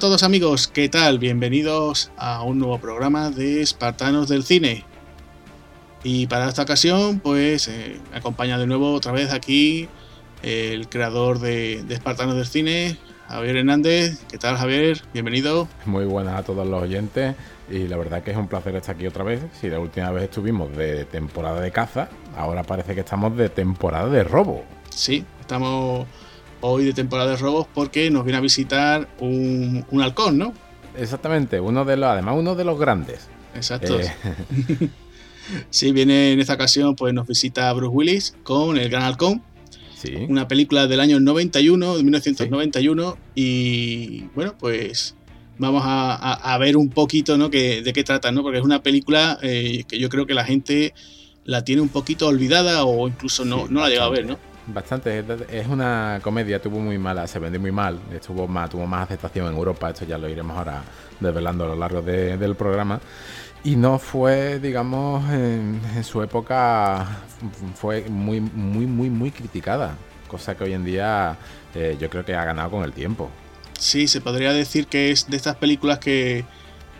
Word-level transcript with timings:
a 0.00 0.08
todos 0.08 0.22
amigos, 0.22 0.66
¿qué 0.66 0.88
tal? 0.88 1.18
Bienvenidos 1.18 2.10
a 2.16 2.42
un 2.42 2.58
nuevo 2.58 2.78
programa 2.78 3.28
de 3.28 3.60
Espartanos 3.60 4.28
del 4.28 4.44
Cine. 4.44 4.82
Y 6.02 6.26
para 6.26 6.48
esta 6.48 6.62
ocasión, 6.62 7.20
pues 7.20 7.68
eh, 7.68 8.00
me 8.10 8.16
acompaña 8.16 8.56
de 8.56 8.66
nuevo 8.66 8.94
otra 8.94 9.12
vez 9.12 9.30
aquí 9.30 9.90
el 10.42 10.88
creador 10.88 11.38
de, 11.38 11.82
de 11.82 11.94
Espartanos 11.94 12.34
del 12.34 12.46
Cine, 12.46 12.96
Javier 13.28 13.58
Hernández. 13.58 14.24
¿Qué 14.30 14.38
tal 14.38 14.56
Javier? 14.56 15.02
Bienvenido. 15.12 15.68
Muy 15.84 16.06
buenas 16.06 16.40
a 16.40 16.44
todos 16.44 16.66
los 16.66 16.82
oyentes 16.82 17.36
y 17.70 17.86
la 17.86 17.98
verdad 17.98 18.22
que 18.22 18.30
es 18.30 18.38
un 18.38 18.48
placer 18.48 18.74
estar 18.76 18.96
aquí 18.96 19.06
otra 19.06 19.22
vez. 19.22 19.42
Si 19.60 19.68
la 19.68 19.80
última 19.80 20.10
vez 20.12 20.24
estuvimos 20.24 20.74
de 20.74 21.04
temporada 21.04 21.60
de 21.60 21.72
caza, 21.72 22.08
ahora 22.34 22.62
parece 22.62 22.94
que 22.94 23.00
estamos 23.00 23.36
de 23.36 23.50
temporada 23.50 24.08
de 24.08 24.24
robo. 24.24 24.64
Sí, 24.88 25.26
estamos 25.42 26.06
hoy 26.60 26.84
de 26.84 26.92
temporada 26.92 27.30
de 27.30 27.36
robos 27.36 27.66
porque 27.74 28.10
nos 28.10 28.24
viene 28.24 28.38
a 28.38 28.40
visitar 28.40 29.08
un, 29.20 29.84
halcón, 30.00 30.38
¿no? 30.38 30.54
Exactamente, 30.96 31.60
uno 31.60 31.84
de 31.84 31.96
los, 31.96 32.08
además 32.08 32.34
uno 32.38 32.54
de 32.54 32.64
los 32.64 32.78
grandes. 32.78 33.28
Exacto. 33.54 33.98
Eh, 34.00 34.10
sí, 35.70 35.92
viene 35.92 36.32
en 36.32 36.40
esta 36.40 36.54
ocasión, 36.54 36.96
pues 36.96 37.14
nos 37.14 37.26
visita 37.26 37.72
Bruce 37.72 37.94
Willis 37.94 38.36
con 38.42 38.78
El 38.78 38.88
Gran 38.88 39.02
Halcón. 39.02 39.42
Sí. 39.96 40.14
Una 40.28 40.48
película 40.48 40.86
del 40.86 41.00
año 41.00 41.20
91, 41.20 41.96
de 41.98 42.02
1991. 42.02 43.18
Y 43.34 44.22
bueno, 44.34 44.54
pues 44.58 45.14
vamos 45.58 45.82
a, 45.84 46.56
ver 46.58 46.76
un 46.76 46.88
poquito, 46.88 47.36
¿no? 47.36 47.50
Que, 47.50 47.82
de 47.82 47.92
qué 47.92 48.02
trata, 48.02 48.32
¿no? 48.32 48.42
Porque 48.42 48.58
es 48.58 48.64
una 48.64 48.82
película 48.82 49.38
eh, 49.42 49.84
que 49.86 49.98
yo 49.98 50.08
creo 50.08 50.26
que 50.26 50.32
la 50.32 50.44
gente 50.44 50.94
la 51.44 51.64
tiene 51.64 51.82
un 51.82 51.90
poquito 51.90 52.28
olvidada 52.28 52.84
o 52.84 53.06
incluso 53.08 53.44
no, 53.44 53.68
no 53.68 53.80
la 53.80 53.86
ha 53.86 53.88
llegado 53.90 54.08
a 54.08 54.12
ver, 54.12 54.26
¿no? 54.26 54.49
Bastante, 54.72 55.24
es 55.50 55.66
una 55.66 56.20
comedia, 56.22 56.60
tuvo 56.62 56.78
muy 56.78 56.96
mala, 56.96 57.26
se 57.26 57.38
vendió 57.38 57.60
muy 57.60 57.72
mal, 57.72 57.98
estuvo 58.12 58.46
más, 58.46 58.70
tuvo 58.70 58.86
más 58.86 59.04
aceptación 59.04 59.48
en 59.48 59.54
Europa, 59.54 59.90
esto 59.90 60.04
ya 60.04 60.16
lo 60.16 60.28
iremos 60.28 60.56
ahora 60.56 60.82
desvelando 61.18 61.64
a 61.64 61.68
lo 61.68 61.76
largo 61.76 62.02
del 62.02 62.54
programa. 62.54 63.00
Y 63.64 63.76
no 63.76 63.98
fue, 63.98 64.60
digamos, 64.60 65.28
en, 65.30 65.80
su 66.04 66.22
época 66.22 67.06
fue 67.74 68.08
muy, 68.08 68.40
muy, 68.40 68.86
muy, 68.86 69.10
muy 69.10 69.30
criticada, 69.30 69.96
cosa 70.28 70.56
que 70.56 70.64
hoy 70.64 70.72
en 70.72 70.84
día 70.84 71.36
eh, 71.74 71.96
yo 72.00 72.08
creo 72.08 72.24
que 72.24 72.34
ha 72.34 72.44
ganado 72.44 72.70
con 72.70 72.84
el 72.84 72.92
tiempo. 72.92 73.28
Sí, 73.78 74.06
se 74.06 74.20
podría 74.20 74.52
decir 74.52 74.86
que 74.86 75.10
es 75.10 75.28
de 75.28 75.36
estas 75.36 75.56
películas 75.56 75.98
que, 75.98 76.44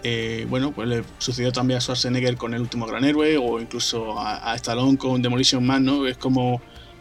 eh, 0.03 0.47
bueno, 0.49 0.73
pues 0.73 0.89
le 0.89 1.05
sucedió 1.19 1.53
también 1.53 1.79
a 1.79 1.81
Schwarzenegger 1.81 2.37
con 2.37 2.53
El 2.53 2.63
último 2.63 2.87
gran 2.87 3.05
héroe 3.05 3.37
o 3.39 3.61
incluso 3.61 4.19
a 4.19 4.55
Stallone 4.57 4.99
con 4.99 5.23
Demolition 5.23 5.65
Man, 5.65 5.85
¿no? 5.85 6.07
Es 6.07 6.19
como 6.19 6.61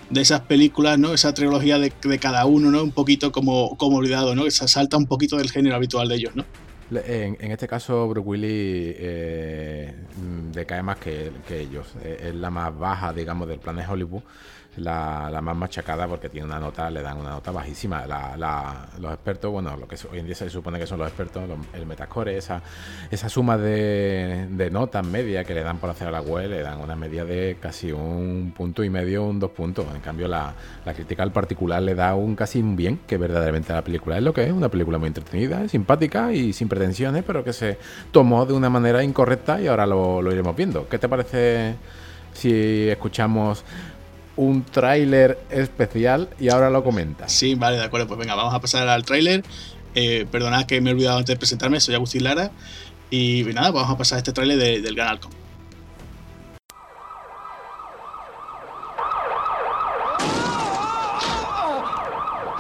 de 0.09 0.21
esas 0.21 0.41
películas, 0.41 0.97
¿no? 0.97 1.13
Esa 1.13 1.33
trilogía 1.33 1.77
de, 1.77 1.91
cada 2.19 2.45
uno, 2.45 2.71
¿no? 2.71 2.83
Un 2.83 2.91
poquito 2.91 3.31
como, 3.31 3.77
como 3.77 3.97
olvidado, 3.97 4.35
¿no? 4.35 4.43
Que 4.43 4.51
se 4.51 4.67
salta 4.67 4.97
un 4.97 5.05
poquito 5.05 5.37
del 5.37 5.51
género 5.51 5.75
habitual 5.75 6.07
de 6.07 6.15
ellos, 6.15 6.35
¿no? 6.35 6.45
En, 6.91 7.51
este 7.51 7.67
caso, 7.67 8.07
Bruce 8.07 8.27
Willis 8.27 8.49
eh, 8.97 9.93
decae 10.51 10.81
más 10.81 10.97
que, 10.97 11.31
que 11.47 11.61
ellos. 11.61 11.85
Es 12.03 12.33
la 12.33 12.49
más 12.49 12.75
baja, 12.75 13.13
digamos, 13.13 13.47
del 13.47 13.59
plan 13.59 13.75
de 13.75 13.85
Hollywood 13.85 14.23
la, 14.77 15.39
más 15.41 15.55
machacada 15.55 16.07
porque 16.07 16.29
tiene 16.29 16.47
una 16.47 16.59
nota, 16.59 16.89
le 16.89 17.01
dan 17.01 17.17
una 17.17 17.31
nota 17.31 17.51
bajísima. 17.51 18.05
los 18.99 19.13
expertos, 19.13 19.51
bueno, 19.51 19.75
lo 19.77 19.87
que 19.87 19.95
hoy 20.11 20.19
en 20.19 20.25
día 20.25 20.35
se 20.35 20.49
supone 20.49 20.79
que 20.79 20.87
son 20.87 20.99
los 20.99 21.07
expertos, 21.07 21.43
el 21.73 21.85
Metascore, 21.85 22.37
esa, 22.37 22.61
esa 23.09 23.29
suma 23.29 23.57
de, 23.57 24.47
de 24.49 24.69
notas 24.71 25.05
media 25.05 25.43
que 25.43 25.53
le 25.53 25.63
dan 25.63 25.77
por 25.77 25.89
hacer 25.89 26.07
a 26.07 26.11
la 26.11 26.21
web, 26.21 26.49
le 26.49 26.61
dan 26.61 26.79
una 26.79 26.95
media 26.95 27.25
de 27.25 27.57
casi 27.59 27.91
un 27.91 28.53
punto 28.55 28.83
y 28.83 28.89
medio, 28.89 29.23
un 29.23 29.39
dos 29.39 29.51
puntos. 29.51 29.85
En 29.93 30.01
cambio, 30.01 30.27
la, 30.27 30.53
crítica 30.95 31.23
al 31.23 31.31
particular 31.31 31.81
le 31.81 31.93
da 31.93 32.15
un 32.15 32.35
casi 32.35 32.59
un 32.59 32.75
bien 32.75 32.99
que 33.05 33.17
verdaderamente 33.17 33.73
la 33.73 33.83
película 33.83 34.17
es 34.17 34.23
lo 34.23 34.33
que 34.33 34.43
es, 34.43 34.51
una 34.51 34.69
película 34.69 34.97
muy 34.97 35.07
entretenida, 35.07 35.67
simpática 35.67 36.33
y 36.33 36.51
sin 36.53 36.67
pretensiones, 36.67 37.23
pero 37.25 37.43
que 37.43 37.53
se 37.53 37.77
tomó 38.11 38.45
de 38.45 38.53
una 38.53 38.69
manera 38.69 39.03
incorrecta 39.03 39.61
y 39.61 39.67
ahora 39.67 39.85
lo, 39.85 40.21
lo 40.21 40.31
iremos 40.31 40.55
viendo. 40.55 40.87
¿Qué 40.89 40.97
te 40.97 41.07
parece 41.07 41.75
si 42.33 42.87
escuchamos 42.89 43.63
un 44.39 44.63
tráiler 44.63 45.37
especial 45.49 46.29
y 46.39 46.47
ahora 46.47 46.69
lo 46.69 46.81
comentas. 46.81 47.29
Sí, 47.29 47.55
vale, 47.55 47.75
de 47.75 47.83
acuerdo. 47.83 48.07
Pues 48.07 48.17
venga, 48.17 48.35
vamos 48.35 48.53
a 48.53 48.61
pasar 48.61 48.87
al 48.87 49.03
tráiler. 49.03 49.43
Eh, 49.95 50.25
perdonad 50.31 50.65
que 50.65 50.79
me 50.79 50.91
he 50.91 50.93
olvidado 50.93 51.17
antes 51.17 51.35
de 51.35 51.37
presentarme, 51.37 51.81
soy 51.81 51.95
Agustín 51.95 52.23
Lara. 52.23 52.51
Y 53.09 53.43
nada, 53.53 53.71
vamos 53.71 53.91
a 53.91 53.97
pasar 53.97 54.15
a 54.15 54.19
este 54.19 54.31
tráiler 54.31 54.81
del 54.81 54.95
Gran 54.95 55.09
Halcón. 55.09 55.31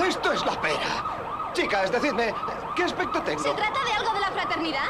¡Esto 0.05 0.33
es 0.33 0.45
la 0.45 0.61
pera! 0.61 1.51
Chicas, 1.53 1.91
decidme, 1.93 2.33
¿qué 2.75 2.83
aspecto 2.83 3.21
tengo? 3.21 3.41
¿Se 3.41 3.51
trata 3.51 3.85
de 3.85 3.91
algo 3.93 4.13
de 4.13 4.19
la 4.19 4.31
fraternidad? 4.31 4.89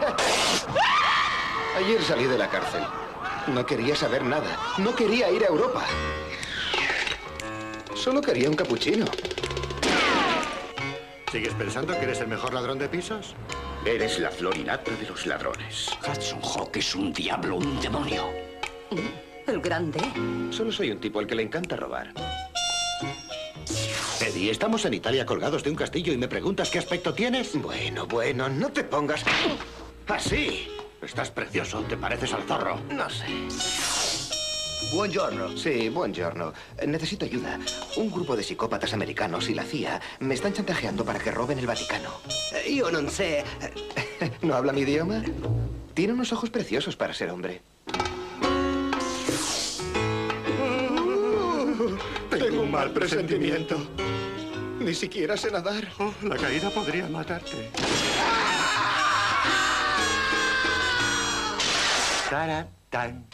Ayer 1.78 2.02
salí 2.02 2.24
de 2.24 2.36
la 2.36 2.48
cárcel. 2.50 2.82
No 3.48 3.64
quería 3.64 3.94
saber 3.94 4.24
nada. 4.24 4.58
No 4.78 4.94
quería 4.94 5.30
ir 5.30 5.44
a 5.44 5.46
Europa. 5.46 5.84
Solo 7.94 8.20
quería 8.20 8.50
un 8.50 8.56
capuchino. 8.56 9.06
¿Sigues 11.30 11.54
pensando 11.54 11.92
que 11.92 12.04
eres 12.04 12.20
el 12.20 12.28
mejor 12.28 12.54
ladrón 12.54 12.78
de 12.78 12.88
pisos? 12.88 13.34
Eres 13.84 14.18
la 14.18 14.30
florinata 14.30 14.90
de 14.90 15.08
los 15.08 15.26
ladrones. 15.26 15.90
Hudson 16.02 16.40
Hawk 16.42 16.76
es 16.76 16.94
un 16.94 17.12
diablo, 17.12 17.56
un 17.56 17.80
demonio. 17.80 18.24
¿El 19.46 19.60
grande? 19.60 20.00
Solo 20.50 20.72
soy 20.72 20.90
un 20.90 20.98
tipo 20.98 21.20
al 21.20 21.26
que 21.26 21.36
le 21.36 21.42
encanta 21.42 21.76
robar. 21.76 22.12
Eddie, 24.20 24.50
estamos 24.50 24.84
en 24.86 24.94
Italia 24.94 25.24
colgados 25.24 25.62
de 25.62 25.70
un 25.70 25.76
castillo 25.76 26.12
y 26.12 26.16
me 26.16 26.26
preguntas 26.26 26.70
qué 26.70 26.78
aspecto 26.78 27.14
tienes. 27.14 27.54
Bueno, 27.60 28.06
bueno, 28.06 28.48
no 28.48 28.70
te 28.70 28.82
pongas 28.82 29.22
así. 30.08 30.68
Estás 31.02 31.30
precioso, 31.30 31.82
te 31.82 31.96
pareces 31.96 32.32
al 32.32 32.42
zorro. 32.42 32.80
No 32.90 33.08
sé. 33.10 33.26
Buongiorno. 34.92 35.56
Sí, 35.56 35.88
buongiorno. 35.88 36.52
Necesito 36.86 37.24
ayuda. 37.24 37.58
Un 37.96 38.10
grupo 38.10 38.36
de 38.36 38.42
psicópatas 38.42 38.92
americanos 38.94 39.48
y 39.48 39.54
la 39.54 39.64
CIA 39.64 40.00
me 40.20 40.34
están 40.34 40.52
chantajeando 40.52 41.04
para 41.04 41.18
que 41.18 41.30
roben 41.30 41.58
el 41.58 41.66
Vaticano. 41.66 42.10
Eh, 42.52 42.74
yo 42.76 42.90
no 42.90 43.08
sé. 43.10 43.44
¿No 44.42 44.54
habla 44.54 44.72
mi 44.72 44.82
idioma? 44.82 45.22
Tiene 45.94 46.12
unos 46.12 46.32
ojos 46.32 46.50
preciosos 46.50 46.96
para 46.96 47.14
ser 47.14 47.30
hombre. 47.30 47.62
tengo 52.38 52.62
un 52.62 52.70
mal 52.70 52.90
presentimiento. 52.90 53.76
Ni 54.78 54.94
siquiera 54.94 55.36
sé 55.36 55.50
nadar. 55.50 55.88
Oh, 55.98 56.12
la 56.22 56.36
caída 56.36 56.70
podría 56.70 57.08
matarte. 57.08 57.70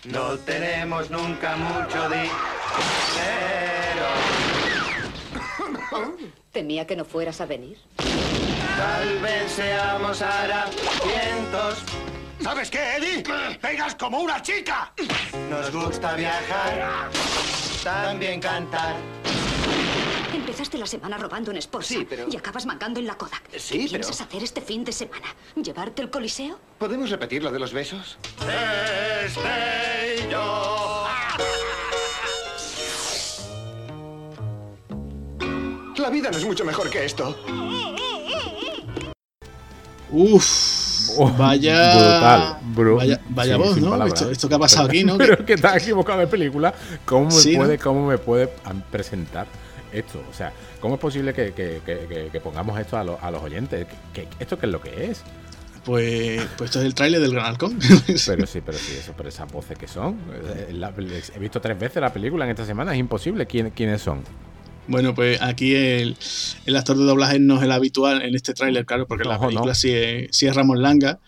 No 0.05 0.37
tenemos 0.39 1.11
nunca 1.11 1.57
mucho 1.57 2.09
dinero. 2.11 2.31
Temía 6.53 6.87
que 6.87 6.97
no 6.97 7.05
fueras 7.05 7.41
a 7.41 7.47
venir. 7.47 7.79
Tal 7.97 9.19
vez 9.21 9.53
seamos 9.53 10.21
harapientos. 10.21 11.85
¿Sabes 12.43 12.71
qué, 12.71 12.97
Eddie? 12.97 13.23
¡Pegas 13.61 13.95
como 13.95 14.21
una 14.21 14.43
chica! 14.43 14.93
Nos 15.49 15.73
gusta 15.73 16.15
viajar, 16.15 17.09
también 17.83 18.41
cantar. 18.41 18.97
Empezaste 20.35 20.79
la 20.79 20.87
semana 20.87 21.19
robando 21.19 21.51
un 21.51 21.59
esposa 21.59 21.89
sí, 21.89 22.07
pero... 22.09 22.27
y 22.31 22.37
acabas 22.37 22.65
mancando 22.65 22.99
en 22.99 23.07
la 23.07 23.17
Kodak. 23.17 23.43
Sí, 23.59 23.85
¿Qué 23.85 23.89
piensas 23.91 24.21
hacer 24.23 24.43
este 24.43 24.63
fin 24.63 24.83
de 24.83 24.93
semana? 24.93 25.27
¿Llevarte 25.63 26.01
el 26.01 26.11
coliseo? 26.11 26.59
¿Podemos 26.79 27.11
repetir 27.11 27.43
lo 27.43 27.53
de 27.53 27.59
los 27.59 27.73
besos? 27.73 28.17
Este 29.27 30.29
yo. 30.31 31.07
La 35.99 36.11
vida 36.11 36.31
no 36.31 36.39
es 36.39 36.45
mucho 36.45 36.65
mejor 36.65 36.89
que 36.89 37.05
esto. 37.05 37.37
Uf, 40.11 41.11
oh, 41.19 41.31
vaya, 41.39 42.59
brutal, 42.75 43.19
vaya, 43.29 43.57
voz, 43.57 43.77
¿no? 43.77 44.05
Esto, 44.07 44.49
que 44.49 44.55
ha 44.55 44.59
pasado 44.59 44.89
aquí, 44.89 45.05
¿no? 45.05 45.17
Pero 45.19 45.45
que 45.45 45.55
está 45.55 45.77
equivocado 45.77 46.21
de 46.21 46.27
película. 46.27 46.75
¿Cómo 47.05 47.29
me 47.29 47.57
puede, 47.57 47.79
cómo 47.79 48.07
me 48.07 48.19
puede 48.19 48.51
presentar? 48.91 49.47
Esto? 49.93 50.23
O 50.31 50.35
sea, 50.35 50.53
¿cómo 50.81 50.95
es 50.95 51.01
posible 51.01 51.33
que, 51.35 52.41
pongamos 52.43 52.79
esto 52.79 52.97
a, 52.97 53.05
los 53.05 53.43
oyentes? 53.43 53.87
esto 54.39 54.59
qué 54.59 54.67
es 54.67 54.73
lo 54.73 54.81
que 54.81 55.11
es? 55.11 55.23
Pues, 55.85 56.41
pues 56.57 56.71
esto 56.71 56.79
es 56.79 56.87
el 56.87 56.95
tráiler 56.95 57.21
del 57.21 57.33
Gran 57.33 57.47
Halcón. 57.47 57.79
pero 58.27 58.47
sí, 58.47 58.61
pero 58.65 58.79
sí, 58.79 58.95
eso, 58.99 59.15
pero 59.17 59.29
esas 59.29 59.51
voces 59.51 59.77
que 59.77 59.89
son. 59.89 60.17
Eh, 60.33 60.81
he 61.35 61.39
visto 61.39 61.61
tres 61.61 61.79
veces 61.79 62.01
la 62.01 62.13
película 62.13 62.45
en 62.45 62.53
esta 62.53 62.65
semana, 62.65 62.93
es 62.93 63.01
imposible. 63.01 63.47
¿Quiénes 63.47 64.01
son? 64.01 64.23
Bueno, 64.87 65.15
pues 65.15 65.41
aquí 65.43 65.75
el, 65.75 66.17
actor 66.77 66.97
de 66.97 67.05
doblaje 67.05 67.39
no 67.39 67.57
es 67.57 67.63
el 67.63 67.73
habitual 67.73 68.23
en 68.23 68.35
este 68.35 68.53
tráiler, 68.53 68.85
claro, 68.85 69.07
porque 69.07 69.25
la 69.25 69.41
película 69.41 69.75
sí, 69.75 69.93
es, 69.93 70.55
Ramón 70.55 70.83
Langa. 70.83 71.19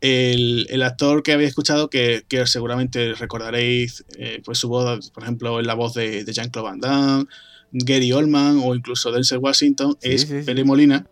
El, 0.00 0.82
actor 0.82 1.22
que 1.22 1.32
había 1.32 1.48
escuchado, 1.48 1.88
que, 1.88 2.24
seguramente 2.44 3.14
recordaréis, 3.14 4.04
eh, 4.18 4.42
pues 4.44 4.58
su 4.58 4.68
voz, 4.68 5.10
por 5.10 5.22
ejemplo, 5.22 5.58
en 5.58 5.66
la 5.66 5.74
voz 5.74 5.94
de, 5.94 6.24
de 6.24 6.32
Jean-Claude 6.32 6.68
Van 6.68 6.80
Damme, 6.80 7.26
Gary 7.72 8.12
Oldman 8.12 8.60
o 8.64 8.74
incluso 8.74 9.12
Denzel 9.12 9.38
Washington, 9.38 9.96
es 10.00 10.24
Pele 10.24 10.64
Molina. 10.64 11.06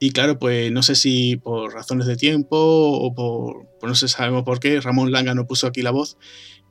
Y 0.00 0.10
claro, 0.12 0.38
pues 0.38 0.70
no 0.70 0.82
sé 0.82 0.94
si 0.94 1.36
por 1.36 1.72
razones 1.72 2.06
de 2.06 2.16
tiempo 2.16 2.56
o 2.56 3.14
por, 3.14 3.66
no 3.82 3.94
sé, 3.94 4.06
sabemos 4.08 4.44
por 4.44 4.60
qué, 4.60 4.80
Ramón 4.80 5.10
Langa 5.10 5.34
no 5.34 5.46
puso 5.46 5.66
aquí 5.66 5.82
la 5.82 5.90
voz 5.90 6.16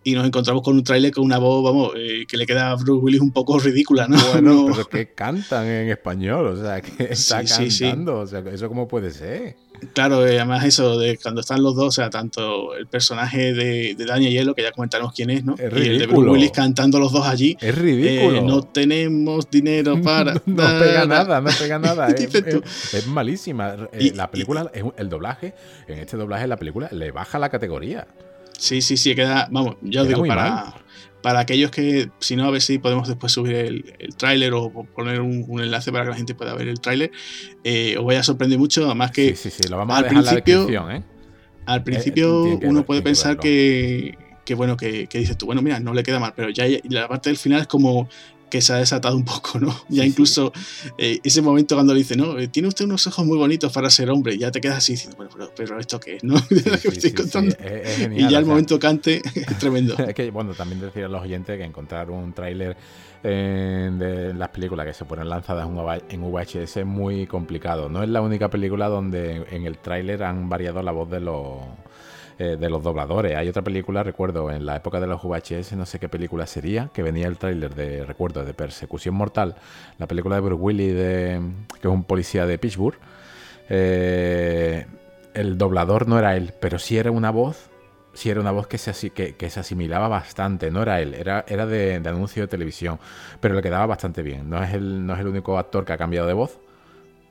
y 0.08 0.14
nos 0.14 0.26
encontramos 0.26 0.64
con 0.64 0.76
un 0.76 0.86
tráiler 0.86 1.12
con 1.12 1.26
una 1.26 1.38
voz, 1.38 1.62
vamos, 1.62 1.92
eh, 1.98 2.26
que 2.30 2.38
le 2.38 2.46
queda 2.46 2.72
a 2.72 2.76
Bruce 2.76 3.04
Willis 3.04 3.20
un 3.20 3.34
poco 3.34 3.60
ridícula, 3.60 4.08
¿no? 4.08 4.18
Bueno, 4.32 4.68
pero 4.72 4.88
que 4.88 5.14
cantan 5.14 5.68
en 5.68 5.90
español, 5.90 6.48
o 6.48 6.56
sea, 6.56 6.82
que 6.82 7.12
está 7.12 7.44
cantando, 7.44 8.20
o 8.20 8.26
sea, 8.26 8.40
¿eso 8.50 8.70
cómo 8.70 8.88
puede 8.88 9.12
ser? 9.12 9.58
Claro, 9.94 10.26
eh, 10.26 10.40
además 10.40 10.66
eso 10.66 10.98
de 10.98 11.18
cuando 11.18 11.42
están 11.42 11.62
los 11.62 11.76
dos, 11.76 11.88
o 11.88 11.92
sea, 11.92 12.10
tanto 12.10 12.76
el 12.76 12.88
personaje 12.88 13.54
de, 13.54 13.96
de 13.96 14.06
Daniel 14.06 14.32
Hielo, 14.32 14.56
que 14.56 14.64
ya 14.64 14.72
comentaremos 14.72 15.14
quién 15.14 15.30
es, 15.30 15.44
¿no? 15.44 15.56
Es 15.56 15.74
y 15.74 15.88
el 15.88 16.00
de 16.00 16.08
Bruce 16.08 16.30
Willis 16.30 16.52
cantando 16.52 17.00
los 17.00 17.12
dos 17.12 17.26
allí. 17.26 17.58
Es 17.60 17.76
ridículo. 17.76 18.38
Eh, 18.38 18.42
no 18.42 18.62
tenemos 18.64 19.50
dinero 19.50 20.02
para. 20.04 20.34
no, 20.46 20.80
pega 20.80 21.06
nada, 21.06 21.42
no 21.42 21.50
pega 21.58 21.80
nada. 21.80 22.08
es, 22.08 22.34
es, 22.34 23.08
malísima. 23.08 23.76
Y, 24.00 24.12
la 24.12 24.30
película, 24.32 24.72
y, 24.74 24.80
el 25.00 25.10
doblaje, 25.10 25.54
en 25.88 26.00
este 26.00 26.18
doblaje 26.18 26.48
la 26.48 26.58
película 26.58 26.90
le 26.92 27.12
baja 27.12 27.40
la 27.40 27.50
categoría. 27.50 28.08
Sí, 28.58 28.82
sí, 28.82 28.98
sí, 28.98 29.14
queda, 29.14 29.48
vamos, 29.52 29.76
ya 29.82 30.02
os 30.02 30.08
digo, 30.08 30.26
para, 30.26 30.74
para 31.28 31.42
aquellos 31.42 31.72
que, 31.72 32.10
si 32.20 32.38
no, 32.38 32.46
a 32.46 32.52
ver 32.52 32.62
si 32.62 32.78
podemos 32.78 33.06
después 33.06 33.34
subir 33.34 33.54
el, 33.56 33.96
el 34.00 34.16
tráiler 34.16 34.54
o 34.54 34.72
poner 34.72 35.20
un, 35.20 35.44
un, 35.46 35.62
enlace 35.62 35.92
para 35.92 36.06
que 36.06 36.12
la 36.12 36.16
gente 36.16 36.36
pueda 36.36 36.56
ver 36.56 36.70
el 36.70 36.80
tráiler, 36.80 37.12
eh, 37.66 37.98
os 37.98 38.06
voy 38.06 38.16
a 38.16 38.24
sorprender 38.24 38.58
mucho, 38.58 38.86
además 38.86 39.12
que 39.12 39.36
sí, 39.36 39.50
sí, 39.50 39.58
sí, 39.62 39.68
lo 39.70 39.76
vamos 39.76 39.98
al 39.98 40.06
a 40.06 40.08
principio, 40.08 40.70
la 40.70 40.96
¿eh? 40.96 41.04
Al 41.66 41.84
principio 41.84 42.54
eh, 42.54 42.60
uno 42.64 42.86
puede 42.86 43.02
pensar 43.02 43.38
que, 43.38 44.18
que, 44.46 44.56
bueno, 44.56 44.78
que, 44.78 45.08
que, 45.08 45.20
dices 45.20 45.38
tú, 45.38 45.48
bueno, 45.48 45.62
mira, 45.62 45.82
no 45.82 45.94
le 45.94 46.02
queda 46.02 46.18
mal, 46.18 46.32
pero 46.34 46.50
ya 46.50 46.64
la 46.86 47.10
parte 47.10 47.30
del 47.30 47.38
final 47.38 47.60
es 47.60 47.68
como 47.68 48.08
que 48.50 48.62
se 48.62 48.74
ha 48.74 48.78
desatado 48.78 49.16
un 49.16 49.26
poco, 49.26 49.60
¿no? 49.60 49.76
Ya 49.90 50.06
incluso. 50.06 50.52
Eh, 50.98 51.20
ese 51.24 51.42
momento 51.42 51.76
cuando 51.76 51.94
le 51.94 52.00
dice, 52.00 52.16
no, 52.16 52.38
eh, 52.38 52.48
tiene 52.48 52.68
usted 52.68 52.86
unos 52.86 53.06
ojos 53.08 53.26
muy 53.26 53.38
bonitos 53.38 53.72
para 53.72 53.90
ser 53.90 54.10
hombre, 54.10 54.38
ya 54.38 54.52
te 54.52 54.62
quedas 54.62 54.78
así 54.78 54.94
diciendo, 54.94 55.18
bueno, 55.18 55.32
pero, 55.36 55.52
pero 55.56 55.80
¿esto 55.80 56.00
qué 56.00 56.18
es, 56.18 56.24
no? 56.24 56.36
Sí, 57.00 57.12
contando. 57.14 57.56
Es, 57.60 57.90
es 57.90 57.98
genial, 57.98 58.20
y 58.20 58.32
ya 58.32 58.40
el 58.40 58.46
sea, 58.46 58.54
momento 58.54 58.80
cante 58.80 59.22
es 59.36 59.58
tremendo. 59.60 59.96
Es 60.08 60.14
que, 60.14 60.32
bueno, 60.32 60.54
también 60.54 60.80
decir 60.80 61.04
a 61.04 61.08
los 61.08 61.22
oyentes 61.22 61.58
que 61.58 61.64
encontrar 61.64 62.10
un 62.10 62.34
tráiler 62.34 62.78
eh, 63.24 63.90
de 63.92 64.34
las 64.34 64.50
películas 64.50 64.86
que 64.86 64.94
se 64.94 65.06
ponen 65.06 65.28
lanzadas 65.28 65.68
en 66.10 66.22
VHS 66.22 66.78
es 66.78 66.86
muy 66.86 67.28
complicado. 67.28 67.90
No 67.90 68.04
es 68.04 68.10
la 68.10 68.22
única 68.22 68.50
película 68.50 68.88
donde 68.88 69.46
en 69.50 69.66
el 69.66 69.78
tráiler 69.80 70.24
han 70.24 70.50
variado 70.50 70.82
la 70.82 70.92
voz 70.92 71.10
de 71.10 71.20
los 71.20 71.58
eh, 72.39 72.56
de 72.60 72.69
los 72.69 72.84
dobladores. 72.84 73.36
Hay 73.36 73.50
otra 73.50 73.63
película, 73.63 74.04
recuerdo, 74.04 74.51
en 74.51 74.66
la 74.66 74.75
época 74.75 75.00
de 75.00 75.07
los 75.07 75.24
VHS, 75.24 75.74
no 75.74 75.88
sé 75.88 76.00
qué 76.00 76.07
película 76.07 76.45
sería, 76.45 76.92
que 76.94 77.01
venía 77.01 77.28
el 77.28 77.38
tráiler 77.38 77.74
de, 77.74 78.06
recuerdo, 78.06 78.45
de 78.45 78.54
Persecución 78.54 79.16
Mortal, 79.16 79.56
la 79.98 80.06
película 80.06 80.36
de 80.36 80.42
Bruce 80.42 80.62
Willis, 80.62 80.94
de, 80.94 81.42
que 81.81 81.88
es 81.88 81.94
un 81.94 82.04
policía 82.04 82.45
de 82.45 82.60
Pittsburgh. 82.60 83.00
Eh, 83.69 84.86
el 85.34 85.57
doblador 85.57 86.07
no 86.07 86.19
era 86.19 86.36
él, 86.36 86.54
pero 86.60 86.78
sí 86.78 86.98
era 86.98 87.10
una 87.10 87.31
voz, 87.31 87.72
sí 88.13 88.30
era 88.30 88.40
una 88.40 88.51
voz 88.51 88.68
que 88.68 88.78
se, 88.78 89.10
que, 89.10 89.36
que 89.36 89.50
se 89.50 89.60
asimilaba 89.60 90.07
bastante, 90.07 90.69
no 90.69 90.83
era 90.83 91.01
él, 91.01 91.16
era, 91.16 91.44
era 91.48 91.66
de, 91.66 92.00
de, 92.00 92.10
anuncio 92.10 92.44
de 92.44 92.48
televisión, 92.48 93.00
pero 93.40 93.56
le 93.56 93.63
quedaba 93.63 93.88
bastante 93.88 94.22
bien. 94.22 94.48
No 94.48 94.62
es, 94.63 94.75
el, 94.75 95.06
no 95.06 95.16
es 95.16 95.19
el 95.22 95.28
único 95.28 95.57
actor 95.57 95.86
que 95.86 95.94
ha 95.94 95.98
cambiado 95.98 96.28
de 96.28 96.33
voz, 96.33 96.60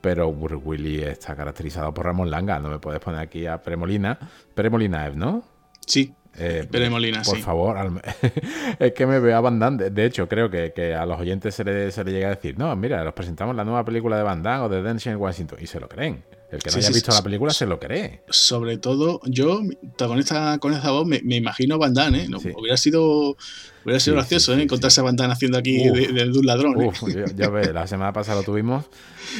pero 0.01 0.29
Willis 0.29 1.03
está 1.03 1.35
caracterizado 1.35 1.93
por 1.93 2.05
Ramón 2.05 2.29
Langa. 2.29 2.59
No 2.59 2.69
me 2.69 2.79
puedes 2.79 2.99
poner 2.99 3.19
aquí 3.19 3.45
a 3.45 3.61
Premolina. 3.61 4.17
Premolina, 4.53 5.09
¿no? 5.09 5.43
Sí. 5.85 6.13
Eh, 6.39 6.67
Premolina, 6.69 7.23
por 7.23 7.37
sí. 7.37 7.41
favor, 7.41 7.77
al... 7.77 7.99
es 8.79 8.93
que 8.93 9.07
me 9.07 9.19
veo 9.19 9.35
a 9.35 9.41
Van 9.41 9.57
Damme. 9.59 9.89
De 9.89 10.05
hecho, 10.05 10.27
creo 10.27 10.49
que, 10.49 10.71
que 10.71 10.93
a 10.93 11.05
los 11.05 11.19
oyentes 11.19 11.55
se 11.55 11.63
le, 11.63 11.89
se 11.91 12.03
le, 12.03 12.11
llega 12.11 12.27
a 12.27 12.35
decir, 12.35 12.59
no, 12.59 12.75
mira, 12.75 13.03
los 13.03 13.13
presentamos 13.13 13.55
la 13.55 13.63
nueva 13.63 13.83
película 13.83 14.17
de 14.17 14.23
Van 14.23 14.43
Damme 14.43 14.65
o 14.65 14.69
de 14.69 14.83
Denzel 14.83 15.17
Washington. 15.17 15.57
Y 15.61 15.67
se 15.67 15.79
lo 15.79 15.89
creen. 15.89 16.23
El 16.49 16.59
que 16.59 16.69
no 16.69 16.73
sí, 16.73 16.79
haya 16.79 16.89
visto 16.89 17.11
sí, 17.11 17.17
la 17.17 17.23
película 17.23 17.51
se 17.51 17.65
lo 17.65 17.77
cree. 17.79 18.21
Sobre 18.29 18.77
todo, 18.77 19.19
yo 19.25 19.61
con 19.97 20.17
esta, 20.17 20.57
con 20.59 20.73
esta 20.73 20.91
voz 20.91 21.05
me, 21.05 21.21
me 21.23 21.35
imagino 21.35 21.75
a 21.75 21.77
Van 21.77 21.93
Damme, 21.93 22.23
¿eh? 22.23 22.27
No, 22.29 22.37
hubiera 22.37 22.77
sido, 22.77 23.35
hubiera 23.83 23.99
sido 23.99 24.15
gracioso, 24.15 24.53
¿eh? 24.53 24.61
Encontrarse 24.61 25.01
a 25.01 25.03
Van 25.03 25.17
Damme 25.17 25.33
haciendo 25.33 25.57
aquí 25.57 25.89
de, 25.89 26.07
de, 26.07 26.25
de, 26.25 26.39
un 26.39 26.45
ladrón. 26.45 26.81
¿eh? 26.81 26.87
Uf, 26.87 27.03
ya, 27.13 27.25
ya 27.35 27.49
ves, 27.49 27.73
la 27.73 27.85
semana 27.85 28.13
pasada 28.13 28.39
lo 28.39 28.43
tuvimos 28.43 28.85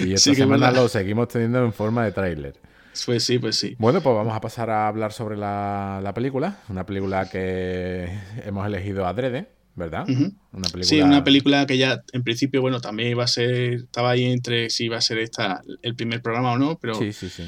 y 0.04 0.14
esta 0.14 0.34
semana 0.34 0.72
lo 0.72 0.90
seguimos 0.90 1.30
teniendo 1.30 1.64
en 1.64 1.72
forma 1.72 2.04
de 2.04 2.12
tráiler. 2.12 2.56
Pues 3.06 3.24
sí, 3.24 3.40
pues 3.40 3.56
sí. 3.56 3.76
Bueno, 3.78 4.02
pues 4.02 4.16
vamos 4.16 4.36
a 4.36 4.42
pasar 4.42 4.70
a 4.70 4.88
hablar 4.88 5.14
sobre 5.14 5.38
la, 5.38 6.02
la 6.04 6.14
película. 6.14 6.60
Una 6.68 6.86
película 6.86 7.30
que 7.30 8.10
hemos 8.44 8.66
elegido 8.66 9.06
adrede, 9.06 9.48
¿verdad? 9.78 10.06
Uh 10.10 10.12
-huh. 10.12 10.34
Una 10.52 10.70
película... 10.70 10.84
Sí, 10.84 11.02
una 11.02 11.24
película 11.24 11.66
que 11.68 11.78
ya 11.78 12.04
en 12.12 12.24
principio, 12.24 12.62
bueno, 12.62 12.82
también 12.82 13.12
iba 13.12 13.24
a 13.24 13.28
ser, 13.28 13.74
estaba 13.76 14.10
ahí 14.12 14.26
entre 14.26 14.70
si 14.70 14.86
iba 14.86 14.98
a 14.98 15.02
ser 15.02 15.20
esta 15.20 15.62
el 15.84 15.96
primer 15.96 16.22
programa 16.22 16.52
o 16.52 16.58
no, 16.58 16.78
pero... 16.80 16.96
Sí, 16.96 17.14
sí, 17.14 17.30
sí. 17.30 17.44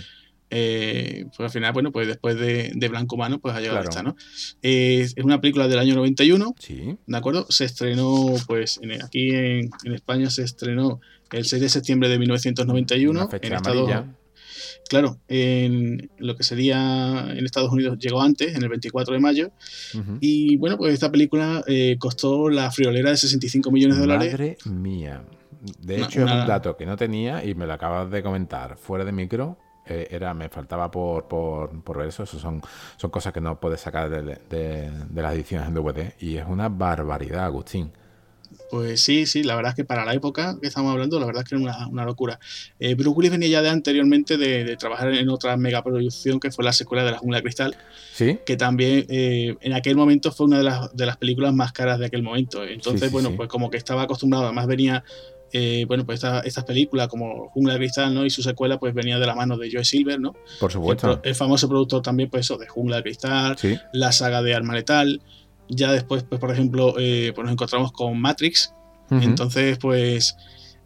Eh, 0.52 1.26
pues 1.36 1.46
al 1.46 1.52
final, 1.52 1.74
bueno, 1.74 1.92
pues 1.92 2.08
después 2.08 2.36
de, 2.40 2.72
de 2.74 2.88
Blanco 2.88 3.18
Mano, 3.18 3.40
pues 3.40 3.54
ha 3.56 3.60
llegado 3.60 3.81
claro. 3.81 3.90
esta, 3.90 4.04
¿no? 4.04 4.16
Eh, 4.64 5.02
es 5.02 5.16
una 5.24 5.40
película 5.42 5.68
del 5.68 5.78
año 5.78 5.94
91, 5.96 6.56
sí. 6.58 6.98
¿de 7.06 7.18
acuerdo? 7.18 7.46
Se 7.50 7.66
estrenó, 7.66 8.34
pues 8.48 8.80
en, 8.82 9.01
aquí 9.03 9.30
en, 9.30 9.70
en, 9.84 9.94
España 9.94 10.30
se 10.32 10.44
estrenó 10.44 11.01
el 11.32 11.46
6 11.46 11.62
de 11.62 11.70
septiembre 11.70 12.10
de 12.10 12.18
1991. 12.18 13.12
Una 13.12 13.30
fecha 13.30 13.48
en 13.48 13.53
Estados, 13.53 13.92
claro, 14.88 15.17
en 15.27 16.09
lo 16.17 16.36
que 16.36 16.43
sería 16.43 17.27
en 17.29 17.45
Estados 17.45 17.71
Unidos 17.71 17.98
llegó 18.00 18.21
antes, 18.21 18.55
en 18.55 18.63
el 18.63 18.69
24 18.69 19.13
de 19.13 19.19
mayo. 19.19 19.51
Uh 19.93 19.98
-huh. 19.98 20.17
Y 20.21 20.57
bueno, 20.57 20.77
pues 20.77 20.93
esta 20.93 21.12
película 21.12 21.63
eh, 21.67 21.98
costó 22.00 22.50
la 22.50 22.71
friolera 22.71 23.09
de 23.12 23.17
65 23.17 23.71
millones 23.71 23.98
de 23.98 24.01
dólares. 24.01 24.31
Madre 24.31 24.57
mía. 24.65 25.24
De 25.81 25.98
hecho, 25.98 26.25
es 26.25 26.31
un 26.31 26.48
dato 26.48 26.77
que 26.77 26.86
no 26.86 26.95
tenía 26.95 27.43
y 27.43 27.53
me 27.53 27.67
lo 27.67 27.74
acabas 27.74 28.09
de 28.09 28.24
comentar 28.24 28.77
fuera 28.77 29.03
de 29.03 29.12
micro. 29.12 29.57
Eh, 29.86 30.07
era, 30.12 30.33
me 30.33 30.50
faltaba 30.50 30.89
por, 30.91 31.27
por, 31.27 31.83
por, 31.83 31.98
ver 31.98 32.07
eso. 32.09 32.24
Eso 32.24 32.39
son, 32.39 32.62
son 32.95 33.09
cosas 33.09 33.33
que 33.33 33.41
no 33.41 33.59
puedes 33.59 33.81
sacar 33.81 34.09
de, 34.09 34.21
de, 34.50 34.91
de 35.09 35.21
las 35.21 35.33
ediciones 35.33 35.67
en 35.67 35.74
DVD. 35.74 36.13
Y 36.19 36.38
es 36.38 36.45
una 36.48 36.69
barbaridad, 36.69 37.45
Agustín. 37.45 37.91
Pues 38.70 39.02
sí, 39.02 39.26
sí, 39.26 39.44
la 39.44 39.56
verdad 39.56 39.72
es 39.72 39.76
que 39.76 39.86
para 39.86 40.06
la 40.06 40.14
época 40.14 40.58
que 40.62 40.68
estamos 40.68 40.92
hablando, 40.92 41.20
la 41.20 41.26
verdad 41.26 41.44
es 41.44 41.50
que 41.50 41.56
era 41.56 41.64
una, 41.64 41.88
una 41.88 42.06
locura. 42.06 42.40
Eh, 42.80 42.94
Bruce 42.94 43.10
Willis 43.10 43.32
venía 43.32 43.48
ya 43.48 43.62
de 43.62 43.70
anteriormente 43.70 44.38
de, 44.38 44.64
de, 44.64 44.78
trabajar 44.78 45.12
en 45.14 45.30
otra 45.30 45.58
megaproducción 45.58 46.40
que 46.40 46.52
fue 46.52 46.64
la 46.64 46.74
secuela 46.74 47.04
de 47.04 47.12
La 47.12 47.18
Jungla 47.18 47.38
de 47.38 47.44
Cristal, 47.44 47.76
¿Sí? 48.14 48.40
que 48.46 48.58
también 48.58 49.06
eh, 49.10 49.56
en 49.62 49.74
aquel 49.74 49.96
momento 49.96 50.32
fue 50.32 50.46
una 50.46 50.60
de 50.60 50.64
las, 50.64 50.96
de 50.96 51.06
las 51.06 51.18
películas 51.18 51.54
más 51.54 51.72
caras 51.72 52.00
de 52.00 52.06
aquel 52.06 52.22
momento. 52.22 52.64
Entonces, 52.64 53.02
sí, 53.02 53.08
sí, 53.08 53.12
bueno, 53.12 53.36
pues 53.36 53.50
como 53.50 53.70
que 53.70 53.78
estaba 53.78 54.04
acostumbrado, 54.04 54.46
además 54.46 54.68
venía 54.68 55.04
eh, 55.52 55.86
bueno, 55.88 56.06
pues 56.06 56.18
estas 56.18 56.46
esta 56.46 56.66
películas 56.66 57.08
como 57.08 57.50
Jungla 57.50 57.74
de 57.74 57.80
Cristal, 57.80 58.14
¿no? 58.14 58.26
Y 58.26 58.30
su 58.30 58.44
secuela, 58.44 58.80
pues 58.80 58.94
venía 58.94 59.18
de 59.18 59.26
la 59.26 59.36
mano 59.36 59.58
de 59.58 59.70
Joe 59.72 59.84
Silver, 59.84 60.20
¿no? 60.20 60.36
Por 60.60 60.72
supuesto. 60.72 61.14
El, 61.24 61.30
el 61.30 61.36
famoso 61.36 61.68
productor 61.68 62.02
también, 62.02 62.30
pues 62.30 62.46
eso, 62.46 62.58
de 62.58 62.68
Jungla 62.68 62.98
de 62.98 63.04
Cristal, 63.04 63.58
la 63.94 64.12
saga 64.12 64.42
de 64.42 64.54
Arma 64.54 64.76
Letal. 64.76 65.22
Ya 65.70 65.92
después, 65.92 66.24
pues 66.24 66.42
por 66.42 66.52
ejemplo, 66.52 66.96
eh, 66.98 67.32
pues 67.34 67.46
nos 67.46 67.54
encontramos 67.54 67.92
con 67.92 68.20
Matrix. 68.20 68.74
Uh 69.10 69.16
-huh. 69.16 69.24
Entonces, 69.24 69.78
pues, 69.78 70.36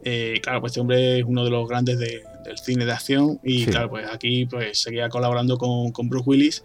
eh, 0.02 0.40
claro, 0.42 0.60
pues 0.60 0.72
este 0.72 0.80
hombre 0.80 1.18
es 1.18 1.24
uno 1.26 1.44
de 1.44 1.50
los 1.50 1.68
grandes 1.68 1.98
de, 1.98 2.22
del 2.44 2.58
cine 2.58 2.84
de 2.84 2.92
acción. 2.92 3.40
Y 3.42 3.64
sí. 3.64 3.70
claro, 3.70 3.90
pues 3.90 4.06
aquí 4.10 4.46
pues 4.46 4.78
seguía 4.78 5.08
colaborando 5.08 5.56
con, 5.58 5.90
con 5.92 6.08
Bruce 6.08 6.28
Willis 6.28 6.64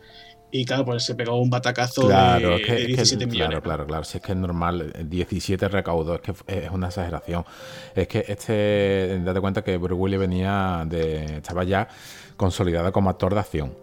y 0.52 0.66
claro, 0.66 0.86
pues 0.86 1.04
se 1.04 1.14
pegó 1.14 1.40
un 1.40 1.50
batacazo 1.50 2.08
claro, 2.08 2.50
de, 2.50 2.56
es 2.56 2.66
que, 2.66 2.74
de 2.74 2.86
17 2.88 3.04
es 3.04 3.20
que, 3.20 3.26
millones. 3.28 3.50
Claro, 3.50 3.62
claro, 3.62 3.88
claro. 3.88 4.04
Si 4.04 4.18
es 4.18 4.24
que 4.24 4.32
es 4.32 4.38
normal, 4.38 4.94
17 5.08 5.68
recaudó, 5.68 6.16
es 6.16 6.22
que 6.22 6.34
es 6.48 6.72
una 6.72 6.88
exageración. 6.88 7.46
Es 7.94 8.08
que 8.08 8.26
este, 8.28 9.20
date 9.24 9.40
cuenta 9.42 9.64
que 9.64 9.78
Bruce 9.78 9.94
Willis 9.94 10.20
venía 10.20 10.86
de. 10.88 11.38
estaba 11.38 11.64
ya 11.64 11.88
consolidado 12.36 12.92
como 12.92 13.10
actor 13.10 13.34
de 13.34 13.40
acción. 13.40 13.74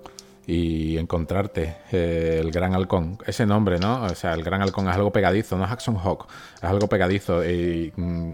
Y 0.47 0.97
encontrarte 0.97 1.77
eh, 1.91 2.39
el 2.41 2.53
Gran 2.53 2.75
Halcón, 2.75 3.19
ese 3.27 3.47
nombre, 3.47 3.79
¿no? 3.79 4.05
O 4.05 4.15
sea, 4.15 4.35
el 4.35 4.45
Gran 4.45 4.63
Halcón 4.63 4.89
es 4.89 4.95
algo 4.95 5.11
pegadizo, 5.11 5.57
no 5.59 5.65
es 5.65 5.71
Jackson 5.71 5.97
Hawk, 5.97 6.29
es 6.57 6.65
algo 6.65 6.89
pegadizo. 6.89 7.45
Y. 7.45 7.93
Mm, 7.97 8.33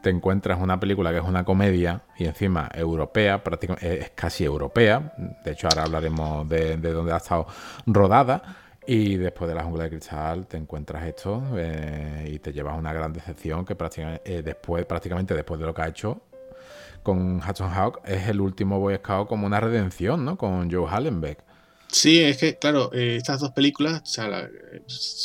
te 0.00 0.10
encuentras 0.10 0.60
una 0.60 0.78
película 0.78 1.10
que 1.10 1.18
es 1.18 1.24
una 1.24 1.44
comedia 1.44 2.02
y 2.16 2.26
encima 2.26 2.70
europea, 2.72 3.42
prácticamente 3.42 4.00
es 4.00 4.10
casi 4.10 4.44
europea. 4.44 5.12
De 5.44 5.52
hecho, 5.52 5.66
ahora 5.68 5.82
hablaremos 5.82 6.48
de, 6.48 6.76
de 6.76 6.92
dónde 6.92 7.12
ha 7.12 7.16
estado 7.16 7.46
rodada. 7.86 8.42
Y 8.86 9.16
después 9.16 9.48
de 9.48 9.54
la 9.54 9.62
jungla 9.62 9.84
de 9.84 9.90
cristal 9.90 10.46
te 10.46 10.56
encuentras 10.56 11.04
esto 11.04 11.42
eh, 11.56 12.28
y 12.32 12.38
te 12.40 12.52
llevas 12.52 12.76
una 12.76 12.92
gran 12.92 13.12
decepción 13.12 13.64
que 13.64 13.76
prácticamente, 13.76 14.38
eh, 14.38 14.42
después, 14.42 14.84
prácticamente 14.86 15.34
después 15.34 15.60
de 15.60 15.66
lo 15.66 15.74
que 15.74 15.82
ha 15.82 15.88
hecho 15.88 16.20
con 17.02 17.36
Hudson 17.38 17.70
Hawk 17.70 18.00
es 18.04 18.28
el 18.28 18.40
último 18.40 18.78
Boy 18.78 18.96
Scout 18.96 19.28
como 19.28 19.46
una 19.46 19.60
redención, 19.60 20.24
¿no? 20.24 20.36
Con 20.36 20.70
Joe 20.70 20.88
Hallenbeck. 20.88 21.44
Sí, 21.88 22.20
es 22.20 22.38
que, 22.38 22.58
claro, 22.58 22.90
eh, 22.94 23.16
estas 23.16 23.40
dos 23.40 23.50
películas, 23.50 24.00
o 24.02 24.06
sea, 24.06 24.48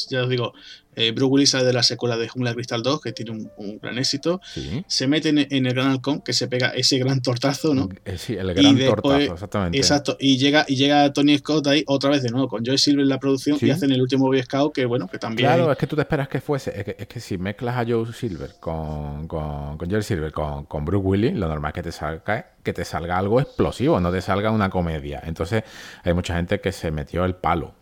ya 0.10 0.24
os 0.24 0.29
digo, 0.29 0.53
eh, 0.98 1.12
Bruce 1.12 1.32
Willis 1.32 1.50
sale 1.51 1.63
de 1.63 1.74
la 1.74 1.84
secuela 1.84 2.18
de 2.18 2.27
Jungla 2.27 2.56
Crystal 2.56 2.82
2, 2.82 3.01
que 3.01 3.12
tiene 3.13 3.32
un, 3.32 3.80
gran 3.80 4.00
éxito. 4.00 4.42
Se 4.88 5.06
mete 5.06 5.30
en, 5.30 5.38
el 5.38 5.74
Gran 5.74 5.92
Halcón, 5.92 6.22
que 6.22 6.34
se 6.34 6.48
pega 6.48 6.70
ese 6.70 6.98
gran 6.98 7.22
tortazo, 7.22 7.75
¿no? 7.75 7.88
Eh, 8.04 8.18
sí, 8.18 8.34
el 8.34 8.51
gran 8.56 8.77
tortazo, 8.80 9.34
exactamente. 9.34 9.77
Exacto. 9.77 10.18
Y 10.20 10.38
llega, 10.38 10.66
y 10.68 10.75
llega 10.75 11.13
Tony 11.13 11.38
Scott 11.38 11.68
ahí 11.68 11.84
otra 11.86 12.10
vez 12.10 12.24
de 12.24 12.30
nuevo 12.30 12.48
con 12.48 12.66
Joy 12.66 12.80
Silver 12.80 13.04
en 13.04 13.10
la 13.10 13.20
producción 13.20 13.60
y 13.62 13.70
hacen 13.70 13.92
el 13.92 14.01
último 14.01 14.25
Boy 14.25 14.42
Scout, 14.42 14.74
que 14.74 14.86
bueno, 14.86 15.08
que 15.08 15.20
también. 15.20 15.48
Claro, 15.48 15.72
es 15.72 15.77
que 15.77 15.86
tú 15.86 15.96
te 15.96 16.01
esperas 16.01 16.27
que 16.27 16.42
fuese. 16.42 16.96
Es 16.98 17.08
que, 17.08 17.20
si 17.20 17.38
mezclas 17.38 17.77
a 17.77 17.86
Joe 17.88 18.12
Silver 18.12 18.56
con, 18.60 19.27
con, 19.27 19.77
con 19.77 20.04
Silver 20.04 20.32
con, 20.32 20.66
con 20.66 20.84
Bruce 20.84 21.06
Willis, 21.06 21.34
lo 21.36 21.48
normal 21.48 21.70
es 21.70 21.75
que 21.75 21.84
te 21.84 21.92
salga 21.92 22.58
que 22.63 22.74
te 22.74 22.84
salga 22.84 23.18
algo 23.18 23.39
explosivo, 23.39 24.00
no 24.01 24.12
te 24.12 24.20
salga 24.20 24.51
una 24.51 24.70
comedia. 24.70 25.22
Entonces, 25.24 25.63
hay 26.04 26.13
mucha 26.13 26.36
gente 26.36 26.60
que 26.60 26.74
se 26.74 26.92
metió 26.92 27.24
el 27.24 27.36
palo. 27.36 27.74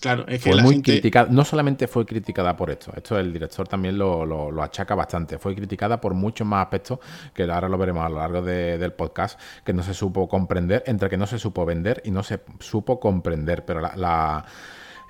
Claro, 0.00 0.24
es 0.28 0.42
que 0.42 0.52
fue 0.52 0.62
muy 0.62 0.80
criticada, 0.80 1.28
no 1.30 1.44
solamente 1.44 1.86
fue 1.86 2.06
criticada 2.06 2.56
por 2.56 2.70
esto, 2.70 2.92
esto 2.96 3.18
el 3.18 3.32
director 3.32 3.68
también 3.68 3.98
lo, 3.98 4.62
achaca 4.62 4.94
bastante, 4.94 5.38
fue 5.38 5.54
criticada 5.54 6.00
por 6.00 6.14
muchos 6.14 6.46
más 6.46 6.62
aspectos 6.62 7.00
que 7.34 7.42
ahora 7.42 7.68
lo 7.68 7.76
veremos 7.76 8.04
a 8.04 8.08
lo 8.08 8.16
largo 8.16 8.40
del 8.40 8.92
podcast, 8.94 9.38
que 9.64 9.74
no 9.74 9.82
se 9.82 9.92
supo 9.92 10.26
comprender, 10.26 10.82
entre 10.86 11.10
que 11.10 11.18
no 11.18 11.26
se 11.26 11.38
supo 11.38 11.66
vender 11.66 12.00
y 12.04 12.10
no 12.10 12.22
se 12.22 12.40
supo 12.60 12.98
comprender, 12.98 13.64
pero 13.66 13.80
la, 13.80 13.94
la 13.96 14.44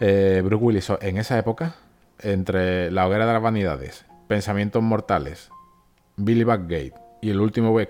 eh, 0.01 0.43
Bruce 0.45 0.65
Willis 0.65 0.93
en 1.01 1.19
esa 1.19 1.39
época, 1.39 1.77
entre 2.19 2.91
La 2.91 3.07
hoguera 3.07 3.27
de 3.27 3.33
las 3.33 3.43
vanidades, 3.43 4.07
Pensamientos 4.27 4.83
mortales, 4.83 5.51
Billy 6.17 6.45
Backgate 6.45 6.95
y 7.23 7.31
el 7.31 7.41
último 7.41 7.71
Boy 7.71 7.87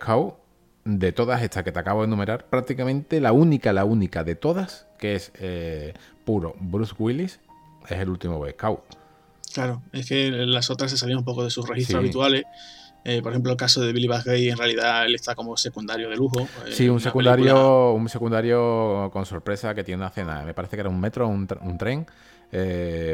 de 0.84 1.12
todas 1.12 1.42
estas 1.42 1.62
que 1.62 1.72
te 1.72 1.78
acabo 1.78 2.00
de 2.00 2.06
enumerar, 2.06 2.46
prácticamente 2.46 3.20
la 3.20 3.32
única, 3.32 3.72
la 3.72 3.84
única 3.84 4.24
de 4.24 4.34
todas 4.34 4.86
que 4.98 5.14
es 5.14 5.32
eh, 5.40 5.94
puro 6.30 6.54
Bruce 6.60 6.94
Willis 6.96 7.40
es 7.88 7.98
el 7.98 8.08
último 8.08 8.38
Boy 8.38 8.52
Scout. 8.52 8.82
Claro, 9.52 9.82
es 9.90 10.06
que 10.08 10.30
las 10.30 10.70
otras 10.70 10.92
se 10.92 10.96
salían 10.96 11.18
un 11.18 11.24
poco 11.24 11.42
de 11.42 11.50
sus 11.50 11.68
registros 11.68 11.98
habituales. 11.98 12.44
Eh, 13.04 13.20
por 13.20 13.32
ejemplo, 13.32 13.50
el 13.50 13.56
caso 13.56 13.80
de 13.80 13.92
Billy 13.92 14.06
Baggay, 14.06 14.50
en 14.50 14.56
realidad 14.56 15.06
él 15.06 15.16
está 15.16 15.34
como 15.34 15.56
secundario 15.56 16.08
de 16.08 16.14
lujo. 16.16 16.42
Eh, 16.66 16.70
sí, 16.70 16.88
un 16.88 17.00
secundario, 17.00 17.90
un 17.92 18.08
secundario 18.08 19.10
con 19.12 19.26
sorpresa 19.26 19.74
que 19.74 19.82
tiene 19.82 20.02
una 20.02 20.10
cena. 20.10 20.44
Me 20.44 20.54
parece 20.54 20.76
que 20.76 20.82
era 20.82 20.88
un 20.88 21.00
metro, 21.00 21.26
un, 21.26 21.48
un 21.62 21.78
tren. 21.78 22.06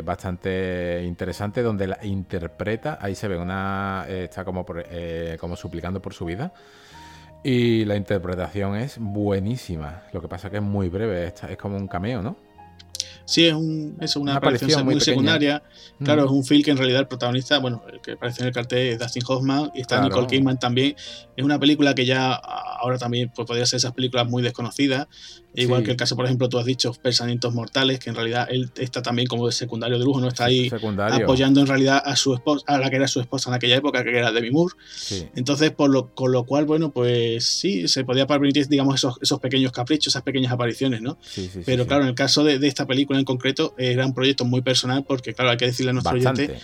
bastante 0.04 1.02
interesante 1.06 1.62
donde 1.62 1.86
la 1.86 1.98
interpreta 2.04 2.98
ahí 3.00 3.14
se 3.14 3.28
ve 3.28 3.38
una 3.38 4.04
está 4.08 4.44
como 4.44 4.66
como 5.40 5.56
suplicando 5.56 6.02
por 6.02 6.12
su 6.12 6.26
vida 6.26 6.52
y 7.48 7.84
la 7.84 7.94
interpretación 7.94 8.74
es 8.74 8.98
buenísima. 8.98 10.02
Lo 10.12 10.20
que 10.20 10.26
pasa 10.26 10.48
es 10.48 10.50
que 10.50 10.56
es 10.56 10.62
muy 10.64 10.88
breve, 10.88 11.26
es 11.26 11.56
como 11.56 11.76
un 11.76 11.86
cameo, 11.86 12.20
¿no? 12.20 12.45
Sí, 13.26 13.44
es, 13.44 13.54
un, 13.54 13.96
es 14.00 14.14
una, 14.14 14.36
aparición, 14.36 14.84
muy, 14.84 15.00
secundaria. 15.00 15.62
Claro, 16.02 16.22
mm. 16.22 16.26
es 16.26 16.30
un 16.30 16.44
film 16.44 16.62
que 16.62 16.70
en 16.70 16.76
realidad 16.76 17.00
el 17.00 17.08
protagonista, 17.08 17.58
bueno, 17.58 17.82
el 17.92 18.00
que 18.00 18.12
aparece 18.12 18.42
en 18.42 18.48
el 18.48 18.54
cartel 18.54 18.92
es 18.92 18.98
Dustin 19.00 19.22
Hoffman 19.26 19.72
y 19.74 19.80
está 19.80 20.00
Nicole 20.00 20.28
Kidman 20.28 20.58
también. 20.58 20.94
Es 21.36 21.44
una 21.44 21.58
película 21.58 21.94
que 21.94 22.06
ya 22.06 22.32
ahora 22.32 22.98
también 22.98 23.32
pues, 23.34 23.46
podría 23.46 23.66
ser 23.66 23.78
esas 23.78 23.92
películas 23.92 24.28
muy 24.28 24.42
desconocidas. 24.42 25.08
Igual 25.54 25.82
que 25.82 25.90
el 25.92 25.96
caso, 25.96 26.16
por 26.16 26.26
ejemplo, 26.26 26.48
tú 26.50 26.58
has 26.58 26.66
dicho 26.66 26.92
Pensamientos 26.92 27.54
Mortales, 27.54 27.98
que 27.98 28.10
en 28.10 28.16
realidad 28.16 28.46
él 28.50 28.70
está 28.76 29.00
también 29.00 29.26
como 29.26 29.46
de 29.46 29.52
secundario 29.52 29.98
de 29.98 30.04
lujo, 30.04 30.20
¿no? 30.20 30.28
Está 30.28 30.44
ahí 30.44 30.70
apoyando 30.98 31.60
en 31.60 31.66
realidad 31.66 32.02
a 32.04 32.14
su 32.14 32.34
esposa, 32.34 32.64
a 32.66 32.78
la 32.78 32.90
que 32.90 32.96
era 32.96 33.08
su 33.08 33.20
esposa 33.20 33.50
en 33.50 33.54
aquella 33.54 33.76
época, 33.76 34.04
que 34.04 34.16
era 34.16 34.32
Demi 34.32 34.50
Moore. 34.50 34.74
Entonces, 35.34 35.70
por 35.70 35.90
lo, 35.90 36.14
con 36.14 36.30
lo 36.30 36.44
cual, 36.44 36.66
bueno, 36.66 36.92
pues 36.92 37.44
sí, 37.44 37.88
se 37.88 38.04
podía 38.04 38.26
permitir, 38.26 38.68
digamos, 38.68 38.96
esos, 38.96 39.16
esos 39.22 39.40
pequeños 39.40 39.72
caprichos, 39.72 40.12
esas 40.12 40.22
pequeñas 40.22 40.52
apariciones, 40.52 41.00
¿no? 41.00 41.18
Pero 41.64 41.86
claro, 41.86 42.02
en 42.02 42.10
el 42.10 42.14
caso 42.14 42.44
de, 42.44 42.58
de 42.58 42.68
esta 42.68 42.86
película 42.86 43.15
en 43.18 43.24
concreto, 43.24 43.74
era 43.78 44.06
un 44.06 44.14
proyecto 44.14 44.44
muy 44.44 44.62
personal, 44.62 45.04
porque 45.06 45.34
claro, 45.34 45.50
hay 45.50 45.56
que 45.56 45.66
decirle 45.66 45.90
a 45.90 45.92
nuestro 45.94 46.14
oyente 46.16 46.58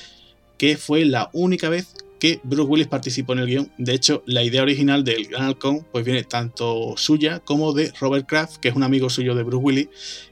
que 0.58 0.76
fue 0.76 1.04
la 1.04 1.30
única 1.32 1.68
vez 1.68 1.94
que 2.22 2.38
Bruce 2.44 2.70
Willis 2.70 2.86
participó 2.86 3.32
en 3.32 3.40
el 3.40 3.46
guion. 3.48 3.72
De 3.78 3.94
hecho, 3.94 4.22
la 4.26 4.44
idea 4.44 4.62
original 4.62 5.02
del 5.02 5.26
Gran 5.26 5.42
Halcón 5.42 5.84
pues 5.90 6.04
viene 6.04 6.22
tanto 6.22 6.94
suya 6.96 7.40
como 7.40 7.72
de 7.72 7.92
Robert 7.98 8.28
Kraft, 8.28 8.58
que 8.58 8.68
es 8.68 8.76
un 8.76 8.84
amigo 8.84 9.10
suyo 9.10 9.34
de 9.34 9.42
Bruce 9.42 9.64
Willis, 9.64 9.88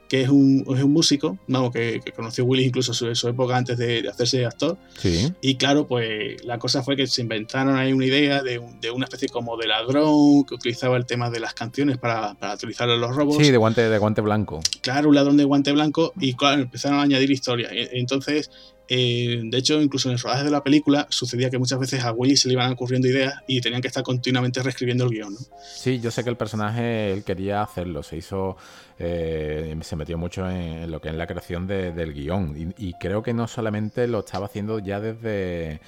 que 0.07 0.21
es 0.21 0.29
un, 0.29 0.63
es 0.73 0.83
un 0.83 0.93
músico, 0.93 1.37
vamos, 1.47 1.73
que, 1.73 1.99
conoció 2.15 2.45
Willis 2.45 2.67
incluso 2.67 2.93
en 3.05 3.13
su, 3.13 3.27
época 3.27 3.57
antes 3.57 3.77
de, 3.77 4.07
hacerse 4.07 4.45
actor. 4.45 4.77
Sí. 4.99 5.33
Y 5.41 5.55
claro, 5.55 5.85
pues 5.85 6.41
la 6.45 6.59
cosa 6.59 6.81
fue 6.81 6.95
que 6.95 7.07
se 7.07 7.23
inventaron 7.23 7.75
ahí 7.75 7.91
una 7.91 8.05
idea 8.05 8.41
de, 8.41 8.61
de, 8.79 8.91
una 8.91 9.03
especie 9.03 9.27
como 9.27 9.57
de 9.57 9.67
ladrón 9.67 10.45
que 10.45 10.55
utilizaba 10.55 10.95
el 10.95 11.05
tema 11.05 11.29
de 11.29 11.41
las 11.41 11.53
canciones 11.53 11.97
para, 11.97 12.35
para 12.35 12.53
utilizar 12.53 12.87
los 12.87 13.13
robos. 13.13 13.35
Sí, 13.35 13.51
de 13.51 13.57
guante, 13.57 13.89
de 13.89 13.97
guante 13.97 14.21
blanco. 14.21 14.61
Claro, 14.79 15.09
un 15.09 15.15
ladrón 15.15 15.35
de 15.35 15.43
guante 15.43 15.73
blanco 15.73 16.13
y 16.21 16.35
claro, 16.35 16.61
empezaron 16.61 16.99
a 16.99 17.01
añadir 17.01 17.31
historia. 17.31 17.67
Entonces 17.69 18.49
eh, 18.93 19.39
de 19.45 19.57
hecho, 19.57 19.81
incluso 19.81 20.09
en 20.09 20.15
el 20.15 20.19
rodaje 20.19 20.43
de 20.43 20.51
la 20.51 20.65
película 20.65 21.07
sucedía 21.09 21.49
que 21.49 21.57
muchas 21.57 21.79
veces 21.79 22.03
a 22.03 22.11
Willy 22.11 22.35
se 22.35 22.49
le 22.49 22.55
iban 22.55 22.73
ocurriendo 22.73 23.07
ideas 23.07 23.35
y 23.47 23.61
tenían 23.61 23.81
que 23.81 23.87
estar 23.87 24.03
continuamente 24.03 24.61
reescribiendo 24.61 25.05
el 25.05 25.11
guion. 25.11 25.33
¿no? 25.33 25.39
Sí, 25.63 26.01
yo 26.01 26.11
sé 26.11 26.25
que 26.25 26.29
el 26.29 26.35
personaje 26.35 27.13
él 27.13 27.23
quería 27.23 27.61
hacerlo, 27.61 28.03
se 28.03 28.17
hizo, 28.17 28.57
eh, 28.99 29.77
se 29.79 29.95
metió 29.95 30.17
mucho 30.17 30.49
en, 30.49 30.91
lo 30.91 30.99
que 30.99 31.07
es 31.07 31.15
la 31.15 31.25
creación 31.25 31.67
del 31.67 32.13
guion 32.13 32.73
y, 32.77 32.93
creo 32.95 33.23
que 33.23 33.33
no 33.33 33.47
solamente 33.47 34.09
lo 34.09 34.19
estaba 34.19 34.47
haciendo 34.47 34.79
ya 34.79 34.99
desde... 34.99 35.79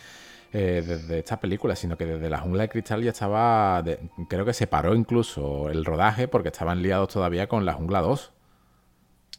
Eh, 0.55 0.83
desde 0.85 1.17
esta 1.17 1.39
película, 1.39 1.75
sino 1.75 1.97
que 1.97 2.05
desde 2.05 2.29
la 2.29 2.37
jungla 2.37 2.61
de 2.61 2.69
cristal 2.69 3.01
ya 3.01 3.09
estaba, 3.09 3.83
creo 4.29 4.45
que 4.45 4.53
se 4.53 4.67
paró 4.67 4.93
incluso 4.93 5.67
el 5.71 5.83
rodaje 5.83 6.27
porque 6.27 6.49
estaban 6.49 6.83
liados 6.83 7.09
todavía 7.09 7.47
con 7.47 7.65
la 7.65 7.73
jungla 7.73 8.01
2. 8.01 8.32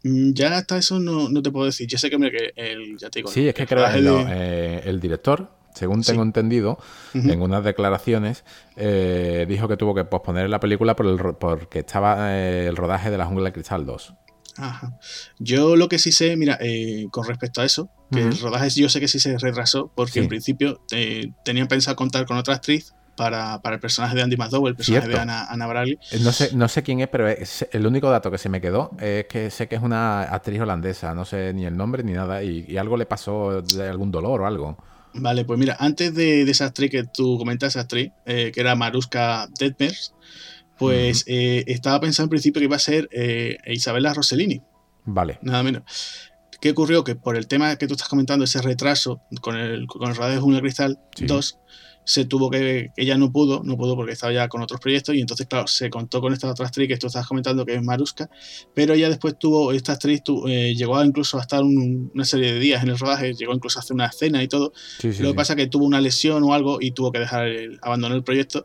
Mm, 0.05 0.33
ya 0.35 0.57
hasta 0.57 0.77
eso 0.77 1.01
no, 1.01 1.43
te 1.43 1.51
puedo 1.51 1.67
decir. 1.67 1.89
Yo 1.89 1.99
sé 1.99 2.11
que, 2.11 2.19
que 2.19 2.53
el, 2.57 2.99
ya 2.99 3.11
te 3.11 3.21
digo, 3.21 3.31
Sí, 3.31 3.49
es 3.49 3.55
que 3.55 3.67
creo 3.67 3.85
que 3.91 3.99
eh, 4.29 4.83
el 4.85 5.01
director, 5.01 5.51
según 5.75 6.03
tengo 6.03 6.23
entendido, 6.23 6.79
en 7.15 7.41
unas 7.41 7.65
declaraciones, 7.65 8.45
eh, 8.77 9.47
dijo 9.49 9.67
que 9.67 9.77
tuvo 9.77 9.95
que 9.95 10.05
posponer 10.05 10.51
la 10.51 10.61
película 10.61 10.95
por 10.95 11.07
el, 11.07 11.19
porque 11.37 11.81
estaba 11.81 12.37
eh, 12.39 12.67
el 12.69 12.77
rodaje 12.77 13.11
de 13.11 13.19
La 13.19 13.25
Jungla 13.27 13.47
de 13.47 13.53
Cristal 13.55 13.87
2. 13.87 14.15
Ajá. 14.57 14.99
Yo 15.41 15.75
lo 15.75 15.89
que 15.89 15.99
sí 15.99 16.13
sé, 16.13 16.37
mira, 16.37 16.59
con 17.11 17.27
respecto 17.27 17.63
a 17.63 17.65
eso, 17.65 17.89
que 18.13 18.21
el 18.21 18.39
rodaje 18.39 18.69
yo 18.71 18.89
sé 18.89 19.01
que 19.01 19.09
sí 19.09 19.19
se 19.19 19.37
retrasó, 19.39 19.91
porque 19.97 20.21
en 20.21 20.29
principio 20.29 20.83
tenían 21.45 21.67
pensado 21.67 21.97
contar 21.97 22.27
con 22.27 22.37
otra 22.37 22.55
actriz 22.55 22.95
para, 23.17 23.61
el 23.65 23.81
personaje 23.81 24.17
de 24.17 24.23
Andy 24.23 24.37
McDowell, 24.37 24.71
el 24.71 24.77
personaje 24.77 25.09
de 25.09 25.19
Ana, 25.19 25.47
Ana 25.47 25.67
Bradley. 25.67 25.99
Eh, 26.11 26.19
no 26.21 26.33
sé, 26.33 26.51
no 26.55 26.69
sé 26.69 26.83
quién 26.83 27.01
es, 27.01 27.09
pero 27.09 27.29
el 27.29 27.87
único 27.87 28.11
dato 28.11 28.31
que 28.31 28.39
se 28.39 28.49
me 28.49 28.61
quedó 28.61 28.91
es 29.01 29.27
que 29.27 29.51
sé 29.51 29.69
que 29.69 29.77
es 29.77 29.83
una 29.83 30.23
actriz 30.23 30.61
holandesa, 30.61 31.15
no 31.15 31.25
sé 31.25 31.53
ni 31.55 31.65
el 31.65 31.77
nombre 31.77 32.03
ni 32.03 32.13
nada, 32.13 32.43
y, 32.43 32.77
algo 32.77 32.97
le 32.97 33.07
pasó 33.07 33.63
de 33.63 33.89
algún 33.89 34.11
dolor 34.11 34.43
o 34.43 34.47
algo. 34.47 34.77
Vale, 35.15 35.45
pues 35.45 35.59
mira, 35.59 35.77
antes 35.79 36.15
de, 36.15 36.43
esa 36.43 36.67
actriz 36.67 36.91
que 36.91 37.05
tú 37.05 37.39
comentas, 37.39 37.71
esa 37.71 37.81
actriz, 37.83 38.11
eh, 38.27 38.51
que 38.53 38.61
era 38.61 38.75
Maruska 38.75 39.49
Detmers, 39.59 40.13
pues 40.77 41.25
eh, 41.29 41.63
estaba 41.69 42.01
pensando 42.01 42.27
en 42.27 42.31
principio 42.31 42.61
que 42.61 42.65
iba 42.65 42.77
a 42.77 42.81
ser 42.81 43.09
Isabella 43.67 44.13
Rossellini. 44.13 44.61
Vale. 45.05 45.39
Nada 45.43 45.63
menos. 45.63 45.85
¿Qué 46.65 46.71
ocurrió? 46.71 47.05
Que 47.05 47.15
por 47.15 47.37
el 47.37 47.47
tema 47.47 47.77
que 47.77 47.87
tú 47.87 47.93
estás 47.93 48.09
comentando, 48.09 48.47
ese 48.47 48.63
retraso 48.63 49.21
con 49.43 49.55
el, 49.55 49.87
con 49.87 50.09
el 50.09 50.17
radio 50.17 50.37
de 50.37 50.41
Junio 50.41 50.61
Cristal 50.61 50.99
2, 51.21 51.59
se 52.05 52.27
tuvo 52.27 52.51
que, 52.51 52.91
ella 52.97 53.17
no 53.17 53.33
pudo, 53.33 53.63
no 53.65 53.77
pudo 53.77 53.97
porque 53.97 54.13
estaba 54.13 54.33
ya 54.33 54.49
con 54.49 54.63
otros 54.63 54.81
proyectos 54.81 55.15
y 55.15 55.21
entonces, 55.21 55.47
claro, 55.47 55.67
se 55.67 55.89
contó 55.91 56.21
con 56.21 56.33
esta 56.33 56.51
otra 56.51 56.67
actriz 56.67 56.89
que 56.89 56.97
tú 56.99 57.07
estabas 57.07 57.27
comentando 57.27 57.65
que 57.65 57.75
es 57.75 57.83
Maruska, 57.83 58.29
pero 58.75 58.95
ella 58.95 59.09
después 59.09 59.39
tuvo, 59.39 59.73
esta 59.73 59.93
actriz 59.93 60.23
eh, 60.47 60.75
llegó 60.75 60.97
a 60.97 61.05
incluso 61.05 61.39
a 61.39 61.41
estar 61.41 61.63
una 61.65 62.25
serie 62.25 62.53
de 62.53 62.61
días 62.61 62.83
en 62.83 62.91
el 62.91 62.99
rodaje, 62.99 63.35
llegó 63.35 63.55
incluso 63.55 63.79
a 63.79 63.83
hacer 63.83 63.95
una 63.95 64.07
escena 64.07 64.43
y 64.43 64.49
todo. 64.49 64.73
Lo 65.03 65.31
que 65.31 65.35
pasa 65.35 65.55
es 65.55 65.57
que 65.57 65.67
tuvo 65.67 65.87
una 65.87 66.01
lesión 66.01 66.43
o 66.43 66.53
algo 66.53 66.79
y 66.81 66.91
tuvo 66.91 67.11
que 67.11 67.21
dejar, 67.21 67.47
el, 67.47 67.79
abandonar 67.83 68.17
el 68.17 68.25
proyecto 68.25 68.65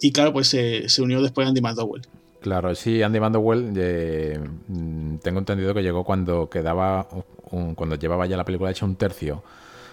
y 0.00 0.12
claro, 0.12 0.32
pues 0.32 0.48
se, 0.48 0.86
unió 1.02 1.20
después 1.20 1.46
a 1.46 1.50
Andy 1.50 1.60
McDowell. 1.60 2.02
Claro, 2.40 2.74
sí, 2.74 3.02
Andy 3.02 3.20
McDowell, 3.20 3.72
eh, 3.76 4.38
mm, 4.68 5.16
tengo 5.18 5.40
entendido 5.40 5.74
que 5.74 5.82
llegó 5.82 6.04
cuando 6.04 6.48
quedaba, 6.48 7.08
cuando 7.74 7.96
llevaba 7.96 8.26
ya 8.26 8.36
la 8.36 8.44
película 8.44 8.70
hecha 8.70 8.86
un 8.86 8.96
tercio 8.96 9.42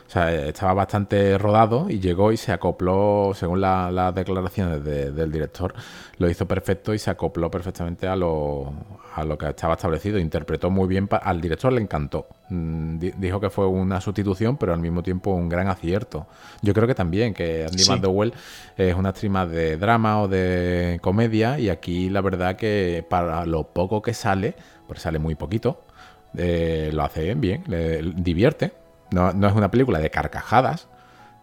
o 0.07 0.09
sea, 0.09 0.31
estaba 0.33 0.73
bastante 0.73 1.35
rodado 1.37 1.89
y 1.89 1.99
llegó 1.99 2.31
y 2.31 2.37
se 2.37 2.51
acopló, 2.51 3.31
según 3.33 3.59
las 3.61 4.13
declaraciones 4.13 4.83
del 4.83 5.31
director, 5.31 5.73
lo 6.19 6.29
hizo 6.29 6.47
perfecto 6.47 6.93
y 6.93 6.99
se 6.99 7.09
acopló 7.09 7.49
perfectamente 7.49 8.07
a 8.07 8.15
lo, 8.15 8.71
a 9.15 9.23
lo 9.23 9.35
que 9.35 9.49
estaba 9.49 9.73
establecido. 9.73 10.19
Interpretó 10.19 10.69
muy 10.69 10.87
bien, 10.87 11.09
al 11.09 11.41
director 11.41 11.73
le 11.73 11.81
encantó. 11.81 12.27
Mm, 12.49 12.99
dijo 13.17 13.39
que 13.39 13.49
fue 13.49 13.65
una 13.65 13.99
sustitución, 13.99 14.57
pero 14.57 14.73
al 14.73 14.79
mismo 14.79 15.01
tiempo 15.01 15.31
un 15.31 15.49
gran 15.49 15.67
acierto. 15.69 16.27
Yo 16.61 16.75
creo 16.75 16.87
que 16.87 16.95
también, 16.95 17.33
que 17.33 17.65
Andy 17.65 17.83
McDowell 17.89 18.33
es 18.77 18.93
una 18.93 19.09
actriz 19.09 19.31
de 19.49 19.77
drama 19.77 20.21
o 20.21 20.27
de 20.27 20.99
comedia 21.01 21.57
y 21.57 21.69
aquí 21.69 22.09
la 22.11 22.21
verdad 22.21 22.57
que 22.57 23.03
para 23.09 23.43
lo 23.47 23.63
poco 23.63 24.03
que 24.03 24.13
sale, 24.13 24.53
porque 24.85 25.01
sale 25.01 25.17
muy 25.17 25.33
poquito, 25.33 25.81
eh, 26.37 26.91
lo 26.93 27.03
hace 27.03 27.33
bien, 27.33 27.63
le 27.65 28.03
divierte 28.03 28.84
no, 29.15 29.47
es 29.47 29.53
una 29.53 29.71
película 29.71 29.99
de 29.99 30.09
carcajadas, 30.09 30.87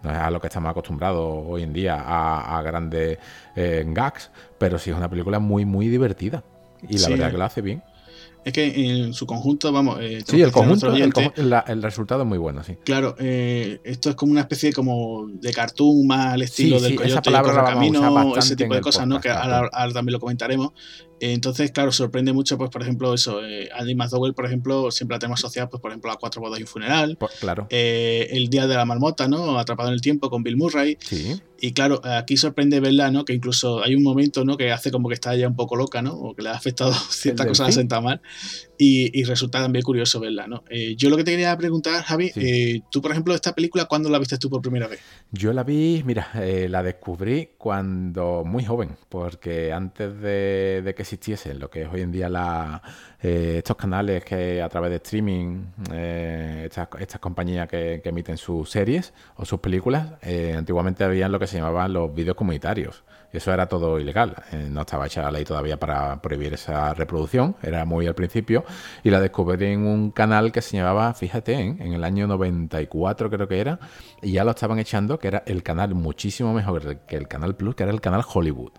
no 0.02 0.10
es 0.10 0.18
a 0.18 0.30
lo 0.30 0.40
que 0.40 0.48
estamos 0.48 0.70
acostumbrados 0.70 1.44
hoy 1.46 1.62
en 1.62 1.72
día 1.72 1.96
a, 1.98 2.60
grandes 2.62 3.18
eh, 3.56 3.84
gags, 3.86 4.30
pero 4.58 4.78
sí 4.78 4.90
es 4.90 4.96
una 4.96 5.08
película 5.08 5.38
muy, 5.38 5.64
muy 5.64 5.88
divertida. 5.88 6.44
Y 6.88 6.98
la 6.98 7.08
verdad 7.08 7.30
que 7.30 7.38
la 7.38 7.44
hace 7.46 7.62
bien. 7.62 7.82
es 8.44 8.52
que 8.52 8.66
en 8.66 9.14
su 9.14 9.24
conjunto, 9.24 9.70
vamos. 9.70 9.98
Eh, 10.00 10.22
sí, 10.26 10.42
el 10.42 10.50
conjunto, 10.50 10.92
el, 10.92 11.82
resultado 11.82 12.22
es 12.22 12.28
muy 12.28 12.38
bueno, 12.38 12.64
sí. 12.64 12.76
Claro, 12.84 13.14
eh, 13.20 13.80
esto 13.84 14.10
es 14.10 14.16
como 14.16 14.32
una 14.32 14.40
especie 14.40 14.72
como 14.72 15.28
de 15.28 15.52
cartoon 15.52 16.06
más 16.08 16.34
al 16.34 16.42
estilo 16.42 16.80
del 16.80 16.96
coyote 16.96 17.30
esa 17.30 17.64
camino, 17.64 18.36
ese 18.36 18.56
tipo 18.56 18.74
de 18.74 18.80
cosas, 18.80 19.06
¿no? 19.06 19.20
Que 19.20 19.30
ahora, 19.30 19.70
también 19.92 20.14
lo 20.14 20.20
comentaremos. 20.20 20.72
Entonces, 21.24 21.70
claro, 21.70 21.92
sorprende 21.92 22.32
mucho, 22.32 22.58
pues, 22.58 22.68
por 22.68 22.82
ejemplo, 22.82 23.14
eso. 23.14 23.46
Eh, 23.46 23.68
Andy 23.72 23.94
McDowell, 23.94 24.34
por 24.34 24.44
ejemplo, 24.44 24.90
siempre 24.90 25.14
la 25.14 25.20
tenemos 25.20 25.38
asociada, 25.38 25.68
pues, 25.68 25.80
por 25.80 25.92
ejemplo, 25.92 26.10
a 26.10 26.16
Cuatro 26.16 26.40
bodas 26.40 26.58
y 26.58 26.62
un 26.62 26.68
funeral. 26.68 27.16
Pues, 27.16 27.34
claro. 27.38 27.68
Eh, 27.70 28.26
el 28.32 28.48
Día 28.48 28.66
de 28.66 28.74
la 28.74 28.84
Marmota, 28.84 29.28
¿no? 29.28 29.56
Atrapado 29.56 29.90
en 29.90 29.94
el 29.94 30.00
tiempo 30.00 30.28
con 30.28 30.42
Bill 30.42 30.56
Murray. 30.56 30.98
Sí. 31.00 31.40
Y 31.64 31.74
claro, 31.74 32.00
aquí 32.02 32.36
sorprende 32.36 32.80
verla, 32.80 33.12
¿no? 33.12 33.24
Que 33.24 33.34
incluso 33.34 33.84
hay 33.84 33.94
un 33.94 34.02
momento, 34.02 34.44
¿no? 34.44 34.56
Que 34.56 34.72
hace 34.72 34.90
como 34.90 35.06
que 35.08 35.14
está 35.14 35.36
ya 35.36 35.46
un 35.46 35.54
poco 35.54 35.76
loca, 35.76 36.02
¿no? 36.02 36.12
O 36.12 36.34
que 36.34 36.42
le 36.42 36.48
ha 36.48 36.54
afectado 36.54 36.92
ciertas 37.10 37.46
cosas, 37.46 37.68
la 37.68 37.72
senta 37.72 38.00
mal. 38.00 38.20
Y, 38.76 39.22
resulta 39.22 39.62
también 39.62 39.84
curioso 39.84 40.18
verla, 40.18 40.48
¿no? 40.48 40.64
Eh, 40.68 40.96
yo 40.96 41.08
lo 41.08 41.16
que 41.16 41.22
te 41.22 41.30
quería 41.30 41.56
preguntar, 41.56 42.02
Javi, 42.02 42.32
eh, 42.34 42.80
tú, 42.90 43.00
por 43.00 43.12
ejemplo, 43.12 43.32
esta 43.32 43.54
película, 43.54 43.84
¿cuándo 43.84 44.10
la 44.10 44.18
viste 44.18 44.38
tú 44.38 44.50
por 44.50 44.60
primera 44.60 44.88
vez? 44.88 44.98
Yo 45.30 45.52
la 45.52 45.62
vi, 45.62 46.02
mira, 46.04 46.32
eh, 46.34 46.66
la 46.68 46.82
descubrí 46.82 47.50
cuando 47.56 48.42
muy 48.44 48.64
joven, 48.64 48.96
porque 49.08 49.72
antes 49.72 50.20
de, 50.20 50.94
que 50.96 51.04
existiesen 51.12 51.58
lo 51.58 51.68
que 51.68 51.82
es 51.82 51.88
hoy 51.92 52.00
en 52.00 52.10
día 52.10 52.28
la, 52.28 52.82
estos 53.20 53.76
canales 53.76 54.24
que 54.24 54.62
a 54.62 54.68
través 54.68 54.90
de 54.90 54.96
streaming, 54.96 55.64
estas, 55.92 56.88
compañías 57.20 57.68
que, 57.68 58.00
emiten 58.04 58.38
sus 58.38 58.70
series 58.70 59.12
o 59.36 59.44
sus 59.44 59.60
películas, 59.60 60.08
antiguamente 60.56 61.04
habían 61.04 61.30
lo 61.30 61.38
que 61.38 61.46
se 61.46 61.58
llamaban 61.58 61.92
los 61.92 62.14
vídeos 62.14 62.36
comunitarios. 62.36 63.04
Eso 63.32 63.52
era 63.52 63.66
todo 63.66 63.98
ilegal. 63.98 64.34
no 64.70 64.82
estaba 64.82 65.06
hecha 65.06 65.22
la 65.22 65.30
ley 65.30 65.44
todavía 65.44 65.78
para 65.78 66.20
prohibir 66.20 66.54
esa 66.54 66.92
reproducción, 66.94 67.56
era 67.62 67.84
muy 67.84 68.06
al 68.06 68.14
principio 68.14 68.64
y 69.02 69.10
la 69.10 69.20
descubrí 69.20 69.66
en 69.66 69.86
un 69.86 70.10
canal 70.10 70.52
que 70.52 70.60
se 70.60 70.76
llamaba, 70.76 71.14
fíjate, 71.14 71.54
en 71.54 71.92
el 71.92 72.04
año 72.04 72.26
94 72.26 73.30
creo 73.30 73.48
que 73.48 73.60
era, 73.60 73.78
y 74.20 74.32
ya 74.32 74.44
lo 74.44 74.50
estaban 74.50 74.78
echando, 74.78 75.18
que 75.18 75.28
era 75.28 75.42
el 75.46 75.62
canal 75.62 75.94
muchísimo 75.94 76.52
mejor 76.52 76.96
que 77.06 77.16
el 77.16 77.28
canal 77.28 77.54
Plus, 77.54 77.74
que 77.74 77.82
era 77.84 77.92
el 77.92 78.00
canal 78.00 78.22
Hollywood. 78.26 78.72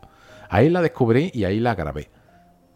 Ahí 0.50 0.70
la 0.70 0.82
descubrí 0.82 1.32
y 1.34 1.46
ahí 1.46 1.60
la 1.60 1.74
grabé 1.74 2.10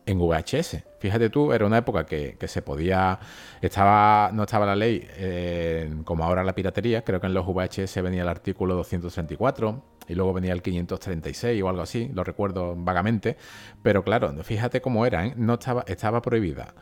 en 0.08 0.18
VHS. 0.20 0.84
Fíjate 1.00 1.30
tú, 1.30 1.54
era 1.54 1.66
una 1.66 1.78
época 1.78 2.06
que, 2.06 2.36
se 2.48 2.62
podía, 2.64 3.20
estaba, 3.62 4.32
no 4.34 4.44
estaba 4.44 4.66
la 4.66 4.76
ley 4.76 5.06
eh, 5.18 5.94
como 6.06 6.24
ahora 6.24 6.44
la 6.44 6.56
piratería, 6.56 7.04
creo 7.04 7.20
que 7.20 7.28
en 7.28 7.34
los 7.34 7.46
VHS 7.46 8.02
venía 8.02 8.24
el 8.24 8.30
artículo 8.30 8.74
234 8.76 9.84
y 10.08 10.16
luego 10.16 10.34
venía 10.34 10.54
el 10.54 10.62
536 10.62 11.62
o 11.62 11.70
algo 11.70 11.82
así, 11.82 12.10
lo 12.14 12.24
recuerdo 12.24 12.74
vagamente, 12.76 13.38
pero 13.84 14.04
claro, 14.04 14.34
fíjate 14.44 14.82
cómo 14.82 15.06
era, 15.06 15.26
¿eh? 15.26 15.34
no 15.36 15.56
estaba, 15.56 15.84
estaba 15.88 16.22
prohibida 16.22 16.74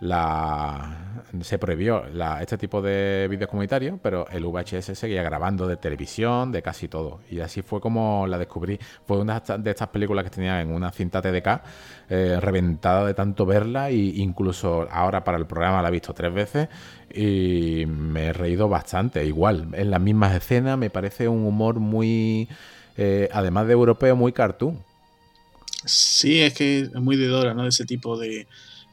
la, 0.00 1.22
se 1.42 1.58
prohibió 1.58 2.04
este 2.40 2.58
tipo 2.58 2.82
de 2.82 3.26
vídeos 3.28 3.48
comunitarios, 3.48 3.98
pero 4.02 4.26
el 4.30 4.44
VHS 4.44 4.98
seguía 4.98 5.22
grabando 5.22 5.66
de 5.66 5.76
televisión, 5.76 6.52
de 6.52 6.62
casi 6.62 6.88
todo. 6.88 7.20
Y 7.30 7.40
así 7.40 7.62
fue 7.62 7.80
como 7.80 8.26
la 8.26 8.38
descubrí. 8.38 8.78
Fue 9.06 9.18
una 9.18 9.40
de 9.40 9.70
estas 9.70 9.88
películas 9.88 10.24
que 10.24 10.30
tenía 10.30 10.60
en 10.60 10.72
una 10.72 10.90
cinta 10.90 11.22
TDK, 11.22 11.62
eh, 12.10 12.38
reventada 12.40 13.06
de 13.06 13.14
tanto 13.14 13.46
verla, 13.46 13.90
e 13.90 13.94
incluso 13.94 14.86
ahora 14.90 15.24
para 15.24 15.38
el 15.38 15.46
programa 15.46 15.82
la 15.82 15.88
he 15.88 15.92
visto 15.92 16.12
tres 16.12 16.32
veces 16.32 16.68
y 17.12 17.84
me 17.86 18.26
he 18.26 18.32
reído 18.32 18.68
bastante. 18.68 19.24
Igual, 19.24 19.68
en 19.72 19.90
las 19.90 20.00
mismas 20.00 20.34
escenas 20.34 20.76
me 20.76 20.90
parece 20.90 21.28
un 21.28 21.46
humor 21.46 21.80
muy, 21.80 22.48
eh, 22.96 23.28
además 23.32 23.66
de 23.66 23.72
europeo, 23.72 24.16
muy 24.16 24.32
cartoon. 24.32 24.78
Sí, 25.86 26.40
es 26.40 26.54
que 26.54 26.80
es 26.80 26.94
muy 26.94 27.16
de 27.16 27.26
Dora, 27.26 27.52
¿no? 27.52 27.64
De 27.64 27.68
ese 27.68 27.84
tipo 27.84 28.18
de, 28.18 28.46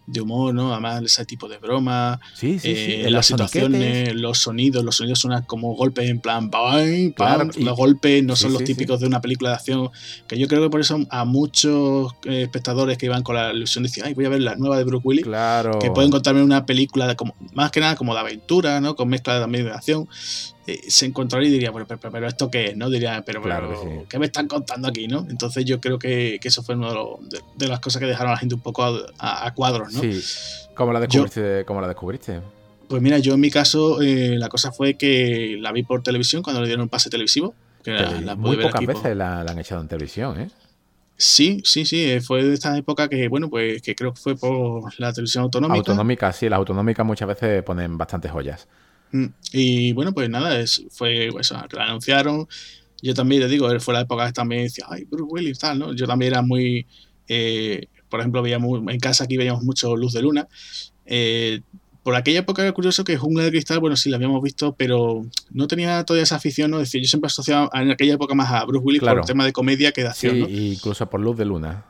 de 0.07 0.21
humor, 0.21 0.53
¿no? 0.53 0.71
Además, 0.71 1.03
ese 1.03 1.25
tipo 1.25 1.47
de 1.47 1.57
broma. 1.57 2.19
Sí, 2.33 2.59
sí, 2.59 2.69
eh, 2.73 3.07
las 3.09 3.25
situaciones, 3.25 4.13
los 4.15 4.39
sonidos, 4.39 4.83
los 4.83 4.95
sonidos 4.95 5.19
son 5.19 5.41
como 5.43 5.75
golpes 5.75 6.09
en 6.09 6.19
plan, 6.19 6.49
¡bam! 6.49 7.13
los 7.57 7.77
golpes 7.77 8.23
no 8.23 8.35
son 8.35 8.53
los 8.53 8.63
típicos 8.63 8.99
de 8.99 9.07
una 9.07 9.21
película 9.21 9.51
de 9.51 9.55
acción. 9.55 9.89
Que 10.27 10.37
yo 10.37 10.47
creo 10.47 10.61
que 10.61 10.69
por 10.69 10.81
eso 10.81 10.99
a 11.09 11.25
muchos 11.25 12.13
eh, 12.25 12.43
espectadores 12.43 12.97
que 12.97 13.05
iban 13.05 13.23
con 13.23 13.35
la 13.35 13.53
ilusión 13.53 13.83
de 13.83 13.89
decir, 13.89 14.03
ay, 14.05 14.13
voy 14.13 14.25
a 14.25 14.29
ver 14.29 14.41
la 14.41 14.55
nueva 14.55 14.77
de 14.77 14.83
Bruce 14.83 15.07
Willis, 15.07 15.25
claro. 15.25 15.79
que 15.79 15.91
pueden 15.91 16.11
contarme 16.11 16.43
una 16.43 16.65
película 16.65 17.07
de 17.07 17.15
como, 17.15 17.35
más 17.53 17.71
que 17.71 17.79
nada 17.79 17.95
como 17.95 18.13
de 18.13 18.19
aventura, 18.19 18.81
¿no? 18.81 18.95
Con 18.95 19.09
mezcla 19.09 19.39
también 19.39 19.65
de 19.65 19.71
acción. 19.71 20.07
Eh, 20.67 20.79
se 20.89 21.07
encontraría 21.07 21.49
y 21.49 21.51
diría, 21.51 21.71
pero, 21.73 21.87
pero, 21.87 22.27
¿esto 22.27 22.51
qué 22.51 22.69
es? 22.69 22.77
¿no? 22.77 22.89
Diría, 22.89 23.23
pero, 23.25 23.41
pero 23.41 24.05
¿qué 24.07 24.19
me 24.19 24.27
están 24.27 24.47
contando 24.47 24.87
aquí? 24.87 25.07
¿no? 25.07 25.25
Entonces 25.27 25.65
yo 25.65 25.81
creo 25.81 25.97
que, 25.97 26.39
eso 26.43 26.61
fue 26.61 26.75
una 26.75 26.93
de, 27.57 27.67
las 27.67 27.79
cosas 27.79 27.99
que 27.99 28.05
dejaron 28.05 28.29
a 28.29 28.33
la 28.33 28.39
gente 28.39 28.55
un 28.55 28.61
poco 28.61 28.83
a, 29.17 29.53
cuadros, 29.55 29.91
¿no? 29.93 30.01
Sí. 30.01 30.21
¿Cómo 30.75 30.93
la 30.93 30.99
descubriste? 30.99 31.65
¿Cómo 31.65 31.81
la 31.81 31.87
descubriste? 31.87 32.41
Pues 32.87 33.01
mira, 33.01 33.17
yo 33.17 33.33
en 33.33 33.39
mi 33.39 33.49
caso 33.49 34.01
eh, 34.01 34.37
la 34.37 34.49
cosa 34.49 34.71
fue 34.71 34.95
que 34.95 35.57
la 35.59 35.71
vi 35.71 35.83
por 35.83 36.03
televisión 36.03 36.43
cuando 36.43 36.61
le 36.61 36.67
dieron 36.67 36.83
un 36.83 36.89
pase 36.89 37.09
televisivo. 37.09 37.55
Que 37.83 37.93
la, 37.93 38.35
muy 38.35 38.57
pocas 38.57 38.85
veces 38.85 39.15
la, 39.15 39.41
han 39.41 39.57
echado 39.57 39.81
en 39.81 39.87
televisión, 39.87 40.39
¿eh? 40.39 40.49
Sí, 41.17 41.61
sí, 41.63 41.85
sí, 41.85 42.03
eh, 42.03 42.21
fue 42.21 42.43
de 42.43 42.53
esta 42.53 42.75
época 42.77 43.07
que, 43.07 43.27
bueno, 43.27 43.49
pues 43.49 43.81
que 43.81 43.95
creo 43.95 44.13
que 44.13 44.19
fue 44.19 44.35
por 44.35 44.91
la 44.99 45.13
televisión 45.13 45.43
autonómica. 45.43 45.77
Autonómica, 45.77 46.31
sí, 46.33 46.49
las 46.49 46.57
autonómicas 46.57 47.05
muchas 47.05 47.27
veces 47.27 47.63
ponen 47.63 47.97
bastantes 47.97 48.31
joyas. 48.31 48.67
Mm, 49.11 49.25
y 49.53 49.93
bueno, 49.93 50.13
pues 50.13 50.29
nada, 50.29 50.59
es, 50.59 50.83
fue 50.89 51.27
eso, 51.27 51.55
que 51.69 51.75
la 51.75 51.85
anunciaron. 51.85 52.47
Yo 53.01 53.13
también, 53.13 53.41
le 53.41 53.47
digo, 53.47 53.67
fue 53.79 53.93
la 53.93 54.01
época 54.01 54.27
que 54.27 54.33
también 54.33 54.63
decía, 54.63 54.85
ay, 54.89 55.05
Bruce 55.05 55.31
Willis, 55.31 55.59
tal, 55.59 55.79
¿no? 55.79 55.93
Yo 55.93 56.05
también 56.07 56.33
era 56.33 56.41
muy. 56.41 56.85
Eh, 57.27 57.87
por 58.09 58.19
ejemplo, 58.19 58.41
veíamos 58.41 58.81
en 58.87 58.99
casa 58.99 59.23
aquí 59.23 59.37
veíamos 59.37 59.63
mucho 59.63 59.95
Luz 59.95 60.13
de 60.13 60.21
Luna. 60.21 60.47
Eh, 61.05 61.61
por 62.03 62.15
aquella 62.15 62.39
época 62.39 62.63
era 62.63 62.71
curioso 62.71 63.03
que 63.03 63.17
Jungla 63.17 63.43
de 63.43 63.51
Cristal, 63.51 63.79
bueno, 63.79 63.95
sí 63.95 64.09
la 64.09 64.17
habíamos 64.17 64.41
visto, 64.41 64.73
pero 64.75 65.25
no 65.51 65.67
tenía 65.67 66.03
toda 66.03 66.21
esa 66.21 66.35
afición, 66.35 66.71
¿no? 66.71 66.77
Es 66.77 66.87
decir, 66.87 67.01
yo 67.01 67.07
siempre 67.07 67.27
asociaba 67.27 67.69
en 67.73 67.91
aquella 67.91 68.15
época 68.15 68.33
más 68.33 68.51
a 68.51 68.65
Bruce 68.65 68.83
Willis 68.83 69.01
por 69.01 69.19
el 69.19 69.25
tema 69.25 69.45
de 69.45 69.53
comedia 69.53 69.91
que 69.91 70.01
de 70.01 70.07
acción, 70.07 70.35
sí, 70.35 70.73
incluso 70.73 71.09
por 71.09 71.19
Luz 71.19 71.37
de 71.37 71.45
Luna. 71.45 71.85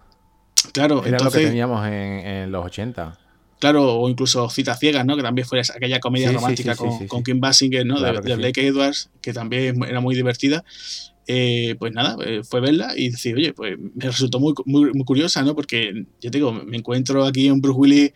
Claro, 0.74 1.04
Era 1.06 1.18
lo 1.18 1.32
que 1.32 1.46
teníamos 1.46 1.86
en, 1.88 1.94
en 1.94 2.52
los 2.52 2.66
80. 2.66 3.18
Claro, 3.62 3.94
o 3.94 4.10
incluso 4.10 4.50
Citas 4.50 4.80
Ciegas, 4.80 5.06
¿no? 5.06 5.16
Que 5.16 5.22
también 5.22 5.48
fue 5.48 5.62
aquella 5.62 6.00
comedia 6.00 6.32
romántica 6.32 6.76
con, 6.76 7.24
Kim 7.24 7.40
Basinger, 7.40 7.86
¿no? 7.86 8.02
de, 8.02 8.36
Blake 8.36 8.66
Edwards, 8.66 9.12
que 9.22 9.34
también 9.34 9.84
era 9.84 10.00
muy 10.00 10.16
divertida. 10.16 10.66
Eh, 11.28 11.76
pues 11.78 11.94
nada, 11.94 12.18
eh, 12.26 12.42
fue 12.44 12.60
verla 12.60 12.94
y 12.98 13.10
decir, 13.12 13.36
oye, 13.36 13.54
pues 13.54 13.78
me 13.78 14.06
resultó 14.06 14.40
muy, 14.40 14.56
muy, 14.66 14.92
curiosa, 15.06 15.44
¿no? 15.44 15.54
Porque 15.54 15.94
yo 16.20 16.32
te 16.32 16.40
digo, 16.40 16.52
me 16.52 16.76
encuentro 16.76 17.24
aquí 17.24 17.52
un 17.52 17.62
Bruce 17.62 17.80
Willis 17.80 18.12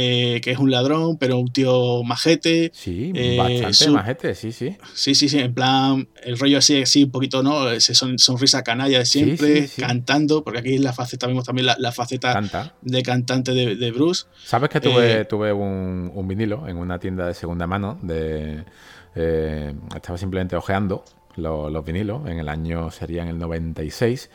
eh, 0.00 0.40
que 0.40 0.52
es 0.52 0.58
un 0.58 0.70
ladrón, 0.70 1.18
pero 1.18 1.38
un 1.38 1.52
tío 1.52 2.04
majete. 2.04 2.70
Sí, 2.72 3.12
bastante 3.36 3.90
majete, 3.90 4.34
sí, 4.36 4.52
sí. 4.52 4.76
Sí, 4.94 5.16
sí, 5.16 5.28
sí, 5.28 5.40
en 5.40 5.52
plan, 5.52 6.08
el 6.22 6.38
rollo 6.38 6.58
así, 6.58 6.80
así 6.80 7.02
un 7.02 7.10
poquito, 7.10 7.42
¿no? 7.42 7.68
Ese 7.68 7.96
son, 7.96 8.16
sonrisa 8.20 8.62
canalla 8.62 9.00
de 9.00 9.06
siempre, 9.06 9.68
cantando, 9.76 10.44
porque 10.44 10.60
aquí 10.60 10.76
en 10.76 10.84
la 10.84 10.92
faceta 10.92 11.26
vemos 11.26 11.42
también 11.44 11.66
la, 11.76 11.90
faceta 11.90 12.40
de 12.80 13.02
cantante 13.02 13.52
de, 13.52 13.90
Bruce. 13.90 14.26
¿Sabes 14.44 14.70
que 14.70 14.80
tuve, 14.80 15.24
tuve 15.24 15.52
un, 15.52 16.12
un, 16.14 16.28
vinilo 16.28 16.68
en 16.68 16.76
una 16.76 17.00
tienda 17.00 17.26
de 17.26 17.34
segunda 17.34 17.66
mano? 17.66 17.98
de 18.00 18.62
Estaba 19.96 20.16
simplemente 20.16 20.54
ojeando 20.54 21.02
los, 21.38 21.84
vinilos, 21.84 22.26
en 22.26 22.38
el 22.38 22.48
año 22.48 22.90
sería 22.90 23.22
en 23.22 23.28
el 23.28 23.38
96. 23.38 24.30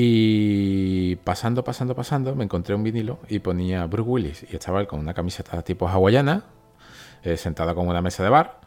Y 0.00 1.16
pasando, 1.16 1.64
pasando, 1.64 1.96
pasando, 1.96 2.36
me 2.36 2.44
encontré 2.44 2.72
un 2.72 2.84
vinilo 2.84 3.18
y 3.28 3.40
ponía 3.40 3.84
Bruce 3.86 4.08
Willis. 4.08 4.46
Y 4.48 4.54
estaba 4.54 4.80
él 4.80 4.86
con 4.86 5.00
una 5.00 5.12
camiseta 5.12 5.60
tipo 5.62 5.88
hawaiana, 5.88 6.44
eh, 7.24 7.36
sentado 7.36 7.74
con 7.74 7.88
una 7.88 8.00
mesa 8.00 8.22
de 8.22 8.28
bar. 8.28 8.60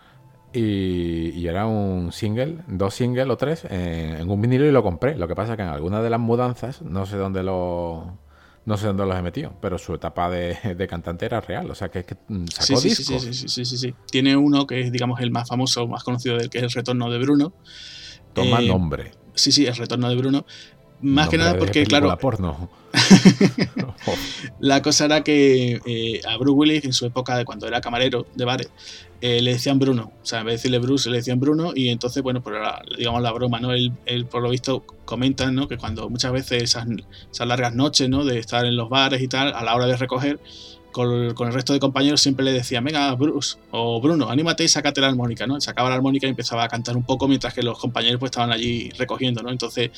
Y, 0.51 1.47
era 1.47 1.67
un 1.67 2.11
single, 2.11 2.57
dos 2.67 2.95
singles 2.95 3.29
o 3.29 3.37
tres 3.37 3.63
en, 3.69 4.29
un 4.29 4.41
vinilo 4.41 4.65
y 4.65 4.73
lo 4.73 4.83
compré. 4.83 5.15
Lo 5.15 5.25
que 5.29 5.33
pasa 5.33 5.53
es 5.53 5.55
que 5.55 5.63
en 5.63 5.69
alguna 5.69 6.01
de 6.01 6.09
las 6.09 6.19
mudanzas, 6.19 6.81
no 6.81 7.05
sé 7.05 7.15
dónde 7.15 7.43
lo, 7.43 8.17
no 8.65 8.75
sé 8.75 8.87
dónde 8.87 9.05
los 9.05 9.15
he 9.15 9.21
metido, 9.21 9.53
pero 9.61 9.77
su 9.77 9.93
etapa 9.93 10.29
de, 10.29 10.85
cantante 10.89 11.27
era 11.27 11.39
real, 11.39 11.71
o 11.71 11.75
sea 11.75 11.87
que 11.87 11.99
es 11.99 12.05
que 12.07 12.15
mm, 12.27 12.47
sacó 12.47 12.81
sí, 12.81 12.89
sí, 12.89 13.05
Sí, 13.05 13.19
sí, 13.19 13.47
sí, 13.47 13.65
sí, 13.65 13.77
sí, 13.77 13.95
Tiene 14.11 14.35
uno 14.35 14.67
que 14.67 14.81
es, 14.81 14.91
digamos, 14.91 15.21
el 15.21 15.31
más 15.31 15.47
famoso, 15.47 15.87
más 15.87 16.03
conocido 16.03 16.35
del 16.35 16.49
que 16.49 16.57
es 16.57 16.65
el 16.65 16.71
retorno 16.71 17.09
de 17.09 17.19
Bruno. 17.19 17.53
Toma 18.33 18.59
eh, 18.59 18.67
nombre. 18.67 19.11
Sí, 19.33 19.53
sí, 19.53 19.65
el 19.65 19.77
retorno 19.77 20.09
de 20.09 20.15
Bruno. 20.17 20.45
Más 21.01 21.29
que 21.29 21.37
nada 21.37 21.57
porque, 21.57 21.85
claro. 21.85 22.17
porno. 22.17 22.69
la 24.59 24.81
cosa 24.81 25.05
era 25.05 25.23
que 25.23 25.81
eh, 25.85 26.21
a 26.27 26.37
Bruce 26.37 26.57
Willis, 26.57 26.85
en 26.85 26.93
su 26.93 27.05
época 27.05 27.37
de 27.37 27.45
cuando 27.45 27.67
era 27.67 27.79
camarero 27.81 28.27
de 28.35 28.45
bares, 28.45 28.69
eh, 29.21 29.41
le 29.41 29.53
decían 29.53 29.79
Bruno. 29.79 30.11
O 30.21 30.25
sea, 30.25 30.39
en 30.39 30.47
vez 30.47 30.53
de 30.53 30.57
decirle 30.57 30.79
Bruce, 30.79 31.09
le 31.09 31.17
decían 31.17 31.39
Bruno. 31.39 31.71
Y 31.75 31.89
entonces, 31.89 32.21
bueno, 32.23 32.41
por 32.41 32.53
digamos 32.97 33.21
la 33.21 33.31
broma, 33.31 33.59
¿no? 33.59 33.71
Él, 33.71 34.25
por 34.29 34.41
lo 34.41 34.49
visto, 34.49 34.83
comenta, 35.05 35.51
¿no? 35.51 35.67
Que 35.67 35.77
cuando 35.77 36.09
muchas 36.09 36.31
veces 36.31 36.63
esas, 36.63 36.87
largas 37.47 37.75
noches, 37.75 38.09
¿no? 38.09 38.25
De 38.25 38.39
estar 38.39 38.65
en 38.65 38.75
los 38.75 38.89
bares 38.89 39.21
y 39.21 39.27
tal, 39.27 39.53
a 39.53 39.63
la 39.63 39.75
hora 39.75 39.85
de 39.85 39.95
recoger, 39.95 40.39
con, 40.91 41.11
el 41.11 41.53
resto 41.53 41.73
de 41.73 41.79
compañeros 41.79 42.21
siempre 42.21 42.45
le 42.45 42.51
decía, 42.51 42.81
venga, 42.81 43.13
Bruce 43.15 43.57
o 43.71 44.01
Bruno, 44.01 44.29
anímate 44.29 44.63
y 44.63 44.67
sácate 44.67 45.01
la 45.01 45.07
armónica, 45.07 45.47
¿no? 45.47 45.59
Sacaba 45.59 45.89
la 45.89 45.95
armónica 45.95 46.27
y 46.27 46.29
empezaba 46.29 46.63
a 46.63 46.67
cantar 46.67 46.97
un 46.97 47.03
poco 47.03 47.27
mientras 47.27 47.53
que 47.53 47.63
los 47.63 47.79
compañeros 47.79 48.19
pues 48.19 48.31
estaban 48.31 48.51
allí 48.51 48.89
recogiendo, 48.97 49.41
¿no? 49.41 49.49
Entonces, 49.49 49.91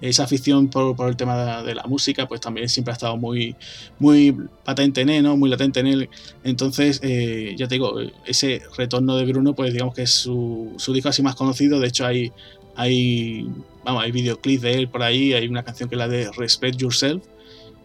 esa 0.00 0.24
afición 0.24 0.68
por, 0.68 1.08
el 1.08 1.16
tema 1.16 1.62
de, 1.62 1.74
la 1.74 1.84
música, 1.84 2.28
pues 2.28 2.40
también 2.40 2.68
siempre 2.68 2.92
ha 2.92 2.94
estado 2.94 3.16
muy, 3.16 3.56
muy 3.98 4.36
patente 4.64 5.00
en 5.00 5.10
él, 5.10 5.22
¿no? 5.22 5.36
Muy 5.36 5.50
latente 5.50 5.80
en 5.80 5.86
él. 5.86 6.08
Entonces, 6.42 7.00
eh, 7.02 7.54
ya 7.56 7.66
te 7.68 7.76
digo, 7.76 7.96
ese 8.26 8.62
retorno 8.76 9.16
de 9.16 9.24
Bruno, 9.24 9.54
pues 9.54 9.72
digamos 9.72 9.94
que 9.94 10.02
es 10.02 10.10
su, 10.10 10.74
su 10.76 10.92
disco 10.92 11.08
así 11.08 11.22
más 11.22 11.34
conocido. 11.34 11.80
De 11.80 11.88
hecho, 11.88 12.06
hay, 12.06 12.32
hay, 12.76 13.48
vamos, 13.84 14.04
hay 14.04 14.12
videoclips 14.12 14.62
de 14.62 14.74
él 14.74 14.88
por 14.88 15.02
ahí, 15.02 15.32
hay 15.32 15.48
una 15.48 15.62
canción 15.62 15.88
que 15.88 15.94
es 15.94 15.98
la 15.98 16.08
de 16.08 16.30
Respect 16.32 16.76
Yourself 16.76 17.24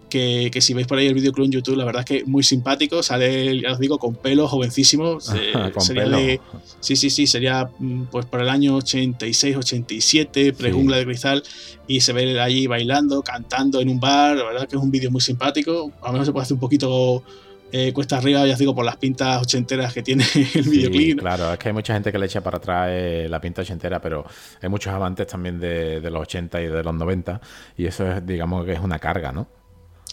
que, 0.09 0.51
si 0.59 0.73
veis 0.73 0.87
por 0.87 0.97
ahí 0.97 1.07
el 1.07 1.13
videoclip 1.13 1.45
en 1.45 1.51
YouTube, 1.51 1.77
la 1.77 1.85
verdad 1.85 2.01
es 2.01 2.05
que 2.05 2.25
muy 2.25 2.43
simpático, 2.43 3.01
sale, 3.01 3.61
ya 3.61 3.71
os 3.71 3.79
digo, 3.79 3.97
con 3.97 4.15
pelo, 4.15 4.47
jovencísimo. 4.47 5.19
sería 5.79 6.09
de. 6.09 6.41
Sí, 6.79 6.95
sí, 6.95 7.09
sí, 7.09 7.27
sería 7.27 7.69
mm, 7.79 8.03
pues 8.05 8.25
por 8.25 8.41
el 8.41 8.49
año 8.49 8.75
86, 8.75 9.55
87, 9.55 10.53
pregungla 10.53 10.97
de 10.97 11.05
cristal, 11.05 11.43
y 11.87 12.01
se 12.01 12.13
ve 12.13 12.39
allí 12.39 12.67
bailando, 12.67 13.21
cantando 13.21 13.79
en 13.79 13.89
un 13.89 13.99
bar. 13.99 14.35
La 14.35 14.43
verdad 14.43 14.63
es 14.63 14.69
que 14.69 14.75
es 14.75 14.81
un 14.81 14.91
vídeo 14.91 15.11
muy 15.11 15.21
simpático. 15.21 15.91
A 16.01 16.07
lo 16.07 16.13
mejor 16.13 16.25
se 16.25 16.31
puede 16.31 16.43
hacer 16.43 16.55
un 16.55 16.59
poquito 16.59 17.23
eh, 17.71 17.93
cuesta 17.93 18.17
arriba, 18.17 18.45
ya 18.47 18.53
os 18.53 18.59
digo, 18.59 18.73
por 18.73 18.83
las 18.83 18.97
pintas 18.97 19.41
ochenteras 19.41 19.93
que 19.93 20.01
tiene 20.01 20.23
el 20.55 20.63
videoclip. 20.63 21.19
Claro, 21.19 21.53
es 21.53 21.59
que 21.59 21.69
hay 21.69 21.73
mucha 21.73 21.93
gente 21.93 22.11
que 22.11 22.17
le 22.17 22.25
echa 22.25 22.41
para 22.41 22.57
atrás 22.57 22.87
eh, 22.91 23.27
la 23.29 23.39
pinta 23.39 23.61
ochentera, 23.61 24.01
pero 24.01 24.25
hay 24.61 24.69
muchos 24.69 24.91
amantes 24.91 25.27
también 25.27 25.59
de, 25.59 26.01
de, 26.01 26.09
los 26.09 26.21
80 26.21 26.61
y 26.61 26.67
de 26.67 26.83
los 26.83 26.93
90, 26.93 27.39
y 27.77 27.85
eso 27.85 28.11
es, 28.11 28.25
digamos, 28.25 28.65
que 28.65 28.73
es 28.73 28.79
una 28.79 28.97
carga, 28.97 29.31
¿no? 29.31 29.58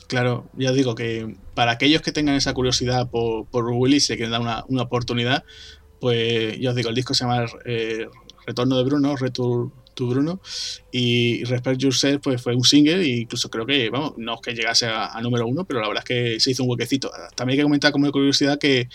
Claro, 0.09 0.49
ya 0.57 0.71
os 0.71 0.77
digo 0.77 0.95
que 0.95 1.37
para 1.55 1.73
aquellos 1.73 2.03
que 2.03 2.13
tengan 2.13 2.37
esa 2.37 2.55
curiosidad 2.55 3.11
por, 3.11 3.47
por 3.47 3.65
Willis 3.65 4.05
y 4.05 4.07
se 4.07 4.17
quieren 4.17 4.31
dar 4.31 4.41
una, 4.41 4.65
una, 4.69 4.83
oportunidad, 4.83 5.45
pues 6.01 6.59
ya 6.61 6.71
os 6.71 6.77
digo, 6.77 6.91
el 6.91 6.95
disco 6.95 7.15
se 7.15 7.25
llama 7.25 7.47
eh, 7.65 8.07
Retorno 8.47 8.77
de 8.77 8.85
Bruno, 8.85 9.17
Return 9.17 9.73
to 9.95 10.07
Bruno, 10.07 10.41
y 10.93 11.43
Respect 11.45 11.81
Yourself 11.81 12.23
pues 12.23 12.41
fue 12.41 12.55
un 12.55 12.65
single 12.65 13.01
e 13.01 13.21
incluso 13.21 13.51
creo 13.51 13.67
que, 13.67 13.91
vamos, 13.91 14.13
no 14.19 14.35
es 14.35 14.41
que 14.43 14.53
llegase 14.55 14.87
a, 14.87 15.19
número 15.23 15.47
uno, 15.47 15.65
pero 15.65 15.81
la 15.81 15.89
verdad 15.89 16.05
es 16.07 16.09
que 16.09 16.41
se 16.41 16.53
hizo 16.53 16.63
un 16.63 16.71
huequecito. 16.71 17.11
También 17.35 17.55
hay 17.55 17.59
que 17.59 17.63
comentar 17.65 17.93
como 17.93 18.13
curiosidad 18.13 18.59
que, 18.59 18.89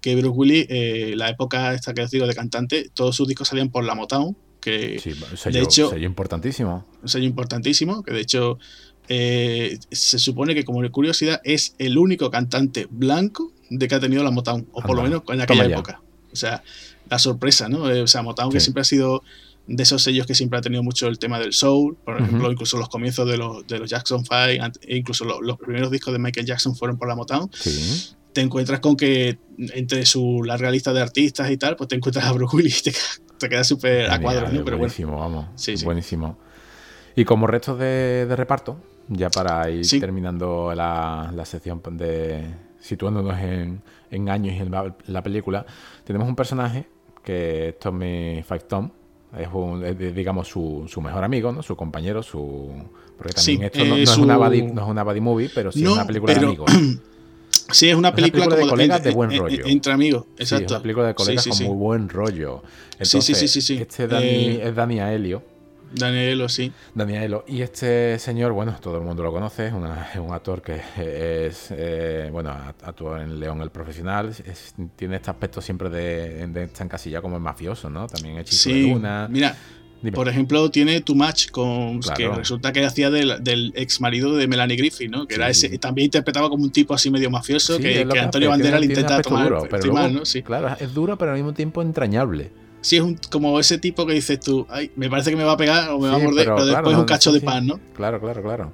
que 0.00 0.16
Bruce 0.16 0.36
Willis, 0.36 0.66
eh, 0.68 1.14
la 1.16 1.30
época 1.30 1.72
esta 1.72 1.94
que 1.94 2.02
os 2.02 2.10
digo 2.10 2.26
de 2.26 2.34
cantante, 2.34 2.90
todos 2.92 3.16
sus 3.16 3.26
discos 3.26 3.48
salían 3.48 3.70
por 3.70 3.84
la 3.84 3.94
Motown, 3.94 4.36
que 4.60 4.98
sí, 4.98 5.14
de 5.50 5.60
hecho... 5.60 5.90
Sello 5.90 6.06
importantísimo. 6.06 6.84
Un 7.02 7.08
sello 7.08 7.24
importantísimo, 7.24 8.02
que 8.02 8.12
de 8.12 8.20
hecho 8.20 8.58
eh, 9.08 9.78
se 9.90 10.18
supone 10.18 10.54
que 10.54 10.64
como 10.64 10.88
curiosidad 10.90 11.40
es 11.44 11.74
el 11.78 11.96
único 11.96 12.30
cantante 12.30 12.86
blanco 12.90 13.52
de 13.70 13.88
que 13.88 13.94
ha 13.94 14.00
tenido 14.00 14.22
la 14.22 14.30
Motown, 14.30 14.66
o 14.72 14.82
por 14.82 14.96
lo 14.96 15.02
menos 15.02 15.22
en 15.28 15.40
aquella 15.40 15.64
época. 15.64 16.02
O 16.32 16.36
sea, 16.36 16.62
la 17.08 17.18
sorpresa, 17.18 17.68
¿no? 17.68 17.90
Eh, 17.90 18.02
o 18.02 18.06
sea, 18.06 18.22
Motown 18.22 18.50
que 18.50 18.60
siempre 18.60 18.82
ha 18.82 18.84
sido 18.84 19.22
de 19.66 19.82
esos 19.82 20.02
sellos 20.02 20.26
que 20.26 20.34
siempre 20.34 20.58
ha 20.58 20.62
tenido 20.62 20.82
mucho 20.82 21.08
el 21.08 21.18
tema 21.18 21.38
del 21.38 21.52
soul, 21.52 21.96
por 22.04 22.20
ejemplo, 22.20 22.50
incluso 22.50 22.78
los 22.78 22.88
comienzos 22.88 23.28
de 23.28 23.36
los, 23.36 23.66
de 23.66 23.78
los 23.78 23.88
Jackson 23.88 24.24
5, 24.24 24.78
e 24.82 24.96
incluso 24.96 25.24
los, 25.24 25.58
primeros 25.58 25.90
discos 25.90 26.12
de 26.12 26.18
Michael 26.18 26.46
Jackson 26.46 26.74
fueron 26.74 26.96
por 26.96 27.08
la 27.08 27.14
Motown. 27.14 27.50
Te 28.32 28.40
encuentras 28.42 28.80
con 28.80 28.96
que 28.96 29.38
entre 29.58 30.04
su 30.06 30.42
larga 30.44 30.70
lista 30.70 30.92
de 30.92 31.00
artistas 31.00 31.50
y 31.50 31.56
tal, 31.56 31.76
pues 31.76 31.88
te 31.88 31.96
encuentras 31.96 32.24
a 32.26 32.32
Bruce 32.32 32.56
Willis 32.56 32.86
y 32.86 32.92
te, 33.38 33.48
quedas 33.48 33.66
súper 33.66 34.10
a 34.10 34.20
cuadro, 34.20 34.50
¿no? 34.50 34.64
Pero 34.64 34.78
buenísimo, 34.78 35.18
vamos. 35.18 35.46
Sí, 35.56 35.74
Buenísimo. 35.84 36.38
Y 37.16 37.24
como 37.24 37.46
restos 37.46 37.78
de 37.78 38.26
reparto, 38.36 38.80
ya 39.08 39.30
para 39.30 39.70
ir 39.70 39.86
terminando 40.00 40.72
la, 40.74 41.32
la, 41.34 41.44
sección 41.44 41.80
de 41.92 42.44
situándonos 42.80 43.38
en, 43.38 43.82
en 44.10 44.28
años 44.28 44.54
y 44.54 44.58
en 44.58 44.70
la, 44.70 45.22
película, 45.22 45.64
tenemos 46.04 46.28
un 46.28 46.36
personaje 46.36 46.86
que 47.24 47.68
es 47.68 47.78
Tommy 47.78 48.42
Five 48.46 48.60
Tom, 48.60 48.90
es, 49.36 50.14
digamos 50.14 50.48
su, 50.48 50.84
su, 50.88 51.00
mejor 51.00 51.24
amigo, 51.24 51.52
¿no? 51.52 51.62
su 51.62 51.76
compañero, 51.76 52.22
su 52.22 52.70
porque 53.16 53.32
también 53.32 53.64
esto 53.64 53.84
no, 53.84 53.96
es 53.96 54.16
una 54.16 54.36
buddy, 54.36 54.62
no, 54.62 54.82
es 54.82 54.88
una 54.88 55.02
buddy, 55.02 55.20
movie, 55.20 55.50
pero 55.54 55.72
sí 55.72 55.84
es 55.84 55.90
una 55.90 56.06
película 56.06 56.34
de 56.34 56.40
amigos. 56.46 56.70
Sí, 57.70 57.90
es 57.90 57.96
una 57.96 58.14
película, 58.14 58.46
de 58.46 58.66
colegas 58.66 59.02
de, 59.02 59.10
buen 59.10 59.36
rollo. 59.36 59.66
Entre 59.66 59.92
amigos, 59.92 60.24
exacto. 60.38 60.66
es 60.66 60.70
una 60.70 60.82
película 60.82 61.06
de 61.08 61.14
colegas 61.14 61.46
con 61.46 61.66
muy 61.66 61.76
buen 61.76 62.08
rollo. 62.08 62.62
Entonces, 62.92 63.36
sí, 63.36 63.48
sí, 63.48 63.60
sí, 63.60 63.76
Este 63.76 64.06
Dani, 64.06 64.26
eh, 64.26 64.68
es 64.68 64.74
Dani 64.74 65.00
Aelio 65.00 65.42
Danielo, 65.92 66.48
sí. 66.48 66.72
Danielo. 66.94 67.44
Y 67.46 67.62
este 67.62 68.18
señor, 68.18 68.52
bueno, 68.52 68.76
todo 68.80 68.98
el 68.98 69.04
mundo 69.04 69.22
lo 69.22 69.32
conoce, 69.32 69.68
es, 69.68 69.72
un 69.72 70.32
actor 70.32 70.62
que 70.62 70.80
es, 71.46 71.68
eh, 71.70 72.28
bueno, 72.30 72.50
actúa 72.50 73.22
en 73.22 73.40
León 73.40 73.60
el 73.62 73.70
Profesional, 73.70 74.34
tiene 74.96 75.16
este 75.16 75.30
aspecto 75.30 75.60
siempre 75.60 75.88
de, 75.88 76.46
de 76.48 76.64
esta 76.64 76.84
encasilla 76.84 77.20
como 77.20 77.36
el 77.36 77.42
mafioso, 77.42 77.90
¿no? 77.90 78.06
También 78.06 78.38
hechizo 78.38 78.70
sí, 78.70 78.82
de 78.82 78.94
luna. 78.94 79.28
Mira, 79.30 79.56
por 80.14 80.28
ejemplo, 80.28 80.70
tiene 80.70 81.00
Too 81.00 81.14
Much, 81.14 81.50
con, 81.50 82.00
que 82.00 82.28
resulta 82.28 82.72
que 82.72 82.84
hacía 82.84 83.10
del, 83.10 83.72
ex 83.74 84.00
marido 84.00 84.36
de 84.36 84.46
Melanie 84.46 84.76
Griffith, 84.76 85.10
¿no? 85.10 85.26
Que 85.26 85.34
era 85.34 85.48
ese, 85.48 85.76
también 85.78 86.06
interpretaba 86.06 86.48
como 86.48 86.64
un 86.64 86.70
tipo 86.70 86.94
así 86.94 87.10
medio 87.10 87.30
mafioso, 87.30 87.78
que, 87.78 88.06
Antonio 88.20 88.50
Bandera 88.50 88.78
le 88.78 88.86
intenta 88.86 89.20
tomar. 89.22 89.48
Duro, 89.48 89.66
pero 89.68 90.08
¿no? 90.08 90.24
sí. 90.24 90.42
Claro, 90.42 90.76
es 90.78 90.94
duro, 90.94 91.18
pero 91.18 91.32
al 91.32 91.36
mismo 91.36 91.52
tiempo 91.52 91.82
entrañable 91.82 92.50
sí 92.80 92.96
es 92.96 93.02
un, 93.02 93.18
como 93.30 93.58
ese 93.60 93.78
tipo 93.78 94.06
que 94.06 94.14
dices 94.14 94.40
tú, 94.40 94.66
ay, 94.68 94.90
me 94.96 95.08
parece 95.08 95.30
que 95.30 95.36
me 95.36 95.44
va 95.44 95.52
a 95.52 95.56
pegar 95.56 95.90
o 95.90 95.98
me 95.98 96.08
va 96.08 96.16
a 96.16 96.18
morder, 96.18 96.46
pero, 96.46 96.66
después 96.66 96.94
es 96.94 96.98
un 96.98 97.04
cacho 97.04 97.32
de 97.32 97.40
pan, 97.40 97.66
¿no? 97.66 97.80
Claro, 97.94 98.20
claro, 98.20 98.42
claro. 98.42 98.72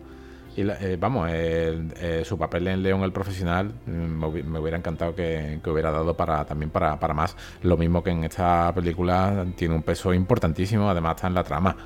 Y 0.56 0.60
eh, 0.60 0.96
vamos, 1.00 1.28
eh, 1.32 2.22
su 2.24 2.38
papel 2.38 2.68
en 2.68 2.82
León 2.82 3.02
el 3.02 3.12
profesional 3.12 3.72
mm, 3.86 3.90
me, 3.90 4.58
hubiera 4.60 4.76
encantado 4.76 5.14
que, 5.14 5.58
hubiera 5.66 5.90
dado 5.90 6.16
para 6.16 6.44
también 6.44 6.70
para, 6.70 6.98
para, 7.00 7.12
más. 7.12 7.36
Lo 7.62 7.76
mismo 7.76 8.04
que 8.04 8.10
en 8.10 8.22
esta 8.22 8.72
película 8.72 9.44
tiene 9.56 9.74
un 9.74 9.82
peso 9.82 10.14
importantísimo, 10.14 10.88
además 10.88 11.16
está 11.16 11.26
en 11.26 11.34
la 11.34 11.42
trama. 11.42 11.76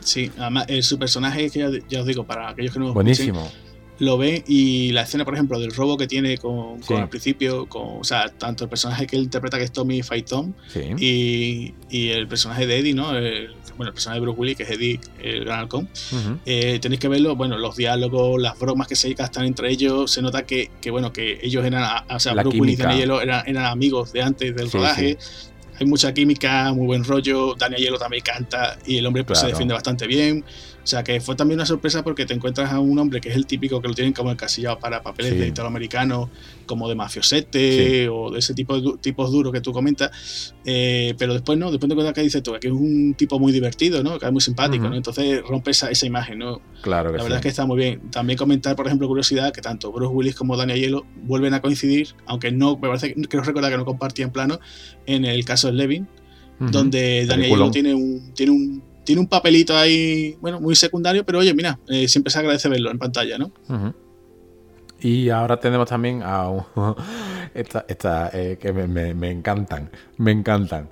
Sí, 0.00 0.30
además 0.38 0.66
eh, 0.68 0.82
su 0.82 0.98
personaje, 0.98 1.50
que 1.50 1.82
ya, 1.88 2.00
os 2.00 2.06
digo, 2.06 2.24
para 2.24 2.50
aquellos 2.50 2.74
que 2.74 2.80
no 2.80 2.92
Buenísimo 2.92 3.48
lo 3.98 4.16
ve 4.16 4.44
y 4.46 4.92
la 4.92 5.02
escena, 5.02 5.24
por 5.24 5.34
ejemplo, 5.34 5.58
del 5.58 5.72
robo 5.72 5.96
que 5.96 6.06
tiene 6.06 6.38
con, 6.38 6.80
con 6.80 6.98
al 6.98 7.08
principio, 7.08 7.68
con, 7.68 7.98
o 8.00 8.04
sea, 8.04 8.28
tanto 8.28 8.64
el 8.64 8.70
personaje 8.70 9.06
que 9.06 9.16
él 9.16 9.22
interpreta 9.22 9.58
que 9.58 9.64
es 9.64 9.72
Tommy 9.72 10.02
Fight 10.02 10.26
Tom 10.26 10.52
y, 10.98 11.74
y, 11.90 12.08
el 12.10 12.28
personaje 12.28 12.66
de 12.66 12.78
Eddie, 12.78 12.94
¿no? 12.94 13.12
bueno, 13.78 13.90
el 13.90 13.94
personaje 13.94 14.20
de 14.20 14.26
Bruce 14.26 14.40
Willis, 14.40 14.56
que 14.56 14.62
es 14.64 14.70
Eddie, 14.70 15.00
el 15.22 15.44
gran 15.44 15.60
halcón. 15.60 15.88
Eh, 16.44 16.78
tenéis 16.80 17.00
que 17.00 17.08
verlo, 17.08 17.36
bueno, 17.36 17.56
los 17.58 17.76
diálogos, 17.76 18.40
las 18.40 18.58
bromas 18.58 18.88
que 18.88 18.96
se 18.96 19.12
gastan 19.14 19.44
entre 19.44 19.70
ellos, 19.70 20.10
se 20.10 20.20
nota 20.20 20.44
que, 20.44 20.70
que 20.80 20.90
bueno, 20.90 21.12
que 21.12 21.38
ellos 21.42 21.64
eran, 21.64 22.04
o 22.10 22.20
sea, 22.20 22.34
Bruce 22.34 22.58
Willis 22.58 22.78
y 22.78 22.82
Daniel 22.82 23.12
eran, 23.22 23.46
eran, 23.46 23.64
amigos 23.66 24.12
de 24.12 24.22
antes 24.22 24.54
del 24.54 24.70
rodaje. 24.70 25.16
Hay 25.80 25.86
mucha 25.86 26.12
química, 26.12 26.72
muy 26.72 26.86
buen 26.86 27.04
rollo. 27.04 27.54
Daniel 27.54 27.80
Hielo 27.80 27.98
también 27.98 28.24
canta 28.24 28.76
y 28.84 28.98
el 28.98 29.06
hombre 29.06 29.22
pues, 29.22 29.38
se 29.38 29.46
defiende 29.46 29.74
bastante 29.74 30.08
bien. 30.08 30.44
O 30.88 30.90
sea 30.90 31.04
que 31.04 31.20
fue 31.20 31.36
también 31.36 31.58
una 31.58 31.66
sorpresa 31.66 32.02
porque 32.02 32.24
te 32.24 32.32
encuentras 32.32 32.72
a 32.72 32.80
un 32.80 32.98
hombre 32.98 33.20
que 33.20 33.28
es 33.28 33.36
el 33.36 33.44
típico 33.44 33.82
que 33.82 33.88
lo 33.88 33.94
tienen 33.94 34.14
como 34.14 34.30
encasillado 34.30 34.78
para 34.78 35.02
papeles 35.02 35.38
de 35.38 35.48
italoamericano, 35.48 36.30
como 36.64 36.88
de 36.88 36.94
mafiosete 36.94 38.08
o 38.08 38.30
de 38.30 38.38
ese 38.38 38.54
tipo 38.54 38.80
de 38.80 38.96
tipos 38.96 39.30
duros 39.30 39.52
que 39.52 39.60
tú 39.60 39.70
comentas. 39.70 40.54
Eh, 40.64 41.14
pero 41.18 41.34
después 41.34 41.58
no, 41.58 41.70
después 41.70 41.88
te 41.88 41.92
encuentras 41.92 42.14
que 42.14 42.22
dices 42.22 42.42
tú, 42.42 42.54
que 42.58 42.68
es 42.68 42.72
un 42.72 43.12
tipo 43.18 43.38
muy 43.38 43.52
divertido, 43.52 44.02
¿no? 44.02 44.18
Que 44.18 44.24
es 44.24 44.32
muy 44.32 44.40
simpático, 44.40 44.88
¿no? 44.88 44.96
Entonces 44.96 45.42
rompe 45.46 45.72
esa, 45.72 45.90
esa 45.90 46.06
imagen, 46.06 46.38
¿no? 46.38 46.62
Claro 46.80 47.12
La 47.12 47.22
verdad 47.22 47.36
es 47.36 47.42
que 47.42 47.48
está 47.48 47.66
muy 47.66 47.76
bien. 47.76 48.10
También 48.10 48.38
comentar, 48.38 48.74
por 48.74 48.86
ejemplo, 48.86 49.06
curiosidad, 49.08 49.52
que 49.52 49.60
tanto 49.60 49.92
Bruce 49.92 50.14
Willis 50.14 50.36
como 50.36 50.56
Daniel 50.56 50.80
Hielo 50.80 51.06
vuelven 51.24 51.52
a 51.52 51.60
coincidir, 51.60 52.14
aunque 52.24 52.50
no, 52.50 52.78
me 52.78 52.88
parece 52.88 53.12
que 53.12 53.36
no 53.36 53.42
recuerda 53.42 53.68
que 53.68 53.76
no 53.76 53.84
compartían 53.84 54.32
plano, 54.32 54.58
en 55.04 55.26
el 55.26 55.44
caso 55.44 55.66
de 55.66 55.74
Levin, 55.74 56.08
donde 56.58 57.26
Daniel 57.26 57.50
Hielo 57.50 57.70
tiene 57.70 57.94
un, 57.94 58.32
tiene 58.32 58.52
un 58.52 58.87
tiene 59.08 59.22
un 59.22 59.26
papelito 59.26 59.74
ahí, 59.74 60.36
bueno, 60.38 60.60
muy 60.60 60.76
secundario, 60.76 61.24
pero 61.24 61.38
oye, 61.38 61.54
mira, 61.54 61.78
eh, 61.88 62.06
siempre 62.08 62.30
se 62.30 62.40
agradece 62.40 62.68
verlo 62.68 62.90
en 62.90 62.98
pantalla, 62.98 63.38
¿no? 63.38 63.50
Y 65.00 65.30
ahora 65.30 65.58
tenemos 65.58 65.88
también 65.88 66.22
a 66.22 66.50
un, 66.50 66.62
esta, 67.54 68.30
eh, 68.34 68.58
que 68.60 68.70
me, 68.70 69.30
encantan, 69.30 69.90
me 70.18 70.30
encantan. 70.30 70.90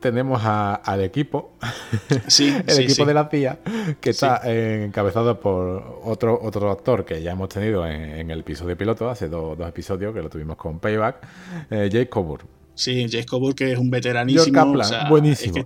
Tenemos 0.00 0.42
al 0.44 1.02
equipo, 1.02 1.54
sí, 2.26 2.54
el 2.66 2.80
equipo 2.80 3.06
de 3.06 3.14
la 3.14 3.30
CIA, 3.30 3.60
que 4.02 4.10
está 4.10 4.42
encabezado 4.44 5.40
por 5.40 6.02
otro, 6.04 6.38
otro 6.42 6.70
actor 6.70 7.06
que 7.06 7.22
ya 7.22 7.32
hemos 7.32 7.48
tenido 7.48 7.86
en, 7.86 8.30
el 8.30 8.40
episodio 8.40 8.76
piloto, 8.76 9.08
hace 9.08 9.28
dos 9.30 9.58
episodios 9.66 10.12
que 10.12 10.20
lo 10.20 10.28
tuvimos 10.28 10.58
con 10.58 10.78
Payback, 10.78 11.26
eh, 11.70 11.88
Jake 11.90 12.10
Coburn. 12.10 12.59
Sí, 12.80 13.06
Jake 13.08 13.26
Coburn, 13.26 13.54
que 13.54 13.72
es 13.72 13.78
un 13.78 13.90
veteranísimo. 13.90 14.72
buenísimo. 15.10 15.50
Es, 15.50 15.52
que 15.52 15.60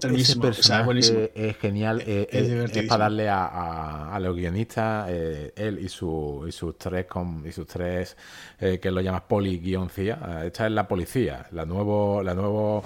es 1.33 1.57
genial. 1.59 2.03
Eh, 2.05 2.27
es, 2.29 2.88
para 2.88 3.05
darle 3.05 3.29
a, 3.29 4.18
los 4.20 4.35
guionistas, 4.35 5.07
eh, 5.11 5.53
él 5.55 5.79
y, 5.79 5.88
su, 5.88 6.44
y 6.48 6.50
sus 6.50 6.77
tres, 6.77 7.07
y 7.44 7.53
sus 7.53 7.68
tres 7.68 8.16
eh, 8.59 8.81
que 8.83 8.90
lo 8.90 9.00
llamas 9.00 9.22
poli-guioncía. 9.29 10.42
Esta 10.44 10.66
es 10.66 10.72
la 10.72 10.88
policía, 10.88 11.46
la 11.53 11.64
nuevo, 11.64 12.20
la 12.20 12.35
nuevo 12.35 12.83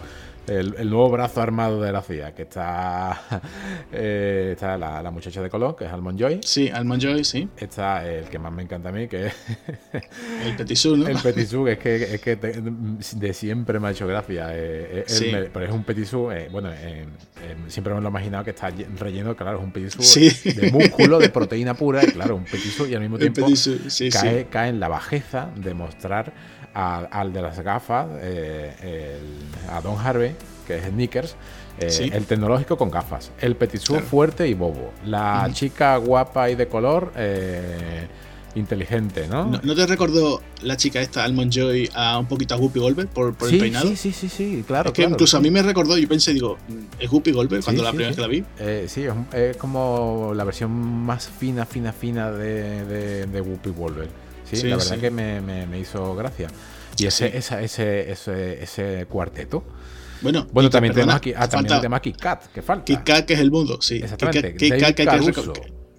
el, 0.49 0.91
nuevo 0.91 1.11
brazo 1.11 1.41
armado 1.41 1.81
de 1.81 1.93
la 1.93 2.03
CIA, 2.03 2.35
que 2.35 2.43
está, 2.43 3.43
eh, 3.93 4.51
está 4.53 4.77
la, 4.77 5.11
muchacha 5.11 5.43
de 5.43 5.51
color, 5.51 5.77
que 5.77 5.85
es 5.85 5.93
Almond 5.93 6.19
Joy. 6.19 6.41
Sí, 6.43 6.71
Almond 6.71 7.03
Joy, 7.03 7.25
sí. 7.25 7.49
Está 7.57 8.09
el 8.09 8.25
que 8.25 8.39
más 8.39 8.53
me 8.53 8.63
encanta 8.63 8.91
a 8.91 8.93
mí, 8.93 9.09
que 9.09 9.27
es... 9.27 9.35
el 10.45 10.57
Petisú, 10.57 10.97
¿no? 10.97 11.09
El 11.09 11.19
Petisú, 11.19 11.67
es 11.67 11.79
que, 11.79 12.15
es 12.15 12.21
que 12.21 12.37
de 12.37 13.35
siempre 13.35 13.81
me 13.81 13.89
ha 13.89 13.91
hecho 13.91 14.07
gracia. 14.07 14.49
Eh, 14.53 15.05
eh 15.09 15.51
pero 15.53 15.65
es 15.65 15.73
un 15.73 15.85
Petisú, 15.85 16.31
eh, 16.31 16.49
bueno, 16.51 16.71
siempre 17.69 17.95
me 17.95 18.01
lo 18.01 18.07
he 18.07 18.11
imaginado 18.11 18.45
que 18.45 18.51
está 18.51 18.71
relleno, 18.99 19.37
claro, 19.37 19.59
es 19.59 19.65
un 19.65 19.73
Petisú 19.73 20.03
de 20.45 20.71
músculo, 20.73 21.19
de 21.19 21.31
proteína 21.31 21.75
pura, 21.75 22.05
y 22.05 22.09
claro, 22.09 22.37
un 22.37 22.45
Petisú, 22.45 22.87
y 22.87 22.95
al 22.95 23.01
mismo 23.01 23.19
tiempo 23.19 23.47
cae, 24.13 24.47
cae 24.47 24.69
en 24.69 24.81
la 24.81 24.89
bajeza 24.89 25.51
de 25.57 25.75
mostrar 25.75 26.33
al 26.79 27.33
de 27.33 27.43
las 27.43 27.59
gafas, 27.61 28.07
eh, 28.21 29.19
a 29.69 29.81
Don 29.81 29.99
Harvey, 29.99 30.35
que 30.67 30.77
es 30.77 30.85
Sneakers, 30.85 31.35
eh, 31.81 32.11
el 32.13 32.25
tecnológico 32.27 32.77
con 32.77 32.91
gafas, 32.91 33.33
el 33.41 33.57
petisú 33.57 33.97
fuerte 33.97 34.47
y 34.47 34.55
bobo, 34.55 34.93
la 35.05 35.49
chica 35.53 35.97
guapa 35.97 36.51
y 36.51 36.55
de 36.55 36.69
color, 36.69 37.13
eh, 37.17 38.07
inteligente, 38.55 39.27
¿no? 39.29 39.47
¿no? 39.63 39.75
te 39.75 39.87
recordó 39.87 40.41
la 40.63 40.77
chica 40.77 41.01
esta, 41.01 41.25
Almond 41.25 41.53
Joy, 41.53 41.91
a 41.95 42.19
un 42.19 42.27
poquito 42.27 42.55
a 42.55 42.59
Guppy 42.59 42.79
Goldberg 42.79 43.09
por, 43.09 43.35
el 43.49 43.59
peinado? 43.59 43.89
Sí, 43.89 43.97
sí, 43.97 44.13
sí, 44.13 44.29
sí, 44.29 44.65
claro. 44.67 44.91
Es 44.91 44.95
que 44.95 45.03
incluso 45.03 45.37
a 45.37 45.41
mí 45.41 45.51
me 45.51 45.63
recordó, 45.63 45.99
yo 45.99 46.09
pensé, 46.09 46.33
digo, 46.33 46.59
¿es 46.99 47.11
Guppy 47.11 47.33
Goldberg 47.33 47.65
cuando 47.65 47.83
la 47.83 47.91
primera 47.91 48.09
vez 48.09 48.17
que 48.17 48.23
la 48.23 48.29
vi? 48.29 48.45
sí, 48.87 49.05
es, 49.33 49.57
como 49.57 50.33
la 50.33 50.45
versión 50.45 50.71
más 50.71 51.29
fina, 51.29 51.67
fina, 51.67 51.93
fina 51.93 52.31
de, 52.31 52.85
de, 52.85 53.27
de 53.27 53.41
Whoopi 53.41 53.71
Goldberg. 53.71 54.28
Sí, 54.53 54.67
la 54.69 54.77
verdad 54.77 54.99
que 54.99 55.11
me, 55.11 55.41
me, 55.41 55.79
hizo 55.79 56.15
gracia. 56.15 56.49
Y 56.97 57.07
ese, 57.07 57.37
ese, 57.37 57.65
ese, 58.11 58.63
ese, 58.63 59.07
cuarteto. 59.07 59.65
Bueno, 60.21 60.47
bueno 60.53 60.69
también, 60.69 60.95
tenemos 60.95 61.15
aquí, 61.15 61.33
ah, 61.37 61.49
también 61.49 61.77
tenemos 61.77 61.97
aquí 61.99 62.13
Kat, 62.13 62.47
que 62.47 62.61
falta. 62.61 62.85
Kit 62.85 63.05
Kat, 63.05 63.25
que 63.25 63.35
es 63.35 63.41
el 63.41 63.51
mundo, 63.51 63.79
sí. 63.81 63.97
Exactamente. 63.97 64.57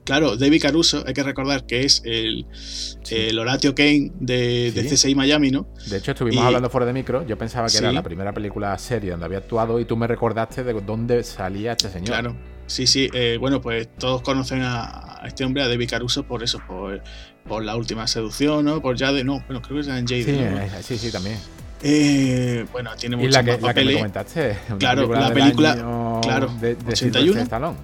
Claro, 0.10 0.36
David 0.38 0.64
Caruso, 0.64 1.04
hay 1.06 1.14
que 1.14 1.22
recordar 1.22 1.68
que 1.68 1.82
es 1.82 2.02
el, 2.04 2.48
el 3.12 3.38
Horatio 3.38 3.76
Kane 3.76 4.12
de, 4.20 4.72
de, 4.72 4.84
CSI 4.84 5.14
Miami, 5.14 5.52
¿no? 5.52 5.68
De 5.88 5.98
hecho, 5.98 6.14
estuvimos 6.14 6.44
hablando 6.44 6.68
fuera 6.72 6.88
de 6.88 6.94
micro. 6.94 7.28
Yo 7.28 7.38
pensaba 7.38 7.68
que 7.68 7.78
era 7.78 7.92
la 7.92 8.02
primera 8.02 8.34
película 8.34 8.76
serie 8.80 9.12
donde 9.12 9.28
había 9.28 9.38
actuado 9.38 9.80
y 9.80 9.86
tú 9.86 9.96
me 9.98 10.08
recordaste 10.08 10.64
de 10.64 10.74
dónde 10.74 11.24
salía 11.24 11.74
este 11.74 11.90
señor. 11.90 12.08
Claro, 12.08 12.36
sí, 12.66 12.88
sí. 12.88 13.08
Eh, 13.14 13.38
bueno, 13.40 13.62
pues 13.62 13.88
todos 14.00 14.24
conocen 14.24 14.64
a, 14.64 15.22
este 15.28 15.46
hombre, 15.46 15.62
a 15.62 15.68
David 15.68 15.88
Caruso, 15.88 16.24
por 16.24 16.42
eso, 16.42 16.60
por, 16.68 17.04
por 17.50 17.66
la 17.66 17.76
última 17.76 18.08
seducción, 18.08 18.64
¿no? 18.64 18.82
Por 18.82 18.98
Jade, 18.98 19.26
no, 19.26 19.44
bueno, 19.48 19.62
creo 19.62 19.76
que 19.76 19.82
es 19.82 19.88
en 19.88 20.08
Jade. 20.08 20.24
Sí, 20.24 20.32
¿no? 20.32 20.60
Eh, 20.60 20.70
sí, 20.82 20.98
sí, 20.98 21.12
también. 21.12 21.38
Eh, 21.82 22.66
bueno, 22.72 22.92
tiene 22.98 23.16
muchos 23.16 23.32
y 23.32 23.34
la 23.34 23.44
que, 23.44 23.62
la 23.62 23.74
que 23.74 23.84
me 23.84 23.94
comentaste. 23.96 24.58
Claro, 24.78 25.14
la 25.14 25.34
película. 25.34 25.74
Claro, 26.22 26.54
de, 26.62 26.76
de 26.76 26.92
81. 26.92 27.76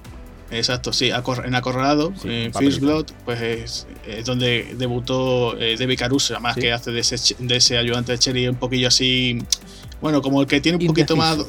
Exacto, 0.52 0.94
sí, 0.94 1.10
en 1.10 1.56
Acorralado, 1.56 2.14
en 2.24 2.54
First 2.54 2.80
Blood, 2.80 3.06
pues 3.26 3.42
es, 3.42 4.26
donde 4.26 4.76
debutó 4.78 5.58
eh, 5.60 5.76
Debbie 5.76 5.98
Caruso, 5.98 6.36
además 6.36 6.56
que 6.56 6.72
hace 6.72 6.92
de 6.92 7.00
ese, 7.00 7.36
de 7.40 7.56
ese 7.56 7.78
ayudante 7.80 8.12
de 8.12 8.20
Cherry 8.20 8.48
un 8.48 8.56
poquillo 8.56 8.88
así, 8.88 9.40
bueno, 10.00 10.22
como 10.22 10.42
el 10.42 10.48
que 10.48 10.62
tiene 10.62 10.78
un 10.78 10.86
poquito 10.86 11.16
más, 11.16 11.40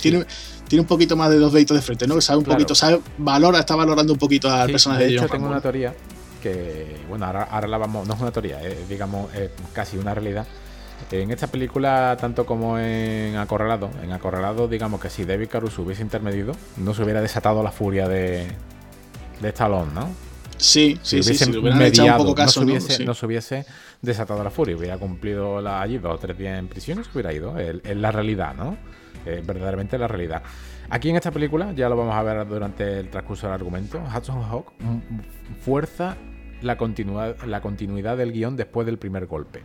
tiene, 0.00 0.24
tiene 0.68 0.80
un 0.80 0.86
poquito 0.86 1.16
más 1.16 1.30
de 1.30 1.36
dos 1.36 1.52
deditos 1.52 1.76
de 1.76 1.82
frente, 1.82 2.06
¿no? 2.06 2.18
Sabe 2.22 2.38
un 2.38 2.44
poquito, 2.44 2.74
sabe, 2.74 2.98
valora, 3.18 3.60
está 3.60 3.76
valorando 3.76 4.14
un 4.14 4.18
poquito 4.18 4.50
al 4.50 4.70
personaje 4.70 5.04
de, 5.04 5.10
de 5.10 5.16
hecho, 5.16 5.28
tengo 5.28 5.46
una 5.46 5.60
teoría 5.60 5.94
que, 6.44 7.00
bueno, 7.08 7.26
ahora, 7.26 7.44
ahora 7.44 7.68
la 7.68 7.78
vamos, 7.78 8.06
no 8.06 8.14
es 8.14 8.20
una 8.20 8.30
teoría, 8.30 8.62
es, 8.62 8.88
digamos, 8.88 9.34
es 9.34 9.50
casi 9.72 9.96
una 9.96 10.14
realidad 10.14 10.46
en 11.10 11.30
esta 11.30 11.46
película, 11.46 12.16
tanto 12.20 12.46
como 12.46 12.78
en 12.78 13.36
Acorralado, 13.36 13.90
en 14.02 14.12
Acorralado, 14.12 14.68
digamos 14.68 15.00
que 15.00 15.10
si 15.10 15.24
David 15.24 15.48
Caruso 15.48 15.82
hubiese 15.82 16.02
intermedido, 16.02 16.54
no 16.76 16.94
se 16.94 17.02
hubiera 17.02 17.20
desatado 17.20 17.62
la 17.62 17.72
furia 17.72 18.08
de, 18.08 18.46
de 19.40 19.48
Stallone, 19.48 19.92
¿no? 19.92 20.10
Sí, 20.56 20.98
sí, 21.02 21.22
sí, 21.22 21.34
si 21.34 21.50
mediado, 21.60 22.20
un 22.20 22.26
poco 22.26 22.34
caso, 22.34 22.64
no, 22.64 23.14
se 23.14 23.26
hubiese, 23.26 23.66
desatado 24.00 24.42
la 24.44 24.50
furia, 24.50 24.76
hubiera 24.76 24.98
cumplido 24.98 25.60
la, 25.60 25.82
allí 25.82 25.98
dos 25.98 26.14
o 26.14 26.18
tres 26.18 26.38
días 26.38 26.58
en 26.58 26.68
prisión 26.68 27.00
y 27.00 27.04
se 27.04 27.10
hubiera 27.12 27.32
ido. 27.32 27.58
Es 27.58 27.96
la 27.96 28.12
realidad, 28.12 28.54
¿no? 28.54 28.76
verdaderamente 29.24 29.98
la 29.98 30.06
realidad. 30.06 30.42
Aquí 30.90 31.08
en 31.08 31.16
esta 31.16 31.30
película, 31.30 31.72
ya 31.72 31.88
lo 31.88 31.96
vamos 31.96 32.14
a 32.14 32.22
ver 32.22 32.46
durante 32.46 33.00
el 33.00 33.08
transcurso 33.08 33.46
del 33.46 33.54
argumento, 33.54 34.00
Hudson 34.14 34.42
Hawk 34.42 34.72
fuerza 35.64 36.16
la, 36.64 36.76
la 37.46 37.60
continuidad 37.60 38.16
del 38.16 38.32
guion 38.32 38.56
después 38.56 38.86
del 38.86 38.98
primer 38.98 39.26
golpe. 39.26 39.62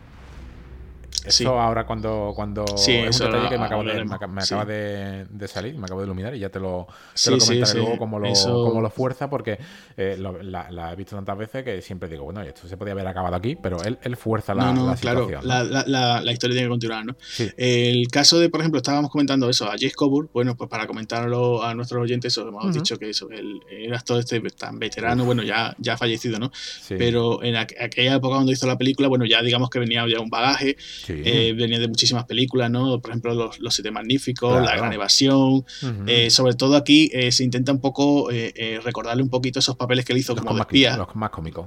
Eso 1.24 1.58
ahora 1.60 1.86
cuando, 1.86 2.32
cuando 2.34 2.64
es 2.64 3.20
un 3.20 3.26
detalle 3.26 3.48
que 3.48 3.58
me, 3.58 3.64
acabo 3.64 3.84
de, 3.84 4.04
me, 4.04 4.14
acaba 4.14 4.64
de, 4.64 5.26
salir, 5.46 5.76
me 5.76 5.84
acabo 5.84 6.00
de 6.00 6.06
iluminar 6.06 6.34
y 6.34 6.40
ya 6.40 6.48
te 6.48 6.58
lo, 6.60 6.86
te 7.22 7.30
lo 7.30 7.38
comentaré 7.38 7.80
luego 7.80 7.98
cómo 7.98 8.18
lo, 8.18 8.32
cómo 8.32 8.80
lo 8.80 8.90
fuerza, 8.90 9.28
porque 9.28 9.58
eh, 9.96 10.16
la, 10.18 10.92
he 10.92 10.96
visto 10.96 11.16
tantas 11.16 11.36
veces 11.36 11.64
que 11.64 11.82
siempre 11.82 12.08
digo, 12.08 12.24
bueno, 12.24 12.42
esto 12.42 12.66
se 12.68 12.76
podía 12.76 12.92
haber 12.92 13.06
acabado 13.06 13.36
aquí, 13.36 13.56
pero 13.60 13.82
él, 13.82 13.98
él 14.02 14.16
fuerza 14.16 14.54
la, 14.54 14.72
no, 14.72 14.86
no, 14.86 14.94
claro, 14.96 15.28
La, 15.42 16.32
historia 16.32 16.54
tiene 16.54 16.66
que 16.66 16.70
continuar, 16.70 17.04
¿no? 17.04 17.16
El 17.56 18.08
caso 18.08 18.38
de, 18.38 18.48
por 18.48 18.60
ejemplo, 18.60 18.78
estábamos 18.78 19.10
comentando 19.10 19.48
eso 19.48 19.66
a 19.66 19.72
Jace 19.72 19.92
Coburn, 19.92 20.30
bueno, 20.32 20.56
pues 20.56 20.68
para 20.70 20.86
comentarlo 20.86 21.62
a 21.62 21.74
nuestros 21.74 22.02
oyentes, 22.02 22.32
eso, 22.32 22.48
hemos 22.48 22.72
dicho 22.72 22.98
que 22.98 23.10
eso, 23.10 23.28
el, 23.30 23.60
el 23.70 23.92
actor 23.94 24.18
este 24.18 24.40
tan 24.50 24.78
veterano, 24.78 25.24
bueno, 25.24 25.42
ya, 25.42 25.74
ya 25.78 25.96
fallecido, 25.96 26.38
¿no? 26.38 26.50
Pero 26.88 27.42
en 27.42 27.56
aquella 27.56 28.16
época 28.16 28.36
cuando 28.36 28.52
hizo 28.52 28.66
la 28.66 28.78
película, 28.78 29.08
bueno, 29.08 29.24
ya 29.24 29.42
digamos 29.42 29.70
que 29.70 29.78
venía 29.78 30.04
ya 30.08 30.20
un 30.20 30.30
bagaje. 30.30 30.76
Eh, 31.24 31.52
venía 31.52 31.78
de 31.78 31.88
muchísimas 31.88 32.24
películas, 32.24 32.70
¿no? 32.70 33.00
Por 33.00 33.10
ejemplo, 33.10 33.34
Los, 33.34 33.60
los 33.60 33.74
Siete 33.74 33.90
Magníficos, 33.90 34.62
La 34.62 34.76
Gran 34.76 34.92
Evasión. 34.92 35.64
Eh, 36.06 36.30
sobre 36.30 36.54
todo 36.54 36.76
aquí 36.76 37.10
eh, 37.12 37.32
se 37.32 37.44
intenta 37.44 37.72
un 37.72 37.80
poco 37.80 38.28
recordarle 38.84 39.22
un 39.22 39.30
poquito 39.30 39.58
esos 39.58 39.76
papeles 39.76 40.04
que 40.04 40.12
él 40.12 40.18
hizo 40.18 40.34
como 40.36 40.54
de 40.54 40.60
espía. 40.60 40.96
Los 40.96 41.14
más 41.14 41.30
cómicos. 41.30 41.66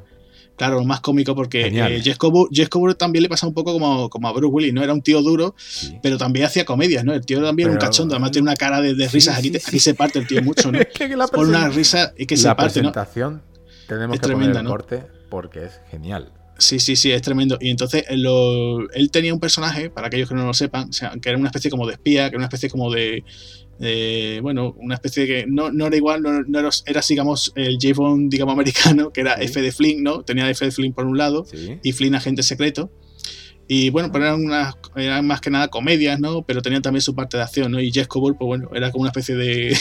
Claro, 0.55 0.75
los 0.75 0.85
más 0.85 0.99
cómicos 0.99 1.35
porque 1.35 1.71
Jess 2.03 2.69
Coburn, 2.69 2.95
también 2.95 3.23
le 3.23 3.29
pasa 3.29 3.47
un 3.47 3.53
poco 3.53 3.73
como, 3.73 4.09
como 4.09 4.27
a 4.27 4.33
Bruce 4.33 4.53
Willis, 4.53 4.73
¿no? 4.73 4.83
Era 4.83 4.93
un 4.93 5.01
tío 5.01 5.21
duro, 5.21 5.55
pero 6.03 6.17
también 6.17 6.45
hacía 6.45 6.63
comedias, 6.63 7.03
¿no? 7.03 7.13
El 7.13 7.25
tío 7.25 7.43
también 7.43 7.69
era 7.69 7.73
un 7.73 7.79
cachondo, 7.79 8.13
además 8.13 8.31
tiene 8.31 8.47
una 8.49 8.55
cara 8.55 8.79
de, 8.81 8.93
risas. 9.07 9.37
aquí, 9.37 9.79
se 9.79 9.93
parte 9.95 10.19
el 10.19 10.27
tío 10.27 10.41
mucho, 10.43 10.71
¿no? 10.71 10.79
Por 11.31 11.47
una 11.47 11.69
risa 11.69 12.13
y 12.17 12.25
que 12.25 12.37
se 12.37 12.53
parte, 12.53 12.81
¿no? 12.81 12.91
tenemos 13.87 14.19
que 14.19 14.29
poner 14.29 14.55
el 14.55 14.65
corte 14.65 15.03
porque 15.29 15.65
es 15.65 15.79
genial. 15.89 16.31
Sí, 16.57 16.79
sí, 16.79 16.95
sí, 16.95 17.11
es 17.11 17.21
tremendo. 17.21 17.57
Y 17.59 17.69
entonces 17.69 18.05
él 18.07 19.09
tenía 19.11 19.33
un 19.33 19.39
personaje, 19.39 19.89
para 19.89 20.07
aquellos 20.07 20.29
que 20.29 20.35
no 20.35 20.45
lo 20.45 20.53
sepan, 20.53 20.89
que 21.21 21.29
era 21.29 21.37
una 21.37 21.47
especie 21.47 21.71
como 21.71 21.87
de 21.87 21.93
espía, 21.93 22.29
que 22.29 22.35
era 22.35 22.37
una 22.37 22.45
especie 22.45 22.69
como 22.69 22.91
de. 22.91 23.23
bueno, 24.41 24.75
una 24.77 24.95
especie 24.95 25.25
de 25.25 25.27
que 25.27 25.45
no, 25.47 25.71
no 25.71 25.87
era 25.87 25.95
igual, 25.95 26.21
no, 26.21 26.59
era, 26.59 26.69
era, 26.85 27.01
digamos, 27.07 27.51
el 27.55 27.77
J. 27.81 27.93
Bond, 27.95 28.31
digamos, 28.31 28.53
americano, 28.59 29.11
que 29.11 29.21
era 29.21 29.33
F 29.35 29.61
de 29.61 29.71
Flynn, 29.71 30.03
¿no? 30.03 30.23
Tenía 30.23 30.49
F 30.49 30.63
de 30.63 30.71
Flynn 30.71 30.93
por 30.93 31.05
un 31.05 31.17
lado 31.17 31.45
y 31.81 31.91
Flynn 31.91 32.15
agente 32.15 32.43
secreto. 32.43 32.91
Y 33.67 33.89
bueno, 33.89 34.11
pues 34.11 34.23
eran, 34.23 34.43
unas, 34.43 34.75
eran 34.95 35.25
más 35.25 35.39
que 35.39 35.49
nada 35.49 35.69
comedias, 35.69 36.19
¿no? 36.19 36.41
Pero 36.41 36.61
tenían 36.61 36.81
también 36.81 37.01
su 37.01 37.15
parte 37.15 37.37
de 37.37 37.43
acción, 37.43 37.71
¿no? 37.71 37.79
Y 37.79 37.91
Jess 37.91 38.07
Coburn, 38.07 38.35
pues 38.37 38.45
bueno, 38.45 38.69
era 38.73 38.91
como 38.91 39.03
una 39.03 39.09
especie 39.09 39.35
de, 39.35 39.77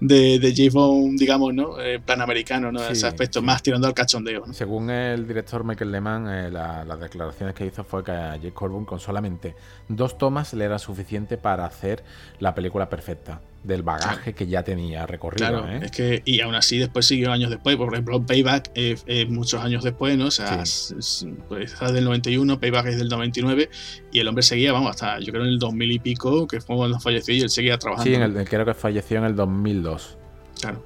de, 0.00 0.70
Bond, 0.72 1.18
digamos, 1.18 1.52
¿no? 1.52 1.78
Eh, 1.80 2.00
plan 2.00 2.22
americano, 2.22 2.72
¿no? 2.72 2.82
Ese 2.82 3.06
aspecto, 3.06 3.42
más 3.42 3.62
tirando 3.62 3.86
al 3.86 3.94
cachondeo. 3.94 4.46
¿no? 4.46 4.54
Según 4.54 4.90
el 4.90 5.26
director 5.26 5.62
Michael 5.64 5.92
Lehman, 5.92 6.28
eh, 6.28 6.50
las 6.50 7.00
declaraciones 7.00 7.54
que 7.54 7.66
hizo 7.66 7.84
fue 7.84 8.02
que 8.02 8.12
a 8.12 8.36
Jake 8.36 8.52
Coburn 8.52 8.84
con 8.84 8.98
solamente 8.98 9.54
dos 9.88 10.16
tomas 10.16 10.54
le 10.54 10.64
era 10.64 10.78
suficiente 10.78 11.36
para 11.36 11.66
hacer 11.66 12.02
la 12.38 12.54
película 12.54 12.88
perfecta 12.88 13.40
del 13.62 13.82
bagaje 13.82 14.32
que 14.32 14.46
ya 14.46 14.62
tenía 14.62 15.06
recorrido. 15.06 15.48
Claro, 15.48 15.68
¿eh? 15.68 15.80
es 15.82 15.90
que, 15.90 16.22
y 16.24 16.40
aún 16.40 16.54
así 16.54 16.78
después 16.78 17.06
siguió 17.06 17.30
años 17.30 17.50
después, 17.50 17.76
por 17.76 17.92
ejemplo, 17.92 18.24
Payback 18.24 18.70
es 18.74 19.04
muchos 19.28 19.62
años 19.62 19.84
después, 19.84 20.16
¿no? 20.16 20.26
O 20.26 20.30
sea, 20.30 20.62
es, 20.62 21.26
pues, 21.48 21.78
del 21.78 22.04
91, 22.04 22.58
Payback 22.58 22.86
es 22.86 22.98
del 22.98 23.08
99, 23.08 23.68
y 24.12 24.18
el 24.18 24.28
hombre 24.28 24.42
seguía, 24.42 24.72
vamos, 24.72 24.90
hasta 24.90 25.20
yo 25.20 25.32
creo 25.32 25.44
en 25.44 25.50
el 25.50 25.58
2000 25.58 25.92
y 25.92 25.98
pico, 25.98 26.46
que 26.46 26.60
fue 26.60 26.76
cuando 26.76 26.98
falleció 27.00 27.34
y 27.34 27.40
él 27.40 27.50
seguía 27.50 27.78
trabajando. 27.78 28.10
Sí, 28.10 28.14
en 28.14 28.22
el, 28.22 28.48
creo 28.48 28.64
que 28.64 28.74
falleció 28.74 29.18
en 29.18 29.24
el 29.24 29.36
2002. 29.36 30.16
Claro. 30.60 30.84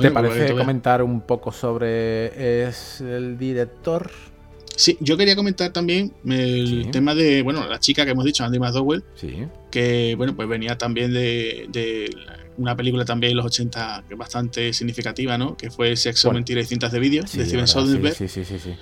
¿Te 0.00 0.10
parece 0.12 0.52
pues, 0.52 0.52
comentar 0.52 1.02
un 1.02 1.20
poco 1.22 1.50
sobre 1.50 2.66
es 2.66 3.00
el 3.00 3.36
director? 3.36 4.10
Sí, 4.80 4.96
yo 5.00 5.18
quería 5.18 5.36
comentar 5.36 5.74
también 5.74 6.14
el 6.24 6.88
tema 6.90 7.14
de, 7.14 7.42
bueno, 7.42 7.68
la 7.68 7.78
chica 7.78 8.06
que 8.06 8.12
hemos 8.12 8.24
dicho, 8.24 8.44
Andy 8.44 8.58
McDowell, 8.58 9.04
sí. 9.14 9.44
que, 9.70 10.14
bueno, 10.16 10.34
pues 10.34 10.48
venía 10.48 10.78
también 10.78 11.12
de, 11.12 12.10
una 12.56 12.74
película 12.74 13.04
también 13.04 13.32
en 13.32 13.36
los 13.36 13.44
80 13.44 14.04
bastante 14.16 14.72
significativa, 14.72 15.36
¿no? 15.36 15.54
Que 15.54 15.70
fue 15.70 15.96
Sexo, 15.96 16.32
Mentira 16.32 16.62
y 16.62 16.64
Cintas 16.64 16.92
de 16.92 16.98
Vídeo, 16.98 17.24
de 17.30 17.44
Steven 17.44 17.68
Soderbergh. 17.68 18.14
Sí, 18.14 18.26
sí, 18.26 18.42
sí, 18.42 18.58
sí, 18.58 18.74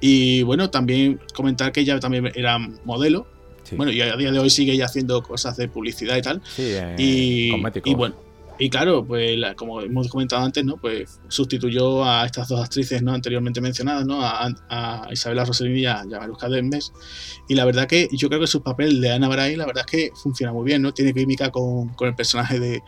Y 0.00 0.42
bueno, 0.42 0.68
también 0.68 1.20
comentar 1.32 1.70
que 1.70 1.82
ella 1.82 2.00
también 2.00 2.32
era 2.34 2.58
modelo. 2.58 3.28
Bueno, 3.76 3.92
y 3.92 4.00
a 4.00 4.16
día 4.16 4.32
de 4.32 4.38
hoy 4.40 4.50
sigue 4.50 4.76
ya 4.76 4.86
haciendo 4.86 5.22
cosas 5.22 5.56
de 5.56 5.68
publicidad 5.68 6.16
y 6.16 6.22
tal. 6.22 6.42
Sí, 6.56 6.74
y, 6.98 7.52
y 7.84 7.94
bueno, 7.94 8.16
Y 8.58 8.70
claro, 8.70 9.04
pues 9.04 9.38
como 9.56 9.80
hemos 9.80 10.08
comentado 10.08 10.44
antes, 10.44 10.64
¿no? 10.64 10.76
Pues 10.76 11.20
sustituyó 11.28 12.04
a 12.04 12.24
estas 12.26 12.48
dos 12.48 12.60
actrices 12.60 13.02
¿no? 13.02 13.12
anteriormente 13.12 13.60
mencionadas, 13.60 14.06
¿no? 14.06 14.22
A, 14.22 14.48
a 14.68 15.08
Isabela 15.12 15.44
Rossellini 15.44 15.80
y 15.80 15.86
a, 15.86 16.04
Maruska 16.04 16.48
Dembes. 16.48 16.92
Y 17.48 17.54
la 17.54 17.64
verdad 17.64 17.86
que 17.86 18.08
yo 18.12 18.28
creo 18.28 18.40
que 18.40 18.46
su 18.46 18.62
papel 18.62 19.00
de 19.00 19.12
Ana 19.12 19.28
Bray, 19.28 19.56
la 19.56 19.66
verdad 19.66 19.84
es 19.86 19.90
que 19.90 20.10
funciona 20.14 20.52
muy 20.52 20.64
bien, 20.64 20.82
¿no? 20.82 20.92
Tiene 20.92 21.12
química 21.12 21.50
con, 21.50 21.90
con 21.90 22.08
el 22.08 22.14
personaje 22.14 22.58
de, 22.58 22.82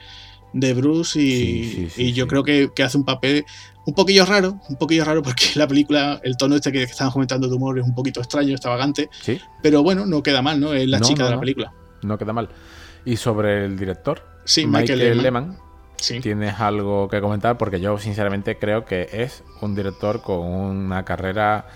de 0.52 0.74
Bruce 0.74 1.20
y, 1.20 2.12
yo 2.12 2.26
creo 2.26 2.42
que, 2.42 2.70
hace 2.83 2.96
un 2.96 3.04
papel 3.04 3.44
un 3.87 3.94
poquillo 3.94 4.24
raro, 4.24 4.61
un 4.68 4.76
poquillo 4.76 5.04
raro 5.04 5.22
porque 5.22 5.44
la 5.57 5.66
película, 5.66 6.20
el 6.22 6.37
tono 6.37 6.57
este 6.57 6.72
que, 6.72 6.83
estaban 6.83 7.12
comentando 7.12 7.48
de 7.48 7.54
humor 7.54 7.78
es 7.78 7.85
un 7.85 7.94
poquito 7.94 8.20
extraño, 8.20 8.52
extravagante, 8.52 9.09
pero 9.62 9.83
bueno, 9.83 10.07
no 10.07 10.22
queda 10.22 10.42
mal, 10.42 10.61
¿no? 10.61 10.72
Es 10.72 10.88
la 10.88 11.00
chica 11.00 11.24
de 11.24 11.31
la 11.31 11.40
película. 11.40 11.72
No 12.02 12.18
queda 12.18 12.33
mal. 12.33 12.48
¿Y 13.04 13.16
sobre 13.16 13.64
el 13.64 13.78
director? 13.78 14.22
Sí, 14.48 14.66
Michael, 14.66 15.22
Lehman. 15.22 15.58
¿Tienes 16.22 16.58
algo 16.58 17.06
que 17.08 17.20
comentar? 17.20 17.58
Porque 17.58 17.80
yo 17.80 17.98
sinceramente 17.98 18.58
creo 18.58 18.87
que 18.87 19.06
es 19.12 19.44
un 19.61 19.74
director 19.74 20.22
con 20.22 20.38
una 20.38 21.04
carrera 21.04 21.66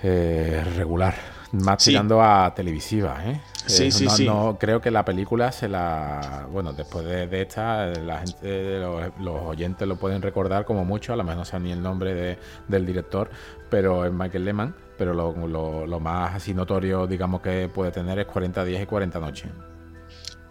eh, 0.00 0.62
regular, 0.76 1.16
más 1.50 1.82
tirando 1.82 2.22
a 2.22 2.54
televisiva. 2.54 3.18
¿eh? 3.24 3.40
Sí, 3.66 3.90
sí, 3.90 4.08
sí. 4.08 4.28
creo 4.60 4.80
que 4.80 4.92
la 4.92 5.04
película 5.04 5.50
se 5.50 5.68
la. 5.68 6.46
Bueno, 6.52 6.72
después 6.72 7.04
de, 7.04 7.42
esta, 7.42 7.86
la 7.86 8.18
gente, 8.20 8.78
los, 9.18 9.42
oyentes 9.42 9.88
lo 9.88 9.96
pueden 9.96 10.22
recordar 10.22 10.64
como 10.64 10.84
mucho, 10.84 11.14
a 11.14 11.16
lo 11.16 11.24
mejor 11.24 11.38
no 11.38 11.44
sé 11.44 11.58
ni 11.58 11.72
el 11.72 11.82
nombre 11.82 12.38
del 12.68 12.86
director, 12.86 13.28
pero 13.68 14.04
es 14.04 14.12
Michael 14.12 14.44
Lehman. 14.44 14.74
Pero 14.96 15.14
lo, 15.14 15.84
lo 15.84 16.00
más 16.00 16.36
así 16.36 16.54
notorio, 16.54 17.08
digamos, 17.08 17.40
que 17.40 17.68
puede 17.68 17.90
tener 17.90 18.20
es 18.20 18.26
40 18.26 18.64
días 18.64 18.82
y 18.82 18.86
40 18.86 19.18
noches. 19.18 19.50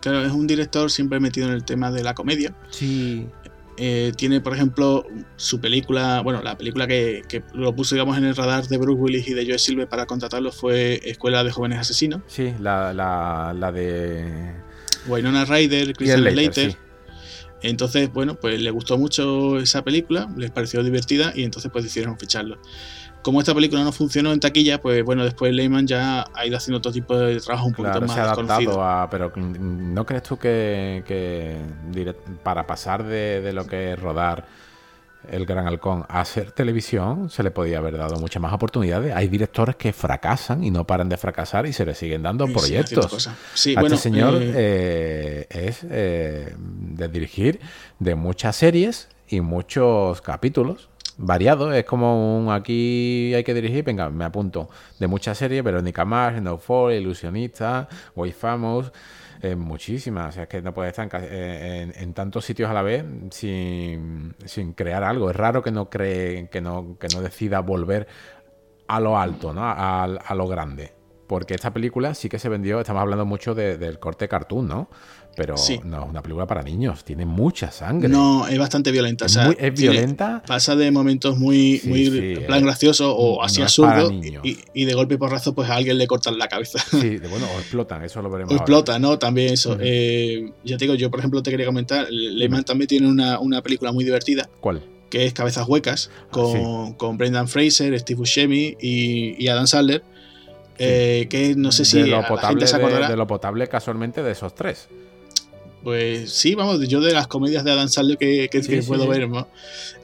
Claro, 0.06 0.24
es 0.24 0.32
un 0.32 0.46
director 0.46 0.91
siempre 0.91 1.20
metido 1.20 1.48
en 1.48 1.54
el 1.54 1.63
tema 1.63 1.89
de 1.89 2.04
la 2.04 2.13
comedia. 2.13 2.54
Sí. 2.70 3.26
Eh, 3.76 4.12
tiene, 4.15 4.39
por 4.39 4.54
ejemplo, 4.54 5.04
su 5.36 5.60
película, 5.60 6.22
bueno, 6.22 6.44
la 6.44 6.56
película 6.56 6.86
que, 6.86 7.24
lo 7.56 7.76
puso, 7.76 7.96
digamos, 7.96 8.15
en 8.15 8.26
el 8.26 8.36
radar 8.36 8.68
de 8.68 8.78
Bruce 8.78 9.02
Willis 9.02 9.28
y 9.28 9.34
de 9.34 9.48
Joe 9.48 9.58
Silver 9.58 9.89
para 9.89 10.06
contratarlo 10.06 10.52
fue 10.52 11.02
Escuela 11.06 11.44
de 11.44 11.50
Jóvenes 11.50 11.80
Asesinos. 11.80 12.22
Sí, 12.28 12.54
la, 12.60 12.94
la, 12.94 13.72
de... 13.72 14.54
Wynonna 15.08 15.44
Ryder, 15.44 15.94
Christian 15.94 16.22
Slater. 16.22 16.78
Entonces, 17.63 18.13
bueno, 18.13 18.36
pues 18.36 18.62
le 18.62 18.70
gustó 18.70 19.00
mucho 19.00 19.58
esa 19.58 19.84
película, 19.84 20.32
les 20.38 20.52
pareció 20.52 20.84
divertida 20.84 21.34
y 21.36 21.46
entonces 21.46 21.72
pues 21.72 21.84
decidieron 21.84 22.20
ficharlo 22.20 22.60
como 23.25 23.39
esta 23.39 23.55
película 23.55 23.83
no 23.83 23.91
funcionó 23.91 24.31
en 24.31 24.39
taquilla, 24.39 24.79
pues 24.79 25.03
bueno, 25.03 25.23
después 25.23 25.51
Lehman 25.51 25.88
ya 25.88 26.27
ha 26.31 26.45
ido 26.45 26.57
haciendo 26.57 26.77
otro 26.77 26.91
tipo 26.91 27.17
de 27.17 27.39
trabajo 27.39 27.65
un 27.65 27.73
poquito 27.73 27.99
más 27.99 28.13
se 28.13 28.19
ha 28.19 28.31
adaptado 28.31 28.83
a, 28.83 29.09
pero 29.09 29.33
¿no 29.35 30.05
crees 30.05 30.21
tú 30.21 30.38
que, 30.38 31.57
para 32.43 32.67
pasar 32.67 33.03
de, 33.03 33.51
lo 33.51 33.65
que 33.65 33.93
es 33.93 33.99
rodar 33.99 34.45
el 35.27 35.47
Gran 35.47 35.65
Halcón 35.65 36.05
a 36.07 36.21
hacer 36.21 36.51
televisión 36.51 37.31
se 37.31 37.41
le 37.41 37.49
podía 37.49 37.79
haber 37.79 37.97
dado 37.97 38.17
muchas 38.17 38.39
más 38.43 38.53
oportunidades? 38.53 39.15
Hay 39.15 39.27
directores 39.27 39.75
que 39.75 39.91
fracasan 39.91 40.63
y 40.63 40.69
no 40.69 40.85
paran 40.85 41.09
de 41.09 41.17
fracasar 41.17 41.65
y 41.65 41.73
se 41.73 41.83
le 41.83 41.95
siguen 41.95 42.21
dando 42.21 42.45
proyectos. 42.45 43.27
Sí, 43.55 43.73
este 43.75 43.97
señor 43.97 44.35
eh, 44.39 45.47
eh, 45.49 45.67
es 45.67 45.79
eh, 45.89 46.55
de 46.59 47.07
dirigir 47.07 47.59
de 47.97 48.13
muchas 48.13 48.55
series 48.55 49.07
y 49.27 49.41
muchos 49.41 50.21
capítulos 50.21 50.89
variado. 51.17 51.73
Es 51.73 51.86
como 51.86 52.38
un 52.38 52.51
aquí 52.51 53.34
hay 53.34 53.43
que 53.43 53.54
dirigir, 53.54 53.84
venga, 53.84 54.10
me 54.10 54.25
apunto. 54.25 54.69
De 54.99 55.08
muchas 55.08 55.38
series, 55.38 55.63
Verónica 55.63 56.06
Mars, 56.06 56.41
No 56.41 56.58
Fall, 56.58 56.93
Ilusionista, 56.93 57.88
Way 58.15 58.32
Famous. 58.32 58.91
Eh, 59.41 59.56
muchísimas, 59.56 60.30
o 60.30 60.32
sea, 60.32 60.43
es 60.43 60.49
que 60.49 60.62
no 60.62 60.73
puede 60.73 60.89
estar 60.89 61.08
en, 61.23 61.93
en, 61.95 62.13
tantos 62.13 62.45
sitios 62.45 62.69
a 62.69 62.73
la 62.73 62.82
vez 62.82 63.04
sin, 63.32 64.34
sin, 64.45 64.73
crear 64.73 65.04
algo. 65.04 65.30
Es 65.30 65.36
raro 65.36 65.62
que 65.62 65.71
no 65.71 65.89
cree, 65.89 66.49
que 66.49 66.62
no, 66.62 66.97
que 66.99 67.08
no 67.10 67.21
decida 67.21 67.60
volver 67.60 68.08
a 68.88 68.99
lo 68.99 69.17
alto, 69.19 69.54
¿no? 69.54 69.62
A, 69.63 70.04
a, 70.04 70.36
lo 70.36 70.47
grande. 70.47 70.93
Porque 71.28 71.54
esta 71.54 71.73
película 71.73 72.13
sí 72.13 72.30
que 72.30 72.39
se 72.39 72.49
vendió, 72.49 72.80
estamos 72.80 73.01
hablando 73.01 73.25
mucho 73.25 73.56
del 73.56 73.99
corte 73.99 74.28
cartoon, 74.28 74.67
¿no? 74.67 74.89
Pero 75.36 75.56
no 75.84 76.04
es 76.04 76.10
una 76.10 76.21
película 76.21 76.48
para 76.48 76.63
niños, 76.63 77.04
tiene 77.04 77.26
mucha 77.26 77.71
sangre. 77.71 78.08
No, 78.08 78.48
es 78.48 78.58
bastante 78.58 78.91
violenta. 78.91 79.26
Es, 79.26 79.74
violenta. 79.74 80.41
pasa 80.48 80.76
de 80.76 80.91
momentos 80.91 81.38
muy, 81.38 81.82
muy 81.84 82.38
plan 82.45 82.63
gracioso 82.63 83.15
o 83.15 83.43
así 83.43 83.62
absurdo 83.62 84.12
y, 84.12 84.86
de 84.86 84.93
golpe 84.93 85.15
y 85.15 85.17
porrazo 85.17 85.54
pues 85.54 85.69
a 85.69 85.76
alguien 85.76 85.98
le 85.98 86.08
cortan 86.08 86.38
la 86.38 86.48
cabeza. 86.48 86.80
Sí, 86.80 87.17
bueno, 87.30 87.48
o 87.56 87.60
explotan, 87.60 88.04
eso 88.04 88.21
lo 88.21 88.30
veremos. 88.30 88.54
O 88.54 88.56
explota, 88.56 88.98
¿no? 89.00 89.19
También 89.19 89.54
eso. 89.54 89.78
Eh, 89.80 90.52
ya 90.63 90.78
te 90.78 90.86
digo, 90.86 90.95
yo 90.95 91.12
por 91.12 91.19
ejemplo 91.19 91.43
te 91.43 91.52
quería 91.52 91.65
comentar, 91.65 92.08
Lehman 92.10 92.63
también 92.63 92.88
tiene 92.88 93.08
una, 93.08 93.62
película 93.62 93.91
muy 93.91 94.04
divertida. 94.04 94.50
¿Cuál? 94.60 94.84
Que 95.10 95.26
es 95.26 95.34
Cabezas 95.34 95.67
Huecas, 95.67 96.10
ah, 96.13 96.28
con, 96.32 96.93
con 96.93 97.17
Brendan 97.17 97.48
Fraser, 97.48 97.98
Steve 98.00 98.17
Buscemi 98.17 98.76
y, 98.80 99.48
Adam 99.48 99.67
Sandler. 99.67 100.04
Eh, 100.78 101.28
que 101.30 101.56
no 101.56 101.71
sé 101.71 101.86
si 101.86 102.02
de 102.02 102.08
lo, 102.08 102.21
potable, 102.28 102.65
de 102.65 103.15
lo 103.15 103.28
potable 103.28 103.67
casualmente 103.67 104.21
de 104.24 104.32
esos 104.32 104.54
tres. 104.56 104.89
Pues 105.86 106.34
sí, 106.34 106.56
vamos, 106.56 106.80
yo 106.88 107.00
de 107.00 107.13
las 107.13 107.28
comedias 107.28 107.63
de 107.63 107.71
Adam 107.71 107.88
Sandler 107.88 108.17
que, 108.17 108.50
puedo 108.88 109.08
ver, 109.08 109.30
¿no? 109.30 109.48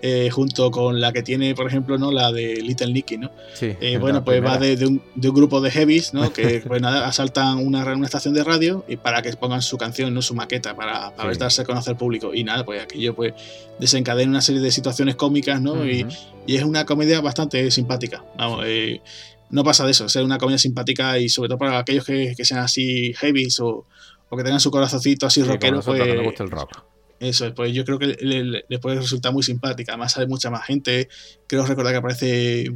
Eh, 0.04 0.30
junto 0.30 0.70
con 0.70 1.02
la 1.02 1.12
que 1.12 1.24
tiene, 1.24 1.56
por 1.56 1.66
ejemplo, 1.66 1.98
¿no? 1.98 2.12
La 2.12 2.32
de 2.32 2.58
Little 2.58 2.94
Nicky, 2.94 3.18
¿no? 3.18 3.32
Sí, 3.56 3.74
eh, 3.82 3.98
bueno, 3.98 4.24
pues 4.24 4.46
va 4.46 4.60
de, 4.60 4.86
un, 4.86 5.02
grupo 5.16 5.60
de 5.60 5.72
heavies, 5.72 6.14
¿no? 6.14 6.32
Que 6.32 6.62
pues 6.68 6.84
nada, 6.84 7.08
asaltan 7.08 7.58
una, 7.58 7.84
una, 7.96 8.06
estación 8.06 8.36
de 8.36 8.44
radio 8.44 8.86
y 8.88 8.98
para 8.98 9.24
que 9.24 9.34
pongan 9.34 9.64
su 9.64 9.80
canción, 9.80 10.14
¿no? 10.14 10.22
Su 10.22 10.36
maqueta, 10.36 10.76
para, 10.76 11.16
para 11.16 11.34
darse 11.34 11.64
a 11.64 11.66
conocer 11.66 11.94
al 11.94 11.98
público. 11.98 12.32
Y 12.32 12.44
nada, 12.44 12.64
pues 12.64 12.84
aquello 12.84 13.16
pues 13.16 13.34
desencadena 13.80 14.30
una 14.30 14.42
serie 14.42 14.62
de 14.62 14.70
situaciones 14.70 15.16
cómicas, 15.16 15.60
¿no? 15.64 15.84
y, 15.84 16.06
es 16.46 16.64
una 16.64 16.86
comedia 16.86 17.22
bastante 17.22 17.72
simpática. 17.72 18.24
Vamos, 18.38 18.66
eh, 18.68 19.02
no 19.50 19.64
pasa 19.64 19.84
de 19.86 19.92
eso, 19.92 20.06
es 20.06 20.16
una 20.18 20.38
comedia 20.38 20.60
simpática 20.60 21.18
y 21.18 21.28
sobre 21.28 21.50
todo 21.50 21.58
para 21.58 21.80
aquellos 21.80 22.06
que, 22.06 22.36
que 22.38 22.46
sean 22.46 22.60
así 22.60 23.14
heavies 23.16 23.60
o 23.60 23.88
porque 24.32 24.46
tengan 24.46 24.62
su 24.62 24.72
corazoncito 24.72 25.26
así 25.26 25.44
rockero. 25.44 25.82
Pues, 25.82 26.00
le 26.00 26.24
gusta 26.24 26.44
el 26.46 26.52
rock. 26.52 26.84
Eso, 27.20 27.54
pues 27.54 27.74
yo 27.74 27.84
creo 27.84 28.00
que 28.00 28.16
le, 28.22 28.80
puede 28.80 28.96
resultar 28.96 29.34
muy 29.34 29.44
simpática. 29.44 29.92
Además, 29.92 30.14
sale 30.14 30.26
mucha 30.26 30.50
más 30.50 30.66
gente. 30.66 31.10
Creo 31.48 31.66
recordar 31.66 31.92
que 31.92 31.98
aparece, 31.98 32.72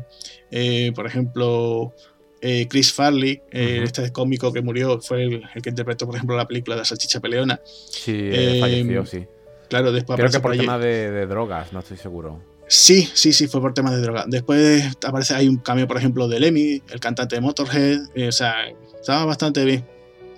eh, 0.52 0.92
por 0.94 1.08
ejemplo, 1.08 1.94
eh, 2.42 2.68
Chris 2.70 2.92
Farley, 2.92 3.42
eh, 3.52 3.84
este 3.86 4.12
cómico 4.12 4.52
que 4.52 4.62
murió, 4.62 5.00
fue 5.00 5.24
el, 5.24 5.44
que 5.64 5.70
interpretó, 5.70 6.06
por 6.06 6.16
ejemplo, 6.16 6.36
la 6.36 6.46
película 6.46 6.76
de 6.76 6.82
la 6.82 6.86
salchicha 6.86 7.22
peleona. 7.22 7.62
Sí, 7.64 8.30
falleció, 8.60 9.06
sí. 9.06 9.26
Claro, 9.70 9.94
después 9.94 10.18
Creo 10.18 10.30
que 10.30 10.42
por, 10.42 10.58
tema 10.58 10.78
de, 10.78 11.26
drogas, 11.26 11.72
no 11.72 11.80
estoy 11.80 11.96
seguro. 11.96 12.44
Sí, 12.68 13.10
sí, 13.14 13.32
sí, 13.32 13.48
fue 13.48 13.62
por 13.62 13.74
tema 13.74 13.96
de 13.96 14.02
drogas. 14.02 14.26
Después 14.28 14.98
aparece, 15.08 15.36
hay 15.36 15.48
un 15.48 15.56
cambio, 15.56 15.88
por 15.88 15.96
ejemplo, 15.96 16.28
de 16.28 16.38
Lemmy, 16.42 16.82
el 16.90 17.00
cantante 17.00 17.36
de 17.36 17.42
Motorhead. 17.42 18.10
o 18.28 18.32
sea, 18.34 18.66
estaba 19.00 19.24
bastante 19.24 19.64
bien. 19.64 19.86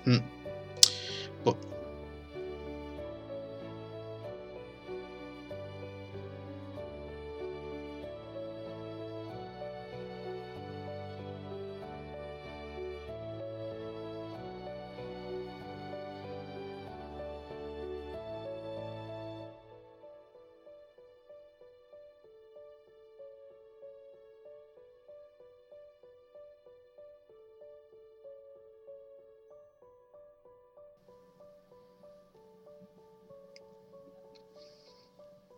Mm. 0.06 0.37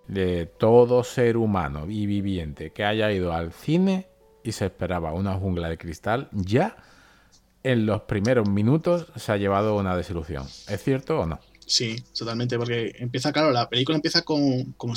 De 0.10 0.48
todo 0.48 1.04
ser 1.04 1.38
humano 1.38 1.86
y 1.88 2.08
viviente 2.08 2.72
que 2.72 2.84
haya 2.84 3.12
ido 3.12 3.32
al 3.32 3.54
cine 3.54 4.08
y 4.43 4.52
se 4.52 4.65
esperaba 4.65 5.13
una 5.13 5.36
jungla 5.36 5.69
de 5.69 5.78
cristal, 5.78 6.30
ya 6.32 6.75
en 7.62 7.86
los 7.86 8.02
primeros 8.02 8.50
minutos 8.50 9.08
se 9.15 9.31
ha 9.31 9.38
llevado 9.38 9.77
una 9.77 9.96
desilusión. 9.96 10.46
¿Es 10.67 10.83
cierto 10.83 11.19
o 11.19 11.25
no? 11.27 11.40
Sí, 11.70 12.04
totalmente, 12.17 12.58
porque 12.58 12.96
empieza, 12.98 13.32
claro, 13.32 13.52
la 13.52 13.70
película 13.70 13.96
empieza 13.96 14.24
con, 14.24 14.74
con, 14.74 14.96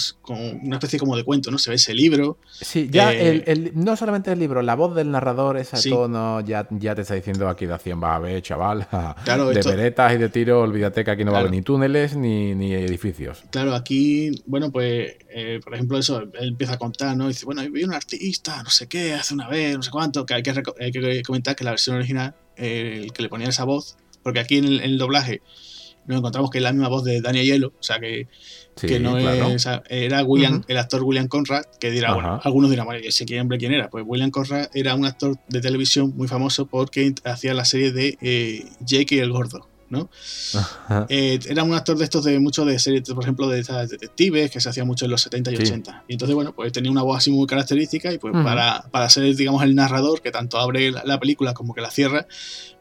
una 0.63 0.77
especie 0.77 0.99
como 0.99 1.15
de 1.15 1.23
cuento, 1.23 1.51
¿no? 1.51 1.59
Se 1.59 1.69
ve 1.69 1.77
ese 1.77 1.93
libro. 1.93 2.39
Sí, 2.51 2.89
ya 2.91 3.13
eh, 3.13 3.45
el, 3.47 3.73
no 3.75 3.95
solamente 3.95 4.33
el 4.33 4.39
libro, 4.39 4.63
la 4.63 4.75
voz 4.75 4.95
del 4.95 5.11
narrador, 5.11 5.59
ese 5.59 5.91
tono, 5.91 6.41
ya, 6.41 6.67
ya 6.71 6.95
te 6.95 7.03
está 7.03 7.15
diciendo 7.15 7.47
aquí 7.47 7.67
de 7.67 7.75
acción 7.75 8.03
va 8.03 8.15
a 8.15 8.17
haber, 8.17 8.43
chaval. 8.43 8.89
Claro, 9.25 9.51
de 9.51 9.63
peretas 9.63 10.15
y 10.15 10.17
de 10.17 10.31
tiro, 10.31 10.63
olvídate 10.63 11.05
que 11.05 11.11
aquí 11.11 11.25
no 11.25 11.33
va 11.33 11.39
a 11.39 11.41
haber 11.41 11.53
ni 11.53 11.61
túneles 11.61 12.17
ni, 12.17 12.55
ni, 12.55 12.73
edificios. 12.73 13.43
Claro, 13.51 13.75
aquí, 13.75 14.31
bueno, 14.47 14.73
pues, 14.73 15.15
eh, 15.29 15.61
por 15.63 15.75
ejemplo, 15.75 15.99
eso, 15.99 16.23
él 16.23 16.49
empieza 16.49 16.75
a 16.75 16.79
contar, 16.79 17.15
¿no? 17.19 17.29
dice, 17.29 17.45
bueno, 17.45 17.63
vi 17.71 17.85
un 17.85 17.93
artista, 17.93 18.63
no 18.63 18.71
sé 18.71 18.87
qué, 18.87 19.13
hace 19.13 19.35
una 19.35 19.49
vez, 19.49 19.77
no 19.77 19.83
sé 19.83 19.91
cuánto, 19.91 20.25
que 20.25 20.33
hay 20.33 20.43
que, 20.43 20.55
hay 20.81 20.91
que 20.91 21.23
comentar 21.23 21.55
que 21.55 21.65
la 21.65 21.73
versión 21.73 21.97
original, 21.97 22.35
el 22.57 23.13
que 23.13 23.23
le 23.23 23.29
ponía 23.29 23.49
esa 23.49 23.65
voz, 23.65 23.99
porque 24.23 24.41
aquí 24.41 24.57
en 24.57 24.65
el 24.65 24.97
doblaje 24.97 25.43
nos 26.07 26.19
encontramos 26.19 26.51
que 26.51 26.59
es 26.59 26.65
la 26.65 26.73
misma 26.73 26.89
voz 26.89 27.05
de 27.05 27.21
Daniel 27.21 27.47
Hielo, 27.47 27.69
o 27.79 27.83
sea 27.83 27.99
que, 27.99 28.29
que 28.77 29.01
no 29.01 29.19
es. 29.19 29.67
Era 29.89 30.23
William, 30.25 30.63
el 30.69 30.79
actor 30.79 31.03
William 31.03 31.29
Conrad, 31.29 31.65
que 31.81 31.91
dirá, 31.91 32.15
bueno, 32.15 32.41
algunos 32.43 32.71
dirán, 32.71 32.87
bueno, 32.87 33.03
sé 33.11 33.25
quién, 33.25 33.41
hombre, 33.41 33.59
quién 33.59 33.73
era. 33.73 33.91
Pues 33.91 34.05
William 34.07 34.31
Conrad 34.31 34.69
era 34.75 34.95
un 34.95 35.05
actor 35.05 35.37
de 35.49 35.61
televisión 35.61 36.13
muy 36.17 36.29
famoso 36.29 36.67
porque 36.67 37.15
hacía 37.25 37.55
la 37.55 37.65
serie 37.65 37.93
de 37.93 38.19
eh, 38.21 38.67
Jake 38.81 39.17
y 39.17 39.19
el 39.19 39.31
Gordo. 39.31 39.69
¿no? 39.93 40.09
Eh, 41.11 41.39
era 41.47 41.63
un 41.65 41.75
actor 41.75 41.99
de 41.99 42.05
estos 42.05 42.25
de 42.25 42.41
muchos 42.41 42.67
de 42.67 42.79
series, 42.79 43.03
por 43.11 43.23
ejemplo, 43.23 43.47
de 43.47 43.61
estas 43.61 43.91
detectives 43.91 44.51
que 44.51 44.59
se 44.59 44.71
hacía 44.71 44.87
mucho 44.87 45.05
en 45.05 45.11
los 45.11 45.21
70 45.21 45.53
y 45.53 45.57
80. 45.57 46.05
Y 46.09 46.15
entonces, 46.15 46.35
bueno, 46.35 46.55
pues 46.55 46.73
tenía 46.73 46.91
una 46.91 47.03
voz 47.03 47.19
así 47.19 47.31
muy 47.31 47.47
característica 47.47 48.11
y 48.11 48.17
pues 48.17 48.33
para, 48.33 48.87
para 48.91 49.11
ser, 49.11 49.37
digamos, 49.37 49.63
el 49.63 49.75
narrador 49.75 50.23
que 50.23 50.31
tanto 50.31 50.59
abre 50.59 50.93
la, 50.93 51.21
película 51.21 51.53
como 51.53 51.75
que 51.75 51.83
la 51.83 51.91
cierra, 51.91 52.27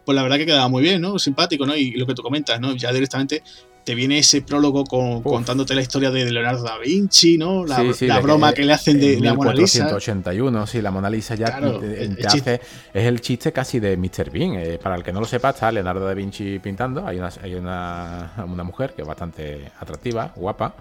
pues 0.06 0.16
la 0.16 0.24
verdad 0.24 0.38
que 0.38 0.46
quedaba 0.46 0.68
muy 0.68 0.84
bien, 0.84 1.02
¿no? 1.02 1.20
Simpático, 1.20 1.66
¿no? 1.66 1.76
Y 1.76 1.92
lo 1.92 2.06
que 2.06 2.14
tú 2.14 2.22
comentas, 2.22 2.60
¿no? 2.60 2.76
Ya 2.76 2.92
directamente 2.92 3.44
te 3.84 3.96
viene 3.96 4.20
ese 4.20 4.42
prólogo 4.42 4.84
con, 4.86 5.24
contándote 5.24 5.74
la 5.74 5.82
historia 5.82 6.12
de 6.12 6.30
Leonardo 6.30 6.64
da 6.64 6.78
Vinci, 6.78 7.38
¿no? 7.38 7.66
La, 7.66 7.82
broma 8.20 8.54
que, 8.54 8.64
le 8.64 8.74
hacen 8.74 9.00
de 9.00 9.20
la 9.20 9.34
Mona 9.34 9.54
Lisa. 9.54 9.80
1481, 9.86 10.68
sí, 10.68 10.82
la 10.82 10.92
Mona 10.92 11.10
Lisa 11.10 11.36
ya 11.36 11.60
te, 11.60 12.28
hace, 12.28 12.62
es 12.94 13.06
el 13.06 13.22
chiste 13.22 13.52
casi 13.52 13.80
de 13.80 13.98
Mr. 13.98 14.30
Bean. 14.30 14.54
Eh, 14.54 14.80
para 14.82 14.96
el 14.96 15.04
que 15.04 15.12
no 15.12 15.20
lo 15.20 15.26
sepa, 15.26 15.50
está 15.50 15.72
Leonardo 15.72 16.06
da 16.06 16.14
Vinci 16.14 16.60
pintando. 16.60 17.06
Hay 17.06 17.18
una, 17.18 17.32
hay 17.42 17.56
una, 17.56 18.34
una 18.48 18.64
mujer 18.64 18.94
que 18.94 19.02
es 19.02 19.08
bastante 19.08 19.72
atractiva, 19.80 20.32
guapa 20.36 20.76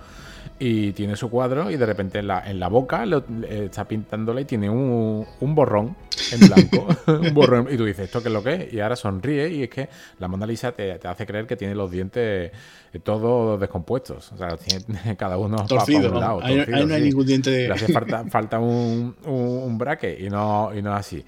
y 0.58 0.92
tiene 0.92 1.16
su 1.16 1.30
cuadro 1.30 1.70
y 1.70 1.76
de 1.76 1.86
repente 1.86 2.18
en 2.18 2.26
la, 2.26 2.48
en 2.48 2.60
la 2.60 2.68
boca 2.68 3.04
está 3.48 3.86
pintándola 3.86 4.42
y 4.42 4.44
tiene 4.44 4.68
un, 4.68 5.26
un 5.40 5.54
borrón 5.54 5.96
en 6.32 6.40
blanco. 6.40 6.86
un 7.06 7.34
borrón. 7.34 7.68
Y 7.70 7.76
tú 7.76 7.84
dices, 7.84 8.04
¿esto 8.04 8.22
qué 8.22 8.28
es 8.28 8.34
lo 8.34 8.42
que 8.42 8.54
es? 8.54 8.72
Y 8.72 8.80
ahora 8.80 8.96
sonríe 8.96 9.48
y 9.48 9.62
es 9.64 9.70
que 9.70 9.88
la 10.18 10.28
Mona 10.28 10.46
Lisa 10.46 10.72
te, 10.72 10.98
te 10.98 11.08
hace 11.08 11.26
creer 11.26 11.46
que 11.46 11.56
tiene 11.56 11.74
los 11.74 11.90
dientes 11.90 12.52
eh, 12.92 12.98
todos 13.02 13.58
descompuestos. 13.60 14.32
O 14.32 14.36
sea, 14.36 14.56
tiene 14.56 15.16
cada 15.18 15.38
uno 15.38 15.64
torcido, 15.66 16.12
un 16.12 16.20
lado. 16.20 16.40
Ahí, 16.42 16.64
no 16.66 16.94
hay 16.94 17.02
ningún 17.02 17.26
diente 17.26 17.50
de... 17.50 17.68
Le 17.68 17.74
hace 17.74 17.92
falta, 17.92 18.24
falta 18.26 18.58
un, 18.58 19.16
un, 19.24 19.78
braque 19.78 20.16
y 20.20 20.28
no, 20.28 20.70
y 20.74 20.82
no 20.82 20.92
así 20.94 21.24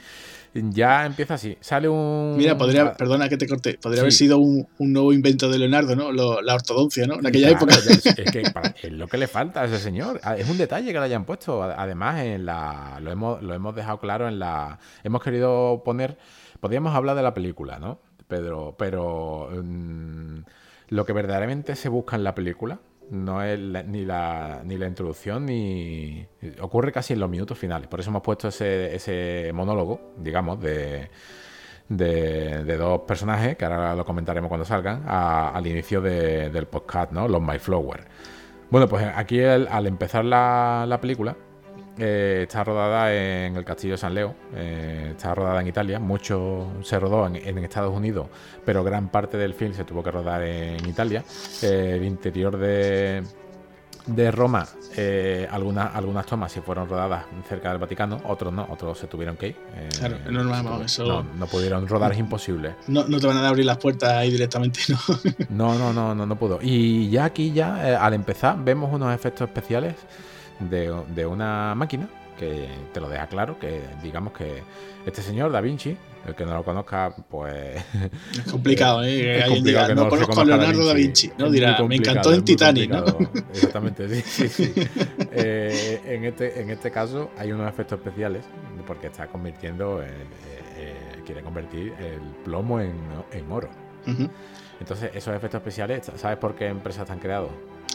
ya 0.55 1.07
empieza 1.07 1.35
así. 1.35 1.57
Sale 1.61 1.89
un. 1.89 2.35
Mira, 2.37 2.59
podría, 2.59 2.93
perdona 2.95 3.29
que 3.29 3.37
te 3.37 3.49
corte, 3.49 3.79
podría 3.81 4.03
haber 4.03 4.13
sido 4.13 4.39
un, 4.39 4.67
nuevo 4.79 5.13
invento 5.13 5.49
de 5.49 5.59
Leonardo, 5.59 5.97
¿no? 5.97 6.13
la 6.13 6.55
ortodoncia, 6.55 7.07
¿no? 7.07 7.19
En 7.19 7.27
aquella 7.27 7.51
época. 7.51 7.75
Es, 7.75 8.03
que 8.03 8.43
es 8.83 8.93
lo 8.93 9.09
que 9.09 9.17
le 9.17 9.29
falta 9.29 9.63
a 9.63 9.65
ese 9.65 9.79
señor. 9.79 10.21
Ah, 10.23 10.37
es 10.37 10.49
un 10.49 10.59
detalle 10.59 10.93
que 10.93 10.99
le 10.99 11.05
hayan 11.05 11.25
puesto. 11.25 11.63
Además, 11.63 12.21
en 12.21 12.45
la, 12.45 12.99
lo, 13.01 13.11
hemos, 13.11 13.43
lo 13.43 13.55
hemos 13.55 13.75
dejado 13.75 13.99
claro 13.99 14.29
en 14.29 14.39
la. 14.39 14.79
Hemos 15.03 15.23
querido 15.23 15.83
poner. 15.85 16.19
Podríamos 16.61 16.95
hablar 16.95 17.17
de 17.17 17.23
la 17.23 17.35
película, 17.35 17.79
¿no? 17.79 18.01
Pedro, 18.29 18.75
pero. 18.79 19.49
Mm, 19.51 20.41
lo 20.89 21.07
que 21.07 21.15
verdaderamente 21.15 21.75
se 21.75 21.89
busca 21.89 22.17
en 22.17 22.25
la 22.25 22.35
película 22.35 22.79
no 23.13 23.43
es 23.43 23.59
ni, 23.59 24.05
la, 24.05 24.63
ni 24.65 24.79
la 24.79 24.87
introducción 24.87 25.45
ni... 25.47 26.27
Ocurre 26.61 26.93
casi 26.93 27.13
en 27.13 27.21
los 27.21 27.29
minutos 27.29 27.59
finales. 27.59 27.87
Por 27.87 28.01
eso 28.01 28.11
hemos 28.11 28.23
puesto 28.23 28.49
ese, 28.49 28.95
ese 28.95 29.51
monólogo, 29.53 30.15
digamos, 30.17 30.59
de, 30.61 31.11
de, 31.89 32.77
dos 32.77 33.03
personajes, 33.03 33.57
que 33.57 33.67
ahora 33.67 33.95
lo 33.95 34.05
comentaremos 34.07 34.49
cuando 34.49 34.65
salgan, 34.65 35.05
al 35.07 35.67
inicio 35.67 36.01
del 36.01 36.67
podcast, 36.67 37.13
¿no? 37.13 37.29
Los 37.29 37.43
My 37.43 37.59
Flower. 37.59 38.07
Bueno, 38.71 38.89
pues 38.89 39.07
aquí 39.15 39.43
al 39.43 39.87
empezar 39.87 40.25
la, 40.25 40.87
la 40.89 40.99
película, 40.99 41.37
eh, 41.99 42.41
está 42.45 42.65
rodada 42.65 43.13
en 43.13 43.55
el 43.55 43.65
Castillo 43.65 43.95
de 43.95 43.99
San 43.99 44.15
Leo, 44.15 44.35
eh, 44.55 45.09
está 45.11 45.35
rodada 45.35 45.61
en 45.61 45.67
Italia, 45.67 45.99
mucho 45.99 46.73
se 46.83 46.99
rodó 46.99 47.27
en, 47.27 47.59
Estados 47.59 47.95
Unidos, 47.95 48.29
pero 48.65 48.83
gran 48.83 49.09
parte 49.09 49.37
del 49.37 49.53
film 49.53 49.75
se 49.75 49.85
tuvo 49.85 50.03
que 50.03 50.11
rodar 50.11 50.43
en 50.43 50.89
Italia. 50.89 51.23
Eh, 51.63 51.97
el 51.99 52.05
interior 52.05 52.57
de, 52.57 53.23
de 54.07 54.31
Roma, 54.31 54.67
algunas, 55.51 55.95
algunas 55.95 56.25
tomas 56.25 56.51
se 56.51 56.63
fueron 56.63 56.89
rodadas 56.89 57.27
cerca 57.47 57.69
del 57.69 57.79
Vaticano, 57.79 58.23
otros 58.25 58.55
no, 58.55 58.67
otros 58.71 58.97
se 58.97 59.07
tuvieron 59.07 59.37
que 59.37 59.49
ir. 59.49 59.57
claro, 59.99 60.17
no, 60.31 60.83
eso... 60.83 61.27
no, 61.37 61.47
pudieron 61.47 61.87
rodar, 61.87 62.13
es 62.13 62.19
imposible. 62.19 62.75
No, 62.87 63.05
te 63.05 63.27
van 63.27 63.37
a 63.37 63.49
abrir 63.49 63.67
las 63.67 63.77
puertas 63.77 64.13
ahí 64.13 64.31
directamente, 64.31 64.81
¿no? 64.89 64.99
no, 65.51 65.79
no, 65.79 65.93
no, 65.93 66.15
no, 66.15 66.25
no 66.25 66.37
pudo. 66.37 66.59
Y 66.63 67.11
ya 67.11 67.27
aquí, 67.27 67.53
ya 67.53 68.03
al 68.03 68.15
empezar, 68.15 68.57
vemos 68.65 68.91
unos 68.95 69.15
efectos 69.15 69.47
especiales 69.47 69.95
de, 70.71 71.27
una 71.27 71.75
máquina 71.75 72.09
que 72.39 72.69
te 72.93 73.01
lo 73.01 73.09
deja 73.09 73.27
claro, 73.27 73.59
que 73.59 73.83
digamos 74.03 74.33
que 74.33 74.63
este 75.07 75.23
señor 75.23 75.53
Da 75.53 75.61
Vinci, 75.61 75.97
el 76.27 76.35
que 76.35 76.45
no 76.45 76.55
lo 76.55 76.65
conozca, 76.65 77.15
pues... 77.31 77.77
Es 78.33 78.51
complicado, 78.51 79.05
¿eh? 79.05 79.39
Es 79.45 79.49
complicado 79.49 79.89
que 79.89 79.95
no, 79.95 80.09
conozco 80.09 80.41
a 80.41 80.45
Leonardo 80.45 80.87
Da 80.87 80.95
Vinci, 80.95 81.31
¿no? 81.39 81.51
Dirá, 81.51 81.81
me 81.83 81.97
encantó 81.97 82.33
en 82.33 82.45
Titanic, 82.45 82.91
¿no? 82.91 83.05
Exactamente, 83.53 84.23
sí, 84.23 84.49
sí, 84.49 84.73
eh, 85.33 86.01
en, 86.05 86.25
este, 86.25 86.61
en 86.61 86.71
este 86.71 86.91
caso 86.91 87.31
hay 87.37 87.53
unos 87.53 87.69
efectos 87.69 87.99
especiales, 87.99 88.45
porque 88.87 89.09
está 89.09 89.29
convirtiendo, 89.29 90.03
eh, 90.03 90.09
quiere 91.25 91.43
convertir 91.43 91.95
el 91.99 92.21
plomo 92.45 92.81
en, 92.81 92.93
oro. 93.51 93.69
Entonces, 94.81 95.11
esos 95.15 95.35
efectos 95.35 95.61
especiales, 95.61 96.11
¿sabes 96.17 96.39
por 96.39 96.55
qué 96.55 96.67
empresas 96.67 97.03
están 97.03 97.19
creados? 97.19 97.51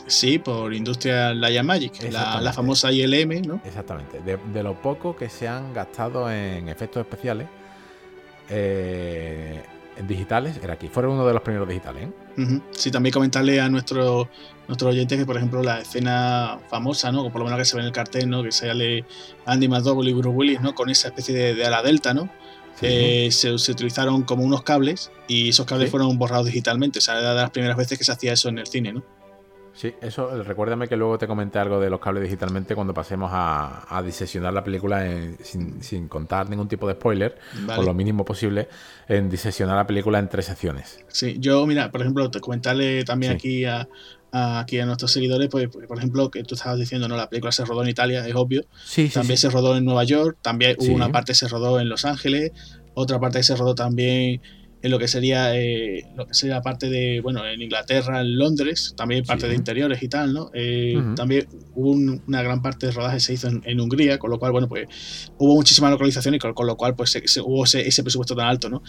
Sí, 0.06 0.40
por 0.40 0.74
Industria 0.74 1.34
Light 1.34 1.64
Magic, 1.64 2.12
la, 2.12 2.42
la, 2.42 2.54
famosa 2.54 2.92
ILM, 2.92 3.42
¿no? 3.42 3.62
Exactamente. 3.66 4.22
De, 4.22 4.64
lo 4.64 4.82
poco 4.82 5.16
que 5.16 5.30
se 5.30 5.48
han 5.48 5.74
gastado 5.74 6.32
en 6.32 6.70
efectos 6.70 7.02
especiales 7.02 7.48
eh, 8.50 9.62
en 9.98 10.08
digitales, 10.08 10.60
era 10.62 10.74
aquí. 10.74 10.88
Fueron 10.88 11.14
uno 11.14 11.28
de 11.28 11.34
los 11.34 11.42
primeros 11.42 11.68
digitales. 11.68 12.10
¿eh? 12.38 12.60
Sí, 12.72 12.92
también 12.92 13.14
comentarle 13.14 13.60
a 13.60 13.70
nuestros 13.70 14.28
nuestro 14.68 14.90
oyentes 14.90 15.18
que, 15.18 15.26
por 15.26 15.38
ejemplo, 15.38 15.64
la 15.64 15.80
escena 15.80 16.60
famosa, 16.70 17.12
¿no? 17.12 17.24
por 17.32 17.40
lo 17.40 17.46
menos 17.46 17.60
que 17.60 17.66
se 17.66 17.76
ve 17.76 17.82
en 17.82 17.88
el 17.88 17.94
cartel, 17.94 18.30
¿no? 18.30 18.44
Que 18.44 18.52
sale 18.52 19.06
Andy 19.46 19.68
McDowell 19.68 20.10
y 20.10 20.14
Bruce 20.14 20.30
Willis, 20.30 20.62
¿no? 20.62 20.76
Con 20.76 20.90
esa 20.90 21.08
especie 21.08 21.56
de, 21.56 21.66
ala 21.66 21.82
delta, 21.82 22.14
¿no? 22.14 22.30
Eh, 22.82 23.30
se, 23.32 23.52
utilizaron 23.54 24.22
como 24.22 24.44
unos 24.44 24.62
cables 24.62 25.10
y 25.28 25.50
esos 25.50 25.66
cables 25.66 25.90
fueron 25.90 26.18
borrados 26.18 26.46
digitalmente. 26.46 27.00
O 27.00 27.02
sea, 27.02 27.18
era 27.18 27.34
de 27.34 27.42
las 27.42 27.50
primeras 27.50 27.78
veces 27.78 27.98
que 27.98 28.04
se 28.04 28.12
hacía 28.12 28.34
eso 28.34 28.50
en 28.50 28.60
el 28.60 28.68
cine, 28.68 28.94
¿no? 28.94 29.04
Sí, 29.78 29.94
eso, 30.02 30.44
recuérdame 30.44 30.88
que 30.88 30.98
luego 30.98 31.20
te 31.20 31.28
comenté 31.28 31.60
algo 31.60 31.80
de 31.80 31.92
los 31.92 32.00
cables 32.00 32.24
digitalmente 32.24 32.74
cuando 32.74 32.96
pasemos 32.96 33.30
a, 33.32 33.86
a 33.96 34.02
disesionar 34.02 34.52
la 34.52 34.64
película 34.64 35.06
sin, 35.44 36.08
contar 36.08 36.50
ningún 36.50 36.68
tipo 36.68 36.88
de 36.88 36.96
spoiler, 36.96 37.38
o 37.78 37.84
lo 37.84 37.94
mínimo 37.94 38.26
posible, 38.26 38.70
en 39.08 39.30
disesionar 39.30 39.76
la 39.76 39.86
película 39.86 40.18
en 40.18 40.30
tres 40.30 40.46
secciones. 40.46 41.06
Sí, 41.10 41.38
yo, 41.38 41.68
mira, 41.68 41.92
por 41.92 42.02
ejemplo, 42.02 42.32
te 42.32 42.40
comentarle 42.40 43.04
también 43.04 43.34
aquí 43.34 43.66
a, 43.66 43.88
aquí 44.32 44.80
a 44.80 44.88
nuestros 44.88 45.12
seguidores, 45.12 45.48
pues, 45.48 45.68
por 45.68 45.96
ejemplo, 45.96 46.32
que 46.32 46.44
tú 46.44 46.56
estabas 46.56 46.80
diciendo, 46.80 47.08
no, 47.08 47.16
la 47.16 47.30
película 47.30 47.52
se 47.52 47.64
rodó 47.64 47.84
en 47.84 47.90
Italia, 47.90 48.28
es 48.28 48.34
obvio. 48.34 48.66
Sí, 48.84 49.10
también 49.10 49.38
se 49.38 49.52
rodó 49.52 49.78
en 49.78 49.86
Nueva 49.86 50.06
York, 50.06 50.40
también 50.42 50.76
hubo 50.80 50.96
una 50.96 51.12
parte 51.12 51.34
que 51.34 51.38
se 51.38 51.48
rodó 51.48 51.80
en 51.80 51.88
Los 51.88 52.04
Ángeles, 52.04 52.52
otra 52.96 53.20
parte 53.20 53.38
que 53.38 53.44
se 53.44 53.56
rodó 53.56 53.76
también 53.76 54.42
en 54.88 54.92
lo 54.92 55.00
que 55.00 55.08
sería 55.08 55.56
eh, 55.56 56.06
lo 56.16 56.26
que 56.26 56.34
sería 56.34 56.62
parte 56.62 56.90
de 56.90 57.22
bueno 57.22 57.46
en 57.46 57.62
Inglaterra 57.62 58.22
en 58.22 58.38
Londres 58.38 58.94
también 58.98 59.24
parte 59.24 59.48
de 59.48 59.56
interiores 59.56 60.02
y 60.02 60.08
tal 60.08 60.34
no 60.34 60.50
eh, 60.54 60.96
también 61.16 61.48
hubo 61.76 61.92
una 61.92 62.42
gran 62.42 62.62
parte 62.62 62.88
de 62.88 62.94
rodaje 62.94 63.20
se 63.20 63.34
hizo 63.34 63.48
en, 63.48 63.80
Hungría 63.80 64.18
con 64.18 64.32
lo 64.32 64.40
cual 64.40 64.52
bueno 64.52 64.68
pues 64.68 64.88
hubo 65.38 65.56
muchísima 65.56 65.90
localización 65.90 66.36
y 66.36 66.40
con, 66.40 66.54
lo 66.66 66.76
cual 66.76 66.96
pues 66.96 67.12
se, 67.12 67.42
hubo 67.42 67.66
ese, 67.66 67.88
ese, 67.88 68.02
presupuesto 68.02 68.36
tan 68.36 68.48
alto 68.48 68.70
no 68.70 68.82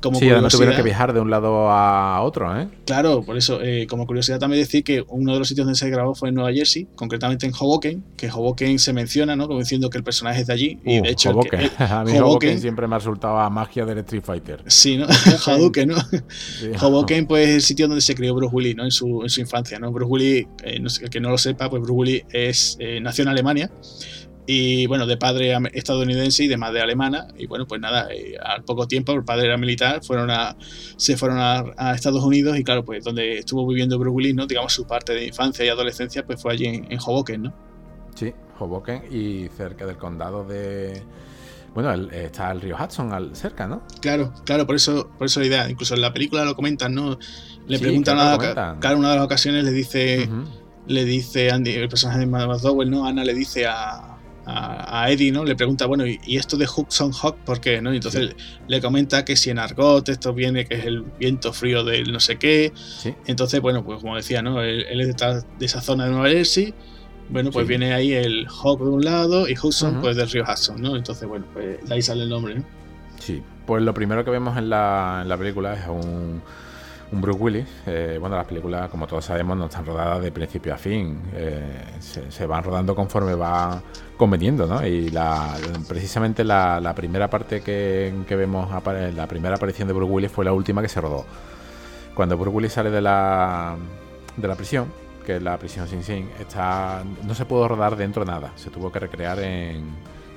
como 0.00 0.18
sí, 0.18 0.26
no 0.28 0.48
tuvieron 0.48 0.76
que 0.76 0.82
viajar 0.82 1.12
de 1.12 1.20
un 1.20 1.30
lado 1.30 1.70
a 1.70 2.20
otro, 2.22 2.58
¿eh? 2.58 2.68
Claro, 2.84 3.22
por 3.22 3.36
eso, 3.36 3.60
eh, 3.62 3.86
como 3.88 4.06
curiosidad 4.06 4.38
también 4.38 4.62
decir 4.62 4.84
que 4.84 5.04
uno 5.08 5.32
de 5.32 5.38
los 5.38 5.48
sitios 5.48 5.66
donde 5.66 5.78
se 5.78 5.88
grabó 5.90 6.14
fue 6.14 6.28
en 6.28 6.34
Nueva 6.34 6.52
Jersey, 6.52 6.86
concretamente 6.94 7.46
en 7.46 7.52
Hoboken, 7.52 8.04
que 8.16 8.30
Hoboken 8.30 8.78
se 8.78 8.92
menciona, 8.92 9.36
¿no? 9.36 9.46
Como 9.46 9.60
diciendo 9.60 9.90
que 9.90 9.98
el 9.98 10.04
personaje 10.04 10.42
es 10.42 10.46
de 10.46 10.52
allí. 10.52 10.78
y 10.84 10.96
de 10.96 11.00
uh, 11.00 11.06
hecho, 11.06 11.30
Hoboken. 11.30 11.70
a 11.78 12.04
mí 12.04 12.18
Hoboken, 12.18 12.60
siempre 12.60 12.86
me 12.86 12.96
ha 12.96 12.98
resultado 12.98 13.38
a 13.38 13.48
magia 13.50 13.84
del 13.84 13.98
Street 13.98 14.22
Fighter. 14.22 14.62
Sí, 14.66 14.96
¿no? 14.96 15.06
Hadouken, 15.46 15.88
¿no? 15.88 15.96
Hoboken, 16.80 17.26
pues, 17.26 17.48
es 17.48 17.54
el 17.56 17.62
sitio 17.62 17.88
donde 17.88 18.02
se 18.02 18.14
crió 18.14 18.34
Bruce 18.34 18.54
Willis, 18.54 18.76
¿no? 18.76 18.84
En 18.84 18.90
su, 18.90 19.22
en 19.22 19.30
su 19.30 19.40
infancia, 19.40 19.78
¿no? 19.78 19.92
Bruce 19.92 20.10
Willis, 20.10 20.46
eh, 20.62 20.78
no 20.80 20.88
sé, 20.88 21.04
el 21.04 21.10
que 21.10 21.20
no 21.20 21.30
lo 21.30 21.38
sepa, 21.38 21.70
pues 21.70 21.82
Bruce 21.82 21.96
Willis 21.96 22.22
es, 22.30 22.76
eh, 22.80 23.00
nació 23.00 23.22
en 23.22 23.28
Alemania 23.28 23.70
y 24.46 24.86
bueno, 24.86 25.06
de 25.06 25.16
padre 25.16 25.56
estadounidense 25.72 26.44
y 26.44 26.48
de 26.48 26.56
madre 26.56 26.80
alemana. 26.80 27.28
Y 27.36 27.46
bueno, 27.46 27.66
pues 27.66 27.80
nada, 27.80 28.08
eh, 28.12 28.36
al 28.42 28.62
poco 28.62 28.86
tiempo 28.86 29.12
el 29.12 29.24
padre 29.24 29.46
era 29.46 29.56
militar, 29.56 30.04
fueron 30.04 30.30
a, 30.30 30.56
se 30.96 31.16
fueron 31.16 31.38
a, 31.38 31.92
Estados 31.94 32.22
Unidos 32.22 32.56
y 32.56 32.62
claro, 32.62 32.84
pues 32.84 33.02
donde 33.02 33.38
estuvo 33.38 33.66
viviendo 33.66 33.98
Bruce 33.98 34.14
Willis, 34.14 34.34
¿no? 34.34 34.46
digamos 34.46 34.72
su 34.72 34.86
parte 34.86 35.14
de 35.14 35.26
infancia 35.26 35.64
y 35.64 35.68
adolescencia, 35.68 36.24
pues 36.24 36.40
fue 36.40 36.52
allí 36.52 36.66
en, 36.66 36.98
Hoboken, 37.04 37.42
¿no? 37.42 37.54
Sí, 38.14 38.32
Hoboken 38.58 39.02
y 39.10 39.48
cerca 39.56 39.84
del 39.84 39.96
condado 39.96 40.44
de... 40.44 41.02
Bueno, 41.74 41.92
está 42.10 42.52
el 42.52 42.62
río 42.62 42.76
Hudson 42.82 43.12
al, 43.12 43.36
cerca, 43.36 43.66
¿no? 43.66 43.82
Claro, 44.00 44.32
claro, 44.44 44.64
por 44.64 44.76
eso, 44.76 45.10
por 45.18 45.26
eso 45.26 45.40
la 45.40 45.46
idea. 45.46 45.68
Incluso 45.68 45.94
en 45.94 46.00
la 46.00 46.10
película 46.10 46.42
lo 46.44 46.54
comentan, 46.54 46.94
¿no? 46.94 47.18
Le 47.66 47.78
preguntan 47.78 48.18
a 48.18 48.38
cada 48.80 48.96
una 48.96 49.10
de 49.10 49.16
las 49.16 49.24
ocasiones 49.26 49.62
le 49.62 49.72
dice, 49.72 50.26
le 50.86 51.04
dice 51.04 51.50
Andy, 51.50 51.72
el 51.72 51.88
personaje 51.90 52.20
de 52.20 52.26
McDowell, 52.26 52.90
¿no? 52.90 53.04
Ana 53.06 53.24
le 53.24 53.34
dice 53.34 53.66
a, 53.66 54.15
a, 54.46 55.10
Eddie, 55.10 55.32
¿no? 55.32 55.44
Le 55.44 55.56
pregunta, 55.56 55.86
bueno, 55.86 56.04
¿y, 56.06 56.36
esto 56.36 56.56
de 56.56 56.66
Hudson 56.66 57.12
Hawk 57.12 57.36
por 57.38 57.60
qué? 57.60 57.82
¿no? 57.82 57.92
Y 57.92 57.96
entonces 57.96 58.36
le 58.68 58.80
comenta 58.80 59.24
que 59.24 59.36
si 59.36 59.50
en 59.50 59.58
argot 59.58 60.08
esto 60.08 60.32
viene, 60.32 60.66
que 60.66 60.76
es 60.76 60.84
el 60.84 61.02
viento 61.02 61.52
frío 61.52 61.82
del 61.84 62.12
no 62.12 62.20
sé 62.20 62.36
qué. 62.36 62.72
Entonces, 63.26 63.60
bueno, 63.60 63.84
pues 63.84 64.00
como 64.00 64.16
decía, 64.16 64.42
¿no? 64.42 64.62
Él, 64.62 65.00
es 65.00 65.16
de, 65.16 65.66
esa 65.66 65.80
zona 65.80 66.04
de 66.04 66.12
Nueva 66.12 66.28
Jersey. 66.28 66.74
Bueno, 67.28 67.50
pues 67.50 67.66
viene 67.66 67.92
ahí 67.92 68.12
el 68.12 68.46
Hawk 68.46 68.80
de 68.80 68.88
un 68.88 69.04
lado 69.04 69.48
y 69.48 69.54
Hudson, 69.60 70.00
pues 70.00 70.16
del 70.16 70.30
río 70.30 70.44
Hudson, 70.44 70.80
¿no? 70.80 70.94
Entonces, 70.96 71.26
bueno, 71.26 71.44
pues 71.52 71.78
ahí 71.90 72.00
sale 72.00 72.22
el 72.22 72.28
nombre, 72.28 72.54
¿no? 72.54 72.64
Sí, 73.18 73.42
pues 73.66 73.82
lo 73.82 73.92
primero 73.94 74.24
que 74.24 74.30
vemos 74.30 74.56
en 74.56 74.70
la, 74.70 75.20
en 75.22 75.28
la 75.28 75.36
película 75.36 75.74
es 75.74 75.88
un 75.88 76.40
un 77.12 77.20
Bruce 77.20 77.38
Willis. 77.38 77.68
Eh, 77.86 78.18
bueno, 78.20 78.36
las 78.36 78.46
películas, 78.46 78.90
como 78.90 79.06
todos 79.06 79.24
sabemos, 79.24 79.56
no 79.56 79.66
están 79.66 79.86
rodadas 79.86 80.22
de 80.22 80.32
principio 80.32 80.74
a 80.74 80.78
fin. 80.78 81.20
Eh, 81.34 81.84
se, 82.00 82.46
van 82.46 82.64
rodando 82.64 82.94
conforme 82.94 83.34
va 83.34 83.80
conveniendo, 84.16 84.66
¿no? 84.66 84.84
Y 84.86 85.10
la, 85.10 85.54
precisamente 85.88 86.44
la, 86.44 86.92
primera 86.94 87.28
parte 87.28 87.60
que, 87.60 88.12
vemos, 88.30 88.68
la 89.14 89.26
primera 89.26 89.56
aparición 89.56 89.88
de 89.88 89.94
Bruce 89.94 90.12
Willis 90.12 90.32
fue 90.32 90.44
la 90.44 90.52
última 90.52 90.82
que 90.82 90.88
se 90.88 91.00
rodó. 91.00 91.24
Cuando 92.14 92.36
Bruce 92.36 92.56
Willis 92.56 92.72
sale 92.72 92.90
de 92.90 93.00
la, 93.00 93.76
de 94.36 94.48
la 94.48 94.54
prisión, 94.54 94.90
que 95.24 95.36
es 95.36 95.42
la 95.42 95.58
prisión 95.58 95.86
Sin 95.88 96.02
Sin, 96.02 96.30
está, 96.40 97.02
no 97.24 97.34
se 97.34 97.44
pudo 97.44 97.68
rodar 97.68 97.96
dentro 97.96 98.24
nada. 98.24 98.52
Se 98.56 98.70
tuvo 98.70 98.90
que 98.90 98.98
recrear 99.00 99.38
en, 99.40 99.84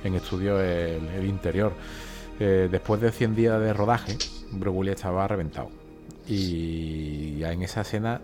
en 0.04 0.14
estudio 0.14 0.60
el, 0.60 1.24
interior. 1.24 1.72
Eh, 2.38 2.68
después 2.70 3.00
de 3.00 3.12
100 3.12 3.34
días 3.34 3.60
de 3.60 3.72
rodaje, 3.72 4.16
Bruce 4.52 4.76
Willis 4.76 4.94
estaba 4.94 5.26
reventado 5.28 5.79
y 6.26 7.38
ya 7.38 7.52
en 7.52 7.62
esa 7.62 7.80
escena, 7.80 8.20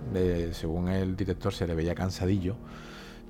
según 0.53 0.89
el 0.89 1.17
director, 1.17 1.53
se 1.53 1.67
le 1.67 1.75
veía 1.75 1.95
cansadillo. 1.95 2.57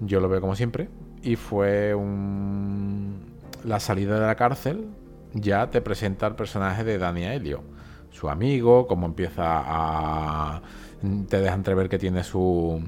Yo 0.00 0.20
lo 0.20 0.28
veo 0.28 0.40
como 0.40 0.56
siempre. 0.56 0.88
Y 1.22 1.36
fue 1.36 1.94
un... 1.94 3.32
la 3.64 3.80
salida 3.80 4.20
de 4.20 4.26
la 4.26 4.34
cárcel. 4.34 4.88
Ya 5.32 5.70
te 5.70 5.80
presenta 5.80 6.26
el 6.26 6.34
personaje 6.34 6.84
de 6.84 6.98
Dani 6.98 7.24
Helio, 7.24 7.62
su 8.10 8.28
amigo, 8.28 8.86
cómo 8.86 9.06
empieza 9.06 9.42
a. 9.44 10.62
te 11.28 11.40
deja 11.40 11.54
entrever 11.54 11.88
que 11.88 11.98
tiene 11.98 12.24
su. 12.24 12.80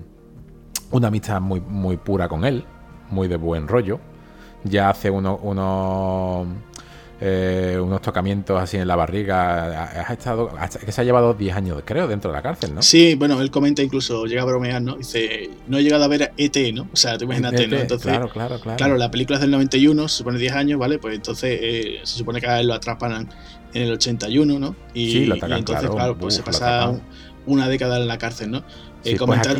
una 0.90 1.08
amistad 1.08 1.40
muy, 1.40 1.60
muy 1.60 1.98
pura 1.98 2.28
con 2.28 2.44
él, 2.44 2.64
muy 3.10 3.28
de 3.28 3.36
buen 3.36 3.68
rollo. 3.68 4.00
Ya 4.64 4.88
hace 4.88 5.10
unos 5.10 5.40
uno 5.42 6.46
eh, 7.20 7.78
unos 7.82 8.00
tocamientos 8.00 8.60
así 8.60 8.76
en 8.76 8.86
la 8.86 8.94
barriga. 8.94 9.82
Has 10.02 10.10
estado, 10.10 10.50
que 10.84 10.92
se 10.92 11.00
ha 11.00 11.04
llevado 11.04 11.34
10 11.34 11.56
años, 11.56 11.82
creo, 11.84 12.06
dentro 12.06 12.30
de 12.30 12.36
la 12.36 12.42
cárcel, 12.42 12.74
¿no? 12.74 12.82
Sí, 12.82 13.16
bueno, 13.16 13.40
él 13.40 13.50
comenta 13.50 13.82
incluso, 13.82 14.26
llega 14.26 14.42
a 14.42 14.44
bromear, 14.44 14.80
¿no? 14.80 14.96
Dice, 14.96 15.50
no 15.66 15.78
he 15.78 15.82
llegado 15.82 16.04
a 16.04 16.08
ver 16.08 16.32
ET, 16.36 16.56
¿no? 16.72 16.88
O 16.92 16.96
sea, 16.96 17.18
tú 17.18 17.24
imagínate, 17.24 17.66
¿no? 17.66 17.76
E 17.76 17.80
entonces, 17.80 18.12
claro, 18.12 18.28
claro, 18.28 18.60
claro. 18.60 18.76
Claro, 18.76 18.96
la 18.96 19.10
película 19.10 19.36
es 19.36 19.40
del 19.40 19.50
91, 19.50 20.08
se 20.08 20.18
supone 20.18 20.38
10 20.38 20.52
años, 20.52 20.78
¿vale? 20.78 20.98
Pues 20.98 21.16
entonces 21.16 21.58
eh, 21.60 22.00
se 22.04 22.18
supone 22.18 22.40
que 22.40 22.46
a 22.46 22.60
él 22.60 22.68
lo 22.68 22.74
atrapan 22.74 23.28
en 23.74 23.82
el 23.82 23.92
81, 23.92 24.58
¿no? 24.58 24.76
Y, 24.94 25.10
sí, 25.10 25.26
lo 25.26 25.34
atacan, 25.34 25.58
entonces, 25.58 25.90
claro, 25.90 26.16
pues 26.16 26.34
se 26.34 26.42
pasa 26.42 26.92
una 27.46 27.68
década 27.68 27.96
en 27.96 28.06
la 28.06 28.18
cárcel, 28.18 28.50
¿no? 28.50 28.62
Eh, 29.04 29.16
pues 29.16 29.18
comentar, 29.18 29.56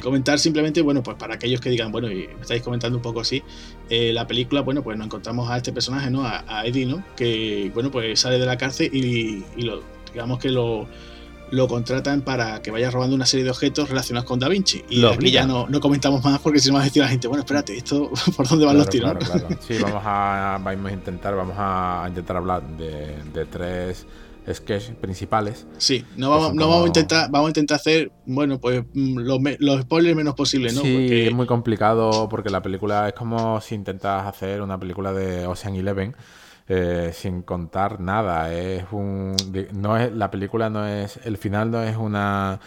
Comentar 0.00 0.38
simplemente, 0.38 0.82
bueno, 0.82 1.02
pues 1.02 1.16
para 1.16 1.34
aquellos 1.34 1.60
que 1.60 1.70
digan, 1.70 1.92
bueno, 1.92 2.10
y 2.10 2.26
me 2.26 2.40
estáis 2.40 2.62
comentando 2.62 2.98
un 2.98 3.02
poco 3.02 3.20
así, 3.20 3.42
eh, 3.88 4.12
la 4.12 4.26
película, 4.26 4.60
bueno, 4.60 4.82
pues 4.82 4.98
nos 4.98 5.06
encontramos 5.06 5.48
a 5.48 5.56
este 5.56 5.72
personaje, 5.72 6.10
¿no? 6.10 6.24
A, 6.24 6.66
Eddie, 6.66 6.86
¿no? 6.86 7.04
Que, 7.16 7.70
bueno, 7.74 7.90
pues 7.90 8.20
sale 8.20 8.38
de 8.38 8.46
la 8.46 8.58
cárcel 8.58 8.90
y, 8.92 9.44
lo, 9.62 9.82
digamos 10.12 10.40
que 10.40 10.50
lo, 10.50 10.88
lo 11.52 11.68
contratan 11.68 12.22
para 12.22 12.60
que 12.60 12.72
vaya 12.72 12.90
robando 12.90 13.14
una 13.14 13.24
serie 13.24 13.44
de 13.44 13.50
objetos 13.50 13.88
relacionados 13.88 14.26
con 14.26 14.40
Da 14.40 14.48
Vinci. 14.48 14.84
Y 14.90 15.04
aquí 15.04 15.30
ya 15.30 15.46
no, 15.46 15.68
no, 15.68 15.80
comentamos 15.80 16.24
más 16.24 16.40
porque 16.40 16.58
si 16.58 16.68
no 16.68 16.74
va 16.74 16.80
a 16.80 16.84
decir 16.84 17.02
la 17.02 17.08
gente, 17.08 17.28
bueno, 17.28 17.42
espérate, 17.42 17.76
esto 17.76 18.10
por 18.36 18.48
dónde 18.48 18.66
van 18.66 18.78
los 18.78 18.88
tiros. 18.88 19.12
Claro, 19.12 19.26
claro. 19.26 19.60
Sí, 19.66 19.78
vamos 19.80 20.02
a, 20.04 20.60
vamos 20.60 20.90
a 20.90 20.92
intentar, 20.92 21.36
vamos 21.36 21.56
a 21.56 22.04
intentar 22.08 22.36
hablar 22.36 22.62
de, 22.76 23.22
de 23.32 23.44
tres 23.46 24.06
sketches 24.52 24.96
principales. 24.96 25.66
Sí, 25.78 26.04
no 26.16 26.30
vamos, 26.30 26.54
no 26.54 26.68
vamos 26.68 26.84
a 26.84 26.86
intentar, 26.88 27.30
vamos 27.30 27.48
a 27.48 27.50
intentar 27.50 27.76
hacer, 27.76 28.10
bueno, 28.26 28.58
pues 28.60 28.84
mm, 28.94 29.18
los, 29.18 29.38
los 29.58 29.80
spoilers 29.82 30.16
menos 30.16 30.34
posible, 30.34 30.72
¿no? 30.72 30.80
Sí, 30.80 31.08
es 31.10 31.32
muy 31.32 31.46
complicado 31.46 32.28
porque 32.28 32.50
la 32.50 32.62
película 32.62 33.08
es 33.08 33.14
como 33.14 33.60
si 33.60 33.74
intentas 33.74 34.26
hacer 34.26 34.62
una 34.62 34.78
película 34.78 35.12
de 35.12 35.46
Ocean 35.46 35.74
Eleven. 35.74 36.14
Eh, 36.70 37.12
sin 37.14 37.40
contar 37.40 37.98
nada 37.98 38.52
es 38.52 38.84
un 38.92 39.34
no 39.72 39.96
es 39.96 40.12
la 40.12 40.30
película 40.30 40.68
no 40.68 40.86
es 40.86 41.18
el 41.24 41.38
final 41.38 41.70
no 41.70 41.82
es 41.82 41.96
una 41.96 42.60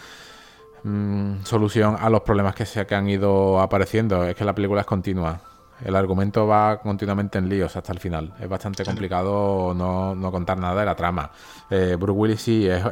mm, 0.83 1.43
solución 1.43 1.95
a 1.99 2.09
los 2.09 2.21
problemas 2.21 2.55
que 2.55 2.65
se 2.65 2.87
que 2.87 2.95
han 2.95 3.07
ido 3.07 3.59
apareciendo 3.59 4.23
es 4.23 4.35
que 4.35 4.43
la 4.43 4.55
película 4.55 4.81
es 4.81 4.87
continua 4.87 5.50
el 5.83 5.95
argumento 5.95 6.47
va 6.47 6.79
continuamente 6.79 7.37
en 7.37 7.49
líos 7.49 7.75
hasta 7.75 7.91
el 7.91 7.99
final. 7.99 8.33
Es 8.39 8.47
bastante 8.47 8.85
complicado 8.85 9.73
no, 9.73 10.31
contar 10.31 10.57
nada 10.57 10.79
de 10.79 10.85
la 10.85 10.95
trama. 10.95 11.31
Eh, 11.69 11.95
Bruce 11.99 12.19
Willis 12.19 12.41
sí 12.41 12.67
es, 12.67 12.85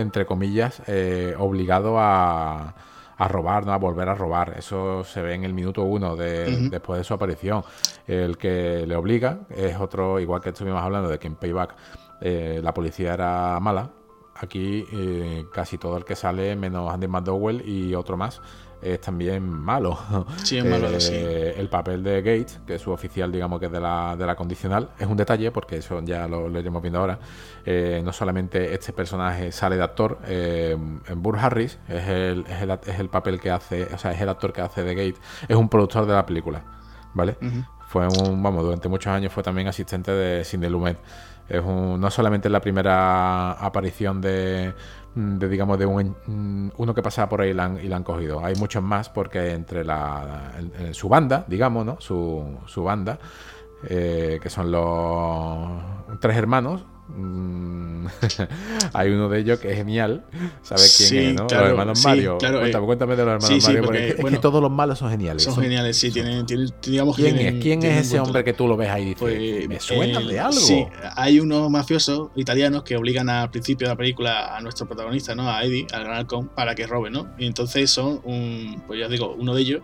entre 0.00 0.26
comillas, 0.26 0.82
eh, 0.86 1.34
obligado 1.38 1.98
a, 1.98 2.74
robar, 3.18 3.66
¿no? 3.66 3.72
a 3.72 3.78
volver 3.78 4.08
a 4.08 4.14
robar. 4.14 4.54
Eso 4.58 5.02
se 5.04 5.22
ve 5.22 5.34
en 5.34 5.44
el 5.44 5.54
minuto 5.54 5.82
uno 5.82 6.16
de, 6.16 6.68
después 6.70 6.98
de 6.98 7.04
su 7.04 7.14
aparición. 7.14 7.64
El 8.06 8.38
que 8.38 8.84
le 8.86 8.96
obliga 8.96 9.40
es 9.50 9.76
otro, 9.78 10.20
igual 10.20 10.40
que 10.40 10.50
estuvimos 10.50 10.82
hablando 10.82 11.08
de 11.08 11.18
que 11.18 11.26
en 11.26 11.36
Payback 11.36 11.74
eh, 12.20 12.60
la 12.62 12.72
policía 12.72 13.14
era 13.14 13.58
mala. 13.60 13.90
Aquí 14.38 14.84
casi 15.50 15.78
todo 15.78 15.96
el 15.96 16.04
que 16.04 16.14
sale, 16.14 16.54
menos 16.56 16.92
Andy 16.92 17.08
McDowell 17.08 17.66
y 17.66 17.94
otro 17.94 18.18
más, 18.18 18.42
es 18.82 19.00
también 19.00 19.48
malo. 19.48 19.98
Sí, 20.42 20.58
es 20.58 20.64
malo, 20.64 20.88
eh, 20.90 21.54
El 21.56 21.68
papel 21.68 22.02
de 22.02 22.22
Gates, 22.22 22.60
que 22.66 22.76
es 22.76 22.82
su 22.82 22.90
oficial, 22.90 23.32
digamos 23.32 23.58
que 23.60 23.66
es 23.66 23.72
de 23.72 23.80
la, 23.80 24.16
de 24.16 24.26
la 24.26 24.34
condicional, 24.34 24.90
es 24.98 25.06
un 25.06 25.16
detalle, 25.16 25.50
porque 25.50 25.76
eso 25.78 26.00
ya 26.02 26.28
lo, 26.28 26.48
iremos 26.58 26.82
viendo 26.82 27.00
ahora. 27.00 27.18
Eh, 27.64 28.00
no 28.04 28.12
solamente 28.12 28.74
este 28.74 28.92
personaje 28.92 29.52
sale 29.52 29.76
de 29.76 29.82
actor, 29.82 30.18
eh, 30.26 30.76
en 31.06 31.22
Burr 31.22 31.38
Harris 31.38 31.78
es 31.88 32.08
el, 32.08 32.44
es, 32.48 32.62
el, 32.62 32.70
es 32.70 32.98
el, 32.98 33.08
papel 33.08 33.40
que 33.40 33.50
hace, 33.50 33.84
o 33.92 33.98
sea, 33.98 34.12
es 34.12 34.20
el 34.20 34.28
actor 34.28 34.52
que 34.52 34.60
hace 34.60 34.82
de 34.82 34.94
Gates, 34.94 35.20
es 35.48 35.56
un 35.56 35.68
productor 35.68 36.06
de 36.06 36.12
la 36.12 36.24
película, 36.24 36.62
¿vale? 37.14 37.36
Fue 37.88 38.06
un, 38.06 38.42
vamos, 38.42 38.64
durante 38.64 38.88
muchos 38.88 39.12
años 39.12 39.32
fue 39.32 39.42
también 39.42 39.68
asistente 39.68 40.10
de 40.10 40.44
Cindy 40.44 40.68
Lumet. 40.68 40.98
Es 41.48 41.62
un, 41.64 42.00
no 42.00 42.10
solamente 42.10 42.48
la 42.48 42.60
primera 42.60 43.52
aparición 43.52 44.20
de, 44.20 44.74
de 45.16 45.48
digamos 45.48 45.78
de 45.78 45.86
un, 45.86 46.14
mm, 46.26 46.72
uno 46.76 46.94
que 46.94 47.02
pasaba 47.02 47.28
por 47.28 47.40
ahí 47.40 47.50
y 47.50 47.54
la 47.54 47.64
han, 47.64 47.84
y 47.84 47.92
han 47.92 48.04
cogido. 48.04 48.44
Hay 48.44 48.54
muchos 48.56 48.82
más 48.82 49.08
porque 49.08 49.52
entre 49.52 49.84
la, 49.84 50.52
su 50.92 51.08
banda, 51.08 51.44
digamos, 51.48 51.84
¿no? 51.86 51.96
Su, 52.00 52.58
su 52.66 52.84
banda, 52.84 53.18
eh, 53.88 54.38
que 54.42 54.50
son 54.50 54.70
los 54.70 56.20
tres 56.20 56.36
hermanos, 56.36 56.84
Mm, 56.84 56.95
hay 58.92 59.10
uno 59.10 59.28
de 59.28 59.40
ellos 59.40 59.60
que 59.60 59.70
es 59.70 59.76
genial. 59.76 60.24
¿Sabes 60.62 61.06
quién 61.08 61.30
es, 61.30 61.34
no? 61.34 61.42
los 61.44 61.52
hermanos 61.52 62.04
Mario. 62.04 62.38
Claro, 62.38 62.58
cuéntame, 62.58 62.82
eh, 62.82 62.86
cuéntame, 62.86 63.16
de 63.16 63.24
los 63.24 63.34
hermanos 63.34 63.64
Mario. 63.64 63.82
Porque, 63.84 64.08
es 64.08 64.24
que 64.24 64.38
todos 64.38 64.60
los 64.60 64.70
malos 64.70 64.98
son 64.98 65.10
geniales. 65.10 65.42
Son, 65.42 65.56
geniales, 65.56 65.96
sí. 65.96 66.10
Tienen, 66.10 66.46
digamos 66.82 67.16
¿Quién 67.16 67.36
es, 67.38 67.62
¿Quién 67.62 67.82
es 67.82 68.06
ese 68.06 68.20
hombre 68.20 68.44
que 68.44 68.52
tú 68.52 68.66
lo 68.66 68.76
ves 68.76 68.90
ahí 68.90 69.02
y 69.02 69.06
dices, 69.06 69.20
pues, 69.20 69.68
me 69.68 69.80
suena 69.80 70.20
de 70.20 70.40
algo? 70.40 70.52
Sí, 70.52 70.86
hay 71.14 71.40
unos 71.40 71.70
mafiosos 71.70 72.30
italianos 72.34 72.82
que 72.82 72.96
obligan 72.96 73.28
al 73.28 73.50
principio 73.50 73.86
de 73.86 73.94
la 73.94 73.96
película 73.96 74.56
a 74.56 74.60
nuestro 74.60 74.86
protagonista, 74.86 75.34
¿no? 75.34 75.50
A 75.50 75.64
Eddie, 75.64 75.86
al 75.92 76.04
gran 76.04 76.16
halcón, 76.16 76.48
para 76.48 76.74
que 76.74 76.86
robe, 76.86 77.10
¿no? 77.10 77.28
Y 77.38 77.46
entonces 77.46 77.90
son 77.90 78.20
un, 78.24 78.82
pues 78.86 79.00
ya 79.00 79.08
digo, 79.08 79.34
uno 79.38 79.54
de 79.54 79.62
ellos 79.62 79.82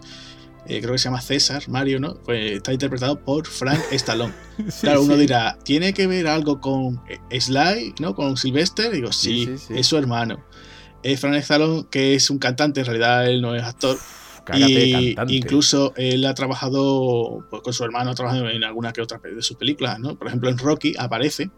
eh, 0.67 0.81
creo 0.81 0.93
que 0.93 0.99
se 0.99 1.05
llama 1.05 1.21
César, 1.21 1.69
Mario, 1.69 1.99
¿no? 1.99 2.15
Pues 2.23 2.53
está 2.53 2.73
interpretado 2.73 3.19
por 3.19 3.47
Frank 3.47 3.81
Stallone. 3.93 4.33
claro, 4.81 5.03
uno 5.03 5.17
dirá, 5.17 5.59
¿tiene 5.65 5.93
que 5.93 6.07
ver 6.07 6.29
algo 6.29 6.61
con 6.61 7.01
eh, 7.09 7.41
Sly, 7.41 7.95
¿no? 8.01 8.15
Con 8.15 8.37
Sylvester? 8.37 8.93
Digo, 8.93 9.13
sí, 9.13 9.55
es 9.71 9.87
su 9.87 9.97
hermano. 9.97 10.45
Es 11.03 11.21
Frank 11.21 11.35
Stallone, 11.37 11.87
que 11.91 12.15
es 12.15 12.31
un 12.31 12.39
cantante, 12.39 12.81
en 12.81 12.87
realidad 12.87 13.27
él 13.29 13.43
no 13.43 13.57
es 13.57 13.63
actor. 13.63 13.99
y 14.55 15.17
incluso 15.29 15.93
él 15.97 16.25
ha 16.25 16.35
trabajado 16.35 17.45
pues, 17.51 17.63
con 17.63 17.73
su 17.73 17.83
hermano, 17.83 18.11
ha 18.11 18.15
trabajado 18.15 18.49
en 18.49 18.63
alguna 18.63 18.93
que 18.93 19.01
otra 19.01 19.19
de 19.19 19.43
sus 19.43 19.57
películas, 19.57 19.99
¿no? 19.99 20.17
Por 20.17 20.29
ejemplo, 20.29 20.49
en 20.49 20.59
Rocky 20.59 20.95
aparece 20.97 21.51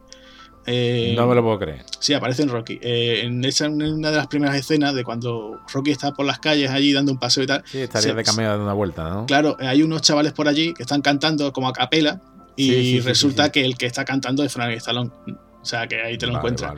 eh, 0.66 1.14
no 1.16 1.26
me 1.26 1.34
lo 1.34 1.42
puedo 1.42 1.58
creer. 1.58 1.84
Sí, 1.98 2.14
aparece 2.14 2.42
en 2.42 2.48
Rocky. 2.48 2.78
Eh, 2.80 3.22
en, 3.24 3.44
esa, 3.44 3.68
una 3.68 4.10
de 4.10 4.16
las 4.16 4.26
primeras 4.26 4.56
escenas 4.56 4.94
de 4.94 5.04
cuando 5.04 5.60
Rocky 5.72 5.90
está 5.90 6.12
por 6.12 6.26
las 6.26 6.38
calles 6.38 6.70
allí 6.70 6.92
dando 6.92 7.12
un 7.12 7.18
paseo 7.18 7.44
y 7.44 7.46
tal. 7.46 7.62
Sí, 7.66 7.80
estaría 7.80 8.14
de 8.14 8.24
camino 8.24 8.48
dando 8.48 8.64
una 8.64 8.72
vuelta, 8.72 9.08
¿no? 9.08 9.26
Claro, 9.26 9.56
hay 9.60 9.82
unos 9.82 10.02
chavales 10.02 10.32
por 10.32 10.48
allí 10.48 10.74
que 10.74 10.82
están 10.82 11.02
cantando 11.02 11.52
como 11.52 11.68
a 11.68 11.72
capela 11.72 12.20
y 12.56 13.00
resulta 13.00 13.50
que 13.50 13.64
el 13.64 13.76
que 13.76 13.86
está 13.86 14.04
cantando 14.04 14.44
es 14.44 14.52
Frank 14.52 14.70
Stallone. 14.72 15.10
O 15.64 15.66
sea 15.66 15.86
que 15.86 16.02
ahí 16.02 16.18
te 16.18 16.26
lo 16.26 16.36
encuentras. 16.36 16.74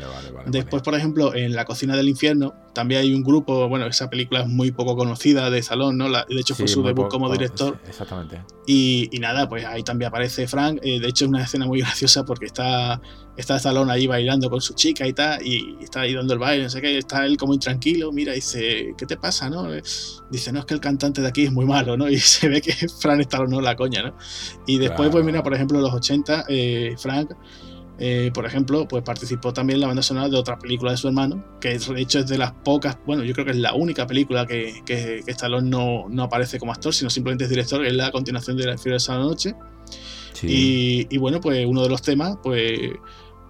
Después, 0.46 0.80
por 0.80 0.94
ejemplo, 0.94 1.34
en 1.34 1.56
La 1.56 1.64
cocina 1.64 1.96
del 1.96 2.08
infierno 2.08 2.54
también 2.72 3.00
hay 3.00 3.12
un 3.12 3.24
grupo, 3.24 3.68
bueno, 3.68 3.84
esa 3.86 4.08
película 4.08 4.42
es 4.42 4.46
muy 4.46 4.70
poco 4.70 4.96
conocida 4.96 5.50
de 5.50 5.60
Salón, 5.60 5.98
¿no? 5.98 6.08
de 6.08 6.24
hecho 6.38 6.54
fue 6.54 6.68
su 6.68 6.84
debut 6.84 7.08
como 7.08 7.28
director. 7.28 7.80
exactamente. 7.84 8.44
Y, 8.64 9.10
nada, 9.18 9.48
pues 9.48 9.64
ahí 9.64 9.82
también 9.82 10.10
aparece 10.10 10.46
Frank. 10.46 10.78
Eh, 10.84 11.00
de 11.00 11.08
hecho 11.08 11.24
es 11.24 11.30
una 11.30 11.42
escena 11.42 11.66
muy 11.66 11.80
graciosa 11.82 12.24
porque 12.24 12.46
está, 12.46 13.00
está 13.36 13.58
Salón 13.58 13.90
ahí 13.90 14.06
bailando 14.06 14.48
con 14.48 14.60
su 14.60 14.74
chica 14.74 15.04
y 15.04 15.12
tal, 15.12 15.44
y 15.44 15.78
está 15.82 16.02
ahí 16.02 16.14
dando 16.14 16.32
el 16.34 16.38
baile, 16.38 16.62
no 16.62 16.70
sé 16.70 16.80
qué, 16.80 16.96
está 16.96 17.26
él 17.26 17.36
como 17.36 17.52
intranquilo, 17.52 18.12
mira, 18.12 18.30
y 18.30 18.36
dice, 18.36 18.94
¿qué 18.96 19.04
te 19.04 19.16
pasa, 19.16 19.50
no? 19.50 19.66
Dice, 20.30 20.52
no, 20.52 20.60
es 20.60 20.64
que 20.64 20.74
el 20.74 20.80
cantante 20.80 21.22
de 21.22 21.28
aquí 21.28 21.42
es 21.42 21.52
muy 21.52 21.66
malo, 21.66 21.96
¿no? 21.96 22.08
Y 22.16 22.18
se 22.20 22.48
ve 22.48 22.60
que 22.60 22.72
Frank 23.00 23.18
está 23.18 23.38
no 23.38 23.60
la 23.60 23.74
coña, 23.74 24.04
¿no? 24.04 24.16
Y 24.64 24.78
después, 24.78 25.10
pues 25.10 25.24
mira, 25.24 25.42
por 25.42 25.54
ejemplo, 25.54 25.76
en 25.78 25.82
los 25.82 25.92
80, 25.92 26.44
eh, 26.48 26.94
Frank 26.96 27.32
eh, 27.98 28.30
por 28.34 28.44
ejemplo, 28.44 28.86
pues 28.86 29.02
participó 29.02 29.52
también 29.52 29.76
en 29.76 29.80
la 29.82 29.86
banda 29.86 30.02
sonora 30.02 30.28
de 30.28 30.36
otra 30.36 30.58
película 30.58 30.90
de 30.90 30.98
su 30.98 31.08
hermano, 31.08 31.44
que 31.60 31.78
de 31.78 32.00
hecho 32.00 32.18
es 32.18 32.26
de 32.26 32.36
las 32.36 32.52
pocas, 32.52 32.98
bueno, 33.06 33.24
yo 33.24 33.32
creo 33.32 33.46
que 33.46 33.52
es 33.52 33.56
la 33.56 33.74
única 33.74 34.06
película 34.06 34.46
que, 34.46 34.82
que, 34.84 35.22
Stallone 35.26 35.70
no, 35.70 36.06
no, 36.08 36.24
aparece 36.24 36.58
como 36.58 36.72
actor, 36.72 36.92
sino 36.92 37.08
simplemente 37.08 37.44
es 37.44 37.50
director, 37.50 37.84
es 37.86 37.94
la 37.94 38.10
continuación 38.10 38.56
de 38.56 38.66
La 38.66 38.76
Fiera 38.76 38.98
de 38.98 39.04
la 39.08 39.18
Noche. 39.18 39.54
Y, 40.42 41.16
bueno, 41.16 41.40
pues 41.40 41.64
uno 41.66 41.82
de 41.82 41.88
los 41.88 42.02
temas, 42.02 42.36
pues 42.42 42.92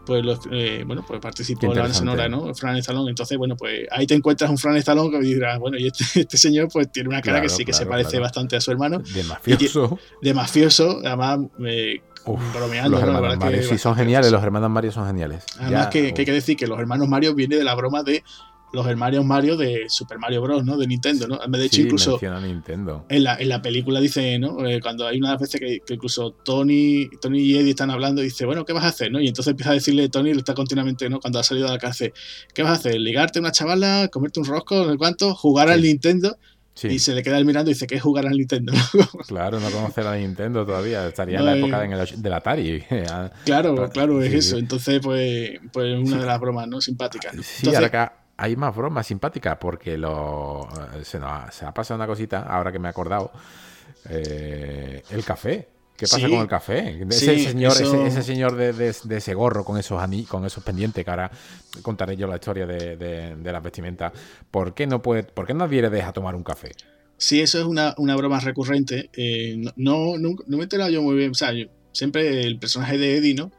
pues 0.05 0.24
eh, 0.53 0.84
bueno, 0.86 1.05
pues 1.05 1.18
participó 1.20 1.66
en 1.66 1.74
la 1.74 1.80
banda 1.80 1.94
sonora, 1.99 2.28
¿no? 2.28 2.55
Fran 2.55 2.76
Stallone. 2.76 3.11
Entonces, 3.11 3.36
bueno, 3.36 3.57
pues 3.57 3.88
ahí 3.90 4.07
te 4.07 4.14
encuentras 4.14 4.49
un 4.49 4.57
Fran 4.57 4.76
Stallone 4.76 5.11
que 5.11 5.18
dirás, 5.18 5.59
bueno, 5.59 5.76
y 5.76 5.88
este, 5.88 6.05
este, 6.20 6.38
señor 6.38 6.68
pues 6.72 6.92
tiene 6.92 7.09
una 7.09 7.20
cara 7.20 7.42
que 7.42 7.49
sí 7.49 7.64
que 7.64 7.72
se 7.72 7.86
parece 7.86 8.20
bastante 8.20 8.55
a 8.55 8.61
su 8.61 8.70
hermano. 8.70 9.01
De 9.01 9.24
mafioso. 9.24 9.99
De 10.22 10.32
mafioso, 10.32 11.01
además, 11.05 11.40
eh, 11.66 12.03
bromeando. 12.35 12.91
Los 12.91 13.03
hermanos 13.03 13.39
Mario 13.39 13.62
sí 13.62 13.79
son 13.79 13.95
geniales, 13.95 14.31
los 14.33 14.43
hermanos 14.43 14.70
Mario 14.70 14.93
son 14.93 15.07
geniales. 15.07 15.45
Además, 15.59 15.89
que, 15.89 16.14
hay 16.16 16.24
que 16.24 16.33
decir 16.33 16.57
que 16.57 16.66
los 16.66 16.79
hermanos 16.79 17.09
Mario 17.09 17.35
viene 17.35 17.57
de 17.57 17.64
la 17.64 17.74
broma 17.74 18.03
de 18.03 18.22
los 18.72 18.87
hermanos 18.87 19.24
Mario 19.24 19.57
de 19.57 19.85
Super 19.89 20.18
Mario 20.18 20.43
Bros, 20.43 20.64
¿no? 20.64 20.77
De 20.77 20.87
Nintendo, 20.87 21.27
¿no? 21.29 21.39
De 21.39 21.64
hecho, 21.64 21.81
incluso 21.81 22.18
Nintendo. 22.43 23.07
En, 23.09 23.24
la, 23.24 23.37
en 23.37 23.49
la 23.49 23.62
película 23.62 24.01
dice, 24.01 24.39
¿no? 24.39 24.66
Eh, 24.66 24.81
cuando 24.81 25.07
hay 25.07 25.18
una 25.18 25.37
veces 25.37 25.61
que, 25.61 25.81
que, 25.87 25.95
incluso 25.95 26.33
Tony, 26.33 27.09
Tony 27.20 27.41
y 27.41 27.57
Eddie 27.57 27.70
están 27.70 27.91
hablando, 27.91 28.22
dice, 28.22 28.45
bueno, 28.45 28.64
¿qué 28.64 28.72
vas 28.72 28.85
a 28.85 28.89
hacer? 28.89 29.11
¿no? 29.11 29.20
Y 29.20 29.29
entonces 29.29 29.53
empieza 29.53 29.70
a 29.70 29.74
decirle 29.74 30.09
Tony, 30.09 30.33
le 30.33 30.41
está 30.41 30.55
continuamente, 30.55 31.09
¿no? 31.09 31.20
Cuando 31.20 31.39
ha 31.39 31.43
salido 31.43 31.66
de 31.66 31.72
la 31.72 31.79
cárcel, 31.79 32.12
¿qué 32.53 32.62
vas 32.62 32.72
a 32.72 32.74
hacer? 32.74 33.01
¿Ligarte 33.01 33.39
a 33.39 33.41
una 33.43 33.53
chavala? 33.53 34.09
¿Comerte 34.09 34.41
un 34.41 34.47
rosco? 34.47 34.85
¿No 34.85 34.97
cuánto? 34.99 35.35
¿Jugar 35.35 35.70
al 35.70 35.83
Nintendo? 35.83 36.37
Y 36.83 36.99
se 36.99 37.14
le 37.14 37.22
queda 37.22 37.43
mirando 37.43 37.70
y 37.70 37.74
dice, 37.74 37.87
¿qué 37.87 37.97
es 37.97 38.03
jugar 38.03 38.27
al 38.27 38.35
Nintendo? 38.35 38.72
claro, 39.27 39.59
no 39.61 39.70
conoce 39.70 40.03
la 40.03 40.16
Nintendo 40.16 40.66
todavía. 40.66 41.07
Estaría 41.07 41.39
en 41.39 41.45
la 41.47 41.57
época 41.57 41.81
del 41.81 42.33
Atari. 42.33 42.85
claro, 43.45 43.89
claro, 43.91 44.22
es 44.22 44.35
eso. 44.35 44.59
Entonces, 44.59 45.01
pues, 45.03 45.59
pues 45.72 45.99
una 45.99 46.18
de 46.18 46.27
las 46.27 46.39
bromas, 46.39 46.68
¿no? 46.68 46.81
Simpáticas. 46.81 47.35
Sí, 47.43 47.74
ahora 47.74 47.87
acá 47.87 48.12
hay 48.37 48.57
más 48.57 48.77
bromas 48.77 49.07
simpáticas 49.07 49.57
porque 49.59 49.97
lo, 49.97 50.68
se, 51.03 51.18
nos 51.18 51.31
ha, 51.31 51.51
se 51.51 51.64
ha 51.64 51.72
pasado 51.72 51.97
una 51.97 52.07
cosita, 52.07 52.43
ahora 52.43 52.70
que 52.70 52.79
me 52.79 52.89
he 52.89 52.91
acordado. 52.91 53.33
Eh, 54.09 55.03
el 55.11 55.24
café. 55.24 55.68
¿Qué 55.97 56.07
pasa 56.07 56.28
con 56.28 56.40
el 56.40 56.49
café? 56.49 57.03
Ese, 57.09 57.38
señor, 57.38 57.72
ese, 57.72 58.22
señor 58.22 58.57
de, 58.57 58.88
ese 58.88 59.34
gorro 59.34 59.64
con 59.64 59.78
esos 59.78 60.01
con 60.28 60.44
esos 60.44 60.62
pendientes, 60.62 61.05
que 61.05 61.11
ahora 61.11 61.30
contaré 61.82 62.16
yo 62.16 62.26
la 62.26 62.36
historia 62.36 62.66
de, 62.66 62.97
de 62.97 63.53
las 63.53 63.62
vestimentas. 63.62 64.12
¿Por 64.51 64.74
qué 64.74 64.86
no 64.86 65.01
puede, 65.01 65.22
por 65.24 65.47
qué 65.47 65.55
no 65.55 65.66
deja 65.90 66.12
tomar 66.12 66.34
un 66.34 66.42
café? 66.42 66.72
Sí, 67.18 67.40
eso 67.40 67.59
es 67.59 67.64
una, 67.64 67.94
broma 68.16 68.40
recurrente. 68.40 69.11
Eh, 69.16 69.57
no, 69.76 70.18
no, 70.18 70.34
me 70.47 70.57
he 70.59 70.62
enterado 70.62 70.90
yo 70.90 71.03
muy 71.03 71.16
bien. 71.16 71.30
O 71.30 71.34
sea, 71.34 71.53
siempre 71.92 72.42
el 72.42 72.59
personaje 72.59 72.99
de 72.99 73.16
Eddie, 73.16 73.34
¿no? 73.34 73.53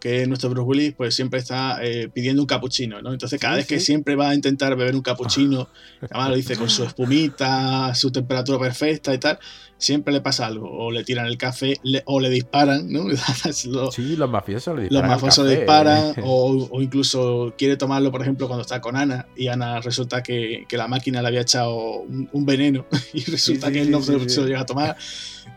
Que 0.00 0.26
nuestro 0.26 0.50
Bruce 0.50 0.66
Willis 0.66 0.94
pues 0.96 1.14
siempre 1.14 1.38
está 1.38 1.78
eh, 1.84 2.08
pidiendo 2.12 2.42
un 2.42 2.46
capuchino, 2.46 3.00
¿no? 3.02 3.12
Entonces 3.12 3.38
cada 3.38 3.56
vez 3.56 3.66
que 3.66 3.78
siempre 3.78 4.16
va 4.16 4.30
a 4.30 4.34
intentar 4.34 4.74
beber 4.74 4.96
un 4.96 5.02
capuchino, 5.02 5.68
además 6.10 6.30
lo 6.30 6.36
dice 6.36 6.56
con 6.56 6.70
su 6.70 6.84
espumita, 6.84 7.94
su 7.94 8.10
temperatura 8.10 8.58
perfecta 8.58 9.14
y 9.14 9.18
tal, 9.18 9.38
siempre 9.80 10.12
le 10.12 10.20
pasa 10.20 10.46
algo, 10.46 10.70
o 10.70 10.90
le 10.90 11.04
tiran 11.04 11.26
el 11.26 11.38
café 11.38 11.80
o 12.04 12.20
le 12.20 12.30
disparan, 12.30 12.90
¿no? 12.92 13.04
sí, 13.52 14.16
los 14.16 14.30
mafiosos 14.30 14.76
le 14.76 14.82
disparan. 14.82 15.10
Los 15.10 15.16
mafiosos 15.16 15.46
le 15.46 15.56
disparan, 15.56 16.14
o, 16.24 16.80
incluso 16.80 17.54
quiere 17.56 17.76
tomarlo, 17.76 18.12
por 18.12 18.22
ejemplo, 18.22 18.46
cuando 18.46 18.62
está 18.62 18.80
con 18.80 18.96
Ana, 18.96 19.26
y 19.36 19.48
Ana 19.48 19.80
resulta 19.80 20.22
que, 20.22 20.66
la 20.70 20.86
máquina 20.86 21.20
le 21.22 21.28
había 21.28 21.40
echado 21.40 21.76
un, 22.00 22.46
veneno, 22.46 22.86
y 23.12 23.24
resulta 23.24 23.72
que 23.72 23.80
él 23.80 23.90
no 23.90 24.02
se, 24.02 24.12
lo 24.12 24.46
llega 24.46 24.60
a 24.60 24.66
tomar. 24.66 24.96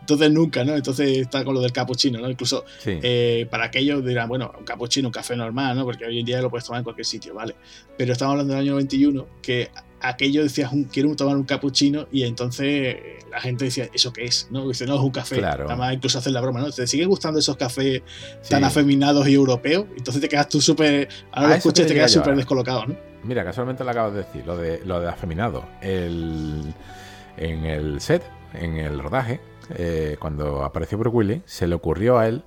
Entonces 0.03 0.31
nunca, 0.31 0.65
¿no? 0.65 0.75
Entonces 0.75 1.17
está 1.17 1.45
con 1.45 1.53
lo 1.53 1.61
del 1.61 1.71
capuchino, 1.71 2.19
¿no? 2.19 2.29
Incluso 2.29 2.65
eh, 2.85 3.47
para 3.49 3.65
aquellos 3.65 4.05
dirán, 4.05 4.27
bueno, 4.27 4.51
un 4.59 4.65
capuchino, 4.65 5.07
un 5.07 5.13
café 5.13 5.33
normal, 5.33 5.77
¿no? 5.77 5.85
Porque 5.85 6.03
hoy 6.03 6.19
en 6.19 6.25
día 6.25 6.41
lo 6.41 6.49
puedes 6.49 6.65
tomar 6.65 6.79
en 6.79 6.83
cualquier 6.83 7.05
sitio, 7.05 7.33
¿vale? 7.33 7.55
Pero 7.97 8.11
estamos 8.11 8.33
hablando 8.33 8.53
del 8.53 8.63
año 8.63 8.71
91, 8.73 9.25
que 9.41 9.71
aquello 10.01 10.43
decías, 10.43 10.71
quiero 10.91 11.15
tomar 11.15 11.37
un 11.37 11.45
capuchino, 11.45 12.07
y 12.11 12.23
entonces 12.23 12.97
la 13.31 13.39
gente 13.39 13.63
decía, 13.63 13.87
¿eso 13.93 14.11
qué 14.11 14.25
es? 14.25 14.49
¿No? 14.51 14.67
Dice, 14.67 14.85
no, 14.85 14.95
es 14.95 15.01
un 15.01 15.11
café. 15.11 15.37
Claro. 15.37 15.67
Además, 15.69 15.93
incluso 15.93 16.19
hacen 16.19 16.33
la 16.33 16.41
broma, 16.41 16.59
¿no? 16.59 16.69
¿Te 16.69 16.85
siguen 16.85 17.07
gustando 17.07 17.39
esos 17.39 17.55
cafés 17.55 18.01
tan 18.49 18.65
afeminados 18.65 19.25
y 19.29 19.35
europeos? 19.35 19.85
Entonces 19.95 20.21
te 20.21 20.27
quedas 20.27 20.49
tú 20.49 20.59
súper. 20.59 21.07
Ahora 21.31 21.47
lo 21.47 21.55
escuchas 21.55 21.85
y 21.85 21.87
te 21.87 21.93
quedas 21.93 22.11
súper 22.11 22.35
descolocado, 22.35 22.87
¿no? 22.87 22.97
Mira, 23.23 23.45
casualmente 23.45 23.85
lo 23.85 23.91
acabas 23.91 24.11
de 24.11 24.17
decir, 24.19 24.45
lo 24.45 24.57
de, 24.57 24.81
lo 24.85 24.99
de 24.99 25.07
afeminado. 25.07 25.65
El, 25.81 26.73
en 27.37 27.63
el 27.63 28.01
set, 28.01 28.21
en 28.53 28.75
el 28.75 28.99
rodaje, 28.99 29.39
eh, 29.71 30.17
cuando 30.19 30.63
apareció 30.63 30.97
Bruce 30.97 31.15
Willis, 31.15 31.41
se 31.45 31.67
le 31.67 31.75
ocurrió 31.75 32.17
a 32.17 32.27
él 32.27 32.43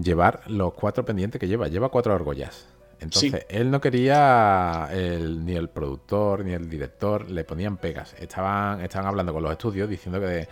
llevar 0.00 0.42
los 0.48 0.74
cuatro 0.74 1.04
pendientes 1.04 1.40
que 1.40 1.48
lleva. 1.48 1.68
Lleva 1.68 1.88
cuatro 1.88 2.14
argollas. 2.14 2.66
Entonces, 3.00 3.44
él 3.48 3.70
no 3.70 3.80
quería, 3.80 4.88
ni 4.92 5.54
el 5.54 5.68
productor 5.68 6.44
ni 6.44 6.52
el 6.52 6.70
director 6.70 7.28
le 7.30 7.44
ponían 7.44 7.76
pegas. 7.76 8.14
Estaban, 8.18 8.80
estaban 8.80 9.08
hablando 9.08 9.32
con 9.32 9.42
los 9.42 9.52
estudios 9.52 9.88
diciendo 9.88 10.20
que 10.20 10.48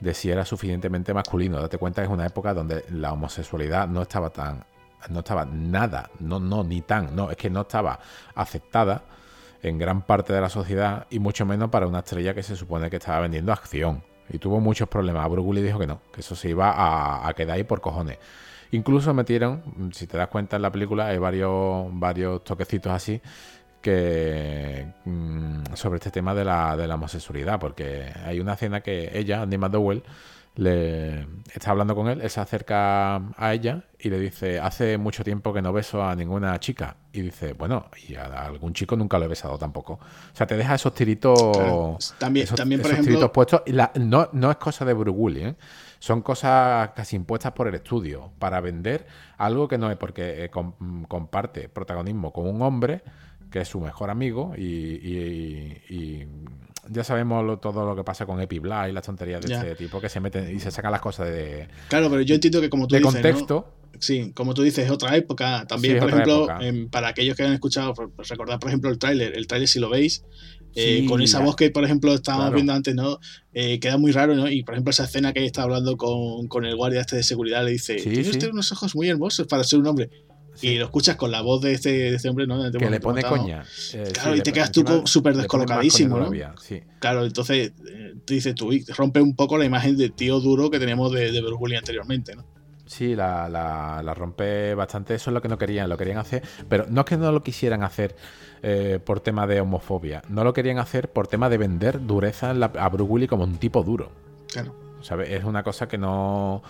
de, 0.00 0.14
si 0.14 0.30
era 0.30 0.44
suficientemente 0.44 1.14
masculino. 1.14 1.60
Date 1.60 1.78
cuenta 1.78 2.02
que 2.02 2.06
es 2.06 2.12
una 2.12 2.26
época 2.26 2.54
donde 2.54 2.84
la 2.90 3.12
homosexualidad 3.12 3.86
no 3.86 4.02
estaba 4.02 4.30
tan, 4.30 4.64
no 5.08 5.20
estaba 5.20 5.44
nada, 5.44 6.10
no, 6.18 6.40
no, 6.40 6.64
ni 6.64 6.80
tan, 6.82 7.14
no, 7.14 7.30
es 7.30 7.36
que 7.36 7.50
no 7.50 7.62
estaba 7.62 8.00
aceptada 8.34 9.02
en 9.62 9.78
gran 9.78 10.02
parte 10.02 10.32
de 10.32 10.40
la 10.40 10.48
sociedad 10.48 11.06
y 11.10 11.18
mucho 11.18 11.44
menos 11.44 11.68
para 11.70 11.86
una 11.86 11.98
estrella 11.98 12.34
que 12.34 12.42
se 12.42 12.56
supone 12.56 12.88
que 12.88 12.96
estaba 12.96 13.20
vendiendo 13.20 13.52
acción. 13.52 14.02
Y 14.32 14.38
tuvo 14.38 14.60
muchos 14.60 14.88
problemas. 14.88 15.28
Bruce 15.28 15.62
dijo 15.62 15.78
que 15.78 15.86
no, 15.86 16.00
que 16.12 16.20
eso 16.20 16.34
se 16.34 16.50
iba 16.50 17.26
a, 17.26 17.32
quedar 17.34 17.56
ahí 17.56 17.64
por 17.64 17.80
cojones. 17.80 18.18
Incluso 18.72 19.12
metieron, 19.12 19.90
si 19.92 20.06
te 20.06 20.16
das 20.16 20.28
cuenta 20.28 20.56
en 20.56 20.62
la 20.62 20.70
película, 20.70 21.06
hay 21.06 21.18
varios, 21.18 21.86
varios 21.92 22.44
toquecitos 22.44 22.92
así 22.92 23.20
que 23.80 24.86
mm, 25.04 25.74
sobre 25.74 25.96
este 25.96 26.10
tema 26.10 26.34
de 26.34 26.44
la, 26.44 26.76
de 26.76 26.86
la 26.86 26.94
homosexualidad, 26.96 27.58
porque 27.58 28.12
hay 28.24 28.38
una 28.38 28.52
escena 28.52 28.82
que 28.82 29.10
ella, 29.18 29.42
Andy 29.42 29.56
McDowell, 29.58 30.02
le 30.60 31.26
está 31.54 31.70
hablando 31.70 31.94
con 31.94 32.08
él, 32.08 32.20
él 32.20 32.28
se 32.28 32.38
acerca 32.38 33.16
a 33.16 33.54
ella 33.54 33.84
y 33.98 34.10
le 34.10 34.20
dice, 34.20 34.60
hace 34.60 34.98
mucho 34.98 35.24
tiempo 35.24 35.54
que 35.54 35.62
no 35.62 35.72
beso 35.72 36.04
a 36.04 36.14
ninguna 36.14 36.60
chica. 36.60 36.96
Y 37.14 37.22
dice, 37.22 37.54
bueno, 37.54 37.86
y 38.06 38.14
a 38.14 38.26
algún 38.44 38.74
chico 38.74 38.94
nunca 38.94 39.18
lo 39.18 39.24
he 39.24 39.28
besado 39.28 39.56
tampoco. 39.56 39.94
O 39.94 40.36
sea, 40.36 40.46
te 40.46 40.58
deja 40.58 40.74
esos 40.74 40.94
tiritos... 40.94 42.14
También, 42.18 42.46
también 42.46 42.82
por 42.82 42.90
ejemplo... 42.90 43.32
puestos. 43.32 43.62
Y 43.64 43.72
no, 44.00 44.28
no 44.32 44.50
es 44.50 44.58
cosa 44.58 44.84
de 44.84 44.92
Bruce 44.92 45.48
¿eh? 45.48 45.56
son 45.98 46.20
cosas 46.20 46.90
casi 46.94 47.16
impuestas 47.16 47.52
por 47.52 47.66
el 47.66 47.74
estudio 47.74 48.30
para 48.38 48.60
vender 48.60 49.06
algo 49.38 49.66
que 49.66 49.78
no 49.78 49.90
es 49.90 49.96
porque 49.96 50.44
eh, 50.44 50.50
comparte 51.08 51.70
protagonismo 51.70 52.34
con 52.34 52.46
un 52.46 52.60
hombre 52.60 53.02
que 53.50 53.60
es 53.60 53.68
su 53.68 53.80
mejor 53.80 54.10
amigo 54.10 54.54
y, 54.56 56.26
ya 56.90 57.04
sabemos 57.04 57.60
todo 57.60 57.86
lo 57.86 57.96
que 57.96 58.04
pasa 58.04 58.26
con 58.26 58.40
Epi 58.40 58.56
y 58.56 58.92
las 58.92 59.04
tonterías 59.04 59.40
de 59.40 59.54
este 59.54 59.74
tipo 59.76 60.00
que 60.00 60.08
se 60.08 60.20
meten 60.20 60.54
y 60.54 60.60
se 60.60 60.70
sacan 60.70 60.92
las 60.92 61.00
cosas 61.00 61.28
de 61.28 61.68
claro 61.88 62.10
pero 62.10 62.22
yo 62.22 62.34
entiendo 62.34 62.60
que 62.60 62.68
como 62.68 62.86
tú 62.86 62.94
de 62.94 63.00
dices 63.00 63.14
contexto. 63.14 63.74
Sí 63.98 64.32
como 64.34 64.54
tú 64.54 64.62
dices 64.62 64.86
es 64.86 64.90
otra 64.90 65.16
época 65.16 65.66
también. 65.66 65.98
Por 65.98 66.08
ejemplo 66.10 66.48
para 66.90 67.08
aquellos 67.08 67.36
que 67.36 67.44
han 67.44 67.52
escuchado 67.52 67.94
recordar 68.28 68.58
por 68.58 68.70
ejemplo 68.70 68.90
el 68.90 68.98
tráiler 68.98 69.36
el 69.36 69.46
tráiler 69.46 69.68
si 69.68 69.78
lo 69.78 69.88
veis 69.88 70.24
eh, 70.74 71.04
con 71.06 71.20
esa 71.20 71.40
voz 71.40 71.56
que, 71.56 71.70
por 71.70 71.84
ejemplo, 71.84 72.14
estábamos 72.14 72.54
viendo 72.54 72.72
antes, 72.72 72.94
¿no? 72.94 73.18
Eh, 73.52 73.80
queda 73.80 73.98
muy 73.98 74.12
raro, 74.12 74.34
¿no? 74.34 74.48
Y, 74.48 74.62
por 74.62 74.74
ejemplo, 74.74 74.90
esa 74.90 75.04
escena 75.04 75.32
que 75.32 75.44
está 75.44 75.62
hablando 75.62 75.96
con, 75.96 76.64
el 76.64 76.76
guardia 76.76 77.00
este 77.00 77.16
de 77.16 77.22
seguridad 77.22 77.64
le 77.64 77.72
dice, 77.72 77.98
sí, 77.98 78.10
tiene 78.10 78.50
unos 78.52 78.70
ojos 78.72 78.94
muy 78.94 79.08
hermosos 79.08 79.46
para 79.46 79.64
ser 79.64 79.80
un 79.80 79.88
hombre. 79.88 80.10
Y 80.62 80.76
lo 80.76 80.84
escuchas 80.84 81.16
con 81.16 81.30
la 81.30 81.40
voz 81.40 81.62
de 81.62 81.72
este, 81.72 81.90
de 81.90 82.16
este 82.16 82.28
hombre, 82.28 82.46
¿no? 82.46 82.70
que 82.70 82.90
le 82.90 83.00
pone 83.00 83.22
coña. 83.22 83.64
Eh, 83.94 84.10
claro, 84.12 84.36
y 84.36 84.40
te 84.40 84.52
quedas 84.52 84.72
tú 84.72 84.84
súper 85.04 85.36
descolocadísimo, 85.36 86.18
¿no? 86.18 86.30
Claro, 86.98 87.24
entonces, 87.24 87.72
tú 88.24 88.34
dices 88.34 88.54
tú, 88.54 88.70
rompe 88.96 89.20
un 89.20 89.34
poco 89.34 89.56
la 89.56 89.64
imagen 89.64 89.96
de 89.96 90.10
tío 90.10 90.40
duro 90.40 90.70
que 90.70 90.78
teníamos 90.78 91.12
de, 91.12 91.32
de 91.32 91.40
Bruce 91.40 91.76
anteriormente, 91.76 92.36
¿no? 92.36 92.44
Sí, 92.86 93.14
la, 93.14 93.48
la, 93.48 94.14
rompe 94.14 94.74
bastante. 94.74 95.14
Eso 95.14 95.30
es 95.30 95.34
lo 95.34 95.40
que 95.40 95.48
no 95.48 95.56
querían, 95.56 95.88
lo 95.88 95.96
querían 95.96 96.18
hacer. 96.18 96.42
Pero 96.68 96.86
no 96.88 97.02
es 97.02 97.06
que 97.06 97.16
no 97.16 97.30
lo 97.30 97.40
quisieran 97.40 97.84
hacer 97.84 98.16
eh, 98.62 98.98
por 99.04 99.20
tema 99.20 99.46
de 99.46 99.60
homofobia. 99.60 100.22
No 100.28 100.42
lo 100.42 100.52
querían 100.52 100.78
hacer 100.78 101.08
por 101.08 101.28
tema 101.28 101.48
de 101.48 101.58
vender 101.58 102.04
dureza 102.04 102.50
a 102.50 102.88
Willis 102.88 103.28
como 103.28 103.44
un 103.44 103.58
tipo 103.58 103.84
duro. 103.84 104.10
Claro. 104.48 104.74
¿sabes? 105.02 105.30
Es 105.30 105.44
una 105.44 105.62
cosa 105.62 105.88
que 105.88 105.98
no... 105.98 106.62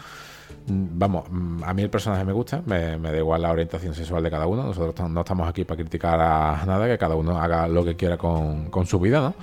Vamos, 0.67 1.25
a 1.65 1.75
mí 1.75 1.83
el 1.83 1.91
personaje 1.91 2.25
me 2.25 2.33
gusta, 2.33 2.63
me, 2.67 2.99
da 2.99 3.17
igual 3.17 3.43
la 3.43 3.51
orientación 3.51 3.95
sexual 3.95 4.23
de 4.23 4.31
cada 4.31 4.47
uno. 4.47 4.63
Nosotros 4.63 5.11
no 5.11 5.21
estamos 5.21 5.49
aquí 5.49 5.65
para 5.65 5.81
criticar 5.81 6.21
a 6.21 6.65
nada, 6.67 6.87
que 6.87 6.99
cada 6.99 7.17
uno 7.17 7.39
haga 7.39 7.69
lo 7.69 7.85
que 7.85 7.97
quiera 7.97 8.17
con, 8.17 8.71
con 8.71 8.87
su 8.87 8.99
vida, 8.99 9.21
¿no? 9.21 9.35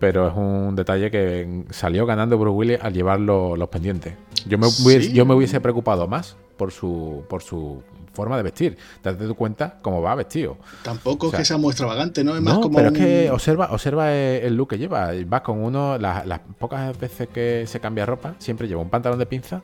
pero 0.00 0.28
es 0.28 0.34
un 0.34 0.74
detalle 0.74 1.10
que 1.10 1.64
salió 1.70 2.06
ganando 2.06 2.38
Bruce 2.38 2.56
Willis 2.56 2.78
al 2.80 2.94
llevar 2.94 3.20
los 3.20 3.68
pendientes. 3.68 4.14
Yo 4.46 4.56
me, 4.56 4.66
hubiese, 4.66 5.12
yo 5.12 5.26
me 5.26 5.34
hubiese 5.34 5.60
preocupado 5.60 6.08
más 6.08 6.36
por 6.56 6.72
su, 6.72 7.22
por 7.28 7.42
su 7.42 7.82
forma 8.14 8.36
de 8.38 8.42
vestir. 8.42 8.78
Date 9.02 9.26
tu 9.26 9.34
cuenta 9.34 9.78
cómo 9.82 10.00
va 10.00 10.14
vestido. 10.14 10.56
Tampoco 10.82 11.28
es 11.28 11.34
que 11.34 11.44
sea 11.44 11.58
muy 11.58 11.70
extravagante, 11.70 12.24
¿no? 12.24 12.34
Es 12.34 12.42
más 12.42 12.58
como. 12.58 12.76
Pero 12.76 12.88
es 12.88 12.98
que 12.98 13.30
observa, 13.30 13.68
observa 13.72 14.12
el 14.14 14.56
look 14.56 14.70
que 14.70 14.78
lleva. 14.78 15.10
Va 15.30 15.42
con 15.42 15.62
uno, 15.62 15.98
las, 15.98 16.26
las 16.26 16.40
pocas 16.58 16.98
veces 16.98 17.28
que 17.28 17.66
se 17.66 17.78
cambia 17.78 18.06
ropa, 18.06 18.34
siempre 18.38 18.66
lleva 18.66 18.80
un 18.80 18.88
pantalón 18.88 19.18
de 19.18 19.26
pinza, 19.26 19.62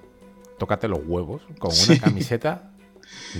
tócate 0.59 0.89
los 0.89 1.01
huevos, 1.07 1.43
con 1.59 1.73
una 1.89 2.01
camiseta 2.01 2.71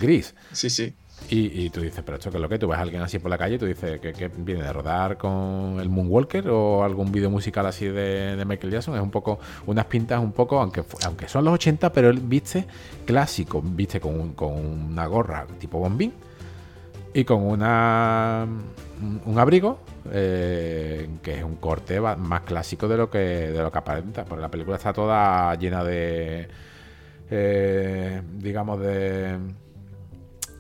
gris. 0.01 0.35
Sí, 0.53 0.71
sí. 0.71 0.95
Y, 1.29 1.71
tú 1.71 1.81
dices, 1.81 2.05
pero 2.05 2.19
esto 2.19 2.31
que 2.31 2.37
es 2.37 2.41
lo 2.41 2.49
que 2.49 2.59
tú 2.59 2.69
ves 2.69 2.79
a 2.79 2.83
alguien 2.83 3.03
así 3.03 3.19
por 3.19 3.31
la 3.31 3.39
calle 3.39 3.57
y 3.57 3.59
tú 3.59 3.67
dices 3.67 4.01
que, 4.01 4.31
viene 4.37 4.63
de 4.63 4.73
rodar 4.73 5.17
con 5.17 5.79
el 5.81 5.89
Moonwalker 5.89 6.49
o 6.51 6.85
algún 6.85 7.11
vídeo 7.11 7.31
musical 7.31 7.67
así 7.67 7.87
de, 7.87 8.45
Michael 8.47 8.73
Jackson. 8.73 8.95
Es 8.95 9.01
un 9.01 9.11
poco, 9.11 9.41
unas 9.67 9.87
pintas 9.87 10.21
un 10.21 10.33
poco, 10.33 10.61
aunque, 10.61 10.85
aunque 11.05 11.27
son 11.27 11.45
los 11.45 11.55
80, 11.55 11.93
pero 11.93 12.11
él 12.11 12.21
viste 12.21 12.67
clásico, 13.05 13.61
viste 13.61 13.99
con, 13.99 14.35
con 14.35 14.53
una 14.53 15.07
gorra 15.07 15.47
tipo 15.59 15.79
bombín 15.79 16.13
y 17.13 17.25
con 17.25 17.43
una 17.43 18.47
un, 19.25 19.39
abrigo 19.39 19.81
eh, 20.13 21.09
que 21.23 21.39
es 21.39 21.43
un 21.43 21.57
corte 21.57 22.01
más 22.01 22.43
clásico 22.43 22.89
de 22.89 22.97
lo 22.99 23.11
que 23.11 23.19
de 23.19 23.63
lo 23.63 23.73
que 23.73 23.79
aparenta. 23.79 24.25
Porque 24.25 24.43
la 24.43 24.51
película 24.51 24.77
está 24.77 24.93
toda 24.93 25.55
llena 25.57 25.83
de 25.83 26.47
eh, 27.31 28.23
digamos 28.39 28.81
de 28.81 29.39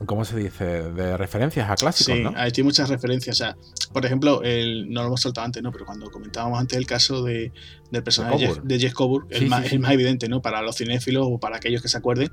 ¿cómo 0.05 0.25
se 0.25 0.37
dice? 0.37 0.65
De 0.65 1.17
referencias 1.17 1.71
a 1.71 1.75
clásicos, 1.77 2.15
sí, 2.15 2.23
¿no? 2.23 2.35
Hay 2.37 2.53
muchas 2.63 2.89
referencias. 2.89 3.37
O 3.37 3.39
sea, 3.39 3.57
por 3.93 4.05
ejemplo, 4.05 4.43
el, 4.43 4.91
no 4.93 5.01
lo 5.01 5.09
hemos 5.09 5.23
soltado 5.23 5.47
antes, 5.47 5.63
¿no? 5.63 5.73
Pero 5.73 5.87
cuando 5.87 6.11
comentábamos 6.11 6.61
antes 6.61 6.77
el 6.77 6.87
caso 6.87 7.23
de, 7.23 7.53
del 7.91 8.03
personaje 8.03 8.51
de 8.63 8.79
Jeff, 8.79 8.93
Coburn, 8.93 9.27
el, 9.31 9.49
más, 9.49 9.73
evidente, 9.73 10.29
¿no? 10.29 10.43
Para 10.43 10.63
los 10.63 10.77
cinéfilos 10.77 11.27
o 11.29 11.39
para 11.39 11.57
aquellos 11.57 11.83
que 11.83 11.89
se 11.89 11.97
acuerden. 11.97 12.31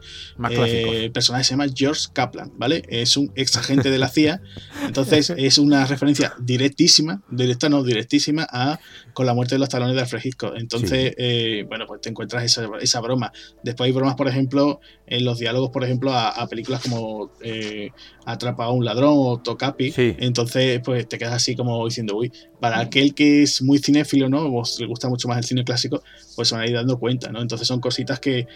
Eh, 0.49 1.06
el 1.06 1.12
personaje 1.12 1.43
se 1.43 1.51
llama 1.51 1.66
George 1.74 2.08
Kaplan, 2.14 2.51
¿vale? 2.58 2.84
Es 2.88 3.18
un 3.18 3.32
ex 3.36 3.56
agente 3.58 3.89
de 3.91 3.97
la 3.97 4.10
CIA. 4.10 4.41
entonces, 4.86 5.30
es 5.38 5.58
una 5.58 5.86
referencia 5.86 6.34
directísima, 6.39 7.22
directa 7.30 7.70
no, 7.70 7.84
directísima 7.84 8.47
a 8.49 8.80
con 9.14 9.26
la 9.26 9.34
muerte 9.34 9.56
de 9.56 9.60
los 9.60 9.70
talones 9.70 9.95
de 9.95 10.01
Alfred 10.01 10.22
Hitchcock. 10.24 10.56
Entonces, 10.58 11.14
eh, 11.18 11.66
bueno, 11.68 11.86
pues 11.88 12.01
te 12.01 12.10
encuentras 12.10 12.43
esa, 12.43 12.68
esa, 12.82 12.99
broma. 12.99 13.32
Después 13.64 13.88
hay 13.88 13.93
bromas, 13.93 14.16
por 14.16 14.28
ejemplo, 14.28 14.80
en 15.08 15.26
los 15.26 15.39
diálogos, 15.39 15.70
por 15.70 15.84
ejemplo, 15.84 16.14
a, 16.14 16.47
películas 16.47 16.82
como 16.82 17.32
eh, 17.41 17.91
Atrapa 18.26 18.65
a 18.65 18.71
un 18.71 18.86
ladrón 18.86 19.13
o 19.15 19.39
Tocapi. 19.39 19.93
Entonces, 19.97 20.82
pues 20.84 21.07
te 21.07 21.17
quedas 21.17 21.34
así 21.34 21.55
como 21.55 21.86
diciendo, 21.86 22.15
uy, 22.15 22.32
para 22.59 22.80
aquel 22.80 23.13
que 23.13 23.43
es 23.43 23.61
muy 23.61 23.80
cinéfilo, 23.80 24.30
¿no? 24.30 24.45
O 24.45 24.63
le 24.80 24.86
gusta 24.86 25.09
mucho 25.09 25.28
más 25.28 25.38
el 25.38 25.43
cine 25.43 25.63
clásico, 25.63 26.03
pues 26.36 26.47
se 26.47 26.55
van 26.55 26.63
a 26.63 26.67
ir 26.67 26.74
dando 26.74 26.99
cuenta, 26.99 27.32
¿no? 27.32 27.41
Entonces 27.41 27.67
son 27.67 27.80
cositas 27.80 28.19
que, 28.19 28.47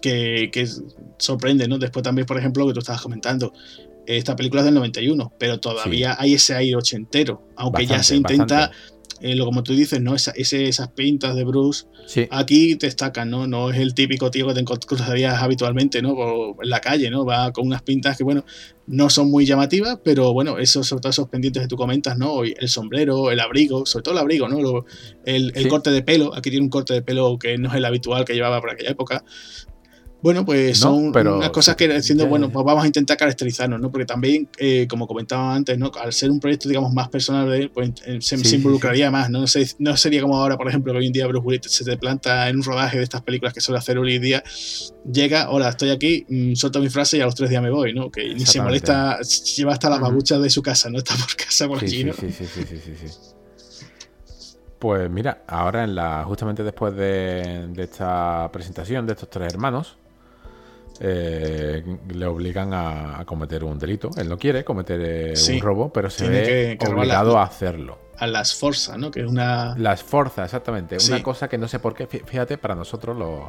que, 0.00 0.68
sorprenden, 1.18 1.70
¿no? 1.70 1.78
Después 1.78 2.02
también, 2.02 2.26
por 2.26 2.38
ejemplo, 2.38 2.64
lo 2.64 2.68
que 2.68 2.74
tú 2.74 2.80
estabas 2.80 3.02
comentando, 3.02 3.52
esta 4.06 4.34
película 4.34 4.62
es 4.62 4.66
del 4.66 4.74
91, 4.74 5.34
pero 5.38 5.60
todavía 5.60 6.16
hay 6.18 6.34
ese 6.34 6.54
aire 6.54 6.76
ochentero, 6.76 7.42
aunque 7.56 7.86
ya 7.86 8.02
se 8.02 8.16
intenta 8.16 8.70
eh, 9.20 9.34
lo 9.34 9.44
como 9.44 9.62
tú 9.62 9.74
dices, 9.74 10.00
¿no? 10.00 10.14
esas 10.14 10.88
pintas 10.94 11.36
de 11.36 11.44
Bruce 11.44 11.86
aquí 12.30 12.74
destacan, 12.74 13.30
¿no? 13.30 13.46
No 13.46 13.70
es 13.70 13.78
el 13.78 13.94
típico 13.94 14.30
tío 14.30 14.46
que 14.48 14.54
te 14.54 14.64
cruzarías 14.64 15.42
habitualmente, 15.42 16.02
¿no? 16.02 16.56
en 16.62 16.70
la 16.70 16.80
calle, 16.80 17.10
¿no? 17.10 17.24
Va 17.24 17.52
con 17.52 17.66
unas 17.66 17.82
pintas 17.82 18.16
que, 18.16 18.24
bueno, 18.24 18.44
no 18.86 19.08
son 19.10 19.30
muy 19.30 19.46
llamativas, 19.46 19.98
pero 20.02 20.32
bueno, 20.32 20.58
esos, 20.58 20.88
sobre 20.88 21.02
todo 21.02 21.10
esos 21.10 21.28
pendientes 21.28 21.62
que 21.62 21.68
tú 21.68 21.76
comentas, 21.76 22.18
¿no? 22.18 22.42
El 22.44 22.68
sombrero, 22.68 23.30
el 23.30 23.40
abrigo, 23.40 23.86
sobre 23.86 24.02
todo 24.02 24.14
el 24.14 24.18
abrigo, 24.18 24.48
¿no? 24.48 24.84
el, 25.24 25.68
corte 25.68 25.90
de 25.90 26.02
pelo, 26.02 26.34
aquí 26.34 26.50
tiene 26.50 26.64
un 26.64 26.70
corte 26.70 26.94
de 26.94 27.02
pelo 27.02 27.38
que 27.38 27.56
no 27.58 27.68
es 27.68 27.74
el 27.74 27.84
habitual 27.84 28.24
que 28.24 28.34
llevaba 28.34 28.60
por 28.60 28.70
aquella 28.70 28.90
época. 28.90 29.24
Bueno, 30.22 30.44
pues 30.44 30.78
son 30.78 31.16
unas 31.16 31.50
cosas 31.50 31.76
que 31.76 31.88
diciendo, 31.88 32.26
bueno, 32.26 32.50
pues 32.50 32.64
vamos 32.64 32.84
a 32.84 32.86
intentar 32.86 33.16
caracterizarnos, 33.16 33.80
¿no? 33.80 33.90
Porque 33.90 34.04
también, 34.04 34.48
eh, 34.58 34.86
como 34.88 35.06
comentaba 35.06 35.54
antes, 35.54 35.78
¿no? 35.78 35.90
Al 36.00 36.12
ser 36.12 36.30
un 36.30 36.40
proyecto, 36.40 36.68
digamos, 36.68 36.92
más 36.92 37.08
personal 37.08 37.48
de 37.48 37.58
él, 37.58 37.70
pues 37.70 37.90
se, 38.20 38.56
involucraría 38.56 39.10
más, 39.10 39.30
¿no? 39.30 39.40
No, 39.40 39.46
sé, 39.46 39.66
no 39.78 39.96
sería 39.96 40.20
como 40.20 40.36
ahora, 40.36 40.58
por 40.58 40.68
ejemplo, 40.68 40.92
que 40.92 40.98
hoy 40.98 41.06
en 41.06 41.12
día 41.12 41.26
Bruce 41.26 41.46
Willis 41.46 41.72
se 41.72 41.84
te 41.84 41.96
planta 41.96 42.48
en 42.48 42.56
un 42.56 42.62
rodaje 42.62 42.98
de 42.98 43.04
estas 43.04 43.22
películas 43.22 43.54
que 43.54 43.60
suele 43.60 43.78
hacer 43.78 43.96
hoy 43.98 44.16
en 44.16 44.22
día, 44.22 44.44
llega, 45.10 45.50
hola, 45.50 45.70
estoy 45.70 45.90
aquí, 45.90 46.26
mm, 46.28 46.54
suelto 46.54 46.80
mi 46.80 46.90
frase 46.90 47.16
y 47.16 47.20
a 47.20 47.24
los 47.24 47.34
tres 47.34 47.48
días 47.48 47.62
me 47.62 47.70
voy, 47.70 47.94
¿no? 47.94 48.10
Que 48.10 48.34
ni 48.34 48.44
se 48.44 48.60
molesta, 48.60 49.20
lleva 49.56 49.72
hasta 49.72 49.88
las 49.88 50.00
babuchas 50.00 50.42
de 50.42 50.50
su 50.50 50.62
casa, 50.62 50.90
¿no? 50.90 50.98
Está 51.10 51.14
por 51.14 51.34
casa 51.34 51.66
por 51.66 51.82
allí, 51.82 52.04
¿no? 52.04 52.12
sí, 52.12 52.30
sí, 52.30 52.44
sí, 52.44 52.64
sí, 52.68 52.76
sí. 52.84 53.08
sí. 53.08 53.16
Pues 54.78 55.10
mira, 55.10 55.44
ahora 55.46 55.84
en 55.84 55.94
la 55.94 56.24
justamente 56.24 56.62
después 56.62 56.96
de, 56.96 57.68
de, 57.68 57.82
esta 57.82 58.48
presentación 58.50 59.06
de 59.06 59.12
estos 59.12 59.28
tres 59.28 59.52
hermanos, 59.52 59.98
eh, 61.02 61.82
le 62.12 62.26
obligan 62.26 62.74
a, 62.74 63.24
cometer 63.24 63.64
un 63.64 63.78
delito. 63.78 64.10
Él 64.18 64.28
no 64.28 64.36
quiere 64.36 64.64
cometer 64.64 65.00
eh, 65.02 65.34
un 65.54 65.60
robo, 65.60 65.90
pero 65.90 66.10
se 66.10 66.28
ve 66.28 66.78
obligado 66.86 67.38
a 67.38 67.44
hacerlo. 67.44 68.10
A 68.18 68.26
las 68.26 68.54
fuerzas, 68.54 68.98
¿no? 68.98 69.10
Que 69.10 69.20
es 69.20 69.26
una. 69.26 69.74
Las 69.78 70.02
fuerzas, 70.02 70.44
exactamente. 70.44 70.98
Una 71.08 71.22
cosa 71.22 71.48
que 71.48 71.56
no 71.56 71.66
sé 71.68 71.78
por 71.78 71.94
qué, 71.94 72.06
fíjate, 72.06 72.58
para 72.58 72.74
nosotros, 72.74 73.16
lo, 73.16 73.48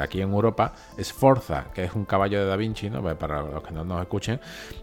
aquí 0.00 0.20
en 0.20 0.30
Europa, 0.30 0.74
es 0.96 1.12
Forza, 1.12 1.72
que 1.74 1.82
es 1.82 1.92
un 1.92 2.04
caballo 2.04 2.38
de 2.38 2.46
Da 2.46 2.54
Vinci, 2.54 2.88
¿no? 2.88 3.02
Pues 3.02 3.16
para 3.16 3.42
los 3.42 3.64
que 3.64 3.72
no 3.72 3.84
nos 3.84 4.00
escuchen, 4.00 4.38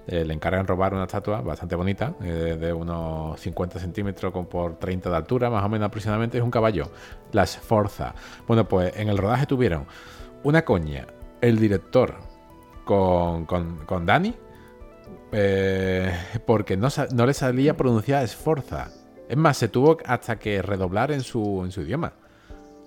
eh, 0.05 0.25
le 0.25 0.33
encargan 0.33 0.67
robar 0.67 0.93
una 0.93 1.03
estatua 1.03 1.39
bastante 1.39 1.75
bonita, 1.75 2.13
de 2.19 2.73
unos 2.73 3.39
50 3.39 3.79
centímetros 3.79 4.33
por 4.47 4.77
30 4.77 5.09
de 5.09 5.15
altura, 5.15 5.49
más 5.49 5.63
o 5.63 5.69
menos 5.69 5.85
aproximadamente. 5.85 6.37
Es 6.37 6.43
un 6.43 6.51
caballo. 6.51 6.91
Las 7.31 7.55
Forza. 7.55 8.13
Bueno, 8.45 8.67
pues 8.67 8.91
en 8.97 9.07
el 9.07 9.17
rodaje 9.17 9.45
tuvieron 9.45 9.85
una 10.43 10.65
coña 10.65 11.07
el 11.43 11.59
director 11.59 12.15
con, 12.85 13.45
con, 13.45 14.05
Dani 14.05 14.33
eh, 15.33 16.11
porque 16.45 16.77
no, 16.77 16.87
no, 17.13 17.25
le 17.25 17.33
salía 17.33 17.75
pronunciar 17.75 18.23
esforza. 18.23 18.89
Es 19.27 19.35
más, 19.35 19.57
se 19.57 19.67
tuvo 19.67 19.97
hasta 20.05 20.37
que 20.37 20.61
redoblar 20.61 21.11
en 21.11 21.21
su, 21.21 21.61
en 21.65 21.71
su 21.71 21.81
idioma. 21.81 22.13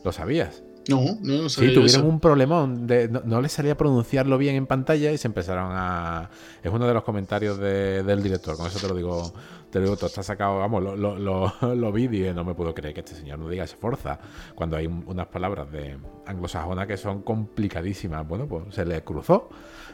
¿Lo 0.05 0.13
sabías? 0.13 0.63
No, 0.89 1.19
no, 1.21 1.43
no 1.43 1.49
sabía 1.49 1.71
Sí, 1.71 1.75
tuvieron 1.75 2.07
un 2.07 2.21
problemón. 2.21 2.87
De, 2.87 3.09
no, 3.09 3.43
les 3.43 3.53
salía 3.53 3.77
pronunciarlo 3.77 4.39
bien 4.39 4.55
en 4.55 4.67
pantalla 4.67 5.13
y 5.13 5.19
se 5.19 5.29
empezaron 5.29 5.73
a. 5.73 6.31
Es 6.63 6.73
uno 6.73 6.87
de 6.87 6.95
los 6.95 7.05
comentarios 7.05 7.59
del 7.59 8.23
director. 8.23 8.57
Con 8.57 8.69
eso 8.69 8.79
te 8.79 8.89
lo 8.89 8.95
digo. 8.95 9.35
Te 9.77 9.81
lo 9.81 9.89
digo, 9.89 9.97
todo 9.99 10.07
está 10.07 10.22
sacado. 10.22 10.57
Vamos, 10.57 10.83
lo, 10.83 10.97
lo, 10.97 11.53
lo, 11.74 11.93
vi 11.93 12.05
y 12.05 12.33
no 12.33 12.47
me 12.47 12.55
puedo 12.55 12.72
creer 12.72 12.95
que 12.95 13.01
este 13.01 13.14
señor 13.14 13.39
no 13.39 13.47
diga 13.47 13.64
esforza. 13.64 14.18
Cuando 14.55 14.74
hay 14.74 14.87
unas 14.87 15.27
palabras 15.27 15.70
de 15.70 15.99
anglosajona 16.24 16.87
que 16.87 16.97
son 16.97 17.20
complicadísimas. 17.20 18.27
Bueno, 18.27 18.47
pues 18.49 18.74
se 18.74 18.87
le 18.87 19.05
cruzó 19.05 19.51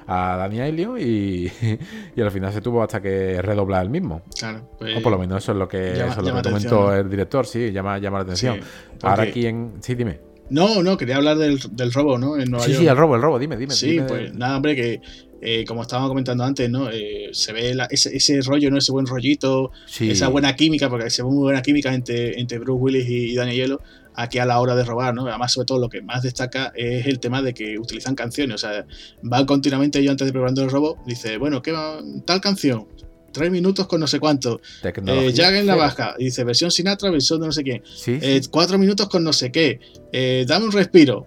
a 0.06 0.36
Dani 0.36 0.60
Ailio 0.60 0.96
y, 0.96 1.50
y, 2.14 2.20
al 2.20 2.30
final 2.30 2.52
se 2.52 2.60
tuvo 2.60 2.80
hasta 2.80 3.02
que 3.02 3.42
redoblar 3.42 3.82
el 3.82 3.90
mismo. 3.90 4.22
Claro. 4.38 4.70
Pues, 4.78 4.98
o 4.98 5.02
por 5.02 5.10
lo 5.10 5.18
menos 5.18 5.42
eso 5.42 5.50
es 5.50 5.58
lo 5.58 5.66
que, 5.66 5.94
eso 5.94 6.22
lo 6.22 6.32
que 6.36 6.42
comentó 6.42 6.94
el 6.94 7.10
director, 7.10 7.44
sí, 7.44 7.72
llama, 7.72 7.98
llama 7.98 8.18
la 8.18 8.22
atención. 8.22 8.60
Ahora 9.02 9.24
aquí 9.24 9.46
en. 9.46 9.78
Sí, 9.80 9.96
dime. 9.96 10.20
No, 10.48 10.80
no, 10.84 10.96
quería 10.96 11.16
hablar 11.16 11.38
del, 11.38 11.58
robo, 11.92 12.18
¿no? 12.18 12.36
sí, 12.60 12.74
sí, 12.74 12.86
el 12.86 12.96
robo, 12.96 13.16
el 13.16 13.22
robo, 13.22 13.40
dime, 13.40 13.56
dime. 13.56 13.74
Sí, 13.74 14.00
pues 14.06 14.32
nada, 14.32 14.58
hombre, 14.58 14.76
que 14.76 15.00
eh, 15.44 15.64
como 15.66 15.82
estábamos 15.82 16.08
comentando 16.08 16.44
antes, 16.44 16.70
¿no? 16.70 16.88
Eh, 16.88 17.30
se 17.32 17.52
ve 17.52 17.76
ese, 17.90 18.40
rollo, 18.42 18.70
¿no? 18.70 18.78
Ese 18.78 18.92
buen 18.92 19.06
rollito, 19.06 19.72
esa 20.00 20.28
buena 20.28 20.54
química, 20.54 20.88
porque 20.88 21.10
se 21.10 21.22
ve 21.22 21.28
muy 21.28 21.42
buena 21.42 21.62
química 21.62 21.92
entre, 21.92 22.38
entre 22.38 22.60
Bruce 22.60 22.80
Willis 22.80 23.08
y, 23.08 23.34
Daniel 23.34 23.56
Hielo 23.56 23.80
aquí 24.14 24.38
a 24.38 24.46
la 24.46 24.60
hora 24.60 24.76
de 24.76 24.84
robar, 24.84 25.14
¿no? 25.14 25.26
Además, 25.26 25.52
sobre 25.52 25.66
todo, 25.66 25.80
lo 25.80 25.88
que 25.88 26.00
más 26.00 26.22
destaca 26.22 26.72
es 26.76 27.06
el 27.06 27.18
tema 27.18 27.42
de 27.42 27.54
que 27.54 27.76
utilizan 27.76 28.14
canciones, 28.14 28.54
o 28.54 28.58
sea, 28.58 28.86
van 29.22 29.44
continuamente, 29.46 30.02
yo 30.04 30.12
antes 30.12 30.26
de 30.26 30.32
preparando 30.32 30.62
el 30.62 30.70
robo, 30.70 30.98
dice, 31.06 31.38
bueno, 31.38 31.60
¿qué 31.60 31.72
va? 31.72 32.00
Tal 32.24 32.40
canción, 32.40 32.86
tres 33.32 33.50
minutos 33.50 33.86
con 33.86 34.00
no 34.00 34.06
sé 34.06 34.20
cuánto. 34.20 34.60
Eh, 34.82 35.32
Jack 35.32 35.54
en 35.54 35.66
la 35.66 35.74
baja, 35.74 36.14
dice 36.18 36.44
versión 36.44 36.70
Sinatra, 36.70 37.10
versión 37.10 37.40
de 37.40 37.46
no 37.46 37.52
sé 37.52 37.62
quién. 37.62 37.82
Eh, 38.06 38.40
cuatro 38.50 38.78
minutos 38.78 39.08
con 39.08 39.24
no 39.24 39.32
sé 39.32 39.50
qué. 39.50 39.80
Eh, 40.12 40.44
dame 40.46 40.66
un 40.66 40.72
respiro. 40.72 41.26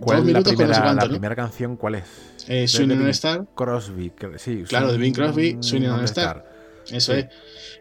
¿Cuál 0.00 0.24
minutos 0.24 0.52
la 0.52 0.56
primera, 0.56 0.56
con 0.56 0.68
no 0.68 0.74
sé 0.74 0.80
cuánto. 0.80 1.06
La 1.06 1.10
primera 1.10 1.36
canción, 1.36 1.76
¿cuál 1.76 1.96
es? 1.96 2.04
Eh, 2.48 2.68
Swinging 2.68 3.00
on 3.00 3.08
Star. 3.08 3.46
Crosby, 3.54 4.12
sí. 4.36 4.64
Claro, 4.68 4.92
de 4.92 4.98
Bing 4.98 5.14
Crosby, 5.14 5.58
Swinging 5.60 5.90
on 5.90 6.04
Star. 6.04 6.53
Eso 6.90 7.14
es. 7.14 7.26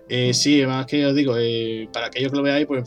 Eh, 0.10 0.34
sí, 0.34 0.62
además 0.62 0.86
que 0.86 1.06
os 1.06 1.16
digo, 1.16 1.36
eh, 1.38 1.88
para 1.94 2.08
aquellos 2.08 2.32
que 2.32 2.38
lo 2.38 2.44
veáis, 2.44 2.68
pues 2.68 2.84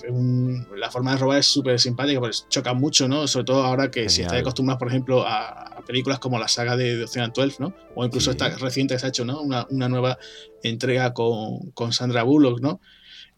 la 0.77 0.91
forma 0.91 1.13
de 1.13 1.17
robar 1.17 1.39
es 1.39 1.47
súper 1.47 1.81
simpática, 1.81 2.21
pues 2.21 2.47
choca 2.51 2.75
mucho, 2.75 3.09
¿no? 3.09 3.27
Sobre 3.27 3.45
todo 3.45 3.65
ahora 3.65 3.91
que 3.91 4.09
si 4.11 4.23
estáis 4.23 4.43
acostumbrados, 4.43 4.79
por 4.79 4.89
ejemplo, 4.89 5.25
a, 5.27 5.83
películas 5.87 6.19
como 6.19 6.39
la 6.39 6.49
saga 6.49 6.77
de, 6.77 7.05
Ocean 7.05 7.33
12, 7.35 7.57
¿no? 7.61 7.75
O 7.95 8.05
incluso 8.05 8.31
esta 8.31 8.51
reciente 8.59 8.95
que 8.95 8.99
se 8.99 9.07
ha 9.07 9.09
hecho, 9.09 9.25
¿no? 9.25 9.41
Una, 9.41 9.89
nueva 9.89 10.19
entrega 10.63 11.15
con, 11.15 11.93
Sandra 11.93 12.23
Bullock, 12.23 12.61
¿no? 12.61 12.81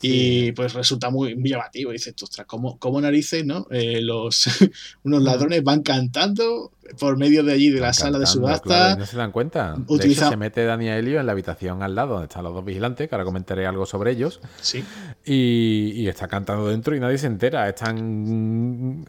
Y 0.01 0.53
pues 0.53 0.75
resulta 0.75 1.11
muy, 1.11 1.37
llamativo. 1.43 1.91
Dices, 1.91 2.15
ostras, 2.23 2.47
¿cómo, 2.47 2.79
cómo 2.79 3.01
narices, 3.01 3.45
no? 3.45 3.67
Eh, 3.71 4.01
los 4.01 4.47
unos 5.03 5.23
ladrones 5.23 5.65
van 5.65 5.83
cantando 5.83 6.73
por 6.99 7.17
medio 7.19 7.43
de 7.43 7.53
allí 7.53 7.71
de 7.71 7.81
la 7.81 7.93
sala 7.93 8.19
de 8.19 8.27
subasta. 8.27 8.97
no 8.97 9.07
se 9.07 9.17
dan 9.17 9.33
cuenta. 9.33 9.77
Utiliza... 9.89 10.29
se 10.29 10.37
mete 10.37 10.65
Daniel 10.65 10.99
Helio 10.99 11.21
en 11.21 11.27
la 11.27 11.33
habitación 11.33 11.83
al 11.83 11.95
lado 11.95 12.15
donde 12.15 12.27
están 12.27 12.45
los 12.45 12.55
dos 12.55 12.65
vigilantes, 12.65 13.09
que 13.09 13.15
ahora 13.15 13.25
comentaré 13.25 13.67
algo 13.67 13.87
sobre 13.87 14.13
ellos. 14.13 14.41
Sí. 14.61 14.85
Y, 15.25 16.07
está 16.09 16.29
cantando 16.29 16.69
dentro 16.69 16.97
y 16.97 17.01
nadie 17.01 17.19
se 17.19 17.27
entera. 17.27 17.69
Están. 17.69 19.05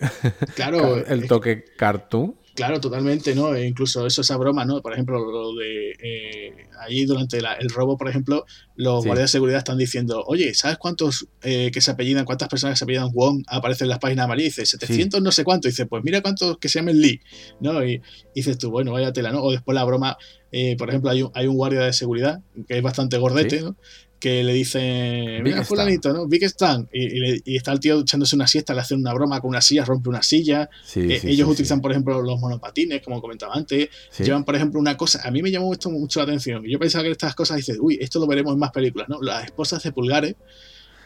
Claro. 0.55 0.97
el 1.07 1.27
toque 1.27 1.63
cartoon. 1.77 2.35
Claro, 2.59 2.81
totalmente, 2.81 3.33
¿no? 3.35 3.55
E 3.55 3.65
incluso 3.65 4.05
eso, 4.05 4.19
esa 4.19 4.35
broma, 4.35 4.65
¿no? 4.65 4.81
Por 4.81 4.91
ejemplo, 4.91 5.17
lo 5.17 5.55
de 5.55 5.91
eh, 6.03 6.67
ahí 6.81 7.05
durante 7.05 7.37
el 7.37 7.69
robo, 7.69 7.95
por 7.95 8.09
ejemplo, 8.09 8.45
los 8.75 9.05
guardias 9.05 9.29
de 9.29 9.37
seguridad 9.37 9.59
están 9.59 9.77
diciendo, 9.77 10.25
oye, 10.27 10.53
¿sabes 10.53 10.77
cuántos 10.77 11.29
eh, 11.41 11.71
que 11.71 11.79
se 11.79 11.91
apellidan, 11.91 12.25
cuántas 12.25 12.49
personas 12.49 12.73
que 12.73 12.79
se 12.79 12.83
apellidan 12.83 13.11
Wong 13.13 13.45
aparecen 13.47 13.85
en 13.85 13.91
las 13.91 13.99
páginas 13.99 14.25
amarillas? 14.25 14.57
dice, 14.57 14.65
700 14.65 15.21
no 15.21 15.31
sé 15.31 15.45
cuánto. 15.45 15.69
dice, 15.69 15.85
pues 15.85 16.03
mira 16.03 16.19
cuántos 16.19 16.57
que 16.57 16.67
se 16.67 16.79
llamen 16.79 16.99
Lee, 16.99 17.21
¿no? 17.61 17.81
Y, 17.85 18.01
dices 18.35 18.57
tú, 18.57 18.71
bueno, 18.71 18.91
vaya 18.91 19.13
tela, 19.13 19.31
¿no? 19.31 19.41
O 19.41 19.53
después 19.53 19.73
la 19.73 19.85
broma, 19.85 20.17
eh, 20.51 20.75
por 20.75 20.89
ejemplo, 20.89 21.11
hay 21.11 21.21
un, 21.21 21.31
hay 21.35 21.47
un 21.47 21.55
guardia 21.55 21.83
de 21.83 21.93
seguridad 21.93 22.41
que 22.67 22.77
es 22.77 22.83
bastante 22.83 23.17
gordete, 23.19 23.61
¿no? 23.61 23.77
Que 24.19 24.43
le 24.43 24.53
dice, 24.53 25.39
mira, 25.43 25.63
fulanito, 25.63 26.11
¿no? 26.11 26.27
Big 26.27 26.43
Stan. 26.43 26.87
Y, 26.91 27.55
está 27.55 27.71
el 27.71 27.79
tío 27.79 28.01
echándose 28.01 28.35
una 28.35 28.47
siesta, 28.47 28.73
le 28.73 28.81
hacen 28.81 28.99
una 28.99 29.13
broma 29.13 29.39
con 29.39 29.49
una 29.49 29.61
silla, 29.61 29.85
rompe 29.85 30.09
una 30.09 30.21
silla. 30.21 30.69
Eh, 30.95 31.21
ellos 31.23 31.47
utilizan, 31.47 31.79
por 31.79 31.91
ejemplo, 31.91 32.21
los 32.21 32.39
monopatines, 32.39 33.01
como 33.01 33.21
comentaba 33.21 33.53
antes. 33.53 33.89
Llevan, 34.17 34.43
por 34.43 34.55
ejemplo, 34.55 34.79
una 34.79 34.97
cosa, 34.97 35.21
a 35.23 35.31
mí 35.31 35.41
me 35.41 35.51
llamó 35.51 35.71
esto 35.71 35.89
mucho 35.89 36.19
la 36.19 36.25
atención. 36.25 36.63
Yo 36.65 36.77
pensaba 36.77 37.03
que 37.05 37.11
estas 37.11 37.33
cosas, 37.33 37.57
dices, 37.57 37.77
uy, 37.79 37.97
esto 38.01 38.19
lo 38.19 38.27
veremos 38.27 38.53
en 38.53 38.59
más 38.59 38.71
películas, 38.71 39.07
¿no? 39.07 39.21
Las 39.21 39.45
esposas 39.45 39.81
de 39.81 39.91
pulgares. 39.91 40.35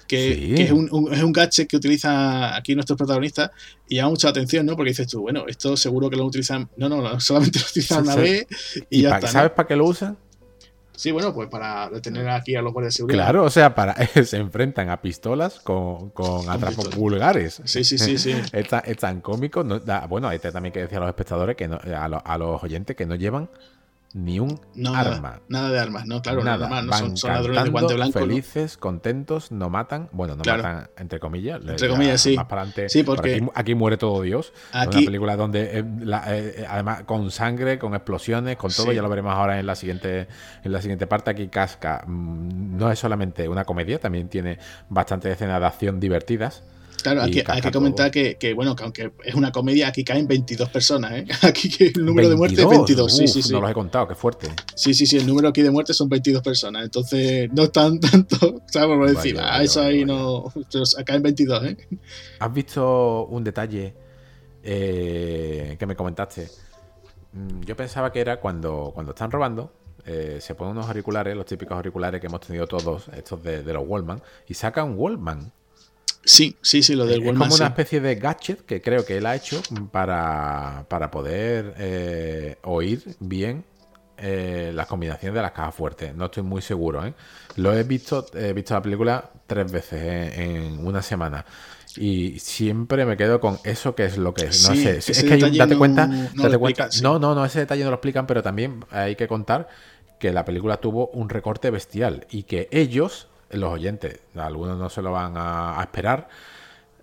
Que, 0.07 0.61
es, 0.61 0.71
un, 0.71 1.09
es 1.11 1.23
un 1.23 1.31
gadget 1.31 1.67
que 1.67 1.77
utiliza 1.77 2.55
aquí 2.55 2.75
nuestros 2.75 2.97
protagonistas 2.97 3.51
y 3.87 3.95
llama 3.95 4.09
mucha 4.09 4.29
atención, 4.29 4.65
¿no? 4.65 4.75
Porque 4.75 4.89
dices 4.89 5.07
tú, 5.07 5.21
bueno, 5.21 5.45
esto 5.47 5.77
seguro 5.77 6.09
que 6.09 6.17
lo 6.17 6.25
utilizan, 6.25 6.69
no, 6.75 6.89
no, 6.89 7.01
no 7.01 7.19
solamente 7.21 7.59
lo 7.59 7.65
utilizan 7.65 8.03
una 8.03 8.15
vez 8.15 8.45
y, 8.89 9.03
ya 9.03 9.15
está. 9.15 9.27
¿Sabes 9.27 9.51
para 9.51 9.67
qué 9.67 9.75
lo 9.75 9.85
usan? 9.85 10.17
Sí, 10.95 11.11
bueno, 11.11 11.33
pues 11.33 11.49
para 11.49 11.89
detener 11.89 12.29
aquí 12.29 12.55
a 12.55 12.61
los 12.61 12.71
guardias 12.71 12.93
de 12.93 12.97
seguridad. 12.97 13.23
Claro, 13.23 13.43
o 13.43 13.49
sea, 13.49 13.73
para 13.73 13.95
se 14.25 14.37
enfrentan 14.37 14.89
a 14.89 15.01
pistolas 15.01 15.59
con, 15.59 16.11
con 16.11 16.49
atrapos 16.49 16.95
vulgares. 16.95 17.61
Sí, 17.65 17.83
sí, 17.83 17.97
sí, 17.97 18.17
sí. 18.17 18.31
es, 18.53 18.97
tan, 18.97 19.21
cómico. 19.21 19.63
bueno, 20.07 20.31
este 20.31 20.51
también 20.51 20.71
que 20.71 20.81
decía 20.81 20.99
a 20.99 21.01
los 21.01 21.09
espectadores, 21.09 21.55
que 21.55 21.65
a, 21.65 22.05
a 22.05 22.37
los 22.37 22.63
oyentes, 22.63 22.95
que 22.95 23.05
no 23.05 23.15
llevan 23.15 23.49
ni 24.13 24.39
un 24.39 24.59
arma. 24.95 25.41
Nada, 25.47 25.71
de 25.71 25.79
armas, 25.79 26.05
no, 26.05 26.21
claro, 26.21 26.43
nada. 26.43 26.81
no 26.81 27.15
son, 27.15 27.31
ladrones 27.31 27.63
de 27.63 27.69
guante 27.69 27.93
blanco. 27.95 28.19
Felices, 28.19 28.77
contentos, 28.77 29.51
no 29.51 29.69
matan. 29.69 30.09
Bueno, 30.11 30.35
no 30.35 30.43
matan, 30.45 30.89
entre 30.97 31.19
comillas. 31.19 31.61
Entre 31.65 31.89
comillas, 31.89 32.21
sí. 32.21 32.35
Más 32.35 32.45
para 32.45 32.61
adelante. 32.61 32.89
Sí, 32.89 33.03
porque. 33.03 33.45
aquí, 33.55 33.75
muere 33.75 33.97
todo 33.97 34.21
Dios. 34.21 34.53
Aquí... 34.71 34.97
Una 34.97 35.05
película 35.05 35.35
donde, 35.35 35.79
eh, 35.79 35.85
eh, 36.27 36.65
además, 36.69 37.03
con 37.03 37.31
sangre, 37.31 37.79
con 37.79 37.95
explosiones, 37.95 38.57
con 38.57 38.71
todo, 38.71 38.91
ya 38.91 39.01
lo 39.01 39.09
veremos 39.09 39.33
ahora 39.33 39.59
en 39.59 39.65
la 39.65 39.75
siguiente, 39.75 40.27
en 40.63 40.71
la 40.71 40.81
siguiente 40.81 41.07
parte. 41.07 41.31
Aquí 41.31 41.47
Casca 41.47 42.03
mm, 42.05 42.77
no 42.77 42.91
es 42.91 42.99
solamente 42.99 43.47
una 43.47 43.65
comedia, 43.65 43.99
también 43.99 44.29
tiene 44.29 44.59
bastantes 44.89 45.33
escenas 45.33 45.59
de 45.59 45.65
acción 45.65 45.99
divertidas. 45.99 46.63
Claro, 47.03 47.21
hay 47.21 47.31
que 47.31 47.71
comentar 47.71 48.09
que, 48.09 48.53
bueno, 48.55 48.75
que 48.75 48.83
aunque 48.83 49.11
es 49.25 49.35
una 49.35 49.51
comedia, 49.51 49.89
aquí 49.89 50.05
caen 50.05 50.25
22 50.25 50.69
personas, 50.69 51.11
¿eh? 51.11 51.27
Aquí 51.41 51.69
que 51.69 51.87
el 51.87 52.05
número 52.05 52.29
de 52.29 52.35
muertes 52.37 52.59
es 52.59 52.69
22. 52.69 53.17
sí, 53.17 53.27
sí, 53.27 53.43
sí. 53.43 53.51
No 53.51 53.59
los 53.59 53.69
he 53.69 53.73
contado, 53.73 54.07
qué 54.07 54.15
fuerte. 54.15 54.47
Sí, 54.73 54.93
sí, 54.93 55.05
sí, 55.05 55.17
el 55.17 55.27
número 55.27 55.49
aquí 55.49 55.61
de 55.61 55.69
muertes 55.69 55.97
son 55.97 56.07
22 56.07 56.41
personas. 56.41 56.85
Entonces, 56.85 57.51
no 57.51 57.63
están 57.63 57.99
tanto, 57.99 58.61
¿sabes? 58.67 58.97
Por 58.97 59.09
decir, 59.09 59.37
ah, 59.39 59.61
eso 59.61 59.81
ahí 59.81 60.05
no. 60.05 60.45
Acá 60.97 61.15
en 61.15 61.23
22, 61.23 61.65
¿eh? 61.65 61.77
¿Has 62.39 62.53
visto 62.53 63.25
un 63.25 63.43
detalle 63.43 63.93
eh, 64.63 65.75
que 65.77 65.85
me 65.85 65.95
comentaste? 65.97 66.47
Mm, 67.33 67.61
yo 67.65 67.75
pensaba 67.75 68.13
que 68.13 68.21
era 68.21 68.39
cuando, 68.39 68.91
cuando 68.93 69.11
están 69.11 69.29
robando, 69.29 69.73
eh, 70.05 70.37
se 70.39 70.55
ponen 70.55 70.77
unos 70.77 70.87
auriculares, 70.87 71.35
los 71.35 71.45
típicos 71.45 71.75
auriculares 71.75 72.21
que 72.21 72.27
hemos 72.27 72.39
tenido 72.39 72.65
todos, 72.65 73.09
estos 73.09 73.43
de, 73.43 73.61
de 73.61 73.73
los 73.73 73.83
Wallman, 73.85 74.21
y 74.47 74.53
saca 74.53 74.85
un 74.85 74.95
Wallman 74.97 75.51
Sí, 76.25 76.57
sí, 76.61 76.83
sí, 76.83 76.95
lo 76.95 77.05
del 77.05 77.23
Es 77.23 77.37
como 77.37 77.53
una 77.53 77.67
especie 77.67 77.99
de 77.99 78.15
gadget 78.15 78.65
que 78.65 78.81
creo 78.81 79.05
que 79.05 79.17
él 79.17 79.25
ha 79.25 79.35
hecho 79.35 79.61
para, 79.91 80.85
poder 81.11 81.75
eh, 81.77 82.57
oír 82.63 83.03
bien 83.19 83.65
eh, 84.17 84.71
las 84.73 84.87
combinaciones 84.87 85.35
de 85.35 85.41
las 85.41 85.51
cajas 85.51 85.75
fuertes. 85.75 86.15
No 86.15 86.25
estoy 86.25 86.43
muy 86.43 86.61
seguro, 86.61 87.05
¿eh? 87.05 87.13
Lo 87.57 87.73
he 87.73 87.83
visto, 87.83 88.25
he 88.35 88.53
visto 88.53 88.73
la 88.73 88.81
película 88.81 89.31
tres 89.45 89.71
veces 89.71 90.37
en, 90.37 90.85
una 90.85 91.01
semana. 91.01 91.45
Y 91.97 92.39
siempre 92.39 93.05
me 93.05 93.17
quedo 93.17 93.39
con 93.39 93.59
eso 93.65 93.93
que 93.93 94.05
es 94.05 94.17
lo 94.17 94.33
que 94.33 94.45
es. 94.45 94.69
No 94.69 94.75
sé, 94.75 94.97
es 94.97 95.23
que 95.23 95.33
hay 95.33 95.43
un, 95.43 95.57
date 95.57 95.77
cuenta, 95.77 96.07
no, 97.01 97.19
no, 97.19 97.35
no, 97.35 97.45
ese 97.45 97.59
detalle 97.59 97.83
no 97.83 97.89
lo 97.89 97.95
explican, 97.95 98.25
pero 98.25 98.41
también 98.41 98.85
hay 98.91 99.15
que 99.15 99.27
contar 99.27 99.67
que 100.19 100.31
la 100.31 100.45
película 100.45 100.77
tuvo 100.77 101.07
un 101.09 101.29
recorte 101.29 101.69
bestial 101.69 102.25
y 102.31 102.43
que 102.43 102.69
ellos 102.71 103.27
los 103.53 103.71
oyentes, 103.71 104.19
algunos 104.35 104.77
no 104.77 104.89
se 104.89 105.01
lo 105.01 105.11
van 105.11 105.33
a, 105.35 105.79
esperar, 105.81 106.27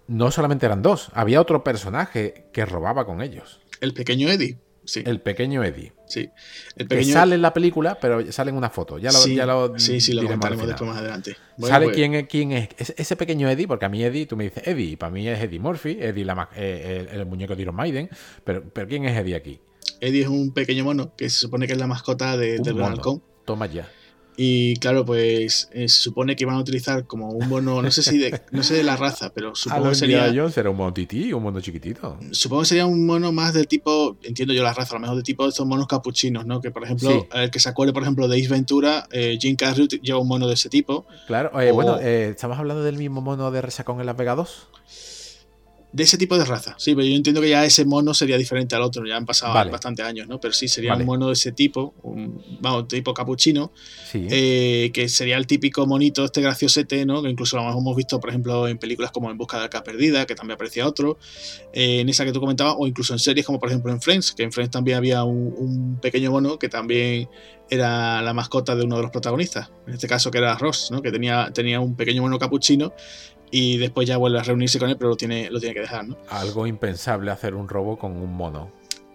no 0.08 0.30
solamente 0.30 0.66
eran 0.66 0.82
dos, 0.82 1.08
había 1.14 1.40
otro 1.40 1.62
personaje 1.64 2.46
que 2.52 2.64
robaba 2.66 3.04
con 3.04 3.22
ellos. 3.22 3.60
El 3.80 3.94
pequeño 3.94 4.28
Eddie. 4.28 4.58
Sí. 4.84 5.02
El 5.06 5.20
pequeño 5.20 5.62
Eddie. 5.62 5.92
Sí. 6.06 6.30
El 6.76 6.88
pequeño... 6.88 7.06
Que 7.06 7.12
sale 7.12 7.34
en 7.36 7.42
la 7.42 7.54
película, 7.54 7.98
pero 8.00 8.32
sale 8.32 8.50
en 8.50 8.56
una 8.56 8.70
foto. 8.70 8.98
Ya 8.98 9.12
lo, 9.12 9.18
sí, 9.18 9.36
ya 9.36 9.46
lo, 9.46 9.78
sí, 9.78 10.00
sí, 10.00 10.14
lo 10.14 10.22
comentaremos 10.22 10.66
después 10.66 10.90
más 10.90 10.98
adelante. 10.98 11.36
sale 11.58 11.86
pues- 11.86 11.96
quién, 11.96 12.26
quién 12.26 12.52
es 12.52 12.68
ese 12.96 13.14
pequeño 13.14 13.48
Eddie, 13.48 13.68
porque 13.68 13.84
a 13.84 13.88
mí 13.88 14.02
Eddie, 14.02 14.26
tú 14.26 14.36
me 14.36 14.44
dices 14.44 14.66
Eddie, 14.66 14.96
para 14.96 15.10
mí 15.10 15.28
es 15.28 15.40
Eddie 15.40 15.60
Murphy, 15.60 15.98
Eddie 16.00 16.24
la, 16.24 16.48
eh, 16.56 17.08
el, 17.12 17.26
muñeco 17.26 17.54
de 17.54 17.62
Iron 17.62 17.76
Maiden, 17.76 18.10
pero, 18.42 18.64
pero 18.72 18.88
¿quién 18.88 19.04
es 19.04 19.16
Eddie 19.16 19.36
aquí? 19.36 19.60
Eddie 20.00 20.22
es 20.22 20.28
un 20.28 20.52
pequeño 20.52 20.84
mono 20.84 21.14
que 21.14 21.30
se 21.30 21.38
supone 21.38 21.66
que 21.66 21.74
es 21.74 21.78
la 21.78 21.86
mascota 21.86 22.36
de, 22.36 22.58
del 22.58 22.82
Halcón. 22.82 23.22
Toma 23.44 23.66
ya. 23.66 23.88
Y 24.36 24.76
claro, 24.76 25.04
pues 25.04 25.68
eh, 25.72 25.88
se 25.88 26.00
supone 26.00 26.36
que 26.36 26.46
van 26.46 26.56
a 26.56 26.60
utilizar 26.60 27.06
como 27.06 27.30
un 27.30 27.48
mono, 27.48 27.82
no 27.82 27.90
sé 27.90 28.02
si 28.02 28.18
de, 28.18 28.40
no 28.52 28.62
sé 28.62 28.74
de 28.74 28.82
la 28.82 28.96
raza, 28.96 29.32
pero 29.34 29.54
supongo 29.54 29.90
que 29.90 29.94
sería. 29.94 30.30
Yo, 30.32 30.48
¿Será 30.50 30.70
un 30.70 30.76
mono 30.76 30.94
tití 30.94 31.32
un 31.32 31.42
mono 31.42 31.60
chiquitito? 31.60 32.18
Supongo 32.30 32.62
que 32.62 32.68
sería 32.68 32.86
un 32.86 33.04
mono 33.06 33.32
más 33.32 33.54
del 33.54 33.66
tipo, 33.66 34.16
entiendo 34.22 34.54
yo 34.54 34.62
la 34.62 34.72
raza, 34.72 34.94
a 34.94 34.98
lo 34.98 35.00
mejor 35.00 35.16
de 35.16 35.22
tipo 35.22 35.44
de 35.44 35.50
estos 35.50 35.66
monos 35.66 35.86
capuchinos, 35.86 36.46
¿no? 36.46 36.60
Que 36.60 36.70
por 36.70 36.84
ejemplo, 36.84 37.26
el 37.32 37.50
que 37.50 37.60
se 37.60 37.68
acuerde, 37.68 37.92
por 37.92 38.02
ejemplo, 38.02 38.28
de 38.28 38.38
Ace 38.38 38.48
Ventura, 38.48 39.06
eh, 39.10 39.36
Jim 39.40 39.56
Carrey 39.56 39.88
lleva 40.02 40.18
un 40.18 40.28
mono 40.28 40.46
de 40.46 40.54
ese 40.54 40.68
tipo. 40.68 41.06
Claro, 41.26 41.60
eh, 41.60 41.70
bueno, 41.72 41.98
¿estamos 41.98 42.58
hablando 42.58 42.82
del 42.82 42.96
mismo 42.96 43.20
mono 43.20 43.50
de 43.50 43.60
Resacón 43.60 44.00
en 44.00 44.06
Las 44.06 44.16
Vegas 44.16 44.36
2? 44.36 44.68
De 45.92 46.04
ese 46.04 46.16
tipo 46.16 46.38
de 46.38 46.44
raza. 46.44 46.74
Sí, 46.78 46.94
pero 46.94 47.06
yo 47.06 47.16
entiendo 47.16 47.40
que 47.40 47.48
ya 47.48 47.64
ese 47.64 47.84
mono 47.84 48.14
sería 48.14 48.36
diferente 48.36 48.76
al 48.76 48.82
otro, 48.82 49.04
ya 49.04 49.16
han 49.16 49.26
pasado 49.26 49.52
bastantes 49.70 50.04
años, 50.04 50.28
¿no? 50.28 50.40
Pero 50.40 50.54
sí, 50.54 50.68
sería 50.68 50.94
un 50.94 51.04
mono 51.04 51.28
de 51.28 51.32
ese 51.32 51.52
tipo, 51.52 51.94
un 52.02 52.40
vamos, 52.60 52.86
tipo 52.86 53.12
capuchino, 53.12 53.72
eh, 54.14 54.90
que 54.92 55.08
sería 55.08 55.36
el 55.36 55.46
típico 55.46 55.86
monito 55.86 56.24
este 56.24 56.40
graciosete, 56.40 57.04
¿no? 57.04 57.22
Que 57.22 57.30
incluso 57.30 57.56
lo 57.56 57.68
hemos 57.68 57.96
visto, 57.96 58.20
por 58.20 58.30
ejemplo, 58.30 58.68
en 58.68 58.78
películas 58.78 59.10
como 59.10 59.30
En 59.30 59.36
busca 59.36 59.58
de 59.58 59.64
arca 59.64 59.82
perdida, 59.82 60.26
que 60.26 60.34
también 60.34 60.54
aparecía 60.54 60.86
otro, 60.86 61.18
eh, 61.72 62.00
en 62.00 62.08
esa 62.08 62.24
que 62.24 62.32
tú 62.32 62.40
comentabas, 62.40 62.76
o 62.78 62.86
incluso 62.86 63.12
en 63.12 63.18
series 63.18 63.44
como 63.44 63.58
por 63.58 63.68
ejemplo 63.68 63.92
en 63.92 64.00
Friends, 64.00 64.32
que 64.32 64.44
en 64.44 64.52
Friends 64.52 64.70
también 64.70 64.96
había 64.96 65.24
un, 65.24 65.98
pequeño 66.00 66.30
mono 66.30 66.58
que 66.58 66.68
también 66.68 67.28
era 67.68 68.22
la 68.22 68.32
mascota 68.32 68.74
de 68.74 68.84
uno 68.84 68.96
de 68.96 69.02
los 69.02 69.10
protagonistas, 69.10 69.70
en 69.86 69.94
este 69.94 70.08
caso 70.08 70.30
que 70.30 70.38
era 70.38 70.56
Ross, 70.56 70.90
¿no? 70.90 71.02
Que 71.02 71.10
tenía, 71.10 71.50
tenía 71.52 71.80
un 71.80 71.96
pequeño 71.96 72.22
mono 72.22 72.38
capuchino 72.38 72.92
y 73.50 73.78
después 73.78 74.06
ya 74.06 74.16
vuelve 74.16 74.38
a 74.38 74.42
reunirse 74.42 74.78
con 74.78 74.90
él, 74.90 74.96
pero 74.96 75.10
lo 75.10 75.16
tiene, 75.16 75.50
lo 75.50 75.60
tiene 75.60 75.74
que 75.74 75.80
dejar, 75.80 76.06
¿no? 76.06 76.16
Algo 76.28 76.66
impensable 76.66 77.30
hacer 77.30 77.54
un 77.54 77.68
robo 77.68 77.98
con 77.98 78.16
un 78.16 78.32
mono. 78.32 78.70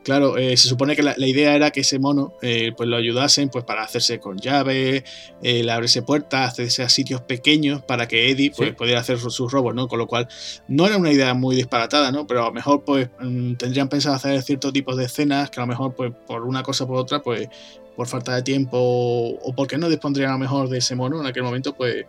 Claro, 0.05 0.37
eh, 0.37 0.55
se 0.55 0.67
supone 0.67 0.95
que 0.95 1.01
la, 1.01 1.15
idea 1.17 1.55
era 1.55 1.71
que 1.71 1.79
ese 1.79 1.97
mono 1.97 2.33
eh, 2.43 2.73
pues 2.77 2.87
lo 2.87 2.95
ayudasen 2.95 3.49
pues 3.49 3.65
para 3.65 3.81
hacerse 3.81 4.19
con 4.19 4.37
llave, 4.37 5.03
eh, 5.41 5.67
abrirse 5.71 6.03
puertas, 6.03 6.51
hacerse 6.51 6.83
a 6.83 6.89
sitios 6.89 7.21
pequeños 7.21 7.81
para 7.81 8.07
que 8.07 8.29
Eddie 8.29 8.51
pues, 8.55 8.75
pudiera 8.75 8.99
hacer 8.99 9.17
sus, 9.17 9.51
robos, 9.51 9.73
¿no? 9.73 9.87
Con 9.87 9.97
lo 9.97 10.05
cual 10.05 10.27
no 10.67 10.85
era 10.85 10.97
una 10.97 11.11
idea 11.11 11.33
muy 11.33 11.55
disparatada, 11.55 12.11
¿no? 12.11 12.27
Pero 12.27 12.43
a 12.43 12.45
lo 12.45 12.53
mejor 12.53 12.83
pues 12.83 13.09
mm, 13.19 13.55
tendrían 13.55 13.89
pensado 13.89 14.15
hacer 14.15 14.39
ciertos 14.43 14.71
tipos 14.73 14.95
de 14.95 15.05
escenas 15.05 15.49
que 15.49 15.59
a 15.59 15.63
lo 15.63 15.67
mejor 15.67 15.95
pues 15.95 16.13
por 16.27 16.43
una 16.43 16.61
cosa 16.61 16.83
o 16.83 16.87
por 16.87 16.97
otra 16.97 17.23
pues 17.23 17.49
por 17.95 18.05
falta 18.05 18.35
de 18.35 18.43
tiempo 18.43 18.77
o 18.77 19.55
porque 19.55 19.79
no 19.79 19.89
dispondrían 19.89 20.29
a 20.29 20.33
lo 20.33 20.39
mejor 20.39 20.69
de 20.69 20.77
ese 20.77 20.95
mono 20.95 21.19
en 21.19 21.25
aquel 21.25 21.41
momento 21.41 21.73
pues, 21.73 22.05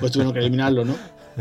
pues 0.00 0.12
tuvieron 0.12 0.32
que 0.32 0.38
eliminarlo, 0.38 0.82
¿no? 0.82 0.96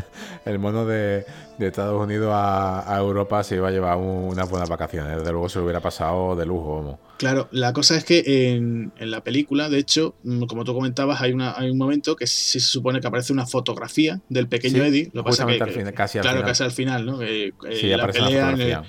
el 0.46 0.60
mono 0.60 0.86
de, 0.86 1.26
Estados 1.60 2.02
Unidos 2.02 2.32
a, 2.34 2.96
Europa 2.98 3.44
se 3.44 3.56
iba 3.56 3.68
a 3.68 3.72
llevar 3.72 3.98
unas 3.98 4.50
buenas 4.50 4.70
vacaciones. 4.70 5.18
Desde 5.18 5.32
luego 5.32 5.50
se 5.50 5.60
lo 5.60 5.66
hubiera 5.66 5.80
pasado 5.80 6.36
de 6.36 6.46
lujo. 6.46 7.00
Claro, 7.18 7.48
la 7.52 7.74
cosa 7.74 7.98
es 7.98 8.04
que 8.04 8.54
en, 8.56 8.92
la 9.00 9.24
película, 9.24 9.70
de 9.70 9.80
hecho, 9.80 10.16
mm, 10.24 10.44
como 10.44 10.64
tú 10.64 10.74
comentabas, 10.74 11.22
hay, 11.22 11.34
una, 11.34 11.58
hay 11.58 11.70
un 11.70 11.78
momento 11.78 12.16
que 12.16 12.28
sí 12.28 12.60
se 12.60 12.68
supone 12.68 13.02
que 13.02 13.08
aparece 13.08 13.34
una 13.34 13.46
fotografía 13.46 14.22
del 14.30 14.48
pequeño 14.48 14.84
Eddie. 14.84 15.10
Lo 15.14 15.24
pasa 15.24 15.46
que, 15.46 15.58
casi 15.94 16.20
al 16.20 16.24
claro, 16.24 16.38
final. 16.38 16.52
casi 16.52 16.64
al 16.64 16.72
final, 16.72 17.06
¿no? 17.06 17.20
sí, 17.20 17.88
la 17.88 18.08
pelea 18.08 18.84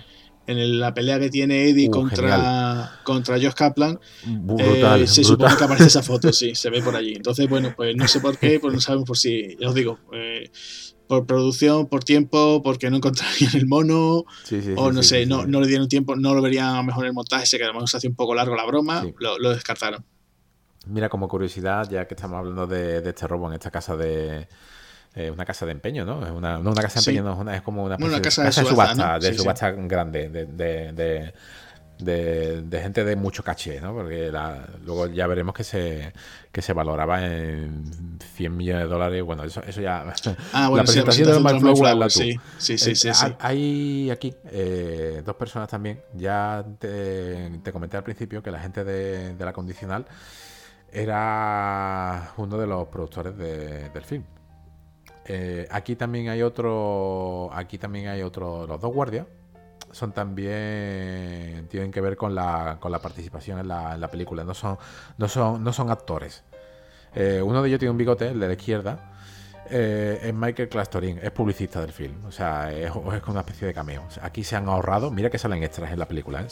en 0.49 0.81
la 0.81 0.95
pelea 0.95 1.21
que 1.21 1.29
tiene 1.29 1.69
Eddie 1.69 1.89
uh, 1.89 1.91
contra, 1.91 3.01
contra 3.05 3.37
Josh 3.37 3.53
Kaplan, 3.53 4.01
brutal, 4.25 5.03
eh, 5.03 5.07
se 5.07 5.23
supone 5.23 5.55
que 5.55 5.65
aparece 5.65 5.89
esa 5.89 6.03
foto, 6.03 6.33
sí, 6.33 6.55
se 6.55 6.71
ve 6.71 6.81
por 6.81 6.97
allí. 6.97 7.13
Entonces, 7.15 7.47
bueno, 7.49 7.75
pues 7.77 7.95
no 7.95 8.09
sé 8.09 8.21
por 8.21 8.39
qué, 8.39 8.59
pues 8.59 8.73
no 8.73 8.81
sabemos 8.81 9.07
por 9.07 9.19
si, 9.19 9.57
ya 9.61 9.69
os 9.69 9.75
digo, 9.75 9.99
eh, 10.15 10.51
por 11.09 11.27
producción, 11.27 11.87
por 11.87 12.05
tiempo, 12.05 12.63
porque 12.63 12.91
no 12.91 12.97
encontrarían 12.97 13.57
el 13.57 13.67
mono, 13.67 14.25
o 14.77 14.93
no 14.93 15.03
sé, 15.03 15.27
no, 15.27 15.47
no 15.47 15.61
le 15.61 15.67
dieron 15.67 15.89
tiempo, 15.89 16.15
no 16.15 16.35
lo 16.35 16.43
verían 16.43 16.87
mejor 16.87 17.05
en 17.05 17.09
el 17.09 17.15
montaje, 17.15 17.47
se 17.47 17.59
que 17.59 17.65
además 17.65 17.95
hace 17.95 18.07
un 18.07 18.15
poco 18.15 18.35
largo 18.35 18.55
la 18.55 18.65
broma, 18.67 19.05
lo, 19.19 19.51
descartaron. 19.51 20.05
Mira, 20.87 21.09
como 21.09 21.29
curiosidad, 21.29 21.89
ya 21.91 22.07
que 22.07 22.15
estamos 22.15 22.39
hablando 22.39 22.67
de 22.67 22.99
este 22.99 23.27
robo 23.27 23.49
en 23.49 23.55
esta 23.55 23.71
casa 23.71 23.97
de, 23.97 24.47
eh, 25.19 25.31
una 25.31 25.45
casa 25.45 25.67
de 25.67 25.73
empeño, 25.73 26.05
¿no? 26.05 26.25
Es 26.25 26.31
una, 26.31 26.59
no 26.59 26.71
una 26.71 26.83
casa 26.83 27.01
de 27.01 27.11
empeño, 27.11 27.43
no, 27.43 27.51
es, 27.51 27.63
como 27.63 27.83
una, 27.83 27.97
casa, 28.21 28.45
de 28.45 28.53
subasta, 28.53 29.19
de 29.19 29.35
subasta, 29.35 29.73
grande, 29.73 30.29
de, 30.29 30.47
de, 30.93 31.35
de, 31.99 32.63
de, 32.63 32.81
gente 32.81 33.05
de 33.05 33.17
mucho 33.17 33.43
caché, 33.43 33.81
¿no? 33.81 33.95
Porque 33.95 34.31
luego 34.85 35.07
ya 35.09 35.27
veremos 35.27 35.55
que 35.55 35.65
se, 35.65 36.13
que 36.53 36.63
se 36.63 36.73
valoraba 36.73 37.25
en 37.25 38.19
100 38.35 38.57
millones 38.57 38.85
de 38.85 38.89
dólares. 38.89 39.23
Bueno, 39.23 39.45
eso, 39.45 39.63
eso 39.67 39.81
ya. 39.81 40.13
Ah, 40.53 40.69
bueno, 40.69 40.77
la 40.77 40.85
presentación 40.85 41.43
de 41.43 41.61
Flow, 41.61 42.11
sí, 42.11 42.39
sí, 42.59 42.79
sí, 42.79 42.95
sí, 42.95 43.13
sí, 43.13 43.27
Hay 43.41 44.11
aquí 44.11 44.35
eh, 44.51 45.23
dos 45.25 45.37
personas 45.37 45.69
también. 45.69 46.01
Ya 46.15 46.65
te, 46.79 47.51
te, 47.63 47.73
comenté 47.73 47.97
al 47.97 48.05
principio 48.05 48.43
que 48.43 48.51
la 48.51 48.61
gente 48.61 48.85
de, 48.85 49.35
de 49.35 49.45
la 49.45 49.53
condicional 49.53 50.07
era 50.93 52.33
uno 52.37 52.59
de 52.59 52.67
los 52.67 52.89
productores 52.89 53.37
del 53.37 54.05
film. 54.05 54.25
Eh, 55.27 55.67
aquí 55.71 55.97
también 55.97 56.29
hay 56.29 56.43
otro. 56.43 57.51
Aquí 57.53 57.79
también 57.79 58.09
hay 58.09 58.23
otro. 58.23 58.67
Los 58.67 58.81
dos 58.81 58.93
guardias 58.93 59.27
son 59.93 60.13
también. 60.13 61.67
tienen 61.69 61.91
que 61.91 62.01
ver 62.01 62.17
con 62.17 62.35
la, 62.35 62.79
con 62.81 62.93
la 62.93 63.01
participación 63.01 63.59
en 63.59 63.69
la, 63.69 63.95
en 63.95 64.01
la 64.01 64.11
película. 64.11 64.45
No 64.45 64.55
son, 64.55 64.79
no 65.17 65.29
son, 65.29 65.63
no 65.63 65.73
son 65.73 65.91
actores. 65.91 66.45
Eh, 67.15 67.43
uno 67.43 67.63
de 67.63 67.69
ellos 67.69 67.79
tiene 67.79 67.91
un 67.91 67.99
bigote, 67.99 68.29
el 68.29 68.41
de 68.41 68.47
la 68.47 68.53
izquierda, 68.53 69.13
eh, 69.71 70.21
es 70.23 70.35
Michael 70.35 70.69
Clastorin, 70.69 71.19
es 71.23 71.31
publicista 71.31 71.81
del 71.81 71.93
film, 71.93 72.25
o 72.27 72.33
sea, 72.33 72.73
es, 72.73 72.91
es 72.91 73.29
una 73.29 73.41
especie 73.41 73.67
de 73.67 73.75
cameo. 73.75 74.03
aquí 74.23 74.43
se 74.43 74.57
han 74.57 74.69
ahorrado, 74.69 75.11
mira 75.11 75.29
que 75.29 75.39
salen 75.39 75.63
extras 75.63 75.93
en 75.93 75.99
la 75.99 76.07
película, 76.07 76.41
¿eh? 76.41 76.47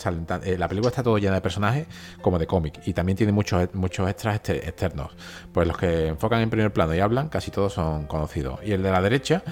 Eh, 0.45 0.59
la 0.59 0.69
película 0.69 0.91
está 0.91 1.03
todo 1.03 1.17
llena 1.17 1.35
de 1.35 1.41
personajes 1.41 1.87
como 2.21 2.39
de 2.39 2.47
cómic 2.47 2.81
y 2.85 2.93
también 2.93 3.17
tiene 3.17 3.33
muchos, 3.33 3.75
muchos 3.75 4.09
extras 4.11 4.37
externos. 4.49 5.13
Pues 5.53 5.67
los 5.67 5.79
que 5.79 6.09
enfocan 6.09 6.41
en 6.43 6.51
primer 6.51 6.73
plano 6.73 6.95
y 6.95 7.01
hablan, 7.01 7.29
casi 7.29 7.51
todos 7.51 7.73
son 7.73 8.07
conocidos. 8.07 8.61
Y 8.63 8.73
el 8.73 8.83
de 8.83 8.91
la 8.91 9.01
derecha 9.01 9.43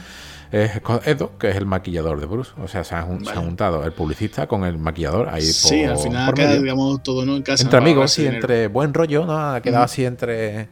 es 0.54 0.70
Edo, 1.04 1.36
que 1.36 1.50
es 1.50 1.56
el 1.56 1.66
maquillador 1.66 2.20
de 2.20 2.26
Bruce. 2.26 2.52
O 2.62 2.68
sea, 2.68 2.84
se 2.84 2.94
han, 2.94 3.24
juntado 3.24 3.84
el 3.84 3.92
publicista 3.92 4.46
con 4.46 4.64
el 4.64 4.78
maquillador 4.78 5.28
ahí 5.28 5.42
Sí, 5.42 5.82
al 5.82 5.98
final 5.98 6.62
digamos, 6.62 7.02
todo 7.02 7.26
¿no? 7.26 7.36
en 7.36 7.42
casa. 7.42 7.64
Entre 7.64 7.78
amigos, 7.78 8.12
sí, 8.12 8.26
entre 8.26 8.68
buen 8.68 8.94
rollo, 8.94 9.26
¿no? 9.26 9.36
Ha 9.36 9.60
quedado 9.60 9.84
así 9.84 10.04
entre... 10.04 10.68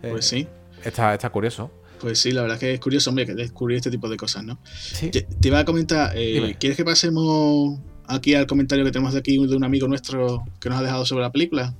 pues 0.00 0.24
sí. 0.24 0.46
Está, 0.84 1.14
está 1.14 1.30
curioso. 1.30 1.70
Pues 2.00 2.18
sí, 2.18 2.32
la 2.32 2.42
verdad 2.42 2.56
es 2.56 2.60
que 2.60 2.74
es 2.74 2.80
curioso, 2.80 3.10
hombre, 3.10 3.26
que 3.26 3.34
descubrir 3.34 3.78
este 3.78 3.90
tipo 3.90 4.08
de 4.08 4.16
cosas, 4.16 4.44
¿no? 4.44 4.58
Sí. 4.64 5.10
Te, 5.10 5.26
iba 5.42 5.58
a 5.58 5.64
comentar, 5.64 6.12
eh, 6.14 6.54
¿quieres 6.60 6.76
que 6.76 6.84
pasemos 6.84 7.80
aquí 8.06 8.34
al 8.34 8.46
comentario 8.46 8.84
que 8.84 8.92
tenemos 8.92 9.14
de 9.14 9.20
aquí 9.20 9.44
de 9.44 9.56
un 9.56 9.64
amigo 9.64 9.88
nuestro 9.88 10.44
que 10.60 10.68
nos 10.68 10.78
ha 10.78 10.82
dejado 10.82 11.06
sobre 11.06 11.22
la 11.22 11.32
película? 11.32 11.74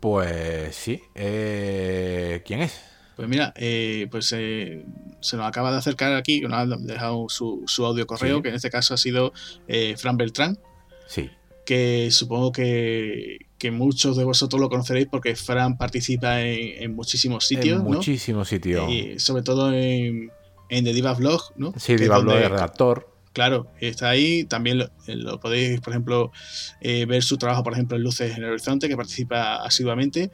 Pues 0.00 0.74
sí. 0.74 1.02
Eh, 1.14 2.42
¿Quién 2.46 2.62
es? 2.62 2.80
Pues 3.16 3.28
mira, 3.28 3.52
eh, 3.56 4.06
pues 4.10 4.26
se 4.26 4.84
nos 5.32 5.46
acaba 5.46 5.72
de 5.72 5.78
acercar 5.78 6.12
aquí, 6.14 6.40
que 6.40 6.48
nos 6.48 6.58
ha 6.58 6.66
dejado 6.78 7.26
su, 7.28 7.64
su 7.66 7.84
audio 7.84 8.06
correo, 8.06 8.42
que 8.42 8.50
en 8.50 8.54
este 8.54 8.70
caso 8.70 8.94
ha 8.94 8.98
sido 8.98 9.32
Fran 9.96 10.16
Beltrán. 10.16 10.58
Sí. 11.08 11.30
Que 11.64 12.10
supongo 12.10 12.52
que, 12.52 13.46
que 13.58 13.70
muchos 13.70 14.16
de 14.16 14.24
vosotros 14.24 14.60
lo 14.60 14.68
conoceréis 14.68 15.08
porque 15.10 15.34
Fran 15.34 15.78
participa 15.78 16.42
en, 16.42 16.94
muchísimos 16.94 17.46
sitios. 17.46 17.80
En 17.80 17.84
muchísimos 17.84 18.48
sitios. 18.48 18.90
Y 18.90 19.18
sobre 19.18 19.42
todo 19.42 19.72
en, 19.72 20.30
en 20.68 20.84
The 20.84 20.92
Diva 20.92 21.14
Vlog, 21.14 21.52
¿no? 21.56 21.72
Sí, 21.76 21.96
Diva 21.96 22.18
Vlog, 22.18 22.36
el 22.36 22.50
redactor. 22.50 23.16
Claro, 23.32 23.66
está 23.80 24.10
ahí. 24.10 24.44
También 24.44 24.78
lo, 25.06 25.40
podéis, 25.40 25.80
por 25.80 25.92
ejemplo, 25.92 26.32
eh, 26.80 27.04
ver 27.06 27.22
su 27.22 27.36
trabajo, 27.36 27.62
por 27.62 27.74
ejemplo, 27.74 27.96
en 27.96 28.02
Luces 28.02 28.36
en 28.36 28.44
el 28.44 28.50
Horizonte, 28.50 28.88
que 28.88 28.96
participa 28.96 29.56
asiduamente. 29.56 30.30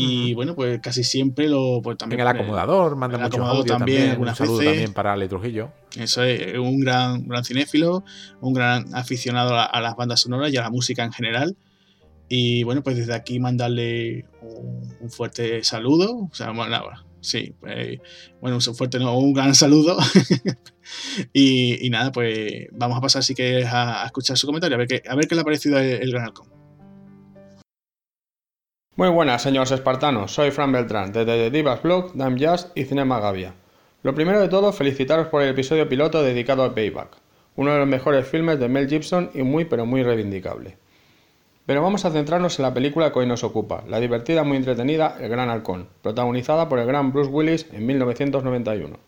Y 0.00 0.32
bueno, 0.34 0.54
pues 0.54 0.78
casi 0.80 1.02
siempre 1.02 1.48
lo. 1.48 1.80
Pues, 1.82 1.98
también, 1.98 2.20
en 2.20 2.28
el 2.28 2.36
acomodador, 2.36 2.94
manda 2.94 3.18
mucho 3.18 3.44
audio 3.44 3.64
también. 3.64 4.10
también 4.10 4.28
un 4.28 4.36
saludo 4.36 4.62
también 4.62 4.92
para 4.92 5.12
Ale 5.12 5.26
Trujillo. 5.26 5.72
Eso 5.96 6.22
es, 6.22 6.56
un 6.56 6.78
gran, 6.78 7.26
gran 7.26 7.44
cinéfilo, 7.44 8.04
un 8.40 8.54
gran 8.54 8.94
aficionado 8.94 9.58
a 9.58 9.80
las 9.80 9.96
bandas 9.96 10.20
sonoras 10.20 10.52
y 10.52 10.56
a 10.56 10.62
la 10.62 10.70
música 10.70 11.02
en 11.02 11.12
general. 11.12 11.56
Y 12.28 12.62
bueno, 12.62 12.84
pues 12.84 12.96
desde 12.96 13.12
aquí 13.12 13.40
mandarle 13.40 14.26
un, 14.40 15.10
fuerte 15.10 15.64
saludo. 15.64 16.28
O 16.30 16.34
sea, 16.34 16.52
bueno, 16.52 16.78
sí, 17.20 17.54
pues, 17.58 17.98
bueno, 18.40 18.58
un 18.58 18.74
fuerte, 18.76 19.00
no, 19.00 19.18
un 19.18 19.32
gran 19.32 19.56
saludo. 19.56 19.96
y, 21.32 21.90
nada, 21.90 22.12
pues 22.12 22.68
vamos 22.70 22.98
a 22.98 23.00
pasar 23.00 23.24
si 23.24 23.34
que 23.34 23.64
a, 23.64 24.04
escuchar 24.06 24.38
su 24.38 24.46
comentario, 24.46 24.76
a 24.76 24.78
ver 24.78 24.86
qué, 24.86 25.02
a 25.08 25.16
ver 25.16 25.26
qué 25.26 25.34
le 25.34 25.40
ha 25.40 25.44
parecido 25.44 25.76
el, 25.78 26.12
Gran 26.12 26.26
Halcón. 26.26 26.57
Muy 28.98 29.10
buenas, 29.10 29.42
señores 29.42 29.70
espartanos. 29.70 30.34
Soy 30.34 30.50
Fran 30.50 30.72
Beltrán, 30.72 31.12
desde 31.12 31.52
Divas 31.52 31.80
Blog, 31.84 32.14
Dam 32.14 32.34
Jazz 32.34 32.72
y 32.74 32.82
Cinema 32.82 33.20
Gavia. 33.20 33.54
Lo 34.02 34.12
primero 34.12 34.40
de 34.40 34.48
todo, 34.48 34.72
felicitaros 34.72 35.28
por 35.28 35.40
el 35.40 35.50
episodio 35.50 35.88
piloto 35.88 36.20
dedicado 36.20 36.64
a 36.64 36.74
Payback, 36.74 37.10
uno 37.54 37.70
de 37.70 37.78
los 37.78 37.86
mejores 37.86 38.26
filmes 38.26 38.58
de 38.58 38.68
Mel 38.68 38.88
Gibson 38.88 39.30
y 39.34 39.44
muy 39.44 39.66
pero 39.66 39.86
muy 39.86 40.02
reivindicable. 40.02 40.78
Pero 41.64 41.80
vamos 41.80 42.04
a 42.04 42.10
centrarnos 42.10 42.58
en 42.58 42.64
la 42.64 42.74
película 42.74 43.12
que 43.12 43.20
hoy 43.20 43.26
nos 43.28 43.44
ocupa, 43.44 43.84
la 43.86 44.00
divertida 44.00 44.42
muy 44.42 44.56
entretenida 44.56 45.16
El 45.20 45.28
Gran 45.28 45.48
Halcón, 45.48 45.86
protagonizada 46.02 46.68
por 46.68 46.80
el 46.80 46.86
gran 46.88 47.12
Bruce 47.12 47.30
Willis 47.30 47.66
en 47.72 47.86
1991. 47.86 48.98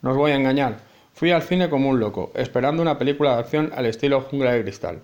No 0.00 0.10
os 0.10 0.16
voy 0.16 0.30
a 0.30 0.36
engañar, 0.36 0.78
fui 1.12 1.30
al 1.30 1.42
cine 1.42 1.68
como 1.68 1.90
un 1.90 2.00
loco, 2.00 2.32
esperando 2.34 2.80
una 2.80 2.96
película 2.96 3.34
de 3.34 3.40
acción 3.40 3.70
al 3.76 3.84
estilo 3.84 4.22
Jungla 4.22 4.52
de 4.52 4.62
Cristal. 4.62 5.02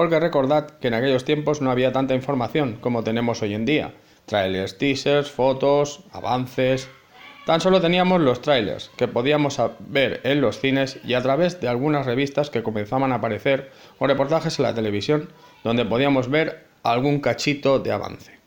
Porque 0.00 0.18
recordad 0.18 0.78
que 0.80 0.88
en 0.88 0.94
aquellos 0.94 1.26
tiempos 1.26 1.60
no 1.60 1.70
había 1.70 1.92
tanta 1.92 2.14
información 2.14 2.78
como 2.80 3.04
tenemos 3.04 3.42
hoy 3.42 3.52
en 3.52 3.66
día. 3.66 3.92
Trailers, 4.24 4.78
teasers, 4.78 5.30
fotos, 5.30 6.04
avances. 6.10 6.88
Tan 7.44 7.60
solo 7.60 7.82
teníamos 7.82 8.22
los 8.22 8.40
trailers, 8.40 8.90
que 8.96 9.08
podíamos 9.08 9.60
ver 9.78 10.22
en 10.24 10.40
los 10.40 10.58
cines 10.58 10.98
y 11.04 11.12
a 11.12 11.20
través 11.20 11.60
de 11.60 11.68
algunas 11.68 12.06
revistas 12.06 12.48
que 12.48 12.62
comenzaban 12.62 13.12
a 13.12 13.16
aparecer 13.16 13.72
o 13.98 14.06
reportajes 14.06 14.58
en 14.58 14.62
la 14.62 14.74
televisión 14.74 15.28
donde 15.64 15.84
podíamos 15.84 16.30
ver 16.30 16.64
algún 16.82 17.20
cachito 17.20 17.78
de 17.78 17.92
avance. 17.92 18.38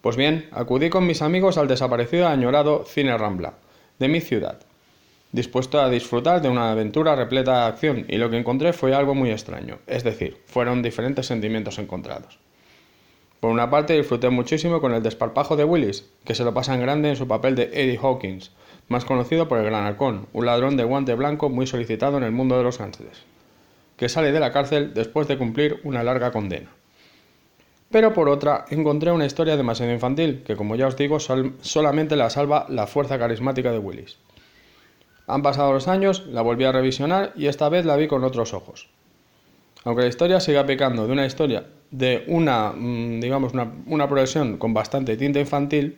Pues 0.00 0.16
bien, 0.16 0.48
acudí 0.52 0.88
con 0.88 1.06
mis 1.06 1.20
amigos 1.20 1.58
al 1.58 1.68
desaparecido 1.68 2.22
y 2.22 2.32
añorado 2.32 2.86
Cine 2.86 3.18
Rambla, 3.18 3.56
de 3.98 4.08
mi 4.08 4.22
ciudad, 4.22 4.58
dispuesto 5.32 5.80
a 5.80 5.88
disfrutar 5.88 6.42
de 6.42 6.48
una 6.48 6.70
aventura 6.70 7.16
repleta 7.16 7.52
de 7.52 7.66
acción, 7.68 8.04
y 8.08 8.16
lo 8.16 8.30
que 8.30 8.38
encontré 8.38 8.72
fue 8.72 8.94
algo 8.94 9.14
muy 9.14 9.30
extraño, 9.30 9.78
es 9.86 10.04
decir, 10.04 10.38
fueron 10.46 10.82
diferentes 10.82 11.26
sentimientos 11.26 11.78
encontrados. 11.78 12.38
Por 13.40 13.50
una 13.50 13.70
parte, 13.70 13.96
disfruté 13.96 14.28
muchísimo 14.28 14.80
con 14.80 14.92
el 14.92 15.02
desparpajo 15.02 15.56
de 15.56 15.64
Willis, 15.64 16.10
que 16.24 16.34
se 16.34 16.44
lo 16.44 16.52
pasa 16.52 16.74
en 16.74 16.80
grande 16.82 17.08
en 17.08 17.16
su 17.16 17.26
papel 17.26 17.54
de 17.54 17.70
Eddie 17.72 17.98
Hawkins, 18.02 18.52
más 18.88 19.04
conocido 19.04 19.48
por 19.48 19.58
el 19.58 19.64
Gran 19.64 19.86
Halcón, 19.86 20.26
un 20.32 20.46
ladrón 20.46 20.76
de 20.76 20.84
guante 20.84 21.14
blanco 21.14 21.48
muy 21.48 21.66
solicitado 21.66 22.18
en 22.18 22.24
el 22.24 22.32
mundo 22.32 22.58
de 22.58 22.64
los 22.64 22.78
gánsteres 22.78 23.24
que 24.00 24.08
sale 24.08 24.32
de 24.32 24.40
la 24.40 24.50
cárcel 24.50 24.94
después 24.94 25.28
de 25.28 25.36
cumplir 25.36 25.78
una 25.84 26.02
larga 26.02 26.32
condena. 26.32 26.70
Pero 27.90 28.14
por 28.14 28.30
otra, 28.30 28.64
encontré 28.70 29.12
una 29.12 29.26
historia 29.26 29.58
demasiado 29.58 29.92
infantil, 29.92 30.42
que 30.42 30.56
como 30.56 30.74
ya 30.74 30.86
os 30.86 30.96
digo, 30.96 31.18
solamente 31.20 32.16
la 32.16 32.30
salva 32.30 32.64
la 32.70 32.86
fuerza 32.86 33.18
carismática 33.18 33.70
de 33.72 33.78
Willis. 33.78 34.16
Han 35.34 35.42
pasado 35.42 35.72
los 35.72 35.88
años, 35.88 36.26
la 36.26 36.42
volví 36.42 36.64
a 36.64 36.72
revisionar 36.72 37.32
y 37.36 37.46
esta 37.46 37.68
vez 37.68 37.84
la 37.84 37.96
vi 37.96 38.08
con 38.08 38.24
otros 38.24 38.54
ojos. 38.54 38.88
Aunque 39.84 40.02
la 40.02 40.08
historia 40.08 40.40
siga 40.40 40.66
pecando 40.66 41.06
de 41.06 41.12
una 41.12 41.26
historia 41.26 41.66
de 41.90 42.24
una, 42.28 42.72
mm, 42.72 43.20
digamos, 43.20 43.52
una, 43.52 43.72
una 43.86 44.06
progresión 44.06 44.58
con 44.58 44.74
bastante 44.74 45.16
tinta 45.16 45.40
infantil, 45.40 45.96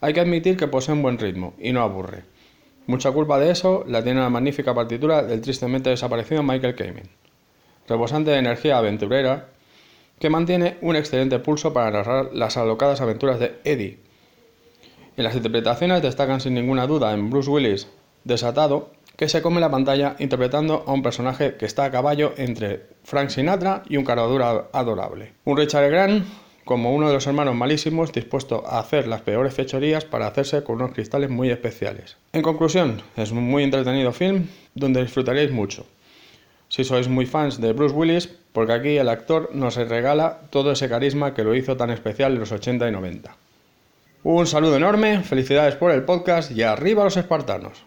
hay 0.00 0.12
que 0.14 0.20
admitir 0.20 0.56
que 0.56 0.68
posee 0.68 0.94
un 0.94 1.02
buen 1.02 1.18
ritmo 1.18 1.54
y 1.58 1.72
no 1.72 1.82
aburre. 1.82 2.24
Mucha 2.86 3.12
culpa 3.12 3.38
de 3.38 3.50
eso 3.50 3.84
la 3.86 4.02
tiene 4.02 4.20
la 4.20 4.30
magnífica 4.30 4.74
partitura 4.74 5.22
del 5.22 5.40
tristemente 5.40 5.90
desaparecido 5.90 6.42
Michael 6.42 6.74
Kamen 6.74 7.22
rebosante 7.88 8.30
de 8.30 8.38
energía 8.38 8.78
aventurera, 8.78 9.48
que 10.18 10.30
mantiene 10.30 10.78
un 10.80 10.96
excelente 10.96 11.38
pulso 11.38 11.72
para 11.72 11.90
narrar 11.90 12.30
las 12.32 12.56
alocadas 12.56 13.00
aventuras 13.00 13.40
de 13.40 13.58
Eddie. 13.64 13.98
En 15.16 15.24
las 15.24 15.34
interpretaciones 15.34 16.02
destacan 16.02 16.40
sin 16.40 16.54
ninguna 16.54 16.86
duda 16.86 17.12
en 17.12 17.28
Bruce 17.28 17.50
Willis, 17.50 17.88
desatado, 18.24 18.90
que 19.16 19.28
se 19.28 19.42
come 19.42 19.60
la 19.60 19.70
pantalla 19.70 20.16
interpretando 20.18 20.84
a 20.86 20.92
un 20.92 21.02
personaje 21.02 21.56
que 21.56 21.66
está 21.66 21.84
a 21.84 21.90
caballo 21.90 22.32
entre 22.36 22.86
Frank 23.04 23.28
Sinatra 23.28 23.82
y 23.88 23.96
un 23.96 24.04
caradura 24.04 24.68
adorable. 24.72 25.32
Un 25.44 25.56
Richard 25.56 25.90
Grant 25.90 26.26
como 26.64 26.94
uno 26.94 27.08
de 27.08 27.14
los 27.14 27.26
hermanos 27.26 27.54
malísimos 27.54 28.12
dispuesto 28.12 28.64
a 28.66 28.78
hacer 28.78 29.08
las 29.08 29.22
peores 29.22 29.54
fechorías 29.54 30.04
para 30.04 30.26
hacerse 30.26 30.62
con 30.62 30.76
unos 30.76 30.92
cristales 30.92 31.28
muy 31.28 31.50
especiales. 31.50 32.16
En 32.32 32.42
conclusión, 32.42 33.02
es 33.16 33.32
un 33.32 33.42
muy 33.42 33.64
entretenido 33.64 34.12
film 34.12 34.46
donde 34.74 35.02
disfrutaréis 35.02 35.50
mucho. 35.50 35.86
si 36.68 36.84
sois 36.84 37.06
muy 37.06 37.26
fans 37.26 37.60
de 37.60 37.74
Bruce 37.74 37.94
Willis, 37.94 38.30
porque 38.54 38.72
aquí 38.72 38.96
el 38.96 39.10
actor 39.10 39.50
nos 39.52 39.76
regala 39.76 40.40
todo 40.48 40.72
ese 40.72 40.88
carisma 40.88 41.34
que 41.34 41.44
lo 41.44 41.54
hizo 41.54 41.76
tan 41.76 41.90
especial 41.90 42.32
en 42.32 42.40
los 42.40 42.50
80 42.50 42.88
y 42.88 42.92
90. 42.92 43.36
Un 44.22 44.46
saludo 44.46 44.76
enorme, 44.76 45.22
felicidades 45.22 45.76
por 45.76 45.90
el 45.90 46.04
podcast 46.04 46.50
y 46.50 46.62
arriba 46.62 47.04
los 47.04 47.18
espartanos. 47.18 47.84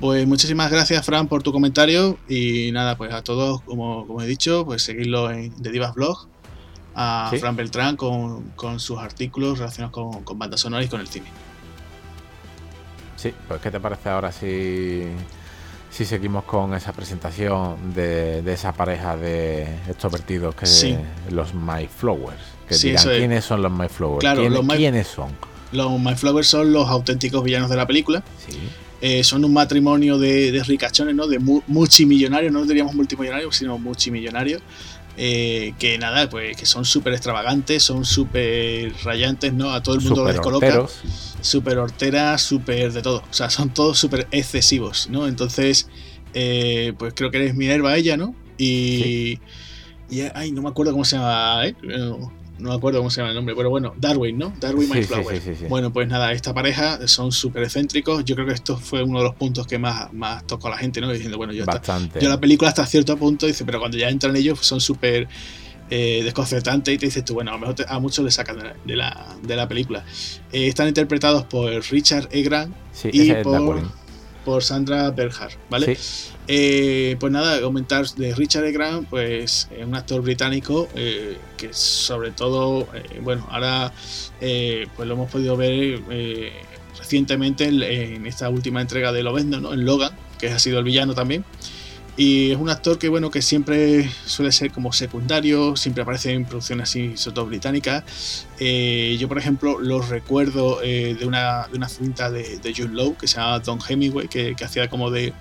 Pues 0.00 0.26
muchísimas 0.26 0.70
gracias, 0.70 1.04
Fran, 1.04 1.28
por 1.28 1.42
tu 1.42 1.52
comentario. 1.52 2.18
Y 2.26 2.72
nada, 2.72 2.96
pues 2.96 3.12
a 3.12 3.22
todos, 3.22 3.60
como, 3.62 4.22
he 4.22 4.26
dicho, 4.26 4.64
pues 4.64 4.82
seguidlo 4.82 5.30
en 5.30 5.52
The 5.62 5.70
Divas 5.70 5.94
Blog, 5.94 6.26
a 6.94 7.30
Fran 7.38 7.54
Beltrán 7.54 7.96
con, 7.96 8.80
sus 8.80 8.98
artículos 8.98 9.58
relacionados 9.58 9.92
con, 9.92 10.24
con 10.24 10.38
bandas 10.38 10.60
sonoras 10.60 10.86
y 10.86 10.88
con 10.88 11.00
el 11.00 11.08
cine. 11.08 11.26
Sí, 13.16 13.34
pues 13.46 13.60
¿qué 13.60 13.70
te 13.70 13.78
parece 13.78 14.08
ahora 14.08 14.32
si, 14.32 15.02
si 15.90 16.06
seguimos 16.06 16.44
con 16.44 16.72
esa 16.72 16.94
presentación 16.94 17.92
de, 17.92 18.42
esa 18.50 18.72
pareja 18.72 19.18
de 19.18 19.64
extrovertidos 19.86 20.54
que 20.54 20.98
los 21.28 21.52
My 21.52 21.86
Flowers? 21.86 22.40
Que 22.66 22.76
digan 22.76 23.04
quiénes 23.04 23.44
son 23.44 23.60
los 23.60 23.70
My 23.70 23.88
Flowers. 23.88 24.20
Claro, 24.20 24.42
¿Quiénes 24.74 25.06
son? 25.06 25.36
Los 25.72 26.00
My 26.00 26.14
Flowers 26.14 26.46
son 26.46 26.72
los 26.72 26.88
auténticos 26.88 27.44
villanos 27.44 27.68
de 27.68 27.76
la 27.76 27.86
película. 27.86 28.22
Sí. 28.38 28.58
Eh, 29.00 29.24
son 29.24 29.44
un 29.44 29.52
matrimonio 29.52 30.18
de, 30.18 30.62
ricachones, 30.66 31.14
¿no? 31.14 31.26
De 31.26 31.38
multimillonarios, 31.38 32.52
no 32.52 32.64
diríamos 32.64 32.94
multimillonarios, 32.94 33.56
sino 33.56 33.78
multimillonarios. 33.78 34.62
Eh, 35.16 35.74
que 35.78 35.98
nada, 35.98 36.30
pues 36.30 36.56
que 36.56 36.66
son 36.66 36.84
súper 36.84 37.12
extravagantes, 37.12 37.82
son 37.82 38.04
súper 38.04 38.92
rayantes, 39.02 39.52
¿no? 39.52 39.72
A 39.72 39.82
todo 39.82 39.96
el 39.96 40.00
mundo 40.02 40.24
lo 40.24 40.32
descoloca. 40.32 40.86
Súper 41.40 41.78
horteras, 41.78 42.42
súper 42.42 42.92
de 42.92 43.02
todo. 43.02 43.22
O 43.30 43.32
sea, 43.32 43.50
son 43.50 43.72
todos 43.72 43.98
súper 43.98 44.28
excesivos, 44.30 45.08
¿no? 45.10 45.26
Entonces, 45.26 45.88
eh, 46.34 46.92
pues 46.98 47.14
creo 47.14 47.30
que 47.30 47.38
eres 47.38 47.54
Minerva 47.54 47.96
ella, 47.96 48.16
¿no? 48.16 48.34
Y, 48.58 49.40
y. 50.10 50.20
ay, 50.34 50.52
no 50.52 50.62
me 50.62 50.68
acuerdo 50.68 50.92
cómo 50.92 51.04
se 51.04 51.16
llama, 51.16 51.66
¿eh? 51.66 51.74
No 52.60 52.70
me 52.70 52.74
acuerdo 52.74 52.98
cómo 52.98 53.10
se 53.10 53.20
llama 53.20 53.30
el 53.30 53.36
nombre, 53.36 53.54
pero 53.54 53.70
bueno, 53.70 53.94
Darwin, 53.96 54.38
¿no? 54.38 54.52
Darwin 54.60 54.88
My 54.88 55.02
Flower. 55.02 55.40
bueno, 55.68 55.92
pues 55.92 56.08
nada, 56.08 56.32
esta 56.32 56.54
pareja 56.54 57.06
son 57.08 57.32
súper 57.32 57.64
excéntricos. 57.64 58.24
Yo 58.24 58.34
creo 58.34 58.46
que 58.46 58.54
esto 58.54 58.76
fue 58.76 59.02
uno 59.02 59.18
de 59.18 59.24
los 59.24 59.34
puntos 59.34 59.66
que 59.66 59.78
más, 59.78 60.12
más 60.12 60.46
tocó 60.46 60.68
a 60.68 60.70
la 60.70 60.78
gente, 60.78 61.00
¿no? 61.00 61.10
Diciendo, 61.12 61.36
bueno, 61.36 61.52
yo, 61.52 61.64
yo 62.20 62.28
la 62.28 62.40
película 62.40 62.68
hasta 62.68 62.86
cierto 62.86 63.16
punto, 63.16 63.46
dice, 63.46 63.64
pero 63.64 63.78
cuando 63.78 63.96
ya 63.96 64.08
entran 64.08 64.36
ellos 64.36 64.58
son 64.60 64.80
súper 64.80 65.28
eh, 65.92 66.20
desconcertantes 66.22 66.94
y 66.94 66.98
te 66.98 67.06
dices 67.06 67.24
tú, 67.24 67.34
bueno, 67.34 67.50
a 67.50 67.54
lo 67.54 67.60
mejor 67.60 67.74
a 67.88 67.98
muchos 67.98 68.24
le 68.24 68.30
sacan 68.30 68.58
de 68.84 68.96
la, 68.96 69.36
de 69.42 69.56
la, 69.56 69.66
película. 69.66 70.04
Eh, 70.52 70.68
están 70.68 70.86
interpretados 70.86 71.44
por 71.46 71.72
Richard 71.90 72.28
E. 72.30 72.42
Grant 72.42 72.72
y 73.04 73.32
por, 73.42 73.82
por 74.44 74.62
Sandra 74.62 75.10
Berhard, 75.10 75.52
¿vale? 75.68 75.96
Eh, 76.48 77.16
pues 77.20 77.32
nada, 77.32 77.60
comentar 77.60 78.06
de 78.08 78.34
Richard 78.34 78.64
E. 78.64 78.72
Grant, 78.72 79.08
pues 79.08 79.68
es 79.70 79.86
un 79.86 79.94
actor 79.94 80.20
británico 80.22 80.88
eh, 80.94 81.38
que 81.56 81.72
sobre 81.72 82.32
todo, 82.32 82.88
eh, 82.94 83.20
bueno, 83.22 83.46
ahora 83.50 83.92
pues 84.38 85.08
lo 85.08 85.14
hemos 85.14 85.30
podido 85.30 85.56
ver 85.56 86.02
recientemente 86.98 87.64
en, 87.64 88.26
esta 88.26 88.48
última 88.48 88.80
entrega 88.80 89.12
de 89.12 89.22
Lobezno, 89.22 89.60
¿no? 89.60 89.72
En 89.72 89.84
Logan, 89.84 90.12
que 90.38 90.48
ha 90.48 90.58
sido 90.58 90.78
el 90.78 90.84
villano 90.84 91.14
también. 91.14 91.44
Y 92.16 92.50
es 92.50 92.58
un 92.58 92.68
actor 92.68 92.98
que, 92.98 93.08
bueno, 93.08 93.30
que 93.30 93.40
siempre 93.40 94.10
suele 94.26 94.52
ser 94.52 94.72
como 94.72 94.92
secundario, 94.92 95.76
siempre 95.76 96.02
aparece 96.02 96.32
en 96.32 96.44
producciones 96.44 96.90
así, 96.90 97.16
sobre 97.16 97.34
todo 97.34 97.46
británicas. 97.46 98.46
yo, 98.58 99.28
por 99.28 99.38
ejemplo, 99.38 99.78
lo 99.78 100.02
recuerdo 100.02 100.80
de, 100.80 101.18
una, 101.24 101.66
de 101.68 101.78
una 101.78 101.88
cinta 101.88 102.30
de, 102.30 102.58
de 102.58 102.74
Jude 102.74 102.94
Law 102.94 103.16
que 103.16 103.26
se 103.26 103.36
llama 103.36 103.60
Don 103.60 103.78
Hemingway, 103.86 104.28
que 104.28 104.54
hacía 104.62 104.88
como 104.88 105.10
de 105.10 105.32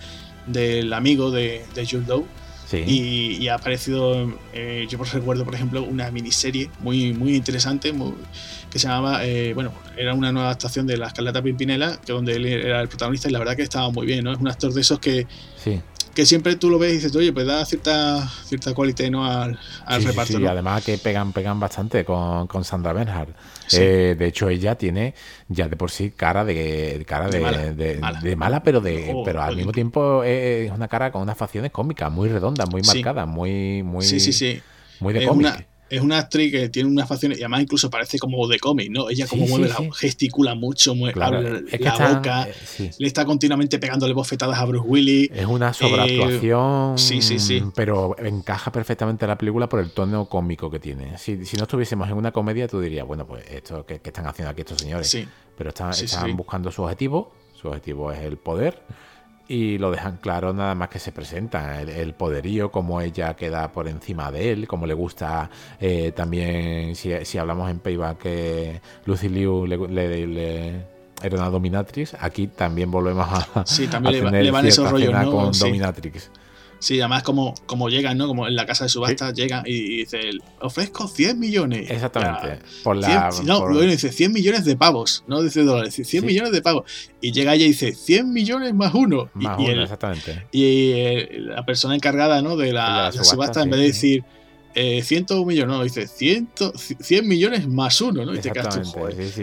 del 0.50 0.94
amigo 0.94 1.32
de, 1.32 1.66
de 1.74 1.86
Jude 1.86 2.06
Law. 2.08 2.26
Y, 2.72 3.48
ha 3.48 3.56
aparecido, 3.56 4.32
eh, 4.54 4.86
yo 4.88 5.00
recuerdo, 5.04 5.44
por 5.44 5.56
ejemplo, 5.56 5.82
una 5.82 6.12
miniserie 6.12 6.70
muy, 6.82 7.14
muy 7.14 7.36
interesante 7.36 7.92
que 8.70 8.78
se 8.78 8.88
llamaba, 8.88 9.26
eh, 9.26 9.56
bueno, 9.56 9.74
era 9.98 10.14
una 10.14 10.32
nueva 10.32 10.50
adaptación 10.50 10.86
de 10.86 10.96
La 10.96 11.08
Escarlata 11.08 11.42
Pimpinela, 11.42 12.00
que 12.00 12.14
donde 12.14 12.36
él 12.36 12.46
era 12.46 12.80
el 12.82 12.88
protagonista 12.88 13.28
y 13.28 13.32
la 13.32 13.40
verdad 13.40 13.56
que 13.56 13.64
estaba 13.64 13.90
muy 13.90 14.06
bien, 14.06 14.24
¿no? 14.24 14.34
Es 14.34 14.40
un 14.40 14.48
actor 14.48 14.72
de 14.72 14.82
esos 14.82 15.00
que, 15.00 15.26
que 16.14 16.26
siempre 16.26 16.56
tú 16.56 16.70
lo 16.70 16.80
ves 16.80 16.92
y 16.92 16.96
dices, 16.96 17.16
oye, 17.16 17.32
pues 17.32 17.46
da 17.46 17.66
cierta, 17.66 18.28
cierta 18.46 18.74
cualidad 18.74 19.10
¿no? 19.10 19.26
al, 19.26 19.60
al 19.86 20.04
reparto. 20.04 20.38
Sí, 20.38 20.46
además 20.46 20.84
que 20.84 20.98
pegan, 20.98 21.34
pegan 21.34 21.60
bastante 21.60 22.06
con, 22.06 22.48
con 22.48 22.64
Sandra 22.64 22.94
Bernhardt. 22.94 23.36
Eh, 23.72 24.16
de 24.18 24.26
hecho, 24.26 24.50
ella 24.50 24.76
tiene 24.76 25.14
ya 25.48 25.68
de 25.68 25.76
por 25.76 25.92
sí 25.92 26.12
cara 26.12 26.44
de 26.44 27.06
cara 27.08 27.30
de, 27.30 28.36
mala. 28.36 28.64
pero 28.64 28.82
de 28.82 29.12
oh, 29.14 29.24
pero 29.24 29.42
al 29.42 29.56
mismo 29.56 29.72
tiempo 29.72 30.24
es 30.24 30.72
una 30.72 30.88
cara 30.88 31.12
con 31.12 31.22
unas 31.22 31.38
facciones 31.38 31.72
cómicas, 31.72 32.12
muy 32.12 32.30
redondas, 32.30 32.70
muy 32.70 32.82
marcadas, 32.82 33.28
muy, 33.28 33.84
muy, 33.84 34.04
sí, 34.04 34.20
sí, 34.20 34.34
sí. 34.34 34.62
muy 35.00 35.14
de 35.14 35.26
cómic 35.26 35.68
es 35.90 36.02
una 36.02 36.20
actriz 36.20 36.52
que 36.52 36.70
tiene 36.70 36.90
unas 36.90 37.08
facciones 37.08 37.40
y 37.40 37.42
además 37.42 37.62
incluso 37.62 37.90
parece 37.90 38.20
como 38.20 38.48
de 38.48 38.60
cómic, 38.60 38.90
¿no? 38.92 39.10
Ella 39.10 39.28
como 39.28 39.48
mueve 39.48 39.70
la 39.70 39.78
gesticula 39.94 40.56
mucho, 40.56 40.96
mueve 40.96 41.20
la 41.20 41.30
boca, 41.30 42.48
eh, 42.80 42.92
le 42.98 43.08
está 43.08 43.26
continuamente 43.26 43.80
pegándole 43.80 44.14
bofetadas 44.14 44.58
a 44.58 44.66
Bruce 44.66 44.88
Willis. 44.88 45.30
Es 45.34 45.46
una 45.46 45.74
sobreactuación, 45.74 46.98
sí, 46.98 47.22
sí, 47.22 47.40
sí. 47.40 47.64
pero 47.76 48.16
encaja 48.20 48.72
perfectamente 48.72 49.26
la 49.26 49.38
película 49.38 49.68
por 49.68 49.80
el 49.80 49.92
tono 49.92 50.26
cómico 50.26 50.70
que 50.70 50.80
tiene. 50.80 51.18
Si, 51.18 51.36
no 51.58 51.64
estuviésemos 51.64 52.08
en 52.10 52.16
una 52.16 52.32
comedia, 52.32 52.68
tú 52.68 52.80
dirías, 52.80 53.06
bueno, 53.06 53.26
pues 53.26 53.46
esto 53.50 53.86
¿qué, 53.86 54.02
están 54.04 54.28
haciendo 54.28 54.52
aquí 54.52 54.62
estos 54.62 54.80
señores? 54.80 55.10
Sí. 55.10 55.28
Pero 55.58 55.70
están, 55.70 55.92
están 55.92 56.38
buscando 56.38 56.72
su 56.72 56.84
objetivo, 56.84 57.34
su 57.60 57.68
objetivo 57.68 58.12
es 58.12 58.20
el 58.20 58.38
poder 58.38 58.82
y 59.50 59.80
lo 59.80 59.90
dejan 59.90 60.18
claro 60.18 60.54
nada 60.54 60.76
más 60.76 60.90
que 60.90 61.00
se 61.00 61.12
presenta 61.12 61.82
el, 61.82 62.14
poderío, 62.14 62.72
como 62.72 63.02
ella 63.02 63.36
queda 63.36 63.72
por 63.72 63.88
encima 63.88 64.32
de 64.32 64.52
él, 64.52 64.68
como 64.68 64.86
le 64.86 64.94
gusta 64.94 65.50
eh, 65.82 66.12
también, 66.16 66.96
si, 66.96 67.12
si, 67.26 67.40
hablamos 67.40 67.70
en 67.72 67.80
Payback, 67.80 68.20
que 68.20 68.82
Lucy 69.06 69.28
Liu 69.28 69.66
le, 69.66 70.86
era 71.24 71.36
una 71.36 71.50
dominatrix, 71.50 72.16
aquí 72.20 72.46
también 72.46 72.92
volvemos 72.92 73.28
a, 73.28 73.66
sí, 73.66 73.88
también 73.88 74.32
le, 74.32 74.52
van 74.52 74.68
esos 74.68 74.90
rollos, 74.90 75.12
¿no? 75.12 75.32
con 75.32 75.52
dominatrix. 75.52 76.30
Sí, 76.80 77.00
además 77.00 77.24
como, 77.24 77.54
como 77.66 77.90
llegan, 77.90 78.18
¿no? 78.18 78.28
Como 78.28 78.48
en 78.48 78.56
la 78.56 78.66
casa 78.66 78.86
de 78.86 78.90
subasta 78.90 79.34
llegan 79.34 79.64
y, 79.66 79.98
dice, 79.98 80.32
ofrezco 80.62 81.08
100 81.08 81.40
millones. 81.40 81.92
Exactamente. 81.92 82.64
por 82.84 82.96
la, 82.96 83.30
no, 83.44 83.68
dice 83.80 84.12
100 84.12 84.32
millones 84.32 84.66
de 84.66 84.76
pavos, 84.78 85.24
no 85.28 85.42
dice 85.42 85.64
dólares, 85.64 85.96
dice 85.96 86.10
100 86.10 86.26
millones 86.26 86.52
de 86.52 86.62
pavos. 86.62 86.84
Y 87.22 87.32
llega 87.34 87.54
ella 87.54 87.66
y 87.66 87.70
dice 87.70 87.94
100 87.94 88.32
millones 88.32 88.74
más 88.74 88.94
uno. 88.94 89.30
Más 89.34 89.60
y, 89.60 89.64
uno, 89.64 89.84
exactamente. 89.84 90.46
Y 90.52 90.92
eh, 90.94 91.30
la 91.40 91.66
persona 91.66 91.96
encargada, 91.96 92.42
¿no? 92.42 92.56
De 92.56 92.72
la, 92.72 93.12
subasta, 93.12 93.62
en 93.62 93.70
vez 93.70 93.80
de 93.80 93.86
decir 93.88 94.24
eh, 94.76 95.02
101 95.02 95.46
millones, 95.46 95.76
no, 95.76 95.84
dice 95.84 96.08
100, 96.08 96.50
100 97.00 97.28
millones 97.28 97.68
más 97.68 98.00
uno, 98.02 98.26
¿no? 98.26 98.36
Y 98.36 98.40
te 98.40 98.52
quedas 98.52 98.82
tú, 98.82 98.94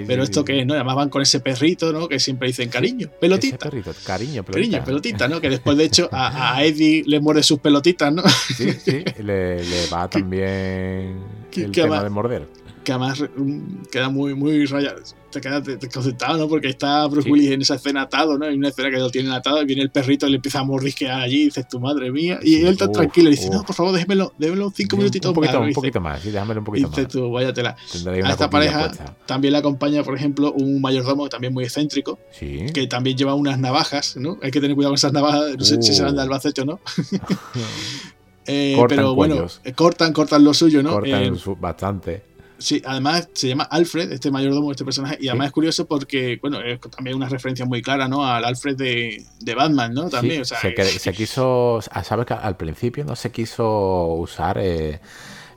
Pero 0.06 0.22
esto 0.22 0.44
que 0.44 0.60
es, 0.60 0.66
¿no? 0.66 0.74
Además 0.74 0.96
van 0.96 1.08
con 1.08 1.22
ese 1.22 1.40
perrito, 1.40 1.92
¿no? 1.92 2.08
Que 2.08 2.20
siempre 2.20 2.48
dicen 2.48 2.68
cariño, 2.68 3.10
pelotita. 3.20 3.58
Perrito, 3.58 3.92
cariño, 4.04 4.44
pelotita. 4.44 4.52
Cariño, 4.52 4.84
pelotita, 4.84 5.28
¿no? 5.28 5.40
Que 5.40 5.50
después, 5.50 5.76
de 5.76 5.84
hecho, 5.84 6.08
a, 6.12 6.64
Eddie 6.64 7.02
le 7.06 7.20
muerde 7.20 7.42
sus 7.42 7.58
pelotitas, 7.58 8.12
¿no? 8.12 8.22
Sí, 8.56 8.72
sí, 8.72 9.04
le, 9.22 9.62
le 9.64 9.86
va 9.92 10.08
también 10.10 11.20
el 11.54 11.72
tema 11.72 12.02
de 12.02 12.10
morder 12.10 12.65
que 12.86 12.92
además 12.92 13.20
mm, 13.20 13.86
queda 13.90 14.08
muy, 14.10 14.36
muy 14.36 14.64
rayado. 14.64 15.00
Te 15.32 15.40
quedas 15.40 15.64
desconcertado, 15.64 16.38
¿no? 16.38 16.48
Porque 16.48 16.68
está 16.68 17.04
Bruce 17.08 17.28
Willis 17.28 17.50
en 17.50 17.60
esa 17.60 17.74
escena 17.74 18.02
atado, 18.02 18.38
¿no? 18.38 18.46
Hay 18.46 18.54
una 18.54 18.68
escena 18.68 18.90
que 18.90 18.98
lo 18.98 19.10
tienen 19.10 19.32
atado 19.32 19.60
y 19.60 19.64
viene 19.64 19.82
el 19.82 19.90
perrito 19.90 20.28
y 20.28 20.30
le 20.30 20.36
empieza 20.36 20.60
a 20.60 20.64
mordisquear 20.64 21.20
allí 21.20 21.42
y 21.42 21.44
dices, 21.46 21.66
tu 21.66 21.80
madre 21.80 22.12
mía. 22.12 22.38
Y 22.42 22.60
él 22.60 22.68
está 22.68 22.88
tranquilo 22.88 23.28
y 23.28 23.32
dice, 23.32 23.50
no, 23.50 23.64
por 23.64 23.74
favor, 23.74 23.92
déjemelo, 23.92 24.32
déjelo 24.38 24.72
cinco 24.72 24.96
minutitos 24.98 25.30
un 25.30 25.34
poquito, 25.34 25.60
Un 25.60 25.72
poquito 25.72 26.00
más, 26.00 26.22
sí, 26.22 26.30
déjamelo 26.30 26.60
un 26.60 26.64
poquito 26.64 26.88
más. 26.88 27.08
tú, 27.08 27.28
váyatela. 27.32 27.76
A 28.22 28.30
esta 28.30 28.48
pareja 28.48 28.92
también 29.26 29.50
le 29.50 29.58
acompaña, 29.58 30.04
por 30.04 30.14
ejemplo, 30.14 30.52
un 30.52 30.80
mayordomo 30.80 31.28
también 31.28 31.52
muy 31.52 31.64
excéntrico, 31.64 32.20
sí. 32.30 32.66
que 32.72 32.86
también 32.86 33.16
lleva 33.16 33.34
unas 33.34 33.58
navajas, 33.58 34.16
¿no? 34.16 34.38
Hay 34.42 34.52
que 34.52 34.60
tener 34.60 34.76
cuidado 34.76 34.92
con 34.92 34.98
esas 34.98 35.12
navajas, 35.12 35.56
no 35.58 35.64
sé 35.64 35.82
si 35.82 35.92
serán 35.92 36.14
de 36.14 36.20
uh. 36.20 36.22
Albacete 36.22 36.60
o 36.60 36.64
no. 36.64 36.80
eh, 38.46 38.80
pero 38.88 39.16
bueno, 39.16 39.44
cortan, 39.74 40.12
cortan 40.12 40.44
lo 40.44 40.54
suyo, 40.54 40.84
¿no? 40.84 40.92
Cortan 40.92 41.34
eh, 41.34 41.56
bastante. 41.58 42.35
Sí, 42.58 42.82
además 42.84 43.28
se 43.32 43.48
llama 43.48 43.64
Alfred, 43.64 44.12
este 44.12 44.30
mayordomo, 44.30 44.70
este 44.70 44.84
personaje, 44.84 45.18
y 45.20 45.28
además 45.28 45.48
es 45.48 45.52
curioso 45.52 45.86
porque, 45.86 46.38
bueno, 46.40 46.60
es 46.60 46.80
también 46.80 47.16
una 47.16 47.28
referencia 47.28 47.66
muy 47.66 47.82
clara, 47.82 48.08
¿no? 48.08 48.24
Al 48.24 48.44
Alfred 48.44 48.76
de, 48.76 49.24
de 49.40 49.54
Batman, 49.54 49.92
¿no? 49.92 50.08
También, 50.08 50.42
o 50.42 50.44
sea, 50.44 50.58
se, 50.60 50.98
se, 50.98 51.12
quiso, 51.12 51.80
ah, 51.90 52.04
sabes 52.04 52.26
que 52.26 52.34
al 52.34 52.56
principio 52.56 53.04
no 53.04 53.14
se 53.14 53.30
quiso 53.30 54.06
usar 54.14 54.58
eh, 54.58 55.00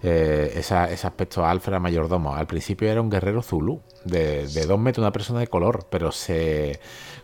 eh, 0.02 0.54
ese 0.56 0.76
aspecto 0.76 1.46
Alfred 1.46 1.80
mayordomo. 1.80 2.36
Al 2.36 2.48
principio 2.48 2.90
era 2.90 3.02
un 3.02 3.10
guerrero 3.10 3.42
Zulu, 3.42 3.82
de, 4.06 4.48
de 4.48 4.66
dos 4.66 4.80
metros, 4.80 5.04
una 5.04 5.12
persona 5.12 5.40
de 5.40 5.48
color, 5.48 5.88
pero 5.90 6.12
se 6.12 6.80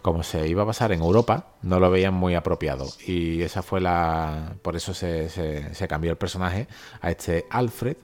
como 0.06 0.22
se 0.22 0.48
iba 0.48 0.61
a 0.61 0.68
pasar 0.68 0.91
en 0.91 1.02
Europa, 1.02 1.48
no 1.64 1.80
lo 1.80 1.90
veían 1.90 2.14
muy 2.14 2.36
apropiado. 2.36 2.86
Y 3.07 3.41
esa 3.41 3.64
fue 3.64 3.82
la. 3.82 4.53
Por 4.61 4.76
eso 4.76 4.94
se, 4.94 5.30
se, 5.30 5.88
cambió 5.88 6.11
el 6.11 6.18
personaje 6.18 6.68
a 7.02 7.10
este 7.10 7.48
Alfred, 7.49 7.98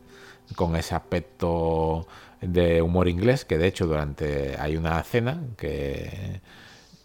con 0.55 0.75
ese 0.75 0.95
aspecto 0.95 2.07
de 2.41 2.81
humor 2.81 3.07
inglés, 3.07 3.45
que 3.45 3.59
de 3.59 3.67
hecho 3.67 3.85
durante 3.85 4.57
hay 4.57 4.77
una 4.77 5.03
cena 5.03 5.43
que 5.57 6.41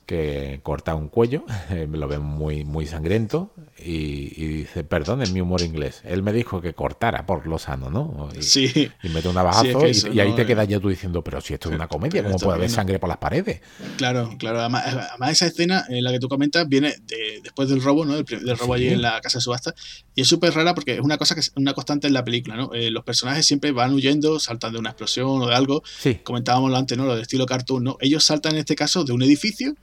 que 0.06 0.60
corta 0.62 0.94
un 0.94 1.08
cuello, 1.08 1.44
lo 1.90 2.08
ven 2.08 2.22
muy, 2.22 2.64
muy 2.64 2.86
sangriento 2.86 3.52
y, 3.76 4.46
dice, 4.58 4.84
perdón, 4.84 5.20
es 5.20 5.32
mi 5.32 5.40
humor 5.40 5.62
inglés. 5.62 6.00
Él 6.04 6.22
me 6.22 6.32
dijo 6.32 6.60
que 6.60 6.74
cortara 6.74 7.26
por 7.26 7.46
lo 7.46 7.58
sano, 7.58 7.90
¿no? 7.90 8.28
Y, 8.38 8.42
sí. 8.42 8.90
Y 9.02 9.08
mete 9.08 9.28
un 9.28 9.34
navajazo 9.34 9.86
y, 9.86 10.20
ahí 10.20 10.32
te 10.34 10.46
quedas 10.46 10.68
ya 10.68 10.78
tú 10.78 10.88
diciendo, 10.88 11.22
pero 11.22 11.40
si 11.40 11.54
esto 11.54 11.68
es 11.68 11.74
una 11.74 11.88
comedia, 11.88 12.22
¿cómo 12.22 12.38
puede 12.38 12.56
haber 12.56 12.70
sangre 12.70 12.98
por 12.98 13.08
las 13.08 13.18
paredes? 13.18 13.60
Claro, 13.96 14.30
claro. 14.38 14.60
Además, 14.60 15.30
esa 15.30 15.46
escena 15.46 15.84
en 15.88 16.04
la 16.04 16.12
que 16.12 16.20
tú 16.20 16.28
comentas 16.28 16.68
viene 16.68 16.94
después 17.42 17.68
del 17.68 17.82
robo, 17.82 18.04
¿no? 18.04 18.22
Del, 18.22 18.56
robo 18.56 18.74
allí 18.74 18.88
en 18.88 19.02
la 19.02 19.20
casa 19.20 19.38
de 19.38 19.42
subasta. 19.42 19.74
Y 20.16 20.22
es 20.22 20.28
súper 20.28 20.54
rara 20.54 20.74
porque 20.74 20.94
es 20.94 21.00
una 21.00 21.18
cosa 21.18 21.34
que 21.34 21.42
es 21.42 21.52
una 21.56 21.74
constante 21.74 22.06
en 22.06 22.14
la 22.14 22.24
película, 22.24 22.56
¿no? 22.56 22.72
Eh, 22.72 22.90
los 22.90 23.04
personajes 23.04 23.46
siempre 23.46 23.70
van 23.70 23.92
huyendo, 23.92 24.40
saltan 24.40 24.72
de 24.72 24.78
una 24.78 24.88
explosión 24.88 25.42
o 25.42 25.46
de 25.46 25.54
algo. 25.54 25.82
Sí. 26.00 26.20
Comentábamos 26.24 26.74
antes, 26.74 26.96
¿no? 26.96 27.04
Lo 27.04 27.14
de 27.14 27.22
estilo 27.22 27.44
cartoon, 27.44 27.84
¿no? 27.84 27.98
Ellos 28.00 28.24
saltan 28.24 28.54
en 28.54 28.60
este 28.60 28.74
caso 28.74 29.04
de 29.04 29.12
un 29.12 29.22
edificio 29.22 29.76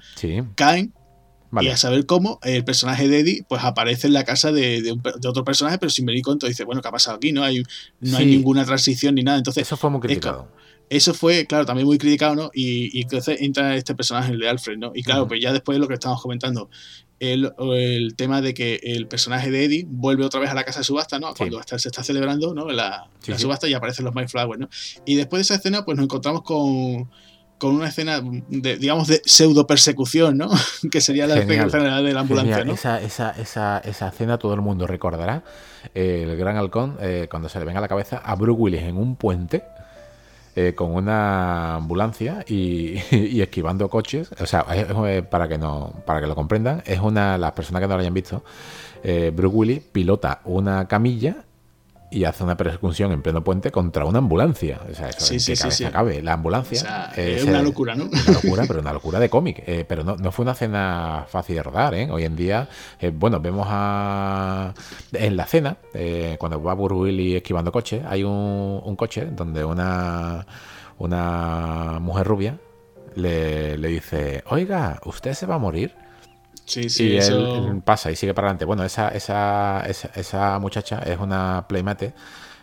caen. 0.55 0.91
Y 1.61 1.67
a 1.67 1.77
saber 1.77 2.07
cómo 2.07 2.39
el 2.41 2.65
personaje 2.65 3.07
de 3.07 3.19
Eddie 3.19 3.45
pues 3.47 3.63
aparece 3.63 4.07
en 4.07 4.13
la 4.13 4.23
casa 4.23 4.51
de, 4.51 4.97
otro 5.23 5.43
personaje, 5.43 5.77
pero 5.77 5.91
sin 5.91 6.03
venir 6.03 6.23
cuento. 6.23 6.47
Dice, 6.47 6.63
bueno, 6.63 6.81
¿qué 6.81 6.87
ha 6.87 6.91
pasado 6.91 7.17
aquí? 7.17 7.31
No 7.31 7.43
hay, 7.43 7.61
no 7.99 8.17
hay 8.17 8.25
ninguna 8.25 8.65
transición 8.65 9.13
ni 9.13 9.21
nada. 9.21 9.37
Entonces, 9.37 9.61
eso 9.61 9.77
fue 9.77 9.91
muy 9.91 10.01
criticado. 10.01 10.49
Eso 10.89 11.13
fue, 11.13 11.45
claro, 11.45 11.65
también 11.65 11.87
muy 11.87 11.97
criticado, 11.97 12.35
¿no? 12.35 12.51
Y, 12.53 13.01
entonces 13.01 13.41
entra 13.41 13.75
este 13.75 13.95
personaje, 13.95 14.31
el 14.31 14.39
de 14.39 14.49
Alfred, 14.49 14.77
¿no? 14.77 14.91
Y 14.93 15.03
claro, 15.03 15.27
pues 15.27 15.41
ya 15.41 15.53
después 15.53 15.75
de 15.75 15.79
lo 15.79 15.87
que 15.87 15.93
estamos 15.93 16.21
comentando, 16.21 16.69
el, 17.19 17.53
el, 17.57 18.15
tema 18.15 18.41
de 18.41 18.53
que 18.53 18.79
el 18.83 19.07
personaje 19.07 19.51
de 19.51 19.65
Eddie 19.65 19.85
vuelve 19.87 20.25
otra 20.25 20.39
vez 20.39 20.49
a 20.49 20.53
la 20.53 20.63
casa 20.63 20.79
de 20.79 20.85
subasta, 20.85 21.19
¿no? 21.19 21.33
Cuando 21.33 21.61
se 21.63 21.75
está 21.75 22.03
celebrando, 22.03 22.53
¿no? 22.53 22.69
La, 22.69 23.07
la 23.25 23.39
subasta 23.39 23.67
y 23.67 23.73
aparecen 23.73 24.05
los 24.05 24.13
Mayflowers, 24.13 24.59
¿no? 24.59 24.69
Y 25.05 25.15
después 25.15 25.39
de 25.39 25.41
esa 25.41 25.55
escena, 25.55 25.85
pues 25.85 25.97
nos 25.97 26.05
encontramos 26.05 26.43
con 26.43 27.09
con 27.63 27.75
una 27.75 27.87
escena, 27.87 28.21
de, 28.49 28.75
digamos, 28.75 29.07
de 29.07 29.21
pseudo 29.23 29.65
persecución, 29.65 30.37
¿no? 30.37 30.49
que 30.91 30.99
sería 30.99 31.27
la 31.27 31.39
escena 31.39 32.01
de 32.01 32.11
la 32.11 32.19
ambulancia, 32.19 32.65
¿no? 32.65 32.73
Esa, 32.73 33.01
esa, 33.01 33.29
esa, 33.31 33.77
esa, 33.77 34.09
escena 34.09 34.37
todo 34.37 34.53
el 34.53 34.59
mundo 34.59 34.85
recordará. 34.85 35.43
el 35.93 36.35
gran 36.35 36.57
halcón, 36.57 36.97
eh, 36.99 37.27
cuando 37.29 37.47
se 37.47 37.59
le 37.59 37.65
venga 37.65 37.79
a 37.79 37.81
la 37.81 37.87
cabeza 37.87 38.17
a 38.17 38.35
Bruce 38.35 38.59
Willis 38.59 38.81
en 38.81 38.97
un 38.97 39.15
puente. 39.15 39.63
Eh, 40.55 40.75
con 40.75 40.93
una 40.93 41.77
ambulancia 41.77 42.45
y, 42.47 42.97
esquivando 43.41 43.89
coches. 43.89 44.29
O 44.39 44.45
sea, 44.45 44.65
para 45.29 45.47
que 45.47 45.57
no, 45.57 45.93
para 46.05 46.21
que 46.21 46.27
lo 46.27 46.35
comprendan, 46.35 46.83
es 46.85 46.99
una, 46.99 47.39
las 47.39 47.53
personas 47.53 47.81
que 47.81 47.87
no 47.87 47.95
lo 47.95 48.01
hayan 48.01 48.13
visto, 48.13 48.43
eh, 49.03 49.31
Bruce 49.35 49.55
Willis 49.55 49.79
pilota 49.79 50.41
una 50.45 50.87
camilla 50.87 51.43
y 52.13 52.25
hace 52.25 52.43
una 52.43 52.55
persecución 52.55 53.11
en 53.11 53.21
pleno 53.21 53.43
puente 53.43 53.71
contra 53.71 54.05
una 54.05 54.19
ambulancia. 54.19 54.79
O 54.89 54.93
sea, 54.93 55.09
eso 55.09 55.19
sí, 55.21 55.39
sí, 55.39 55.55
sí, 55.55 55.85
cabe. 55.85 56.21
La 56.21 56.33
ambulancia 56.33 57.11
es 57.15 57.43
una 57.43 57.61
locura, 57.61 57.95
¿no? 57.95 58.05
Una 58.05 58.33
locura, 58.33 58.63
pero 58.67 58.79
una 58.79 58.93
locura 58.93 59.19
de 59.19 59.29
cómic. 59.29 59.63
Eh, 59.65 59.85
pero 59.87 60.03
no, 60.03 60.15
no, 60.15 60.31
fue 60.31 60.43
una 60.43 60.51
escena 60.51 61.25
fácil 61.27 61.55
de 61.55 61.63
rodar, 61.63 61.95
¿eh? 61.95 62.09
Hoy 62.11 62.23
en 62.23 62.35
día, 62.35 62.69
eh, 62.99 63.11
bueno, 63.13 63.39
vemos 63.39 63.67
a 63.69 64.73
en 65.11 65.35
la 65.35 65.45
cena, 65.45 65.77
eh, 65.93 66.37
cuando 66.39 66.61
va 66.61 66.73
Burwilly 66.73 67.35
esquivando 67.35 67.71
coches, 67.71 68.03
hay 68.07 68.23
un, 68.23 68.81
un, 68.83 68.95
coche 68.95 69.25
donde 69.25 69.65
una, 69.65 70.45
una 70.99 71.97
mujer 71.99 72.27
rubia 72.27 72.59
le, 73.15 73.77
le 73.77 73.87
dice, 73.87 74.43
oiga, 74.47 74.99
¿usted 75.05 75.33
se 75.33 75.45
va 75.45 75.55
a 75.55 75.59
morir? 75.59 76.02
Sí, 76.65 76.89
sí, 76.89 77.09
y 77.09 77.17
él 77.17 77.81
pasa 77.83 78.11
y 78.11 78.15
sigue 78.15 78.33
para 78.33 78.47
adelante. 78.47 78.65
Bueno, 78.65 78.83
esa, 78.83 79.09
esa, 79.09 79.85
esa, 79.85 80.59
muchacha 80.59 80.99
es 80.99 81.19
una 81.19 81.65
playmate 81.67 82.13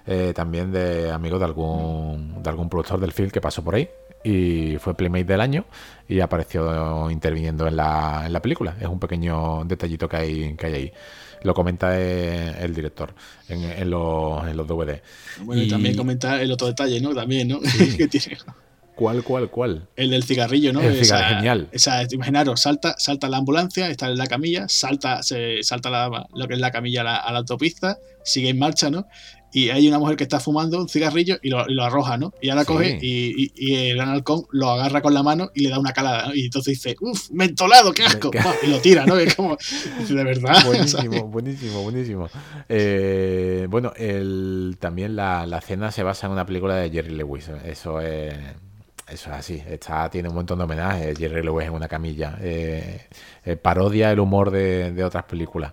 eh, 0.07 0.33
también 0.35 0.73
de 0.73 1.11
amigo 1.11 1.39
de 1.39 1.45
algún, 1.45 2.43
de 2.43 2.51
algún 2.51 2.69
productor 2.69 2.99
del 3.01 3.13
film 3.13 3.31
que 3.31 3.41
pasó 3.41 3.63
por 3.63 3.75
ahí 3.75 3.89
y 4.23 4.77
fue 4.79 4.95
Playmate 4.95 5.25
del 5.25 5.41
año 5.41 5.65
y 6.09 6.21
apareció 6.21 7.11
interviniendo 7.11 7.67
en 7.67 7.77
la, 7.77 8.25
en 8.27 8.33
la 8.33 8.43
película. 8.43 8.77
Es 8.81 8.87
un 8.87 8.99
pequeño 9.01 9.65
detallito 9.65 10.09
que 10.09 10.17
hay, 10.17 10.57
que 10.57 10.67
hay 10.67 10.75
ahí. 10.75 10.93
Lo 11.43 11.55
comenta 11.55 11.99
el, 11.99 12.75
director 12.75 13.15
en, 13.49 13.63
en, 13.65 13.89
los, 13.89 14.47
en 14.47 14.57
los 14.57 14.67
DVD. 14.67 15.01
Bueno, 15.43 15.63
y, 15.63 15.69
también 15.69 15.97
comenta 15.97 16.41
el 16.43 16.53
otro 16.53 16.67
detalle, 16.67 17.01
¿no? 17.01 17.15
También, 17.15 17.49
¿no? 17.49 17.61
que 17.97 18.09
tiene 18.09 18.37
¿Cuál, 19.01 19.25
cuál, 19.25 19.49
cuál? 19.49 19.89
El 19.97 20.11
del 20.11 20.25
cigarrillo, 20.25 20.75
¿no? 20.75 20.83
El 20.83 21.03
cigarrillo, 21.03 21.37
genial. 21.37 21.69
Esa, 21.73 22.03
imaginaros, 22.11 22.61
salta, 22.61 22.97
salta 22.99 23.31
la 23.31 23.39
ambulancia, 23.39 23.89
está 23.89 24.11
en 24.11 24.19
la 24.19 24.27
camilla, 24.27 24.69
salta, 24.69 25.23
se, 25.23 25.63
salta 25.63 25.89
la, 25.89 26.29
lo 26.35 26.47
que 26.47 26.53
es 26.53 26.61
la 26.61 26.71
camilla 26.71 27.01
a 27.01 27.33
la, 27.33 27.39
autopista, 27.39 27.97
sigue 28.25 28.51
en 28.51 28.59
marcha, 28.59 28.91
¿no? 28.91 29.07
Y 29.55 29.71
hay 29.71 29.89
una 29.89 29.99
mujer 29.99 30.17
que 30.17 30.25
está 30.25 30.39
fumando 30.39 30.79
un 30.79 30.91
cigarrillo 30.91 31.39
y 31.43 31.49
lo, 31.49 31.83
arroja, 31.83 32.19
¿no? 32.19 32.35
Y 32.43 32.51
ahora 32.51 32.67
coge 32.67 32.99
y, 33.01 33.51
y, 33.57 33.75
el 33.89 33.97
gran 33.97 34.11
halcón 34.11 34.43
lo 34.53 34.69
agarra 34.69 35.01
con 35.01 35.15
la 35.15 35.23
mano 35.23 35.51
y 35.55 35.63
le 35.63 35.71
da 35.71 35.79
una 35.79 35.95
calada, 35.95 36.27
¿no? 36.27 36.35
Y 36.35 36.45
entonces 36.45 36.75
dice, 36.75 36.95
uff, 37.01 37.31
mentolado, 37.31 37.95
qué 37.95 38.05
asco. 38.05 38.31
Y 38.63 38.67
lo 38.67 38.81
tira, 38.81 39.07
¿no? 39.07 39.17
es 39.17 39.35
como, 39.35 39.57
de 40.09 40.25
verdad. 40.25 40.63
Buenísimo, 40.67 41.27
buenísimo, 41.29 41.83
buenísimo. 41.83 42.29
Eh, 42.69 43.67
bueno, 43.71 43.95
el, 43.97 44.77
también 44.79 45.17
la, 45.17 45.47
la 45.47 45.63
cena 45.63 45.91
se 45.91 46.03
basa 46.03 46.27
en 46.27 46.35
una 46.35 46.45
película 46.45 46.77
de 46.77 46.91
Jerry 46.91 47.15
Lewis. 47.15 47.49
Eso 47.65 48.03
es 48.03 48.35
eso 49.11 49.31
es 49.31 49.37
así. 49.37 49.63
Está, 49.69 50.09
tiene 50.11 50.29
un 50.29 50.35
montón 50.35 50.59
de 50.59 50.65
homenajes. 50.65 51.19
Jerry 51.19 51.43
Lewis 51.43 51.67
en 51.67 51.73
una 51.73 51.89
camilla. 51.89 52.39
Eh, 52.41 53.07
eh, 53.45 53.57
parodia 53.57 54.11
el 54.11 54.21
humor 54.21 54.51
de, 54.51 55.03
otras 55.05 55.25
películas. 55.25 55.73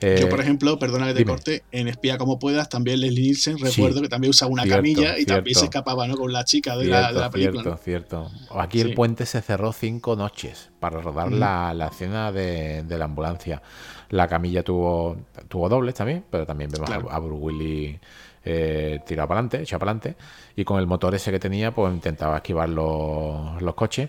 Eh, 0.00 0.18
Yo, 0.20 0.28
por 0.28 0.40
ejemplo, 0.40 0.78
perdona 0.78 1.06
que 1.06 1.14
te 1.14 1.24
corte, 1.24 1.62
en 1.72 1.88
Espía 1.88 2.18
como 2.18 2.38
puedas, 2.38 2.68
también 2.68 3.00
Leslie 3.00 3.22
Nielsen, 3.22 3.58
recuerdo 3.58 4.02
que 4.02 4.10
también 4.10 4.30
usaba 4.30 4.52
una 4.52 4.66
camilla 4.66 5.18
y 5.18 5.24
también 5.24 5.56
se 5.56 5.64
escapaba 5.64 6.06
¿no? 6.06 6.18
con 6.18 6.30
la 6.32 6.44
chica 6.44 6.76
de, 6.76 6.84
la, 6.84 7.30
película. 7.30 7.78
Cierto, 7.78 8.28
cierto. 8.28 8.30
Aquí 8.60 8.82
el 8.82 8.92
puente 8.92 9.24
se 9.24 9.40
cerró 9.40 9.72
cinco 9.72 10.14
noches 10.14 10.70
para 10.80 11.00
rodar 11.00 11.32
la, 11.32 11.72
la, 11.72 11.86
escena 11.86 12.30
de, 12.30 12.84
la 12.86 13.06
ambulancia. 13.06 13.62
La 14.10 14.28
camilla 14.28 14.62
tuvo, 14.62 15.16
tuvo 15.48 15.70
dobles 15.70 15.94
también, 15.94 16.24
pero 16.30 16.44
también 16.44 16.70
vemos 16.70 16.90
a, 16.90 17.18
Bruce 17.18 17.42
Willis 17.42 17.98
eh, 18.46 19.00
tirado 19.04 19.28
para 19.28 19.40
adelante, 19.40 19.62
echado 19.62 19.80
para 19.80 19.90
adelante, 19.90 20.16
y 20.54 20.64
con 20.64 20.78
el 20.78 20.86
motor 20.86 21.14
ese 21.14 21.30
que 21.30 21.40
tenía, 21.40 21.72
pues 21.72 21.92
intentaba 21.92 22.36
esquivar 22.36 22.68
los, 22.68 23.60
los 23.60 23.74
coches. 23.74 24.08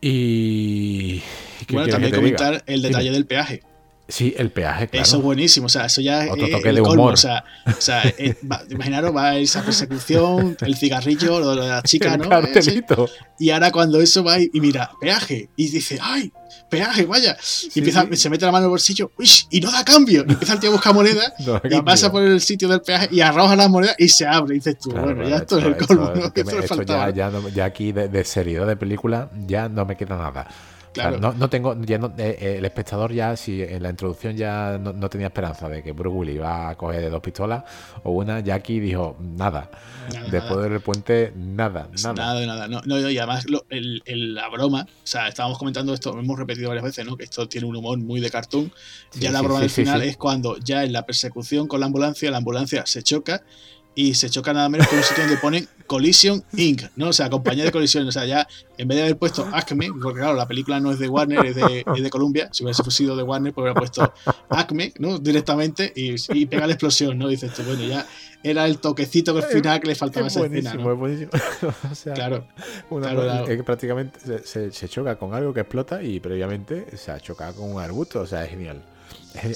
Y. 0.00 1.22
Bueno, 1.70 1.88
también 1.88 2.14
comentar 2.14 2.62
el 2.66 2.82
detalle 2.82 3.10
del 3.10 3.24
peaje. 3.24 3.62
Sí, 4.08 4.34
el 4.36 4.50
peaje, 4.50 4.88
claro. 4.88 5.04
Eso 5.04 5.16
es 5.16 5.22
buenísimo, 5.22 5.66
o 5.66 5.68
sea, 5.70 5.86
eso 5.86 6.02
ya 6.02 6.26
Otro 6.30 6.48
toque 6.50 6.72
de 6.72 6.80
humor. 6.82 7.14
O 7.14 7.16
sea, 7.16 7.44
o 7.66 7.80
sea 7.80 8.02
eh, 8.18 8.36
imaginaros, 8.68 9.16
va 9.16 9.36
esa 9.36 9.62
persecución, 9.62 10.56
el 10.60 10.76
cigarrillo, 10.76 11.40
lo 11.40 11.54
de 11.54 11.68
la 11.68 11.82
chica, 11.84 12.18
¿no? 12.18 12.28
y 13.38 13.50
ahora 13.50 13.70
cuando 13.70 14.00
eso 14.00 14.22
va 14.22 14.38
y, 14.38 14.50
mira, 14.54 14.90
peaje, 15.00 15.48
y 15.56 15.68
dice, 15.68 15.98
¡ay! 16.02 16.30
Peaje, 16.72 17.04
vaya. 17.04 17.36
Y 17.74 17.80
empieza, 17.80 18.06
se 18.12 18.30
mete 18.30 18.46
la 18.46 18.52
mano 18.52 18.64
en 18.64 18.68
el 18.68 18.70
bolsillo 18.70 19.12
uy, 19.18 19.28
y 19.50 19.60
no 19.60 19.70
da 19.70 19.84
cambio. 19.84 20.24
Y 20.26 20.32
empieza 20.32 20.54
el 20.54 20.60
tío 20.60 20.70
a 20.70 20.72
buscar 20.72 20.94
moneda 20.94 21.34
y 21.70 21.82
pasa 21.82 22.10
por 22.10 22.22
el 22.22 22.40
sitio 22.40 22.66
del 22.66 22.80
peaje 22.80 23.08
y 23.10 23.20
arroja 23.20 23.54
las 23.54 23.68
monedas 23.68 23.94
y 23.98 24.08
se 24.08 24.26
abre. 24.26 24.54
Y 24.54 24.58
dices 24.58 24.78
tú, 24.78 24.90
bueno, 24.90 25.28
ya 25.28 25.36
esto, 25.36 25.58
es 25.58 25.64
el 25.66 25.76
colmo. 25.76 26.12
ya, 26.86 27.10
ya, 27.54 27.64
aquí 27.66 27.92
de, 27.92 28.08
de 28.08 28.24
seriedad 28.24 28.66
de 28.66 28.76
película 28.76 29.30
ya 29.46 29.68
no 29.68 29.84
me 29.84 29.96
queda 29.96 30.16
nada 30.16 30.48
no, 30.96 31.48
tengo, 31.48 31.76
ya 31.82 31.98
no, 31.98 32.08
eh, 32.18 32.36
eh, 32.40 32.54
el 32.58 32.64
espectador 32.64 33.12
ya, 33.12 33.36
si 33.36 33.62
en 33.62 33.82
la 33.82 33.90
introducción 33.90 34.36
ya 34.36 34.78
no, 34.78 35.08
tenía 35.08 35.28
esperanza 35.28 35.68
de 35.68 35.82
que 35.82 35.92
Bruce 35.92 36.16
Willis 36.16 36.36
iba 36.36 36.70
a 36.70 36.74
coger 36.76 37.10
dos 37.10 37.20
pistolas 37.20 37.64
o 38.02 38.12
una, 38.12 38.40
Jackie 38.40 38.80
dijo 38.80 39.16
nada. 39.20 39.70
Después 40.30 40.68
del 40.68 40.80
puente, 40.80 41.32
nada, 41.36 41.88
nada. 42.02 42.14
Nada 42.14 42.46
nada. 42.46 42.82
No, 42.84 43.10
y 43.10 43.18
además 43.18 43.46
la 43.48 44.48
broma, 44.48 44.82
o 44.82 45.06
sea, 45.06 45.28
estábamos 45.28 45.58
comentando 45.58 45.94
esto, 45.94 46.18
hemos 46.18 46.38
repetido 46.38 46.68
varias 46.68 46.84
veces, 46.84 47.06
¿no? 47.06 47.16
Que 47.16 47.24
esto 47.24 47.48
tiene 47.48 47.66
un 47.66 47.76
humor 47.76 47.98
muy 47.98 48.20
de 48.20 48.30
cartoon. 48.30 48.72
ya 49.12 49.30
la 49.30 49.42
broma 49.42 49.60
al 49.60 49.70
final 49.70 50.02
es 50.02 50.16
cuando 50.16 50.56
ya 50.58 50.84
en 50.84 50.92
la 50.92 51.06
persecución 51.06 51.68
con 51.68 51.80
la 51.80 51.86
ambulancia, 51.86 52.30
la 52.30 52.38
ambulancia 52.38 52.84
se 52.86 53.02
choca 53.02 53.42
y 53.94 54.14
se 54.14 54.30
choca 54.30 54.52
nada 54.52 54.68
menos 54.68 54.88
con 54.88 54.98
un 54.98 55.04
sitio 55.04 55.24
donde 55.24 55.38
ponen 55.38 55.68
Collision 55.86 56.42
Inc., 56.56 56.84
¿no? 56.96 57.08
O 57.08 57.12
sea, 57.12 57.28
compañía 57.28 57.64
de 57.64 57.72
colisión. 57.72 58.06
O 58.08 58.12
sea, 58.12 58.24
ya 58.24 58.48
en 58.78 58.88
vez 58.88 58.96
de 58.96 59.02
haber 59.02 59.18
puesto 59.18 59.46
Acme, 59.52 59.90
porque 60.02 60.20
claro, 60.20 60.34
la 60.34 60.48
película 60.48 60.80
no 60.80 60.90
es 60.90 60.98
de 60.98 61.08
Warner, 61.08 61.44
es 61.44 61.56
de, 61.56 61.84
es 61.94 62.02
de 62.02 62.10
Columbia. 62.10 62.48
Si 62.52 62.64
hubiese 62.64 62.82
sido 62.90 63.16
de 63.16 63.22
Warner, 63.22 63.52
pues 63.52 63.64
hubiera 63.64 63.78
puesto 63.78 64.12
Acme, 64.48 64.92
¿no? 64.98 65.18
Directamente 65.18 65.92
y, 65.94 66.14
y 66.32 66.46
pega 66.46 66.66
la 66.66 66.72
explosión, 66.72 67.18
¿no? 67.18 67.28
dices 67.28 67.52
tú, 67.52 67.62
bueno, 67.62 67.84
ya 67.84 68.06
era 68.42 68.66
el 68.66 68.78
toquecito 68.78 69.36
al 69.36 69.44
final 69.44 69.80
que 69.80 69.88
le 69.88 69.94
faltaba 69.94 70.26
es 70.26 70.36
esa 70.36 70.46
escena. 70.46 70.74
¿no? 70.74 70.92
Es 70.92 70.98
buenísimo, 70.98 71.30
o 71.90 71.94
sea, 71.94 72.14
claro. 72.14 72.46
claro, 72.88 73.46
Es 73.46 73.56
que 73.56 73.62
prácticamente 73.62 74.18
se, 74.44 74.72
se, 74.72 74.88
choca 74.88 75.16
con 75.16 75.34
algo 75.34 75.52
que 75.52 75.60
explota 75.60 76.02
y 76.02 76.20
previamente 76.20 76.96
se 76.96 77.12
ha 77.12 77.20
chocado 77.20 77.54
con 77.54 77.70
un 77.70 77.80
arbusto. 77.80 78.20
O 78.20 78.26
sea, 78.26 78.44
es 78.44 78.50
genial. 78.50 78.82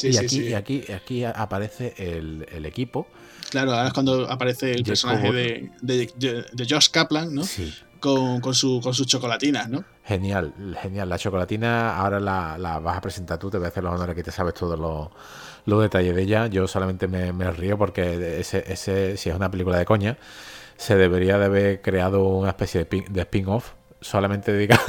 y, 0.02 0.16
aquí, 0.16 0.40
y 0.42 0.54
aquí, 0.54 0.84
aquí 0.92 1.24
aparece 1.24 1.94
el, 1.96 2.46
el 2.52 2.66
equipo 2.66 3.06
Claro, 3.50 3.72
ahora 3.72 3.88
es 3.88 3.92
cuando 3.92 4.30
aparece 4.30 4.72
el 4.72 4.84
personaje 4.84 5.32
de, 5.32 5.70
de, 5.82 6.66
Josh 6.68 6.90
Kaplan, 6.90 7.34
¿no? 7.34 7.44
Sí. 7.44 7.72
Con, 8.00 8.40
con, 8.40 8.54
su, 8.54 8.80
con 8.82 8.92
sus 8.92 9.06
chocolatinas, 9.06 9.68
¿no? 9.68 9.84
Genial, 10.04 10.52
genial. 10.80 11.08
La 11.08 11.18
chocolatina 11.18 11.96
ahora 11.96 12.20
la, 12.20 12.58
la, 12.58 12.78
vas 12.78 12.98
a 12.98 13.00
presentar 13.00 13.38
tú, 13.38 13.50
te 13.50 13.56
voy 13.58 13.66
a 13.66 13.68
hacer 13.68 13.82
los 13.82 13.94
honores 13.94 14.14
que 14.14 14.22
te 14.22 14.30
sabes 14.30 14.54
todos 14.54 14.78
los, 14.78 15.08
los 15.64 15.82
detalles 15.82 16.14
de 16.14 16.22
ella. 16.22 16.46
Yo 16.46 16.68
solamente 16.68 17.08
me, 17.08 17.32
me, 17.32 17.50
río 17.50 17.78
porque 17.78 18.38
ese, 18.38 18.64
ese, 18.68 19.16
si 19.16 19.30
es 19.30 19.36
una 19.36 19.50
película 19.50 19.78
de 19.78 19.84
coña, 19.84 20.18
se 20.76 20.96
debería 20.96 21.38
de 21.38 21.46
haber 21.46 21.82
creado 21.82 22.24
una 22.24 22.50
especie 22.50 22.84
de, 22.84 23.04
de 23.08 23.20
spin-off 23.22 23.72
solamente 24.00 24.52
dedicado, 24.52 24.82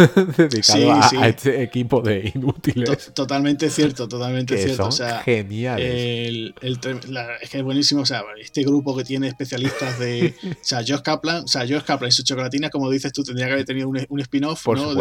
a, 1.19 1.27
este 1.27 1.63
equipo 1.63 2.01
de 2.01 2.31
inútiles. 2.35 3.13
totalmente 3.13 3.69
cierto, 3.69 4.07
totalmente 4.07 4.57
cierto. 4.57 4.91
Son 4.91 5.19
geniales. 5.23 6.53
es 6.61 7.49
que 7.49 7.57
es 7.57 7.63
buenísimo. 7.63 8.01
O 8.01 8.05
sea, 8.05 8.23
este 8.39 8.63
grupo 8.63 8.95
que 8.95 9.03
tiene 9.03 9.27
especialistas 9.27 9.99
de. 9.99 10.35
o 10.51 10.55
sea, 10.61 10.79
Josh 10.79 11.01
Kaplan, 11.01 11.43
o 11.43 11.47
sea, 11.47 11.61
Josh 11.61 11.83
Kaplan 11.83 12.09
y 12.09 12.11
su 12.11 12.23
chocolatina, 12.23 12.69
como 12.69 12.89
dices 12.89 13.11
tú, 13.13 13.23
tendría 13.23 13.47
que 13.47 13.53
haber 13.53 13.65
tenido 13.65 13.87
un, 13.87 14.05
un 14.09 14.19
spin-off. 14.19 14.65
¿no? 14.67 14.91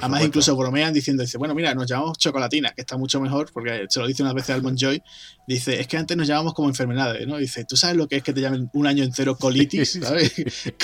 además, 0.00 0.24
incluso 0.24 0.56
bromean 0.56 0.92
diciendo: 0.92 1.22
dice, 1.22 1.38
bueno, 1.38 1.54
mira, 1.54 1.74
nos 1.74 1.86
llamamos 1.86 2.18
chocolatina, 2.18 2.70
que 2.70 2.80
está 2.80 2.96
mucho 2.96 3.20
mejor, 3.20 3.50
porque 3.52 3.86
se 3.88 4.00
lo 4.00 4.06
dice 4.06 4.22
unas 4.22 4.34
veces 4.34 4.50
Almond 4.50 4.78
Joy. 4.78 5.02
Dice, 5.46 5.78
es 5.78 5.86
que 5.86 5.98
antes 5.98 6.16
nos 6.16 6.26
llamamos 6.26 6.54
como 6.54 6.68
enfermedades, 6.68 7.26
¿no? 7.26 7.36
Dice, 7.36 7.64
¿tú 7.64 7.76
sabes 7.76 7.96
lo 7.96 8.08
que 8.08 8.16
es 8.16 8.22
que 8.22 8.32
te 8.32 8.40
llamen 8.40 8.70
un 8.72 8.86
año 8.86 9.04
entero 9.04 9.36
colitis? 9.36 9.92
¿Sabes? 10.02 10.32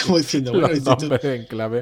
como 0.05 0.19
diciendo, 0.19 0.53
bueno, 0.53 0.69
Los 0.69 1.25
en 1.25 1.47
clave 1.47 1.81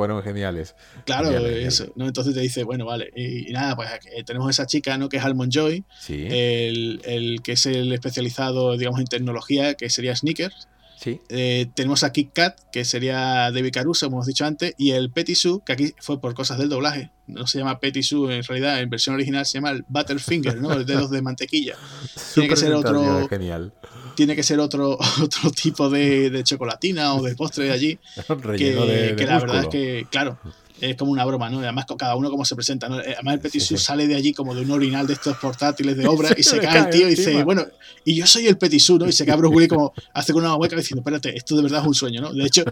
fueron 0.00 0.22
geniales. 0.22 0.74
Claro, 1.04 1.28
eso. 1.46 1.92
¿no? 1.94 2.06
Entonces 2.06 2.32
te 2.32 2.40
dice, 2.40 2.64
bueno, 2.64 2.86
vale. 2.86 3.12
Y, 3.14 3.52
nada, 3.52 3.76
pues 3.76 3.90
tenemos 4.24 4.48
esa 4.48 4.64
chica, 4.64 4.96
¿no? 4.96 5.10
Que 5.10 5.18
es 5.18 5.24
Almond 5.24 5.52
Joy. 5.52 5.84
El, 6.08 7.02
el, 7.04 7.42
que 7.42 7.52
es 7.52 7.66
el 7.66 7.92
especializado, 7.92 8.78
digamos, 8.78 8.98
en 9.00 9.06
tecnología, 9.06 9.74
que 9.74 9.90
sería 9.90 10.16
Sneakers. 10.16 10.68
Eh, 11.04 11.66
tenemos 11.74 12.02
a 12.02 12.12
Kit 12.12 12.32
Kat, 12.32 12.58
que 12.72 12.86
sería 12.86 13.50
David 13.50 13.72
Caruso, 13.74 14.06
como 14.06 14.18
hemos 14.18 14.26
dicho 14.26 14.46
antes, 14.46 14.74
y 14.78 14.92
el 14.92 15.10
Petit 15.10 15.36
Sue, 15.36 15.60
que 15.66 15.72
aquí 15.74 15.94
fue 15.98 16.18
por 16.18 16.32
cosas 16.32 16.58
del 16.58 16.70
doblaje. 16.70 17.10
No 17.26 17.46
se 17.46 17.58
llama 17.58 17.78
Petit 17.78 18.02
Sue, 18.02 18.36
en 18.36 18.42
realidad, 18.42 18.80
en 18.80 18.88
versión 18.88 19.14
original 19.14 19.44
se 19.44 19.58
llama 19.58 19.70
el 19.70 19.84
Butterfinger, 19.86 20.60
¿no? 20.60 20.72
El 20.72 20.86
dedos 20.86 21.10
de 21.10 21.20
mantequilla. 21.20 21.76
tiene 22.34 22.48
que 22.48 22.56
ser 22.56 22.72
otro. 22.72 23.28
Genial. 23.28 23.74
Tiene 24.20 24.36
que 24.36 24.42
ser 24.42 24.60
otro, 24.60 24.98
otro 25.22 25.50
tipo 25.50 25.88
de, 25.88 26.42
chocolatina 26.44 27.14
o 27.14 27.22
de 27.22 27.34
postre 27.34 27.64
de 27.64 27.72
allí. 27.72 27.98
que, 28.58 29.14
que 29.16 29.24
la 29.24 29.38
verdad 29.38 29.62
es 29.62 29.68
que, 29.68 30.06
claro, 30.10 30.38
es 30.78 30.94
como 30.94 31.10
una 31.12 31.24
broma, 31.24 31.48
¿no? 31.48 31.60
Además, 31.60 31.86
cada 31.98 32.16
uno 32.16 32.30
como 32.30 32.44
se 32.44 32.54
presenta, 32.54 32.90
¿no? 32.90 33.00
Eh, 33.00 33.14
además, 33.14 33.34
el 33.34 33.40
Petit 33.40 33.62
sale 33.62 34.06
de 34.06 34.16
allí 34.16 34.34
como 34.34 34.54
de 34.54 34.60
un 34.60 34.70
orinal 34.72 35.06
de 35.06 35.14
estos 35.14 35.38
portátiles 35.38 35.96
de 35.96 36.06
obra 36.06 36.30
y 36.36 36.42
se, 36.42 36.58
cae 36.58 36.80
el 36.80 36.90
tío 36.90 37.06
y 37.06 37.14
dice, 37.14 37.42
bueno, 37.44 37.64
y 38.04 38.14
yo 38.14 38.26
soy 38.26 38.46
el 38.46 38.58
Petit 38.58 38.86
¿no? 38.90 39.08
Y 39.08 39.12
se 39.12 39.24
cae 39.24 39.36
Bruce 39.36 39.54
Willis 39.54 39.70
como 39.70 39.94
hace 40.12 40.34
con 40.34 40.44
una 40.44 40.54
hueca 40.56 40.76
diciendo, 40.76 41.00
espérate, 41.00 41.34
esto 41.34 41.56
de 41.56 41.62
verdad 41.62 41.80
es 41.80 41.86
un 41.86 41.94
sueño, 41.94 42.20
¿no? 42.20 42.30
De 42.34 42.44
hecho, 42.44 42.64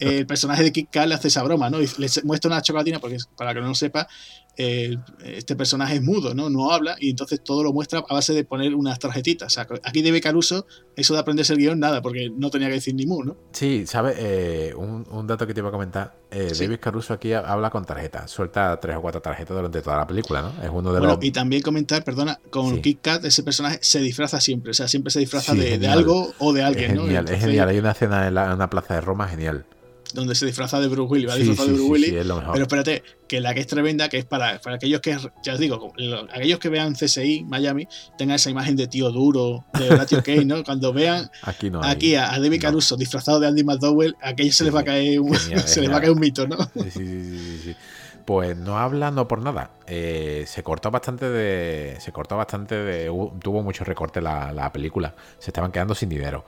el 0.00 0.26
personaje 0.26 0.64
de 0.64 0.72
Kit 0.72 0.90
Kat 0.90 1.06
le 1.06 1.14
hace 1.14 1.28
esa 1.28 1.44
broma, 1.44 1.70
¿no? 1.70 1.80
Y 1.80 1.88
le 1.98 2.08
muestra 2.24 2.50
una 2.50 2.62
chocolatina, 2.62 2.98
porque 2.98 3.18
para 3.36 3.54
que 3.54 3.60
no 3.60 3.68
lo 3.68 3.76
sepa, 3.76 4.08
este 4.56 5.54
personaje 5.56 5.96
es 5.96 6.02
mudo, 6.02 6.34
¿no? 6.34 6.48
No 6.48 6.70
habla 6.70 6.96
y 6.98 7.10
entonces 7.10 7.42
todo 7.42 7.62
lo 7.62 7.72
muestra 7.72 8.02
a 8.08 8.14
base 8.14 8.32
de 8.32 8.44
poner 8.44 8.74
unas 8.74 8.98
tarjetitas. 8.98 9.48
O 9.48 9.50
sea, 9.50 9.66
aquí 9.84 10.02
debe 10.02 10.20
Caruso, 10.20 10.66
eso 10.96 11.14
de 11.14 11.20
aprenderse 11.20 11.52
el 11.52 11.58
guion, 11.58 11.78
nada, 11.78 12.00
porque 12.00 12.30
no 12.30 12.50
tenía 12.50 12.68
que 12.68 12.74
decir 12.74 12.94
ni 12.94 13.06
mu, 13.06 13.22
¿no? 13.22 13.36
Sí, 13.52 13.86
¿sabes? 13.86 14.16
Eh, 14.18 14.74
un, 14.76 15.26
dato 15.26 15.46
que 15.46 15.54
te 15.54 15.60
iba 15.60 15.68
a 15.68 15.72
comentar. 15.72 16.16
Eh, 16.30 16.52
David 16.58 16.78
Caruso 16.80 17.12
aquí 17.12 17.32
habla 17.32 17.70
con 17.70 17.84
tarjetas, 17.84 18.30
suelta 18.30 18.78
tres 18.80 18.96
o 18.96 19.02
cuatro 19.02 19.20
tarjetas 19.20 19.56
durante 19.56 19.82
toda 19.82 19.96
la 19.96 20.06
película, 20.06 20.42
¿no? 20.42 20.48
Es 20.62 20.70
uno 20.72 20.92
de 20.92 21.00
bueno, 21.00 21.18
Y 21.20 21.30
también 21.30 21.62
comentar, 21.62 22.02
perdona, 22.04 22.40
con 22.50 22.80
Kit 22.80 23.00
Kat, 23.00 23.24
ese 23.24 23.42
personaje 23.42 23.78
se 23.82 24.00
disfraza 24.00 24.40
siempre, 24.40 24.70
o 24.70 24.74
sea, 24.74 24.88
siempre 24.88 25.10
se 25.10 25.20
disfraza 25.20 25.54
de, 25.54 25.86
algo 25.86 26.32
o 26.38 26.52
de 26.52 26.62
alguien, 26.62 26.92
es 26.92 26.98
genial, 26.98 27.28
Es 27.28 27.40
genial, 27.40 27.68
hay 27.68 27.78
una 27.78 27.92
escena 27.92 28.26
en, 28.26 28.36
en 28.36 28.52
una 28.52 28.70
plaza 28.70 28.94
de 28.94 29.00
Roma 29.00 29.28
genial 29.28 29.66
donde 30.14 30.34
se 30.34 30.46
disfraza 30.46 30.80
de 30.80 30.88
Bruce 30.88 31.12
Willis, 31.12 31.28
va 31.28 31.36
de 31.36 31.44
Bruce 31.44 31.82
Willis. 31.82 32.14
pero 32.52 32.62
espérate, 32.62 33.02
que 33.28 33.40
la 33.40 33.54
que 33.54 33.60
es 33.60 33.66
tremenda, 33.66 34.08
que 34.08 34.18
es 34.18 34.24
para, 34.24 34.60
para 34.60 34.76
aquellos 34.76 35.00
que, 35.00 35.16
ya 35.42 35.54
os 35.54 35.58
digo, 35.58 35.92
aquellos 36.32 36.58
que 36.58 36.68
vean 36.68 36.94
CSI 36.94 37.44
Miami, 37.44 37.88
tengan 38.16 38.36
esa 38.36 38.50
imagen 38.50 38.76
de 38.76 38.86
tío 38.86 39.10
duro, 39.10 39.64
de 39.78 39.90
Horatio 39.90 40.22
Kane, 40.24 40.44
¿no? 40.44 40.64
Cuando 40.64 40.92
vean 40.92 41.30
aquí, 41.42 41.70
aquí 41.82 42.14
a, 42.14 42.38
David 42.38 42.60
Caruso 42.60 42.96
disfrazado 42.96 43.40
de 43.40 43.48
Andy 43.48 43.64
McDowell, 43.64 44.16
a 44.22 44.30
aquellos 44.30 44.54
se 44.54 44.64
les 44.64 44.74
va 44.74 44.80
a 44.80 44.84
caer 44.84 45.20
un, 45.20 45.34
se 45.66 45.80
les 45.80 45.90
va 45.90 45.96
a 45.96 46.00
caer 46.00 46.12
un 46.12 46.20
mito, 46.20 46.46
¿no? 46.46 46.56
Sí, 46.74 46.90
sí, 46.90 47.60
sí, 47.62 47.76
Pues 48.24 48.56
no 48.56 48.78
habla 48.78 49.10
no 49.10 49.28
por 49.28 49.40
nada. 49.40 49.70
Eh, 49.86 50.44
se 50.46 50.62
cortó 50.62 50.90
bastante 50.90 51.28
de. 51.28 51.96
Se 52.00 52.12
cortó 52.12 52.36
bastante 52.36 52.74
de. 52.74 53.06
Tuvo 53.40 53.62
mucho 53.62 53.84
recorte 53.84 54.20
la, 54.20 54.52
la 54.52 54.72
película. 54.72 55.14
Se 55.38 55.50
estaban 55.50 55.72
quedando 55.72 55.94
sin 55.94 56.08
dinero. 56.08 56.44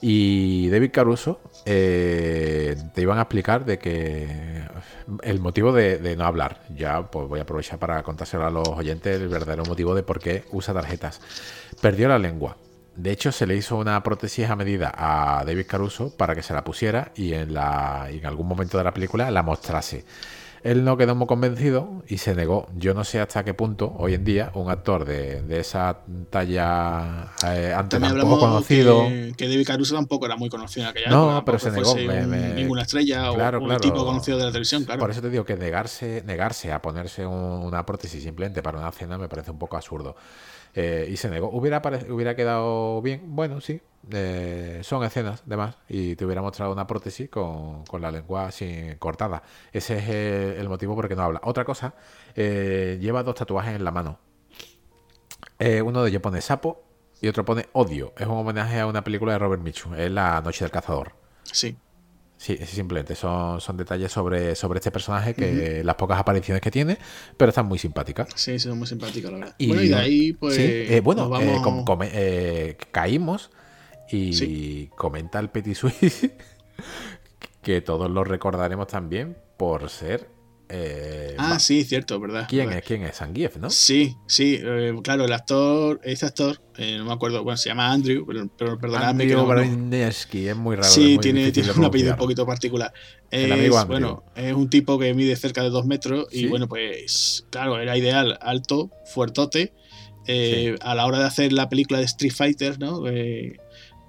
Y 0.00 0.68
David 0.70 0.90
Caruso 0.92 1.40
eh, 1.64 2.76
te 2.94 3.02
iban 3.02 3.18
a 3.18 3.22
explicar 3.22 3.64
de 3.64 3.78
que 3.78 4.64
el 5.22 5.40
motivo 5.40 5.72
de, 5.72 6.16
no 6.16 6.24
hablar. 6.24 6.62
Ya 6.74 7.10
pues 7.10 7.28
voy 7.28 7.38
a 7.38 7.42
aprovechar 7.42 7.78
para 7.78 8.02
contárselo 8.02 8.46
a 8.46 8.50
los 8.50 8.68
oyentes 8.68 9.20
el 9.20 9.28
verdadero 9.28 9.64
motivo 9.64 9.94
de 9.94 10.02
por 10.02 10.20
qué 10.20 10.44
usa 10.52 10.74
tarjetas. 10.74 11.20
Perdió 11.80 12.08
la 12.08 12.18
lengua. 12.18 12.56
De 12.96 13.10
hecho, 13.10 13.32
se 13.32 13.46
le 13.46 13.56
hizo 13.56 13.76
una 13.76 14.00
prótesis 14.04 14.48
a 14.48 14.54
medida 14.54 14.92
a 14.94 15.42
David 15.44 15.66
Caruso 15.66 16.16
para 16.16 16.34
que 16.34 16.44
se 16.44 16.54
la 16.54 16.62
pusiera 16.62 17.10
y 17.16 17.32
en, 17.34 17.52
la, 17.52 18.08
y 18.12 18.18
en 18.18 18.26
algún 18.26 18.46
momento 18.46 18.78
de 18.78 18.84
la 18.84 18.94
película 18.94 19.30
la 19.30 19.42
mostrase. 19.42 20.04
Él 20.64 20.82
no 20.82 20.96
quedó 20.96 21.14
muy 21.14 21.26
convencido 21.26 22.02
y 22.08 22.16
se 22.16 22.34
negó. 22.34 22.66
Yo 22.74 22.94
no 22.94 23.04
sé 23.04 23.20
hasta 23.20 23.44
qué 23.44 23.52
punto 23.52 23.94
hoy 23.98 24.14
en 24.14 24.24
día 24.24 24.50
un 24.54 24.70
actor 24.70 25.04
de, 25.04 25.44
esa 25.60 25.98
talla 26.30 27.32
eh, 27.46 27.74
antes 27.76 28.00
poco 28.00 28.40
conocido. 28.40 29.06
Que, 29.36 29.46
David 29.46 29.66
Caruso 29.66 29.94
tampoco 29.94 30.24
era 30.24 30.36
muy 30.36 30.48
conocido 30.48 30.84
en 30.86 30.90
aquella 30.90 31.10
No, 31.10 31.42
pero 31.44 31.58
se 31.58 31.70
negó. 31.70 31.94
ninguna 31.94 32.80
estrella 32.80 33.30
o 33.30 33.58
un 33.60 33.76
tipo 33.76 34.06
conocido 34.06 34.38
de 34.38 34.44
la 34.44 34.50
televisión, 34.50 34.84
claro. 34.84 35.00
Por 35.00 35.10
eso 35.10 35.20
te 35.20 35.28
digo 35.28 35.44
que 35.44 35.56
negarse, 35.56 36.22
negarse 36.24 36.72
a 36.72 36.80
ponerse 36.80 37.26
una 37.26 37.84
prótesis 37.84 38.22
simplemente 38.22 38.62
para 38.62 38.78
una 38.78 38.90
cena 38.90 39.18
me 39.18 39.28
parece 39.28 39.50
un 39.50 39.58
poco 39.58 39.76
absurdo. 39.76 40.16
Eh, 40.74 41.08
y 41.10 41.16
se 41.16 41.30
negó. 41.30 41.48
¿Hubiera, 41.50 41.80
¿Hubiera 42.08 42.34
quedado 42.34 43.00
bien? 43.00 43.22
Bueno, 43.26 43.60
sí, 43.60 43.80
eh, 44.12 44.80
son 44.82 45.02
escenas 45.04 45.46
de 45.46 45.56
más 45.56 45.76
y 45.88 46.14
te 46.16 46.24
hubiera 46.26 46.42
mostrado 46.42 46.72
una 46.72 46.86
prótesis 46.86 47.30
con, 47.30 47.84
la 48.00 48.10
lengua 48.10 48.46
así 48.46 48.94
cortada. 48.98 49.42
Ese 49.72 49.96
es 49.98 50.58
el, 50.58 50.68
motivo 50.68 50.94
por 50.94 51.06
el 51.06 51.08
que 51.08 51.16
no 51.16 51.22
habla. 51.22 51.40
Otra 51.44 51.64
cosa, 51.64 51.94
eh, 52.34 52.98
lleva 53.00 53.22
dos 53.22 53.34
tatuajes 53.34 53.74
en 53.74 53.84
la 53.84 53.90
mano. 53.90 54.18
Eh, 55.58 55.80
uno 55.80 56.02
de 56.02 56.10
ellos 56.10 56.20
pone 56.20 56.40
sapo 56.40 56.82
y 57.20 57.28
otro 57.28 57.44
pone 57.44 57.68
odio. 57.72 58.12
Es 58.18 58.26
un 58.26 58.36
homenaje 58.36 58.80
a 58.80 58.86
una 58.86 59.02
película 59.02 59.32
de 59.32 59.38
Robert 59.38 59.62
Mitchum, 59.62 59.94
es 59.94 60.10
La 60.10 60.40
Noche 60.42 60.64
del 60.64 60.72
Cazador. 60.72 61.12
Sí. 61.44 61.76
Sí, 62.36 62.58
simplemente 62.66 63.14
son, 63.14 63.60
son 63.60 63.76
detalles 63.76 64.12
sobre, 64.12 64.54
sobre 64.54 64.78
este 64.78 64.90
personaje 64.90 65.34
que 65.34 65.82
las 65.84 65.94
pocas 65.94 66.18
apariciones 66.18 66.60
que 66.60 66.70
tiene, 66.70 66.98
pero 67.36 67.50
están 67.50 67.66
muy 67.66 67.78
simpáticas. 67.78 68.28
Sí, 68.34 68.58
son 68.58 68.78
muy 68.78 68.86
simpáticas, 68.86 69.32
la 69.32 69.38
verdad. 69.38 69.54
Y, 69.56 69.68
bueno, 69.68 69.82
y 69.82 69.88
de 69.88 69.94
ahí, 69.94 70.32
pues. 70.32 71.02
bueno, 71.02 71.30
caímos 72.90 73.50
y 74.10 74.86
comenta 74.88 75.38
el 75.38 75.48
Petit 75.50 75.74
Suisse 75.74 76.30
que 77.62 77.80
todos 77.80 78.10
lo 78.10 78.22
recordaremos 78.22 78.86
también 78.86 79.36
por 79.56 79.88
ser. 79.90 80.33
Eh, 80.76 81.36
ah, 81.38 81.60
sí, 81.60 81.84
cierto, 81.84 82.18
¿verdad? 82.18 82.46
¿Quién 82.48 82.72
es? 82.72 82.82
¿Quién 82.82 83.04
es? 83.04 83.16
Sangief, 83.16 83.56
¿no? 83.58 83.70
Sí, 83.70 84.16
sí, 84.26 84.58
eh, 84.60 84.92
claro, 85.04 85.24
el 85.24 85.32
actor, 85.32 86.00
este 86.02 86.26
actor, 86.26 86.60
eh, 86.78 86.96
no 86.98 87.04
me 87.04 87.12
acuerdo, 87.12 87.44
bueno, 87.44 87.56
se 87.56 87.68
llama 87.68 87.92
Andrew, 87.92 88.26
pero, 88.26 88.48
pero 88.58 88.78
perdonadme 88.78 89.28
que 89.28 89.34
no, 89.34 89.46
es 90.48 90.56
muy 90.56 90.74
raro. 90.74 90.88
Sí, 90.88 91.16
tiene, 91.18 91.52
tiene 91.52 91.70
un 91.70 91.84
apellido 91.84 92.12
un 92.12 92.18
poquito 92.18 92.44
particular. 92.44 92.92
Es, 93.30 93.70
bueno, 93.86 94.24
es 94.34 94.52
un 94.52 94.68
tipo 94.68 94.98
que 94.98 95.14
mide 95.14 95.36
cerca 95.36 95.62
de 95.62 95.70
dos 95.70 95.86
metros 95.86 96.26
y 96.32 96.48
bueno, 96.48 96.68
pues 96.68 97.46
claro, 97.50 97.78
era 97.78 97.96
ideal, 97.96 98.36
alto, 98.40 98.90
fuertote. 99.12 99.72
A 100.80 100.94
la 100.96 101.06
hora 101.06 101.20
de 101.20 101.24
hacer 101.26 101.52
la 101.52 101.68
película 101.68 102.00
de 102.00 102.06
Street 102.06 102.32
Fighter, 102.32 102.80
¿no? 102.80 103.04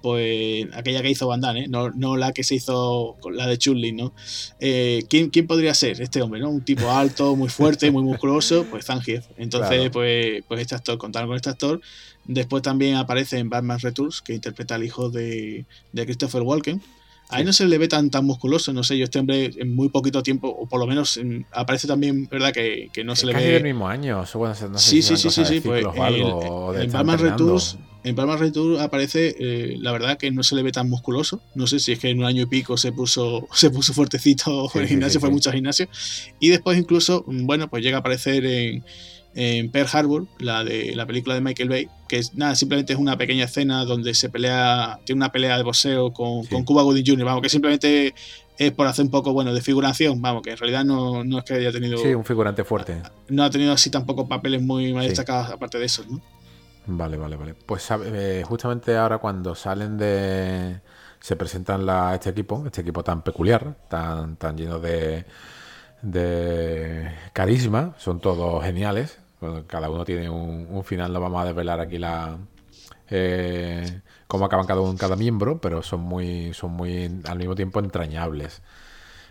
Pues 0.02 0.66
aquella 0.74 1.02
que 1.02 1.10
hizo 1.10 1.26
Van 1.26 1.40
Damme, 1.40 1.64
¿eh? 1.64 1.68
no, 1.68 1.90
no, 1.90 2.16
la 2.16 2.32
que 2.32 2.44
se 2.44 2.54
hizo 2.54 3.16
la 3.30 3.46
de 3.46 3.58
chun 3.58 3.80
¿no? 3.96 4.12
Eh, 4.60 5.04
¿quién, 5.08 5.30
¿quién, 5.30 5.46
podría 5.46 5.74
ser 5.74 6.00
este 6.00 6.22
hombre, 6.22 6.40
no? 6.40 6.50
Un 6.50 6.62
tipo 6.62 6.90
alto, 6.90 7.34
muy 7.36 7.48
fuerte, 7.48 7.90
muy 7.90 8.02
musculoso, 8.02 8.64
pues 8.70 8.86
Zangief. 8.86 9.26
Entonces, 9.36 9.90
pues, 9.90 10.44
pues 10.46 10.60
este 10.60 10.74
actor, 10.74 10.98
contaron 10.98 11.28
con 11.28 11.36
este 11.36 11.50
actor. 11.50 11.80
Después 12.24 12.62
también 12.62 12.96
aparece 12.96 13.38
en 13.38 13.48
Batman 13.48 13.78
Returns, 13.80 14.22
que 14.22 14.34
interpreta 14.34 14.74
al 14.74 14.84
hijo 14.84 15.10
de, 15.10 15.64
de 15.92 16.04
Christopher 16.04 16.42
Walken. 16.42 16.82
Ahí 17.28 17.44
no 17.44 17.52
se 17.52 17.66
le 17.66 17.76
ve 17.76 17.88
tan, 17.88 18.08
tan 18.08 18.24
musculoso, 18.24 18.72
no 18.72 18.84
sé, 18.84 18.96
yo 18.96 19.04
este 19.04 19.18
hombre 19.18 19.50
en 19.56 19.74
muy 19.74 19.88
poquito 19.88 20.22
tiempo, 20.22 20.48
o 20.48 20.68
por 20.68 20.78
lo 20.78 20.86
menos 20.86 21.20
aparece 21.50 21.88
también, 21.88 22.28
¿verdad? 22.30 22.52
Que, 22.52 22.88
que 22.92 23.02
no 23.02 23.16
se 23.16 23.26
le 23.26 23.32
ve. 23.32 23.40
Casi 23.40 23.52
el 23.52 23.62
mismo 23.64 23.88
año, 23.88 24.18
no 24.18 24.54
sé 24.54 24.68
sí, 24.76 25.02
sí, 25.02 25.16
sí, 25.16 25.30
sí, 25.30 25.44
sí, 25.44 25.60
pues, 25.60 25.84
en 25.84 26.92
Batman 26.92 27.18
Returns 27.18 27.78
en 28.06 28.14
Palma 28.14 28.36
Retour 28.36 28.78
aparece, 28.80 29.34
eh, 29.36 29.76
la 29.80 29.90
verdad 29.90 30.16
que 30.16 30.30
no 30.30 30.44
se 30.44 30.54
le 30.54 30.62
ve 30.62 30.70
tan 30.70 30.88
musculoso. 30.88 31.40
No 31.56 31.66
sé 31.66 31.80
si 31.80 31.90
es 31.90 31.98
que 31.98 32.08
en 32.08 32.20
un 32.20 32.24
año 32.24 32.42
y 32.42 32.46
pico 32.46 32.76
se 32.76 32.92
puso, 32.92 33.48
se 33.52 33.68
puso 33.70 33.92
fuertecito 33.92 34.70
en 34.74 34.82
el 34.82 34.88
gimnasio, 34.88 35.18
fue 35.18 35.30
mucho 35.30 35.50
gimnasio. 35.50 35.88
Y 36.38 36.50
después 36.50 36.78
incluso, 36.78 37.24
bueno, 37.26 37.68
pues 37.68 37.82
llega 37.82 37.96
a 37.96 38.00
aparecer 38.00 38.46
en, 38.46 38.84
en 39.34 39.72
Pearl 39.72 39.88
Harbor, 39.92 40.26
la 40.38 40.62
de 40.62 40.94
la 40.94 41.04
película 41.04 41.34
de 41.34 41.40
Michael 41.40 41.68
Bay, 41.68 41.88
que 42.08 42.18
es 42.18 42.36
nada, 42.36 42.54
simplemente 42.54 42.92
es 42.92 42.98
una 43.00 43.18
pequeña 43.18 43.46
escena 43.46 43.84
donde 43.84 44.14
se 44.14 44.28
pelea, 44.28 45.00
tiene 45.04 45.18
una 45.18 45.32
pelea 45.32 45.56
de 45.56 45.64
boxeo 45.64 46.12
con, 46.12 46.46
con 46.46 46.62
Cuba 46.64 46.84
Gooding 46.84 47.04
Jr., 47.04 47.24
vamos, 47.24 47.42
que 47.42 47.48
simplemente 47.48 48.14
es 48.56 48.70
por 48.70 48.86
hacer 48.86 49.04
un 49.04 49.10
poco, 49.10 49.32
bueno, 49.32 49.52
de 49.52 49.62
figuración, 49.62 50.22
vamos, 50.22 50.42
que 50.42 50.50
en 50.50 50.58
realidad 50.58 50.84
no, 50.84 51.24
no 51.24 51.38
es 51.38 51.44
que 51.44 51.54
haya 51.54 51.72
tenido... 51.72 51.98
Sí, 51.98 52.14
un 52.14 52.24
figurante 52.24 52.62
fuerte. 52.62 53.02
No 53.28 53.42
ha 53.42 53.50
tenido 53.50 53.72
así 53.72 53.90
tampoco 53.90 54.28
papeles 54.28 54.62
muy, 54.62 54.92
muy 54.92 55.08
destacados 55.08 55.50
aparte 55.50 55.78
de 55.78 55.86
eso, 55.86 56.04
¿no? 56.08 56.20
Vale, 56.86 57.16
vale, 57.16 57.36
vale. 57.36 57.54
Pues 57.54 57.88
eh, 57.90 58.44
justamente 58.46 58.96
ahora 58.96 59.18
cuando 59.18 59.54
salen 59.54 59.98
de 59.98 60.80
se 61.20 61.36
presentan 61.36 61.84
la, 61.86 62.14
este 62.14 62.30
equipo, 62.30 62.62
este 62.66 62.82
equipo 62.82 63.02
tan 63.02 63.22
peculiar, 63.22 63.74
tan, 63.88 64.36
tan 64.36 64.56
lleno 64.56 64.78
de, 64.78 65.24
de 66.02 67.10
carisma, 67.32 67.94
son 67.98 68.20
todos 68.20 68.62
geniales. 68.64 69.18
cada 69.66 69.90
uno 69.90 70.04
tiene 70.04 70.30
un, 70.30 70.84
final, 70.84 71.12
no 71.12 71.20
vamos 71.20 71.42
a 71.42 71.46
desvelar 71.46 71.80
aquí 71.80 71.98
la 71.98 72.38
eh, 73.10 74.02
cómo 74.26 74.44
acaban 74.46 74.66
cada 74.66 74.80
uno 74.80 74.96
cada 74.98 75.16
miembro, 75.16 75.60
pero 75.60 75.82
son 75.82 76.00
muy, 76.00 76.54
son 76.54 76.72
muy 76.72 77.22
al 77.26 77.38
mismo 77.38 77.54
tiempo 77.56 77.80
entrañables. 77.80 78.62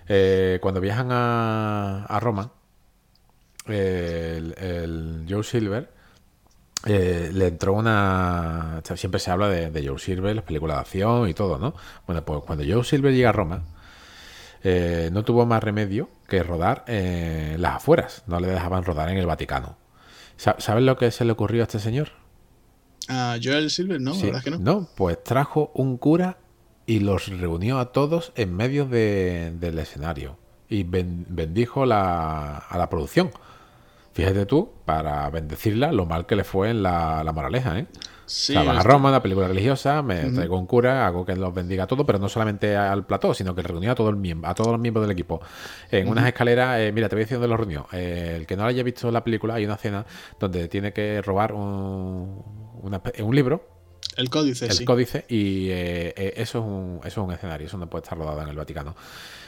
Eh, 0.08 0.60
cuando 0.62 0.82
viajan 0.82 1.10
a, 1.12 2.06
a 2.06 2.20
Roma, 2.20 2.52
el, 3.68 5.26
Joe 5.30 5.44
Silver 5.44 5.95
eh, 6.86 7.32
le 7.34 7.48
entró 7.48 7.74
una. 7.74 8.82
Siempre 8.96 9.20
se 9.20 9.32
habla 9.32 9.50
de, 9.50 9.88
Joe 9.88 9.98
Silver, 9.98 10.36
las 10.36 10.46
películas 10.46 10.78
de 10.78 10.82
acción 10.82 11.30
y 11.30 11.34
todo, 11.34 11.58
¿no? 11.58 11.74
Bueno, 12.06 12.24
pues 12.24 12.42
cuando 12.46 12.64
Joe 12.68 12.84
Silver 12.84 13.14
llega 13.14 13.30
a 13.30 13.32
Roma, 13.32 13.64
eh, 14.64 15.10
no 15.12 15.24
tuvo 15.24 15.46
más 15.46 15.64
remedio 15.64 16.10
que 16.28 16.44
rodar 16.44 16.84
en 16.88 17.62
las 17.62 17.78
afueras. 17.78 18.24
No 18.28 18.40
le 18.40 18.48
dejaban 18.48 18.84
rodar 18.84 19.10
en 19.10 19.18
el 19.18 19.26
Vaticano. 19.26 19.78
¿Sabes 20.38 20.84
lo 20.84 20.98
que 20.98 21.12
se 21.12 21.26
le 21.26 21.32
ocurrió 21.32 21.64
a 21.64 21.66
este 21.66 21.80
señor? 21.80 22.10
A 23.08 23.38
Joel 23.42 23.70
Silver, 23.70 24.02
no, 24.02 24.20
verdad 24.20 24.44
que 24.44 24.52
no. 24.52 24.58
No, 24.60 24.90
pues 24.96 25.24
trajo 25.24 25.72
un 25.74 25.98
cura 25.98 26.38
y 26.86 27.00
los 27.00 27.28
reunió 27.28 27.80
a 27.80 27.92
todos 27.92 28.32
en 28.36 28.56
medio 28.56 28.86
del 28.86 29.80
escenario 29.80 30.38
y 30.70 30.84
bendijo 30.84 31.86
la, 31.86 32.58
a 32.58 32.78
la 32.78 32.90
producción. 32.90 33.32
Fíjate 34.16 34.46
tú, 34.46 34.72
para 34.86 35.30
bendecirla, 35.30 35.92
lo 35.92 36.06
mal 36.06 36.26
que 36.26 36.38
le 36.38 36.46
fue 36.46 36.70
en 36.70 36.84
la, 36.84 37.30
moraleja, 37.36 37.80
¿eh? 37.80 37.88
Sí, 38.26 38.56
a 38.56 38.82
Roma, 38.82 39.10
una 39.10 39.22
película 39.22 39.50
religiosa, 39.50 40.02
me 40.02 40.32
traigo 40.32 40.58
un 40.58 40.66
cura, 40.68 41.06
hago 41.06 41.26
que 41.26 41.36
los 41.36 41.54
bendiga 41.54 41.84
a 41.84 41.88
todos, 41.88 42.06
pero 42.06 42.18
no 42.18 42.30
solamente 42.30 42.78
al 42.78 43.06
plató, 43.06 43.34
sino 43.34 43.54
que 43.54 43.62
reunió 43.62 43.92
a, 43.92 43.96
todo 43.96 44.10
el 44.10 44.38
a 44.44 44.54
todos 44.54 44.72
los 44.72 44.80
miembros 44.80 45.06
del 45.06 45.12
equipo. 45.12 45.42
En 45.92 46.08
unas 46.08 46.26
escaleras, 46.26 46.80
eh, 46.80 46.94
mira, 46.94 47.10
te 47.10 47.16
voy 47.16 47.26
diciendo 47.26 47.42
de 47.42 47.50
los 47.50 47.60
reunió. 47.60 47.88
Eh, 47.92 48.38
el 48.38 48.48
que 48.48 48.56
no 48.56 48.64
haya 48.64 48.84
visto 48.84 49.12
la 49.12 49.22
película, 49.22 49.56
hay 49.56 49.66
una 49.66 49.76
escena 49.76 50.06
donde 50.40 50.70
tiene 50.70 50.94
que 50.94 51.22
robar 51.22 51.52
un, 51.52 52.42
un 52.82 53.36
libro. 53.36 53.68
El 54.16 54.30
códice, 54.30 54.68
El 54.68 54.86
códice, 54.86 55.26
y 55.28 55.68
eh, 55.72 56.34
eso, 56.38 56.60
es 56.60 56.66
un, 56.66 57.00
eso 57.04 57.22
es 57.22 57.28
un 57.28 57.34
escenario, 57.34 57.68
eso 57.68 57.78
no 57.78 57.90
puede 57.90 58.04
estar 58.04 58.18
rodado 58.18 58.42
en 58.42 58.48
el 58.48 58.56
Vaticano. 58.56 58.96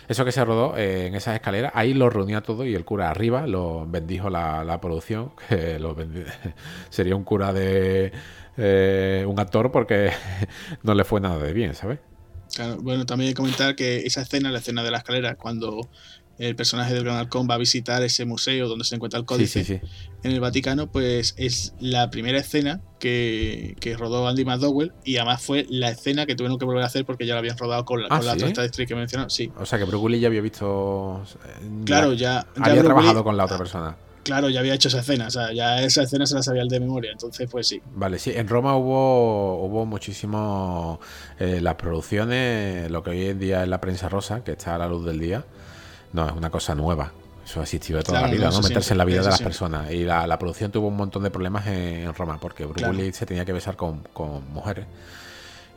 Eso 0.08 0.24
que 0.24 0.32
se 0.32 0.44
rodó 0.46 0.78
eh, 0.78 1.08
en 1.08 1.16
esas 1.16 1.36
escaleras, 1.36 1.72
ahí 1.76 1.94
lo 1.94 2.10
reunía 2.10 2.42
todo 2.42 2.66
y 2.66 2.74
el 2.74 2.86
cura 2.86 3.10
arriba 3.10 3.46
lo 3.46 3.86
bendijo 3.86 4.30
la, 4.30 4.80
producción, 4.82 5.32
que 5.50 5.80
lo 5.80 5.96
sería 6.90 7.16
un 7.16 7.24
cura 7.24 7.54
de 7.54 8.12
eh, 8.58 9.26
un 9.28 9.40
actor 9.40 9.72
porque 9.72 10.12
no 10.84 10.94
le 10.94 11.04
fue 11.04 11.20
nada 11.20 11.38
de 11.38 11.54
bien, 11.54 11.76
¿sabes? 11.76 12.00
Claro, 12.56 12.78
bueno, 12.82 13.06
también 13.06 13.28
hay 13.28 13.34
que 13.34 13.38
comentar 13.38 13.76
que 13.76 14.06
esa 14.06 14.22
escena, 14.22 14.52
la 14.52 14.60
escena 14.60 14.82
de 14.82 14.92
la 14.92 15.00
escalera, 15.00 15.36
cuando 15.36 15.82
el 16.38 16.56
personaje 16.56 16.94
del 16.94 17.04
Gran 17.04 17.18
Halcón 17.18 17.48
va 17.50 17.56
a 17.56 17.58
visitar 17.58 18.04
ese 18.04 18.26
museo 18.26 18.68
donde 18.68 18.86
se 18.86 18.96
encuentra 18.96 19.20
el 19.20 19.26
códice 19.26 19.82
en 20.24 20.32
el 20.32 20.40
Vaticano, 20.40 20.88
pues 20.88 21.34
es 21.38 21.74
la 21.80 22.10
primera 22.10 22.38
escena 22.38 22.82
que, 23.00 23.76
rodó 23.98 24.28
Andy 24.28 24.46
McDowell 24.46 24.94
y 25.04 25.18
además 25.18 25.42
fue 25.42 25.66
la 25.70 25.90
escena 25.90 26.26
que 26.26 26.36
tuvieron 26.36 26.60
que 26.60 26.66
volver 26.66 26.84
a 26.84 26.88
hacer 26.88 27.06
porque 27.06 27.26
ya 27.26 27.34
la 27.34 27.40
habían 27.40 27.58
rodado 27.58 27.86
con 27.86 28.02
la, 28.02 28.08
ah, 28.10 28.20
con 28.20 28.44
otra 28.44 28.68
que 28.70 28.96
mencionó. 28.96 29.30
Sí. 29.30 29.52
O 29.58 29.66
sea 29.66 29.80
que 29.80 29.86
Willis 29.86 30.22
ya 30.22 30.28
había 30.28 30.42
visto. 30.42 31.24
Claro, 31.86 32.14
ya. 32.14 32.46
había 32.56 32.84
trabajado 32.84 33.24
con 33.24 33.38
la 33.38 33.46
otra 33.46 33.58
persona. 33.58 33.98
Claro, 34.24 34.50
ya 34.50 34.60
había 34.60 34.74
hecho 34.74 34.90
esa 34.90 35.00
escena, 35.00 35.28
o 35.28 35.32
sea, 35.32 35.54
ya 35.54 35.82
esa 35.82 36.04
escena 36.04 36.26
se 36.26 36.36
la 36.36 36.44
sabía 36.44 36.62
el 36.62 36.68
de 36.68 36.82
memoria, 36.82 37.14
entonces 37.14 37.50
pues 37.50 37.66
sí. 37.66 37.82
Vale, 37.96 38.20
sí, 38.20 38.34
en 38.36 38.50
Roma 38.50 38.76
hubo, 38.76 39.64
hubo 39.64 39.86
muchísimo 39.86 41.00
eh, 41.40 41.62
las 41.62 41.76
producciones, 41.76 42.92
lo 42.92 43.04
que 43.04 43.12
hoy 43.12 43.26
en 43.28 43.40
día 43.40 43.64
es 43.64 43.70
la 43.70 43.80
prensa 43.80 44.10
rosa, 44.10 44.44
que 44.44 44.52
está 44.52 44.76
a 44.76 44.80
la 44.80 44.90
luz 44.90 45.06
del 45.06 45.18
día, 45.18 45.46
no, 46.14 46.28
es 46.28 46.34
una 46.34 46.50
cosa 46.50 46.76
nueva. 46.76 47.12
Eso 47.48 47.62
ha 47.62 47.64
existido 47.64 47.98
de 47.98 48.04
toda 48.04 48.22
la 48.22 48.28
vida, 48.28 48.50
¿no? 48.50 48.62
Meterse 48.62 48.94
en 48.94 48.98
la 48.98 49.06
vida 49.06 49.22
de 49.22 49.30
las 49.30 49.42
personas. 49.42 49.90
Y 49.92 50.04
la, 50.04 50.38
producción 50.38 50.70
tuvo 50.70 50.88
un 50.88 50.98
montón 50.98 51.24
de 51.24 51.32
problemas 51.32 51.66
en, 51.68 52.14
Roma, 52.14 52.38
porque 52.42 52.66
Bruce 52.66 53.14
se 53.14 53.26
tenía 53.26 53.46
que 53.46 53.54
besar 53.54 53.78
con, 53.78 54.04
mujeres. 54.52 54.86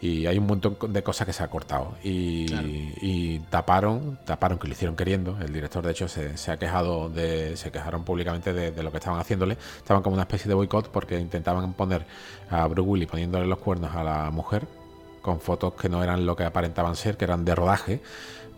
Y 0.02 0.26
hay 0.26 0.38
un 0.38 0.46
montón 0.46 0.76
de 0.88 1.02
cosas 1.04 1.28
que 1.28 1.32
se 1.32 1.44
ha 1.44 1.48
cortado. 1.48 1.94
Y, 2.02 3.38
taparon, 3.50 4.18
taparon 4.24 4.58
que 4.58 4.66
lo 4.66 4.72
hicieron 4.72 4.96
queriendo. 4.96 5.38
El 5.40 5.52
director, 5.52 5.84
de 5.84 5.92
hecho, 5.92 6.08
se, 6.08 6.50
ha 6.50 6.56
quejado 6.56 7.08
de. 7.08 7.56
Se 7.56 7.70
quejaron 7.70 8.02
públicamente 8.02 8.52
de, 8.52 8.82
lo 8.82 8.90
que 8.90 8.96
estaban 8.96 9.20
haciéndole. 9.20 9.56
Estaban 9.76 10.02
como 10.02 10.14
una 10.14 10.24
especie 10.24 10.48
de 10.48 10.54
boicot 10.54 10.88
porque 10.88 11.20
intentaban 11.20 11.72
poner 11.74 12.04
a 12.50 12.66
Bruce 12.66 12.88
Willis 12.88 13.08
poniéndole 13.08 13.46
los 13.46 13.58
cuernos 13.58 13.94
a 13.94 14.02
la 14.02 14.30
mujer 14.32 14.66
con 15.22 15.38
fotos 15.38 15.74
que 15.74 15.88
no 15.88 16.02
eran 16.02 16.26
lo 16.26 16.34
que 16.34 16.44
aparentaban 16.44 16.96
ser, 16.96 17.16
que 17.16 17.26
eran 17.26 17.44
de 17.44 17.54
rodaje 17.54 18.00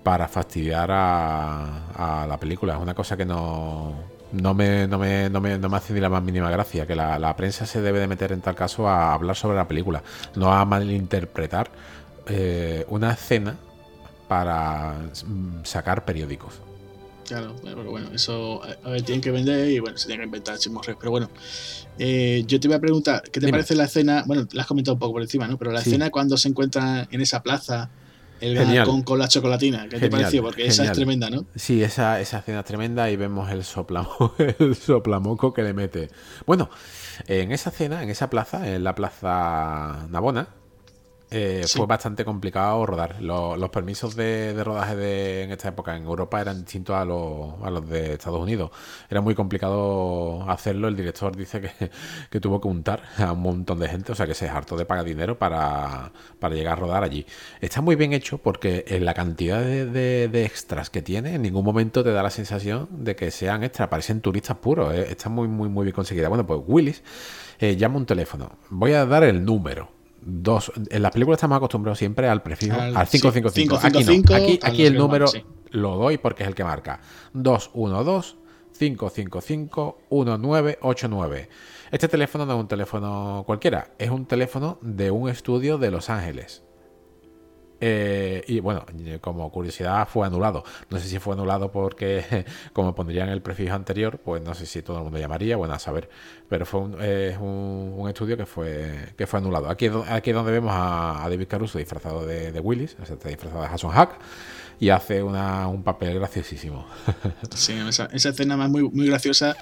para 0.02 0.28
fastidiar 0.28 0.90
a, 0.90 2.26
la 2.28 2.36
película. 2.38 2.74
Es 2.74 2.80
una 2.80 2.94
cosa 2.94 3.16
que 3.16 3.24
no, 3.24 3.94
no, 4.32 4.54
me, 4.54 4.86
no, 4.86 4.98
me, 4.98 5.30
no, 5.30 5.40
me, 5.40 5.58
no 5.58 5.68
me 5.68 5.76
hace 5.76 5.92
ni 5.92 6.00
la 6.00 6.08
más 6.08 6.22
mínima 6.22 6.50
gracia. 6.50 6.86
Que 6.86 6.94
la, 6.94 7.36
prensa 7.36 7.66
se 7.66 7.80
debe 7.80 8.00
de 8.00 8.08
meter 8.08 8.32
en 8.32 8.40
tal 8.40 8.54
caso 8.54 8.88
a 8.88 9.14
hablar 9.14 9.36
sobre 9.36 9.56
la 9.56 9.68
película, 9.68 10.02
no 10.34 10.52
a 10.52 10.64
malinterpretar 10.64 11.70
eh, 12.26 12.84
una 12.88 13.12
escena 13.12 13.56
para 14.28 14.94
mm, 15.26 15.64
sacar 15.64 16.04
periódicos. 16.04 16.54
Claro, 17.26 17.54
pero 17.62 17.84
bueno, 17.84 18.10
eso 18.12 18.60
a 18.84 18.90
ver, 18.90 19.02
tienen 19.02 19.22
que 19.22 19.30
vender 19.30 19.70
y 19.70 19.78
bueno, 19.78 19.96
se 19.96 20.06
tienen 20.06 20.22
que 20.22 20.26
inventar 20.26 20.58
chismorres. 20.58 20.96
Pero 20.98 21.10
bueno, 21.12 21.30
eh, 21.98 22.42
yo 22.46 22.58
te 22.58 22.66
iba 22.66 22.76
a 22.76 22.80
preguntar, 22.80 23.22
¿qué 23.30 23.40
te 23.40 23.48
parece 23.48 23.74
la 23.74 23.84
escena? 23.84 24.24
Bueno, 24.26 24.46
la 24.52 24.62
has 24.62 24.68
comentado 24.68 24.94
un 24.94 24.98
poco 24.98 25.12
por 25.14 25.22
encima, 25.22 25.46
¿no? 25.46 25.56
Pero 25.56 25.70
la 25.70 25.80
escena 25.80 26.10
cuando 26.10 26.36
se 26.36 26.48
encuentran 26.48 27.06
en 27.10 27.20
esa 27.20 27.42
plaza 27.42 27.90
el 28.42 28.84
con, 28.84 29.02
con, 29.02 29.18
la 29.18 29.28
chocolatina. 29.28 29.88
¿Qué 29.88 29.98
te 29.98 30.10
pareció? 30.10 30.42
Porque 30.42 30.66
esa 30.66 30.84
es 30.84 30.92
tremenda, 30.92 31.30
¿no? 31.30 31.46
Sí, 31.54 31.82
esa, 31.82 32.20
esa 32.20 32.38
escena 32.38 32.60
es 32.60 32.64
tremenda 32.64 33.10
y 33.10 33.16
vemos 33.16 33.50
el, 33.50 33.64
soplamo, 33.64 34.34
el 34.58 34.74
soplamoco 34.74 35.52
que 35.52 35.62
le 35.62 35.72
mete. 35.72 36.10
Bueno, 36.46 36.68
en 37.26 37.52
esa 37.52 37.70
cena, 37.70 38.02
en 38.02 38.10
esa 38.10 38.28
plaza, 38.30 38.68
en 38.68 38.84
la 38.84 38.94
plaza 38.94 40.06
Navona, 40.10 40.48
eh, 41.32 41.64
fue 41.66 41.86
bastante 41.86 42.24
complicado 42.24 42.84
rodar. 42.84 43.22
Los, 43.22 43.70
permisos 43.70 44.14
de, 44.14 44.62
rodaje 44.62 44.96
de, 44.96 45.42
en 45.44 45.52
esta 45.52 45.68
época 45.68 45.96
en 45.96 46.04
Europa 46.04 46.40
eran 46.40 46.60
distintos 46.60 46.94
a 46.94 47.04
los, 47.06 47.54
a 47.62 47.70
los 47.70 47.88
de 47.88 48.14
Estados 48.14 48.40
Unidos. 48.40 48.70
Era 49.08 49.22
muy 49.22 49.34
complicado 49.34 50.48
hacerlo. 50.50 50.88
El 50.88 50.96
director 50.96 51.34
dice 51.34 51.60
que, 52.30 52.40
tuvo 52.40 52.60
que 52.60 52.68
untar 52.68 53.02
a 53.16 53.32
un 53.32 53.40
montón 53.40 53.78
de 53.78 53.88
gente, 53.88 54.12
o 54.12 54.14
sea 54.14 54.26
que 54.26 54.34
se 54.34 54.48
hartó 54.48 54.76
de 54.76 54.84
pagar 54.84 55.04
dinero 55.04 55.38
para, 55.38 56.12
llegar 56.50 56.74
a 56.74 56.76
rodar 56.76 57.02
allí. 57.02 57.24
Está 57.60 57.80
muy 57.80 57.96
bien 57.96 58.12
hecho 58.12 58.38
porque 58.38 58.84
en 58.88 59.04
la 59.06 59.14
cantidad 59.14 59.62
de, 59.62 60.44
extras 60.44 60.90
que 60.90 61.00
tiene, 61.00 61.36
en 61.36 61.42
ningún 61.42 61.64
momento 61.64 62.04
te 62.04 62.12
da 62.12 62.22
la 62.22 62.30
sensación 62.30 62.88
de 62.90 63.16
que 63.16 63.30
sean 63.30 63.64
extras, 63.64 63.88
parecen 63.88 64.20
turistas 64.20 64.58
puros. 64.58 64.92
Eh. 64.92 65.06
Está 65.10 65.28
muy, 65.30 65.48
muy, 65.48 65.68
muy 65.68 65.84
bien 65.84 65.94
conseguida. 65.94 66.28
Bueno, 66.28 66.46
pues 66.46 66.60
Willis 66.66 67.02
eh, 67.58 67.76
llama 67.76 67.96
un 67.96 68.06
teléfono. 68.06 68.50
Voy 68.70 68.92
a 68.92 69.06
dar 69.06 69.24
el 69.24 69.44
número 69.44 69.91
dos. 70.24 70.72
En 70.90 71.02
las 71.02 71.12
películas 71.12 71.38
estamos 71.38 71.56
acostumbrados 71.56 71.98
siempre 71.98 72.28
al 72.28 72.42
prefijo, 72.42 72.80
al, 72.80 73.06
555. 73.06 73.76
aquí 74.34 74.58
aquí, 74.62 74.84
el 74.84 74.96
número 74.96 75.26
lo 75.70 75.96
doy 75.96 76.18
porque 76.18 76.42
es 76.42 76.48
el 76.48 76.54
que 76.54 76.64
marca. 76.64 77.00
212 77.32 78.36
555 78.78 79.98
1989. 80.10 81.48
Este 81.90 82.08
teléfono 82.08 82.46
no 82.46 82.54
es 82.54 82.60
un 82.60 82.68
teléfono 82.68 83.42
cualquiera, 83.46 83.92
es 83.98 84.10
un 84.10 84.26
teléfono 84.26 84.78
de 84.80 85.10
un 85.10 85.28
estudio 85.28 85.78
de 85.78 85.90
Los 85.90 86.08
Ángeles. 86.08 86.62
Eh, 87.84 88.44
y 88.46 88.60
bueno, 88.60 88.86
como 89.20 89.50
curiosidad, 89.50 90.06
fue 90.08 90.24
anulado. 90.24 90.62
No 90.88 91.00
sé 91.00 91.08
si 91.08 91.18
fue 91.18 91.34
anulado 91.34 91.72
porque, 91.72 92.44
como 92.72 92.94
pondría 92.94 93.24
en 93.24 93.30
el 93.30 93.42
prefijo 93.42 93.74
anterior, 93.74 94.20
pues 94.24 94.40
no 94.40 94.54
sé 94.54 94.66
si 94.66 94.82
todo 94.82 94.98
el 94.98 95.02
mundo 95.02 95.18
llamaría, 95.18 95.56
bueno, 95.56 95.74
a 95.74 95.80
saber. 95.80 96.08
Pero 96.48 96.64
fue 96.64 96.80
un, 96.80 97.02
es 97.02 97.36
un, 97.38 98.06
estudio 98.08 98.36
que 98.36 98.46
fue, 98.46 99.08
que 99.16 99.26
fue 99.26 99.40
anulado. 99.40 99.68
Aquí, 99.68 99.90
aquí 100.08 100.30
es 100.30 100.36
donde 100.36 100.52
vemos 100.52 100.70
a, 100.72 101.26
David 101.28 101.48
Caruso 101.48 101.78
disfrazado 101.78 102.24
de, 102.24 102.60
Willis, 102.60 102.96
o 103.02 103.04
sea, 103.04 103.16
está 103.16 103.28
disfrazado 103.28 103.62
de 103.62 103.68
Hasson 103.68 103.90
Hack 103.90 104.16
y 104.78 104.90
hace 104.90 105.20
una, 105.20 105.66
un 105.66 105.82
papel 105.82 106.14
graciosísimo. 106.14 106.86
Sí, 107.56 107.72
esa, 107.88 108.06
esa 108.12 108.28
escena 108.28 108.56
más 108.56 108.70
muy, 108.70 108.84
muy 108.84 109.08
graciosa 109.08 109.56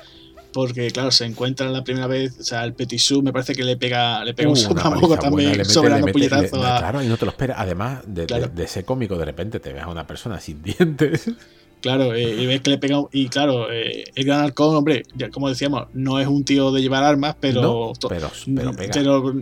porque 0.53 0.91
claro, 0.91 1.11
se 1.11 1.25
encuentra 1.25 1.69
la 1.71 1.85
primera 1.85 2.07
vez, 2.07 2.39
o 2.41 2.45
sea, 2.45 2.65
el 2.65 2.75
Petisú 2.75 3.23
me 3.23 3.33
parece 3.33 3.55
que 3.55 3.65
le 3.65 3.77
pega, 3.77 4.25
le 4.25 4.35
pega 4.35 4.51
un 4.51 4.57
uh, 4.57 5.17
también 5.17 5.65
sobre 5.65 5.97
el 5.97 6.13
puñetazo. 6.13 6.59
Claro, 6.59 7.03
y 7.03 7.07
no 7.07 7.17
te 7.17 7.25
lo 7.25 7.31
esperas. 7.31 7.57
Además 7.59 8.01
de, 8.07 8.27
de, 8.27 8.65
ese 8.65 8.85
cómico, 8.85 9.17
de 9.17 9.25
repente 9.25 9.61
te 9.61 9.73
ves 9.73 9.83
a 9.83 9.89
una 9.89 10.07
persona 10.07 10.41
sin 10.41 10.63
dientes. 10.63 11.31
Claro, 11.81 12.15
eh, 12.15 12.43
y 12.43 12.47
ves 12.47 12.61
que 12.61 12.71
le 12.71 12.79
pega. 12.79 13.03
Y 13.13 13.29
claro, 13.29 13.73
eh, 13.73 14.05
el 14.15 14.25
gran 14.25 14.41
halcón, 14.41 14.77
hombre, 14.77 15.05
ya 15.17 15.31
como 15.31 15.49
decíamos, 15.49 15.87
no 15.95 16.21
es 16.21 16.27
un 16.27 16.45
tío 16.45 16.73
de 16.73 16.83
llevar 16.83 17.05
armas, 17.05 17.37
pero. 17.41 17.93
pero, 18.09 18.31
pero, 18.55 18.73
pega. 18.73 18.93
pero 18.93 19.35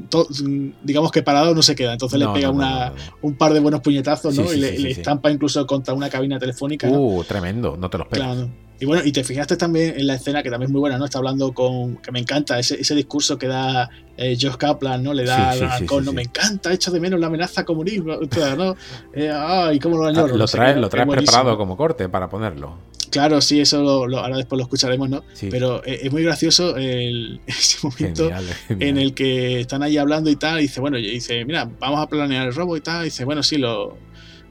digamos 0.82 1.10
que 1.10 1.22
parado 1.22 1.54
no 1.54 1.62
se 1.62 1.74
queda. 1.74 1.92
Entonces 1.92 2.18
le 2.18 2.28
pega 2.28 2.50
una, 2.50 2.92
un 3.22 3.34
par 3.34 3.52
de 3.52 3.60
buenos 3.60 3.80
puñetazos, 3.80 4.36
¿no? 4.36 4.52
y 4.52 4.56
le, 4.56 4.90
estampa 4.90 5.30
incluso 5.30 5.66
contra 5.66 5.94
una 5.94 6.08
cabina 6.08 6.38
telefónica. 6.38 6.88
Uh, 6.88 7.24
tremendo, 7.24 7.76
no 7.76 7.90
te 7.90 7.98
lo 7.98 8.04
esperas. 8.04 8.46
Y 8.80 8.86
bueno, 8.86 9.02
y 9.04 9.10
te 9.10 9.24
fijaste 9.24 9.56
también 9.56 9.94
en 9.96 10.06
la 10.06 10.14
escena 10.14 10.42
que 10.42 10.50
también 10.50 10.68
es 10.68 10.72
muy 10.72 10.80
buena, 10.80 10.98
¿no? 10.98 11.04
Está 11.04 11.18
hablando 11.18 11.52
con. 11.52 11.96
que 11.96 12.12
me 12.12 12.20
encanta, 12.20 12.58
ese, 12.58 12.80
ese 12.80 12.94
discurso 12.94 13.36
que 13.36 13.48
da 13.48 13.90
eh, 14.16 14.36
Josh 14.40 14.56
Kaplan, 14.56 15.02
¿no? 15.02 15.12
Le 15.12 15.24
da 15.24 15.52
sí, 15.78 15.86
¿no? 16.02 16.12
Me 16.12 16.22
encanta, 16.22 16.72
echo 16.72 16.90
de 16.90 17.00
menos 17.00 17.18
la 17.18 17.26
amenaza 17.26 17.64
comunismo, 17.64 18.16
¿no? 18.56 18.76
Eh, 19.12 19.30
ay, 19.34 19.80
cómo 19.80 19.98
lo 19.98 20.06
añoro. 20.06 20.36
Lo 20.36 20.46
traes, 20.46 20.76
lo 20.76 20.88
traes 20.88 21.08
preparado 21.08 21.56
como 21.56 21.76
corte 21.76 22.08
para 22.08 22.28
ponerlo. 22.28 22.76
Claro, 23.10 23.40
sí, 23.40 23.60
eso 23.60 24.06
lo, 24.06 24.18
ahora 24.18 24.36
después 24.36 24.58
lo 24.58 24.64
escucharemos, 24.64 25.08
¿no? 25.08 25.24
Pero 25.50 25.84
eh, 25.84 26.00
es 26.02 26.12
muy 26.12 26.22
gracioso 26.22 26.76
el, 26.76 27.40
ese 27.46 27.78
momento 27.82 28.30
en 28.68 28.98
el 28.98 29.14
que 29.14 29.60
están 29.60 29.82
ahí 29.82 29.96
hablando 29.96 30.30
y 30.30 30.36
tal, 30.36 30.58
y 30.58 30.62
dice, 30.62 30.80
bueno, 30.80 30.98
y 30.98 31.10
dice, 31.10 31.44
mira, 31.44 31.68
vamos 31.80 32.00
a 32.00 32.08
planear 32.08 32.48
el 32.48 32.54
robo 32.54 32.76
y 32.76 32.80
tal, 32.80 33.02
y 33.02 33.04
dice, 33.06 33.24
bueno, 33.24 33.42
sí, 33.42 33.56
lo, 33.56 33.96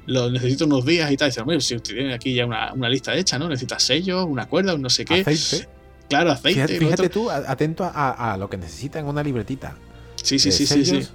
lo 0.08 0.32
necesito 0.32 0.66
unos 0.66 0.86
días 0.86 1.12
y 1.12 1.18
tal. 1.18 1.28
Y 1.28 1.32
dice, 1.32 1.42
bueno, 1.44 1.62
si 1.62 1.76
usted 1.76 1.94
tiene 1.94 2.14
aquí 2.14 2.34
ya 2.34 2.46
una, 2.46 2.74
una 2.74 2.90
lista 2.90 3.14
hecha, 3.16 3.38
¿no? 3.38 3.48
Necesita 3.48 3.78
sellos, 3.80 4.26
una 4.28 4.48
cuerda, 4.48 4.74
un 4.74 4.82
no 4.82 4.90
sé 4.90 5.06
qué. 5.06 5.22
Aceite. 5.22 5.70
Claro, 6.10 6.32
aceite. 6.32 6.80
Fíjate, 6.80 7.10
tú, 7.10 7.30
atento 7.30 7.84
a, 7.84 8.34
a, 8.34 8.38
lo 8.38 8.50
que 8.50 8.58
necesita 8.58 9.00
en 9.00 9.06
una 9.06 9.22
libretita. 9.22 9.76
Sí, 10.24 10.40
sí, 10.40 10.52
sí, 10.52 10.66
sí, 10.66 10.86
sí. 10.86 11.08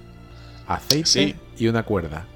Aceite 0.67 1.35
y 1.57 1.67
una 1.67 1.83
cuerda. 1.83 2.27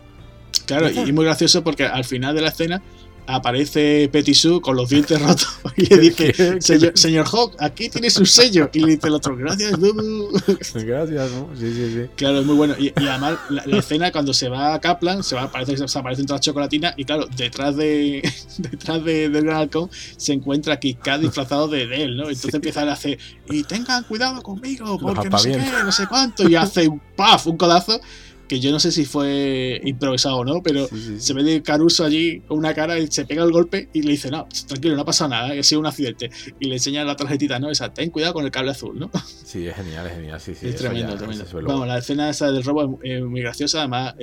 Claro, 0.66 0.90
y 0.90 1.14
muy 1.14 1.24
gracioso 1.24 1.64
porque 1.64 1.86
al 1.86 2.04
final 2.04 2.36
de 2.36 2.42
la 2.42 2.50
escena 2.50 2.82
aparece 3.28 4.10
Petit 4.12 4.38
con 4.62 4.76
los 4.76 4.90
dientes 4.90 5.22
rotos 5.22 5.60
y 5.76 5.86
le 5.86 5.98
dice, 5.98 6.62
señor, 6.62 6.92
señor, 6.96 7.28
Hawk, 7.28 7.56
aquí 7.60 7.90
tiene 7.90 8.10
su 8.10 8.26
sello. 8.26 8.70
Y 8.74 8.80
le 8.80 8.92
dice 8.96 9.08
el 9.08 9.14
otro, 9.14 9.36
gracias, 9.36 9.80
Dudu. 9.80 10.30
Gracias, 10.74 11.32
¿no? 11.32 11.50
Sí, 11.58 11.74
sí, 11.74 11.94
sí. 11.94 12.10
Claro, 12.16 12.40
es 12.40 12.46
muy 12.46 12.56
bueno. 12.56 12.76
Y, 12.78 12.94
además, 12.96 13.38
la, 13.50 13.78
escena 13.78 14.12
cuando 14.12 14.34
se 14.34 14.50
va 14.50 14.74
a 14.74 14.82
Kaplan, 14.82 15.24
se 15.24 15.36
va, 15.36 15.52
parece 15.52 15.76
que 15.76 15.88
se 15.88 16.00
aparecen 16.00 16.26
todas 16.26 16.40
las 16.40 16.46
chocolatinas 16.46 16.94
y 16.98 17.06
claro, 17.06 17.28
detrás 17.36 17.76
de 17.76 18.22
detrás 18.58 19.04
de, 19.04 19.30
del 19.30 19.46
Gran 19.46 19.58
Halcón 19.58 19.90
se 19.92 20.34
encuentra 20.34 20.80
Kika 20.80 21.18
disfrazado 21.18 21.68
de, 21.68 21.84
él, 21.84 22.18
¿no? 22.18 22.24
Entonces 22.24 22.54
empieza 22.54 22.82
a 22.84 22.92
hacer, 22.92 23.18
y 23.50 23.64
tengan 23.64 24.04
cuidado 24.04 24.42
conmigo, 24.42 24.98
porque 25.00 25.30
no 25.30 25.38
sé 25.38 25.52
qué, 25.52 25.84
no 25.84 25.92
sé 25.92 26.08
cuánto, 26.08 26.48
y 26.48 26.56
hace 26.56 26.88
un 26.88 27.02
paf, 27.16 27.48
un 27.48 27.58
codazo 27.58 28.00
que 28.48 28.60
yo 28.60 28.72
no 28.72 28.80
sé 28.80 28.92
si 28.92 29.06
fue 29.06 29.82
improvisado 29.84 30.38
o 30.38 30.46
no, 30.46 30.62
pero 30.64 30.88
se 31.18 31.34
ve 31.34 31.44
de 31.44 31.62
Caruso 31.62 32.04
allí 32.04 32.40
con 32.42 32.58
una 32.58 32.74
cara 32.74 32.98
y 33.00 33.08
se 33.08 33.26
pega 33.26 33.44
el 33.44 33.52
golpe 33.52 33.90
y 33.94 34.02
le 34.02 34.12
dice, 34.12 34.32
no, 34.32 34.48
tranquilo, 34.68 34.96
no 34.96 35.02
ha 35.02 35.06
pasado 35.06 35.30
nada, 35.30 35.60
ha 35.60 35.64
sido 35.64 35.82
un 35.82 35.88
accidente. 35.88 36.30
Y 36.60 36.68
le 36.68 36.76
enseña 36.76 37.04
la 37.04 37.16
tarjetita, 37.16 37.60
¿no? 37.60 37.70
Esa, 37.70 37.94
ten 37.94 38.10
cuidado 38.10 38.34
con 38.34 38.46
el 38.46 38.52
cable 38.52 38.72
azul, 38.72 38.98
¿no? 38.98 39.12
Sí, 39.44 39.68
es 39.68 39.76
genial, 39.76 40.08
es 40.08 40.14
genial, 40.14 40.40
sí, 40.40 40.56
sí. 40.56 40.68
Es 40.68 40.76
tremendo, 40.76 41.16
tremendo. 41.16 41.46
Vamos, 41.64 41.88
la 41.88 41.98
escena 41.98 42.30
esa 42.30 42.52
del 42.52 42.64
robo 42.64 43.00
es 43.04 43.24
muy 43.24 43.42
graciosa, 43.42 43.80
además, 43.80 44.16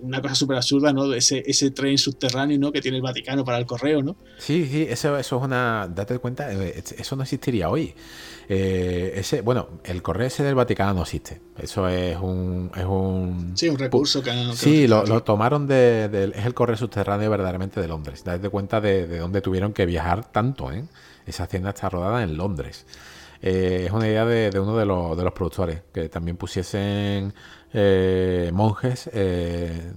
una 0.00 0.20
cosa 0.20 0.34
súper 0.34 0.56
absurda, 0.56 0.92
¿no? 0.92 1.12
Ese, 1.12 1.42
ese 1.46 1.70
tren 1.70 1.98
subterráneo, 1.98 2.58
¿no? 2.58 2.72
Que 2.72 2.80
tiene 2.80 2.98
el 2.98 3.02
Vaticano 3.02 3.44
para 3.44 3.58
el 3.58 3.66
correo, 3.66 4.02
¿no? 4.02 4.16
Sí, 4.38 4.66
sí, 4.70 4.86
eso, 4.88 5.18
eso 5.18 5.36
es 5.38 5.42
una... 5.42 5.88
Date 5.94 6.18
cuenta, 6.18 6.52
eh, 6.52 6.82
eso 6.98 7.16
no 7.16 7.22
existiría 7.22 7.68
hoy. 7.68 7.94
Eh, 8.48 9.12
ese, 9.16 9.40
bueno, 9.40 9.68
el 9.84 10.02
correo 10.02 10.26
ese 10.26 10.42
del 10.42 10.54
Vaticano 10.54 10.94
no 10.94 11.02
existe. 11.02 11.40
Eso 11.58 11.88
es 11.88 12.16
un. 12.16 12.70
Es 12.76 12.84
un 12.84 13.52
sí, 13.56 13.68
un 13.68 13.78
recurso 13.78 14.22
que. 14.22 14.52
sí, 14.54 14.86
lo, 14.86 15.22
tomaron 15.22 15.66
de, 15.66 16.32
Es 16.34 16.46
el 16.46 16.54
correo 16.54 16.76
subterráneo 16.76 17.30
verdaderamente 17.30 17.80
de 17.80 17.88
Londres. 17.88 18.24
Date 18.24 18.48
cuenta 18.48 18.80
de, 18.80 19.06
de 19.06 19.18
dónde 19.18 19.40
tuvieron 19.40 19.72
que 19.72 19.86
viajar 19.86 20.30
tanto, 20.30 20.72
¿eh? 20.72 20.84
Esa 21.26 21.44
hacienda 21.44 21.70
está 21.70 21.88
rodada 21.88 22.22
en 22.22 22.36
Londres. 22.36 22.86
Eh, 23.40 23.84
es 23.86 23.92
una 23.92 24.06
idea 24.06 24.24
de, 24.24 24.58
uno 24.58 24.76
de 24.76 24.86
los, 24.86 25.16
de 25.16 25.24
los, 25.24 25.32
productores, 25.32 25.82
que 25.92 26.08
también 26.08 26.36
pusiesen 26.36 27.34
eh, 27.72 28.50
monjes 28.52 29.10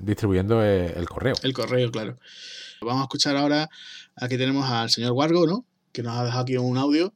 distribuyendo 0.02 0.64
el 0.64 1.08
correo. 1.08 1.36
El 1.44 1.54
correo, 1.54 1.92
claro. 1.92 2.18
Vamos 2.82 3.02
a 3.02 3.04
escuchar 3.04 3.36
ahora, 3.38 3.70
aquí 4.16 4.38
tenemos 4.38 4.70
al 4.70 4.90
señor 4.90 5.14
Wargo, 5.14 5.48
¿no? 5.48 5.66
Que 5.92 6.04
nos 6.04 6.18
ha 6.18 6.26
dejado 6.26 6.44
aquí 6.44 6.58
un 6.58 6.78
audio 6.78 7.14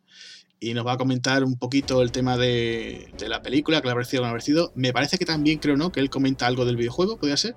y 0.63 0.75
nos 0.75 0.85
va 0.85 0.93
a 0.93 0.97
comentar 0.97 1.43
un 1.43 1.57
poquito 1.57 2.03
el 2.03 2.11
tema 2.11 2.38
de, 2.38 3.11
la 3.27 3.41
película, 3.41 3.81
que 3.81 3.88
le 3.88 3.91
ha 3.91 3.95
parecido 3.95 4.21
o 4.21 4.25
no 4.25 4.29
ha 4.29 4.33
parecido. 4.33 4.71
Me 4.75 4.93
parece 4.93 5.17
que 5.17 5.25
también 5.25 5.57
creo, 5.57 5.75
¿no? 5.75 5.91
Que 5.91 5.99
él 5.99 6.11
comenta 6.11 6.45
algo 6.45 6.65
del 6.65 6.77
videojuego, 6.77 7.17
¿podría 7.17 7.35
ser? 7.35 7.55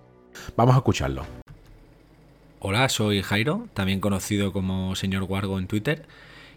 Vamos 0.57 0.75
a 0.75 0.79
escucharlo. 0.79 1.27
Hola, 2.61 2.89
soy 2.89 3.21
Jairo, 3.21 3.69
también 3.75 4.01
conocido 4.01 4.55
como 4.55 4.97
señor 4.97 5.25
Wargo 5.25 5.59
en 5.59 5.67
Twitter. 5.67 6.07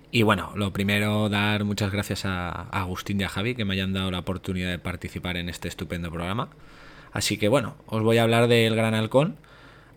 Y 0.10 0.24
bueno, 0.24 0.54
lo 0.56 0.72
primero, 0.72 1.28
dar 1.28 1.66
muchas 1.66 1.92
gracias 1.92 2.24
a, 2.24 2.70
Agustín 2.70 3.20
y 3.20 3.26
a 3.26 3.30
Javi 3.30 3.54
que 3.54 3.66
me 3.66 3.74
hayan 3.74 3.92
dado 3.92 4.10
la 4.10 4.20
oportunidad 4.20 4.70
de 4.70 4.80
participar 4.80 5.36
en 5.36 5.50
este 5.50 5.68
estupendo 5.68 6.10
programa. 6.10 6.48
Así 7.12 7.38
que 7.38 7.50
bueno, 7.50 7.76
os 7.88 8.02
voy 8.04 8.20
a 8.20 8.24
hablar 8.24 8.48
del 8.48 8.74
Gran 8.74 8.94
Halcón. 8.94 9.36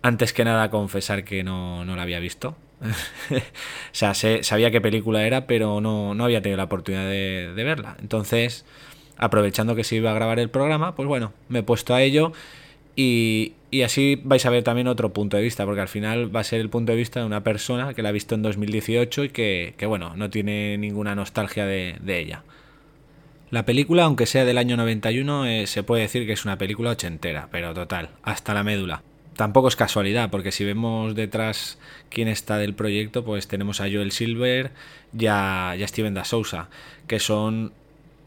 Antes 0.03 0.33
que 0.33 0.45
nada, 0.45 0.69
confesar 0.69 1.23
que 1.23 1.45
no, 1.45 1.85
no 1.85 1.95
lo 1.95 2.03
había 2.03 2.19
visto. 2.19 2.57
o 3.31 3.35
sea, 3.93 4.15
sabía 4.15 4.71
qué 4.71 4.81
película 4.81 5.27
era, 5.27 5.47
pero 5.47 5.81
no, 5.81 6.15
no 6.15 6.25
había 6.25 6.43
tenido 6.43 6.57
la 6.57 6.65
oportunidad 6.65 7.09
de, 7.09 7.53
verla. 7.57 7.97
Entonces, 8.01 8.65
aprovechando 9.17 9.75
que 9.75 9.85
se 9.85 9.97
iba 9.97 10.11
a 10.11 10.15
grabar 10.15 10.39
el 10.39 10.51
programa, 10.51 10.95
pues 10.95 11.07
bueno, 11.07 11.33
me 11.49 11.61
he 11.61 11.63
puesto 11.63 11.95
a 11.95 12.03
ello 12.03 12.33
y, 12.97 13.55
así 13.85 14.21
vais 14.25 14.45
a 14.47 14.51
ver 14.51 14.65
también 14.65 14.89
otro 14.89 15.13
punto 15.13 15.37
de 15.37 15.43
vista, 15.43 15.65
porque 15.65 15.81
al 15.81 15.89
final 15.89 16.35
va 16.35 16.41
a 16.41 16.45
ser 16.45 16.61
el 16.61 16.71
punto 16.71 16.93
de 16.93 16.99
vista 16.99 17.21
de 17.21 17.27
una 17.27 17.45
persona 17.45 17.95
que 17.95 18.03
la 18.03 18.09
ha 18.09 18.13
visto 18.13 18.35
en 18.35 18.43
2018 18.43 19.25
y 19.25 19.29
que, 19.29 19.75
bueno, 19.87 20.17
no 20.17 20.31
tiene 20.31 20.79
ninguna 20.79 21.15
nostalgia 21.15 21.67
de, 21.67 21.99
ella. 22.07 22.45
La 23.51 23.65
película, 23.65 24.05
aunque 24.05 24.27
sea 24.27 24.45
del 24.45 24.59
año 24.59 24.77
91, 24.77 25.47
eh, 25.47 25.67
se 25.67 25.83
puede 25.83 26.03
decir 26.03 26.25
que 26.25 26.33
es 26.33 26.45
una 26.45 26.57
película 26.57 26.91
ochentera, 26.91 27.49
pero 27.51 27.75
total, 27.75 28.11
hasta 28.23 28.55
la 28.55 28.63
médula 28.63 29.03
tampoco 29.41 29.69
es 29.69 29.77
casualidad, 29.77 30.29
porque 30.29 30.53
si 30.53 30.67
vemos 30.67 31.15
detrás 31.15 31.79
quién 32.11 32.29
está 32.29 32.59
del 32.59 32.75
proyecto, 32.75 33.25
pues 33.25 33.49
tenemos 33.49 33.81
a 33.81 33.85
Joel 33.85 34.13
Silver 34.13 34.71
y 35.19 35.29
a, 35.29 35.75
Steven 35.81 36.13
da 36.13 36.27
Sousa, 36.27 36.69
que 37.07 37.21
son 37.21 37.73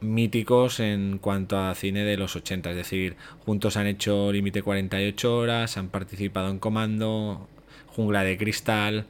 míticos 0.01 0.79
en 0.79 1.19
cuanto 1.19 1.59
a 1.59 1.75
cine 1.75 2.03
de 2.03 2.17
los 2.17 2.35
80, 2.35 2.71
es 2.71 2.75
decir, 2.75 3.15
juntos 3.45 3.77
han 3.77 3.85
hecho 3.85 4.31
Límite 4.31 4.63
48 4.63 5.37
horas, 5.37 5.77
han 5.77 5.89
participado 5.89 6.49
en 6.49 6.57
Comando, 6.57 7.47
Jungla 7.95 8.23
de 8.23 8.35
Cristal. 8.35 9.05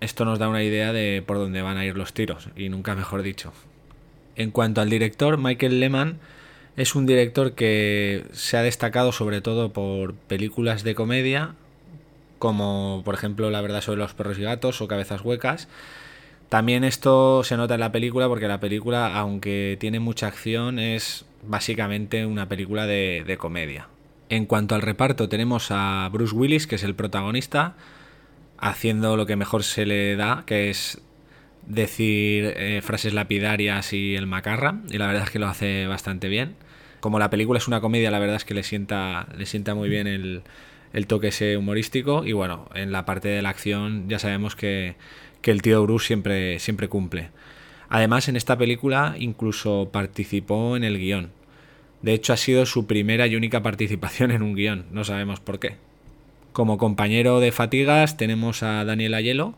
Esto 0.00 0.24
nos 0.24 0.40
da 0.40 0.48
una 0.48 0.64
idea 0.64 0.92
de 0.92 1.22
por 1.24 1.36
dónde 1.36 1.62
van 1.62 1.76
a 1.76 1.86
ir 1.86 1.96
los 1.96 2.14
tiros, 2.14 2.48
y 2.56 2.68
nunca 2.68 2.96
mejor 2.96 3.22
dicho. 3.22 3.52
En 4.34 4.50
cuanto 4.50 4.80
al 4.80 4.90
director, 4.90 5.38
Michael 5.38 5.78
Lehman 5.78 6.18
es 6.78 6.94
un 6.94 7.06
director 7.06 7.54
que 7.54 8.24
se 8.32 8.56
ha 8.56 8.62
destacado 8.62 9.10
sobre 9.10 9.40
todo 9.40 9.72
por 9.72 10.14
películas 10.14 10.84
de 10.84 10.94
comedia, 10.94 11.56
como 12.38 13.02
por 13.04 13.14
ejemplo 13.14 13.50
La 13.50 13.60
verdad 13.60 13.80
sobre 13.80 13.98
los 13.98 14.14
perros 14.14 14.38
y 14.38 14.42
gatos 14.42 14.80
o 14.80 14.86
Cabezas 14.86 15.22
huecas. 15.22 15.66
También 16.48 16.84
esto 16.84 17.42
se 17.42 17.56
nota 17.56 17.74
en 17.74 17.80
la 17.80 17.90
película 17.90 18.28
porque 18.28 18.46
la 18.46 18.60
película, 18.60 19.18
aunque 19.18 19.76
tiene 19.80 19.98
mucha 19.98 20.28
acción, 20.28 20.78
es 20.78 21.24
básicamente 21.42 22.24
una 22.24 22.48
película 22.48 22.86
de, 22.86 23.36
comedia. 23.40 23.88
En 24.28 24.46
cuanto 24.46 24.76
al 24.76 24.82
reparto, 24.82 25.28
tenemos 25.28 25.72
a 25.72 26.08
Bruce 26.12 26.34
Willis, 26.34 26.68
que 26.68 26.76
es 26.76 26.84
el 26.84 26.94
protagonista, 26.94 27.74
haciendo 28.56 29.16
lo 29.16 29.26
que 29.26 29.34
mejor 29.34 29.64
se 29.64 29.84
le 29.84 30.14
da, 30.14 30.44
que 30.46 30.70
es 30.70 31.00
decir 31.66 32.54
eh, 32.56 32.80
frases 32.84 33.14
lapidarias 33.14 33.92
y 33.92 34.14
el 34.14 34.28
macarra, 34.28 34.76
y 34.90 34.96
la 34.98 35.08
verdad 35.08 35.24
es 35.24 35.30
que 35.30 35.40
lo 35.40 35.48
hace 35.48 35.88
bastante 35.88 36.28
bien 36.28 36.67
como 37.00 37.18
la 37.18 37.30
película 37.30 37.58
es 37.58 37.68
una 37.68 37.80
comedia, 37.80 38.10
la 38.10 38.18
verdad 38.18 38.36
es 38.36 38.44
que 38.44 38.54
le 38.54 38.62
sienta, 38.62 39.28
le 39.36 39.46
sienta 39.46 39.74
muy 39.74 39.88
bien 39.88 40.06
el, 40.06 40.42
toque 41.06 41.28
ese 41.28 41.56
humorístico. 41.56 42.24
Y 42.24 42.32
bueno, 42.32 42.68
en 42.74 42.92
la 42.92 43.04
parte 43.04 43.28
de 43.28 43.42
la 43.42 43.50
acción 43.50 44.08
ya 44.08 44.18
sabemos 44.18 44.56
que, 44.56 44.96
el 45.42 45.62
tío 45.62 45.82
Bruce 45.82 46.08
siempre, 46.08 46.58
siempre 46.58 46.88
cumple. 46.88 47.30
Además, 47.88 48.28
en 48.28 48.36
esta 48.36 48.58
película 48.58 49.14
incluso 49.18 49.88
participó 49.90 50.76
en 50.76 50.84
el 50.84 50.98
guion. 50.98 51.30
De 52.02 52.12
hecho, 52.12 52.34
ha 52.34 52.36
sido 52.36 52.66
su 52.66 52.86
primera 52.86 53.26
y 53.26 53.34
única 53.34 53.62
participación 53.62 54.30
en 54.30 54.42
un 54.42 54.54
guion. 54.54 54.84
No 54.92 55.04
sabemos 55.04 55.40
por 55.40 55.58
qué. 55.58 55.76
Como 56.52 56.76
compañero 56.76 57.40
de 57.40 57.50
Fatigas 57.50 58.18
tenemos 58.18 58.62
a 58.62 58.84
Daniel 58.84 59.14
Ayelo, 59.14 59.54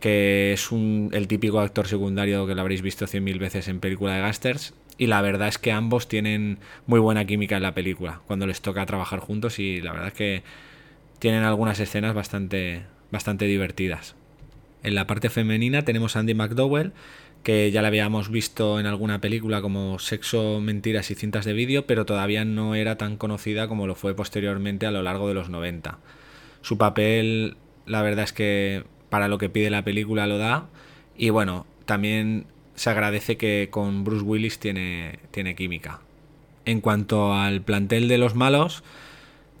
que 0.00 0.52
es 0.54 0.72
un, 0.72 1.10
el 1.12 1.28
típico 1.28 1.60
actor 1.60 1.86
secundario 1.88 2.46
que 2.46 2.54
lo 2.54 2.60
habréis 2.62 2.80
visto 2.80 3.06
cien 3.06 3.24
mil 3.24 3.38
veces 3.38 3.68
en 3.68 3.80
película 3.80 4.14
de 4.14 4.20
Gasters 4.20 4.72
y 4.98 5.06
la 5.06 5.20
verdad 5.22 5.48
es 5.48 5.58
que 5.58 5.72
ambos 5.72 6.08
tienen 6.08 6.58
muy 6.86 7.00
buena 7.00 7.24
química 7.24 7.56
en 7.56 7.62
la 7.62 7.74
película 7.74 8.20
cuando 8.26 8.46
les 8.46 8.60
toca 8.60 8.86
trabajar 8.86 9.20
juntos 9.20 9.58
y 9.58 9.80
la 9.80 9.92
verdad 9.92 10.08
es 10.08 10.14
que 10.14 10.42
tienen 11.18 11.42
algunas 11.42 11.80
escenas 11.80 12.14
bastante, 12.14 12.82
bastante 13.10 13.46
divertidas. 13.46 14.14
En 14.82 14.94
la 14.94 15.06
parte 15.06 15.30
femenina 15.30 15.82
tenemos 15.82 16.16
a 16.16 16.20
Andy 16.20 16.34
McDowell, 16.34 16.92
que 17.42 17.70
ya 17.70 17.82
la 17.82 17.88
habíamos 17.88 18.30
visto 18.30 18.80
en 18.80 18.86
alguna 18.86 19.20
película 19.20 19.62
como 19.62 19.98
Sexo, 19.98 20.60
Mentiras 20.60 21.10
y 21.10 21.14
Cintas 21.14 21.44
de 21.44 21.52
Vídeo, 21.52 21.86
pero 21.86 22.06
todavía 22.06 22.44
no 22.44 22.74
era 22.74 22.96
tan 22.96 23.16
conocida 23.16 23.68
como 23.68 23.86
lo 23.86 23.94
fue 23.94 24.14
posteriormente 24.14 24.86
a 24.86 24.90
lo 24.90 25.02
largo 25.02 25.28
de 25.28 25.34
los 25.34 25.48
90. 25.48 25.98
Su 26.60 26.78
papel, 26.78 27.56
la 27.86 28.02
verdad 28.02 28.24
es 28.24 28.32
que 28.32 28.84
para 29.10 29.28
lo 29.28 29.38
que 29.38 29.48
pide 29.48 29.70
la 29.70 29.84
película 29.84 30.26
lo 30.26 30.38
da, 30.38 30.68
y 31.16 31.30
bueno, 31.30 31.66
también 31.84 32.46
se 32.76 32.90
agradece 32.90 33.36
que 33.36 33.68
con 33.70 34.04
Bruce 34.04 34.24
Willis 34.24 34.58
tiene, 34.58 35.18
tiene 35.30 35.56
química. 35.56 36.00
En 36.64 36.80
cuanto 36.80 37.32
al 37.32 37.62
plantel 37.62 38.08
de 38.08 38.18
los 38.18 38.34
malos, 38.34 38.82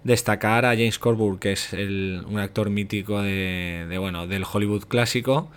destacar 0.06 0.64
a 0.64 0.70
James 0.70 0.98
Coburn, 0.98 1.38
que 1.38 1.52
es 1.52 1.72
un 1.72 2.38
actor 2.38 2.70
mítico 2.70 3.20
de, 3.22 3.96
bueno, 3.98 4.26
del 4.26 4.44
Hollywood 4.50 4.84
clásico, 4.84 5.50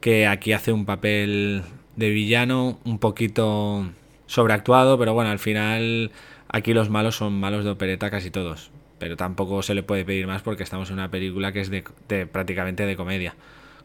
que 0.00 0.26
aquí 0.26 0.52
hace 0.52 0.72
un 0.72 0.84
papel 0.84 1.62
de 1.96 2.10
villano 2.10 2.78
un 2.84 2.98
poquito 2.98 3.90
sobreactuado, 4.26 4.98
pero 4.98 5.14
bueno, 5.14 5.30
al 5.30 5.38
final 5.38 6.12
aquí 6.48 6.74
los 6.74 6.90
malos 6.90 7.16
son 7.16 7.38
malos 7.40 7.64
de 7.64 7.70
opereta 7.70 8.10
casi 8.10 8.30
todos. 8.30 8.70
Pero 8.98 9.16
tampoco 9.16 9.62
se 9.62 9.74
le 9.74 9.82
puede 9.82 10.04
pedir 10.04 10.26
más 10.26 10.42
porque 10.42 10.62
estamos 10.62 10.90
en 10.90 10.94
una 10.94 11.10
película 11.10 11.52
que 11.52 11.62
es 11.62 11.70
de, 11.70 12.26
prácticamente 12.26 12.84
de 12.84 12.96
comedia. 12.96 13.34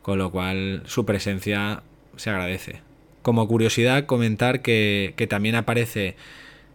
Con 0.01 0.17
lo 0.19 0.29
cual 0.29 0.83
su 0.85 1.05
presencia 1.05 1.83
se 2.17 2.29
agradece. 2.29 2.81
Como 3.25 3.47
curiosidad, 3.47 4.05
comentar 4.05 4.61
que, 4.61 5.15
también 5.27 5.55
aparece 5.55 6.15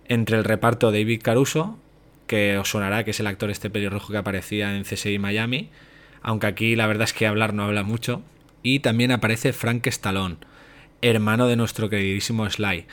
entre 0.09 0.37
el 0.37 0.43
reparto 0.43 0.91
David 0.91 1.21
Caruso, 1.23 1.79
que 2.27 2.59
os 2.59 2.69
sonará 2.69 3.05
que 3.05 3.13
es 3.13 3.21
el 3.21 3.29
actor 3.29 3.51
este 3.51 3.71
pelirrojo 3.71 4.11
que 4.11 4.19
aparecía 4.19 4.77
en 4.77 4.83
CSI 4.83 5.21
Miami, 5.21 5.71
aunque 6.23 6.49
aquí 6.49 6.75
la 6.75 6.89
verdad 6.89 7.05
es 7.05 7.13
que 7.13 7.29
hablar 7.29 7.55
no 7.55 7.63
habla 7.63 7.85
mucho. 7.85 8.23
Y 8.65 8.81
también 8.81 9.13
aparece 9.13 9.53
Frank 9.53 9.87
Stallone, 9.87 10.39
hermano 11.03 11.47
de 11.47 11.55
nuestro 11.55 11.89
queridísimo 11.89 12.51
Sly, 12.51 12.87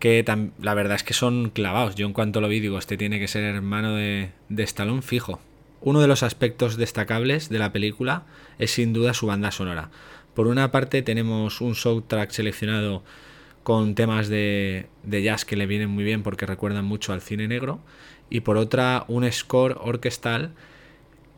que 0.00 0.24
la 0.60 0.74
verdad 0.74 0.96
es 0.96 1.04
que 1.04 1.14
son 1.14 1.50
clavados. 1.50 1.94
Yo 1.94 2.08
en 2.08 2.12
cuanto 2.12 2.40
lo 2.40 2.48
vi 2.48 2.58
digo, 2.58 2.76
este 2.76 2.96
tiene 2.96 3.20
que 3.20 3.28
ser 3.28 3.44
hermano 3.44 3.94
de, 3.94 4.30
de 4.48 4.62
Stallone 4.64 5.02
fijo. 5.02 5.38
Uno 5.80 6.00
de 6.00 6.08
los 6.08 6.24
aspectos 6.24 6.76
destacables 6.76 7.50
de 7.50 7.60
la 7.60 7.70
película 7.70 8.24
es 8.58 8.72
sin 8.72 8.92
duda 8.92 9.14
su 9.14 9.28
banda 9.28 9.52
sonora. 9.52 9.90
Por 10.36 10.48
una 10.48 10.70
parte 10.70 11.00
tenemos 11.00 11.62
un 11.62 11.74
soundtrack 11.74 12.30
seleccionado 12.30 13.02
con 13.62 13.94
temas 13.94 14.28
de, 14.28 14.86
jazz 15.02 15.46
que 15.46 15.56
le 15.56 15.66
vienen 15.66 15.88
muy 15.88 16.04
bien 16.04 16.22
porque 16.22 16.44
recuerdan 16.44 16.84
mucho 16.84 17.14
al 17.14 17.22
cine 17.22 17.48
negro 17.48 17.80
y 18.28 18.40
por 18.40 18.58
otra 18.58 19.06
un 19.08 19.30
score 19.32 19.78
orquestal 19.80 20.52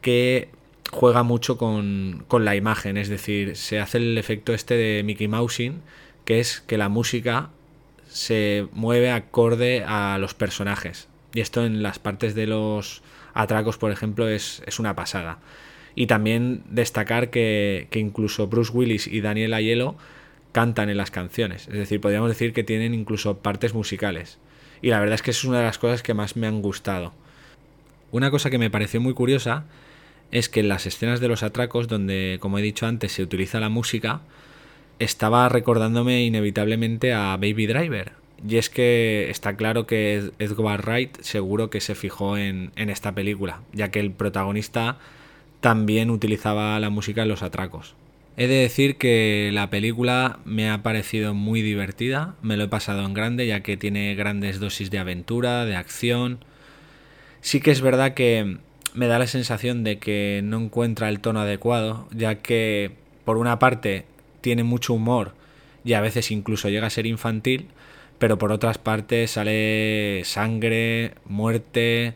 que 0.03 0.49
juega 0.91 1.23
mucho 1.23 1.59
con, 1.59 2.27
la 2.29 2.57
imagen, 2.57 2.97
es 2.97 3.09
decir, 3.09 3.55
se 3.55 3.79
hace 3.79 3.99
el 3.99 4.19
efecto 4.19 4.53
este 4.53 4.75
de 4.75 5.05
Mickey 5.05 5.29
Mousing, 5.29 5.81
que 6.25 6.41
es 6.41 6.61
que 6.61 6.77
la 6.77 6.89
música 6.89 7.51
se 8.09 8.67
mueve 8.73 9.13
acorde 9.13 9.85
a 9.87 10.19
los 10.19 10.35
personajes. 10.35 11.07
Y 11.33 11.41
esto 11.41 11.65
en 11.65 11.85
las 11.85 12.01
partes 12.01 12.35
de 12.35 12.49
los 12.49 13.03
atracos, 13.33 13.79
por 13.79 13.93
ejemplo, 13.93 14.29
es, 14.29 14.61
una 14.81 14.97
pasada. 14.97 15.39
Y 15.99 16.07
también 16.07 16.63
destacar 16.71 17.29
que, 17.29 17.89
incluso 17.93 18.47
Bruce 18.47 18.71
Willis 18.73 19.09
y 19.09 19.21
Daniel 19.21 19.53
Aiello 19.53 19.97
cantan 20.53 20.91
en 20.91 20.97
las 20.97 21.11
canciones. 21.11 21.67
Es 21.67 21.75
decir, 21.75 22.01
podríamos 22.01 22.29
decir 22.29 22.53
que 22.53 22.63
tienen 22.63 22.95
incluso 22.95 23.39
partes 23.39 23.75
musicales. 23.75 24.39
Y 24.81 24.91
la 24.91 25.01
verdad 25.01 25.17
es 25.17 25.23
que 25.23 25.33
es 25.33 25.43
una 25.43 25.59
de 25.59 25.65
las 25.65 25.79
cosas 25.79 26.05
que 26.05 26.15
más 26.15 26.37
me 26.37 26.47
han 26.47 26.63
gustado. 26.63 27.15
Una 28.13 28.31
cosa 28.31 28.49
que 28.49 28.59
me 28.59 28.71
pareció 28.71 29.01
muy 29.01 29.13
curiosa 29.13 29.65
es 30.31 30.49
que 30.49 30.61
en 30.61 30.69
las 30.69 30.87
escenas 30.87 31.19
de 31.19 31.27
los 31.27 31.43
atracos, 31.43 31.89
donde, 31.89 32.39
como 32.41 32.61
he 32.61 32.63
dicho 32.63 32.87
antes, 32.87 33.11
se 33.11 33.25
utiliza 33.25 33.59
la 33.59 33.69
música, 33.69 34.21
estaba 35.01 35.49
recordándome 35.49 36.23
inevitablemente 36.23 37.13
a 37.13 37.37
Baby 37.39 37.67
Driver. 37.67 38.13
Y 38.49 38.59
es 38.59 38.71
que 38.71 39.31
está 39.31 39.57
claro 39.57 39.89
que 39.89 40.31
Edgar 40.39 40.81
Wright 40.87 41.21
seguro 41.23 41.71
que 41.71 41.81
se 41.81 41.97
fijó 41.97 42.37
en, 42.39 42.71
en 42.77 42.89
esta 42.89 43.17
película, 43.17 43.63
ya 43.73 43.91
que 43.91 43.99
el 43.99 44.13
protagonista 44.13 44.99
también 45.61 46.11
utilizaba 46.11 46.79
la 46.81 46.91
música 46.91 47.23
en 47.23 47.29
los 47.29 47.43
atracos. 47.43 47.95
He 48.37 48.47
de 48.47 48.55
decir 48.55 48.97
que 48.97 49.51
la 49.53 49.69
película 49.69 50.39
me 50.45 50.71
ha 50.71 50.83
parecido 50.85 51.35
muy 51.35 51.61
divertida, 51.61 52.37
me 52.41 52.57
lo 52.57 52.65
he 52.65 52.69
pasado 52.69 53.05
en 53.05 53.13
grande 53.13 53.47
ya 53.49 53.65
que 53.65 53.77
tiene 53.77 54.15
grandes 54.15 54.61
dosis 54.61 54.91
de 54.91 54.99
aventura, 54.99 55.65
de 55.65 55.75
acción. 55.75 56.39
Sí 57.41 57.61
que 57.61 57.73
es 57.73 57.81
verdad 57.81 58.15
que 58.15 58.59
me 58.95 59.09
da 59.09 59.19
la 59.19 59.27
sensación 59.27 59.83
de 59.83 59.99
que 59.99 60.41
no 60.45 60.61
encuentra 60.61 61.09
el 61.09 61.19
tono 61.19 61.41
adecuado, 61.41 62.09
ya 62.13 62.37
que 62.37 62.93
por 63.25 63.39
una 63.39 63.59
parte 63.59 64.05
tiene 64.41 64.63
mucho 64.63 64.95
humor 64.95 65.35
y 65.85 65.95
a 65.95 66.01
veces 66.01 66.31
incluso 66.31 66.69
llega 66.69 66.87
a 66.87 66.91
ser 66.91 67.07
infantil, 67.07 67.67
pero 68.19 68.39
por 68.39 68.53
otras 68.53 68.79
partes 68.79 69.33
sale 69.33 70.23
sangre, 70.25 71.15
muerte. 71.27 72.15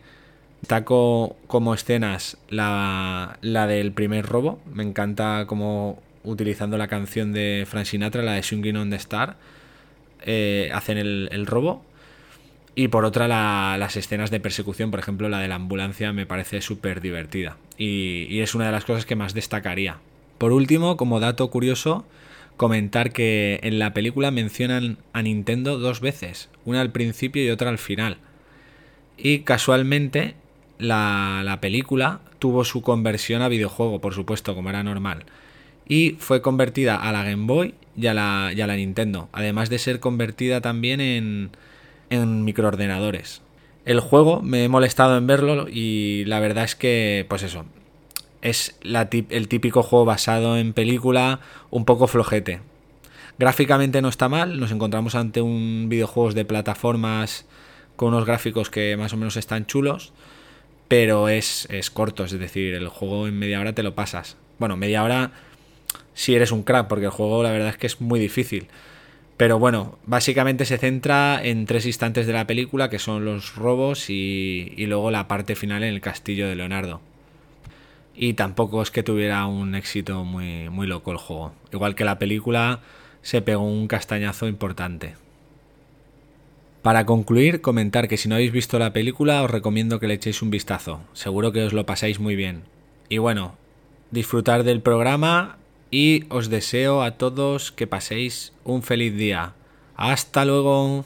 Taco 0.66 1.36
como 1.46 1.74
escenas 1.74 2.36
la, 2.48 3.38
la 3.40 3.66
del 3.66 3.92
primer 3.92 4.26
robo, 4.26 4.60
me 4.72 4.82
encanta 4.82 5.46
como 5.46 6.00
utilizando 6.24 6.78
la 6.78 6.88
canción 6.88 7.32
de 7.32 7.66
Frank 7.68 7.86
Sinatra, 7.86 8.22
la 8.22 8.34
de 8.34 8.42
Swinging 8.42 8.76
on 8.76 8.90
the 8.90 8.96
Star, 8.96 9.36
eh, 10.24 10.70
hacen 10.72 10.98
el, 10.98 11.28
el 11.32 11.46
robo 11.46 11.82
y 12.74 12.88
por 12.88 13.04
otra, 13.04 13.28
las 13.76 13.96
escenas 13.96 14.30
de 14.30 14.40
persecución, 14.40 14.90
por 14.90 15.00
ejemplo, 15.00 15.28
la 15.28 15.40
de 15.40 15.48
la 15.48 15.56
ambulancia, 15.56 16.12
me 16.12 16.24
parece 16.24 16.62
súper 16.62 17.02
divertida. 17.02 17.58
Y, 17.76 18.40
es 18.40 18.54
una 18.54 18.66
de 18.66 18.72
las 18.72 18.84
cosas 18.84 19.04
que 19.04 19.16
más 19.16 19.34
destacaría. 19.34 19.98
Por 20.38 20.52
último, 20.52 20.96
como 20.96 21.20
dato 21.20 21.50
curioso, 21.50 22.06
comentar 22.56 23.12
que 23.12 23.60
en 23.62 23.78
la 23.78 23.92
película 23.92 24.30
mencionan 24.30 24.96
a 25.12 25.22
Nintendo 25.22 25.78
dos 25.78 26.00
veces, 26.00 26.48
una 26.64 26.80
al 26.80 26.92
principio 26.92 27.44
y 27.44 27.50
otra 27.50 27.68
al 27.68 27.78
final. 27.78 28.16
Y 29.18 29.40
casualmente, 29.40 30.34
la, 30.82 31.42
la 31.44 31.60
película 31.60 32.20
tuvo 32.38 32.64
su 32.64 32.82
conversión 32.82 33.42
a 33.42 33.48
videojuego, 33.48 34.00
por 34.00 34.14
supuesto, 34.14 34.54
como 34.54 34.70
era 34.70 34.82
normal. 34.82 35.24
Y 35.88 36.16
fue 36.18 36.42
convertida 36.42 36.96
a 36.96 37.12
la 37.12 37.24
Game 37.24 37.46
Boy 37.46 37.74
y 37.96 38.06
a 38.06 38.14
la, 38.14 38.76
Nintendo. 38.76 39.28
Además 39.32 39.70
de 39.70 39.78
ser 39.78 40.00
convertida 40.00 40.60
también 40.60 41.00
en 41.00 41.50
en 42.12 42.44
microordenadores. 42.44 43.42
El 43.84 44.00
juego 44.00 44.42
me 44.42 44.64
he 44.64 44.68
molestado 44.68 45.16
en 45.16 45.26
verlo 45.26 45.66
y 45.68 46.24
la 46.26 46.40
verdad 46.40 46.64
es 46.64 46.76
que, 46.76 47.26
pues 47.28 47.42
eso, 47.42 47.64
es 48.42 48.76
el 48.82 49.48
típico 49.48 49.82
juego 49.82 50.04
basado 50.04 50.56
en 50.56 50.72
película 50.72 51.40
un 51.70 51.84
poco 51.84 52.06
flojete. 52.06 52.60
Gráficamente 53.38 54.02
no 54.02 54.08
está 54.08 54.28
mal, 54.28 54.60
nos 54.60 54.70
encontramos 54.70 55.14
ante 55.14 55.40
un 55.40 55.86
videojuego 55.88 56.32
de 56.32 56.44
plataformas 56.44 57.46
con 57.96 58.08
unos 58.08 58.26
gráficos 58.26 58.70
que 58.70 58.96
más 58.96 59.14
o 59.14 59.16
menos 59.16 59.36
están 59.36 59.66
chulos, 59.66 60.12
pero 60.92 61.30
es, 61.30 61.66
es 61.70 61.90
corto, 61.90 62.22
es 62.22 62.32
decir, 62.32 62.74
el 62.74 62.88
juego 62.88 63.26
en 63.26 63.38
media 63.38 63.58
hora 63.58 63.72
te 63.72 63.82
lo 63.82 63.94
pasas. 63.94 64.36
Bueno, 64.58 64.76
media 64.76 65.02
hora 65.02 65.32
si 66.12 66.34
eres 66.34 66.52
un 66.52 66.64
crack, 66.64 66.86
porque 66.86 67.06
el 67.06 67.10
juego 67.10 67.42
la 67.42 67.50
verdad 67.50 67.70
es 67.70 67.78
que 67.78 67.86
es 67.86 68.02
muy 68.02 68.20
difícil. 68.20 68.68
Pero 69.38 69.58
bueno, 69.58 69.98
básicamente 70.04 70.66
se 70.66 70.76
centra 70.76 71.42
en 71.42 71.64
tres 71.64 71.86
instantes 71.86 72.26
de 72.26 72.34
la 72.34 72.46
película, 72.46 72.90
que 72.90 72.98
son 72.98 73.24
los 73.24 73.56
robos 73.56 74.10
y, 74.10 74.74
luego 74.80 75.10
la 75.10 75.28
parte 75.28 75.54
final 75.54 75.82
en 75.82 75.94
el 75.94 76.02
castillo 76.02 76.46
de 76.46 76.56
Leonardo. 76.56 77.00
Y 78.14 78.34
tampoco 78.34 78.82
es 78.82 78.90
que 78.90 79.02
tuviera 79.02 79.46
un 79.46 79.74
éxito 79.74 80.24
muy, 80.24 80.68
muy 80.68 80.86
loco 80.86 81.10
el 81.10 81.16
juego. 81.16 81.54
Igual 81.72 81.94
que 81.94 82.04
la 82.04 82.18
película, 82.18 82.80
se 83.22 83.40
pegó 83.40 83.64
un 83.64 83.88
castañazo 83.88 84.46
importante. 84.46 85.14
Para 86.82 87.06
concluir, 87.06 87.60
comentar 87.60 88.08
que 88.08 88.16
si 88.16 88.28
no 88.28 88.34
habéis 88.34 88.50
visto 88.50 88.76
la 88.80 88.92
película 88.92 89.44
os 89.44 89.50
recomiendo 89.50 90.00
que 90.00 90.08
le 90.08 90.14
echéis 90.14 90.42
un 90.42 90.50
vistazo. 90.50 91.00
Seguro 91.12 91.52
que 91.52 91.64
os 91.64 91.72
lo 91.72 91.86
pasáis 91.86 92.18
muy 92.18 92.34
bien. 92.34 92.64
Y 93.08 93.18
bueno, 93.18 93.54
disfrutar 94.10 94.64
del 94.64 94.82
programa 94.82 95.58
y 95.92 96.24
os 96.28 96.50
deseo 96.50 97.02
a 97.02 97.12
todos 97.12 97.70
que 97.70 97.86
paséis 97.86 98.52
un 98.64 98.82
feliz 98.82 99.14
día. 99.14 99.52
Hasta 99.94 100.44
luego. 100.44 101.04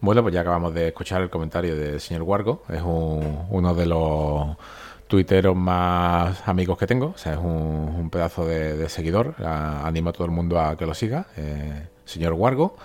Bueno, 0.00 0.22
pues 0.22 0.34
ya 0.34 0.40
acabamos 0.40 0.74
de 0.74 0.88
escuchar 0.88 1.22
el 1.22 1.30
comentario 1.30 1.76
del 1.76 2.00
señor 2.00 2.22
Wargo. 2.22 2.64
Es 2.68 2.82
uno 2.82 3.74
de 3.74 3.86
los 3.86 4.56
tuiteros 5.06 5.54
más 5.54 6.48
amigos 6.48 6.76
que 6.76 6.88
tengo. 6.88 7.12
O 7.14 7.18
sea, 7.18 7.34
es 7.34 7.38
un, 7.38 8.08
pedazo 8.10 8.44
de, 8.44 8.88
seguidor. 8.88 9.36
animo 9.44 10.10
a 10.10 10.12
todo 10.12 10.24
el 10.24 10.32
mundo 10.32 10.58
a 10.58 10.76
que 10.76 10.86
lo 10.86 10.94
siga. 10.94 11.28
Eh, 11.36 11.86
señor 12.04 12.32
Wargo. 12.32 12.76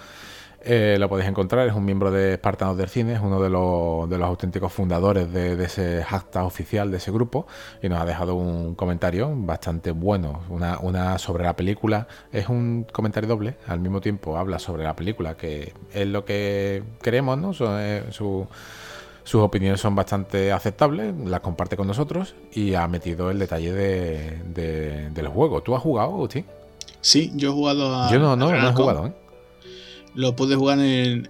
Eh, 0.61 0.97
lo 0.99 1.07
podéis 1.07 1.29
encontrar, 1.29 1.67
es 1.67 1.73
un 1.75 1.85
miembro 1.85 2.11
de 2.11 2.33
Espartanos 2.33 2.77
del 2.77 2.89
Cine, 2.89 3.13
es 3.13 3.21
uno 3.21 3.41
de 3.41 3.49
los, 3.49 4.09
de 4.09 4.17
los 4.17 4.27
auténticos 4.27 4.73
fundadores 4.73 5.31
de, 5.31 5.63
ese 5.63 6.03
hashtag 6.03 6.45
oficial 6.45 6.89
de 6.89 6.97
ese 6.97 7.11
grupo 7.11 7.47
y 7.81 7.89
nos 7.89 8.01
ha 8.01 8.05
dejado 8.05 8.35
un 8.35 8.73
comentario 8.75 9.31
bastante 9.33 9.91
bueno, 9.91 10.41
una, 10.49 10.79
una 10.79 11.19
sobre 11.19 11.43
la 11.43 11.55
película. 11.55 12.07
Es 12.31 12.49
un 12.49 12.85
comentario 12.91 13.29
doble, 13.29 13.57
al 13.67 13.79
mismo 13.79 14.01
tiempo 14.01 14.37
habla 14.37 14.57
sobre 14.57 14.83
la 14.83 14.95
película, 14.95 15.37
que 15.37 15.73
es 15.93 16.07
lo 16.07 16.25
que 16.25 16.83
queremos, 17.01 17.37
¿no? 17.37 17.51
Eh, 17.79 18.03
sus 18.11 19.41
opiniones 19.41 19.79
son 19.79 19.93
bastante 19.93 20.51
aceptables, 20.51 21.13
las 21.25 21.41
comparte 21.41 21.77
con 21.77 21.85
nosotros 21.85 22.35
y 22.51 22.73
ha 22.73 22.87
metido 22.87 23.29
el 23.29 23.37
detalle 23.37 23.73
de, 23.73 25.09
del 25.11 25.27
juego. 25.27 25.61
¿Tú 25.61 25.75
has 25.75 25.81
jugado, 25.81 26.09
Agustín? 26.09 26.45
Sí, 27.01 27.31
yo 27.35 27.49
he 27.49 27.53
jugado 27.53 27.95
a. 27.95 28.11
Yo 28.11 28.19
no, 28.19 28.35
no, 28.35 28.51
no 28.51 28.69
he 28.69 28.73
jugado, 28.73 29.07
¿eh? 29.07 29.26
Lo 30.17 30.35
puedes 30.35 30.57
jugar 30.57 30.79
en, 30.79 31.29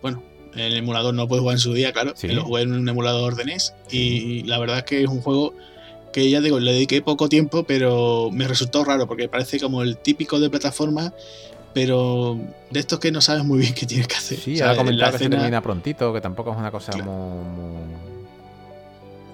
bueno, 0.00 0.22
en 0.54 0.60
el 0.60 0.78
emulador 0.78 1.12
no 1.12 1.28
puedes 1.28 1.42
jugar 1.42 1.56
en 1.56 1.60
su 1.60 1.74
día, 1.74 1.92
claro. 1.92 2.14
Lo 2.22 2.42
jugué 2.42 2.62
en 2.62 2.72
un 2.72 2.88
emulador 2.88 3.36
de 3.36 3.44
NES 3.44 3.74
y 3.90 4.44
la 4.44 4.58
verdad 4.58 4.78
es 4.78 4.84
que 4.84 5.02
es 5.02 5.08
un 5.08 5.20
juego 5.20 5.52
que 6.10 6.30
ya 6.30 6.40
digo, 6.40 6.58
le 6.58 6.72
dediqué 6.72 7.02
poco 7.02 7.28
tiempo, 7.28 7.64
pero 7.64 8.30
me 8.32 8.48
resultó 8.48 8.82
raro 8.82 9.06
porque 9.06 9.28
parece 9.28 9.60
como 9.60 9.82
el 9.82 9.98
típico 9.98 10.40
de 10.40 10.48
plataforma, 10.48 11.12
pero 11.74 12.40
de 12.70 12.80
estos 12.80 12.98
que 12.98 13.12
no 13.12 13.20
sabes 13.20 13.44
muy 13.44 13.58
bien 13.58 13.74
qué 13.74 13.84
tienes 13.84 14.08
que 14.08 14.16
hacer. 14.16 14.38
Sí, 14.38 14.58
ahora 14.58 14.76
comentar 14.76 15.12
que 15.12 15.18
se 15.18 15.28
termina 15.28 15.60
prontito, 15.60 16.10
que 16.14 16.22
tampoco 16.22 16.52
es 16.52 16.56
una 16.56 16.70
cosa 16.70 16.96
muy, 16.96 17.84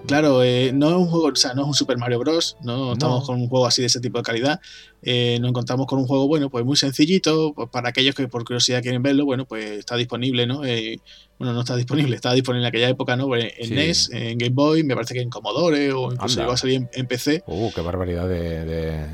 Claro, 0.06 0.42
eh, 0.42 0.70
no 0.74 0.90
es 0.90 0.94
un 0.96 1.06
juego, 1.06 1.28
o 1.28 1.36
sea, 1.36 1.54
no 1.54 1.62
es 1.62 1.68
un 1.68 1.74
Super 1.74 1.96
Mario 1.96 2.18
Bros. 2.18 2.58
No, 2.62 2.92
estamos 2.92 3.26
con 3.26 3.40
un 3.40 3.48
juego 3.48 3.66
así 3.66 3.80
de 3.80 3.86
ese 3.86 4.00
tipo 4.00 4.18
de 4.18 4.22
calidad. 4.22 4.60
Eh, 5.02 5.38
nos 5.40 5.48
encontramos 5.48 5.86
con 5.86 5.98
un 5.98 6.06
juego, 6.06 6.28
bueno, 6.28 6.50
pues 6.50 6.64
muy 6.64 6.76
sencillito. 6.76 7.54
Pues 7.54 7.70
para 7.70 7.88
aquellos 7.88 8.14
que 8.14 8.28
por 8.28 8.44
curiosidad 8.44 8.82
quieren 8.82 9.02
verlo, 9.02 9.24
bueno, 9.24 9.46
pues 9.46 9.64
está 9.70 9.96
disponible, 9.96 10.46
¿no? 10.46 10.62
Eh, 10.64 11.00
bueno, 11.38 11.54
no 11.54 11.60
está 11.60 11.74
disponible, 11.76 12.16
estaba 12.16 12.34
disponible 12.34 12.66
en 12.66 12.68
aquella 12.68 12.88
época, 12.90 13.16
¿no? 13.16 13.28
Pues 13.28 13.54
en 13.56 13.74
NES, 13.74 14.10
en 14.12 14.36
Game 14.36 14.54
Boy, 14.54 14.84
me 14.84 14.94
parece 14.94 15.14
que 15.14 15.20
en 15.20 15.30
Commodore 15.30 15.92
o 15.92 16.12
incluso 16.12 16.40
llegó 16.40 16.52
a 16.52 16.56
salir 16.58 16.86
en, 16.92 17.06
PC. 17.06 17.42
Uh, 17.46 17.72
qué 17.72 17.80
barbaridad 17.80 18.28
de... 18.28 19.06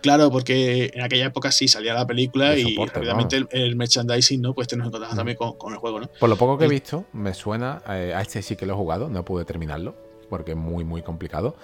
Claro, 0.00 0.30
porque 0.30 0.90
en 0.94 1.02
aquella 1.02 1.26
época 1.26 1.52
sí 1.52 1.68
salía 1.68 1.92
la 1.92 2.06
película 2.06 2.56
y 2.56 2.74
rápidamente 2.74 3.44
el, 3.50 3.76
merchandising, 3.76 4.40
¿no? 4.40 4.54
Pues 4.54 4.66
te 4.66 4.74
nos 4.74 4.86
encontramos 4.86 5.14
también 5.14 5.36
con, 5.36 5.58
con, 5.58 5.74
el 5.74 5.78
juego, 5.78 6.00
¿no? 6.00 6.08
Por 6.18 6.30
lo 6.30 6.36
poco 6.36 6.56
que 6.56 6.64
he 6.64 6.68
visto, 6.68 7.04
me 7.12 7.34
suena, 7.34 7.82
a 7.84 8.22
este 8.22 8.40
sí 8.40 8.56
que 8.56 8.64
lo 8.64 8.72
he 8.72 8.76
jugado, 8.76 9.10
no 9.10 9.26
pude 9.26 9.44
terminarlo 9.44 10.09
porque 10.30 10.52
es 10.52 10.56
muy, 10.56 10.84
muy 10.84 11.02
complicado. 11.02 11.56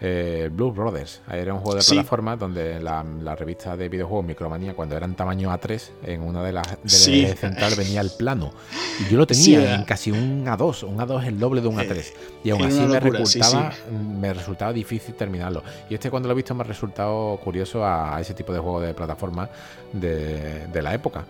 Eh, 0.00 0.50
Blue 0.52 0.72
Brothers, 0.72 1.22
era 1.30 1.54
un 1.54 1.60
juego 1.60 1.78
de 1.78 1.84
plataforma 1.84 2.36
donde 2.36 2.80
la, 2.80 3.04
revista 3.36 3.76
de 3.76 3.88
videojuegos 3.88 4.26
Micromanía, 4.26 4.74
cuando 4.74 4.96
eran 4.96 5.14
tamaño 5.14 5.50
A3, 5.50 5.90
en 6.04 6.22
una 6.22 6.42
de 6.42 6.52
las 6.52 6.66
de 6.82 7.36
central 7.36 7.74
venía 7.76 8.00
el 8.00 8.10
plano. 8.10 8.52
Y 9.00 9.10
yo 9.10 9.18
lo 9.18 9.26
tenía 9.26 9.76
en 9.76 9.84
casi 9.84 10.10
un 10.10 10.46
A2, 10.46 10.82
un 10.82 10.98
A2 10.98 11.22
es 11.22 11.28
el 11.28 11.38
doble 11.38 11.60
de 11.60 11.68
un 11.68 11.76
A3. 11.76 12.04
Y 12.42 12.50
aún 12.50 12.64
así 12.64 12.80
me, 12.80 12.98
resultaba, 12.98 13.72
me 14.20 14.34
resultaba 14.34 14.72
difícil 14.72 15.14
terminarlo. 15.14 15.62
Y 15.88 15.94
este 15.94 16.10
cuando 16.10 16.28
lo 16.28 16.32
he 16.32 16.36
visto 16.36 16.54
me 16.54 16.62
ha 16.62 16.66
resultado 16.66 17.38
curioso 17.42 17.84
a, 17.84 18.20
ese 18.20 18.34
tipo 18.34 18.52
de 18.52 18.58
juego 18.58 18.80
de 18.80 18.94
plataforma 18.94 19.48
de, 19.92 20.66
de 20.66 20.82
la 20.82 20.92
época. 20.92 21.24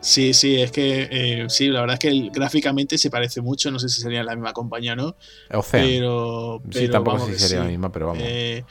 Sí, 0.00 0.32
sí, 0.32 0.60
es 0.60 0.70
que 0.70 1.08
eh, 1.10 1.46
sí, 1.48 1.68
la 1.68 1.80
verdad 1.80 1.94
es 1.94 2.00
que 2.00 2.30
gráficamente 2.32 2.98
se 2.98 3.10
parece 3.10 3.40
mucho, 3.40 3.70
no 3.70 3.78
sé 3.78 3.88
si 3.88 4.00
sería 4.00 4.22
la 4.22 4.34
misma 4.34 4.52
compañía 4.52 4.92
o 4.92 4.96
no. 4.96 5.16
Pero, 5.72 6.62
Sí, 6.70 6.88
tampoco 6.88 7.26
sé 7.26 7.34
si 7.34 7.38
sería 7.40 7.64
la 7.64 7.70
misma, 7.70 7.90
pero 7.90 8.08
vamos. 8.08 8.22
Eh, 8.24 8.64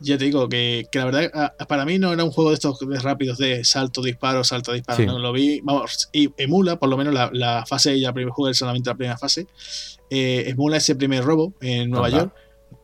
ya 0.00 0.16
te 0.16 0.24
digo 0.24 0.48
que, 0.48 0.86
la 0.92 1.04
verdad, 1.04 1.30
ah, 1.34 1.66
para 1.68 1.84
mí 1.84 1.98
no 1.98 2.12
era 2.12 2.24
un 2.24 2.30
juego 2.30 2.50
de 2.50 2.54
estos 2.54 2.78
rápidos 3.02 3.38
de 3.38 3.64
salto, 3.64 4.02
disparo, 4.02 4.42
salto, 4.42 4.72
disparo. 4.72 5.04
No 5.04 5.18
lo 5.18 5.32
vi, 5.32 5.60
vamos, 5.62 6.08
y 6.12 6.32
emula, 6.38 6.78
por 6.78 6.88
lo 6.88 6.96
menos 6.96 7.12
la, 7.12 7.30
la 7.32 7.66
fase, 7.66 7.98
ya 8.00 8.12
primer 8.12 8.32
juego 8.32 8.52
solamente 8.54 8.88
la 8.88 8.96
primera 8.96 9.18
fase, 9.18 9.46
eh, 10.08 10.44
emula 10.46 10.78
ese 10.78 10.96
primer 10.96 11.22
robo 11.24 11.52
en 11.60 11.90
Nueva 11.90 12.08
York 12.08 12.34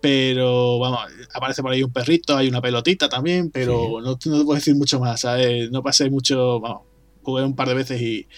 pero 0.00 0.78
vamos, 0.78 1.00
aparece 1.32 1.62
por 1.62 1.72
ahí 1.72 1.82
un 1.82 1.92
perrito, 1.92 2.36
hay 2.36 2.48
una 2.48 2.60
pelotita 2.60 3.08
también, 3.08 3.50
pero 3.50 4.00
no, 4.00 4.00
no, 4.00 4.16
te 4.18 4.30
puedo 4.30 4.54
decir 4.54 4.74
mucho 4.76 5.00
más, 5.00 5.20
¿sabes? 5.20 5.70
No 5.70 5.82
pasé 5.82 6.10
mucho, 6.10 6.60
vamos, 6.60 6.82
jugué 7.26 7.44
un 7.44 7.56
par 7.56 7.68
de 7.68 7.74
veces 7.74 8.00
y, 8.00 8.28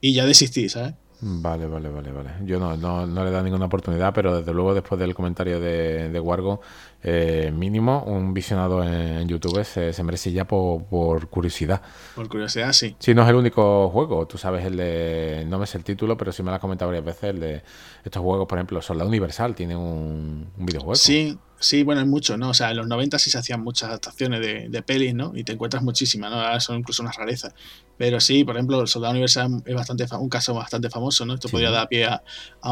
y 0.00 0.14
ya 0.14 0.24
desistí, 0.24 0.68
¿sabes? 0.70 0.94
Vale, 1.20 1.66
vale, 1.66 1.88
vale, 1.88 2.12
vale. 2.12 2.30
Yo 2.44 2.60
no, 2.60 2.76
no, 2.76 3.04
no 3.04 3.24
le 3.24 3.28
he 3.28 3.32
dado 3.32 3.44
ninguna 3.44 3.66
oportunidad, 3.66 4.14
pero 4.14 4.38
desde 4.38 4.54
luego 4.54 4.72
después 4.72 5.00
del 5.00 5.14
comentario 5.14 5.58
de, 5.58 6.10
de 6.10 6.20
Wargo, 6.20 6.60
eh, 7.02 7.52
mínimo 7.52 8.04
un 8.04 8.32
visionado 8.32 8.84
en, 8.84 9.26
YouTube 9.28 9.64
se, 9.64 9.92
se, 9.92 10.02
merece 10.04 10.30
ya 10.30 10.46
por, 10.46 10.84
por, 10.84 11.28
curiosidad. 11.28 11.82
Por 12.14 12.28
curiosidad, 12.28 12.72
sí. 12.72 12.94
Sí, 13.00 13.14
no 13.14 13.22
es 13.24 13.28
el 13.28 13.34
único 13.34 13.90
juego. 13.90 14.26
Tú 14.26 14.38
sabes 14.38 14.64
el 14.64 14.76
de. 14.76 15.44
No 15.48 15.58
me 15.58 15.66
sé 15.66 15.78
el 15.78 15.84
título, 15.84 16.16
pero 16.16 16.30
sí 16.30 16.42
me 16.44 16.50
lo 16.50 16.54
has 16.54 16.60
comentado 16.60 16.88
varias 16.88 17.04
veces. 17.04 17.24
El 17.24 17.40
de 17.40 17.62
estos 18.04 18.22
juegos, 18.22 18.46
por 18.46 18.56
ejemplo, 18.56 18.80
Soldado 18.80 19.08
Universal 19.08 19.56
tiene 19.56 19.74
un, 19.74 20.48
un 20.56 20.66
videojuego. 20.66 20.94
Sí, 20.94 21.36
Sí, 21.60 21.82
bueno, 21.82 22.00
hay 22.00 22.06
mucho, 22.06 22.36
¿no? 22.36 22.50
O 22.50 22.54
sea, 22.54 22.70
en 22.70 22.76
los 22.76 22.86
90 22.86 23.18
sí 23.18 23.30
se 23.30 23.38
hacían 23.38 23.62
muchas 23.62 23.88
adaptaciones 23.88 24.40
de, 24.40 24.68
de 24.68 24.82
pelis, 24.82 25.14
¿no? 25.14 25.32
Y 25.34 25.44
te 25.44 25.52
encuentras 25.52 25.82
muchísimas, 25.82 26.30
¿no? 26.30 26.36
Ahora 26.36 26.60
son 26.60 26.78
incluso 26.78 27.02
unas 27.02 27.16
rarezas. 27.16 27.52
Pero 27.96 28.20
sí, 28.20 28.44
por 28.44 28.56
ejemplo, 28.56 28.80
el 28.80 28.86
Soldado 28.86 29.12
Universal 29.12 29.62
es 29.66 29.74
bastante 29.74 30.06
un 30.16 30.28
caso 30.28 30.54
bastante 30.54 30.88
famoso, 30.88 31.26
¿no? 31.26 31.34
Esto 31.34 31.48
podría 31.48 31.70
dar 31.70 31.88
pie 31.88 32.04
a, 32.04 32.22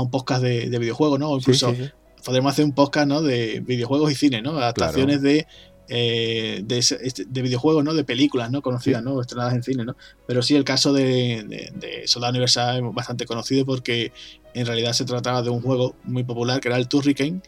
un 0.00 0.10
podcast 0.10 0.42
de, 0.42 0.70
de 0.70 0.78
videojuegos, 0.78 1.18
¿no? 1.18 1.30
O 1.30 1.38
incluso 1.38 1.74
podemos 2.24 2.52
hacer 2.52 2.64
un 2.64 2.72
podcast, 2.72 3.08
¿no? 3.08 3.22
De 3.22 3.60
videojuegos 3.60 4.10
y 4.12 4.14
cine, 4.14 4.42
¿no? 4.42 4.56
Adaptaciones 4.58 5.22
de, 5.22 5.46
eh, 5.88 6.62
de, 6.64 6.78
este, 6.78 7.24
de, 7.24 7.42
videojuegos, 7.42 7.84
¿no? 7.84 7.94
De 7.94 8.04
películas, 8.04 8.50
¿no? 8.50 8.62
Conocidas, 8.62 9.02
¿no? 9.02 9.20
Estrenadas 9.20 9.54
en 9.54 9.62
cine, 9.62 9.84
¿no? 9.84 9.96
Pero 10.26 10.42
sí, 10.42 10.56
el 10.56 10.64
caso 10.64 10.92
de, 10.92 11.70
de, 11.74 12.08
Soldado 12.08 12.32
Universal 12.32 12.78
es 12.78 12.94
bastante 12.94 13.26
conocido 13.26 13.64
porque 13.64 14.12
en 14.54 14.66
realidad 14.66 14.92
se 14.92 15.04
trataba 15.04 15.42
de 15.42 15.50
un 15.50 15.60
juego 15.60 15.94
muy 16.02 16.24
popular 16.24 16.60
que 16.60 16.68
era 16.68 16.76
el 16.76 16.88
Turricane 16.88 17.40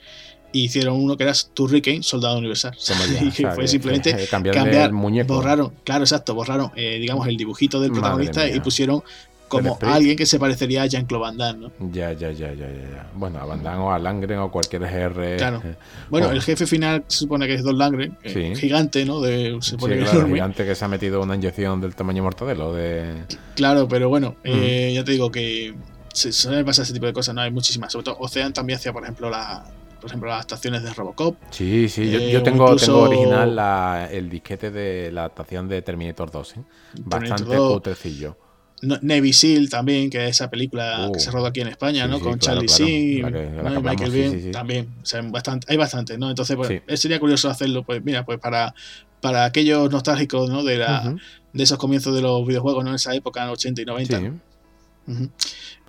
y 0.52 0.64
hicieron 0.64 0.96
uno 0.96 1.16
que 1.16 1.24
era 1.24 1.32
Turricane, 1.54 2.02
Soldado 2.02 2.38
Universal. 2.38 2.76
y 3.20 3.30
que 3.30 3.50
fue 3.50 3.68
simplemente 3.68 4.26
cambiar, 4.30 4.68
el 4.68 4.92
muñeco. 4.92 5.34
Borraron, 5.34 5.72
claro, 5.84 6.04
exacto, 6.04 6.34
borraron, 6.34 6.70
eh, 6.76 6.98
digamos, 7.00 7.26
el 7.28 7.36
dibujito 7.36 7.80
del 7.80 7.92
protagonista 7.92 8.48
y 8.48 8.60
pusieron 8.60 9.02
como 9.48 9.78
alguien 9.80 10.16
que 10.16 10.26
se 10.26 10.38
parecería 10.38 10.82
a 10.82 10.86
Jean-Claude 10.86 11.22
Van 11.22 11.36
Damme, 11.38 11.58
¿no? 11.58 11.90
Ya, 11.90 12.12
ya, 12.12 12.30
ya, 12.30 12.52
ya, 12.52 12.68
ya. 12.68 13.10
Bueno, 13.14 13.38
a 13.38 13.46
Van 13.46 13.62
Damme 13.62 13.82
o 13.82 13.90
a 13.90 13.98
Langren 13.98 14.38
o 14.38 14.50
cualquier 14.50 14.82
GR. 14.82 15.36
Claro. 15.36 15.62
Bueno, 16.10 16.30
el 16.30 16.42
jefe 16.42 16.66
final 16.66 17.04
se 17.08 17.20
supone 17.20 17.46
que 17.46 17.54
es 17.54 17.62
Don 17.62 17.78
Langren, 17.78 18.16
gigante, 18.22 19.04
¿no? 19.04 19.20
De, 19.20 19.56
se 19.60 19.70
supone 19.70 19.96
que 19.96 20.02
claro, 20.02 20.26
gigante 20.26 20.64
que 20.64 20.74
se 20.74 20.84
ha 20.84 20.88
metido 20.88 21.22
una 21.22 21.34
inyección 21.34 21.80
del 21.80 21.94
tamaño 21.94 22.22
mortadelo. 22.22 22.74
De... 22.74 23.24
Claro, 23.54 23.88
pero 23.88 24.08
bueno, 24.08 24.36
eh, 24.44 24.92
ya 24.94 25.02
te 25.02 25.12
digo 25.12 25.30
que 25.30 25.74
se 26.12 26.32
suele 26.32 26.64
pasar 26.64 26.82
ese 26.82 26.92
tipo 26.92 27.06
de 27.06 27.12
cosas, 27.12 27.34
¿no? 27.34 27.40
Hay 27.40 27.50
muchísimas. 27.50 27.92
Sobre 27.92 28.04
todo 28.04 28.16
Ocean 28.18 28.52
también 28.52 28.78
hacía, 28.78 28.92
por 28.92 29.02
ejemplo, 29.02 29.30
la, 29.30 29.64
por 30.00 30.10
ejemplo, 30.10 30.28
las 30.28 30.36
adaptaciones 30.36 30.82
de 30.82 30.94
Robocop. 30.94 31.36
Sí, 31.50 31.88
sí, 31.88 32.10
yo, 32.10 32.18
eh, 32.18 32.40
tengo, 32.40 32.76
tengo, 32.76 33.00
original 33.02 34.08
el 34.10 34.30
disquete 34.30 34.70
de 34.70 35.10
la 35.12 35.22
adaptación 35.22 35.68
de 35.68 35.82
Terminator 35.82 36.30
2, 36.30 36.56
¿eh? 36.56 36.60
bastante 37.04 37.56
putrecillo. 37.56 38.36
Navy 38.80 39.32
Seal 39.32 39.68
también, 39.68 40.08
que 40.08 40.24
es 40.24 40.30
esa 40.30 40.48
película 40.50 41.08
que 41.12 41.18
uh. 41.18 41.20
se 41.20 41.30
rodó 41.30 41.46
aquí 41.46 41.60
en 41.60 41.68
España, 41.68 42.06
¿no? 42.06 42.20
Con 42.20 42.38
Charlie 42.38 42.68
Sheen, 42.68 43.18
y 43.18 43.80
Michael 43.82 44.10
Bean, 44.10 44.52
también. 44.52 44.94
O 45.02 45.06
sea, 45.06 45.20
bastante, 45.22 45.66
hay 45.70 45.76
bastante, 45.76 46.16
¿no? 46.16 46.30
Entonces, 46.30 46.56
pues, 46.56 47.00
sería 47.00 47.18
curioso 47.18 47.48
hacerlo, 47.48 47.82
pues, 47.82 48.04
mira, 48.04 48.24
pues 48.24 48.38
para, 48.38 48.74
para 49.20 49.44
aquellos 49.44 49.90
nostálgicos, 49.90 50.48
¿no? 50.48 50.62
De, 50.62 50.78
la, 50.78 51.16
de 51.52 51.62
esos 51.62 51.78
comienzos 51.78 52.14
de 52.14 52.22
los 52.22 52.46
videojuegos, 52.46 52.84
¿no? 52.84 52.90
En 52.90 52.96
esa 52.96 53.14
época, 53.14 53.42
en 53.42 53.50
80 53.50 53.82
y 53.82 53.84
90. 53.84 54.32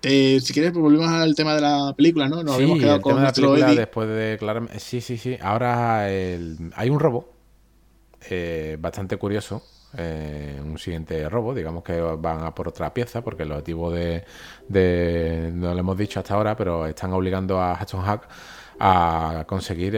Eh, 0.01 0.39
si 0.41 0.53
quieres, 0.53 0.71
pues 0.71 0.81
volvemos 0.81 1.09
al 1.09 1.35
tema 1.35 1.55
de 1.55 1.61
la 1.61 1.93
película, 1.95 2.30
¿no? 2.30 2.43
Nos 2.43 2.55
habíamos 2.55 2.80
quedado 2.80 3.01
con 3.01 3.21
la 3.21 3.31
película 3.31 3.73
después 3.73 4.07
de 4.09 4.38
claramente. 4.39 4.80
Sí, 4.80 5.01
sí, 5.01 5.17
sí. 5.17 5.38
Ahora 5.41 6.05
hay 6.05 6.89
un 6.89 6.99
robo 6.99 7.30
eh, 8.30 8.77
bastante 8.80 9.17
curioso. 9.17 9.63
Eh, 9.97 10.61
un 10.63 10.77
siguiente 10.77 11.27
robo, 11.30 11.53
digamos 11.53 11.84
que 11.84 11.99
van 11.99 12.43
a 12.43 12.53
por 12.53 12.67
otra 12.67 12.93
pieza, 12.93 13.21
porque 13.23 13.43
el 13.43 13.51
objetivo 13.51 13.91
de, 13.91 14.23
no 15.53 15.73
lo 15.73 15.80
hemos 15.80 15.97
dicho 15.97 16.19
hasta 16.19 16.35
ahora, 16.35 16.55
pero 16.55 16.85
están 16.85 17.11
obligando 17.11 17.59
a 17.59 17.77
Hudson 17.81 18.03
Hack 18.03 18.30
a 18.80 19.45
conseguir 19.47 19.95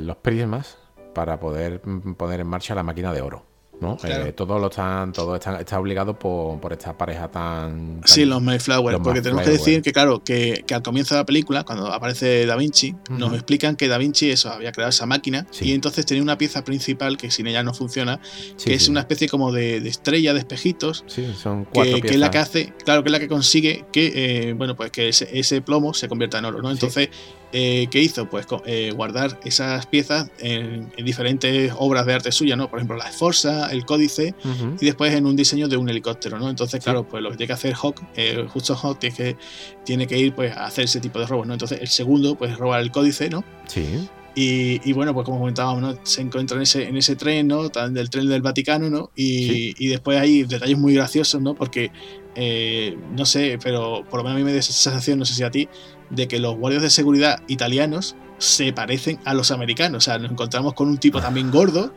los 0.00 0.16
prismas 0.16 0.78
para 1.14 1.38
poder 1.38 1.82
mm, 1.84 2.14
poner 2.14 2.40
en 2.40 2.46
marcha 2.46 2.74
la 2.74 2.82
máquina 2.82 3.12
de 3.12 3.20
oro. 3.20 3.55
¿No? 3.80 3.98
Eh, 4.04 4.32
todo 4.34 4.58
lo 4.58 4.68
están, 4.68 5.12
todo 5.12 5.34
está, 5.34 5.60
está 5.60 5.78
obligado 5.78 6.18
por, 6.18 6.60
por, 6.60 6.72
esta 6.72 6.96
pareja 6.96 7.30
tan, 7.30 8.00
Sí, 8.04 8.24
los 8.24 8.42
Mayflower, 8.42 8.98
porque 9.02 9.20
tenemos 9.20 9.44
que 9.44 9.50
decir 9.50 9.82
que, 9.82 9.92
claro, 9.92 10.22
que, 10.24 10.64
que, 10.66 10.74
al 10.74 10.82
comienzo 10.82 11.14
de 11.14 11.20
la 11.20 11.26
película, 11.26 11.64
cuando 11.64 11.92
aparece 11.92 12.46
Da 12.46 12.56
Vinci, 12.56 12.94
nos 13.10 13.32
explican 13.34 13.76
que 13.76 13.88
Da 13.88 13.98
Vinci 13.98 14.30
eso 14.30 14.50
había 14.50 14.72
creado 14.72 14.90
esa 14.90 15.06
máquina 15.06 15.46
y 15.60 15.72
entonces 15.72 16.06
tenía 16.06 16.22
una 16.22 16.38
pieza 16.38 16.64
principal 16.64 17.16
que 17.16 17.30
sin 17.30 17.46
ella 17.46 17.62
no 17.62 17.74
funciona, 17.74 18.20
que 18.62 18.74
es 18.74 18.88
una 18.88 19.00
especie 19.00 19.28
como 19.28 19.52
de, 19.52 19.80
de, 19.80 19.88
estrella 19.88 20.32
de 20.32 20.40
espejitos. 20.40 21.04
Sí, 21.06 21.26
son 21.36 21.64
cuatro 21.64 22.00
que, 22.00 22.08
es 22.08 22.18
la 22.18 22.30
que 22.30 22.38
hace, 22.38 22.72
claro, 22.84 23.02
que 23.02 23.08
es 23.08 23.12
la 23.12 23.20
que 23.20 23.28
consigue 23.28 23.84
que, 23.92 24.48
eh, 24.48 24.52
bueno, 24.54 24.76
pues 24.76 24.90
que 24.90 25.08
ese, 25.08 25.28
ese, 25.38 25.60
plomo 25.60 25.94
se 25.94 26.08
convierta 26.08 26.38
en 26.38 26.44
oro, 26.44 26.62
¿no? 26.62 26.70
Entonces, 26.70 27.08
eh, 27.52 27.86
¿qué 27.90 28.00
hizo? 28.00 28.28
Pues 28.28 28.46
eh, 28.66 28.92
guardar 28.94 29.38
esas 29.44 29.86
piezas 29.86 30.30
en, 30.40 30.90
diferentes 30.98 31.72
obras 31.76 32.04
de 32.04 32.14
arte 32.14 32.32
suya, 32.32 32.56
¿no? 32.56 32.68
Por 32.68 32.78
ejemplo, 32.78 32.96
la 32.96 33.08
Esforza, 33.08 33.65
el 33.66 33.84
Códice, 33.84 34.34
y 34.80 34.84
después 34.84 35.14
en 35.14 35.26
un 35.26 35.36
diseño 35.36 35.68
de 35.68 35.76
un 35.76 35.88
helicóptero, 35.88 36.38
¿no? 36.38 36.48
Entonces, 36.48 36.82
claro, 36.82 37.06
pues 37.06 37.22
lo 37.22 37.30
que 37.30 37.36
tiene 37.36 37.48
que 37.48 37.52
hacer 37.54 37.74
Hawk, 37.74 38.02
eh, 38.14 38.46
justo 38.48 38.74
Hawk 38.74 38.98
tiene 38.98 39.16
que, 39.16 39.36
tiene 39.84 40.06
que 40.06 40.18
ir 40.18 40.34
pues, 40.34 40.56
a 40.56 40.66
hacer 40.66 40.84
ese 40.84 41.00
tipo 41.00 41.18
de 41.18 41.26
robos, 41.26 41.46
¿no? 41.46 41.52
Entonces, 41.52 41.80
el 41.80 41.88
segundo, 41.88 42.36
pues 42.36 42.56
robar 42.56 42.80
el 42.80 42.90
Códice, 42.90 43.28
¿no? 43.30 43.44
Sí. 43.66 44.08
Y, 44.38 44.92
bueno, 44.92 45.14
pues 45.14 45.24
como 45.24 45.38
comentábamos, 45.38 45.80
¿no? 45.80 45.98
se 46.02 46.20
encuentra 46.20 46.58
en 46.58 46.64
ese, 46.64 46.86
en 46.86 46.94
ese 46.98 47.16
tren, 47.16 47.48
¿no? 47.48 47.70
del 47.70 48.10
tren 48.10 48.28
del 48.28 48.42
Vaticano, 48.42 48.90
¿no? 48.90 49.10
Y, 49.16 49.74
y, 49.82 49.88
después 49.88 50.20
hay 50.20 50.42
detalles 50.42 50.76
muy 50.76 50.92
graciosos, 50.92 51.40
¿no? 51.40 51.54
Porque, 51.54 51.90
no 52.36 53.24
sé, 53.24 53.58
pero 53.62 54.04
por 54.08 54.20
lo 54.20 54.24
menos 54.24 54.36
a 54.36 54.38
mí 54.38 54.44
me 54.44 54.52
da 54.52 54.58
esa 54.58 54.72
sensación, 54.72 55.18
no 55.18 55.24
sé 55.24 55.34
si 55.34 55.42
a 55.42 55.50
ti, 55.50 55.68
de 56.10 56.28
que 56.28 56.38
los 56.38 56.56
guardias 56.56 56.82
de 56.82 56.90
seguridad 56.90 57.42
italianos 57.48 58.16
se 58.38 58.72
parecen 58.72 59.18
a 59.24 59.34
los 59.34 59.50
americanos. 59.50 59.98
O 59.98 60.00
sea, 60.00 60.18
nos 60.18 60.30
encontramos 60.30 60.74
con 60.74 60.88
un 60.88 60.98
tipo 60.98 61.20
también 61.20 61.50
gordo, 61.50 61.92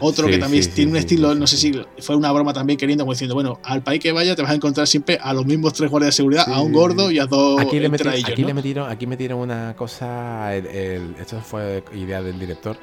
otro 0.00 0.26
que 0.28 0.38
también 0.38 0.68
tiene 0.72 0.92
un 0.92 0.96
estilo, 0.96 1.34
no 1.34 1.46
sé 1.46 1.56
si 1.56 1.72
fue 1.98 2.16
una 2.16 2.32
broma 2.32 2.52
también 2.52 2.78
queriendo, 2.78 3.04
como 3.04 3.12
diciendo, 3.12 3.34
bueno, 3.34 3.60
al 3.62 3.82
país 3.82 4.00
que 4.00 4.12
vaya 4.12 4.34
te 4.34 4.42
vas 4.42 4.50
a 4.50 4.54
encontrar 4.54 4.86
siempre 4.86 5.18
a 5.22 5.32
los 5.32 5.46
mismos 5.46 5.72
tres 5.72 5.90
guardias 5.90 6.08
de 6.08 6.16
seguridad, 6.16 6.48
a 6.48 6.60
un 6.60 6.72
gordo 6.72 7.10
y 7.10 7.18
a 7.18 7.26
dos 7.26 7.60
aquí 7.60 7.78
le, 7.78 7.88
metieron, 7.88 8.14
aquí, 8.14 8.44
le 8.44 8.54
metieron, 8.54 8.90
aquí 8.90 9.06
metieron 9.06 9.38
una 9.38 9.74
cosa, 9.76 10.54
esto 10.56 11.40
fue 11.40 11.84
idea 11.94 12.22
del 12.22 12.38
director. 12.38 12.76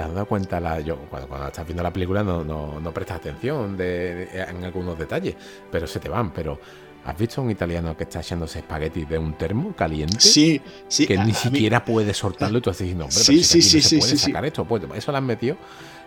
¿Te 0.00 0.06
has 0.06 0.14
dado 0.14 0.24
cuenta? 0.24 0.58
La, 0.60 0.80
yo, 0.80 0.96
cuando, 1.10 1.46
estás 1.46 1.66
viendo 1.66 1.82
la 1.82 1.92
película 1.92 2.22
no, 2.22 2.42
no, 2.42 2.90
prestas 2.94 3.18
atención 3.18 3.76
de, 3.76 4.28
en 4.32 4.64
algunos 4.64 4.98
detalles, 4.98 5.36
pero 5.70 5.86
se 5.86 6.00
te 6.00 6.08
van. 6.08 6.32
Pero 6.32 6.58
¿Has 7.04 7.18
visto 7.18 7.42
un 7.42 7.50
italiano 7.50 7.94
que 7.94 8.04
está 8.04 8.20
echándose 8.20 8.60
espagueti 8.60 9.04
de 9.04 9.18
un 9.18 9.34
termo 9.34 9.74
caliente? 9.76 10.18
Sí, 10.18 10.60
sí. 10.88 11.06
Que 11.06 11.18
ni 11.18 11.34
siquiera 11.34 11.84
puede 11.84 12.14
soltarlo 12.14 12.58
y 12.58 12.60
tú 12.62 12.70
estás 12.70 12.84
diciendo, 12.84 13.04
hombre, 13.04 13.18
sí, 13.18 13.44
sí, 13.44 13.60
sí, 13.60 13.76
no 13.76 13.82
se 13.82 13.98
puede 13.98 14.16
sacar 14.16 14.44
esto. 14.46 14.64
Pues 14.64 14.82
eso 14.94 15.12
lo 15.12 15.18
han 15.18 15.26
metido 15.26 15.56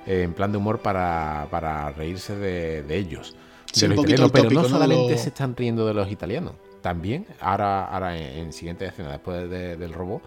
eh, 0.08 0.24
en 0.24 0.34
plan 0.34 0.52
de 0.52 0.58
humor 0.58 0.80
para, 0.80 1.48
para 1.52 1.92
reírse 1.92 2.36
de, 2.36 2.82
de 2.82 2.98
ellos. 2.98 3.36
De 3.80 3.90
los 3.90 4.00
italianos, 4.00 4.32
pero 4.32 4.50
no 4.50 4.64
solamente 4.64 5.20
se 5.20 5.30
están 5.30 5.56
riendo 5.56 5.86
de 5.86 5.94
los 5.94 6.12
italianos. 6.12 6.54
También, 6.82 7.28
ahora, 7.40 7.86
ahora 7.86 8.18
en, 8.18 8.52
siguiente 8.54 8.86
escena, 8.86 9.12
después 9.12 9.50
del 9.50 9.94
robo, 9.94 10.22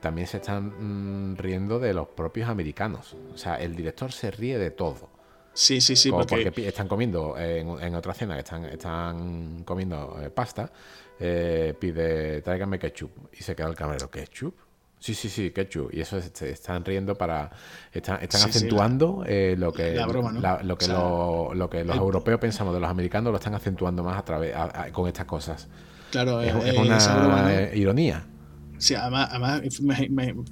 también 0.00 0.26
se 0.26 0.38
están 0.38 1.32
mm, 1.32 1.36
riendo 1.36 1.78
de 1.78 1.92
los 1.94 2.08
propios 2.08 2.48
americanos. 2.48 3.16
O 3.34 3.38
sea, 3.38 3.56
el 3.56 3.74
director 3.74 4.12
se 4.12 4.30
ríe 4.30 4.58
de 4.58 4.70
todo. 4.70 5.10
Sí, 5.52 5.80
sí, 5.80 5.96
sí. 5.96 6.10
Porque... 6.10 6.52
están 6.68 6.86
comiendo 6.86 7.36
en, 7.36 7.94
otra 7.96 8.14
cena 8.14 8.34
que 8.34 8.40
están, 8.40 8.64
están 8.66 9.64
comiendo 9.64 10.16
eh, 10.22 10.30
pasta, 10.30 10.70
eh, 11.18 11.74
pide, 11.78 12.42
tráigame 12.42 12.78
ketchup. 12.78 13.10
Y 13.32 13.42
se 13.42 13.56
queda 13.56 13.66
el 13.66 13.74
camarero, 13.74 14.08
¿ketchup? 14.08 14.54
Sí, 15.00 15.14
sí, 15.14 15.28
sí, 15.28 15.50
ketchup. 15.50 15.92
Y 15.92 16.00
eso 16.00 16.20
se 16.20 16.50
están 16.50 16.84
riendo 16.84 17.16
para. 17.16 17.50
Están, 17.92 18.22
están 18.22 18.42
acentuando 18.42 19.24
eh, 19.26 19.56
lo 19.58 19.72
que, 19.72 19.94
lo, 19.94 20.06
que 20.78 20.86
lo, 20.86 21.70
que 21.70 21.84
los 21.84 21.96
europeos 21.96 22.38
pensamos 22.38 22.72
de 22.72 22.78
los 22.78 22.88
americanos, 22.88 23.32
lo 23.32 23.38
están 23.38 23.54
acentuando 23.54 24.04
más 24.04 24.16
a 24.16 24.24
través 24.24 24.54
con 24.92 25.08
estas 25.08 25.26
cosas. 25.26 25.66
Claro, 26.12 26.40
es, 26.40 26.54
es 26.54 26.78
una 26.78 27.74
ironía. 27.74 28.24
Sí, 28.78 28.94
además, 28.94 29.28
además 29.30 29.62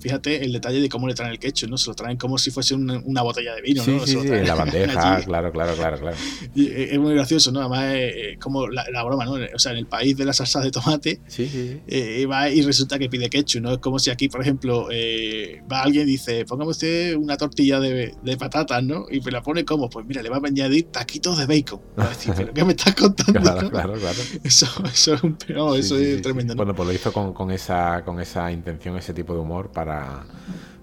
fíjate 0.00 0.44
el 0.44 0.52
detalle 0.52 0.80
de 0.80 0.88
cómo 0.88 1.06
le 1.08 1.14
traen 1.14 1.32
el 1.32 1.38
ketchup, 1.38 1.70
¿no? 1.70 1.78
Se 1.78 1.88
lo 1.88 1.94
traen 1.94 2.16
como 2.16 2.38
si 2.38 2.50
fuese 2.50 2.74
una, 2.74 3.22
botella 3.22 3.54
de 3.54 3.62
vino, 3.62 3.82
¿no? 3.86 4.06
Sí, 4.06 4.12
sí, 4.12 4.18
en 4.18 4.46
la 4.46 4.54
bandeja, 4.56 5.22
claro, 5.22 5.52
claro, 5.52 5.74
claro, 5.74 5.98
claro. 5.98 6.16
Y 6.54 6.70
es 6.70 6.98
muy 6.98 7.14
gracioso, 7.14 7.52
¿no? 7.52 7.60
Además, 7.60 7.94
es 7.94 8.38
como 8.38 8.66
la, 8.68 9.04
broma, 9.04 9.24
¿no? 9.24 9.32
O 9.32 9.58
sea, 9.58 9.72
en 9.72 9.78
el 9.78 9.86
país 9.86 10.16
de 10.16 10.24
las 10.24 10.36
salsas 10.36 10.64
de 10.64 10.70
tomate, 10.70 11.20
eh, 11.38 12.26
va 12.26 12.50
y 12.50 12.62
resulta 12.62 12.98
que 12.98 13.08
pide 13.08 13.30
ketchup, 13.30 13.62
¿no? 13.62 13.72
Es 13.72 13.78
como 13.78 13.98
si 13.98 14.10
aquí, 14.10 14.28
por 14.28 14.42
ejemplo, 14.42 14.88
eh, 14.90 15.62
va 15.70 15.82
alguien 15.82 16.08
y 16.08 16.12
dice, 16.12 16.44
póngame 16.44 16.70
usted 16.70 17.14
una 17.16 17.36
tortilla 17.36 17.80
de, 17.80 18.14
de, 18.22 18.36
patatas, 18.36 18.82
¿no? 18.82 19.06
Y 19.10 19.20
me 19.20 19.30
la 19.30 19.42
pone 19.42 19.64
como, 19.64 19.88
pues 19.88 20.04
mira, 20.06 20.22
le 20.22 20.28
va 20.28 20.36
a 20.36 20.40
añadir 20.44 20.88
taquitos 20.90 21.38
de 21.38 21.46
bacon. 21.46 21.80
Va 21.98 22.04
a 22.04 22.08
decir, 22.10 22.32
¿pero 22.36 22.52
qué 22.52 22.64
me 22.64 22.72
estás 22.72 22.94
contando? 22.94 23.40
Claro, 23.40 23.70
claro, 23.70 23.94
claro. 23.94 24.18
Eso, 24.44 24.66
eso 24.92 25.14
es 25.14 25.22
un 25.22 25.36
eso 25.76 25.96
es 25.96 26.22
tremendo, 26.22 26.54
¿no? 26.54 26.58
Bueno, 26.58 26.74
pues 26.74 26.86
lo 26.86 26.92
hizo 26.92 27.12
con, 27.12 27.32
con 27.32 27.50
esa 27.50 28.02
esa 28.20 28.50
intención, 28.50 28.96
ese 28.96 29.14
tipo 29.14 29.32
de 29.34 29.40
humor 29.40 29.70
para, 29.70 30.24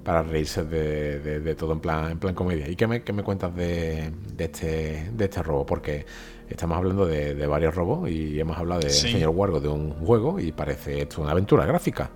para 0.03 0.23
reírse 0.23 0.63
de, 0.63 1.55
todo 1.55 1.73
en 1.73 1.79
plan, 1.79 2.11
en 2.11 2.19
plan 2.19 2.33
comedia. 2.33 2.69
¿Y 2.69 2.75
qué 2.75 2.87
me, 2.87 3.03
qué 3.03 3.13
me 3.13 3.23
cuentas 3.23 3.55
de, 3.55 4.11
este, 4.37 5.11
de 5.13 5.25
este 5.25 5.43
robo? 5.43 5.65
Porque 5.65 6.05
estamos 6.47 6.77
hablando 6.77 7.05
de, 7.05 7.47
varios 7.47 7.75
robos 7.75 8.09
y 8.09 8.39
hemos 8.39 8.57
hablado 8.57 8.81
de 8.81 8.89
Señor 8.89 9.29
Wargo 9.29 9.59
de 9.59 9.69
un 9.69 9.91
juego 9.91 10.39
y 10.39 10.51
parece 10.51 11.01
esto 11.01 11.21
una 11.21 11.31
aventura 11.31 11.65
gráfica. 11.65 12.09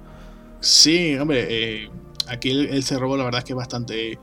Sí, 0.60 1.16
hombre, 1.18 1.48
eh, 1.50 1.90
aquí 2.28 2.50
el, 2.50 2.66
este 2.70 2.98
robo 2.98 3.16
la 3.16 3.24
verdad 3.24 3.40
es 3.40 3.46
que 3.46 3.54
es 3.54 3.58
bastante 3.58 4.20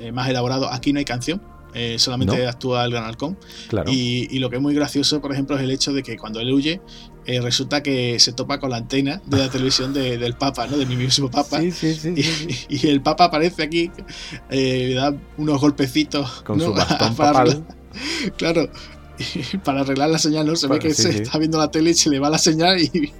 eh, 0.00 0.12
más 0.12 0.28
elaborado. 0.28 0.70
Aquí 0.70 0.92
no 0.92 0.98
hay 0.98 1.04
canción 1.04 1.40
eh, 1.74 1.98
solamente 1.98 2.46
actúa 2.46 2.84
el 2.84 2.90
Gran 2.90 3.04
Halcón. 3.04 3.38
Y, 3.86 4.38
lo 4.38 4.50
que 4.50 4.56
es 4.56 4.62
muy 4.62 4.74
gracioso, 4.74 5.20
por 5.20 5.32
ejemplo, 5.32 5.56
es 5.56 5.62
el 5.62 5.70
hecho 5.70 5.92
de 5.92 6.02
que 6.02 6.16
cuando 6.16 6.40
él 6.40 6.52
huye, 6.52 6.80
eh, 7.28 7.42
resulta 7.42 7.82
que 7.82 8.18
se 8.20 8.32
topa 8.32 8.58
con 8.58 8.70
la 8.70 8.78
antena 8.78 9.20
de 9.26 9.36
la 9.36 9.50
televisión 9.50 9.92
del 9.92 10.32
Papa, 10.32 10.66
¿no? 10.66 10.78
De 10.78 10.86
mi 10.86 10.96
mismo 10.96 11.30
Papa. 11.30 11.62
y, 11.62 12.86
el 12.88 13.02
Papa 13.02 13.24
aparece 13.24 13.62
aquí, 13.62 13.90
eh, 14.48 14.86
le 14.88 14.94
da 14.94 15.14
unos 15.36 15.60
golpecitos. 15.60 16.40
Con 16.40 16.58
su 16.58 16.72
bastón 16.72 17.14
Claro, 18.38 18.70
para 19.64 19.80
arreglar 19.80 20.10
la 20.10 20.18
señal, 20.18 20.46
¿no? 20.46 20.56
Se 20.56 20.66
ve 20.66 20.78
que 20.78 20.94
se 20.94 21.10
está 21.10 21.38
viendo 21.38 21.58
la 21.58 21.70
tele 21.70 21.90
y 21.90 21.94
se 21.94 22.10
le 22.10 22.18
va 22.18 22.30
la 22.30 22.38
señal 22.38 22.80
y, 22.80 23.12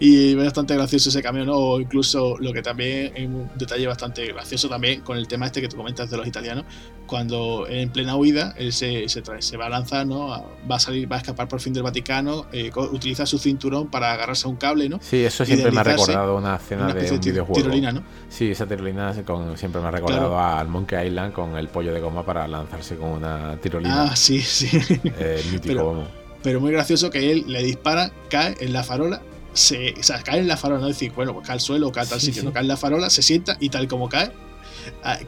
y 0.00 0.30
es 0.30 0.36
bastante 0.36 0.74
gracioso 0.74 1.08
ese 1.08 1.22
cambio, 1.22 1.44
¿no? 1.44 1.56
O 1.56 1.80
incluso 1.80 2.36
lo 2.38 2.52
que 2.52 2.62
también 2.62 3.12
es 3.14 3.26
un 3.26 3.50
detalle 3.56 3.86
bastante 3.86 4.26
gracioso 4.26 4.68
también 4.68 5.00
con 5.02 5.16
el 5.16 5.28
tema 5.28 5.46
este 5.46 5.60
que 5.60 5.68
tú 5.68 5.76
comentas 5.76 6.10
de 6.10 6.16
los 6.16 6.26
italianos, 6.26 6.64
cuando 7.06 7.66
en 7.68 7.90
plena 7.90 8.16
huida 8.16 8.54
él 8.58 8.72
se, 8.72 9.08
se, 9.08 9.22
trae, 9.22 9.42
se 9.42 9.56
va 9.56 9.66
a 9.66 9.70
lanzar, 9.70 10.06
¿no? 10.06 10.28
Va 10.70 10.76
a 10.76 10.78
salir, 10.78 11.10
va 11.10 11.16
a 11.16 11.18
escapar 11.20 11.48
por 11.48 11.60
fin 11.60 11.72
del 11.72 11.82
Vaticano, 11.82 12.46
eh, 12.52 12.70
utiliza 12.74 13.26
su 13.26 13.38
cinturón 13.38 13.88
para 13.88 14.12
agarrarse 14.12 14.46
a 14.46 14.50
un 14.50 14.56
cable, 14.56 14.88
¿no? 14.88 14.98
Sí, 15.00 15.24
eso 15.24 15.44
siempre 15.44 15.70
me 15.70 15.80
ha 15.80 15.84
recordado 15.84 16.36
una 16.36 16.56
escena 16.56 16.92
de 16.92 17.10
un 17.10 17.20
videojuego. 17.20 17.54
Tirolina, 17.54 17.92
¿no? 17.92 18.02
Sí, 18.28 18.50
esa 18.50 18.66
tirolina 18.66 19.14
siempre 19.54 19.80
me 19.80 19.88
ha 19.88 19.90
recordado 19.90 20.38
al 20.38 20.68
Monkey 20.68 21.06
Island 21.06 21.32
con 21.32 21.56
el 21.56 21.68
pollo 21.68 21.92
de 21.92 22.00
goma 22.00 22.24
para 22.24 22.46
lanzarse 22.48 22.96
con 22.96 23.10
una 23.10 23.56
tirolina. 23.60 24.10
Ah, 24.10 24.16
sí, 24.16 24.40
sí. 24.40 24.68
Eh, 25.04 25.10
mítico, 25.50 26.04
pero, 26.42 26.60
muy 26.60 26.70
gracioso 26.70 27.10
que 27.10 27.32
él 27.32 27.44
le 27.48 27.62
dispara, 27.62 28.12
cae 28.30 28.56
en 28.60 28.72
la 28.72 28.84
farola 28.84 29.20
se, 29.52 29.94
o 29.98 30.02
sea, 30.02 30.22
cae 30.22 30.38
en 30.38 30.48
la 30.48 30.56
farola, 30.56 30.82
no 30.82 30.88
decir, 30.88 31.12
bueno, 31.16 31.32
pues 31.32 31.46
cae 31.46 31.54
al 31.54 31.60
suelo, 31.60 31.90
cae 31.90 32.04
a 32.04 32.08
tal 32.08 32.20
sitio, 32.20 32.42
no 32.42 32.52
cae 32.52 32.62
en 32.62 32.68
la 32.68 32.76
farola, 32.76 33.08
se 33.10 33.22
sienta 33.22 33.56
y 33.58 33.70
tal 33.70 33.88
como 33.88 34.08
cae, 34.08 34.30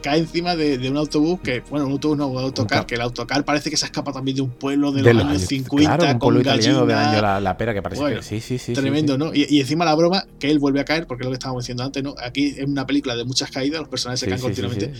cae 0.01 0.19
encima 0.19 0.55
de, 0.55 0.89
un 0.89 0.97
autobús 0.97 1.39
que, 1.41 1.61
bueno, 1.69 1.85
un 1.87 1.93
autobús 1.93 2.17
no, 2.17 2.27
un 2.27 2.37
autocar, 2.37 2.85
que 2.85 2.95
el 2.95 3.01
autocar 3.01 3.43
parece 3.43 3.69
que 3.69 3.77
se 3.77 3.85
escapa 3.85 4.11
también 4.13 4.37
de 4.37 4.43
un 4.43 4.51
pueblo 4.51 4.91
de, 4.91 5.01
los 5.01 5.25
años 5.25 5.41
50 5.41 5.97
claro, 5.97 6.13
un 6.13 6.19
pueblo 6.19 6.41
italiano 6.41 6.85
del 6.85 6.97
año 6.97 7.39
la, 7.39 7.57
pera 7.57 7.73
que 7.73 7.81
parece 7.81 8.03
que 8.15 8.21
sí, 8.21 8.39
sí, 8.39 8.57
sí. 8.57 8.73
Tremendo, 8.73 9.17
¿no? 9.17 9.33
Y, 9.33 9.59
encima 9.59 9.85
la 9.85 9.95
broma, 9.95 10.25
que 10.39 10.49
él 10.49 10.59
vuelve 10.59 10.79
a 10.79 10.85
caer, 10.85 11.07
porque 11.07 11.23
es 11.23 11.25
lo 11.25 11.31
que 11.31 11.35
estábamos 11.35 11.63
diciendo 11.63 11.83
antes, 11.83 12.03
¿no? 12.03 12.15
Aquí 12.23 12.55
es 12.57 12.65
una 12.65 12.85
película 12.85 13.15
de 13.15 13.25
muchas 13.25 13.51
caídas, 13.51 13.79
los 13.79 13.89
personajes 13.89 14.19
se 14.19 14.27
caen 14.27 14.41
continuamente 14.41 14.93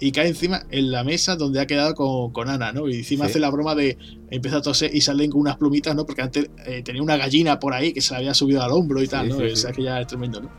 y 0.00 0.12
cae 0.12 0.28
encima 0.28 0.62
en 0.70 0.90
la 0.90 1.04
mesa 1.04 1.36
donde 1.36 1.60
ha 1.60 1.66
quedado 1.66 1.94
con, 1.94 2.48
Ana, 2.48 2.72
¿no? 2.72 2.88
Y 2.88 2.98
encima 2.98 3.26
hace 3.26 3.38
la 3.40 3.50
broma 3.50 3.74
de 3.74 3.98
empieza 4.30 4.58
a 4.58 4.62
toser 4.62 4.94
y 4.94 5.00
salen 5.00 5.30
con 5.30 5.40
unas 5.40 5.56
plumitas, 5.56 5.94
¿no? 5.94 6.06
Porque 6.06 6.22
antes 6.22 6.50
eh, 6.66 6.82
tenía 6.82 7.02
una 7.02 7.16
gallina 7.16 7.58
por 7.58 7.74
ahí 7.74 7.92
que 7.92 8.00
se 8.00 8.14
le 8.14 8.18
había 8.18 8.34
subido 8.34 8.62
al 8.62 8.70
hombro 8.72 9.02
y 9.02 9.08
tal, 9.08 9.28
¿no? 9.28 9.36
o 9.36 9.56
sea 9.56 9.72
que 9.72 9.82
ya 9.82 10.00
es 10.00 10.06
tremendo, 10.06 10.40
¿no? 10.40 10.50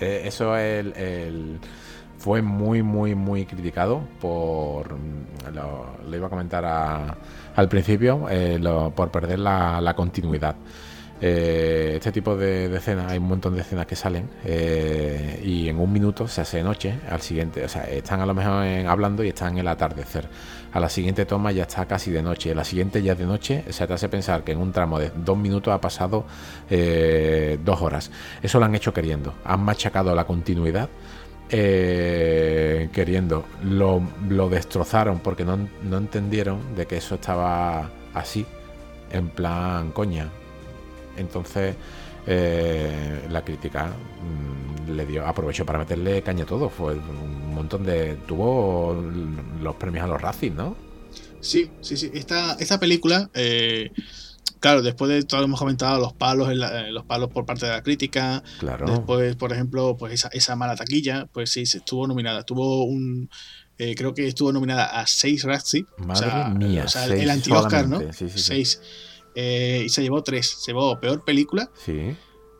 Eh, 0.00 0.22
eso 0.24 0.56
es 0.56 0.86
el, 0.96 1.58
fue 2.18 2.42
muy, 2.42 2.82
muy, 2.82 3.14
muy 3.14 3.46
criticado 3.46 4.02
por. 4.20 4.96
Lo, 5.52 6.16
iba 6.16 6.26
a 6.26 6.30
comentar 6.30 6.64
al 7.54 7.68
principio, 7.68 8.26
eh, 8.30 8.58
por 8.94 9.10
perder 9.10 9.38
la 9.38 9.94
continuidad. 9.94 10.56
Eh, 11.20 11.92
este 11.96 12.12
tipo 12.12 12.36
de, 12.36 12.74
escenas, 12.76 13.10
hay 13.10 13.18
un 13.18 13.28
montón 13.28 13.54
de 13.54 13.62
escenas 13.62 13.86
que 13.86 13.96
salen 13.96 14.28
eh, 14.44 15.40
y 15.42 15.66
en 15.68 15.78
un 15.78 15.90
minuto 15.90 16.28
se 16.28 16.42
hace 16.42 16.62
noche, 16.62 16.98
al 17.08 17.22
siguiente, 17.22 17.64
o 17.64 17.68
sea, 17.68 17.84
están 17.84 18.20
a 18.20 18.26
lo 18.26 18.34
mejor 18.34 18.66
hablando 18.86 19.24
y 19.24 19.28
están 19.28 19.54
en 19.54 19.58
el 19.58 19.68
atardecer. 19.68 20.28
A 20.72 20.80
la 20.80 20.90
siguiente 20.90 21.24
toma 21.24 21.52
ya 21.52 21.62
está 21.62 21.86
casi 21.86 22.10
de 22.10 22.22
noche, 22.22 22.54
la 22.54 22.64
siguiente 22.64 23.02
ya 23.02 23.12
es 23.12 23.18
de 23.18 23.24
noche, 23.24 23.64
o 23.68 23.72
sea, 23.72 23.86
te 23.86 23.94
hace 23.94 24.10
pensar 24.10 24.44
que 24.44 24.52
en 24.52 24.58
un 24.58 24.72
tramo 24.72 24.98
de 24.98 25.10
dos 25.16 25.38
minutos 25.38 25.72
ha 25.72 25.80
pasado 25.80 26.26
eh, 26.68 27.58
dos 27.64 27.80
horas. 27.80 28.10
Eso 28.42 28.58
lo 28.58 28.66
han 28.66 28.74
hecho 28.74 28.92
queriendo, 28.92 29.34
han 29.44 29.60
machacado 29.60 30.14
la 30.14 30.24
continuidad. 30.26 30.90
queriendo, 31.48 33.44
lo, 33.62 34.02
destrozaron 34.50 35.20
porque 35.20 35.44
no 35.44 35.96
entendieron 35.96 36.74
de 36.76 36.86
que 36.86 36.98
eso 36.98 37.14
estaba 37.14 37.90
así, 38.12 38.44
en 39.12 39.28
plan 39.28 39.92
coña, 39.92 40.28
entonces, 41.16 41.76
eh, 42.28 43.24
la 43.30 43.44
crítica 43.44 43.86
mm, 43.86 44.90
le 44.90 45.06
dio, 45.06 45.24
aprovechó 45.24 45.64
para 45.64 45.78
meterle 45.78 46.22
caña 46.22 46.42
a 46.42 46.46
todo. 46.46 46.68
Fue 46.68 46.94
un 46.94 47.54
montón 47.54 47.84
de. 47.84 48.16
tuvo 48.26 49.00
los 49.62 49.76
premios 49.76 50.04
a 50.04 50.08
los 50.08 50.20
Racing, 50.20 50.52
¿no? 50.52 50.76
Sí, 51.40 51.70
sí, 51.80 51.96
sí. 51.96 52.10
Esta, 52.12 52.54
esta 52.54 52.80
película. 52.80 53.30
Eh, 53.32 53.92
claro, 54.58 54.82
después 54.82 55.08
de 55.08 55.22
todo 55.22 55.40
lo 55.40 55.46
hemos 55.46 55.60
comentado, 55.60 56.00
los 56.00 56.14
palos, 56.14 56.50
eh, 56.50 56.90
los 56.90 57.04
palos 57.04 57.30
por 57.30 57.46
parte 57.46 57.66
de 57.66 57.72
la 57.72 57.82
crítica. 57.82 58.42
Claro. 58.58 58.86
Después, 58.90 59.36
por 59.36 59.52
ejemplo, 59.52 59.96
pues 59.96 60.12
esa, 60.12 60.28
esa 60.32 60.56
mala 60.56 60.74
taquilla, 60.74 61.28
pues 61.32 61.50
sí, 61.50 61.64
se 61.64 61.78
estuvo 61.78 62.08
nominada. 62.08 62.42
Tuvo 62.42 62.84
un. 62.84 63.30
creo 63.76 64.14
que 64.14 64.26
estuvo 64.26 64.52
nominada 64.52 64.86
a 64.86 65.06
seis 65.06 65.44
Razzie. 65.44 65.86
Madre 65.98 66.58
mía. 66.58 66.84
O 66.86 66.88
sea, 66.88 67.06
el 67.06 67.30
anti-Oscar, 67.30 67.88
¿no? 67.88 68.00
Sí, 68.12 68.28
sí, 68.28 68.38
seis. 68.38 68.80
Eh, 69.36 69.82
y 69.84 69.88
se 69.90 70.02
llevó 70.02 70.22
tres. 70.22 70.48
Se 70.48 70.72
llevó 70.72 70.98
peor 70.98 71.22
película, 71.22 71.70
sí. 71.74 72.16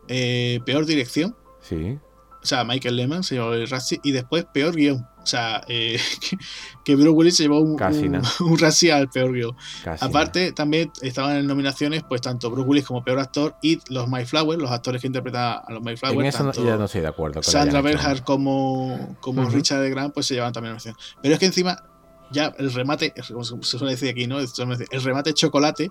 Eh, 0.09 0.61
peor 0.65 0.85
dirección. 0.85 1.35
Sí. 1.61 1.99
O 2.43 2.47
sea, 2.47 2.63
Michael 2.65 2.95
Lehman 2.95 3.25
se 3.25 3.35
llevó 3.35 3.55
el 3.55 3.69
Razzie 3.69 3.99
y 4.05 4.13
después 4.13 4.45
peor 4.53 4.77
guion. 4.77 5.05
O 5.21 5.27
sea, 5.27 5.65
eh, 5.67 5.99
que, 6.85 6.95
Bruce 6.95 7.11
Willis 7.11 7.37
se 7.37 7.45
llevó 7.45 7.61
un, 7.61 7.77
un, 8.41 8.59
Razzie 8.59 8.93
al 8.93 9.09
peor 9.09 9.33
guion. 9.33 9.57
Aparte, 10.01 10.53
también 10.53 10.93
estaban 11.01 11.39
en 11.39 11.47
nominaciones, 11.47 12.05
pues 12.07 12.21
tanto 12.21 12.51
Bruce 12.51 12.69
Willis 12.69 12.85
como 12.85 13.03
peor 13.03 13.19
actor 13.19 13.57
y 13.63 13.81
los 13.89 14.07
Mayflowers, 14.07 14.61
los 14.61 14.71
actores 14.71 15.01
que 15.01 15.09
interpretan 15.09 15.61
a 15.67 15.73
los 15.73 15.83
Mayflowers. 15.83 16.21
En 16.21 16.27
eso 16.27 16.45
no, 16.45 16.53
ya 16.53 16.77
no 16.77 16.85
estoy 16.85 17.01
de 17.01 17.09
acuerdo. 17.09 17.43
Sandra 17.43 17.81
Bernhardt 17.81 18.23
como, 18.23 19.17
como 19.21 19.49
Richard 19.49 19.81
de 19.81 19.91
Grant, 19.91 20.13
pues 20.15 20.27
se 20.27 20.35
llevan 20.35 20.53
también 20.53 20.73
nominación. 20.73 20.95
Pero 21.23 21.35
es 21.35 21.41
que 21.41 21.47
encima, 21.47 21.83
ya 22.31 22.55
el 22.59 22.73
remate, 22.73 23.13
como 23.29 23.45
se 23.45 23.79
suele 23.79 23.93
decir 23.93 24.11
aquí, 24.11 24.27
¿no? 24.27 24.39
El 24.41 25.03
remate 25.03 25.35
chocolate 25.35 25.91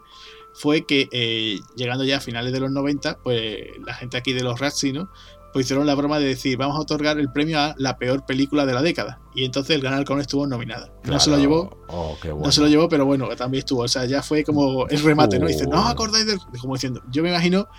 fue 0.54 0.86
que 0.86 1.10
eh, 1.12 1.60
llegando 1.76 2.04
ya 2.04 2.18
a 2.18 2.22
finales 2.22 2.54
de 2.54 2.60
los 2.60 2.72
90, 2.72 3.20
pues 3.24 3.62
la 3.86 3.94
gente 3.94 4.18
aquí 4.18 4.34
de 4.34 4.44
los 4.44 4.60
Razzie, 4.60 4.94
¿no? 4.94 5.10
pues 5.56 5.68
hicieron 5.68 5.88
la 5.88 5.96
broma 5.96 6.20
de 6.20 6.26
decir, 6.26 6.58
vamos 6.58 6.76
a 6.76 6.82
otorgar 6.82 7.18
el 7.18 7.32
premio 7.32 7.58
a 7.58 7.76
la 7.78 7.98
peor 7.98 8.26
película 8.26 8.66
de 8.66 8.74
la 8.74 8.82
década. 8.82 9.22
Y 9.34 9.46
entonces 9.46 9.78
el 9.78 9.82
Gran 9.82 9.94
Halcón 9.94 10.20
estuvo 10.20 10.46
nominada. 10.46 10.92
no 11.06 11.18
se 11.18 11.30
lo 11.30 11.38
llevó. 11.38 11.78
Oh, 11.88 12.18
no 12.44 12.52
se 12.52 12.60
lo 12.60 12.68
llevó, 12.68 12.90
pero 12.90 13.06
bueno, 13.06 13.30
también 13.38 13.60
estuvo. 13.60 13.84
O 13.84 13.88
sea, 13.88 14.04
ya 14.04 14.22
fue 14.22 14.44
como 14.44 14.86
el 14.90 15.02
remate, 15.02 15.40
¿no? 15.40 15.48
Dice, 15.48 15.66
no 15.66 15.88
acordáis 15.88 16.26
del. 16.26 16.40
Como 16.60 16.74
diciendo, 16.74 17.02
yo 17.10 17.24
me 17.24 17.30
imagino 17.30 17.70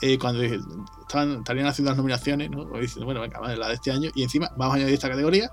eh, 0.00 0.18
cuando 0.18 0.42
estaban, 0.42 1.38
estarían 1.38 1.66
haciendo 1.66 1.90
las 1.90 1.96
nominaciones, 1.96 2.50
¿no? 2.50 2.68
Pues 2.68 2.96
bueno, 2.96 3.20
venga, 3.20 3.40
la 3.56 3.68
de 3.68 3.74
este 3.74 3.90
año, 3.90 4.10
y 4.14 4.22
encima 4.22 4.50
vamos 4.56 4.74
a 4.74 4.76
añadir 4.76 4.94
esta 4.94 5.08
categoría. 5.08 5.50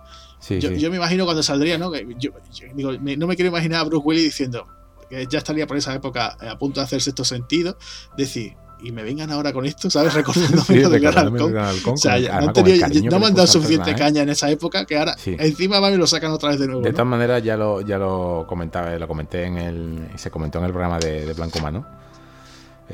yo, 0.50 0.90
me 0.92 0.98
imagino 0.98 1.26
cuando 1.26 1.44
saldría, 1.44 1.78
¿no? 1.78 1.94
yo, 1.96 2.32
digo, 2.74 2.92
no 2.94 3.28
me 3.28 3.36
quiero 3.36 3.50
imaginar 3.50 3.82
a 3.82 3.84
Bruce 3.84 4.06
Willis 4.06 4.24
diciendo 4.24 4.68
que 5.10 5.28
ya 5.28 5.38
estaría 5.40 5.68
por 5.68 5.78
esa 5.78 5.94
época 5.94 6.38
a 6.40 6.58
punto 6.58 6.80
de 6.80 6.86
hacerse 6.86 7.12
estos 7.12 7.28
sentidos, 7.28 7.76
decir, 8.18 8.56
y 8.82 8.92
me 8.92 9.02
vengan 9.02 9.32
ahora 9.32 9.54
con 9.54 9.66
esto, 9.66 9.90
¿sabes? 9.90 10.14
Recordándome 10.14 10.64
sí, 10.64 10.78
del 10.80 11.00
Gran 11.00 11.18
Halcón. 11.18 11.94
O 11.94 11.98
sea, 11.98 12.20
no, 12.20 12.52
no 12.52 13.20
me 13.20 13.28
han 13.28 13.34
dado 13.34 13.48
suficiente 13.48 13.92
¿eh? 13.92 13.96
caña 13.96 14.24
en 14.24 14.30
esa 14.30 14.50
época 14.50 14.86
que 14.86 14.98
ahora 14.98 15.16
encima 15.26 15.80
me 15.80 15.96
lo 15.96 16.06
sacan 16.06 16.32
otra 16.32 16.50
vez 16.50 16.60
de 16.60 16.68
nuevo. 16.68 16.82
De 16.82 16.92
todas 16.92 17.08
maneras, 17.08 17.42
ya 17.42 17.56
lo, 17.56 17.80
ya 17.80 17.98
lo 17.98 18.46
comentaba, 18.48 18.94
lo 18.98 19.08
comenté 19.08 19.46
en 19.46 19.58
el. 19.58 20.10
se 20.16 20.30
comentó 20.30 20.60
en 20.60 20.66
el 20.66 20.72
programa 20.72 21.00
de, 21.00 21.26
de 21.26 21.34
Blanco 21.34 21.60
Mano 21.60 22.03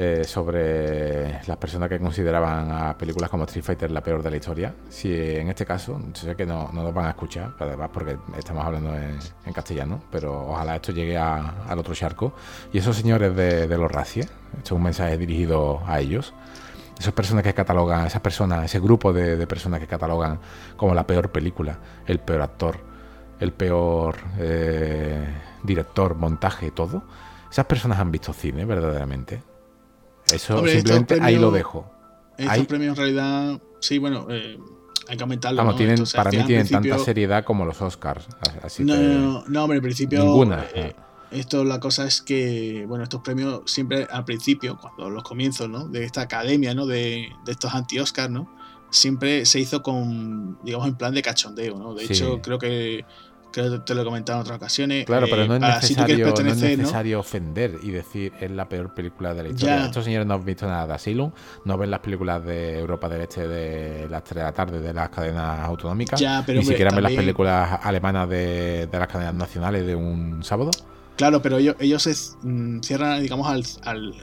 eh, 0.02 0.24
sobre 0.24 1.46
las 1.46 1.58
personas 1.58 1.90
que 1.90 2.00
consideraban 2.00 2.72
a 2.72 2.98
películas 2.98 3.30
como 3.30 3.44
Street 3.44 3.66
Fighter 3.66 3.92
la 3.92 4.00
peor 4.00 4.24
de 4.24 4.32
la 4.32 4.38
historia. 4.38 4.74
Si 4.88 5.14
en 5.14 5.50
este 5.50 5.66
caso, 5.66 6.00
sé 6.14 6.38
que 6.38 6.46
no, 6.46 6.72
no 6.72 6.84
nos 6.84 6.94
van 6.94 7.08
a 7.08 7.10
escuchar, 7.10 7.54
además 7.60 7.90
porque 7.92 8.18
estamos 8.38 8.66
hablando 8.66 8.96
en, 8.96 9.20
castellano, 9.52 10.02
pero 10.10 10.52
ojalá 10.52 10.78
esto 10.78 10.94
llegue 10.94 11.18
al 11.18 11.78
otro 11.78 11.94
charco. 11.94 12.32
Y 12.72 12.78
esos 12.78 12.96
señores 12.96 13.36
de, 13.36 13.68
los 13.78 13.92
Racia, 13.92 14.24
esto 14.24 14.64
es 14.64 14.72
un 14.72 14.84
mensaje 14.84 15.18
dirigido 15.18 15.82
a 15.86 16.00
ellos. 16.00 16.34
Esas 16.98 17.12
personas 17.12 17.44
que 17.44 17.54
catalogan, 17.54 18.06
esas 18.06 18.22
personas, 18.22 18.64
ese 18.64 18.80
grupo 18.80 19.12
de, 19.12 19.46
personas 19.48 19.82
que 19.82 19.88
catalogan 19.88 20.40
como 20.78 20.94
la 20.94 21.06
peor 21.06 21.30
película, 21.30 21.78
el 22.08 22.20
peor 22.20 22.42
actor, 22.44 22.78
el 23.42 23.52
peor 23.52 24.16
eh, 24.38 25.28
director, 25.62 26.16
montaje, 26.16 26.72
todo. 26.72 27.04
Esas 27.52 27.66
personas 27.66 28.00
han 28.00 28.12
visto 28.12 28.32
cine 28.32 28.64
verdaderamente 28.64 29.50
eso 30.34 30.66
simplemente 30.68 31.20
ahí 31.22 31.38
lo 31.38 31.52
dejo. 31.52 31.92
Estos 32.38 32.68
premios 32.68 32.92
en 32.92 32.96
realidad, 32.96 33.62
sí, 33.82 33.98
bueno, 33.98 34.28
eh, 34.30 34.58
hay 35.10 35.18
que 35.18 35.24
aumentarlo. 35.24 35.58
Vamos, 35.58 35.76
tienen, 35.76 36.04
para 36.16 36.32
mí 36.32 36.44
tienen 36.46 36.68
tanta 36.68 37.00
seriedad 37.00 37.44
como 37.44 37.66
los 37.66 37.82
Oscars. 37.82 38.28
no, 38.80 39.44
no, 39.48 39.64
hombre, 39.64 39.78
en 39.78 39.84
principio. 39.84 40.24
Ninguna. 40.24 40.66
Eh, 40.74 40.96
esto 41.32 41.64
la 41.64 41.80
cosa 41.80 42.06
es 42.06 42.22
que, 42.22 42.86
bueno, 42.88 43.04
estos 43.04 43.22
premios 43.22 43.62
siempre 43.66 44.08
al 44.10 44.26
principio, 44.26 44.78
cuando 44.78 45.10
los 45.10 45.24
comienzos, 45.24 45.70
¿no? 45.70 45.88
De 45.88 46.04
esta 46.04 46.22
academia, 46.22 46.74
¿no? 46.74 46.86
De, 46.86 47.30
de 47.46 47.52
estos 47.52 47.74
anti-Oscars, 47.74 48.30
¿no? 48.30 48.56
Siempre 48.92 49.46
se 49.46 49.60
hizo 49.60 49.84
con, 49.84 50.58
digamos, 50.64 50.88
en 50.88 50.96
plan 50.96 51.14
de 51.14 51.22
cachondeo, 51.22 51.78
¿no? 51.78 51.94
De 51.94 52.06
hecho, 52.06 52.42
creo 52.42 52.58
que 52.58 53.06
que 53.52 53.80
te 53.86 53.96
lo 53.96 54.02
he 54.02 54.06
comentado 54.06 54.40
en 54.40 54.42
otras 54.42 54.58
ocasiones. 54.58 55.06
Claro, 55.06 55.28
pero 55.30 55.46
no 55.46 55.56
es, 55.56 55.62
necesario, 55.62 56.28
no 56.28 56.34
es 56.34 56.58
necesario 56.58 57.20
ofender 57.20 57.78
y 57.82 57.92
decir 57.92 58.34
es 58.40 58.52
la 58.52 58.68
peor 58.68 58.94
película 58.94 59.34
de 59.34 59.44
la 59.44 59.50
historia. 59.50 59.86
Estos 59.86 60.06
señores 60.06 60.28
no 60.28 60.36
han 60.36 60.46
visto 60.46 60.68
nada 60.68 60.88
de 60.88 60.94
Asylum, 60.94 61.32
no 61.66 61.78
ven 61.78 61.92
las 61.92 62.00
películas 62.00 62.44
de 62.44 62.80
Europa 62.80 63.10
del 63.10 63.22
Este 63.22 63.48
de 63.48 64.08
las 64.10 64.24
3 64.24 64.36
de 64.36 64.44
la 64.44 64.54
tarde 64.54 64.80
de 64.80 64.94
las 64.94 65.10
cadenas 65.10 65.60
autonómicas, 65.60 66.22
ni 66.48 66.64
siquiera 66.64 66.92
ven 66.92 67.04
las 67.04 67.14
películas 67.14 67.80
alemanas 67.84 68.30
de, 68.30 68.88
las 68.92 69.08
cadenas 69.08 69.34
nacionales 69.34 69.86
de 69.86 69.96
un 69.96 70.44
sábado. 70.44 70.72
Claro, 71.16 71.42
pero 71.42 71.58
ellos, 71.58 71.76
ellos 71.80 72.02
se 72.02 72.14
mm, 72.44 72.80
cierran, 72.80 73.22
digamos, 73.22 73.46
al, 73.46 73.66
al, 73.84 74.14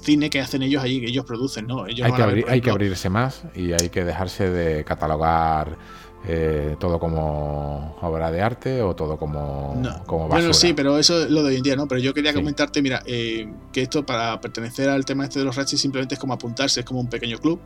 cine 0.00 0.30
que 0.30 0.40
hacen 0.40 0.62
ellos 0.62 0.82
allí, 0.82 0.98
que 0.98 1.08
ellos 1.08 1.26
producen, 1.26 1.66
¿no? 1.66 1.84
hay, 1.84 1.94
que 1.94 2.44
hay 2.48 2.60
que 2.62 2.70
abrirse 2.70 3.10
más 3.10 3.42
y 3.54 3.72
hay 3.72 3.90
que 3.90 4.02
dejarse 4.02 4.48
de 4.48 4.82
catalogar 4.82 5.76
eh, 6.26 6.76
todo 6.80 6.98
como 6.98 7.96
obra 8.02 8.30
de 8.30 8.42
arte 8.42 8.82
o 8.82 8.94
todo 8.94 9.16
como, 9.16 9.80
como 10.04 10.24
basura. 10.24 10.40
Bueno, 10.40 10.52
sí, 10.52 10.72
pero 10.74 10.98
eso 10.98 11.22
es 11.22 11.30
lo 11.30 11.42
de 11.42 11.50
hoy 11.50 11.56
en 11.56 11.62
día, 11.62 11.76
¿no? 11.76 11.86
Pero 11.86 12.00
yo 12.00 12.12
quería 12.12 12.34
comentarte, 12.34 12.82
mira, 12.82 13.02
eh, 13.06 13.50
que 13.72 13.82
esto 13.82 14.04
para 14.04 14.40
pertenecer 14.40 14.88
al 14.90 15.04
tema 15.04 15.24
este 15.24 15.38
de 15.38 15.44
los 15.44 15.56
Ratchets 15.56 15.80
simplemente 15.80 16.16
es 16.16 16.20
como 16.20 16.34
apuntarse, 16.34 16.80
es 16.80 16.86
como 16.86 17.00
un 17.00 17.08
pequeño 17.08 17.38
club, 17.38 17.60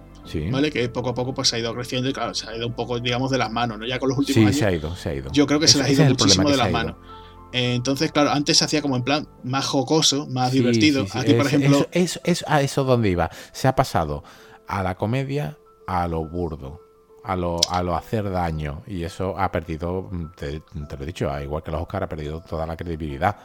¿vale? 0.50 0.70
Que 0.70 0.88
poco 0.90 1.10
a 1.10 1.14
poco 1.14 1.34
pues 1.34 1.48
se 1.48 1.56
ha 1.56 1.58
ido 1.58 1.74
creciendo 1.74 2.10
y 2.10 2.12
claro, 2.12 2.34
se 2.34 2.48
ha 2.48 2.56
ido 2.56 2.66
un 2.66 2.74
poco, 2.74 3.00
digamos, 3.00 3.30
de 3.30 3.38
las 3.38 3.50
manos, 3.50 3.78
¿no? 3.78 3.86
Ya 3.86 3.98
con 3.98 4.10
los 4.10 4.18
últimos 4.18 4.46
años. 4.46 4.56
se 4.56 4.66
ha 4.66 4.72
ido, 4.72 4.94
se 4.96 5.08
ha 5.08 5.14
ido. 5.14 5.32
Yo 5.32 5.46
creo 5.46 5.58
que 5.58 5.66
se 5.66 5.78
les 5.78 5.86
ha 5.88 5.90
ido 5.90 6.04
muchísimo 6.04 6.50
de 6.50 6.56
las 6.56 6.70
manos. 6.70 6.96
entonces, 7.52 8.12
claro, 8.12 8.30
antes 8.30 8.58
se 8.58 8.64
hacía 8.64 8.82
como 8.82 8.96
en 8.96 9.02
plan 9.02 9.28
más 9.42 9.66
jocoso, 9.66 10.26
más 10.28 10.52
divertido. 10.52 11.06
Aquí, 11.14 11.34
por 11.34 11.46
ejemplo. 11.46 11.88
Eso, 11.90 12.20
es 12.22 12.44
a 12.46 12.60
eso 12.60 12.84
donde 12.84 13.08
iba. 13.08 13.30
Se 13.52 13.66
ha 13.66 13.74
pasado 13.74 14.22
a 14.68 14.82
la 14.82 14.94
comedia 14.94 15.58
a 15.86 16.06
lo 16.06 16.24
burdo 16.24 16.81
a 17.24 17.36
lo, 17.36 17.60
a 17.68 17.82
lo 17.82 17.96
hacer 17.96 18.30
daño. 18.30 18.82
Y 18.86 19.04
eso 19.04 19.38
ha 19.38 19.50
perdido, 19.50 20.10
te, 20.36 20.62
lo 20.74 21.02
he 21.02 21.06
dicho, 21.06 21.40
igual 21.40 21.62
que 21.62 21.70
los 21.70 21.80
Oscar, 21.82 22.04
ha 22.04 22.08
perdido 22.08 22.40
toda 22.40 22.66
la 22.66 22.76
credibilidad. 22.76 23.36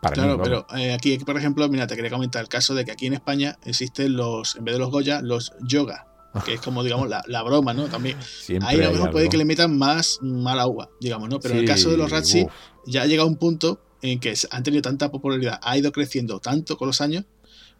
claro, 0.00 0.40
pero 0.42 0.66
eh, 0.76 0.92
aquí, 0.92 1.18
por 1.18 1.36
ejemplo, 1.36 1.68
mira, 1.68 1.86
te 1.86 1.96
quería 1.96 2.10
comentar 2.10 2.42
el 2.42 2.48
caso 2.48 2.74
de 2.74 2.84
que 2.84 2.92
aquí 2.92 3.06
en 3.06 3.14
España 3.14 3.58
existen 3.64 4.16
los, 4.16 4.56
en 4.56 4.64
vez 4.64 4.74
de 4.74 4.78
los 4.78 4.90
Goya, 4.90 5.20
los 5.20 5.52
yoga, 5.60 6.06
que 6.44 6.54
es 6.54 6.60
como, 6.60 6.82
digamos, 6.82 7.08
la, 7.08 7.42
broma, 7.42 7.74
¿no? 7.74 7.86
También. 7.88 8.18
Ahí 8.62 8.80
a 8.80 8.88
lo 8.88 8.92
mejor 8.92 9.10
puede 9.10 9.28
que 9.28 9.36
le 9.36 9.44
metan 9.44 9.76
más 9.76 10.18
mala 10.22 10.62
agua, 10.62 10.88
digamos, 11.00 11.28
¿no? 11.28 11.40
Pero 11.40 11.54
en 11.54 11.60
el 11.60 11.66
caso 11.66 11.90
de 11.90 11.96
los 11.96 12.10
Ratsi, 12.10 12.46
ya 12.86 13.02
ha 13.02 13.06
llegado 13.06 13.28
un 13.28 13.36
punto 13.36 13.80
en 14.00 14.18
que 14.18 14.34
han 14.50 14.62
tenido 14.62 14.82
tanta 14.82 15.10
popularidad, 15.10 15.60
ha 15.62 15.78
ido 15.78 15.92
creciendo 15.92 16.40
tanto 16.40 16.76
con 16.76 16.88
los 16.88 17.00
años, 17.00 17.24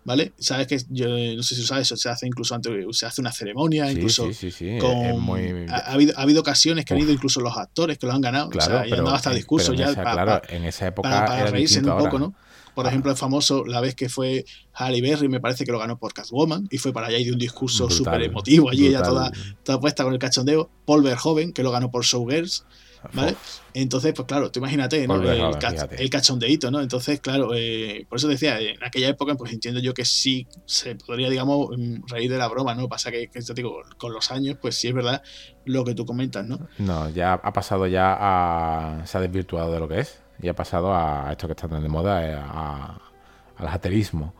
¿vale? 0.05 0.33
Sabes 0.39 0.67
que 0.67 0.79
yo 0.89 1.09
no 1.09 1.43
sé 1.43 1.55
si 1.55 1.65
sabes, 1.65 1.89
eso 1.89 1.97
se 1.97 2.09
hace 2.09 2.27
incluso 2.27 2.55
antes, 2.55 2.73
se 2.97 3.07
hace 3.07 3.21
una 3.21 3.33
ceremonia, 3.33 3.91
incluso 3.91 4.33
sí, 4.33 4.51
sí, 4.51 4.79
con, 4.79 4.97
ha, 5.71 5.93
habido, 5.93 6.15
ha, 6.17 6.23
habido, 6.23 6.41
ocasiones 6.41 6.85
que 6.85 6.95
han 6.95 7.01
ido 7.01 7.13
incluso 7.13 7.41
los 7.41 7.57
actores 7.57 7.99
que 7.99 8.07
lo 8.07 8.13
han 8.13 8.21
ganado, 8.21 8.51
claro, 8.51 8.75
o 8.75 8.79
sea, 8.79 8.87
y 8.87 8.93
han 8.93 9.05
dado 9.05 9.15
hasta 9.15 9.33
discursos 9.33 9.77
ya 9.77 9.95
claro, 9.95 10.43
en 10.49 10.65
esa 10.65 10.89
época 10.89 11.09
para, 11.09 11.47
reírse 11.47 11.81
un 11.81 11.97
poco, 11.97 12.19
¿no? 12.19 12.35
Por 12.75 12.87
ejemplo, 12.87 13.11
el 13.11 13.19
famoso, 13.19 13.67
la 13.67 13.83
vez 13.83 13.95
que 13.95 14.09
fue 14.09 14.47
Halle 14.73 15.03
Berry, 15.03 15.29
me 15.29 15.41
parece 15.41 15.67
que 15.67 15.73
lo 15.73 15.79
ganó 15.79 15.99
por 15.99 16.15
Catwoman, 16.15 16.69
y 16.71 16.79
fue 16.79 16.93
para 16.93 17.09
allá 17.09 17.19
y 17.19 17.25
dio 17.25 17.35
un 17.35 17.39
discurso 17.39 17.91
súper 17.91 18.23
emotivo 18.23 18.71
allí, 18.71 18.87
ella 18.87 19.03
toda, 19.03 19.31
toda 19.63 19.79
puesta 19.79 20.05
con 20.05 20.15
el 20.15 20.19
cachondeo. 20.19 20.71
Paul 20.87 21.03
Verhoeven, 21.03 21.53
que 21.53 21.63
lo 21.63 21.71
ganó 21.71 21.91
por 21.91 22.03
Showgirls, 22.03 22.65
¿vale? 23.13 23.37
Entonces, 23.75 24.13
pues 24.15 24.27
claro, 24.27 24.51
tú 24.51 24.61
imagínate, 24.61 25.07
¿no? 25.07 25.23
el, 25.23 26.11
cachondeíto, 26.11 26.71
¿no? 26.71 26.81
Entonces, 26.81 27.21
claro, 27.21 27.53
eh, 27.55 28.07
por 28.09 28.19
eso 28.19 28.29
decía, 28.29 28.61
en 28.61 28.83
aquella 28.83 29.09
época, 29.09 29.35
pues 29.35 29.53
entiendo 29.53 29.81
yo 29.81 29.95
que 29.95 30.05
sí 30.05 30.47
se 30.67 30.95
podría, 30.95 31.31
digamos, 31.31 31.71
mm, 31.77 32.07
reír 32.09 32.31
de 32.31 32.39
la 32.39 32.49
broma, 32.49 32.75
¿no? 32.75 32.89
Pasa 32.89 33.11
que, 33.11 33.29
que 33.29 33.41
te 33.41 33.55
digo, 33.55 33.83
con 33.99 34.13
los 34.13 34.31
años, 34.31 34.57
pues 34.61 34.77
sí 34.77 34.89
es 34.89 34.95
verdad 34.95 35.23
lo 35.65 35.85
que 35.85 35.95
tú 35.95 36.05
comentas, 36.05 36.47
¿no? 36.47 36.69
No, 36.79 37.09
ya 37.11 37.35
ha 37.35 37.53
pasado 37.53 37.87
ya 37.87 38.17
a... 38.19 39.07
se 39.07 39.19
ha 39.19 39.21
desvirtuado 39.21 39.73
de 39.73 39.81
lo 39.81 39.89
que 39.89 40.01
es 40.01 40.21
y 40.41 40.49
ha 40.49 40.55
pasado 40.55 40.95
a 40.95 41.29
esto 41.31 41.47
que 41.47 41.53
está 41.53 41.69
tan 41.69 41.83
de 41.83 41.89
moda, 41.89 42.27
eh, 42.27 42.35
a, 42.35 42.99
al 43.57 43.69
aterismo. 43.69 44.35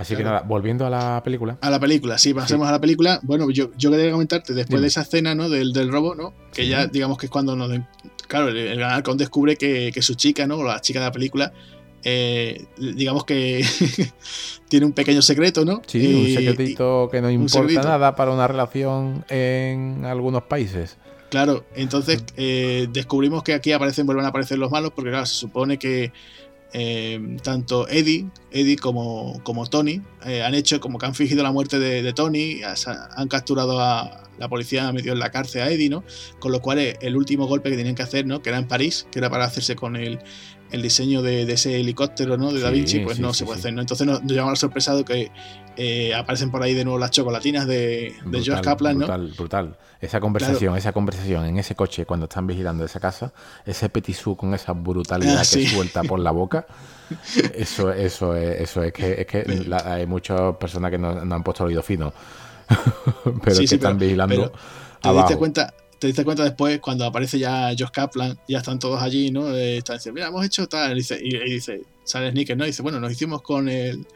Así 0.00 0.16
que 0.16 0.24
nada, 0.24 0.42
volviendo 0.42 0.86
a 0.86 0.90
la 0.90 1.22
película. 1.22 1.58
A 1.60 1.70
la 1.70 1.78
película, 1.78 2.18
sí, 2.18 2.32
pasemos 2.32 2.66
a 2.68 2.72
la 2.72 2.80
película. 2.80 3.20
Bueno, 3.22 3.50
yo, 3.50 3.70
yo 3.76 3.90
quería 3.90 4.10
comentarte, 4.10 4.54
después 4.54 4.80
de 4.80 4.88
esa 4.88 5.02
escena, 5.02 5.34
¿no? 5.34 5.48
Del, 5.48 5.72
del 5.72 5.90
robo, 5.90 6.14
¿no? 6.14 6.32
Que 6.52 6.66
ya, 6.66 6.86
digamos 6.86 7.18
que 7.18 7.26
es 7.26 7.30
cuando 7.30 7.54
nos. 7.54 7.70
Claro, 8.26 8.48
el, 8.48 8.56
el 8.56 9.16
descubre 9.16 9.56
que, 9.56 9.90
que, 9.92 10.02
su 10.02 10.14
chica, 10.14 10.46
¿no? 10.46 10.56
O 10.56 10.64
la 10.64 10.80
chica 10.80 11.00
de 11.00 11.06
la 11.06 11.12
película. 11.12 11.52
Eh, 12.02 12.64
digamos 12.78 13.24
que 13.24 13.62
tiene 14.68 14.86
un 14.86 14.92
pequeño 14.92 15.20
secreto, 15.20 15.64
¿no? 15.64 15.82
Sí, 15.86 16.14
un 16.14 16.34
secretito 16.34 17.08
que 17.10 17.20
no 17.20 17.30
importa 17.30 17.82
nada 17.82 18.16
para 18.16 18.30
una 18.30 18.48
relación 18.48 19.24
en 19.28 20.04
algunos 20.06 20.44
países. 20.44 20.96
Claro, 21.30 21.64
entonces 21.76 22.24
eh, 22.36 22.88
descubrimos 22.92 23.42
que 23.42 23.54
aquí 23.54 23.70
aparecen, 23.72 24.06
vuelven 24.06 24.24
a 24.24 24.28
aparecer 24.28 24.58
los 24.58 24.70
malos, 24.70 24.92
porque 24.94 25.10
claro, 25.10 25.26
se 25.26 25.36
supone 25.36 25.78
que 25.78 26.12
eh, 26.72 27.36
tanto 27.42 27.88
Eddie, 27.88 28.28
Eddie 28.50 28.76
como, 28.76 29.40
como 29.42 29.66
Tony 29.66 30.00
eh, 30.24 30.42
han 30.42 30.54
hecho 30.54 30.78
como 30.80 30.98
que 30.98 31.06
han 31.06 31.14
fingido 31.14 31.42
la 31.42 31.50
muerte 31.50 31.78
de, 31.78 32.12
Tony, 32.12 32.60
han 33.16 33.28
capturado 33.28 33.80
a 33.80 34.22
la 34.38 34.48
policía, 34.48 34.88
ha 34.88 34.92
metido 34.92 35.14
en 35.14 35.20
la 35.20 35.30
cárcel 35.30 35.62
a 35.62 35.70
Eddie, 35.70 35.90
¿no? 35.90 36.04
Con 36.38 36.52
lo 36.52 36.60
cual 36.60 36.78
eh, 36.78 36.96
el 37.02 37.16
último 37.16 37.46
golpe 37.46 37.70
que 37.70 37.76
tenían 37.76 37.94
que 37.94 38.02
hacer, 38.02 38.26
¿no? 38.26 38.40
Que 38.40 38.50
era 38.50 38.58
en 38.58 38.68
París, 38.68 39.06
que 39.10 39.18
era 39.18 39.28
para 39.28 39.44
hacerse 39.44 39.76
con 39.76 39.96
el, 39.96 40.20
el 40.70 40.82
diseño 40.82 41.22
de, 41.22 41.42
ese 41.42 41.78
helicóptero, 41.78 42.36
¿no? 42.36 42.52
De 42.52 42.60
Da 42.60 42.70
Vinci, 42.70 43.00
pues 43.00 43.18
no 43.18 43.34
se 43.34 43.44
puede 43.44 43.58
hacer, 43.58 43.74
¿no? 43.74 43.80
Entonces 43.80 44.06
nos, 44.06 44.22
nos 44.22 44.32
llama 44.32 44.50
la 44.50 44.56
sorpresa 44.56 44.94
de 44.94 45.04
que 45.04 45.30
eh, 45.82 46.14
aparecen 46.14 46.50
por 46.50 46.62
ahí 46.62 46.74
de 46.74 46.84
nuevo 46.84 46.98
las 46.98 47.10
chocolatinas 47.10 47.66
de, 47.66 48.14
de 48.26 48.42
George 48.42 48.62
Kaplan, 48.62 48.98
¿no? 48.98 49.06
Brutal, 49.06 49.32
brutal. 49.34 49.78
Esa 49.98 50.20
conversación, 50.20 50.76
esa 50.76 50.92
conversación 50.92 51.46
en 51.46 51.58
ese 51.58 51.74
coche 51.74 52.04
cuando 52.04 52.24
están 52.24 52.46
vigilando 52.46 52.84
esa 52.84 53.00
casa, 53.00 53.32
ese 53.64 53.88
petisú 53.88 54.36
con 54.36 54.52
esa 54.52 54.72
brutalidad 54.72 55.38
ah, 55.38 55.50
que 55.50 55.66
suelta 55.66 56.02
por 56.02 56.20
la 56.20 56.32
boca. 56.32 56.66
Eso, 57.54 57.90
eso 57.92 58.36
es, 58.36 58.60
eso 58.60 58.84
es 58.84 58.92
que, 58.92 59.22
es 59.22 59.26
que 59.26 59.44
hay 59.84 60.06
muchas 60.06 60.54
personas 60.58 60.92
que 60.92 60.98
no, 60.98 61.08
han 61.08 61.42
puesto 61.42 61.64
el 61.64 61.70
oído 61.70 61.82
fino, 61.82 62.12
pero 63.42 63.56
que 63.56 63.64
están 63.64 63.98
vigilando. 63.98 64.52
te 65.02 65.12
diste 65.12 65.36
cuenta, 65.36 65.74
te 65.98 66.06
diste 66.06 66.24
cuenta 66.24 66.44
después 66.44 66.78
cuando 66.78 67.04
aparece 67.04 67.36
ya 67.36 67.70
Josh 67.70 67.90
Kaplan, 67.90 68.38
ya 68.46 68.58
están 68.58 68.78
todos 68.78 69.02
allí, 69.02 69.32
¿no? 69.32 69.52
Eh, 69.52 69.78
están 69.78 69.96
diciendo, 69.96 70.14
mira, 70.14 70.28
hemos 70.28 70.46
hecho 70.46 70.68
tal, 70.68 70.92
y 70.92 70.94
dice, 70.96 71.18
y, 71.20 71.36
dice 71.50 71.82
sale 72.04 72.30
Snickers, 72.30 72.56
¿no? 72.56 72.64
Y 72.64 72.68
dice, 72.68 72.82
bueno, 72.82 73.00
nos 73.00 73.10
hicimos 73.10 73.42
con 73.42 73.68
el 73.68 74.06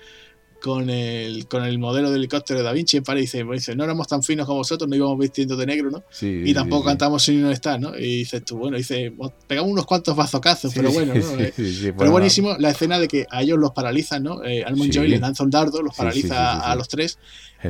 con 0.62 0.90
el, 0.90 1.46
con 1.46 1.64
el 1.64 1.78
modelo 1.78 2.10
de 2.10 2.16
helicóptero 2.16 2.58
de 2.58 2.64
Da 2.64 2.72
Vinci 2.72 2.96
en 2.96 3.04
París. 3.04 3.32
Dice, 3.32 3.44
dice, 3.44 3.76
no 3.76 3.84
éramos 3.84 4.06
tan 4.06 4.22
finos 4.22 4.46
como 4.46 4.58
vosotros, 4.58 4.88
no 4.88 4.96
íbamos 4.96 5.18
vistiendo 5.18 5.56
de 5.56 5.66
negro, 5.66 5.90
¿no? 5.90 6.02
y 6.20 6.52
tampoco 6.54 6.84
cantamos 6.84 7.22
sin 7.22 7.42
no 7.42 7.50
estar, 7.50 7.80
¿no? 7.80 7.96
Y 7.96 8.18
dices 8.18 8.44
tú, 8.44 8.58
bueno, 8.58 8.76
dice, 8.76 9.12
pegamos 9.46 9.70
unos 9.70 9.86
cuantos 9.86 10.16
bazocazos, 10.16 10.72
pero 10.74 10.90
bueno, 10.92 11.14
¿no? 11.14 11.20
Eh, 11.38 11.94
pero 11.96 12.10
buenísimo 12.10 12.56
la 12.58 12.70
escena 12.70 12.98
de 12.98 13.08
que 13.08 13.26
a 13.30 13.42
ellos 13.42 13.58
los 13.58 13.72
paralizan, 13.72 14.22
¿no? 14.22 14.44
Eh, 14.44 14.64
Almond 14.64 14.92
Joy 14.92 15.08
les 15.08 15.20
lanza 15.20 15.44
un 15.44 15.50
dardo, 15.50 15.82
los 15.82 15.94
paraliza 15.94 16.60
a 16.60 16.74
los 16.76 16.88
tres 16.88 17.18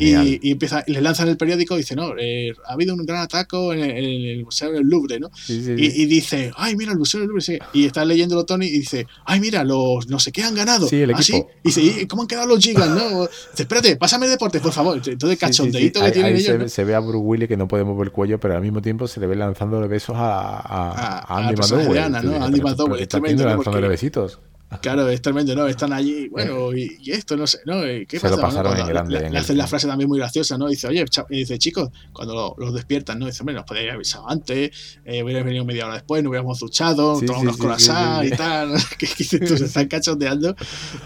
y, 0.01 0.51
empieza, 0.51 0.85
y 0.87 0.93
les 0.93 1.03
lanzan 1.03 1.29
el 1.29 1.37
periódico 1.37 1.75
y 1.75 1.79
dice, 1.79 1.95
no, 1.95 2.15
eh, 2.19 2.53
ha 2.67 2.73
habido 2.73 2.95
un 2.95 3.05
gran 3.05 3.23
ataque 3.23 3.57
en 3.73 3.81
el, 3.81 4.45
Museo 4.45 4.73
del 4.73 4.87
Louvre, 4.87 5.21
¿no? 5.21 5.31
y, 5.49 6.07
dice, 6.07 6.51
ay, 6.57 6.77
mira, 6.77 6.93
el 6.93 6.99
Museo 6.99 7.21
del 7.21 7.29
Louvre. 7.29 7.59
Y 7.73 7.87
está 7.87 8.05
leyéndolo 8.05 8.45
Tony 8.45 8.67
y 8.67 8.79
dice, 8.81 9.07
ay, 9.25 9.41
mira, 9.41 9.65
los 9.65 10.09
no 10.09 10.19
sé 10.19 10.33
qué 10.33 10.43
han 10.43 10.55
ganado. 10.55 10.89
Sí, 10.89 10.97
el 11.03 11.11
¿Ah, 11.15 11.19
equipo. 11.19 11.51
Y 11.63 11.69
dice, 11.69 12.09
¿cómo 12.09 12.23
han 12.23 12.29
quedado 12.29 12.49
los 12.49 12.59
gigas, 12.63 12.89
no? 12.89 13.23
Dice, 13.23 13.63
espérate, 13.63 13.97
pásame 13.97 14.27
el 14.27 14.33
deporte, 14.33 14.61
por 14.61 14.73
favor. 14.73 15.01
Entonces, 15.05 15.39
cachondeito 15.39 16.01
que 16.01 16.11
tienen 16.11 16.37
ellos. 16.37 16.73
Se, 16.73 16.85
ve 16.85 16.95
a 16.95 17.01
Bruce 17.01 17.19
Willis 17.19 17.49
que 17.49 17.57
no 17.57 17.69
puede 17.69 17.85
mover 17.85 18.09
el 18.09 18.13
cuello, 18.13 18.39
pero 18.39 18.55
al 18.55 18.63
mismo 18.63 18.83
tiempo 18.83 19.07
se 19.09 19.21
le 19.21 19.27
ve 19.27 19.37
lanzándole 19.37 19.87
besos 19.87 20.17
a, 20.19 20.61
a, 20.61 21.39
Andy 21.39 21.57
McDowell. 21.57 22.11
¿no? 22.11 22.45
Andy 22.45 22.61
McDowell. 22.61 23.01
Está 23.01 23.19
lanzándole 23.21 23.89
besitos. 23.89 24.39
Claro, 24.81 25.09
es 25.09 25.23
tremendo, 25.23 25.55
¿no? 25.55 25.67
Están 25.67 25.93
allí, 25.93 26.29
bueno, 26.29 26.75
y, 26.75 26.99
esto, 27.07 27.37
no 27.37 27.47
sé, 27.47 27.61
¿no? 27.65 27.83
¿Qué 27.83 28.19
Se 28.19 28.29
Lo 28.29 28.39
pasaron 28.39 28.77
en 28.79 28.87
grande. 28.87 29.31
Le, 29.31 29.39
hacen 29.39 29.57
la 29.57 29.67
frase 29.67 29.87
también 29.87 30.09
muy 30.09 30.19
graciosa, 30.19 30.59
¿no? 30.59 30.69
Dice, 30.69 30.89
oye, 30.89 31.05
dice, 31.29 31.59
chicos, 31.59 31.91
cuando 32.13 32.55
los 32.59 32.75
despiertan, 32.75 33.19
¿no? 33.19 33.27
Dice, 33.27 33.43
hombre, 33.43 33.55
nos 33.55 33.65
podéis 33.65 33.85
haber 33.85 33.95
avisado 33.97 34.29
antes, 34.29 34.99
eh, 35.05 35.23
hubierais 35.23 35.45
venido 35.45 35.65
media 35.65 35.87
hora 35.87 35.95
después, 35.95 36.23
nos 36.23 36.31
hubiéramos 36.31 36.59
duchado, 36.59 37.21
sí, 37.21 37.27
tomamos 37.27 37.57
sí, 37.57 37.87
sí, 37.87 38.27
y 38.27 38.31
tal. 38.31 38.75
que 38.99 39.39
tú 39.39 39.57
se 39.57 39.65
están 39.65 39.87
cachondeando 39.89 40.57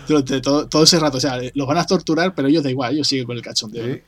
durante 0.07 0.41
todo, 0.41 0.69
todo, 0.69 0.85
ese 0.85 0.99
rato. 0.99 1.19
O 1.19 1.21
sea, 1.21 1.39
los 1.55 1.67
van 1.67 1.79
a 1.79 1.85
torturar, 1.85 2.35
pero 2.35 2.49
ellos 2.49 2.63
da 2.63 2.71
igual, 2.71 2.95
ellos 2.95 3.09
siguen 3.09 3.27
con 3.27 3.37
el 3.37 3.43
cachondeo. 3.43 3.99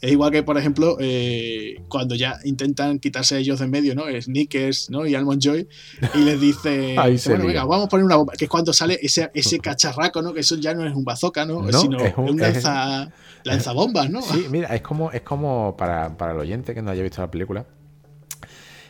Es 0.00 0.12
igual 0.12 0.30
que, 0.30 0.42
por 0.42 0.56
ejemplo, 0.56 0.96
eh, 0.98 1.82
cuando 1.88 2.14
ya 2.14 2.38
intentan 2.44 2.98
quitarse 2.98 3.36
ellos 3.36 3.58
de 3.58 3.66
en 3.66 3.70
medio, 3.70 3.94
¿no? 3.94 4.04
Snickers 4.20 4.88
¿no? 4.88 5.06
y 5.06 5.14
Almond 5.14 5.42
Joy, 5.42 5.68
y 6.14 6.18
les 6.18 6.40
dice, 6.40 6.96
bueno, 7.26 7.46
venga, 7.46 7.64
vamos 7.64 7.84
a 7.84 7.88
poner 7.88 8.06
una 8.06 8.16
bomba, 8.16 8.32
que 8.32 8.46
es 8.46 8.50
cuando 8.50 8.72
sale 8.72 8.98
ese, 9.02 9.30
ese 9.34 9.58
cacharraco, 9.58 10.22
¿no? 10.22 10.32
Que 10.32 10.40
eso 10.40 10.56
ya 10.56 10.72
no 10.72 10.86
es 10.86 10.94
un 10.94 11.04
bazooka, 11.04 11.44
¿no? 11.44 11.70
Sino 11.70 12.00
es 12.00 12.14
un, 12.16 12.38
lanza, 12.38 13.12
lanzabombas, 13.44 14.08
¿no? 14.08 14.22
Sí, 14.22 14.46
mira, 14.50 14.74
es 14.74 14.80
como, 14.80 15.12
es 15.12 15.20
como 15.20 15.76
para, 15.76 16.16
para 16.16 16.32
el 16.32 16.38
oyente 16.38 16.72
que 16.72 16.80
no 16.80 16.90
haya 16.90 17.02
visto 17.02 17.20
la 17.20 17.30
película, 17.30 17.66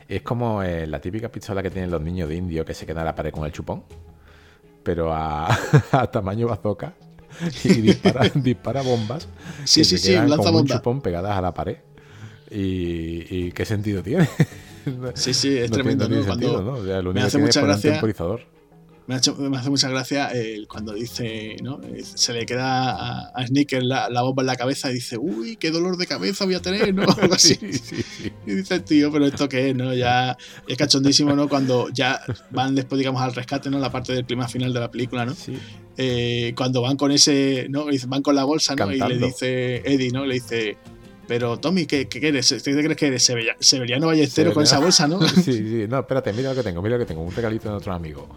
es 0.08 0.22
como 0.22 0.62
eh, 0.62 0.86
la 0.86 1.00
típica 1.00 1.28
pistola 1.28 1.60
que 1.60 1.70
tienen 1.70 1.90
los 1.90 2.00
niños 2.00 2.28
de 2.28 2.36
indio 2.36 2.64
que 2.64 2.74
se 2.74 2.86
quedan 2.86 3.02
a 3.02 3.06
la 3.06 3.14
pared 3.16 3.32
con 3.32 3.44
el 3.44 3.50
chupón, 3.50 3.82
pero 4.84 5.12
a, 5.12 5.48
a 5.90 6.06
tamaño 6.08 6.46
bazooka 6.46 6.94
y 7.64 7.80
dispara, 7.80 8.28
dispara 8.34 8.82
bombas 8.82 9.28
sí, 9.64 9.84
sí, 9.84 9.98
sí, 9.98 10.12
lanza 10.12 10.50
un 10.50 10.66
chupón 10.66 11.00
pegadas 11.00 11.36
a 11.36 11.40
la 11.40 11.54
pared. 11.54 11.76
¿Y, 12.50 13.52
qué 13.52 13.64
sentido 13.64 14.02
tiene? 14.02 14.28
Sí, 15.14 15.32
sí, 15.34 15.56
es 15.56 15.70
tremendo. 15.70 16.08
¿no? 16.08 16.24
Cuando 16.24 17.12
me 17.12 17.22
hace 17.22 17.38
mucha 17.38 17.60
gracia. 17.60 18.00
Me, 19.10 19.48
me, 19.48 19.56
hace 19.56 19.70
mucha 19.70 19.88
gracia 19.88 20.30
cuando 20.68 20.94
dice, 20.94 21.56
¿no? 21.62 21.80
Se 22.02 22.32
le 22.32 22.46
queda 22.46 22.90
a, 22.90 23.28
a 23.34 23.46
Sneaker 23.46 23.82
la, 23.82 24.22
bomba 24.22 24.42
en 24.42 24.46
la 24.46 24.56
cabeza 24.56 24.90
y 24.90 24.94
dice, 24.94 25.16
uy, 25.18 25.56
qué 25.56 25.70
dolor 25.70 25.96
de 25.96 26.06
cabeza 26.06 26.44
voy 26.44 26.54
a 26.54 26.62
tener, 26.62 26.94
¿no? 26.94 27.02
Algo 27.20 27.34
así. 27.34 27.58
Y 28.46 28.50
dice, 28.50 28.80
tío, 28.80 29.10
pero 29.10 29.26
esto 29.26 29.48
qué 29.48 29.70
es, 29.70 29.76
¿no? 29.76 29.94
Ya 29.94 30.36
es 30.66 30.76
cachondísimo, 30.76 31.34
¿no? 31.34 31.48
Cuando 31.48 31.88
ya 31.92 32.20
van 32.50 32.74
después, 32.74 32.98
digamos, 32.98 33.22
al 33.22 33.34
rescate, 33.34 33.70
¿no? 33.70 33.78
La 33.78 33.90
parte 33.90 34.12
del 34.12 34.24
clima 34.24 34.48
final 34.48 34.72
de 34.72 34.80
la 34.80 34.90
película, 34.90 35.24
¿no? 35.24 35.34
Eh, 35.96 36.54
cuando 36.56 36.82
van 36.82 36.96
con 36.96 37.10
ese, 37.10 37.66
¿no? 37.68 37.86
Van 38.06 38.22
con 38.22 38.34
la 38.34 38.44
bolsa, 38.44 38.74
¿no? 38.76 38.92
Y 38.92 38.98
le 38.98 39.18
dice 39.18 39.82
Eddie, 39.84 40.10
¿no? 40.10 40.24
Le 40.24 40.34
dice, 40.34 40.76
pero 41.26 41.58
Tommy, 41.58 41.86
¿qué, 41.86 42.08
qué 42.08 42.28
eres? 42.28 42.48
¿Te 42.48 42.72
crees 42.72 42.96
que 42.96 43.06
eres 43.06 43.32
Severiano 43.60 44.06
Ballestero 44.06 44.52
con 44.52 44.64
esa 44.64 44.78
bolsa, 44.78 45.06
no? 45.06 45.20
sí, 45.28 45.52
sí, 45.52 45.86
no, 45.88 46.00
espérate, 46.00 46.32
mira 46.32 46.50
lo 46.50 46.56
que 46.56 46.62
tengo, 46.62 46.82
mira 46.82 46.96
lo 46.96 47.04
que 47.04 47.06
tengo, 47.06 47.22
un 47.22 47.34
regalito 47.34 47.68
de 47.68 47.74
otro 47.76 47.92
amigo. 47.92 48.28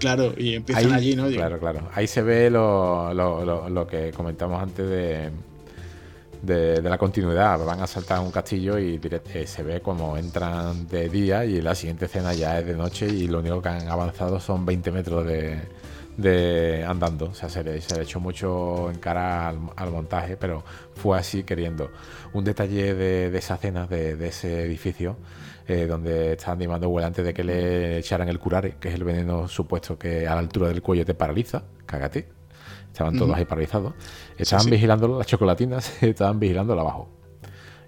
Claro, 0.00 0.32
y 0.36 0.54
empiezan 0.54 0.92
allí, 0.92 1.14
¿no? 1.14 1.28
Claro, 1.28 1.60
claro. 1.60 1.88
Ahí 1.94 2.06
se 2.06 2.22
ve 2.22 2.50
lo, 2.50 3.14
lo, 3.14 3.68
lo, 3.68 3.86
que 3.86 4.10
comentamos 4.10 4.60
antes 4.60 4.88
de, 4.88 5.30
de, 6.42 6.82
la 6.82 6.98
continuidad. 6.98 7.64
Van 7.64 7.80
a 7.80 7.86
saltar 7.86 8.18
a 8.18 8.20
un 8.22 8.30
castillo 8.30 8.78
y 8.78 8.98
eh, 9.02 9.46
se 9.46 9.62
ve 9.62 9.80
como 9.80 10.16
entran 10.16 10.88
de 10.88 11.08
día 11.08 11.44
y 11.44 11.60
la 11.60 11.74
siguiente 11.74 12.06
escena 12.06 12.32
ya 12.34 12.58
es 12.58 12.66
de 12.66 12.74
noche 12.74 13.06
y 13.06 13.28
lo 13.28 13.40
único 13.40 13.60
que 13.62 13.68
han 13.68 13.88
avanzado 13.88 14.40
son 14.40 14.64
20 14.64 14.90
metros 14.90 15.26
de, 15.26 15.60
de 16.16 16.84
andando. 16.84 17.26
O 17.26 17.34
sea, 17.34 17.48
se 17.48 17.64
le, 17.64 17.80
se 17.80 18.00
echó 18.00 18.20
mucho 18.20 18.90
en 18.90 18.98
cara 18.98 19.48
al, 19.48 19.90
montaje, 19.90 20.36
pero 20.36 20.64
fue 20.94 21.18
así 21.18 21.42
queriendo. 21.42 21.90
Un 22.32 22.44
detalle 22.44 22.94
de, 22.94 23.36
esa 23.36 23.56
cena, 23.56 23.86
de, 23.86 24.26
ese 24.26 24.64
edificio, 24.64 25.16
eh, 25.70 25.86
donde 25.86 26.32
está 26.32 26.50
animando 26.50 26.98
antes 26.98 27.24
de 27.24 27.32
que 27.32 27.44
le 27.44 27.98
echaran 27.98 28.28
el 28.28 28.40
curare, 28.40 28.74
que 28.80 28.88
es 28.88 28.94
el 28.96 29.04
veneno 29.04 29.46
supuesto 29.46 29.96
que 29.96 30.26
a 30.26 30.34
la 30.34 30.40
altura 30.40 30.66
del 30.66 30.82
cuello 30.82 31.04
te 31.04 31.14
paraliza. 31.14 31.62
Cágate. 31.86 32.28
Estaban 32.88 33.16
todos 33.16 33.36
ahí 33.36 33.44
paralizados. 33.44 33.94
Estaban 34.36 34.68
vigilando 34.68 35.16
las 35.16 35.28
chocolatinas, 35.28 36.02
estaban 36.02 36.40
vigilando 36.40 36.72
abajo. 36.72 37.08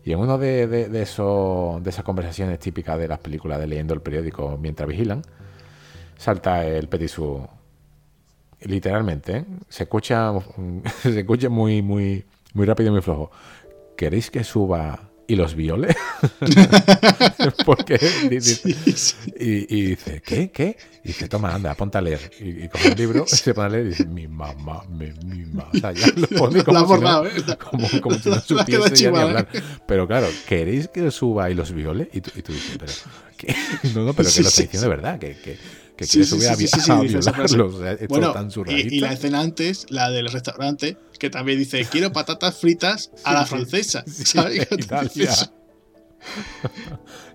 Y 0.05 0.13
en 0.13 0.21
una 0.21 0.39
de, 0.39 0.69
de, 0.69 1.03
eso, 1.03 1.81
de 1.83 1.91
esas 1.91 2.05
conversaciones 2.05 2.61
típicas 2.61 2.97
de 3.01 3.09
las 3.09 3.19
películas 3.19 3.59
de 3.59 3.67
leyendo 3.67 3.95
el 3.95 4.01
periódico 4.01 4.57
mientras 4.63 4.89
vigilan, 4.89 5.23
salta 6.17 6.65
el 6.65 6.89
petisú 6.89 7.49
literalmente, 8.61 9.39
¿eh? 9.39 9.45
se 9.69 9.83
escucha 9.83 10.33
se 11.03 11.19
escucha 11.19 11.49
muy 11.49 11.83
muy 11.83 12.25
muy 12.55 12.65
rápido 12.65 12.91
y 12.91 12.93
muy 12.93 13.03
flojo. 13.03 13.33
¿Queréis 13.97 14.31
que 14.31 14.45
suba 14.45 15.12
y 15.27 15.37
los 15.37 15.55
viole? 15.55 15.95
Porque 17.65 17.99
Y, 18.25 18.39
dice, 18.39 20.23
¿qué? 20.25 20.51
¿Qué? 20.51 20.77
Y 21.05 21.09
dice, 21.09 21.29
toma, 21.29 21.55
anda, 21.55 21.75
ponte 21.75 21.99
a 21.99 22.01
leer. 22.01 22.31
Y, 22.41 22.69
coge 22.69 22.89
el 22.89 22.97
libro, 22.97 23.27
se 23.27 23.55
pone 23.55 23.67
a 23.67 23.71
leer 23.71 23.87
y 23.87 23.89
dice, 23.91 24.07
mi 24.07 24.29
mamá, 24.29 24.85
mi, 24.89 25.11
mamá. 25.47 25.69
O 25.73 25.79
sea, 25.79 25.93
ya 25.93 26.07
lo 26.17 26.27
pone 26.39 26.65
como, 26.65 26.97
si, 26.97 27.03
no, 27.03 27.27
¿eh? 27.27 27.31
como, 27.71 28.01
como 28.01 28.19
si 28.19 28.31
no 28.31 28.41
supiese 28.41 28.95
ya 28.95 29.11
ni 29.11 29.19
hablar. 29.19 29.49
¿eh? 29.53 29.63
Pero 29.87 30.07
claro, 30.07 30.29
¿queréis 30.47 30.89
que 30.89 31.11
suba 31.11 31.51
y 31.51 31.55
los 31.55 31.73
viole? 31.73 32.09
Y 32.13 32.21
tú, 32.21 32.31
y 32.37 32.43
tú 32.43 32.53
dices, 32.53 32.77
pero... 32.79 32.93
¿qué? 33.37 33.55
No, 33.95 34.05
no, 34.05 34.13
pero 34.13 34.29
que 34.31 34.43
lo 34.43 34.49
está 34.49 34.63
diciendo 34.63 34.89
de 34.89 34.97
verdad, 34.97 35.19
que, 35.19 35.37
que 35.37 35.59
que 35.97 36.07
sí, 36.07 36.25
sí, 36.25 36.47
a, 36.47 36.55
sí, 36.55 36.69
bueno, 38.09 38.35
y, 38.67 39.01
la 39.01 39.13
escena 39.13 39.41
antes, 39.41 39.87
la 39.91 40.11
del 40.11 40.29
restaurante, 40.29 40.97
que 41.19 41.29
también 41.29 41.59
dice, 41.59 41.87
quiero 41.91 42.13
patatas 42.13 42.57
fritas 42.57 43.11
a 43.25 43.35
la 43.35 43.47
francesa. 43.47 44.05
¿sabes? 44.07 44.69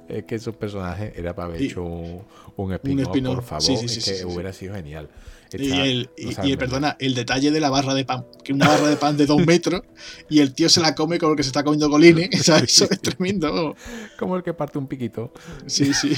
es 0.08 0.24
que 0.24 0.36
esos 0.36 0.56
personajes 0.56 1.14
era 1.16 1.36
para 1.36 1.50
haber 1.50 1.62
hecho 1.62 1.84
un, 1.84 2.24
un 2.56 2.74
spin 2.74 3.04
por 3.04 3.44
favor, 3.44 3.80
que 3.86 4.26
hubiera 4.26 4.54
sido 4.54 4.74
genial 4.76 5.10
y, 5.54 5.72
el, 5.72 6.10
y, 6.18 6.58
perdona, 6.58 6.98
el 7.00 7.16
detalle 7.16 7.52
de 7.52 7.60
la 7.60 7.70
barra 7.70 7.94
de 7.94 8.06
pan, 8.06 8.26
que 8.44 8.54
una 8.54 8.68
barra 8.68 8.88
de 8.88 8.98
pan 8.98 9.18
de 9.18 9.26
dos 9.26 9.46
metros 9.46 9.82
y 10.30 10.40
el 10.40 10.54
tío 10.54 10.70
se 10.70 10.82
la 10.82 10.96
come 10.96 11.18
como 11.18 11.34
el 11.34 11.38
que 11.38 11.44
se 11.44 11.50
está 11.50 11.64
comiendo 11.64 11.90
colines. 11.90 12.30
Eso 12.50 12.86
es 12.90 13.02
tremendo. 13.02 13.76
Como 14.18 14.36
el 14.36 14.44
que 14.44 14.54
parte 14.54 14.78
un 14.78 14.88
piquito. 14.88 15.32
Sí, 15.66 15.94
sí. 15.94 16.10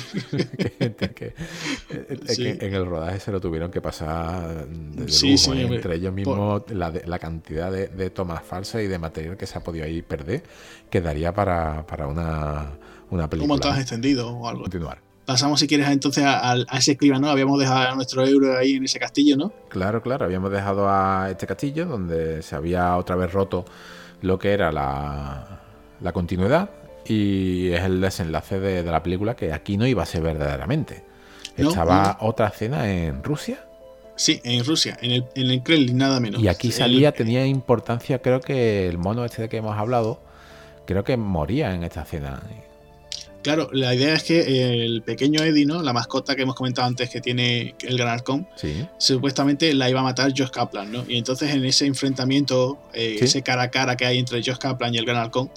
que, 1.16 1.34
en 2.38 2.74
el 2.74 2.86
rodaje 2.86 3.20
se 3.20 3.32
lo 3.32 3.40
tuvieron 3.42 3.72
que 3.72 3.82
pasar 3.82 4.68
sí, 5.08 5.38
sí, 5.38 5.52
¿eh? 5.52 5.62
entre 5.62 5.96
ellos 5.96 6.14
mismos 6.14 6.64
la, 6.70 6.92
la, 7.06 7.20
cantidad 7.20 7.72
de, 7.72 7.88
de, 7.88 8.10
tomas 8.10 8.44
falsas 8.44 8.82
y 8.84 8.88
de 8.88 8.98
material 8.98 9.38
que 9.38 9.48
se 9.48 9.58
ha 9.58 9.64
podido 9.64 9.86
ahí 9.86 10.02
perder, 10.02 10.44
quedaría 10.90 11.34
para, 11.34 11.86
para 11.86 12.08
una, 12.08 12.72
una 13.10 13.30
película. 13.30 13.44
Un 13.44 13.60
montaje 13.60 13.82
extendido 13.82 14.30
o 14.30 14.48
algo. 14.48 14.64
Continuar. 14.64 15.09
Pasamos, 15.30 15.60
si 15.60 15.68
quieres, 15.68 15.88
entonces 15.90 16.24
a, 16.26 16.56
ese 16.76 16.94
escribano. 16.94 17.28
¿no? 17.28 17.30
Habíamos 17.30 17.60
dejado 17.60 17.92
a 17.92 17.94
nuestro 17.94 18.26
euro 18.26 18.58
ahí 18.58 18.78
en 18.78 18.86
ese 18.86 18.98
castillo, 18.98 19.38
¿no? 19.38 19.54
Claro, 19.70 20.02
claro. 20.02 20.26
Habíamos 20.26 20.50
dejado 20.50 20.90
a 20.90 21.28
este 21.30 21.46
castillo 21.46 21.86
donde 21.86 22.42
se 22.42 22.56
había 22.56 22.98
otra 22.98 23.16
vez 23.16 23.32
roto 23.32 23.64
lo 24.24 24.40
que 24.40 24.54
era 24.54 24.72
la, 24.72 25.60
la 26.02 26.12
continuidad 26.14 26.72
y 27.06 27.70
es 27.70 27.84
el 27.84 28.02
desenlace 28.02 28.60
de, 28.60 28.82
la 28.82 29.04
película 29.04 29.36
que 29.36 29.54
aquí 29.54 29.78
no 29.78 29.86
iba 29.86 30.02
a 30.02 30.08
ser 30.08 30.24
verdaderamente. 30.24 31.04
Estaba 31.56 32.18
otra 32.22 32.48
escena 32.48 32.92
en 32.92 33.24
Rusia. 33.24 33.60
Sí, 34.16 34.42
en 34.44 34.66
Rusia, 34.66 34.98
en 35.00 35.12
el, 35.12 35.26
en 35.36 35.52
el 35.52 35.62
Kremlin, 35.62 35.96
nada 35.96 36.20
menos. 36.20 36.42
Y 36.42 36.48
aquí 36.48 36.72
salía, 36.72 37.12
tenía 37.12 37.46
importancia, 37.46 38.20
creo 38.20 38.42
que 38.42 38.88
el 38.88 38.98
mono 38.98 39.24
este 39.26 39.44
de 39.44 39.50
que 39.50 39.58
hemos 39.58 39.78
hablado, 39.78 40.24
creo 40.88 41.04
que 41.04 41.18
moría 41.18 41.76
en 41.76 41.84
esta 41.84 42.02
escena. 42.02 42.42
Claro, 43.42 43.70
la 43.72 43.96
idea 43.96 44.16
es 44.16 44.24
que 44.24 44.84
el 44.86 45.02
pequeño 45.02 45.42
Eddie, 45.42 45.66
¿no? 45.66 45.82
La 45.82 45.94
mascota 45.94 46.36
que 46.36 46.42
hemos 46.42 46.56
comentado 46.56 46.88
antes 46.88 47.10
que 47.10 47.22
tiene 47.22 47.76
el 47.82 47.98
Gran 47.98 48.10
Arcón, 48.10 48.48
supuestamente 48.98 49.74
la 49.74 49.90
iba 49.90 50.02
a 50.02 50.04
matar 50.04 50.34
Josh 50.36 50.50
Kaplan, 50.50 50.92
¿no? 50.92 51.06
Y 51.08 51.18
entonces 51.18 51.54
en 51.54 51.64
ese 51.64 51.86
enfrentamiento, 51.86 52.80
eh, 52.94 53.18
ese 53.22 53.42
cara 53.42 53.64
a 53.64 53.72
cara 53.72 53.96
que 53.96 54.06
hay 54.06 54.18
entre 54.18 54.44
Josh 54.44 54.58
Kaplan 54.58 54.94
y 54.94 54.98
el 54.98 55.06
Gran 55.06 55.18
Halcón, 55.18 55.50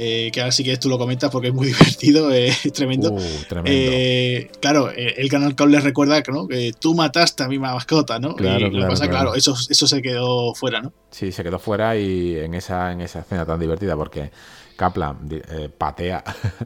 eh, 0.00 0.30
que 0.32 0.40
ahora 0.40 0.52
sí 0.52 0.62
que 0.62 0.76
tú 0.76 0.88
lo 0.88 0.96
comentas 0.96 1.30
porque 1.30 1.48
es 1.48 1.54
muy 1.54 1.66
divertido, 1.68 2.30
es 2.30 2.72
tremendo. 2.72 3.10
Uh, 3.12 3.20
eh, 3.64 4.50
claro, 4.60 4.90
el 4.94 5.28
canal 5.28 5.56
Call 5.56 5.72
les 5.72 5.82
recuerda 5.82 6.22
¿no? 6.28 6.46
que 6.46 6.72
tú 6.78 6.94
mataste 6.94 7.42
a 7.42 7.48
mi 7.48 7.58
mascota, 7.58 8.20
¿no? 8.20 8.36
Claro, 8.36 8.66
y 8.66 8.70
claro, 8.70 8.90
pasa, 8.90 9.08
claro, 9.08 9.34
eso, 9.34 9.56
eso 9.68 9.86
se 9.86 10.02
quedó 10.02 10.54
fuera, 10.54 10.82
¿no? 10.82 10.92
Sí, 11.10 11.32
se 11.32 11.42
quedó 11.42 11.58
fuera 11.58 11.96
y 11.96 12.36
en 12.36 12.54
esa, 12.54 12.92
en 12.92 13.00
esa 13.00 13.20
escena 13.20 13.46
tan 13.46 13.58
divertida 13.58 13.96
porque 13.96 14.30
Kaplan 14.78 15.28
eh, 15.28 15.68
patea 15.76 16.22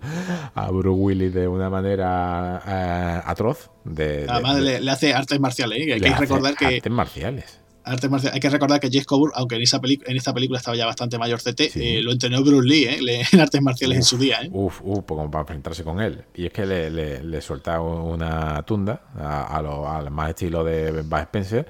a 0.55 0.71
Bruce 0.71 1.01
Willis 1.01 1.33
de 1.33 1.49
una 1.49 1.71
manera 1.71 2.63
eh, 2.67 3.23
atroz. 3.25 3.71
De, 3.85 4.27
Además, 4.29 4.61
le, 4.61 4.91
hace 4.91 5.15
artes 5.15 5.41
marciales, 5.41 5.79
¿eh? 5.79 5.95
hay 5.95 6.01
que 6.01 6.15
recordar 6.15 6.55
que. 6.55 6.67
Artes 6.67 6.93
marciales. 6.93 7.59
Artes 7.85 8.11
marciales. 8.11 8.35
Hay 8.35 8.41
que 8.41 8.51
recordar 8.51 8.81
que 8.81 8.91
Jess 8.91 9.07
Coburn, 9.07 9.33
aunque 9.35 9.57
en, 9.57 9.63
esa 9.63 9.81
en 9.83 10.17
esta 10.17 10.35
película 10.35 10.59
estaba 10.59 10.77
ya 10.77 10.85
bastante 10.85 11.17
mayor 11.17 11.41
CT, 11.41 11.75
lo 12.03 12.13
entrenó 12.13 12.45
Bruce 12.45 12.69
Lee 12.69 13.25
en 13.33 13.41
artes 13.41 13.63
marciales 13.63 13.97
en 13.97 14.05
su 14.05 14.19
día. 14.19 14.41
Uf, 14.53 14.83
uf, 14.83 15.05
pues 15.07 15.17
como 15.17 15.31
para 15.31 15.43
enfrentarse 15.43 15.83
con 15.83 15.99
él. 15.99 16.23
Y 16.35 16.45
es 16.45 16.53
que 16.53 16.67
le, 16.67 16.91
le, 16.91 17.41
suelta 17.41 17.81
una 17.81 18.63
tunda 18.63 19.05
a, 19.17 19.61
lo, 19.63 19.89
al 19.89 20.11
más 20.11 20.29
estilo 20.29 20.63
de 20.63 21.01
Bud 21.01 21.19
Spencer 21.19 21.67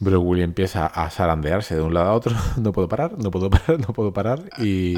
Willis 0.00 0.44
empieza 0.44 0.86
a 0.86 1.10
zarandearse 1.10 1.74
de 1.74 1.80
un 1.80 1.94
lado 1.94 2.10
a 2.10 2.12
otro. 2.14 2.34
No 2.56 2.72
puedo 2.72 2.88
parar, 2.88 3.18
no 3.18 3.30
puedo 3.30 3.50
parar, 3.50 3.78
no 3.78 3.92
puedo 3.92 4.12
parar. 4.12 4.42
Y. 4.58 4.94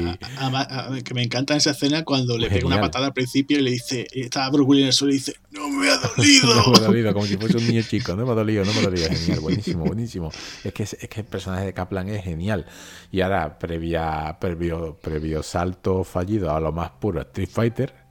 que 1.03 1.13
me 1.13 1.23
encanta 1.23 1.55
esa 1.55 1.71
escena 1.71 2.03
cuando 2.03 2.37
le 2.37 2.49
pega 2.49 2.65
una 2.65 2.81
patada 2.81 3.07
al 3.07 3.13
principio 3.13 3.59
y 3.59 3.61
le 3.61 3.71
dice. 3.71 4.07
Estaba 4.11 4.49
Bruce 4.49 4.67
Willis 4.69 4.83
en 4.83 4.87
el 4.87 4.93
suelo 4.93 5.13
y 5.13 5.17
dice: 5.17 5.35
¡No 5.51 5.69
me 5.69 5.89
ha 5.89 5.97
dolido! 5.97 6.55
no 6.55 6.71
me 6.71 6.77
ha 6.77 6.81
dolido, 6.81 7.13
como 7.13 7.25
si 7.27 7.37
fuese 7.37 7.57
un 7.57 7.67
niño 7.67 7.81
chico. 7.81 8.15
No 8.15 8.25
me 8.25 8.31
ha 8.31 8.35
dolido, 8.35 8.65
no 8.65 8.73
me 8.73 8.79
ha 8.79 8.83
dolido. 8.83 9.09
Genial, 9.09 9.39
buenísimo, 9.41 9.85
buenísimo. 9.85 10.31
Es 10.63 10.73
que, 10.73 10.83
es, 10.83 10.97
que 11.09 11.21
el 11.21 11.25
personaje 11.27 11.65
de 11.65 11.73
Kaplan 11.73 12.09
es 12.09 12.23
genial. 12.23 12.65
Y 13.11 13.21
ahora, 13.21 13.59
previa, 13.59 14.37
previo, 14.39 14.97
previo 15.01 15.43
salto 15.43 16.03
fallido 16.03 16.51
a 16.51 16.59
lo 16.59 16.71
más 16.71 16.91
puro 16.91 17.21
Street 17.21 17.49
Fighter 17.49 18.08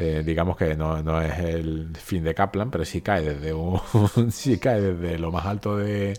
eh, 0.00 0.22
digamos 0.24 0.56
que 0.56 0.76
no, 0.76 1.20
es 1.20 1.38
el 1.40 1.88
fin 1.96 2.22
de 2.22 2.32
Kaplan, 2.32 2.70
pero 2.70 2.84
sí 2.84 3.00
cae 3.00 3.34
desde 3.34 3.52
un, 3.52 3.80
sí 4.30 4.58
cae 4.58 4.80
desde 4.80 5.18
lo 5.18 5.32
más 5.32 5.44
alto 5.44 5.76
de, 5.76 6.16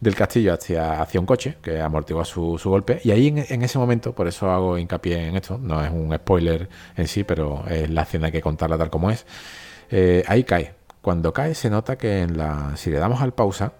del 0.00 0.16
castillo 0.16 0.54
hacia, 0.54 1.00
hacia 1.00 1.20
un 1.20 1.26
coche 1.26 1.58
que 1.62 1.80
amortigua 1.80 2.24
su, 2.24 2.58
su 2.58 2.70
golpe. 2.70 3.00
Y 3.04 3.12
ahí 3.12 3.28
en, 3.28 3.62
ese 3.62 3.78
momento, 3.78 4.14
por 4.16 4.26
eso 4.26 4.50
hago 4.50 4.76
hincapié 4.78 5.28
en 5.28 5.36
esto, 5.36 5.58
no 5.58 5.80
es 5.84 5.92
un 5.92 6.12
spoiler 6.16 6.68
en 6.96 7.06
sí, 7.06 7.22
pero 7.22 7.64
es 7.68 7.88
la 7.88 8.02
escena 8.02 8.32
que 8.32 8.40
contarla 8.40 8.76
tal 8.76 8.90
como 8.90 9.12
es. 9.12 9.26
Eh, 9.90 10.24
ahí 10.26 10.42
cae. 10.42 10.74
Cuando 11.00 11.32
cae 11.32 11.54
se 11.54 11.70
nota 11.70 11.96
que 11.96 12.22
en 12.22 12.36
la, 12.36 12.76
si 12.76 12.90
le 12.90 12.98
damos 12.98 13.22
al 13.22 13.32
pausa, 13.32 13.74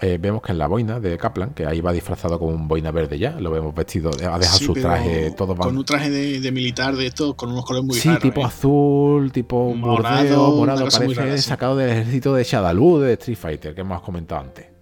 eh, 0.00 0.18
vemos 0.20 0.42
que 0.42 0.52
en 0.52 0.58
la 0.58 0.66
boina 0.66 1.00
de 1.00 1.16
Kaplan, 1.16 1.50
que 1.50 1.66
ahí 1.66 1.80
va 1.80 1.92
disfrazado 1.92 2.38
con 2.38 2.52
un 2.52 2.68
boina 2.68 2.90
verde 2.90 3.18
ya, 3.18 3.38
lo 3.38 3.50
vemos 3.50 3.74
vestido, 3.74 4.10
ha 4.10 4.38
dejado 4.38 4.58
su 4.58 4.72
traje 4.74 5.30
todo 5.32 5.54
Con 5.56 5.76
un 5.76 5.84
traje 5.84 6.10
de, 6.10 6.52
militar 6.52 6.96
de 6.96 7.06
esto, 7.06 7.34
con 7.34 7.50
unos 7.50 7.64
colores 7.64 7.86
muy 7.86 7.96
Sí, 7.96 8.10
tipo 8.20 8.40
¿eh? 8.40 8.44
azul, 8.44 9.32
tipo 9.32 9.74
morado, 9.74 10.56
morado, 10.56 10.88
parece 10.90 11.38
sacado 11.38 11.76
del 11.76 11.90
ejército 11.90 12.34
de 12.34 12.44
Shadaloo 12.44 13.00
de 13.00 13.12
Street 13.14 13.38
Fighter, 13.38 13.74
que 13.74 13.82
hemos 13.82 14.02
comentado 14.02 14.40
antes. 14.40 14.73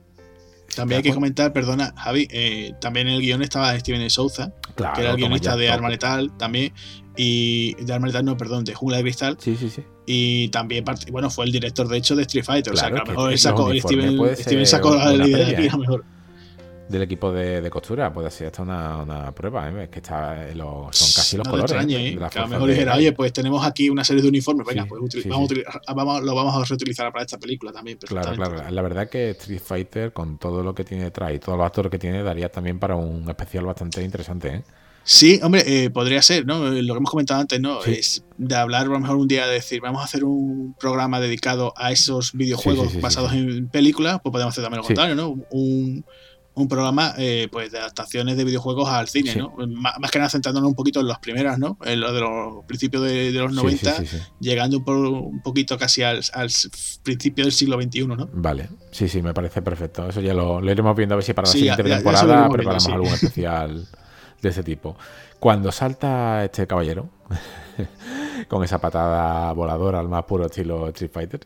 También 0.75 0.99
hay 0.99 1.03
que 1.03 1.15
comentar, 1.15 1.53
perdona, 1.53 1.93
Javi, 1.97 2.29
eh, 2.31 2.73
también 2.81 3.09
en 3.09 3.15
el 3.15 3.21
guion 3.21 3.43
estaba 3.43 3.79
Steven 3.79 4.09
Souza, 4.09 4.53
que 4.77 5.01
era 5.01 5.11
el 5.11 5.17
guionista 5.17 5.57
de 5.57 5.71
Arma 5.71 5.89
Letal 5.89 6.37
también, 6.39 6.73
y 7.17 7.75
de 7.75 7.93
Arma 7.93 8.07
Letal, 8.07 8.25
no, 8.25 8.37
perdón, 8.37 8.65
de 8.65 8.75
Jungla 8.75 8.97
de 8.97 9.03
Cristal. 9.03 9.37
Sí, 9.39 9.57
sí, 9.57 9.69
sí. 9.69 9.85
Y 10.07 10.49
también, 10.49 10.85
bueno, 11.11 11.31
fue 11.31 11.45
el 11.45 11.53
director, 11.53 11.87
de 11.89 11.99
hecho, 11.99 12.17
de 12.17 12.23
Street 12.23 12.45
Fighter. 12.45 12.73
o 12.73 12.77
sea, 12.77 12.91
que 12.91 12.97
a 12.97 13.05
lo 13.05 13.07
mejor 13.07 13.39
sacó, 13.39 13.75
Steven, 13.75 14.37
Steven 14.37 14.67
sacó 14.67 14.97
la 14.97 15.27
idea 15.27 15.47
de 15.47 15.57
aquí, 15.57 15.69
a 15.69 15.73
lo 15.73 15.79
mejor 15.79 16.05
del 16.89 17.03
equipo 17.03 17.33
de, 17.33 17.69
costura. 17.71 18.13
Puede 18.13 18.31
ser 18.31 18.49
hasta 18.49 18.63
una, 18.63 18.99
una 18.99 19.33
prueba, 19.33 19.69
¿eh? 19.71 19.89
que 19.91 19.99
está, 20.01 20.49
eh, 20.49 20.55
son 20.55 20.91
casi 20.91 21.37
los 21.37 21.49
colores. 21.49 21.73
¿eh? 21.89 22.19
que 22.31 22.39
a 22.39 22.43
lo 22.43 22.49
mejor 22.49 22.69
dijera, 22.69 22.97
oye, 22.97 23.13
pues 23.13 23.33
tenemos 23.33 23.65
aquí 23.65 23.89
una 23.89 24.05
serie 24.05 24.23
de 24.23 24.29
uniformes, 24.29 24.67
venga, 24.67 24.87
pues 24.87 25.01
vamos, 25.95 26.23
lo 26.23 26.35
vamos 26.35 26.55
a 26.57 26.65
reutilizar 26.65 27.13
para 27.13 27.25
esta 27.25 27.39
película 27.39 27.73
también. 27.73 27.99
Claro, 27.99 28.35
claro. 28.35 28.71
La 28.71 28.83
verdad 28.83 29.09
que 29.09 29.31
Street 29.31 29.61
Fighter, 29.65 30.13
con 30.13 30.39
todo 30.39 30.63
lo 30.63 30.75
que 30.75 30.85
tiene 30.85 31.05
detrás 31.05 31.33
y 31.35 31.39
todos 31.39 31.57
los 31.57 31.67
actores 31.67 31.91
que 31.91 31.99
tiene, 31.99 32.23
daría 32.23 32.51
también 32.51 32.79
para 32.79 32.97
un 32.97 33.29
especial 33.29 33.65
bastante 33.65 34.03
interesante, 34.03 34.49
¿eh? 34.49 34.63
Sí, 35.05 35.41
hombre, 35.43 35.65
eh, 35.67 35.91
podría 35.91 36.23
ser, 36.23 36.47
¿no? 36.47 36.59
Lo 36.59 36.95
que 36.95 36.99
hemos 36.99 37.11
comentado 37.11 37.41
antes, 37.41 37.61
¿no? 37.61 37.83
Es 37.85 38.25
de 38.37 38.55
hablar, 38.55 38.83
a 38.83 38.85
lo 38.85 39.01
mejor 39.01 39.17
un 39.17 39.27
día 39.27 39.47
de 39.47 39.55
decir, 39.55 39.81
vamos 39.81 40.01
a 40.01 40.05
hacer 40.05 40.25
un 40.25 40.77
programa 40.79 41.19
dedicado 41.19 41.75
a 41.77 41.91
esos 41.91 42.33
videojuegos 42.33 43.01
basados 43.01 43.33
en 43.33 43.69
películas, 43.69 44.21
pues 44.23 44.33
podemos 44.33 44.53
hacer 44.53 44.63
también 44.63 44.79
lo 44.79 44.87
contrario, 44.87 45.15
¿no? 45.17 45.31
Un, 45.51 46.05
un 46.55 46.69
programa 46.69 47.15
eh, 47.17 47.49
pues 47.51 47.73
de 47.73 47.79
adaptaciones 47.79 48.37
de 48.37 48.45
videojuegos 48.45 48.89
al 48.89 49.09
cine, 49.09 49.35
¿no? 49.37 49.55
más 49.69 50.11
que 50.11 50.19
nada 50.19 50.29
centrándonos 50.29 50.69
un 50.69 50.75
poquito 50.75 51.01
en 51.01 51.09
las 51.09 51.19
primeras, 51.19 51.59
¿no? 51.59 51.79
En 51.85 52.01
lo 52.01 52.13
de 52.13 52.21
los 52.21 52.65
principios 52.67 53.03
de, 53.05 53.31
los 53.33 53.53
90, 53.53 53.95
llegando 54.41 54.79
un, 54.79 55.41
poquito 55.43 55.79
casi 55.79 56.03
al, 56.03 56.23
principio 57.03 57.45
del 57.45 57.53
siglo 57.53 57.81
XXI, 57.81 58.07
¿no? 58.07 58.29
Vale, 58.33 58.69
sí, 58.91 59.09
sí, 59.09 59.23
me 59.23 59.33
parece 59.33 59.63
perfecto. 59.63 60.09
Eso 60.09 60.21
ya 60.21 60.35
lo, 60.35 60.63
iremos 60.71 60.95
viendo 60.95 61.15
a 61.15 61.17
ver 61.17 61.25
si 61.25 61.33
para 61.33 61.47
la 61.47 61.53
siguiente 61.53 61.83
temporada 61.83 62.49
preparamos 62.51 62.87
algún 62.89 63.09
especial 63.09 63.87
de 64.43 64.49
ese 64.49 64.63
tipo. 64.63 64.97
Cuando 65.39 65.73
salta 65.73 66.45
este 66.45 66.67
caballero 66.67 67.09
con 68.49 68.63
esa 68.63 68.79
patada 68.79 69.53
voladora 69.53 70.01
al 70.01 70.09
más 70.09 70.25
puro 70.25 70.47
estilo 70.47 70.89
Street 70.89 71.11
Fighter 71.13 71.41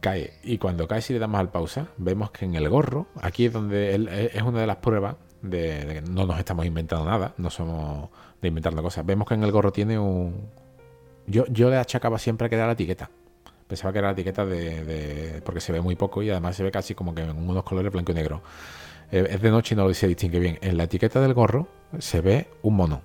cae. 0.00 0.32
Y 0.42 0.58
cuando 0.58 0.88
cae, 0.88 1.02
si 1.02 1.12
le 1.12 1.18
damos 1.18 1.40
al 1.40 1.50
pausa, 1.50 1.88
vemos 1.98 2.30
que 2.30 2.44
en 2.44 2.54
el 2.54 2.68
gorro, 2.68 3.06
aquí 3.20 3.46
es 3.46 3.52
donde 3.52 3.94
eh, 3.94 4.30
es 4.34 4.42
una 4.42 4.60
de 4.60 4.66
las 4.66 4.76
pruebas 4.76 5.16
de, 5.42 6.02
que 6.02 6.10
no 6.10 6.26
nos 6.26 6.38
estamos 6.38 6.66
inventando 6.66 7.04
nada, 7.04 7.34
no 7.38 7.50
somos 7.50 8.08
de 8.40 8.48
inventando 8.48 8.82
cosas. 8.82 9.04
Vemos 9.06 9.28
que 9.28 9.34
en 9.34 9.44
el 9.44 9.52
gorro 9.52 9.72
tiene 9.72 9.98
un. 9.98 10.48
Yo, 11.26 11.44
yo 11.48 11.70
le 11.70 11.76
achacaba 11.76 12.18
siempre 12.18 12.48
que 12.48 12.56
era 12.56 12.66
la 12.66 12.72
etiqueta. 12.72 13.10
Pensaba 13.68 13.92
que 13.92 13.98
era 14.00 14.08
la 14.08 14.12
etiqueta 14.12 14.44
de, 14.44 15.40
porque 15.44 15.60
se 15.60 15.70
ve 15.70 15.80
muy 15.80 15.94
poco 15.94 16.22
y 16.22 16.30
además 16.30 16.56
se 16.56 16.64
ve 16.64 16.72
casi 16.72 16.94
como 16.94 17.14
que 17.14 17.22
en 17.22 17.30
unos 17.30 17.62
colores 17.62 17.92
blanco 17.92 18.10
y 18.10 18.16
negro. 18.16 18.42
Eh, 19.12 19.28
es 19.30 19.40
de 19.40 19.50
noche 19.50 19.74
y 19.74 19.78
no 19.78 19.92
se 19.94 20.08
distingue 20.08 20.40
bien. 20.40 20.58
En 20.60 20.76
la 20.76 20.84
etiqueta 20.84 21.20
del 21.20 21.34
gorro 21.34 21.68
se 21.98 22.20
ve 22.20 22.48
un 22.62 22.74
mono. 22.74 23.02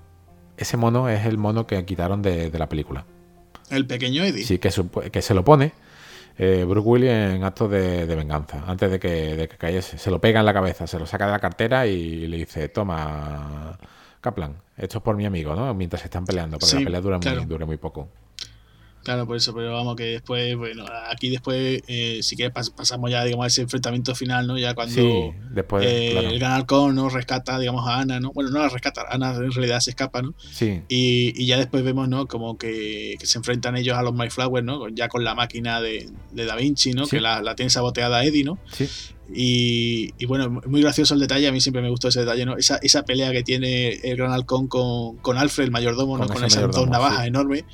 Ese 0.58 0.78
mono 0.78 1.08
es 1.10 1.26
el 1.26 1.38
mono 1.38 1.68
que 1.68 1.84
quitaron 1.86 2.22
de, 2.22 2.50
la 2.58 2.68
película. 2.68 3.06
El 3.70 3.86
pequeño 3.86 4.24
Eddie. 4.24 4.44
Sí, 4.44 4.58
que, 4.58 4.72
que 5.12 5.22
se 5.22 5.34
lo 5.34 5.44
pone 5.44 5.74
eh, 6.38 6.66
Brooke 6.68 6.88
Willis 6.88 7.10
en 7.10 7.44
acto 7.44 7.68
de, 7.68 8.06
venganza, 8.06 8.64
antes 8.68 8.92
de 8.92 9.00
que, 9.00 9.50
cayese. 9.58 9.98
Se 9.98 10.12
lo 10.12 10.20
pega 10.20 10.40
en 10.40 10.46
la 10.46 10.54
cabeza, 10.54 10.88
se 10.88 11.00
lo 11.00 11.06
saca 11.06 11.26
de 11.26 11.32
la 11.32 11.40
cartera 11.40 11.88
y 11.88 12.28
le 12.28 12.38
dice, 12.38 12.70
toma, 12.70 13.78
Kaplan, 14.22 14.56
esto 14.78 14.98
es 14.98 15.04
por 15.04 15.16
mi 15.16 15.26
amigo, 15.26 15.56
¿no? 15.56 15.74
Mientras 15.74 16.02
se 16.02 16.08
están 16.08 16.26
peleando, 16.26 16.58
porque 16.58 16.76
la 16.76 16.84
pelea 16.84 17.02
dura, 17.02 17.20
muy, 17.20 17.46
dura 17.46 17.66
muy 17.66 17.78
poco. 17.78 18.10
Claro, 19.06 19.28
por 19.28 19.38
eso, 19.38 19.54
pero 19.54 19.72
vamos 19.72 19.96
que 19.96 20.06
después, 20.06 20.58
bueno, 20.58 20.84
aquí 21.12 21.30
después, 21.30 21.84
eh, 21.86 22.22
si 22.24 22.36
quieres 22.36 22.52
pasamos 22.76 23.12
ya, 23.12 23.24
digamos, 23.24 23.44
a 23.44 23.48
ese 23.48 23.62
enfrentamiento 23.62 24.16
final, 24.16 24.48
¿no? 24.48 24.58
Ya 24.58 24.74
cuando 24.74 25.32
después, 25.52 25.86
eh, 25.86 26.18
el 26.18 26.40
gran 26.40 26.54
halcón 26.54 26.96
no 26.96 27.08
rescata, 27.08 27.60
digamos, 27.60 27.88
a 27.88 28.00
Ana, 28.00 28.20
¿no? 28.20 28.32
Bueno, 28.34 28.50
no 28.50 28.58
la 28.58 28.70
rescata, 28.70 29.06
Ana 29.08 29.36
en 29.36 29.52
realidad 29.52 29.80
se 29.82 29.92
escapa, 29.92 30.24
¿no? 30.24 30.34
Sí. 30.52 30.82
Y, 30.90 31.40
y 31.40 31.46
ya 31.46 31.60
después 31.60 31.84
vemos, 31.84 32.10
¿no? 32.10 32.28
Como 32.28 32.58
que, 32.58 33.16
se 33.22 33.38
enfrentan 33.38 33.78
ellos 33.78 33.96
a 33.96 34.02
los 34.02 34.16
Mayflower, 34.16 34.64
¿no? 34.64 34.90
Ya 34.90 35.08
con 35.08 35.24
la 35.24 35.36
máquina 35.36 35.82
de, 35.82 36.10
de 36.32 36.46
Da 36.46 36.56
Vinci, 36.56 36.94
¿no? 36.94 37.06
Que 37.06 37.22
la, 37.22 37.44
la, 37.44 37.56
tiene 37.56 37.70
saboteada 37.70 38.26
Eddie, 38.26 38.44
¿no? 38.44 38.58
Sí. 38.72 38.88
Y, 39.34 40.14
y, 40.18 40.26
bueno, 40.26 40.62
muy 40.66 40.82
gracioso 40.82 41.14
el 41.14 41.20
detalle, 41.20 41.48
a 41.48 41.52
mí 41.52 41.60
siempre 41.60 41.82
me 41.82 41.90
gustó 41.90 42.10
ese 42.10 42.20
detalle, 42.22 42.46
¿no? 42.46 42.58
Esa, 42.58 42.78
esa 42.82 43.06
pelea 43.06 43.32
que 43.32 43.44
tiene 43.44 43.94
el 44.04 44.18
gran 44.18 44.32
halcón 44.32 44.68
con, 44.68 45.18
con 45.18 45.38
Alfred, 45.38 45.66
el 45.66 45.72
mayordomo, 45.72 46.18
¿no? 46.18 46.28
Con, 46.28 46.44
esas 46.44 46.72
dos 46.72 46.88
navajas 46.88 47.26
enormes. 47.26 47.66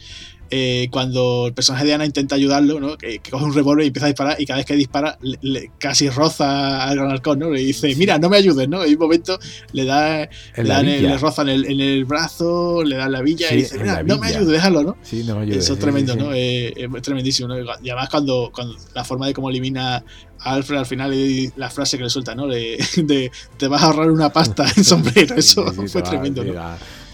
Eh, 0.54 0.90
cuando 0.92 1.48
el 1.48 1.54
personaje 1.54 1.86
de 1.86 1.94
Ana 1.94 2.06
intenta 2.06 2.36
ayudarlo, 2.36 2.82
¿no? 2.82 2.98
que, 2.98 3.22
coge 3.32 3.46
un 3.46 3.54
revólver 3.54 3.86
y 3.86 3.88
empieza 3.88 4.08
a 4.08 4.10
disparar, 4.10 4.36
y 4.42 4.46
cada 4.46 4.58
vez 4.58 4.66
que 4.66 4.76
dispara, 4.76 5.18
le, 5.22 5.72
casi 5.78 6.10
roza 6.10 6.84
al 6.84 6.98
gran 6.98 7.10
halcón, 7.10 7.40
¿no? 7.40 7.52
Le 7.52 7.62
dice, 7.62 7.96
mira, 7.96 8.20
no 8.20 8.30
me 8.30 8.36
ayudes, 8.36 8.68
¿no? 8.68 8.86
Y 8.86 8.96
un 8.96 9.00
momento 9.00 9.40
le 9.72 9.86
da, 9.86 10.28
le, 10.58 11.18
roza 11.18 11.44
en 11.44 11.80
el, 11.80 12.04
brazo, 12.04 12.84
le 12.84 12.98
da 12.98 13.08
la 13.08 13.22
villa 13.22 13.48
y 13.54 13.58
dice, 13.60 13.78
mira, 13.80 14.04
no 14.04 14.18
me 14.18 14.28
ayudes, 14.28 14.50
déjalo, 14.50 14.84
¿no? 14.84 14.98
Sí, 15.04 15.24
no 15.24 15.38
me 15.38 15.44
ayudes. 15.44 15.64
Eso 15.64 15.76
es 15.76 15.80
tremendo, 15.80 16.18
¿no? 16.18 16.34
es 16.34 16.76
tremendísimo, 17.02 17.48
¿no? 17.48 17.58
Y 17.58 17.90
además 17.90 18.10
cuando, 18.10 18.52
cuando 18.54 18.76
la 18.94 19.06
forma 19.06 19.28
de 19.28 19.34
cómo 19.34 19.50
elimina 19.50 20.04
a 20.40 20.54
Alfred 20.54 20.80
al 20.80 20.86
final 20.86 21.14
y 21.14 21.50
la 21.56 21.70
frase 21.70 21.98
que 21.98 22.04
le 22.04 22.10
suelta, 22.10 22.36
¿no? 22.36 22.48
De, 22.52 23.32
te 23.56 23.68
vas 23.70 23.84
a 23.84 23.86
ahorrar 23.86 24.12
una 24.12 24.34
pasta 24.34 24.66
en 24.76 24.84
sombrero, 24.84 25.36
eso 25.36 25.66
fue 25.88 26.02
tremendo, 26.02 26.44
¿no? 26.44 26.54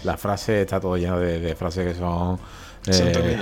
La, 0.02 0.16
frase 0.16 0.62
está 0.62 0.80
todo 0.80 0.96
lleno 0.96 1.20
de 1.20 1.54
frases 1.54 1.86
que 1.86 1.94
son 1.96 2.38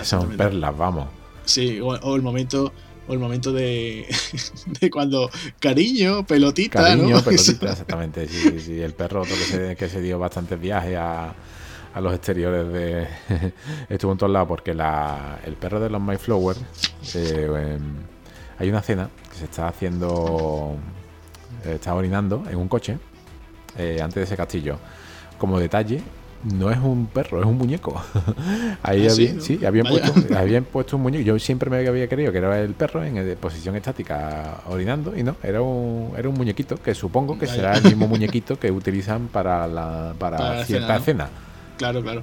son, 0.03 0.33
eh, 0.33 0.37
perlas, 0.37 0.77
vamos. 0.77 1.09
Sí, 1.45 1.81
o, 1.81 2.17
el 2.17 2.23
momento 2.23 2.73
o 3.09 3.13
el 3.13 3.19
momento 3.19 3.53
de, 3.53 4.07
de, 4.81 4.91
cuando 4.91 5.31
cariño, 5.61 6.27
pelotita. 6.27 6.83
Cariño, 6.83 7.21
pelotita, 7.25 7.71
exactamente. 7.71 8.29
Sí, 8.29 8.59
sí, 8.61 8.81
el 8.81 8.95
perro 8.95 9.23
otro 9.23 9.35
que 9.35 9.45
se, 9.45 9.77
que 9.77 9.89
se 9.89 10.01
dio 10.01 10.19
bastantes 10.19 10.61
viajes 10.61 10.97
a, 10.97 11.35
a 11.95 12.01
los 12.01 12.15
exteriores 12.15 12.73
de. 12.73 13.07
Estuvo 13.89 14.13
en 14.13 14.19
todos 14.19 14.33
lados 14.33 14.49
porque 14.49 14.75
la, 14.75 15.39
el 15.45 15.55
perro 15.55 15.81
de 15.81 15.89
los 15.89 16.01
Mayflower. 16.01 16.57
Eh, 17.15 17.49
em, 17.75 17.97
hay 18.59 18.69
una 18.69 18.83
cena 18.83 19.09
que 19.31 19.39
se 19.39 19.45
está 19.45 19.69
haciendo. 19.69 20.77
Está 21.65 21.95
orinando 21.95 22.45
en 22.49 22.59
un 22.59 22.69
coche 22.69 22.99
eh, 23.79 23.99
antes 24.01 24.15
de 24.17 24.23
ese 24.23 24.37
castillo. 24.37 24.79
Como 25.39 25.59
detalle, 25.59 26.03
no 26.55 26.71
es 26.71 26.79
un 26.79 27.07
perro, 27.07 27.41
es 27.41 27.47
un 27.47 27.59
muñeco. 27.59 28.01
Ahí 28.83 29.07
ah, 29.07 29.11
sí, 29.11 29.61
habían, 29.67 29.87
puesto, 30.65 30.97
un 30.97 31.03
muñeco. 31.03 31.25
Yo 31.25 31.39
siempre 31.39 31.71
me 31.71 31.87
había 31.87 32.09
creído 32.09 32.33
que 32.33 32.39
era 32.39 32.61
el 32.61 32.75
perro 32.75 33.05
en 33.05 33.37
posición 33.37 33.77
estática 33.77 34.63
orinando 34.67 35.17
y 35.17 35.23
no, 35.23 35.37
era 35.43 35.63
un, 35.63 36.13
era 36.17 36.29
un 36.29 36.35
muñequito 36.37 36.77
que 36.77 36.95
supongo 36.95 37.39
que 37.39 37.47
será 37.47 37.77
el 37.77 37.85
mismo 37.85 38.07
muñequito 38.07 38.59
que 38.59 38.71
utilizan 38.71 39.29
para, 39.29 39.67
la, 39.67 40.15
para, 40.19 40.65
cierta 40.65 40.97
escena. 40.97 41.29
Claro, 41.77 42.03
claro. 42.03 42.23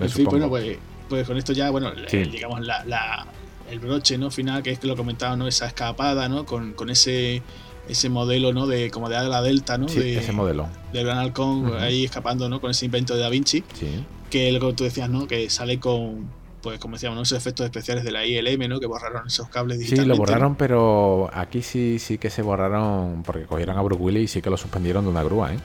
En 0.00 0.10
fin, 0.10 0.24
bueno, 0.26 0.48
pues, 0.48 0.78
pues, 1.08 1.26
con 1.26 1.36
esto 1.36 1.52
ya, 1.52 1.70
bueno, 1.70 1.92
digamos, 2.10 2.60
la, 2.60 3.26
el 3.70 3.78
broche 3.78 4.18
no 4.18 4.30
final, 4.30 4.62
que 4.62 4.72
es 4.72 4.78
que 4.78 4.86
lo 4.86 4.96
comentaba, 4.96 5.36
¿no? 5.36 5.46
Esa 5.46 5.66
escapada, 5.66 6.28
¿no? 6.28 6.44
Con, 6.44 6.72
con 6.72 6.90
ese 6.90 7.42
ese 7.88 8.08
modelo, 8.08 8.52
¿no? 8.52 8.66
De 8.66 8.90
como 8.90 9.08
de 9.08 9.16
la 9.28 9.42
Delta, 9.42 9.78
¿no? 9.78 9.86
de, 9.86 10.18
ese 10.18 10.32
modelo. 10.32 10.68
De 10.92 11.02
Gran 11.02 11.18
Halcón 11.18 11.72
ahí 11.78 12.04
escapando, 12.04 12.48
¿no? 12.48 12.60
Con 12.60 12.70
ese 12.70 12.86
invento 12.86 13.14
de 13.14 13.20
Da 13.20 13.28
Vinci. 13.28 13.64
Sí. 13.74 14.04
Que 14.30 14.52
lo 14.52 14.60
que 14.60 14.72
tú 14.74 14.84
decías, 14.84 15.10
¿no? 15.10 15.26
Que 15.26 15.50
sale 15.50 15.78
con, 15.78 16.30
pues 16.62 16.78
como 16.78 16.94
decíamos, 16.94 17.20
esos 17.20 17.36
efectos 17.36 17.64
especiales 17.64 18.04
de 18.04 18.12
la 18.12 18.24
ILM, 18.24 18.68
¿no? 18.68 18.80
Que 18.80 18.86
borraron 18.86 19.26
esos 19.26 19.48
cables 19.48 19.78
digitales. 19.78 20.04
Sí, 20.04 20.08
lo 20.08 20.16
borraron, 20.16 20.54
pero 20.54 21.28
aquí 21.34 21.62
sí, 21.62 21.98
sí 21.98 22.18
que 22.18 22.30
se 22.30 22.42
borraron 22.42 23.22
porque 23.24 23.44
cogieron 23.44 23.76
a 23.76 23.82
Bruce 23.82 24.02
Willis 24.02 24.22
y 24.22 24.28
sí 24.28 24.42
que 24.42 24.50
lo 24.50 24.56
suspendieron 24.56 25.04
de 25.04 25.10
una 25.10 25.22
grúa, 25.22 25.52
¿eh? 25.52 25.58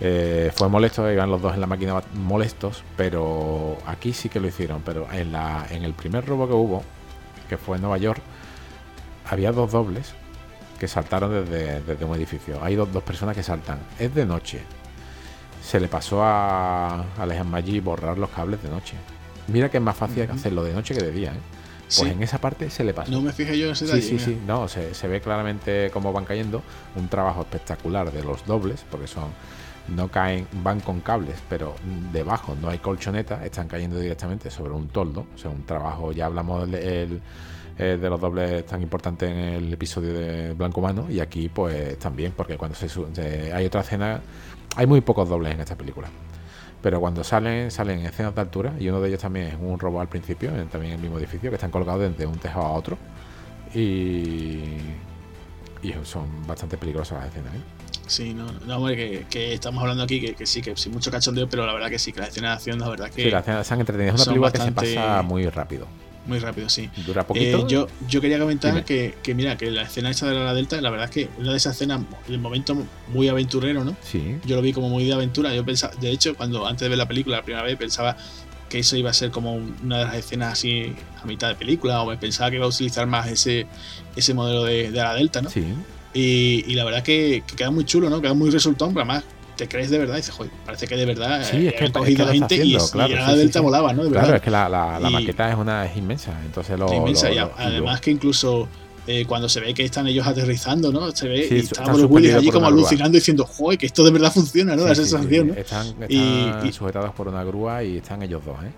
eh 0.00 0.52
fue 0.54 0.68
molesto, 0.68 1.10
iban 1.10 1.30
los 1.30 1.42
dos 1.42 1.54
en 1.54 1.60
la 1.60 1.66
máquina 1.66 2.02
molestos, 2.14 2.84
pero 2.96 3.76
aquí 3.86 4.12
sí 4.12 4.28
que 4.28 4.40
lo 4.40 4.48
hicieron. 4.48 4.82
Pero 4.84 5.06
en, 5.12 5.32
la, 5.32 5.66
en 5.70 5.84
el 5.84 5.94
primer 5.94 6.24
robo 6.24 6.48
que 6.48 6.54
hubo, 6.54 6.82
que 7.48 7.58
fue 7.58 7.76
en 7.76 7.82
Nueva 7.82 7.98
York, 7.98 8.22
había 9.28 9.52
dos 9.52 9.70
dobles 9.72 10.14
que 10.78 10.88
saltaron 10.88 11.44
desde, 11.44 12.04
un 12.04 12.14
edificio. 12.14 12.62
Hay 12.62 12.76
dos, 12.76 12.88
personas 13.02 13.36
que 13.36 13.42
saltan. 13.42 13.78
Es 13.98 14.14
de 14.14 14.24
noche. 14.24 14.60
Se 15.62 15.80
le 15.80 15.88
pasó 15.88 16.22
a 16.22 17.04
Alejandro 17.18 17.52
Maggi 17.52 17.80
borrar 17.80 18.16
los 18.16 18.30
cables 18.30 18.62
de 18.62 18.70
noche. 18.70 18.94
Mira 19.48 19.70
que 19.70 19.78
es 19.78 19.82
más 19.82 19.96
fácil 19.96 20.30
hacerlo 20.30 20.62
de 20.62 20.72
noche 20.72 20.94
que 20.94 21.02
de 21.02 21.10
día, 21.10 21.32
¿eh? 21.32 21.58
Pues 21.96 22.10
en 22.10 22.22
esa 22.22 22.38
parte 22.38 22.68
se 22.68 22.84
le 22.84 22.92
pasó. 22.92 23.10
No 23.10 23.22
me 23.22 23.32
fijé 23.32 23.58
yo 23.58 23.66
en 23.66 23.72
ese 23.72 23.86
Sí, 23.86 24.02
sí, 24.02 24.18
sí. 24.18 24.38
No, 24.46 24.68
se, 24.68 25.08
ve 25.08 25.20
claramente 25.22 25.90
cómo 25.90 26.12
van 26.12 26.26
cayendo. 26.26 26.62
Un 26.96 27.08
trabajo 27.08 27.40
espectacular 27.40 28.12
de 28.12 28.22
los 28.22 28.44
dobles, 28.44 28.84
porque 28.90 29.06
son. 29.06 29.30
No 29.88 30.08
caen, 30.08 30.46
van 30.62 30.80
con 30.80 31.00
cables, 31.00 31.36
pero 31.48 31.74
debajo 32.12 32.54
no 32.60 32.68
hay 32.68 32.76
colchoneta, 32.76 33.42
están 33.46 33.68
cayendo 33.68 33.98
directamente 33.98 34.50
sobre 34.50 34.72
un 34.72 34.88
toldo. 34.88 35.24
O 35.34 35.38
sea, 35.38 35.50
un 35.50 35.64
trabajo, 35.64 36.12
ya 36.12 36.26
hablamos 36.26 36.70
del 36.70 37.22
eh, 37.78 37.96
de 37.96 38.10
los 38.10 38.20
dobles 38.20 38.66
tan 38.66 38.82
importantes 38.82 39.30
en 39.30 39.38
el 39.38 39.72
episodio 39.72 40.12
de 40.12 40.52
Blanco 40.52 40.80
Mano 40.80 41.06
y 41.08 41.20
aquí 41.20 41.48
pues 41.48 41.96
también, 41.98 42.32
porque 42.36 42.56
cuando 42.56 42.76
se, 42.76 43.52
hay 43.52 43.66
otra 43.66 43.82
escena, 43.82 44.20
hay 44.74 44.86
muy 44.86 45.00
pocos 45.00 45.28
dobles 45.28 45.54
en 45.54 45.60
esta 45.60 45.76
película. 45.76 46.08
Pero 46.82 47.00
cuando 47.00 47.22
salen, 47.22 47.70
salen 47.70 48.00
escenas 48.00 48.34
de 48.34 48.40
altura, 48.40 48.74
y 48.80 48.88
uno 48.88 49.00
de 49.00 49.08
ellos 49.08 49.20
también 49.20 49.46
es 49.46 49.56
un 49.60 49.78
robo 49.78 50.00
al 50.00 50.08
principio, 50.08 50.50
también 50.70 50.92
en 50.92 50.98
el 50.98 51.02
mismo 51.02 51.18
edificio, 51.18 51.50
que 51.50 51.56
están 51.56 51.70
colgados 51.70 52.02
desde 52.02 52.26
un 52.26 52.38
tejado 52.38 52.66
a 52.66 52.72
otro. 52.72 52.98
Y, 53.74 54.64
y 55.82 55.94
son 56.02 56.46
bastante 56.46 56.76
peligrosas 56.76 57.18
las 57.18 57.28
escenas. 57.28 57.54
¿eh? 57.54 57.60
Sí, 58.08 58.34
no, 58.34 58.50
no 58.66 58.76
hombre, 58.78 59.26
que, 59.28 59.52
estamos 59.52 59.80
hablando 59.82 60.02
aquí 60.02 60.34
que, 60.34 60.46
sí, 60.46 60.62
que 60.62 60.76
sin 60.76 60.92
mucho 60.92 61.10
cachondeo, 61.10 61.48
pero 61.48 61.66
la 61.66 61.74
verdad 61.74 61.90
que 61.90 61.98
sí, 61.98 62.12
que 62.12 62.20
las 62.20 62.30
escenas 62.30 62.50
de 62.50 62.54
acción, 62.54 62.78
la 62.78 62.88
verdad 62.88 63.10
que. 63.10 63.24
Sí, 63.24 63.30
las 63.30 63.42
escenas 63.42 63.66
se 63.66 63.74
han 63.74 63.80
entretenido. 63.80 64.14
Es 64.14 64.22
una 64.22 64.32
película 64.32 64.52
que 64.52 64.58
se 64.58 64.72
pasa 64.72 65.22
muy 65.22 65.46
rápido. 65.48 65.86
Muy 66.28 66.38
rápido, 66.40 66.68
sí. 66.68 66.90
¿Dura 67.06 67.26
poquito? 67.26 67.60
Eh, 67.60 67.64
yo, 67.68 67.88
yo 68.06 68.20
quería 68.20 68.38
comentar 68.38 68.84
que, 68.84 69.14
que, 69.22 69.34
mira, 69.34 69.56
que 69.56 69.70
la 69.70 69.82
escena 69.82 70.10
esa 70.10 70.28
de 70.28 70.34
la 70.34 70.52
Delta, 70.52 70.78
la 70.82 70.90
verdad 70.90 71.06
es 71.06 71.10
que 71.10 71.30
una 71.38 71.52
de 71.52 71.56
esas 71.56 71.74
escenas, 71.74 72.02
el 72.28 72.38
momento 72.38 72.76
muy 73.08 73.28
aventurero, 73.28 73.82
¿no? 73.82 73.96
Sí. 74.02 74.36
Yo 74.44 74.56
lo 74.56 74.62
vi 74.62 74.74
como 74.74 74.90
muy 74.90 75.06
de 75.06 75.14
aventura. 75.14 75.54
Yo 75.54 75.64
pensaba, 75.64 75.94
de 75.96 76.10
hecho, 76.10 76.36
cuando 76.36 76.66
antes 76.66 76.82
de 76.82 76.90
ver 76.90 76.98
la 76.98 77.08
película 77.08 77.38
la 77.38 77.42
primera 77.42 77.64
vez, 77.64 77.78
pensaba 77.78 78.14
que 78.68 78.80
eso 78.80 78.94
iba 78.98 79.08
a 79.08 79.14
ser 79.14 79.30
como 79.30 79.54
una 79.54 80.00
de 80.00 80.04
las 80.04 80.14
escenas 80.16 80.52
así 80.52 80.94
a 81.22 81.24
mitad 81.24 81.48
de 81.48 81.54
película, 81.54 82.02
o 82.02 82.10
me 82.10 82.18
pensaba 82.18 82.50
que 82.50 82.56
iba 82.56 82.66
a 82.66 82.68
utilizar 82.68 83.06
más 83.06 83.26
ese, 83.28 83.66
ese 84.14 84.34
modelo 84.34 84.64
de, 84.64 84.90
de 84.90 84.98
la 84.98 85.14
Delta, 85.14 85.40
¿no? 85.40 85.48
Sí. 85.48 85.64
Y, 86.12 86.62
y 86.66 86.74
la 86.74 86.84
verdad 86.84 87.02
que, 87.02 87.42
que, 87.46 87.56
queda 87.56 87.70
muy 87.70 87.86
chulo, 87.86 88.10
¿no? 88.10 88.20
Queda 88.20 88.34
muy 88.34 88.50
resultón, 88.50 88.92
pero 88.92 89.00
además 89.00 89.24
te 89.58 89.68
crees 89.68 89.90
de 89.90 89.98
verdad 89.98 90.14
y 90.14 90.18
dices, 90.18 90.34
joder, 90.34 90.50
parece 90.64 90.86
que 90.86 90.96
de 90.96 91.04
verdad 91.04 91.42
sí, 91.42 91.66
es 91.66 91.74
que, 91.74 91.92
cogido 91.92 92.24
es 92.24 92.32
gente 92.32 92.64
y, 92.64 92.78
claro, 92.92 93.14
la 93.14 93.34
Delta 93.34 93.60
volaba, 93.60 93.92
¿no? 93.92 94.08
claro, 94.08 94.36
es 94.36 94.40
que 94.40 94.50
la, 94.50 94.68
la, 94.68 95.10
maqueta 95.10 95.50
es 95.50 95.56
una 95.56 95.84
es 95.84 95.96
inmensa, 95.96 96.32
entonces 96.46 96.78
lo, 96.78 96.92
inmensa, 96.94 97.30
y 97.30 97.38
además 97.38 98.00
que 98.00 98.12
incluso 98.12 98.68
eh, 99.06 99.24
cuando 99.26 99.48
se 99.48 99.60
ve 99.60 99.74
que 99.74 99.84
están 99.84 100.06
ellos 100.06 100.26
aterrizando, 100.26 100.92
¿no? 100.92 101.10
Se 101.12 101.28
ve 101.28 101.48
y 101.50 101.58
está 101.58 101.82
Bruce 101.84 102.04
Willis 102.04 102.34
allí 102.34 102.50
como 102.50 102.66
alucinando 102.66 103.16
diciendo, 103.16 103.44
joder, 103.44 103.78
que 103.78 103.86
esto 103.86 104.04
de 104.04 104.10
verdad 104.10 104.32
funciona, 104.32 104.76
¿no? 104.76 104.86
la 104.86 104.94
sensación, 104.94 105.48
¿no? 105.48 105.54
Están, 105.54 105.94
están 106.08 106.72
sujetados 106.72 107.14
por 107.14 107.26
una 107.26 107.42
grúa 107.42 107.82
y 107.82 107.96
están 107.96 108.22
ellos 108.22 108.44
dos, 108.44 108.56
¿eh? 108.62 108.70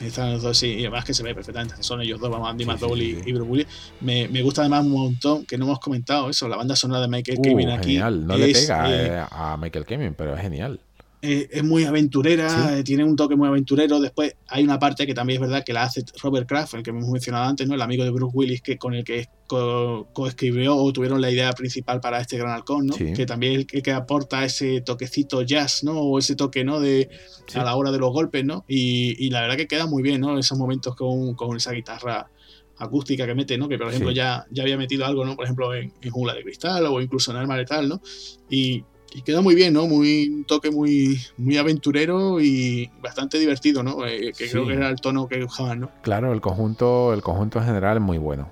Están 0.00 0.32
los 0.32 0.42
dos, 0.42 0.56
sí, 0.56 0.66
y 0.74 0.80
además 0.80 1.04
que 1.04 1.14
se 1.14 1.22
ve 1.22 1.34
perfectamente. 1.34 1.82
Son 1.82 2.00
ellos 2.00 2.20
dos, 2.20 2.30
vamos, 2.30 2.48
Andy 2.48 2.64
sí, 2.64 3.18
y, 3.26 3.32
Bruce. 3.32 3.66
Me, 4.00 4.28
me, 4.28 4.42
gusta 4.42 4.62
además 4.62 4.84
un 4.84 4.92
montón 4.92 5.44
que 5.44 5.58
no 5.58 5.64
hemos 5.64 5.80
comentado 5.80 6.30
eso, 6.30 6.48
la 6.48 6.56
banda 6.56 6.76
sonora 6.76 7.00
de 7.00 7.08
Michael 7.08 7.38
uh, 7.38 7.72
aquí. 7.72 7.86
Genial, 7.92 8.26
no 8.26 8.36
le 8.36 8.52
pega 8.52 8.90
eh, 8.90 9.06
eh, 9.06 9.24
a 9.30 9.56
Michael 9.56 9.84
Kevin, 9.84 10.14
pero 10.14 10.34
es 10.34 10.40
genial. 10.40 10.80
Eh, 11.20 11.48
es 11.50 11.64
muy 11.64 11.84
aventurera, 11.84 12.78
eh, 12.78 12.84
tiene 12.84 13.02
un 13.02 13.16
toque 13.16 13.34
muy 13.34 13.48
aventurero. 13.48 14.00
Después 14.00 14.36
hay 14.46 14.62
una 14.62 14.78
parte 14.78 15.04
que 15.04 15.14
también 15.14 15.42
es 15.42 15.48
verdad 15.48 15.64
que 15.64 15.72
la 15.72 15.82
hace 15.82 16.04
Robert 16.22 16.48
Kraft, 16.48 16.74
el 16.74 16.84
que 16.84 16.90
hemos 16.90 17.08
mencionado 17.08 17.46
antes, 17.46 17.66
¿no? 17.66 17.74
el 17.74 17.82
amigo 17.82 18.04
de 18.04 18.10
Bruce 18.10 18.36
Willis, 18.36 18.62
que 18.62 18.78
con 18.78 18.94
el 18.94 19.02
que 19.02 19.26
coescribió 19.48 20.76
o 20.76 20.92
tuvieron 20.92 21.20
la 21.20 21.30
idea 21.30 21.52
principal 21.52 22.00
para 22.00 22.20
este 22.20 22.36
Gran 22.36 22.52
Halcón, 22.52 22.86
¿no? 22.86 22.94
que 22.94 23.26
también 23.26 23.52
es 23.54 23.66
el 23.72 23.82
que, 23.82 23.92
aporta 23.92 24.44
ese 24.44 24.82
toquecito 24.82 25.42
jazz, 25.42 25.82
¿no? 25.82 25.98
o 25.98 26.18
ese 26.18 26.36
toque 26.36 26.64
¿no? 26.64 26.78
de, 26.78 27.08
a 27.54 27.64
la 27.64 27.74
hora 27.74 27.90
de 27.90 27.98
los 27.98 28.12
golpes. 28.12 28.44
¿no? 28.44 28.64
Y, 28.68 29.28
la 29.30 29.40
verdad 29.40 29.56
que 29.56 29.66
queda 29.66 29.86
muy 29.86 30.02
bien 30.02 30.20
¿no? 30.20 30.38
esos 30.38 30.56
momentos 30.56 30.94
con, 30.94 31.34
con 31.34 31.56
esa 31.56 31.72
guitarra 31.72 32.30
acústica 32.76 33.26
que 33.26 33.34
mete, 33.34 33.58
¿no? 33.58 33.68
Que 33.68 33.76
por 33.76 33.88
ejemplo 33.88 34.12
ya, 34.12 34.46
ya 34.52 34.62
había 34.62 34.76
metido 34.76 35.04
algo, 35.04 35.24
¿no? 35.24 35.34
Por 35.34 35.44
ejemplo 35.44 35.74
en, 35.74 35.92
en 36.00 36.10
Jungla 36.12 36.34
de 36.34 36.44
Cristal 36.44 36.86
o 36.86 37.00
incluso 37.00 37.32
en 37.32 37.38
Arma 37.38 37.56
Letal, 37.56 37.88
¿no? 37.88 38.00
Y, 38.48 38.84
y 39.12 39.22
queda 39.22 39.40
muy 39.40 39.54
bien, 39.54 39.74
¿no? 39.74 39.86
Muy 39.86 40.28
un 40.28 40.44
toque 40.44 40.70
muy, 40.70 41.20
muy 41.36 41.56
aventurero 41.56 42.40
y 42.40 42.90
bastante 43.00 43.38
divertido, 43.38 43.82
¿no? 43.82 44.06
Eh, 44.06 44.32
que 44.36 44.48
creo 44.48 44.66
que 44.66 44.74
era 44.74 44.88
el 44.88 45.00
tono 45.00 45.28
que 45.28 45.42
buscaban, 45.42 45.80
¿no? 45.80 45.90
Claro, 46.02 46.32
el 46.32 46.40
conjunto, 46.40 47.12
el 47.12 47.22
conjunto 47.22 47.58
en 47.58 47.64
general 47.66 47.96
es 47.96 48.02
muy 48.02 48.18
bueno. 48.18 48.50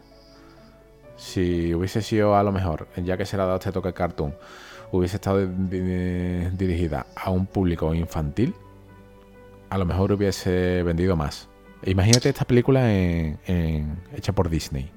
Si 1.16 1.74
hubiese 1.74 2.02
sido 2.02 2.36
a 2.36 2.42
lo 2.42 2.52
mejor, 2.52 2.88
ya 3.04 3.16
que 3.16 3.26
se 3.26 3.36
le 3.36 3.42
ha 3.42 3.46
dado 3.46 3.58
este 3.58 3.72
toque 3.72 3.92
cartoon, 3.92 4.34
hubiese 4.92 5.16
estado 5.16 5.46
dirigida 5.46 7.06
a 7.14 7.30
un 7.30 7.46
público 7.46 7.94
infantil, 7.94 8.54
a 9.70 9.78
lo 9.78 9.84
mejor 9.84 10.12
hubiese 10.12 10.82
vendido 10.82 11.16
más. 11.16 11.48
Imagínate 11.84 12.28
esta 12.28 12.44
película 12.44 12.92
en, 12.92 13.38
hecha 14.14 14.32
por 14.32 14.48
Disney. 14.48 14.90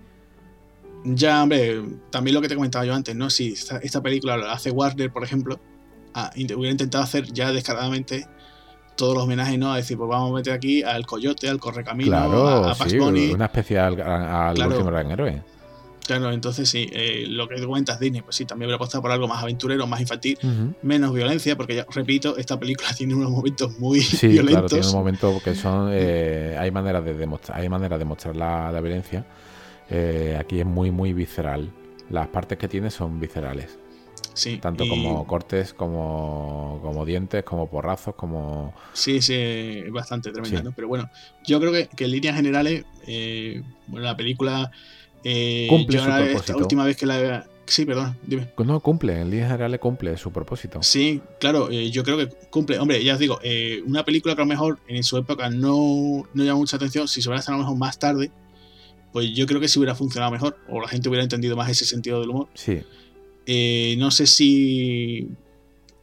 Ya, 1.03 1.43
hombre, 1.43 1.81
también 2.09 2.35
lo 2.35 2.41
que 2.41 2.49
te 2.49 2.55
comentaba 2.55 2.85
yo 2.85 2.93
antes, 2.93 3.15
¿no? 3.15 3.29
Si 3.29 3.53
esta, 3.53 4.01
película 4.01 4.37
la 4.37 4.51
hace 4.51 4.71
Warner, 4.71 5.11
por 5.11 5.23
ejemplo, 5.23 5.59
ah, 6.13 6.31
hubiera 6.35 6.71
intentado 6.71 7.03
hacer 7.03 7.31
ya 7.31 7.51
descaradamente 7.51 8.27
todos 8.97 9.15
los 9.15 9.23
homenajes, 9.23 9.57
¿no? 9.57 9.71
A 9.71 9.77
decir, 9.77 9.97
pues 9.97 10.09
vamos 10.09 10.31
a 10.31 10.35
meter 10.35 10.53
aquí 10.53 10.83
al 10.83 11.05
Coyote, 11.05 11.47
al 11.47 11.59
Correcamino, 11.59 12.15
a, 12.15 12.71
a 12.71 12.75
sí, 12.75 12.97
Una 12.97 13.45
especial 13.45 14.01
al, 14.01 14.61
último 14.61 14.85
gran 14.85 15.09
héroe. 15.09 15.41
Claro, 16.05 16.31
entonces 16.31 16.67
sí, 16.67 16.89
eh, 16.91 17.25
lo 17.27 17.47
que 17.47 17.63
cuentas 17.65 17.99
Disney, 17.99 18.21
pues 18.21 18.35
sí, 18.35 18.43
también 18.43 18.65
hubiera 18.65 18.77
apostado 18.77 19.03
por 19.03 19.11
algo 19.11 19.27
más 19.27 19.43
aventurero, 19.43 19.85
más 19.85 20.01
infantil, 20.01 20.37
menos 20.81 21.13
violencia, 21.13 21.55
porque 21.55 21.75
ya 21.75 21.85
repito, 21.93 22.35
esta 22.35 22.59
película 22.59 22.89
tiene 22.97 23.13
unos 23.13 23.29
momentos 23.31 23.77
muy 23.79 24.01
sí, 24.01 24.27
violentos. 24.27 24.53
Claro, 24.53 24.67
tiene 24.67 24.87
un 24.87 24.93
momento 24.93 25.41
que 25.43 25.55
son. 25.55 25.89
Eh, 26.01 26.55
hay 26.59 26.71
maneras 26.71 27.03
de 27.05 27.13
demostrar, 27.13 27.59
hay 27.59 27.69
maneras 27.69 27.99
de 27.99 28.05
mostrar 28.05 28.35
la, 28.35 28.71
la 28.71 28.81
violencia 28.81 29.25
eh, 29.89 30.37
aquí 30.39 30.59
es 30.59 30.65
muy, 30.65 30.91
muy 30.91 31.13
visceral. 31.13 31.69
Las 32.09 32.27
partes 32.27 32.57
que 32.57 32.67
tiene 32.67 32.89
son 32.89 33.19
viscerales. 33.19 33.77
Sí, 34.33 34.57
Tanto 34.57 34.87
como 34.87 35.27
cortes, 35.27 35.73
como, 35.73 36.79
como 36.81 37.05
dientes, 37.05 37.43
como 37.43 37.67
porrazos, 37.67 38.15
como... 38.15 38.73
Sí, 38.93 39.21
sí, 39.21 39.33
es 39.35 39.91
bastante 39.91 40.31
tremenda, 40.31 40.71
Pero 40.73 40.87
bueno, 40.87 41.09
yo 41.45 41.59
creo 41.59 41.73
que, 41.73 41.89
en 41.97 42.11
líneas 42.11 42.35
generales, 42.35 42.85
eh, 43.05 43.61
bueno, 43.87 44.05
la 44.05 44.15
película... 44.15 44.71
Eh, 45.25 45.67
cumple 45.69 45.99
su 45.99 46.05
propósito. 46.05 46.57
última 46.57 46.85
vez 46.85 46.95
que 46.95 47.05
la... 47.05 47.45
Sí, 47.65 47.85
perdón, 47.85 48.17
dime. 48.23 48.47
No, 48.57 48.79
cumple, 48.79 49.19
en 49.19 49.29
líneas 49.29 49.51
generales 49.51 49.79
cumple 49.79 50.15
su 50.17 50.31
propósito. 50.31 50.81
Sí, 50.81 51.21
claro, 51.39 51.69
yo 51.69 52.03
creo 52.03 52.17
que 52.17 52.27
cumple. 52.49 52.79
Hombre, 52.79 53.03
ya 53.03 53.13
os 53.13 53.19
digo, 53.19 53.39
una 53.85 54.05
película 54.05 54.35
que 54.35 54.41
a 54.41 54.45
lo 54.45 54.49
mejor 54.49 54.79
en 54.87 55.03
su 55.03 55.17
época 55.17 55.49
no, 55.49 56.23
no 56.33 56.43
llama 56.43 56.59
mucha 56.59 56.77
atención, 56.77 57.07
si 57.07 57.21
se 57.21 57.29
hubiera 57.29 57.43
a 57.45 57.51
lo 57.51 57.59
mejor 57.59 57.77
más 57.77 57.99
tarde, 57.99 58.31
pues 59.11 59.33
yo 59.33 59.45
creo 59.45 59.59
que 59.59 59.67
sí 59.67 59.79
hubiera 59.79 59.95
funcionado 59.95 60.31
mejor, 60.31 60.57
o 60.69 60.79
la 60.79 60.87
gente 60.87 61.09
hubiera 61.09 61.23
entendido 61.23 61.55
más 61.55 61.69
ese 61.69 61.85
sentido 61.85 62.19
del 62.19 62.29
humor. 62.29 62.47
Sí. 62.53 62.81
Eh, 63.45 63.95
no 63.97 64.11
sé 64.11 64.27
si 64.27 65.29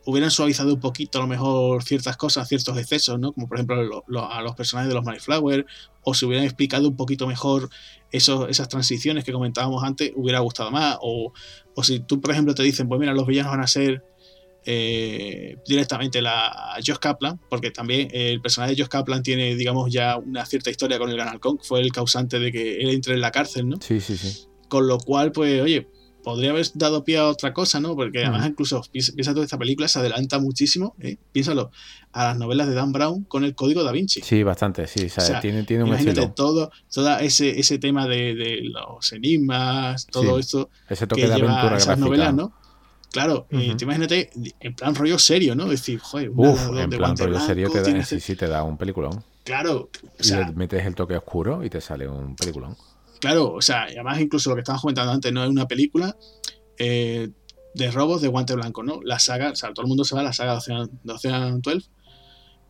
hubieran 0.07 0.31
suavizado 0.31 0.75
un 0.75 0.81
poquito 0.81 1.19
a 1.19 1.23
lo 1.23 1.27
mejor 1.27 1.83
ciertas 1.83 2.17
cosas, 2.17 2.49
ciertos 2.49 2.79
excesos, 2.79 3.19
¿no? 3.19 3.33
Como 3.33 3.49
por 3.49 3.59
ejemplo 3.59 4.05
a 4.31 4.41
los 4.41 4.55
personajes 4.55 4.89
de 4.89 4.95
los 4.95 5.23
Flower, 5.23 5.67
o 6.03 6.15
si 6.15 6.25
hubieran 6.25 6.45
explicado 6.45 6.89
un 6.89 6.97
poquito 6.97 7.27
mejor 7.27 7.69
esos, 8.13 8.49
esas 8.49 8.69
transiciones 8.69 9.25
que 9.25 9.33
comentábamos 9.33 9.83
antes, 9.83 10.13
hubiera 10.15 10.39
gustado 10.41 10.71
más. 10.71 10.97
O, 11.01 11.33
o 11.75 11.83
si 11.83 12.01
tú, 12.01 12.21
por 12.21 12.31
ejemplo, 12.31 12.55
te 12.55 12.63
dicen, 12.63 12.89
pues 12.89 13.01
mira, 13.01 13.15
los 13.15 13.27
villanos 13.27 13.51
van 13.51 13.61
a 13.61 13.67
ser 13.67 14.05
eh, 14.69 15.57
directamente 15.67 16.21
la 16.21 16.75
Josh 16.85 16.99
Kaplan, 16.99 17.39
porque 17.49 17.71
también 17.71 18.09
el 18.13 18.41
personaje 18.41 18.75
de 18.75 18.83
Josh 18.83 18.89
Kaplan 18.89 19.23
tiene, 19.23 19.55
digamos, 19.55 19.93
ya 19.93 20.17
una 20.17 20.45
cierta 20.45 20.71
historia 20.71 20.99
con 20.99 21.09
el 21.09 21.17
Gran 21.17 21.29
Halcón, 21.29 21.61
fue 21.63 21.81
el 21.81 21.93
causante 21.93 22.41
de 22.41 22.51
que 22.51 22.81
él 22.81 22.91
entre 22.91 23.15
en 23.15 23.21
la 23.21 23.31
cárcel, 23.31 23.69
¿no? 23.69 23.77
Sí, 23.81 24.01
sí, 24.01 24.17
sí. 24.17 24.47
Con 24.69 24.89
lo 24.89 24.99
cual, 24.99 25.31
pues, 25.31 25.63
oye, 25.63 25.87
podría 26.25 26.51
haber 26.51 26.67
dado 26.75 27.05
pie 27.05 27.19
a 27.19 27.29
otra 27.29 27.53
cosa, 27.53 27.79
¿no? 27.79 27.95
Porque 27.95 28.25
además, 28.25 28.49
incluso, 28.49 28.83
piensa, 28.91 29.33
toda 29.33 29.45
esta 29.45 29.57
película, 29.57 29.87
se 29.87 30.01
adelanta 30.01 30.41
muchísimo, 30.41 30.97
¿eh? 31.01 31.19
piénsalo, 31.31 31.71
a 32.11 32.25
las 32.25 32.37
novelas 32.37 32.67
de 32.67 32.75
Dan 32.75 32.91
Brown 32.91 33.23
con 33.23 33.45
el 33.45 33.55
código 33.55 33.85
da 33.85 33.93
Vinci. 33.93 34.23
Sí, 34.23 34.43
bastante, 34.43 34.89
sí, 34.89 35.07
o 35.07 35.21
sea, 35.21 35.41
tiene, 35.41 35.63
tiene 35.63 35.85
un 35.85 35.91
imagínate 35.91 36.27
todo, 36.35 36.73
todo 36.93 37.19
ese, 37.21 37.61
ese 37.61 37.79
tema 37.79 38.09
de, 38.09 38.35
de 38.35 38.63
los 38.65 39.13
enigmas, 39.13 40.09
todo 40.09 40.41
esto 40.41 40.71
ese 40.89 41.07
toque 41.07 41.23
que 41.23 41.29
de 41.29 41.37
lleva 41.37 41.53
aventura 41.53 41.77
esas 41.77 41.99
novelas, 41.99 42.35
¿no? 42.35 42.53
Claro, 43.17 43.47
uh 43.51 43.77
te 43.77 43.85
imagínate 43.85 44.31
en 44.61 44.75
plan 44.75 44.95
rollo 44.95 45.19
serio, 45.19 45.55
¿no? 45.55 45.65
Decir, 45.67 45.99
joder, 45.99 46.31
Uf, 46.35 46.69
en 46.77 46.91
plan 46.91 47.17
rollo 47.17 47.41
serio 47.41 47.71
te 47.71 47.81
da, 47.81 48.05
sí, 48.05 48.21
sí, 48.21 48.37
te 48.37 48.47
da 48.47 48.63
un 48.63 48.77
peliculón. 48.77 49.25
Claro. 49.43 49.89
O 50.19 50.23
sea, 50.23 50.43
y 50.43 50.45
le 50.45 50.53
metes 50.53 50.85
el 50.85 50.95
toque 50.95 51.17
oscuro 51.17 51.65
y 51.65 51.71
te 51.71 51.81
sale 51.81 52.07
un 52.07 52.37
peliculón. 52.37 52.77
Claro, 53.19 53.55
o 53.55 53.63
sea, 53.63 53.85
además 53.85 54.21
incluso 54.21 54.51
lo 54.51 54.57
que 54.57 54.61
estábamos 54.61 54.83
comentando 54.83 55.13
antes, 55.13 55.33
no 55.33 55.45
es 55.45 55.49
una 55.49 55.67
película 55.67 56.15
eh, 56.77 57.31
de 57.73 57.91
robos 57.91 58.21
de 58.21 58.29
guante 58.29 58.55
blanco, 58.55 58.83
¿no? 58.83 59.01
La 59.03 59.19
saga, 59.19 59.51
o 59.51 59.57
sea, 59.57 59.73
todo 59.73 59.87
el 59.87 59.89
mundo 59.89 60.05
se 60.05 60.15
va 60.15 60.21
a 60.21 60.25
la 60.25 60.35
saga 60.35 60.53
de 60.53 60.59
Ocean, 60.59 60.91
de 61.03 61.13
Ocean 61.15 61.63
12 61.63 61.87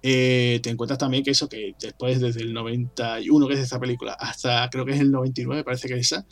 eh, 0.02 0.60
te 0.62 0.70
encuentras 0.70 0.98
también 0.98 1.24
que 1.24 1.31
eso, 1.31 1.48
que 1.48 1.74
después 1.81 2.20
desde 2.20 2.40
el 2.40 2.52
91, 2.52 3.48
que 3.48 3.55
es 3.55 3.60
esta 3.60 3.81
película, 3.81 4.12
hasta 4.12 4.68
creo 4.70 4.85
que 4.85 4.93
es 4.93 5.01
el 5.01 5.10
99, 5.10 5.64
parece 5.64 5.89
que 5.89 5.94
es 5.94 6.12
esa, 6.12 6.27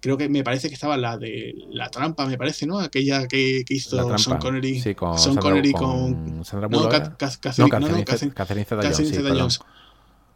creo 0.00 0.16
que 0.16 0.28
me 0.28 0.42
parece 0.42 0.68
que 0.68 0.74
estaba 0.74 0.96
la 0.96 1.18
de 1.18 1.54
La 1.70 1.90
Trampa, 1.90 2.26
me 2.26 2.38
parece, 2.38 2.66
¿no? 2.66 2.80
Aquella 2.80 3.28
que, 3.28 3.62
que 3.66 3.74
hizo 3.74 4.18
Sean 4.18 4.38
Connery. 4.38 4.80
Sí, 4.80 4.94
con 4.94 5.18
Sean 5.18 5.36
Connery 5.36 5.72
con, 5.72 6.44
Sandra 6.44 6.68
no, 6.68 6.88
Catherine 6.88 8.64
Zeta-Jones. 8.64 9.60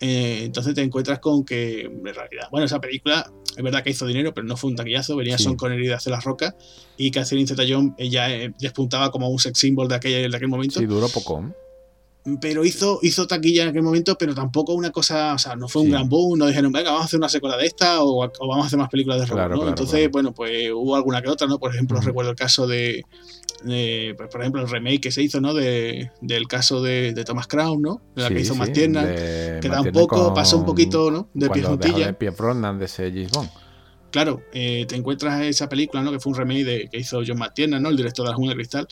Eh, 0.00 0.42
entonces 0.44 0.74
te 0.74 0.82
encuentras 0.82 1.18
con 1.20 1.44
que, 1.44 1.82
en 1.82 2.04
realidad, 2.04 2.48
bueno, 2.50 2.66
esa 2.66 2.80
película 2.80 3.32
es 3.56 3.62
verdad 3.62 3.82
que 3.82 3.90
hizo 3.90 4.06
dinero, 4.06 4.34
pero 4.34 4.46
no 4.46 4.56
fue 4.56 4.70
un 4.70 4.76
taquillazo. 4.76 5.16
Venía 5.16 5.38
Sean 5.38 5.56
Connery 5.56 5.86
de 5.86 5.94
hacer 5.94 6.10
las 6.10 6.24
rocas 6.24 6.54
y 6.96 7.10
Catherine 7.10 7.46
Zeta-Jones 7.46 7.94
ella 7.96 8.30
eh, 8.30 8.52
despuntaba 8.60 9.10
como 9.10 9.28
un 9.28 9.38
sex 9.38 9.58
symbol 9.58 9.88
de, 9.88 9.94
aquella, 9.94 10.28
de 10.28 10.36
aquel 10.36 10.48
momento. 10.48 10.78
Sí, 10.78 10.86
duró 10.86 11.08
poco 11.08 11.54
pero 12.40 12.64
hizo, 12.64 13.00
hizo 13.02 13.26
taquilla 13.26 13.64
en 13.64 13.68
aquel 13.68 13.82
momento, 13.82 14.16
pero 14.16 14.34
tampoco 14.34 14.72
una 14.72 14.90
cosa, 14.90 15.34
o 15.34 15.38
sea, 15.38 15.56
no 15.56 15.68
fue 15.68 15.82
un 15.82 15.90
gran 15.90 16.08
boom, 16.08 16.38
no 16.38 16.46
dijeron, 16.46 16.72
venga, 16.72 16.90
vamos 16.90 17.02
a 17.02 17.04
hacer 17.04 17.18
una 17.18 17.28
secuela 17.28 17.58
de 17.58 17.66
esta 17.66 18.02
o, 18.02 18.18
vamos 18.18 18.64
a 18.64 18.66
hacer 18.66 18.78
más 18.78 18.88
películas 18.88 19.20
de 19.20 19.26
robo, 19.26 19.48
¿no? 19.48 19.68
Entonces, 19.68 20.10
bueno, 20.10 20.32
pues 20.32 20.70
hubo 20.72 20.96
alguna 20.96 21.20
que 21.20 21.28
otra, 21.28 21.46
¿no? 21.46 21.58
Por 21.58 21.74
ejemplo, 21.74 22.00
recuerdo 22.00 22.30
el 22.30 22.36
caso 22.36 22.66
de, 22.66 23.04
pues, 23.62 24.28
por 24.30 24.40
ejemplo, 24.40 24.62
el 24.62 24.70
remake 24.70 25.02
que 25.02 25.10
se 25.10 25.22
hizo, 25.22 25.38
¿no? 25.42 25.52
De, 25.52 26.12
del 26.22 26.48
caso 26.48 26.82
de, 26.82 27.12
Thomas 27.26 27.46
Crown, 27.46 27.82
¿no? 27.82 28.00
De 28.16 28.22
la 28.22 28.28
que 28.30 28.40
hizo 28.40 28.54
más 28.54 28.72
tierna, 28.72 29.04
que 29.04 29.68
tampoco 29.70 30.32
pasó 30.32 30.56
un 30.56 30.64
poquito, 30.64 31.10
¿no? 31.10 31.28
De 31.34 31.50
pie 31.50 31.62
juntilla. 31.62 32.06
De 32.06 32.14
pie 32.14 32.30
de 32.30 32.84
ese 32.84 33.10
James 33.10 33.50
Claro, 34.10 34.42
eh, 34.52 34.86
te 34.88 34.94
encuentras 34.94 35.42
esa 35.42 35.68
película, 35.68 36.00
¿no? 36.00 36.12
Que 36.12 36.20
fue 36.20 36.32
un 36.32 36.38
remake 36.38 36.64
de, 36.64 36.88
que 36.88 36.98
hizo 36.98 37.20
John 37.26 37.36
McTiernan, 37.36 37.82
¿no? 37.82 37.90
El 37.90 37.96
director 37.96 38.24
de 38.24 38.30
La 38.30 38.36
Jungla 38.36 38.52
de 38.52 38.56
Cristal 38.56 38.88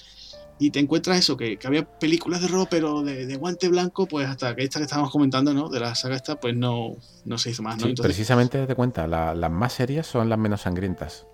y 0.58 0.70
te 0.70 0.78
encuentras 0.78 1.18
eso, 1.18 1.36
que, 1.36 1.58
había 1.64 1.84
películas 1.84 2.40
de 2.40 2.48
robo, 2.48 2.66
pero 2.70 3.02
de, 3.02 3.36
guante 3.36 3.68
blanco, 3.68 4.06
pues 4.06 4.28
hasta 4.28 4.54
que 4.54 4.62
esta 4.62 4.78
que 4.78 4.84
estábamos 4.84 5.10
comentando, 5.10 5.52
¿no? 5.52 5.68
De 5.68 5.80
la 5.80 5.94
saga 5.94 6.16
esta, 6.16 6.38
pues 6.38 6.54
no, 6.54 6.96
no 7.24 7.38
se 7.38 7.50
hizo 7.50 7.62
más, 7.62 7.78
¿no? 7.78 7.92
precisamente 7.94 8.66
te 8.66 8.74
cuenta, 8.74 9.06
las 9.06 9.50
más 9.50 9.72
serias 9.72 10.06
son 10.06 10.28
las 10.28 10.38
menos 10.38 10.62
sangrientas. 10.62 11.26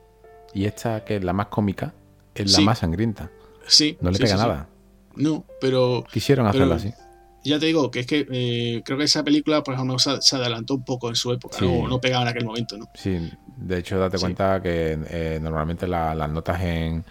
Y 0.55 0.65
esta, 0.65 1.05
que 1.05 1.17
es 1.17 1.25
la 1.25 1.35
más 1.35 1.49
cómica, 1.49 1.95
es 2.35 2.53
la 2.53 2.61
más 2.61 2.79
sangrienta. 2.79 3.31
Sí. 3.67 3.99
No 4.01 4.11
le 4.11 4.19
pega 4.19 4.37
nada. 4.37 4.69
No, 5.15 5.45
pero... 5.61 6.05
Quisieron 6.11 6.47
hacerlo 6.47 6.75
así. 6.75 6.93
Ya 7.45 7.59
te 7.59 7.67
digo 7.67 7.91
que 7.91 8.01
es 8.01 8.07
que 8.07 8.27
eh, 8.31 8.83
creo 8.85 8.99
que 8.99 9.05
esa 9.05 9.23
película, 9.23 9.63
por 9.63 9.75
ejemplo, 9.75 9.99
se, 9.99 10.37
adelantó 10.37 10.75
un 10.75 10.85
poco 10.85 11.09
en 11.09 11.17
su 11.17 11.33
época, 11.33 11.59
¿no? 11.61 11.87
no 11.89 12.01
pegaba 12.01 12.23
en 12.23 12.29
aquel 12.29 12.45
momento, 12.45 12.77
¿no? 12.77 12.89
Sí, 12.95 13.31
de 13.57 13.79
hecho, 13.79 13.99
date 13.99 14.19
cuenta 14.19 14.61
que 14.63 14.99
eh, 15.09 15.39
normalmente 15.41 15.87
las 15.87 16.31
notas 16.31 16.61
en 16.63 17.05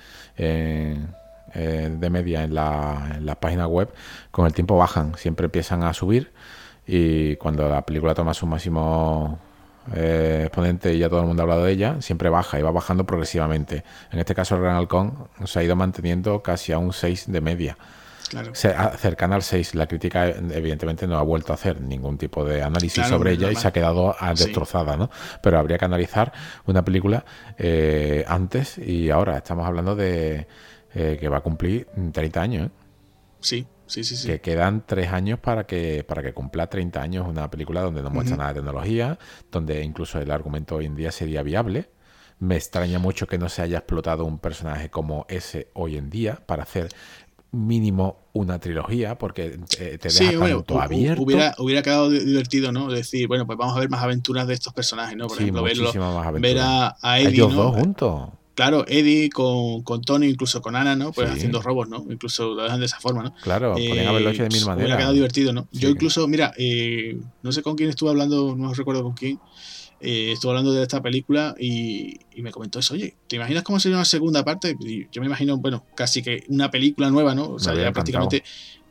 eh, 1.57 1.89
de 1.91 2.09
media 2.09 2.43
en, 2.43 2.53
la, 2.53 3.15
en 3.15 3.25
las 3.25 3.37
páginas 3.37 3.67
web, 3.67 3.89
con 4.31 4.45
el 4.45 4.53
tiempo 4.53 4.77
bajan, 4.77 5.15
siempre 5.17 5.45
empiezan 5.45 5.83
a 5.83 5.93
subir 5.93 6.31
y 6.85 7.35
cuando 7.35 7.67
la 7.67 7.85
película 7.85 8.13
toma 8.13 8.33
su 8.33 8.45
máximo 8.45 9.39
eh, 9.93 10.43
exponente 10.45 10.93
y 10.93 10.99
ya 10.99 11.09
todo 11.09 11.21
el 11.21 11.27
mundo 11.27 11.41
ha 11.41 11.45
hablado 11.45 11.63
de 11.65 11.71
ella, 11.71 12.01
siempre 12.01 12.29
baja 12.29 12.59
y 12.59 12.61
va 12.61 12.71
bajando 12.71 13.05
progresivamente. 13.05 13.83
En 14.11 14.19
este 14.19 14.35
caso 14.35 14.55
el 14.55 14.61
Gran 14.61 14.75
Halcón 14.75 15.29
se 15.45 15.59
ha 15.59 15.63
ido 15.63 15.75
manteniendo 15.75 16.41
casi 16.41 16.71
a 16.71 16.77
un 16.77 16.93
6 16.93 17.31
de 17.31 17.41
media. 17.41 17.77
Claro. 18.29 18.53
cercana 18.53 19.35
al 19.35 19.41
6. 19.41 19.75
La 19.75 19.87
crítica, 19.87 20.27
evidentemente, 20.27 21.07
no 21.07 21.17
ha 21.17 21.21
vuelto 21.21 21.53
a 21.53 21.55
hacer 21.55 21.79
ningún 21.79 22.17
tipo 22.17 22.43
de 22.43 22.61
análisis 22.61 23.05
sobre 23.07 23.31
ella 23.31 23.49
y 23.49 23.55
se 23.55 23.69
ha 23.69 23.71
quedado 23.71 24.17
destrozada, 24.35 24.97
¿no? 24.97 25.09
Pero 25.41 25.57
habría 25.57 25.77
que 25.77 25.85
analizar 25.85 26.33
una 26.65 26.83
película 26.83 27.23
eh, 27.57 28.25
antes 28.27 28.79
y 28.79 29.09
ahora. 29.11 29.37
Estamos 29.37 29.65
hablando 29.65 29.95
de, 29.95 30.45
eh, 30.99 31.15
que 31.19 31.29
va 31.29 31.37
a 31.37 31.41
cumplir 31.41 31.87
30 32.11 32.41
años. 32.41 32.67
¿eh? 32.67 32.71
Sí, 33.39 33.67
sí, 33.85 34.03
sí, 34.03 34.15
sí. 34.15 34.27
Que 34.27 34.41
quedan 34.41 34.83
3 34.83 35.13
años 35.13 35.37
para 35.37 35.67
que, 35.67 36.03
para 36.03 36.23
que 36.23 36.33
cumpla 36.33 36.67
30 36.67 36.99
años 36.99 37.27
una 37.27 37.51
película 37.51 37.81
donde 37.81 38.01
no 38.01 38.09
muestra 38.09 38.35
nada 38.35 38.49
de 38.49 38.55
tecnología, 38.61 39.19
donde 39.51 39.83
incluso 39.83 40.19
el 40.19 40.31
argumento 40.31 40.75
hoy 40.75 40.87
en 40.87 40.95
día 40.95 41.11
sería 41.11 41.43
viable. 41.43 41.91
Me 42.39 42.55
extraña 42.55 42.97
mucho 42.97 43.27
que 43.27 43.37
no 43.37 43.47
se 43.47 43.61
haya 43.61 43.77
explotado 43.77 44.25
un 44.25 44.39
personaje 44.39 44.89
como 44.89 45.27
ese 45.29 45.69
hoy 45.73 45.97
en 45.97 46.09
día 46.09 46.41
para 46.47 46.63
hacer 46.63 46.89
mínimo 47.51 48.29
una 48.33 48.59
trilogía 48.59 49.19
porque 49.19 49.59
te, 49.69 49.97
deja 49.97 50.09
sí, 50.09 50.35
tanto 50.35 50.81
abierto. 50.81 51.21
Hubiera, 51.21 51.53
hubiera 51.59 51.83
quedado 51.83 52.09
divertido, 52.09 52.71
¿no? 52.71 52.89
Decir, 52.89 53.27
bueno, 53.27 53.45
pues 53.45 53.57
vamos 53.59 53.77
a 53.77 53.79
ver 53.79 53.89
más 53.89 54.01
aventuras 54.01 54.47
de 54.47 54.55
estos 54.55 54.73
personajes, 54.73 55.15
¿no? 55.15 55.27
Por 55.27 55.39
ejemplo, 55.39 55.61
verlo, 55.61 55.91
ver 56.39 56.57
a, 56.59 56.97
a 57.01 57.19
Eddie, 57.19 57.29
Ellos 57.29 57.53
dos 57.53 57.75
juntos. 57.75 58.29
Claro, 58.57 58.85
Eddie 58.87 59.29
con, 59.29 59.83
con, 59.83 60.01
Tony, 60.01 60.25
incluso 60.25 60.63
con 60.63 60.75
Ana, 60.75 60.95
¿no? 60.95 61.11
Pues 61.11 61.29
haciendo 61.29 61.61
robos, 61.61 61.89
¿no? 61.89 62.03
Incluso 62.09 62.55
lo 62.55 62.63
dejan 62.63 62.79
de 62.79 62.87
esa 62.87 62.99
forma, 62.99 63.21
¿no? 63.21 63.35
Claro, 63.43 63.73
podrían 63.73 64.07
haberlo 64.07 64.31
hecho 64.31 64.41
de 64.41 64.49
mil 64.49 64.65
maneras. 64.65 64.77
Hubiera 64.77 64.97
quedado 64.97 65.13
divertido, 65.13 65.53
¿no? 65.53 65.67
Yo 65.71 65.89
incluso, 65.89 66.27
mira, 66.27 66.51
eh, 66.57 67.19
no 67.43 67.51
sé 67.51 67.61
con 67.61 67.75
quién 67.75 67.89
estuve 67.89 68.09
hablando, 68.09 68.55
no 68.55 68.73
recuerdo 68.73 69.03
con 69.03 69.13
quién, 69.13 69.39
eh, 69.99 70.31
estuve 70.31 70.53
hablando 70.53 70.73
de 70.73 70.81
esta 70.81 71.03
película 71.03 71.53
y, 71.59 72.17
y, 72.33 72.41
me 72.41 72.49
comentó 72.49 72.79
eso, 72.79 72.95
oye, 72.95 73.15
¿te 73.27 73.35
imaginas 73.35 73.61
cómo 73.61 73.79
sería 73.79 73.97
una 73.97 74.05
segunda 74.05 74.43
parte? 74.43 74.75
Y 74.79 75.07
yo 75.11 75.21
me 75.21 75.27
imagino, 75.27 75.55
bueno, 75.57 75.85
casi 75.93 76.23
que 76.23 76.43
una 76.47 76.71
película 76.71 77.11
nueva, 77.11 77.35
¿no? 77.35 77.51
O 77.51 77.59
sea, 77.59 77.75
ya 77.75 77.91
prácticamente 77.91 78.43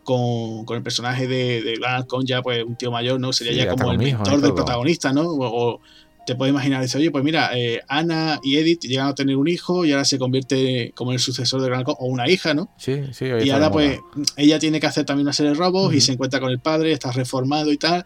con, 0.05 0.64
con, 0.64 0.76
el 0.76 0.84
personaje 0.84 1.26
de, 1.26 1.60
de 1.62 2.05
Con 2.06 2.24
ya 2.24 2.40
pues 2.40 2.62
un 2.64 2.76
tío 2.76 2.93
mayor, 2.93 3.18
¿no? 3.18 3.32
Sería 3.32 3.64
ya 3.64 3.68
como 3.68 3.90
el 3.90 3.98
mentor 3.98 4.40
del 4.40 4.55
protagonista, 4.55 5.12
¿no? 5.12 5.24
o, 5.26 5.80
te 6.26 6.34
puedes 6.34 6.52
imaginar, 6.52 6.82
dice, 6.82 6.98
oye, 6.98 7.10
pues 7.10 7.24
mira, 7.24 7.50
eh, 7.56 7.80
Ana 7.88 8.40
y 8.42 8.56
Edith 8.56 8.82
llegan 8.82 9.06
a 9.06 9.14
tener 9.14 9.36
un 9.36 9.48
hijo 9.48 9.84
y 9.84 9.92
ahora 9.92 10.04
se 10.04 10.18
convierte 10.18 10.92
como 10.94 11.12
el 11.12 11.20
sucesor 11.20 11.62
de 11.62 11.68
Gran 11.68 11.84
o 11.86 12.06
una 12.06 12.28
hija, 12.28 12.52
¿no? 12.52 12.68
Sí, 12.76 13.04
sí. 13.12 13.26
Y 13.44 13.50
ahora 13.50 13.70
pues 13.70 14.00
ella 14.36 14.58
tiene 14.58 14.80
que 14.80 14.86
hacer 14.86 15.04
también 15.04 15.26
una 15.26 15.32
serie 15.32 15.52
de 15.52 15.58
robos 15.58 15.94
y 15.94 16.00
se 16.00 16.12
encuentra 16.12 16.40
con 16.40 16.50
el 16.50 16.58
padre, 16.58 16.92
está 16.92 17.12
reformado 17.12 17.72
y 17.72 17.78
tal. 17.78 18.04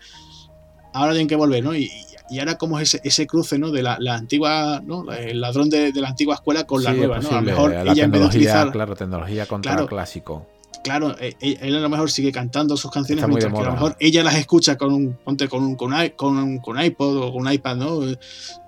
Ahora 0.93 1.13
tienen 1.13 1.29
que 1.29 1.37
volver, 1.37 1.65
¿no? 1.65 1.75
Y, 1.75 1.91
y 2.29 2.39
ahora 2.39 2.59
como 2.59 2.79
es 2.79 2.95
ese, 2.95 3.01
ese 3.09 3.27
cruce, 3.27 3.59
¿no? 3.59 3.71
De 3.71 3.83
la, 3.83 3.97
la, 3.99 4.17
antigua, 4.17 4.83
¿no? 4.85 5.11
El 5.11 5.41
ladrón 5.41 5.71
de, 5.71 5.93
de, 5.93 6.01
la 6.01 6.09
antigua 6.09 6.35
escuela 6.35 6.65
con 6.65 6.85
la 6.85 6.93
nueva, 6.93 7.21
¿no? 7.21 7.31
A 7.31 7.35
lo 7.37 7.43
mejor 7.43 7.73
ella 7.73 8.05
en 8.05 8.11
vez 8.11 8.21
de 8.21 8.27
utilizar... 8.27 8.71
Claro, 8.71 8.95
tecnología 8.95 9.47
contra 9.47 9.73
claro, 9.73 9.89
clásico 9.89 10.47
claro, 10.83 11.17
e, 11.19 11.37
e, 11.41 11.59
él 11.63 11.77
a 11.77 11.81
lo 11.81 11.89
mejor 11.89 12.11
sigue 12.11 12.33
cantando 12.33 12.77
sus 12.77 12.91
canciones, 12.91 13.27
mientras 13.27 13.53
que 13.53 13.59
a 13.59 13.65
lo 13.65 13.73
mejor 13.73 13.97
ella 14.01 14.23
las 14.23 14.37
escucha 14.37 14.77
con 14.77 14.93
un, 14.93 15.15
ponte 15.15 15.49
con 15.49 15.63
un, 15.63 15.77
con, 15.77 15.93
con, 16.17 16.59
con 16.59 16.83
iPod 16.83 17.17
o 17.17 17.33
con 17.33 17.47
un 17.47 17.53
iPad, 17.53 17.77
¿no? 17.77 18.03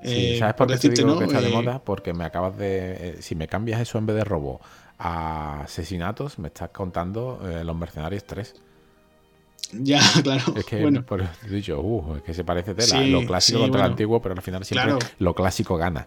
Eh, 0.02 0.36
¿Sabes 0.38 0.54
por, 0.54 0.66
qué 0.66 0.74
decirte, 0.74 1.04
¿no? 1.04 1.18
que 1.18 1.24
está 1.24 1.40
de 1.40 1.48
eh, 1.48 1.52
moda? 1.52 1.82
Porque 1.84 2.12
me 2.12 2.24
acabas 2.24 2.56
de. 2.56 2.92
Eh, 2.92 3.16
si 3.20 3.34
me 3.34 3.48
cambias 3.48 3.80
eso 3.80 3.98
en 3.98 4.06
vez 4.06 4.16
de 4.16 4.24
robo 4.24 4.60
a 4.98 5.62
asesinatos, 5.62 6.38
me 6.38 6.48
estás 6.48 6.70
contando 6.70 7.40
eh, 7.44 7.64
Los 7.64 7.76
Mercenarios 7.76 8.24
3. 8.24 8.54
Ya, 9.72 10.00
claro. 10.22 10.42
Es 10.56 10.64
que, 10.64 10.82
bueno. 10.82 11.04
por 11.04 11.24
dicho, 11.48 11.80
uh, 11.80 12.16
es 12.16 12.22
que 12.22 12.34
se 12.34 12.44
parece 12.44 12.74
tela. 12.74 12.86
Sí, 12.86 13.10
lo 13.10 13.24
clásico 13.24 13.58
sí, 13.58 13.62
contra 13.62 13.80
bueno, 13.80 13.88
lo 13.88 13.92
antiguo, 13.92 14.22
pero 14.22 14.34
al 14.34 14.42
final 14.42 14.64
siempre 14.64 14.90
claro. 14.90 15.06
lo 15.18 15.34
clásico 15.34 15.76
gana. 15.76 16.06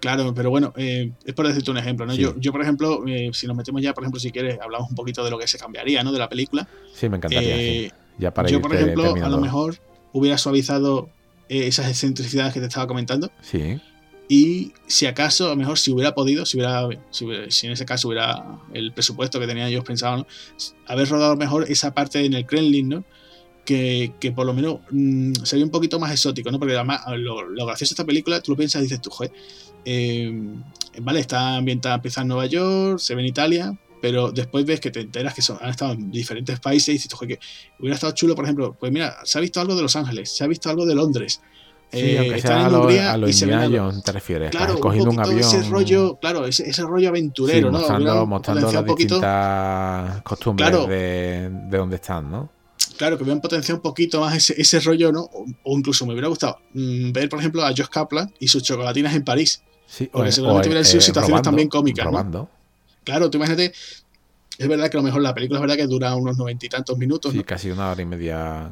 Claro, 0.00 0.32
pero 0.34 0.50
bueno, 0.50 0.72
eh, 0.76 1.12
es 1.24 1.34
por 1.34 1.46
decirte 1.48 1.70
un 1.70 1.78
ejemplo, 1.78 2.06
¿no? 2.06 2.14
Sí. 2.14 2.22
Yo, 2.22 2.34
yo, 2.38 2.52
por 2.52 2.62
ejemplo, 2.62 3.04
eh, 3.06 3.30
si 3.32 3.46
nos 3.46 3.56
metemos 3.56 3.82
ya, 3.82 3.94
por 3.94 4.04
ejemplo, 4.04 4.20
si 4.20 4.30
quieres, 4.30 4.58
hablamos 4.60 4.88
un 4.90 4.94
poquito 4.94 5.24
de 5.24 5.30
lo 5.30 5.38
que 5.38 5.48
se 5.48 5.58
cambiaría, 5.58 6.02
¿no? 6.02 6.12
De 6.12 6.18
la 6.18 6.28
película. 6.28 6.68
Sí, 6.94 7.08
me 7.08 7.16
encantaría. 7.16 7.56
Eh, 7.56 7.88
sí. 7.88 7.94
Ya 8.18 8.32
para 8.32 8.48
yo, 8.48 8.60
por 8.60 8.74
ejemplo, 8.74 9.02
terminando. 9.04 9.26
a 9.26 9.30
lo 9.30 9.42
mejor 9.42 9.76
hubiera 10.12 10.38
suavizado 10.38 11.08
eh, 11.48 11.66
esas 11.66 11.88
excentricidades 11.88 12.52
que 12.52 12.60
te 12.60 12.66
estaba 12.66 12.86
comentando. 12.86 13.30
Sí. 13.40 13.80
Y 14.28 14.72
si 14.86 15.06
acaso, 15.06 15.46
a 15.46 15.48
lo 15.50 15.56
mejor 15.56 15.78
si 15.78 15.90
hubiera 15.90 16.14
podido, 16.14 16.44
si 16.44 16.58
hubiera, 16.58 16.86
si, 17.10 17.66
en 17.66 17.72
ese 17.72 17.86
caso 17.86 18.08
hubiera 18.08 18.44
el 18.74 18.92
presupuesto 18.92 19.40
que 19.40 19.46
tenían 19.46 19.68
ellos 19.68 19.84
pensado, 19.84 20.18
¿no? 20.18 20.26
haber 20.86 21.08
rodado 21.08 21.36
mejor 21.36 21.64
esa 21.70 21.94
parte 21.94 22.22
en 22.24 22.34
el 22.34 22.44
Kremlin, 22.44 22.88
¿no? 22.88 23.04
Que, 23.64 24.12
que, 24.20 24.32
por 24.32 24.46
lo 24.46 24.54
menos 24.54 24.80
mmm, 24.90 25.32
sería 25.44 25.64
un 25.64 25.70
poquito 25.70 25.98
más 25.98 26.12
exótico, 26.12 26.50
¿no? 26.50 26.58
Porque 26.58 26.74
además 26.74 27.02
lo, 27.16 27.42
lo, 27.42 27.66
gracioso 27.66 27.92
de 27.92 27.94
esta 27.94 28.04
película, 28.04 28.42
tú 28.42 28.52
lo 28.52 28.56
piensas 28.56 28.80
y 28.80 28.84
dices 28.84 29.00
tú, 29.00 29.10
joder, 29.10 29.32
eh, 29.90 30.30
vale, 31.00 31.20
está 31.20 31.56
ambientada, 31.56 31.94
empieza 31.94 32.20
en 32.20 32.28
Nueva 32.28 32.44
York, 32.44 32.98
se 32.98 33.14
ve 33.14 33.22
en 33.22 33.28
Italia, 33.28 33.78
pero 34.02 34.30
después 34.30 34.66
ves 34.66 34.80
que 34.80 34.90
te 34.90 35.00
enteras 35.00 35.32
que 35.32 35.40
son, 35.40 35.56
han 35.62 35.70
estado 35.70 35.94
en 35.94 36.10
diferentes 36.10 36.60
países 36.60 36.88
y 36.88 36.92
dices, 36.92 37.10
que 37.18 37.38
hubiera 37.78 37.94
estado 37.94 38.12
chulo, 38.12 38.34
por 38.34 38.44
ejemplo, 38.44 38.76
pues 38.78 38.92
mira, 38.92 39.16
se 39.24 39.38
ha 39.38 39.40
visto 39.40 39.62
algo 39.62 39.74
de 39.74 39.80
Los 39.80 39.96
Ángeles, 39.96 40.30
se 40.30 40.44
ha 40.44 40.46
visto 40.46 40.68
algo 40.68 40.84
de 40.84 40.94
Londres. 40.94 41.40
Sí, 41.90 42.00
eh, 42.00 42.18
aunque 42.18 42.40
sea 42.42 42.66
a 42.66 42.68
lo, 42.68 42.86
a 42.86 43.16
lo 43.16 44.02
te 44.02 44.12
refieres. 44.12 44.50
Claro, 44.50 44.78
cogiendo 44.78 45.10
un, 45.10 45.20
avión. 45.20 45.38
Ese 45.38 45.62
rollo, 45.62 46.18
claro, 46.20 46.44
ese, 46.44 46.68
ese 46.68 46.82
rollo 46.82 47.08
aventurero, 47.08 47.68
sí, 47.68 47.72
mostrando, 47.72 48.14
¿no? 48.14 48.26
Mostrando 48.26 48.70
las 48.70 48.84
distintas 48.84 50.22
costumbres 50.22 50.70
de, 50.86 51.50
de 51.50 51.78
donde 51.78 51.96
están, 51.96 52.30
¿no? 52.30 52.50
Claro, 52.98 53.16
que 53.16 53.22
hubieran 53.22 53.40
potenciado 53.40 53.78
un 53.78 53.82
poquito 53.82 54.20
más 54.20 54.36
ese, 54.36 54.60
ese 54.60 54.80
rollo, 54.80 55.12
¿no? 55.12 55.22
O, 55.22 55.46
o, 55.62 55.78
incluso 55.78 56.04
me 56.04 56.12
hubiera 56.12 56.28
gustado 56.28 56.58
mmm, 56.74 57.10
ver, 57.10 57.30
por 57.30 57.38
ejemplo, 57.38 57.64
a 57.64 57.68
Josh 57.68 57.88
Kaplan 57.88 58.34
y 58.38 58.48
sus 58.48 58.62
chocolatinas 58.62 59.14
en 59.14 59.24
París. 59.24 59.62
Sí, 59.88 60.08
porque 60.12 60.28
o, 60.28 60.32
seguramente 60.32 60.68
hubieran 60.68 60.84
sido 60.84 60.98
eh, 60.98 61.02
situaciones 61.02 61.30
robando, 61.30 61.48
también 61.48 61.68
cómicas. 61.68 62.04
Robando. 62.04 62.38
¿no? 62.38 62.50
Claro, 63.04 63.30
tú 63.30 63.38
imagínate, 63.38 63.72
es 64.58 64.68
verdad 64.68 64.90
que 64.90 64.98
a 64.98 65.00
lo 65.00 65.04
mejor 65.04 65.22
la 65.22 65.34
película 65.34 65.58
es 65.58 65.62
verdad 65.62 65.76
que 65.76 65.86
dura 65.86 66.14
unos 66.14 66.36
noventa 66.36 66.66
y 66.66 66.68
tantos 66.68 66.98
minutos. 66.98 67.32
Sí, 67.32 67.38
¿no? 67.38 67.44
casi 67.44 67.70
una 67.70 67.90
hora 67.90 68.02
y 68.02 68.04
media. 68.04 68.70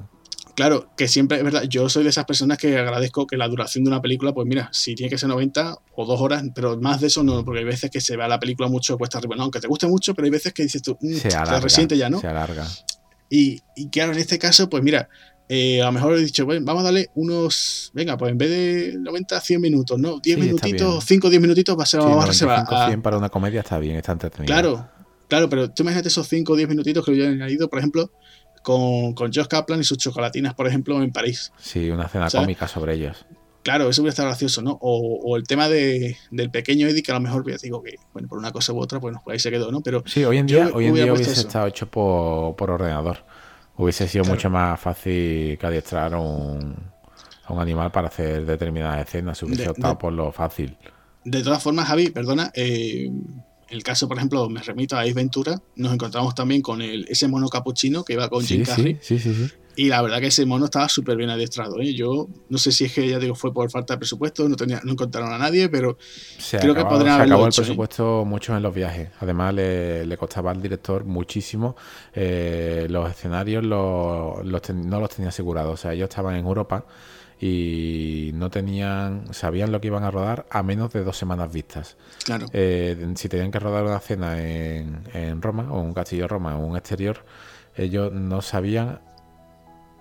Claro, 0.55 0.91
que 0.97 1.09
siempre, 1.09 1.39
es 1.39 1.45
verdad, 1.45 1.65
yo 1.65 1.89
soy 1.89 2.03
de 2.03 2.11
esas 2.11 2.25
personas 2.25 2.59
que 2.59 2.79
agradezco 2.79 3.27
que 3.27 3.37
la 3.37 3.49
duración 3.49 3.85
de 3.85 3.91
una 3.91 4.01
película, 4.01 4.33
pues 4.33 4.47
mira, 4.47 4.69
si 4.73 4.95
tiene 4.95 5.11
que 5.11 5.19
ser 5.19 5.29
90 5.29 5.79
o 5.95 6.07
dos 6.07 6.21
horas, 6.21 6.45
pero 6.55 6.79
más 6.79 7.01
de 7.01 7.09
eso 7.09 7.23
no, 7.23 7.45
porque 7.45 7.61
hay 7.61 7.65
veces 7.65 7.91
que 7.91 8.01
se 8.01 8.17
ve 8.17 8.27
la 8.29 8.39
película 8.39 8.69
mucho 8.69 8.97
cuesta 8.99 9.19
arriba. 9.19 9.37
No, 9.37 9.45
aunque 9.45 9.61
te 9.61 9.69
guste 9.69 9.87
mucho, 9.87 10.15
pero 10.15 10.25
hay 10.25 10.31
veces 10.31 10.53
que 10.53 10.63
dices 10.63 10.83
tú, 10.83 10.97
mmm, 11.01 11.15
Se 11.15 11.29
alarga, 11.29 11.57
te 11.57 11.61
resiente 11.61 11.97
ya, 11.97 12.09
¿no? 12.11 12.21
Se 12.21 12.29
alarga. 12.29 12.67
Y, 13.29 13.61
y 13.75 13.89
claro, 13.91 14.13
en 14.13 14.19
este 14.19 14.39
caso, 14.39 14.71
pues 14.71 14.83
mira, 14.83 15.09
eh, 15.49 15.81
a 15.83 15.87
lo 15.87 15.93
mejor 15.93 16.15
he 16.17 16.21
dicho, 16.25 16.45
bueno, 16.45 16.65
vamos 16.65 16.81
a 16.83 16.85
darle 16.85 17.11
unos, 17.15 17.91
venga, 17.95 18.17
pues 18.17 18.33
en 18.33 18.39
vez 18.39 18.51
de 18.51 18.97
90, 18.99 19.41
100 19.41 19.61
minutos, 19.61 19.99
¿no? 19.99 20.19
10 20.21 20.23
Sí, 20.23 20.31
está 20.49 20.67
minutitos, 20.67 20.91
bien. 20.95 21.01
5 21.07 21.27
o 21.27 21.31
10 21.31 21.43
minutitos, 21.43 21.79
va 21.79 21.83
a 21.83 21.87
ser, 21.87 22.01
Sí, 22.03 22.09
reservar. 22.09 22.59
95, 22.59 22.75
a- 22.75 22.87
100 22.89 23.03
para 23.03 23.19
una 23.19 23.29
comedia 23.29 23.61
está 23.61 23.79
bien, 23.79 23.97
está 23.97 24.13
entretenido. 24.13 24.47
Claro, 24.53 24.89
claro, 25.29 25.49
pero 25.49 25.71
tú 25.71 25.83
imagínate 25.83 26.09
esos 26.09 26.27
5 26.29 26.53
o 26.55 26.57
10 26.57 26.69
minutitos 26.69 27.05
que 27.05 27.17
yo 27.17 27.25
he 27.25 27.29
añadido, 27.29 27.69
por 27.69 27.79
ejemplo, 27.79 28.11
con, 28.63 29.15
con 29.15 29.33
Josh 29.33 29.47
Kaplan 29.47 29.81
y 29.81 29.85
sus 29.85 29.99
chocolatinas, 29.99 30.55
por 30.55 30.67
ejemplo, 30.67 31.01
en 31.03 31.13
París. 31.13 31.53
Sí, 31.59 31.91
una 31.91 32.09
¿Sabes? 32.09 32.35
cómica 32.35 32.67
sobre 32.67 32.95
ellos. 32.95 33.25
Claro, 33.63 33.89
eso 33.91 34.01
hubiera 34.01 34.11
estado 34.11 34.29
gracioso, 34.29 34.63
¿no? 34.63 34.79
O, 34.81 35.21
o 35.25 35.37
el 35.37 35.43
tema 35.45 35.69
de, 35.69 36.17
del 36.31 36.51
pequeño 36.53 36.87
Eddie, 36.87 37.03
que 37.03 37.11
a 37.11 37.15
lo 37.15 37.21
mejor 37.21 37.49
ya 37.51 37.57
digo 37.61 37.83
que, 37.83 37.97
bueno, 38.13 38.29
por 38.29 38.39
una 38.39 38.53
cosa 38.53 38.73
u 38.73 38.79
otra, 38.81 38.99
bueno, 39.01 39.21
pues 39.25 39.35
ahí 39.35 39.39
se 39.41 39.51
quedó, 39.51 39.73
¿no? 39.73 39.81
Pero 39.81 40.05
Sí, 40.07 40.25
hoy 40.25 40.39
en 40.39 40.47
día, 40.47 40.71
hoy 40.73 40.87
en 40.87 40.95
día 40.95 41.13
hubiese 41.13 41.33
eso. 41.33 41.41
estado 41.41 41.67
hecho 41.67 41.89
por, 41.89 42.55
por 42.55 42.71
ordenador. 42.71 43.25
Hubiese 43.79 44.09
sido 44.09 44.25
Claro. 44.25 44.37
mucho 44.37 44.51
más 44.51 44.81
fácil 44.81 45.59
que 45.59 45.67
adiestrar 45.67 46.15
a 46.15 46.19
un, 46.19 46.75
a 47.45 47.53
un 47.53 47.61
animal 47.61 47.91
para 47.93 48.09
hacer 48.09 48.45
determinadas 48.47 49.07
escenas. 49.07 49.43
Hubiese 49.43 49.65
De- 49.65 49.69
optado 49.71 49.95
de- 49.95 50.01
por 50.01 50.13
lo 50.13 50.33
fácil. 50.33 50.77
De 51.25 51.43
todas 51.43 51.63
formas, 51.63 51.87
Javi, 51.89 52.11
perdona, 52.11 52.51
eh, 52.55 53.11
el 53.69 53.83
caso, 53.83 54.07
por 54.09 54.17
ejemplo, 54.17 54.49
me 54.49 54.63
remito 54.63 54.97
a 54.97 55.01
Ace 55.01 55.13
Ventura, 55.13 55.61
nos 55.75 55.93
encontramos 55.93 56.35
también 56.35 56.63
con 56.63 56.81
el, 56.81 57.05
ese 57.09 57.27
mono 57.29 57.49
capuchino 57.49 58.05
que 58.05 58.13
iba 58.13 58.29
con 58.29 58.43
Sí, 58.45 58.55
Jim 58.57 58.65
Carrey, 58.65 58.99
sí, 59.03 59.19
sí, 59.19 59.35
sí, 59.35 59.49
sí. 59.49 59.55
Y 59.77 59.89
la 59.89 60.03
verdad 60.03 60.21
que 60.21 60.29
ese 60.29 60.47
mono 60.47 60.65
estaba 60.67 60.89
súper 60.89 61.17
bien 61.17 61.31
adiestrado. 61.31 61.81
¿eh? 61.81 61.95
Yo 61.95 62.29
no 62.49 62.59
sé 62.59 62.73
si 62.73 62.85
es 62.87 62.93
que, 62.95 63.09
ya 63.09 63.19
digo, 63.19 63.35
fue 63.35 63.53
por 63.53 63.71
falta 63.71 63.95
de 63.95 63.99
presupuesto, 63.99 64.49
no, 64.49 64.57
tenía, 64.57 64.81
no 64.85 64.93
encontraron 64.93 65.33
a 65.33 65.39
nadie, 65.39 65.69
pero 65.69 65.99
Se 66.39 66.59
creo 66.59 66.75
que 66.75 66.81
acabó, 66.81 66.89
podrían 66.89 67.15
se 67.15 67.23
haberlo 67.23 67.37
acabó 67.37 67.47
el 67.47 67.53
hecho, 67.53 67.63
¿eh? 67.63 67.65
presupuesto 67.65 68.25
mucho 68.25 68.57
en 68.57 68.63
los 68.63 68.75
viajes. 68.75 69.11
Además, 69.21 69.55
le, 69.55 70.07
le 70.07 70.17
costaba 70.17 70.51
al 70.51 70.63
director 70.63 71.05
muchísimo. 71.05 71.77
eh, 72.15 72.87
los 72.91 73.11
escenarios 73.11 73.65
los, 73.65 74.45
los 74.45 74.63
ten- 74.63 74.89
no 74.89 75.01
los 75.01 75.11
tenía 75.11 75.29
asegurados. 75.31 75.75
O 75.75 75.77
sea, 75.77 75.93
ellos 75.93 76.09
estaban 76.09 76.37
en 76.37 76.47
Europa 76.47 76.87
y 77.41 78.31
no 78.35 78.51
tenían, 78.51 79.33
sabían 79.35 79.73
lo 79.73 79.81
que 79.81 79.89
iban 79.89 80.05
a 80.05 80.11
rodar 80.11 80.47
a 80.51 80.63
menos 80.63 80.93
de 80.93 81.05
dos 81.05 81.17
semanas 81.19 81.53
vistas. 81.53 81.97
claro, 82.25 82.47
si 82.51 83.29
tenían 83.29 83.51
que 83.51 83.59
rodar 83.59 83.85
una 83.85 84.01
cena 84.01 84.41
en, 84.43 85.03
en 85.13 85.43
Roma 85.43 85.69
o 85.71 85.81
un 85.81 85.93
castillo 85.95 86.23
de 86.23 86.29
Roma 86.29 86.57
o 86.57 86.65
un 86.67 86.77
exterior, 86.77 87.25
ellos 87.77 88.13
no 88.13 88.41
sabían, 88.43 89.01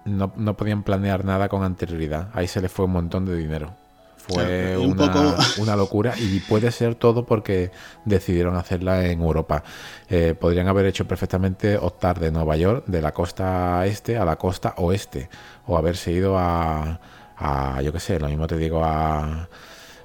no, 0.05 0.33
no 0.37 0.55
podían 0.57 0.83
planear 0.83 1.25
nada 1.25 1.49
con 1.49 1.63
anterioridad. 1.63 2.29
Ahí 2.33 2.47
se 2.47 2.61
les 2.61 2.71
fue 2.71 2.85
un 2.85 2.91
montón 2.91 3.25
de 3.25 3.35
dinero. 3.35 3.75
Fue 4.17 4.33
Claro, 4.33 4.81
y 4.81 4.85
un 4.85 4.93
una, 4.93 4.95
poco- 4.95 5.35
una 5.55 5.75
locura 5.75 6.15
y 6.17 6.39
puede 6.39 6.71
ser 6.71 6.95
todo 6.95 7.25
porque 7.25 7.71
decidieron 8.05 8.55
hacerla 8.55 9.05
en 9.05 9.21
Europa. 9.21 9.63
Eh, 10.09 10.35
podrían 10.39 10.67
haber 10.67 10.85
hecho 10.87 11.07
perfectamente 11.07 11.77
optar 11.77 12.19
de 12.19 12.31
Nueva 12.31 12.55
York, 12.57 12.85
de 12.87 13.01
la 13.01 13.13
costa 13.13 13.85
este 13.85 14.17
a 14.17 14.25
la 14.25 14.37
costa 14.37 14.73
oeste, 14.77 15.29
o 15.67 15.77
haberse 15.77 16.11
ido 16.11 16.37
a, 16.39 16.99
a 17.37 17.81
yo 17.83 17.91
qué 17.93 17.99
sé, 17.99 18.19
lo 18.19 18.27
mismo 18.27 18.47
te 18.47 18.57
digo, 18.57 18.83
a, 18.83 19.47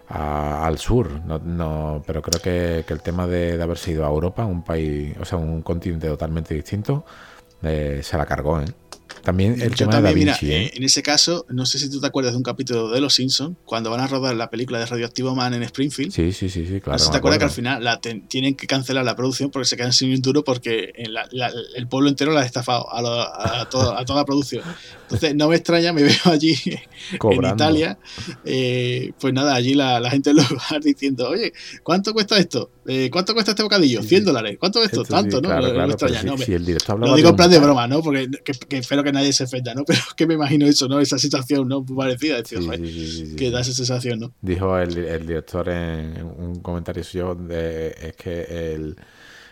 a- 0.09 0.67
al 0.67 0.79
sur, 0.79 1.11
no, 1.25 1.39
no, 1.39 2.03
pero 2.07 2.21
creo 2.23 2.41
que, 2.43 2.85
que 2.87 2.93
el 2.95 3.01
tema 3.03 3.27
de, 3.27 3.57
de 3.57 3.63
haberse 3.63 3.93
ido 3.93 4.05
a 4.05 4.09
Europa, 4.09 4.45
un 4.45 4.63
país, 4.63 5.17
o 5.21 5.25
sea, 5.25 5.39
un 5.39 5.63
continente 5.63 6.09
totalmente 6.09 6.55
distinto, 6.55 7.05
eh, 7.63 8.01
se 8.03 8.17
la 8.19 8.27
cargó, 8.27 8.61
¿eh? 8.61 8.67
También 9.23 9.61
el 9.61 9.71
Yo 9.71 9.77
tema 9.89 9.93
también, 9.93 10.03
de 10.03 10.03
Da 10.03 10.13
mira, 10.15 10.39
Vinci, 10.41 10.53
¿eh? 10.55 10.63
eh, 10.67 10.73
en 10.77 10.83
ese 10.85 11.03
caso, 11.03 11.45
no 11.51 11.67
sé 11.67 11.79
si 11.79 11.91
tú 11.91 12.01
te 12.01 12.07
acuerdas 12.07 12.33
de 12.33 12.39
un 12.39 12.43
capítulo 12.43 12.89
de 12.91 13.01
Los 13.01 13.15
Simpsons, 13.15 13.57
cuando 13.65 13.91
van 13.91 14.01
a 14.01 14.07
rodar 14.07 14.35
la 14.35 14.49
película 14.51 14.79
de 14.79 14.87
Radioactivo 14.87 15.35
Man 15.35 15.53
en 15.55 15.63
Springfield. 15.65 16.13
Sí, 16.13 16.33
sí, 16.33 16.49
sí, 16.49 16.67
sí, 16.67 16.81
claro. 16.81 16.93
no 16.93 16.99
sé 16.99 17.05
si 17.05 17.11
me 17.11 17.13
te 17.13 17.19
acuerdas 17.19 17.39
que 17.39 17.45
al 17.45 17.51
final 17.51 17.85
la 17.85 18.01
ten- 18.01 18.27
tienen 18.29 18.55
que 18.57 18.67
cancelar 18.67 19.05
la 19.05 19.15
producción 19.17 19.51
porque 19.51 19.67
se 19.67 19.77
quedan 19.77 19.93
sin 19.93 20.11
un 20.13 20.23
duro 20.23 20.43
porque 20.45 20.93
en 20.95 21.13
la- 21.13 21.29
la- 21.33 21.53
el 21.77 21.87
pueblo 21.87 22.09
entero 22.09 22.33
la 22.33 22.41
ha 22.41 22.47
estafado 22.47 22.91
a, 22.93 23.03
lo- 23.03 23.11
a 23.21 23.69
todo- 23.69 23.97
a 23.97 24.05
toda 24.05 24.21
la 24.21 24.25
producción. 24.25 24.63
Entonces 25.03 25.35
no 25.35 25.49
me 25.49 25.57
extraña, 25.57 25.93
me 25.93 26.03
veo 26.05 26.17
allí 26.25 26.55
en. 26.65 26.81
Italia, 27.55 27.99
eh, 28.45 29.13
pues 29.21 29.33
nada, 29.35 29.55
allí 29.55 29.75
la, 29.75 30.01
la 30.01 30.11
gente 30.11 30.31
en 30.31 30.37
los 30.37 30.47
diciendo, 30.85 31.29
oye, 31.29 31.53
¿cuánto 31.83 32.13
cuesta 32.13 32.39
esto? 32.39 32.71
Eh, 32.87 33.11
¿Cuánto 33.11 33.35
cuesta 33.35 33.51
este 33.53 33.63
bocadillo? 33.63 34.03
100 34.03 34.25
dólares. 34.25 34.57
¿Cuánto 34.59 34.83
esto? 34.83 35.03
Esto 35.03 35.15
Tanto, 35.15 35.37
sí, 35.37 35.43
¿no? 35.43 35.49
claro, 35.49 35.63
no, 35.63 35.69
no 35.69 35.75
claro, 35.75 35.89
me 35.89 35.95
pero 35.97 36.13
extraña, 36.13 36.21
si- 36.21 36.27
no, 36.27 36.37
me- 36.39 36.45
si 36.47 36.55
el 36.55 36.65
director 36.65 36.99
lo 36.99 37.15
digo 37.15 37.29
en 37.29 37.37
plan 37.37 37.49
un- 37.49 37.53
de 37.53 37.59
broma, 37.61 37.87
¿no? 37.87 38.03
Porque 38.03 38.29
que, 38.43 38.53
que 38.55 38.79
espero 38.79 39.03
que 39.05 39.13
nadie 39.13 39.33
se 39.35 39.45
ofenda, 39.45 39.75
¿no? 39.75 39.85
Pero 39.87 40.01
que 40.17 40.27
me 40.27 40.35
imagino 40.35 40.67
eso, 40.67 40.89
¿no? 40.89 40.99
Esa 40.99 41.19
situación, 41.19 41.69
¿no? 41.69 41.85
Parecida, 41.85 42.37
decir, 42.39 42.59
Sí, 42.61 43.27
sí, 43.29 43.37
que 43.37 43.51
da 43.51 43.61
esa 43.61 43.73
sensación, 43.73 44.21
¿no? 44.21 44.33
Dijo 44.41 44.79
el, 44.79 44.97
el 44.97 45.27
director 45.27 45.69
en, 45.69 46.23
un 46.23 46.61
comentario 46.63 47.05
suyo 47.05 47.35
de, 47.35 47.89
es 48.01 48.17
que 48.17 48.75
el, 48.75 48.97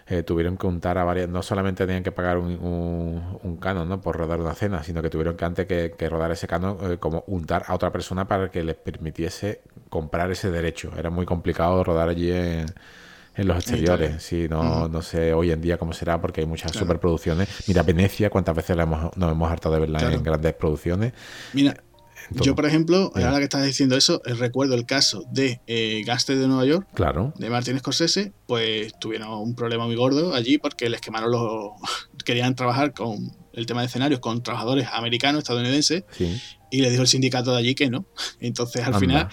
eh, 0.06 0.22
tuvieron 0.22 0.56
que 0.56 0.66
untar 0.66 0.96
a 0.96 1.04
varias, 1.04 1.28
no 1.28 1.42
solamente 1.42 1.84
tenían 1.84 2.02
que 2.02 2.12
pagar 2.12 2.38
un, 2.38 2.52
un, 2.52 3.38
un 3.42 3.56
canon 3.58 3.86
¿no? 3.90 4.00
por 4.00 4.16
rodar 4.16 4.40
una 4.40 4.54
cena, 4.54 4.82
sino 4.82 5.02
que 5.02 5.10
tuvieron 5.10 5.36
que 5.36 5.44
antes 5.44 5.66
que, 5.66 5.92
que 5.98 6.08
rodar 6.08 6.30
ese 6.32 6.46
canon 6.46 6.78
eh, 6.92 6.96
como 6.96 7.24
untar 7.26 7.64
a 7.66 7.74
otra 7.74 7.92
persona 7.92 8.26
para 8.26 8.50
que 8.50 8.62
les 8.64 8.74
permitiese 8.76 9.60
comprar 9.90 10.30
ese 10.30 10.50
derecho. 10.50 10.90
Era 10.96 11.10
muy 11.10 11.26
complicado 11.26 11.84
rodar 11.84 12.08
allí 12.08 12.32
en, 12.32 12.64
en 13.38 13.48
los 13.48 13.56
exteriores. 13.56 14.22
Sí, 14.22 14.46
no, 14.50 14.88
no 14.88 15.00
sé 15.02 15.32
hoy 15.32 15.50
en 15.50 15.60
día 15.60 15.78
cómo 15.78 15.92
será 15.92 16.20
porque 16.20 16.40
hay 16.42 16.46
muchas 16.46 16.72
Claro. 16.72 16.86
superproducciones. 16.86 17.48
Mira 17.66 17.82
Venecia, 17.82 18.28
cuántas 18.30 18.54
veces 18.54 18.76
la 18.76 18.82
hemos, 18.82 19.16
nos 19.16 19.32
hemos 19.32 19.50
hartado 19.50 19.74
de 19.74 19.80
verla 19.80 19.98
Claro. 20.00 20.14
en 20.16 20.22
grandes 20.22 20.54
producciones. 20.54 21.12
Mira, 21.54 21.76
Entonces, 22.30 22.46
yo 22.46 22.54
por 22.54 22.66
ejemplo, 22.66 23.10
Mira. 23.14 23.28
ahora 23.28 23.38
que 23.38 23.44
estás 23.44 23.64
diciendo 23.64 23.96
eso, 23.96 24.20
eh, 24.26 24.34
recuerdo 24.34 24.74
el 24.74 24.84
caso 24.84 25.24
de 25.30 25.60
eh, 25.66 26.02
Gaste 26.04 26.36
de 26.36 26.46
Nueva 26.46 26.66
York, 26.66 26.86
Claro. 26.92 27.32
de 27.38 27.48
Martin 27.48 27.78
Scorsese, 27.78 28.32
pues 28.46 28.92
tuvieron 28.98 29.28
un 29.30 29.54
problema 29.54 29.86
muy 29.86 29.94
gordo 29.96 30.34
allí 30.34 30.58
porque 30.58 30.90
les 30.90 31.00
quemaron 31.00 31.30
los... 31.30 31.70
querían 32.26 32.54
trabajar 32.54 32.92
con 32.92 33.32
el 33.54 33.64
tema 33.66 33.80
de 33.80 33.86
escenarios 33.86 34.20
con 34.20 34.42
trabajadores 34.42 34.86
americanos, 34.92 35.38
estadounidenses, 35.38 36.04
Sí. 36.10 36.38
y 36.70 36.80
le 36.82 36.90
dijo 36.90 37.00
el 37.02 37.08
sindicato 37.08 37.52
de 37.52 37.58
allí 37.58 37.74
que 37.74 37.88
no. 37.88 38.04
Entonces 38.40 38.82
al 38.82 38.88
Anda. 38.94 38.98
final 39.00 39.28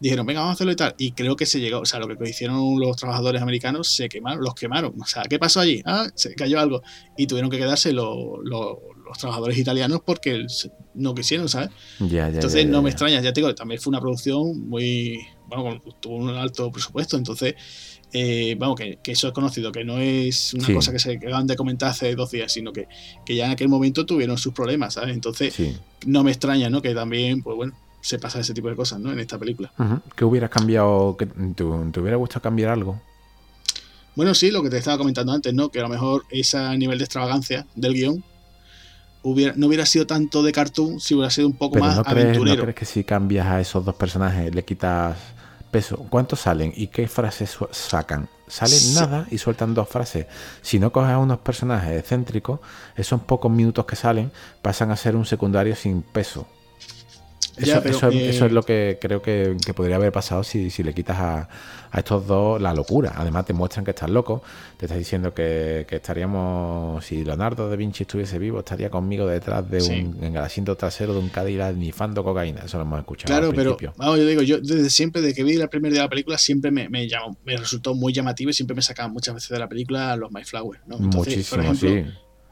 dijeron, 0.00 0.26
venga, 0.26 0.40
vamos 0.40 0.52
a 0.52 0.54
hacerlo 0.54 0.72
y 0.72 0.76
tal. 0.76 0.94
Y 0.98 1.12
creo 1.12 1.36
que 1.36 1.46
se 1.46 1.60
llegó, 1.60 1.80
o 1.80 1.84
sea, 1.86 2.00
lo 2.00 2.08
que 2.16 2.28
hicieron 2.28 2.80
los 2.80 2.96
trabajadores 2.96 3.42
americanos, 3.42 3.88
se 3.94 4.08
quemaron, 4.08 4.42
los 4.42 4.54
quemaron. 4.54 4.94
O 5.00 5.06
sea, 5.06 5.22
¿qué 5.28 5.38
pasó 5.38 5.60
allí? 5.60 5.82
Ah, 5.84 6.08
se 6.14 6.34
cayó 6.34 6.58
algo. 6.58 6.82
Y 7.16 7.26
tuvieron 7.26 7.50
que 7.50 7.58
quedarse 7.58 7.92
los, 7.92 8.16
los- 8.42 8.78
los 9.06 9.18
trabajadores 9.18 9.58
italianos 9.58 10.00
porque 10.06 10.46
no 10.94 11.14
quisieron, 11.16 11.48
¿sabes? 11.48 11.70
Ya, 11.98 12.06
ya, 12.08 12.26
Entonces 12.28 12.64
ya, 12.64 12.70
no 12.70 12.80
me 12.80 12.90
extraña, 12.90 13.20
ya 13.20 13.32
te 13.32 13.40
digo, 13.40 13.52
también 13.56 13.80
fue 13.80 13.90
una 13.90 14.00
producción 14.00 14.68
muy, 14.68 15.18
bueno, 15.48 15.82
tuvo 16.00 16.14
un 16.14 16.28
alto 16.30 16.70
presupuesto, 16.70 17.16
entonces, 17.16 17.54
eh, 18.12 18.54
vamos, 18.56 18.76
que, 18.78 19.00
que 19.02 19.10
eso 19.12 19.26
es 19.26 19.32
conocido, 19.32 19.72
que 19.72 19.84
no 19.84 19.98
es 19.98 20.54
una 20.54 20.64
Sí. 20.66 20.74
cosa 20.74 20.92
que 20.92 21.00
se 21.00 21.14
acaban 21.16 21.48
de 21.48 21.56
comentar 21.56 21.90
hace 21.90 22.14
dos 22.14 22.30
días, 22.30 22.52
sino 22.52 22.72
que, 22.72 22.86
que 23.26 23.34
ya 23.34 23.46
en 23.46 23.50
aquel 23.50 23.68
momento 23.68 24.06
tuvieron 24.06 24.38
sus 24.38 24.52
problemas, 24.54 24.94
¿sabes? 24.94 25.12
Entonces, 25.12 25.54
Sí. 25.54 25.74
no 26.06 26.22
me 26.22 26.30
extraña, 26.30 26.70
¿no? 26.70 26.80
Que 26.80 26.94
también, 26.94 27.42
pues 27.42 27.56
bueno, 27.56 27.72
se 28.00 28.18
pasa 28.18 28.40
ese 28.40 28.54
tipo 28.54 28.68
de 28.68 28.76
cosas, 28.76 28.98
¿no? 29.00 29.12
En 29.12 29.18
esta 29.20 29.38
película. 29.38 29.72
¿Qué 30.16 30.24
hubieras 30.24 30.50
cambiado? 30.50 31.16
que 31.16 31.26
te, 31.26 31.34
te 31.54 31.62
hubiera 32.00 32.16
gustado 32.16 32.42
cambiar 32.42 32.70
algo? 32.70 33.00
Bueno, 34.16 34.34
sí, 34.34 34.50
lo 34.50 34.62
que 34.62 34.70
te 34.70 34.78
estaba 34.78 34.98
comentando 34.98 35.32
antes, 35.32 35.54
¿no? 35.54 35.68
Que 35.70 35.78
a 35.78 35.82
lo 35.82 35.88
mejor 35.88 36.24
ese 36.30 36.76
nivel 36.76 36.98
de 36.98 37.04
extravagancia 37.04 37.66
del 37.74 37.94
guion 37.94 38.24
hubiera, 39.22 39.52
no 39.56 39.66
hubiera 39.68 39.86
sido 39.86 40.06
tanto 40.06 40.42
de 40.42 40.52
cartoon 40.52 40.98
si 41.00 41.14
hubiera 41.14 41.30
sido 41.30 41.46
un 41.46 41.54
poco 41.54 41.74
Pero 41.74 41.86
más 41.86 41.96
¿no 41.96 42.04
crees, 42.04 42.24
¿no 42.26 42.30
aventurero. 42.30 42.62
crees 42.62 42.76
que 42.76 42.84
si 42.84 43.04
cambias 43.04 43.46
a 43.46 43.60
esos 43.60 43.84
dos 43.84 43.94
personajes 43.94 44.54
le 44.54 44.64
quitas 44.64 45.16
peso? 45.70 45.96
¿Cuántos 46.10 46.40
salen 46.40 46.72
y 46.74 46.88
qué 46.88 47.06
frases 47.06 47.56
sacan? 47.70 48.28
Salen 48.48 48.78
Sí. 48.80 48.94
nada 48.94 49.26
y 49.30 49.38
sueltan 49.38 49.74
dos 49.74 49.88
frases. 49.88 50.26
Si 50.60 50.80
no 50.80 50.90
coges 50.90 51.10
a 51.12 51.18
unos 51.18 51.38
personajes 51.38 52.00
excéntricos, 52.00 52.58
esos 52.96 53.20
pocos 53.22 53.50
minutos 53.50 53.84
que 53.86 53.94
salen 53.94 54.32
pasan 54.60 54.90
a 54.90 54.96
ser 54.96 55.14
un 55.14 55.24
secundario 55.24 55.76
sin 55.76 56.02
peso. 56.02 56.48
Eso, 57.60 58.08
eso, 58.08 58.46
es 58.46 58.52
lo 58.52 58.62
que 58.62 58.98
creo 59.00 59.22
que, 59.22 59.56
podría 59.74 59.96
haber 59.96 60.12
pasado 60.12 60.42
si, 60.42 60.70
si 60.70 60.82
le 60.82 60.94
quitas 60.94 61.18
a, 61.18 61.48
a, 61.90 61.98
estos 61.98 62.26
dos 62.26 62.60
la 62.60 62.74
locura. 62.74 63.12
Además, 63.16 63.46
te 63.46 63.52
muestran 63.52 63.84
que 63.84 63.90
estás 63.90 64.10
loco, 64.10 64.42
te 64.76 64.86
estás 64.86 64.98
diciendo 64.98 65.34
que, 65.34 65.86
estaríamos, 65.88 67.04
si 67.04 67.24
Leonardo 67.24 67.68
da 67.68 67.76
Vinci 67.76 68.04
estuviese 68.04 68.38
vivo, 68.38 68.60
estaría 68.60 68.90
conmigo 68.90 69.26
detrás 69.26 69.68
de 69.70 69.82
un, 69.82 70.24
en 70.24 70.36
el 70.36 70.42
asiento 70.42 70.76
trasero 70.76 71.12
de 71.12 71.20
un 71.20 71.28
Cadillac 71.28 71.74
nifando 71.76 72.24
cocaína. 72.24 72.62
Eso 72.64 72.78
lo 72.78 72.84
hemos 72.84 72.98
escuchado. 73.00 73.26
Claro, 73.26 73.52
pero 73.54 73.76
vamos, 73.96 74.18
yo 74.18 74.26
digo, 74.26 74.42
yo 74.42 74.58
desde 74.60 74.90
siempre, 74.90 75.22
desde 75.22 75.34
que 75.34 75.44
vi 75.44 75.54
el 75.54 75.68
primer 75.68 75.92
día 75.92 76.02
de 76.02 76.06
la 76.06 76.10
película, 76.10 76.38
siempre 76.38 76.70
me, 76.70 76.88
me, 76.88 77.08
llamó, 77.08 77.36
me 77.44 77.56
resultó 77.56 77.94
muy 77.94 78.12
llamativo 78.12 78.50
y 78.50 78.54
siempre 78.54 78.74
me 78.74 78.82
sacaban 78.82 79.12
muchas 79.12 79.34
veces 79.34 79.50
de 79.50 79.58
la 79.58 79.68
película 79.68 80.16
los 80.16 80.32
My 80.32 80.44
Flowers. 80.44 80.80
¿no? 80.86 80.98
Muchísimo, 80.98 81.74
sí 81.74 82.04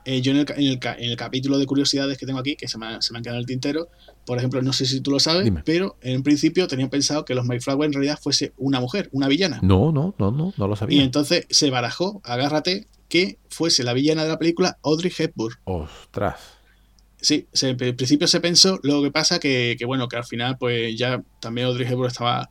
eh, 0.08 0.22
yo 0.22 0.32
en 0.32 0.38
el, 0.38 1.16
capítulo 1.18 1.58
de 1.58 1.66
curiosidades 1.66 2.16
que 2.16 2.24
tengo 2.24 2.38
aquí, 2.38 2.56
que 2.56 2.66
se 2.66 2.78
me, 2.78 3.02
se 3.02 3.12
me 3.12 3.18
han 3.18 3.22
quedado 3.22 3.36
en 3.36 3.40
el 3.40 3.46
tintero, 3.46 3.88
por 4.24 4.38
ejemplo, 4.38 4.62
no 4.62 4.72
sé 4.72 4.86
si 4.86 5.02
tú 5.02 5.10
lo 5.10 5.20
sabes, 5.20 5.52
pero 5.66 5.98
en 6.00 6.22
principio 6.22 6.66
tenía 6.66 6.88
pensado 6.88 7.26
que 7.26 7.34
los 7.34 7.44
Mayflower 7.44 7.84
en 7.84 7.92
realidad 7.92 8.18
fuese 8.18 8.54
una 8.56 8.80
mujer, 8.80 9.10
una 9.12 9.28
villana. 9.28 9.58
No, 9.60 9.92
no, 9.92 10.14
no, 10.18 10.30
no, 10.30 10.54
no 10.56 10.66
lo 10.66 10.76
sabía. 10.76 10.96
Y 10.96 11.04
entonces 11.04 11.46
se 11.50 11.68
barajó, 11.68 12.22
agárrate, 12.24 12.86
que 13.10 13.36
fuese 13.50 13.84
la 13.84 13.92
villana 13.92 14.22
de 14.22 14.30
la 14.30 14.38
película 14.38 14.78
Audrey 14.82 15.12
Hepburn. 15.14 15.56
Ostras. 15.64 16.36
Sí, 17.20 17.46
en 17.60 17.76
principio 17.76 18.26
se 18.28 18.40
pensó, 18.40 18.80
lo 18.84 19.02
que 19.02 19.10
pasa 19.10 19.38
que, 19.38 19.76
que 19.78 19.84
bueno, 19.84 20.08
que 20.08 20.16
al 20.16 20.24
final 20.24 20.56
pues 20.56 20.96
ya 20.96 21.22
también 21.38 21.66
Audrey 21.66 21.86
Hepburn 21.86 22.08
estaba 22.08 22.48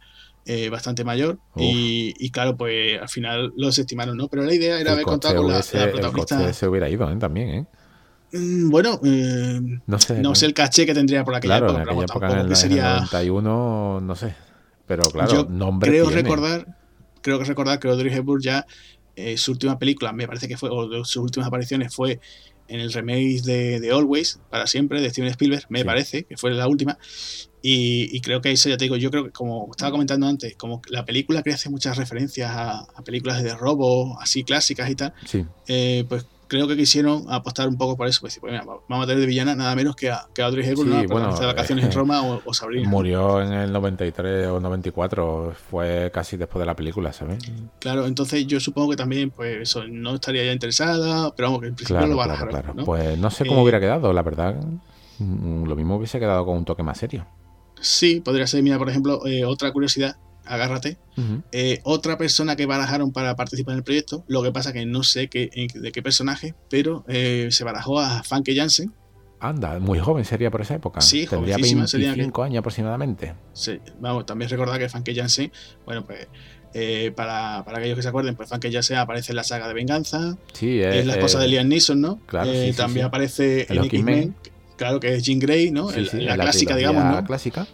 eh, 0.50 0.70
bastante 0.70 1.04
mayor 1.04 1.40
y, 1.58 2.30
claro, 2.32 2.56
pues 2.56 3.02
al 3.02 3.10
final 3.10 3.52
los 3.58 3.78
estimaron, 3.78 4.16
¿no? 4.16 4.30
Pero 4.30 4.44
la 4.44 4.54
idea 4.54 4.80
era 4.80 4.94
haber 4.94 5.04
contado 5.04 5.44
con 5.44 5.52
la, 5.52 5.62
protagonista. 5.62 6.54
se 6.54 6.68
hubiera 6.70 6.90
ido 6.90 7.12
¿eh? 7.12 7.18
también, 7.18 7.50
¿eh? 7.50 7.66
Mm, 8.32 8.70
bueno, 8.70 8.98
eh, 9.04 9.60
no, 9.86 10.00
sé, 10.00 10.22
no, 10.22 10.36
sé 10.36 10.46
el 10.46 10.54
caché 10.54 10.86
que 10.86 10.94
tendría 10.94 11.26
por 11.26 11.36
aquella 11.36 11.58
claro, 11.58 11.74
época. 11.74 11.82
En 11.82 11.90
aquella 11.90 12.06
época, 12.06 12.32
en 12.32 12.48
el, 12.48 12.56
sería... 12.56 12.94
91, 12.96 14.00
no 14.00 14.16
sé. 14.16 14.36
Pero 14.86 15.04
claro, 15.12 15.34
Yo 15.34 15.50
nombre 15.50 15.92
creo 15.92 16.10
recordar, 16.10 16.66
creo 17.22 17.40
que 17.40 17.44
recordar 17.44 17.80
que 17.80 17.90
Audrey 17.90 18.14
Hepburn 18.14 18.42
ya 18.42 18.66
su 19.36 19.52
última 19.52 19.78
película, 19.78 20.14
me 20.14 20.28
parece 20.28 20.48
que 20.48 20.56
fue, 20.56 20.70
o 20.72 20.88
de 20.88 21.04
sus 21.04 21.18
últimas 21.18 21.48
apariciones 21.48 21.94
fue 21.94 22.22
en 22.68 22.80
el 22.80 22.92
remake 22.92 23.42
de, 23.44 23.80
de 23.80 23.92
Always, 23.92 24.40
para 24.50 24.68
siempre, 24.68 25.02
de 25.02 25.10
Steven 25.10 25.30
Spielberg, 25.30 25.66
me 25.70 25.86
parece, 25.86 26.24
que 26.24 26.38
fue 26.38 26.52
la 26.52 26.68
última. 26.68 26.98
Y, 27.62 28.22
creo 28.22 28.40
que 28.42 28.52
eso 28.52 28.70
ya 28.70 28.78
te 28.78 28.86
digo, 28.86 28.96
yo 28.96 29.12
creo 29.12 29.26
que 29.26 29.32
como 29.32 29.68
estaba 29.72 29.92
comentando 29.92 30.28
antes, 30.28 30.56
como 30.56 30.82
la 30.88 31.04
película 31.04 31.44
que 31.44 31.52
hace 31.52 31.70
muchas 31.70 31.98
referencias 31.98 32.50
a, 32.54 32.88
películas 33.04 33.44
de 33.44 33.54
robo, 33.56 34.18
así 34.22 34.44
clásicas 34.44 34.90
y 34.90 34.96
tal, 34.96 35.14
eh, 35.68 36.06
pues 36.08 36.26
creo 36.48 36.68
que 36.68 36.76
quisieron 36.76 37.26
apostar 37.30 37.68
un 37.68 37.78
poco 37.78 37.98
por 37.98 38.08
eso. 38.08 38.22
Pues, 38.22 38.40
pues 38.40 38.62
vamos 38.66 39.04
a 39.04 39.08
tener 39.08 39.20
de 39.20 39.26
villana 39.26 39.56
nada 39.56 39.76
menos 39.76 39.96
que 39.96 40.10
a, 40.10 40.28
que 40.34 40.42
Audrey 40.42 40.68
Hepburn, 40.68 41.02
sí, 41.02 41.08
bueno, 41.08 41.38
de 41.38 41.46
vacaciones 41.46 41.86
en 41.86 41.92
Roma 41.92 42.22
o, 42.22 42.54
Sabrina. 42.54 42.90
Murió 42.90 43.42
en 43.42 43.54
el 43.54 43.72
93 43.72 44.48
o 44.48 44.60
94, 44.60 45.54
fue 45.70 46.12
casi 46.14 46.38
después 46.38 46.60
de 46.62 46.66
la 46.66 46.76
película, 46.76 47.14
¿sabes? 47.14 47.40
Claro, 47.80 48.06
entonces 48.06 48.46
yo 48.48 48.60
supongo 48.60 48.92
que 48.92 48.98
también, 48.98 49.32
pues 49.32 49.62
eso, 49.62 49.84
no 49.88 50.16
estaría 50.16 50.46
ya 50.46 50.52
interesada, 50.52 51.34
pero 51.36 51.50
vamos, 51.50 51.62
que 51.62 51.68
en 51.68 51.76
principio 51.76 52.08
lo 52.08 52.18
van 52.18 52.32
a 52.32 52.34
dejar. 52.34 52.76
Pues 52.86 53.18
no 53.18 53.30
sé 53.30 53.46
cómo 53.46 53.60
eh, 53.60 53.64
hubiera 53.64 53.80
quedado, 53.80 54.14
la 54.14 54.24
verdad. 54.24 54.56
Mm, 55.20 55.66
lo 55.66 55.76
mismo 55.76 55.96
hubiese 55.98 56.20
quedado 56.20 56.46
con 56.46 56.58
un 56.58 56.66
toque 56.66 56.84
más 56.84 56.98
serio. 56.98 57.26
Sí, 57.80 58.22
podría 58.22 58.48
ser, 58.48 58.64
mira, 58.64 58.78
por 58.78 58.90
ejemplo, 58.90 59.26
eh, 59.28 59.46
otra 59.46 59.72
curiosidad, 59.72 60.18
agárrate. 60.48 60.98
Eh, 61.52 61.80
otra 61.84 62.18
persona 62.18 62.56
que 62.56 62.66
barajaron 62.66 63.12
para 63.12 63.36
participar 63.36 63.74
en 63.74 63.80
el 63.80 63.84
proyecto, 63.84 64.24
lo 64.28 64.44
que 64.44 64.52
pasa 64.52 64.72
que 64.72 64.86
no 64.86 65.04
sé 65.04 65.30
qué, 65.30 65.50
de 65.74 65.92
qué 65.92 66.04
personaje, 66.04 66.54
pero 66.70 67.04
eh, 67.08 67.48
se 67.52 67.64
barajó 67.64 68.00
a 68.00 68.24
Fanke 68.24 68.56
Jansen. 68.56 68.94
Anda, 69.40 69.80
muy 69.80 70.00
joven 70.00 70.26
sería 70.26 70.50
por 70.50 70.62
esa 70.62 70.76
época. 70.76 71.02
Sí, 71.02 71.28
Tendría 71.28 71.58
25 71.58 72.44
años 72.44 72.60
aproximadamente. 72.60 73.34
Sí, 73.54 73.80
vamos, 74.00 74.26
también 74.26 74.50
recordar 74.50 74.80
que 74.80 74.90
Fanke 74.90 75.16
Jansen, 75.16 75.52
bueno, 75.86 76.06
pues 76.06 76.28
para, 77.16 77.60
aquellos 77.60 77.96
que 77.96 78.04
se 78.04 78.10
acuerden, 78.10 78.36
pues 78.36 78.50
Fanke 78.50 78.72
Jansen 78.72 78.98
aparece 78.98 79.32
en 79.32 79.38
la 79.38 79.44
saga 79.44 79.68
de 79.68 79.74
Venganza. 79.74 80.38
Sí, 80.54 80.80
es, 80.80 81.06
la 81.06 81.14
esposa 81.14 81.40
de 81.40 81.48
Liam 81.48 81.68
Neeson, 81.68 82.00
¿no? 82.00 82.20
Claro. 82.28 82.52
también 82.76 83.08
aparece 83.08 83.66
en 83.70 83.84
X-Men 83.86 84.36
Claro, 84.78 85.00
que 85.00 85.16
es 85.16 85.24
Jean 85.24 85.40
Grey, 85.40 85.72
¿no? 85.72 85.90
la, 85.92 86.36
clásica, 86.36 86.76
digamos, 86.76 87.04
¿no? 87.04 87.24
clásica. 87.26 87.68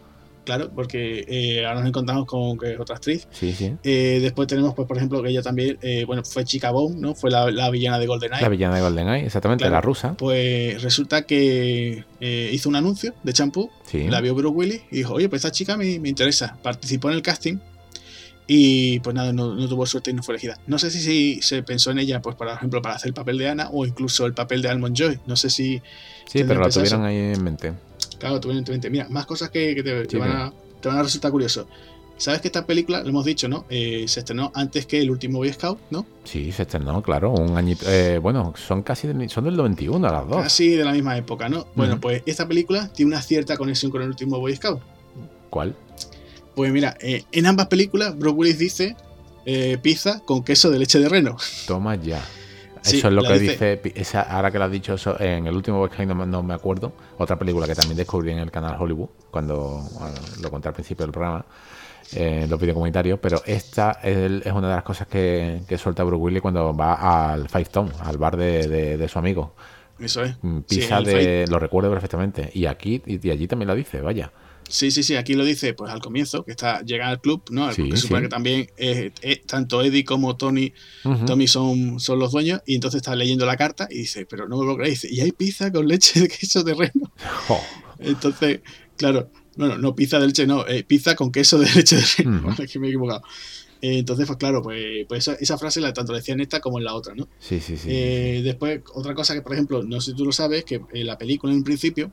Claro, 0.43 0.71
porque 0.75 1.25
eh, 1.27 1.65
ahora 1.65 1.79
nos 1.79 1.89
encontramos 1.89 2.25
con 2.25 2.57
que 2.57 2.73
es 2.73 2.79
otra 2.79 2.95
actriz. 2.95 3.27
Sí, 3.31 3.53
sí. 3.53 3.73
Eh, 3.83 4.19
después 4.21 4.47
tenemos, 4.47 4.73
pues, 4.73 4.87
por 4.87 4.97
ejemplo, 4.97 5.21
que 5.23 5.29
ella 5.29 5.41
también, 5.41 5.77
eh, 5.81 6.03
bueno, 6.05 6.23
fue 6.23 6.43
Chica 6.43 6.71
Bone, 6.71 6.95
¿no? 6.97 7.15
Fue 7.15 7.31
la, 7.31 7.69
villana 7.69 7.99
de 7.99 8.07
GoldenEye. 8.07 8.41
La 8.41 8.49
villana 8.49 8.75
de 8.75 8.81
GoldenEye, 8.81 9.25
exactamente, 9.25 9.69
la 9.69 9.81
rusa. 9.81 10.15
Pues 10.17 10.81
resulta 10.81 11.23
que 11.23 12.03
hizo 12.19 12.69
un 12.69 12.75
anuncio 12.75 13.13
de 13.23 13.33
champú, 13.33 13.69
la 13.93 14.21
vio 14.21 14.35
Bruce 14.35 14.55
Willis 14.55 14.81
y 14.91 14.97
dijo, 14.97 15.13
oye, 15.13 15.29
pues 15.29 15.43
esta 15.43 15.51
chica 15.51 15.77
me, 15.77 15.99
me 15.99 16.09
interesa. 16.09 16.57
Participó 16.61 17.09
en 17.09 17.15
el 17.15 17.21
casting 17.21 17.57
y 18.45 18.99
pues 18.99 19.15
nada, 19.15 19.31
no, 19.31 19.55
tuvo 19.69 19.85
suerte 19.85 20.11
y 20.11 20.13
no 20.13 20.23
fue 20.23 20.35
elegida. 20.35 20.57
No 20.67 20.77
sé 20.77 20.91
si, 20.91 21.41
se 21.41 21.63
pensó 21.63 21.91
en 21.91 21.99
ella, 21.99 22.21
pues 22.21 22.35
por 22.35 22.47
ejemplo, 22.47 22.81
para 22.81 22.95
hacer 22.95 23.09
el 23.09 23.13
papel 23.13 23.37
de 23.37 23.49
Ana 23.49 23.69
o 23.71 23.85
incluso 23.85 24.25
el 24.25 24.33
papel 24.33 24.61
de 24.61 24.69
Almond 24.69 24.95
Joy. 24.95 25.19
No 25.25 25.35
sé 25.35 25.49
si. 25.49 25.81
Sí, 26.25 26.43
pero 26.43 26.59
lo 26.59 26.69
tuvieron 26.69 27.05
ahí 27.05 27.17
en 27.17 27.43
mente. 27.43 27.73
Claro, 28.23 28.39
tuvieron 28.39 28.63
en 28.65 28.71
mente. 28.71 28.89
Mira, 28.89 29.05
más 29.09 29.25
cosas 29.25 29.49
que, 29.49 29.83
te, 29.83 30.17
van 30.17 30.31
a, 30.31 30.53
te, 30.79 30.87
van 30.87 30.97
a, 30.97 31.03
resultar 31.03 31.29
curioso. 31.29 31.67
¿Sabes 32.15 32.39
que 32.39 32.47
esta 32.47 32.65
película, 32.65 33.01
lo 33.01 33.09
hemos 33.09 33.25
dicho, 33.25 33.49
¿no? 33.49 33.65
Eh, 33.69 34.05
se 34.07 34.21
estrenó 34.21 34.49
antes 34.55 34.85
que 34.85 35.01
el 35.01 35.11
último 35.11 35.39
Boy 35.39 35.51
Scout, 35.51 35.77
¿no? 35.89 36.05
Sí, 36.23 36.53
se 36.53 36.61
estrenó, 36.61 37.01
claro, 37.01 37.33
un 37.33 37.57
añito. 37.57 37.85
Eh, 37.89 38.19
bueno, 38.19 38.53
son 38.55 38.81
casi 38.81 39.09
son 39.27 39.43
del 39.43 39.57
91 39.57 40.09
las 40.09 40.25
dos. 40.25 40.41
Casi 40.41 40.69
de 40.69 40.85
la 40.85 40.93
misma 40.93 41.17
época, 41.17 41.49
¿no? 41.49 41.67
Bueno, 41.75 41.99
pues 41.99 42.23
esta 42.25 42.47
película 42.47 42.87
tiene 42.93 43.11
una 43.11 43.21
cierta 43.21 43.57
conexión 43.57 43.91
con 43.91 44.01
el 44.01 44.07
último 44.07 44.39
Boy 44.39 44.55
Scout. 44.55 44.79
¿Cuál? 45.49 45.75
Pues 46.55 46.71
mira, 46.71 46.95
eh, 47.01 47.25
en 47.33 47.45
ambas 47.45 47.67
películas, 47.67 48.17
Brock 48.17 48.37
Willis 48.37 48.57
dice 48.57 48.95
pizza 49.81 50.21
con 50.21 50.45
queso 50.45 50.71
de 50.71 50.79
leche 50.79 50.97
de 50.97 51.09
reno. 51.09 51.35
Toma 51.67 51.95
ya. 51.95 52.23
Eso 52.83 53.07
es 53.07 53.13
lo 53.13 53.23
que 53.23 53.39
dice, 53.39 53.81
ahora 54.27 54.51
que 54.51 54.59
lo 54.59 54.65
has 54.65 54.71
dicho 54.71 54.93
eso, 54.93 55.19
en 55.19 55.47
el 55.47 55.55
último 55.55 55.81
webcam 55.81 56.07
no, 56.09 56.25
no, 56.25 56.43
me 56.43 56.53
acuerdo, 56.53 56.93
otra 57.17 57.37
película 57.37 57.65
que 57.65 57.75
también 57.75 57.97
descubrí 57.97 58.31
en 58.31 58.39
el 58.39 58.51
canal 58.51 58.75
Hollywood, 58.79 59.09
cuando 59.31 59.83
lo 60.41 60.51
conté 60.51 60.67
al 60.67 60.73
principio 60.73 61.05
del 61.05 61.11
programa, 61.11 61.45
en 62.11 62.49
los 62.49 62.59
videos 62.59 62.75
comunitarios, 62.75 63.19
pero 63.19 63.41
esta 63.45 63.99
es, 64.03 64.45
una 64.51 64.69
de 64.69 64.75
las 64.75 64.83
cosas 64.83 65.07
que, 65.07 65.63
suelta 65.77 66.03
Bruce 66.03 66.21
Willis 66.21 66.41
cuando 66.41 66.75
va 66.75 67.31
al 67.31 67.49
Five 67.49 67.65
Tone, 67.65 67.91
al 68.01 68.17
bar 68.17 68.37
de, 68.37 69.07
su 69.07 69.19
amigo. 69.19 69.55
Eso 69.99 70.23
es. 70.23 70.35
Mm, 70.41 70.59
pizza 70.61 71.01
de, 71.01 71.45
lo 71.49 71.59
recuerdo 71.59 71.89
perfectamente. 71.89 72.49
Y 72.53 72.65
aquí, 72.65 73.01
y 73.05 73.29
allí 73.29 73.47
también 73.47 73.67
lo 73.67 73.75
dice, 73.75 74.01
vaya. 74.01 74.31
Sí, 74.73 74.89
sí, 74.89 75.03
sí, 75.03 75.15
aquí 75.15 75.35
lo 75.35 75.45
dice 75.45 75.75
pues 75.75 75.91
al 75.91 76.01
comienzo, 76.01 76.43
que 76.43 76.49
está 76.49 76.81
llega 76.81 77.07
al 77.07 77.21
club, 77.21 77.43
¿no? 77.51 77.69
que 77.69 77.95
supone 77.95 78.23
que 78.23 78.27
también 78.27 78.69
tanto 79.45 79.83
Eddie 79.83 80.03
como 80.03 80.35
Tony, 80.35 80.73
Tommy 81.27 81.47
son, 81.47 81.99
son 81.99 82.17
los 82.17 82.31
dueños, 82.31 82.61
y 82.65 82.73
entonces 82.73 82.97
está 82.97 83.15
leyendo 83.15 83.45
la 83.45 83.55
carta 83.55 83.87
y 83.91 83.99
dice, 83.99 84.25
pero 84.25 84.47
no 84.47 84.57
me 84.57 84.65
lo 84.65 84.75
creéis, 84.75 85.03
y 85.03 85.21
hay 85.21 85.31
pizza 85.31 85.71
con 85.71 85.87
leche 85.87 86.21
de 86.21 86.27
queso 86.27 86.63
de 86.63 86.73
reno. 86.73 87.13
Oh. 87.49 87.61
Entonces, 87.99 88.61
claro, 88.97 89.29
bueno, 89.57 89.77
no 89.77 89.95
pizza 89.95 90.17
de 90.17 90.25
leche, 90.25 90.47
no, 90.47 90.67
eh, 90.67 90.83
pizza 90.83 91.15
con 91.15 91.31
queso 91.31 91.59
de 91.59 91.71
leche 91.71 91.97
de 91.97 92.05
reno, 92.17 92.55
es 92.59 92.71
que 92.71 92.79
me 92.79 92.87
he 92.87 92.89
equivocado. 92.89 93.21
Eh, 93.79 93.99
entonces, 93.99 94.25
pues 94.25 94.39
claro, 94.39 94.63
pues, 94.63 95.05
pues 95.07 95.27
esa, 95.27 95.57
frase 95.59 95.81
la 95.81 95.93
tanto 95.93 96.13
decía 96.13 96.33
en 96.33 96.39
esta 96.39 96.59
como 96.61 96.79
en 96.79 96.85
la 96.85 96.95
otra, 96.95 97.13
¿no? 97.13 97.27
Sí, 97.37 97.59
sí, 97.59 97.77
sí. 97.77 97.89
Eh, 97.91 98.41
después, 98.43 98.81
otra 98.95 99.13
cosa 99.13 99.35
que, 99.35 99.43
por 99.43 99.53
ejemplo, 99.53 99.83
no 99.83 100.01
sé 100.01 100.11
si 100.11 100.17
tú 100.17 100.25
lo 100.25 100.31
sabes, 100.31 100.65
que 100.65 100.81
la 100.93 101.19
película 101.19 101.53
en 101.53 101.63
principio 101.63 102.11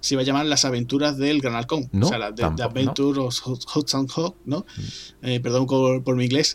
se 0.00 0.14
iba 0.14 0.22
a 0.22 0.24
llamar 0.24 0.46
Las 0.46 0.64
aventuras 0.64 1.16
del 1.16 1.40
Gran 1.40 1.54
Halcón. 1.54 1.88
o 2.00 2.06
sea, 2.06 2.18
la, 2.18 2.34
The 2.34 2.44
Adventure 2.44 3.20
of 3.20 3.38
Hudson 3.74 4.08
Hawk, 4.08 4.36
¿no? 4.44 4.60
Mm. 4.76 5.26
Eh, 5.26 5.40
perdón 5.40 5.66
por, 5.66 6.16
mi 6.16 6.24
inglés. 6.24 6.54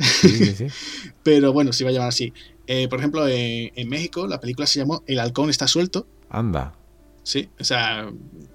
Pero 1.24 1.54
bueno, 1.54 1.72
se 1.74 1.84
iba 1.84 1.92
a 1.92 1.94
llamar 1.94 2.10
así. 2.10 2.34
Eh, 2.68 2.88
por 2.88 3.00
ejemplo, 3.00 3.28
en, 3.28 3.90
México 3.90 4.28
la 4.28 4.40
película 4.40 4.66
se 4.66 4.80
llamó 4.80 5.04
El 5.08 5.20
halcón 5.20 5.50
está 5.50 5.68
suelto. 5.68 6.08
Anda. 6.30 6.74
Sí, 7.22 7.50
o 7.60 7.64
sea, 7.64 8.12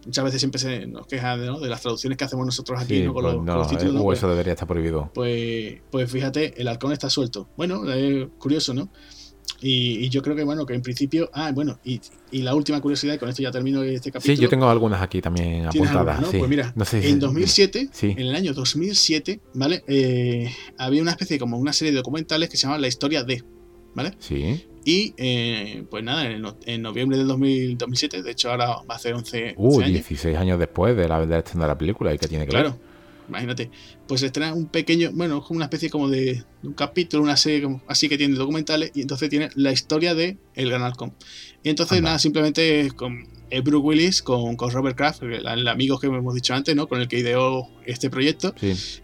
muchas 0.06 0.24
veces 0.24 0.40
siempre 0.40 0.60
se 0.60 0.86
nos 0.86 1.06
queja 1.08 1.36
de 1.36 1.68
las 1.68 1.80
traducciones 1.80 2.16
que 2.16 2.24
hacemos 2.24 2.46
nosotros 2.46 2.80
aquí 2.80 3.02
¿no? 3.02 3.12
con, 3.12 3.24
pues 3.24 3.56
los, 3.56 3.68
títulos. 3.68 4.00
Uh, 4.00 4.04
pues 4.04 4.18
eso 4.18 4.28
debería 4.28 4.52
estar 4.52 4.68
prohibido. 4.68 5.10
Pues, 5.12 5.80
pues 5.90 6.10
fíjate, 6.10 6.60
el 6.60 6.68
halcón 6.68 6.92
está 6.92 7.10
suelto. 7.10 7.48
Bueno, 7.56 7.90
es 7.90 8.28
curioso, 8.38 8.72
¿no? 8.72 8.88
Y, 9.60 10.08
yo 10.08 10.22
creo 10.22 10.34
que, 10.36 10.44
bueno, 10.44 10.66
que 10.66 10.74
en 10.74 10.82
principio. 10.82 11.30
Ah, 11.32 11.52
bueno, 11.52 11.78
y, 11.84 12.00
la 12.32 12.54
última 12.54 12.80
curiosidad, 12.80 13.14
y 13.14 13.18
con 13.18 13.28
esto 13.28 13.42
ya 13.42 13.50
termino 13.50 13.82
este 13.82 14.10
capítulo. 14.10 14.36
Sí, 14.36 14.42
yo 14.42 14.48
tengo 14.48 14.68
algunas 14.68 15.02
aquí 15.02 15.20
también 15.20 15.66
apuntadas. 15.66 16.24
Pues 16.30 16.48
mira, 16.48 16.74
en 16.92 17.18
2007, 17.18 17.90
en 18.02 18.18
el 18.18 18.34
año 18.34 18.54
2007, 18.54 19.40
¿vale? 19.54 19.84
Eh, 19.86 20.50
había 20.78 21.02
una 21.02 21.12
especie 21.12 21.38
como 21.38 21.58
una 21.58 21.72
serie 21.72 21.92
de 21.92 21.98
documentales 21.98 22.48
que 22.48 22.56
se 22.56 22.62
llamaban 22.62 22.80
La 22.80 22.88
historia 22.88 23.24
de, 23.24 23.42
¿vale? 23.94 24.14
Sí. 24.18 24.66
Y 24.84 25.14
eh, 25.18 25.84
pues 25.90 26.02
nada, 26.02 26.26
en, 26.26 26.82
noviembre 26.82 27.18
del 27.18 27.26
2007, 27.26 28.22
de 28.22 28.30
hecho 28.30 28.50
ahora 28.50 28.76
va 28.90 28.94
a 28.94 28.98
ser 28.98 29.14
11, 29.14 29.54
uh, 29.56 29.82
16 29.82 30.36
años 30.38 30.58
después 30.58 30.96
de 30.96 31.06
la, 31.06 31.26
de 31.26 31.42
la 31.54 31.76
película, 31.76 32.14
¿y 32.14 32.18
qué 32.18 32.28
tiene 32.28 32.46
que 32.46 32.50
claro. 32.50 32.78
Imagínate, 33.30 33.70
pues 34.06 34.22
estrena 34.22 34.52
un 34.52 34.66
pequeño, 34.66 35.10
bueno, 35.12 35.42
como 35.42 35.56
una 35.56 35.66
especie 35.66 35.88
como 35.88 36.08
de, 36.08 36.44
un 36.62 36.74
capítulo, 36.74 37.22
una 37.22 37.36
serie 37.36 37.66
así 37.86 38.08
que 38.08 38.18
tiene 38.18 38.34
documentales, 38.34 38.92
y 38.94 39.02
entonces 39.02 39.30
tiene 39.30 39.48
la 39.54 39.72
historia 39.72 40.14
de 40.14 40.38
El 40.54 40.68
Gran 40.68 40.82
Halcón. 40.82 41.14
Y 41.62 41.70
entonces, 41.70 42.02
nada, 42.02 42.18
simplemente 42.18 42.90
con 42.94 43.26
Bruce 43.58 43.84
Willis 43.84 44.22
con, 44.22 44.56
con 44.56 44.70
Robert 44.70 44.96
Kraft, 44.96 45.22
el, 45.22 45.68
amigo 45.68 45.98
que 45.98 46.06
hemos 46.06 46.34
dicho 46.34 46.54
antes, 46.54 46.76
¿no? 46.76 46.86
Con 46.88 47.00
el 47.00 47.08
que 47.08 47.18
ideó 47.18 47.68
este 47.84 48.08
proyecto. 48.08 48.54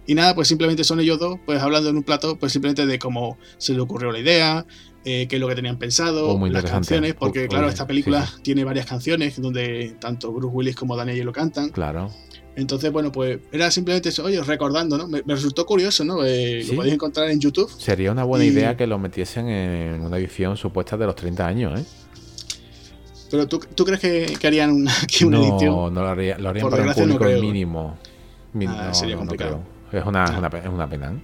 Y 0.06 0.14
nada, 0.14 0.34
pues 0.34 0.48
simplemente 0.48 0.84
son 0.84 1.00
ellos 1.00 1.18
dos, 1.18 1.38
pues 1.44 1.60
hablando 1.60 1.90
en 1.90 1.96
un 1.96 2.02
plato, 2.05 2.38
pues 2.38 2.52
simplemente 2.52 2.86
de 2.86 2.98
cómo 2.98 3.38
se 3.58 3.72
le 3.72 3.80
ocurrió 3.80 4.12
la 4.12 4.20
idea, 4.20 4.66
eh, 5.05 5.26
qué 5.28 5.36
es 5.36 5.40
lo 5.40 5.48
que 5.48 5.55
tenían 5.55 5.78
pensado, 5.78 6.30
oh, 6.30 6.46
las 6.48 6.64
canciones, 6.64 7.14
porque 7.14 7.48
claro, 7.48 7.68
esta 7.68 7.86
película 7.86 8.28
tiene 8.42 8.64
varias 8.64 8.86
canciones 8.86 9.40
donde 9.40 9.96
tanto 10.00 10.32
Bruce 10.32 10.55
Willis 10.55 10.76
como 10.76 10.96
Daniel 10.96 11.26
lo 11.26 11.32
cantan. 11.32 11.70
Claro. 11.70 12.10
Entonces, 12.56 12.90
bueno, 12.90 13.12
pues 13.12 13.38
era 13.52 13.70
simplemente 13.70 14.08
eso, 14.08 14.24
oye, 14.24 14.42
recordando, 14.42 14.96
¿no? 14.96 15.06
Me, 15.06 15.22
resultó 15.26 15.66
curioso, 15.66 16.04
¿no? 16.04 16.24
Eh, 16.24 16.64
lo 16.66 16.76
podéis 16.76 16.94
encontrar 16.94 17.30
en 17.30 17.38
YouTube. 17.38 17.70
Sería 17.78 18.10
una 18.10 18.24
buena 18.24 18.46
idea 18.46 18.76
que 18.76 18.86
lo 18.86 18.98
metiesen 18.98 19.48
en 19.48 20.00
una 20.00 20.16
edición 20.16 20.56
supuesta 20.56 20.96
de 20.96 21.04
los 21.04 21.14
30 21.14 21.46
años, 21.46 21.80
¿eh? 21.80 21.84
Pero 23.30 23.46
¿tú, 23.46 23.58
tú 23.58 23.84
crees 23.84 24.00
que, 24.00 24.46
harían 24.46 24.70
una, 24.70 24.92
una 25.26 25.38
edición? 25.38 25.74
No, 25.74 25.90
no 25.90 26.00
lo, 26.02 26.08
haría, 26.08 26.38
lo 26.38 26.48
harían 26.48 26.70
para 26.70 26.86
un 26.86 26.94
público 26.94 27.24
mínimo. 27.24 27.98
Ah, 28.68 28.94
sería 28.94 29.16
complicado. 29.16 29.60
Es, 29.92 30.04
una, 30.06 30.24
es, 30.24 30.38
una, 30.38 30.48
es 30.48 30.68
una 30.68 30.88
pena. 30.88 31.12
¿eh? 31.12 31.18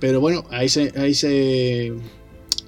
Pero 0.00 0.20
bueno, 0.20 0.44
ahí 0.50 0.70
se, 0.70 0.92
ahí 0.96 1.12
se 1.12 1.92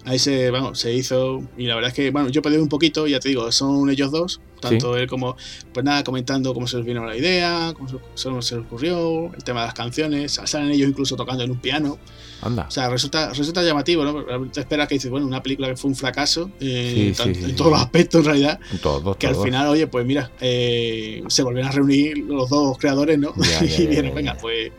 ahí 0.05 0.18
se, 0.18 0.50
vamos, 0.50 0.78
se 0.78 0.92
hizo 0.92 1.42
y 1.57 1.66
la 1.66 1.74
verdad 1.74 1.89
es 1.89 1.94
que, 1.94 2.10
bueno, 2.10 2.28
yo 2.28 2.42
perdí 2.42 2.58
un 2.58 2.68
poquito, 2.68 3.07
ya 3.07 3.20
te 3.20 3.28
digo, 3.28 3.50
son 3.52 3.89
ellos 3.91 4.10
dos, 4.10 4.41
tanto 4.60 4.97
él 4.97 5.07
como, 5.07 5.36
pues 5.73 5.84
nada, 5.84 6.05
comentando 6.05 6.52
cómo 6.55 6.66
se 6.66 6.76
les 6.76 6.86
vino 6.86 7.05
la 7.05 7.16
idea, 7.16 7.74
cómo 7.74 7.89
se, 8.15 8.31
les 8.31 8.52
ocurrió, 8.52 9.33
el 9.34 9.44
tema 9.44 9.60
de 9.60 9.66
las 9.66 9.74
canciones, 9.74 10.33
salen 10.33 10.70
ellos 10.70 10.89
incluso 10.89 11.16
tocando 11.16 11.44
en 11.44 11.50
un 11.50 11.58
piano. 11.58 11.99
Anda. 12.42 12.66
O 12.68 12.70
sea, 12.70 12.91
resulta, 12.91 13.33
resulta 13.33 13.62
llamativo, 13.62 14.05
¿no? 14.05 14.49
Te 14.50 14.60
esperas 14.60 14.86
que 14.86 14.97
dices, 14.97 15.10
bueno, 15.10 15.26
una 15.26 15.42
película 15.42 15.68
que 15.68 15.76
fue 15.76 15.89
un 15.89 15.97
fracaso 15.97 16.50
eh, 16.60 17.15
en 17.18 17.57
todos 17.57 17.70
los 17.70 17.81
aspectos 17.81 18.20
en 18.20 18.24
realidad. 18.26 18.60
que 19.18 19.26
al 19.26 19.36
final, 19.36 19.68
oye, 19.68 19.86
pues 19.86 20.05
mira, 20.05 20.31
eh, 20.41 21.23
se 21.28 21.42
volvieron 21.42 21.70
a 21.70 21.73
reunir 21.73 22.18
los 22.18 22.50
dos 22.50 22.76
creadores, 22.76 23.18
¿no? 23.18 23.33
y 23.78 23.86
vieron, 23.86 24.15
venga, 24.15 24.36
pues, 24.39 24.73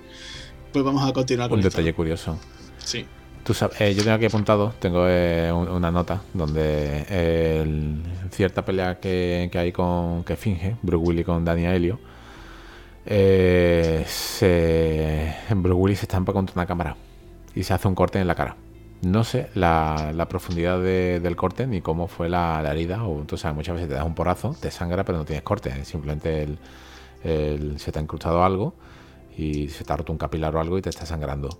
pues 0.72 0.86
vamos 0.86 1.08
a 1.08 1.12
continuar 1.12 1.50
con 1.50 1.58
Un 1.58 1.64
detalle 1.64 1.94
curioso. 1.94 2.38
Sí. 2.84 3.06
Eh, 3.48 3.94
yo 3.94 4.02
tengo 4.04 4.16
aquí 4.16 4.26
apuntado, 4.26 4.74
tengo 4.80 5.06
eh, 5.08 5.52
una 5.52 5.92
nota 5.92 6.24
donde 6.34 7.06
eh, 7.08 7.64
cierta 8.32 8.66
pelea 8.66 9.00
que, 9.00 9.52
hay 9.54 9.72
con 9.72 10.24
que 10.24 10.36
finge 10.36 10.78
Bruce 10.82 11.06
Willis 11.06 11.26
con 11.26 11.46
Daniel 11.46 11.76
Helio, 11.76 12.00
se, 14.08 15.36
Bruce 15.52 15.80
Willis 15.80 16.00
se 16.00 16.06
estampa 16.06 16.34
contra 16.34 16.56
una 16.56 16.66
cámara 16.66 16.96
y 17.54 17.62
se 17.62 17.76
hace 17.76 17.88
un 17.88 17.94
corte 17.94 18.20
en 18.20 18.26
la 18.26 18.34
cara. 18.34 18.56
No 19.04 19.24
sé 19.24 19.50
la, 19.54 20.26
profundidad 20.28 20.82
del 20.82 21.36
corte 21.36 21.68
ni 21.68 21.82
cómo 21.82 22.08
fue 22.08 22.30
la, 22.30 22.64
herida. 22.72 23.04
O, 23.04 23.26
tú 23.26 23.38
sabes, 23.38 23.56
muchas 23.56 23.76
veces 23.76 23.90
te 23.90 23.94
das 23.94 24.06
un 24.06 24.16
porrazo, 24.16 24.56
te 24.60 24.72
sangra, 24.72 25.04
pero 25.04 25.20
no 25.20 25.26
tienes 25.26 25.44
corte. 25.44 25.86
Simplemente 25.86 26.48
se 27.22 27.92
te 27.92 28.00
ha 28.00 28.02
incrustado 28.02 28.44
algo 28.44 28.74
y 29.38 29.70
se 29.70 29.84
te 29.84 29.94
ha 29.94 29.98
roto 29.98 30.12
un 30.12 30.18
capilar 30.18 30.56
o 30.56 30.60
algo 30.60 30.80
y 30.80 30.82
te 30.82 30.90
está 30.90 31.06
sangrando 31.06 31.60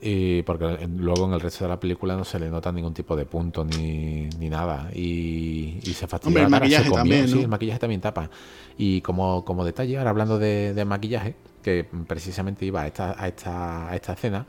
y 0.00 0.42
porque 0.42 0.88
luego 0.96 1.26
en 1.26 1.32
el 1.32 1.40
resto 1.40 1.64
de 1.64 1.70
la 1.70 1.80
película 1.80 2.16
no 2.16 2.24
se 2.24 2.38
le 2.38 2.48
nota 2.50 2.70
ningún 2.70 2.94
tipo 2.94 3.16
de 3.16 3.24
punto 3.26 3.64
ni, 3.64 4.28
ni 4.38 4.48
nada. 4.48 4.90
Y, 4.94 5.80
se 5.82 6.06
fastidia 6.06 6.28
Hombre, 6.28 6.42
el 6.44 6.50
maquillaje 6.50 6.90
también 6.90 7.28
sí 7.28 7.40
el 7.40 7.48
maquillaje 7.48 7.78
también 7.78 8.00
tapa. 8.00 8.30
Y 8.76 9.00
como, 9.00 9.44
como 9.44 9.64
detalle 9.64 9.98
ahora 9.98 10.10
hablando 10.10 10.38
de, 10.38 10.84
maquillaje 10.86 11.34
que 11.62 11.84
precisamente 12.06 12.64
iba 12.64 12.82
a 12.82 12.86
esta, 12.86 13.20
a 13.20 13.28
esta, 13.28 13.90
a 13.90 13.96
esta 13.96 14.12
escena 14.12 14.46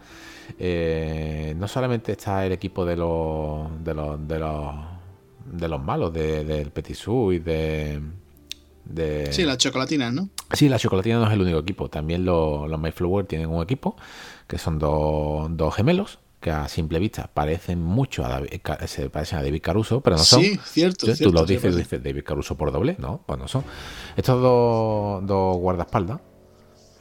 eh, 0.57 1.53
no 1.57 1.67
solamente 1.67 2.11
está 2.13 2.45
el 2.45 2.51
equipo 2.51 2.85
de 2.85 2.95
los 2.95 3.83
de 3.83 3.93
los 3.93 4.27
de 4.27 4.39
los, 4.39 4.75
de 5.51 5.67
los 5.67 5.81
malos 5.81 6.13
del 6.13 6.71
Petit 6.71 6.97
y 7.33 7.39
de 7.39 8.01
de... 8.85 9.31
Sí, 9.31 9.43
las 9.43 9.57
chocolatinas, 9.57 10.11
¿no? 10.13 10.29
Sí, 10.53 10.67
las 10.67 10.81
chocolatinas 10.81 11.19
no 11.19 11.27
es 11.27 11.33
el 11.33 11.41
único 11.41 11.59
equipo. 11.59 11.89
También 11.89 12.25
los, 12.25 12.67
los 12.67 12.79
Mayflower 12.79 13.25
tienen 13.25 13.47
un 13.49 13.61
equipo 13.61 13.95
que 14.49 14.57
son 14.57 14.79
dos, 14.79 15.75
gemelos 15.75 16.19
que 16.39 16.49
a 16.49 16.67
simple 16.67 16.99
vista 16.99 17.29
parecen 17.31 17.83
mucho 17.83 18.25
a 18.25 18.29
David, 18.29 18.49
se 18.87 19.09
parecen 19.09 19.39
a 19.39 19.43
David 19.43 19.61
Caruso, 19.61 20.01
pero 20.01 20.17
no 20.17 20.23
son. 20.23 20.41
Sí, 20.41 20.59
cierto. 20.63 21.05
Tú 21.15 21.31
lo 21.31 21.45
dices, 21.45 21.75
dices 21.75 22.01
David 22.01 22.23
Caruso 22.23 22.57
por 22.57 22.71
doble, 22.71 22.95
no, 22.97 23.21
pues 23.25 23.37
no 23.37 23.47
son. 23.47 23.63
Estos 24.17 24.41
dos, 24.41 25.25
dos 25.27 25.57
guardaespaldas 25.57 26.21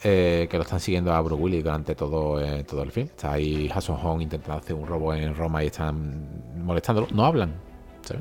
eh, 0.02 0.46
que 0.50 0.58
lo 0.58 0.64
están 0.64 0.80
siguiendo 0.80 1.12
a 1.14 1.20
Bruce 1.22 1.42
Willis 1.42 1.64
durante 1.64 1.94
todo, 1.94 2.38
eh, 2.40 2.64
todo 2.64 2.82
el 2.82 2.92
film. 2.92 3.06
Está 3.06 3.32
ahí 3.32 3.70
Hasson 3.72 3.96
Hong 3.96 4.20
intentando 4.20 4.58
hacer 4.58 4.76
un 4.76 4.86
robo 4.86 5.14
en 5.14 5.34
Roma 5.34 5.64
y 5.64 5.68
están 5.68 6.54
molestándolo. 6.56 7.08
No 7.12 7.24
hablan. 7.24 7.54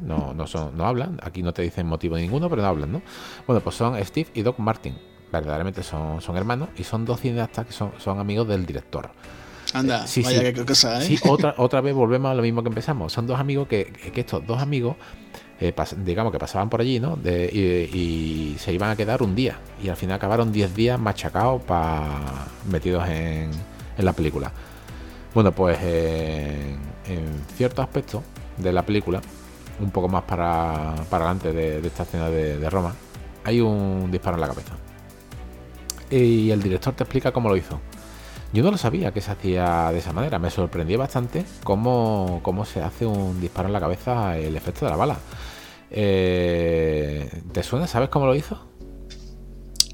No, 0.01 0.33
no, 0.33 0.47
son, 0.47 0.77
no 0.77 0.85
hablan. 0.85 1.19
Aquí 1.21 1.43
no 1.43 1.53
te 1.53 1.63
dicen 1.63 1.85
motivo 1.85 2.15
ninguno, 2.15 2.49
pero 2.49 2.61
no 2.61 2.67
hablan, 2.69 2.91
¿no? 2.91 3.01
Bueno, 3.45 3.61
pues 3.61 3.75
son 3.75 4.01
Steve 4.05 4.29
y 4.33 4.41
Doc 4.41 4.57
Martin 4.59 4.95
verdaderamente 5.31 5.83
son, 5.83 6.21
son 6.21 6.37
hermanos 6.37 6.69
y 6.77 6.83
son 6.83 7.05
dos 7.05 7.21
cineastas 7.21 7.65
que 7.65 7.73
son, 7.73 7.91
son 7.97 8.19
amigos 8.19 8.47
del 8.47 8.65
director. 8.65 9.09
Anda, 9.73 10.05
eh, 10.05 10.21
vaya 10.23 10.53
qué 10.53 10.65
cosa, 10.65 11.01
¿eh? 11.01 11.05
Sí, 11.05 11.19
otra, 11.27 11.55
otra 11.57 11.81
vez 11.81 11.93
volvemos 11.93 12.31
a 12.31 12.35
lo 12.35 12.41
mismo 12.41 12.63
que 12.63 12.69
empezamos. 12.69 13.11
Son 13.11 13.27
dos 13.27 13.39
amigos 13.39 13.67
que, 13.67 13.85
que 14.13 14.21
estos 14.21 14.45
dos 14.45 14.61
amigos, 14.61 14.95
eh, 15.59 15.73
digamos 15.97 16.31
que 16.31 16.39
pasaban 16.39 16.69
por 16.69 16.81
allí, 16.81 16.99
¿no? 16.99 17.17
y, 17.25 18.55
se 18.59 18.73
iban 18.73 18.91
a 18.91 18.95
quedar 18.95 19.21
un 19.21 19.35
día. 19.35 19.59
Y 19.83 19.89
al 19.89 19.97
final 19.97 20.15
acabaron 20.15 20.51
10 20.51 20.73
días 20.73 20.99
machacados 20.99 21.61
para 21.63 22.47
metidos 22.69 23.07
en, 23.09 23.51
en, 23.97 24.05
la 24.05 24.13
película. 24.13 24.51
Bueno, 25.33 25.51
pues 25.51 25.77
en 25.81 26.77
ciertos 27.55 27.83
aspectos 27.83 28.23
de 28.57 28.71
la 28.71 28.83
película, 28.83 29.21
un 29.79 29.91
poco 29.91 30.07
más 30.07 30.23
para, 30.23 30.95
para 31.09 31.25
adelante 31.25 31.51
de, 31.51 31.85
esta 31.85 32.03
escena 32.03 32.29
de, 32.29 32.57
de 32.57 32.69
Roma, 32.69 32.95
hay 33.43 33.61
un 33.61 34.09
disparo 34.09 34.37
en 34.37 34.41
la 34.41 34.47
cabeza 34.47 34.73
y 36.09 36.51
el 36.51 36.61
director 36.61 36.93
te 36.93 37.03
explica 37.03 37.31
cómo 37.31 37.49
lo 37.49 37.57
hizo. 37.57 37.79
Yo 38.53 38.63
no 38.63 38.71
lo 38.71 38.77
sabía 38.77 39.11
que 39.11 39.21
se 39.21 39.31
hacía 39.31 39.91
de 39.91 39.99
esa 39.99 40.13
manera, 40.13 40.39
me 40.39 40.49
sorprendió 40.49 40.97
bastante 40.97 41.43
cómo, 41.63 42.39
cómo 42.43 42.63
se 42.65 42.81
hace 42.81 43.05
un 43.05 43.41
disparo 43.41 43.67
en 43.67 43.73
la 43.73 43.79
cabeza 43.79 44.37
el 44.37 44.55
efecto 44.55 44.85
de 44.85 44.91
la 44.91 44.97
bala. 44.97 45.17
Eh, 45.91 47.29
¿Te 47.51 47.63
suena? 47.63 47.87
¿Sabes 47.87 48.09
cómo 48.09 48.25
lo 48.25 48.35
hizo? 48.35 48.65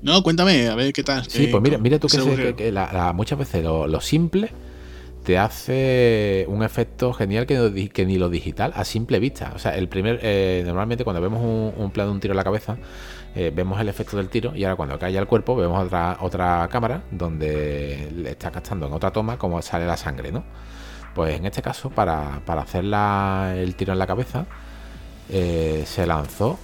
No, 0.04 0.22
cuéntame, 0.22 0.68
a 0.68 0.76
ver 0.76 0.94
qué 0.94 1.04
tal. 1.04 1.26
Sí, 1.30 1.48
pues 1.48 1.64
mira, 1.64 1.78
mira 1.78 1.98
tú 1.98 2.08
que, 2.08 2.18
muchas 3.14 3.40
veces 3.40 3.64
lo, 3.64 4.02
simple 4.02 4.52
te 5.24 5.38
hace 5.38 6.46
un 6.50 6.62
efecto 6.62 7.14
genial 7.14 7.46
que, 7.46 7.90
que, 7.92 8.06
ni 8.06 8.18
lo 8.18 8.30
digital 8.30 8.74
a 8.76 8.84
simple 8.84 9.20
vista. 9.20 9.54
O 9.56 9.60
sea, 9.60 9.78
el 9.78 9.88
primer, 9.88 10.20
eh, 10.22 10.64
normalmente 10.66 11.06
cuando 11.06 11.22
vemos 11.22 11.42
un, 11.42 11.74
un 11.82 11.92
plano 11.92 12.10
de 12.10 12.16
un 12.16 12.20
tiro 12.20 12.34
en 12.34 12.38
la 12.38 12.44
cabeza, 12.44 12.78
eh, 13.36 13.52
vemos 13.54 13.80
el 13.82 13.90
efecto 13.90 14.18
del 14.18 14.30
tiro 14.30 14.56
y 14.56 14.64
ahora 14.64 14.76
cuando 14.76 15.00
cae 15.00 15.18
al 15.18 15.28
cuerpo 15.28 15.56
vemos 15.56 15.86
otra, 15.86 16.18
otra 16.22 16.68
cámara 16.72 17.04
donde 17.10 18.12
le 18.16 18.32
está 18.32 18.52
captando 18.52 18.86
en 18.88 18.94
otra 18.94 19.12
toma 19.12 19.38
cómo 19.38 19.62
sale 19.62 19.88
la 19.88 19.98
sangre, 19.98 20.32
¿no? 20.32 20.44
Pues 21.16 21.38
en 21.38 21.46
este 21.46 21.62
caso, 21.62 21.90
para, 21.90 22.42
hacer 22.46 22.86
el 22.86 23.76
tiro 23.76 23.94
en 23.94 24.00
la 24.00 24.08
cabeza, 24.08 24.46
eh, 25.30 25.84
se 25.86 26.06
lanzó 26.06 26.58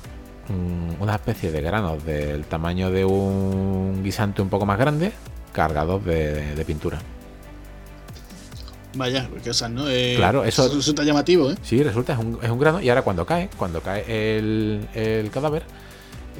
una 1.00 1.16
especie 1.16 1.52
de 1.52 1.62
granos 1.62 2.04
del 2.04 2.46
tamaño 2.46 2.90
de 2.90 3.06
un 3.06 4.02
guisante 4.04 4.42
un 4.42 4.50
poco 4.50 4.66
más 4.66 4.80
grande, 4.80 5.12
cargados 5.54 6.04
de, 6.04 6.64
pintura. 6.66 7.00
Vaya, 8.96 9.30
qué 9.36 9.50
cosas, 9.50 9.70
¿no? 9.70 9.88
Eh, 9.88 10.16
claro, 10.18 10.44
eso 10.44 10.68
resulta 10.74 11.04
llamativo, 11.04 11.52
¿eh? 11.52 11.56
Sí, 11.62 11.84
resulta, 11.84 12.14
es 12.14 12.20
un, 12.20 12.40
es 12.42 12.50
un 12.50 12.60
grano. 12.60 12.82
Y 12.82 12.90
ahora 12.90 13.04
cuando 13.04 13.24
cae, 13.28 13.50
cuando 13.56 13.82
cae 13.82 14.04
el, 14.08 14.88
el 14.96 15.30
cadáver, 15.30 15.64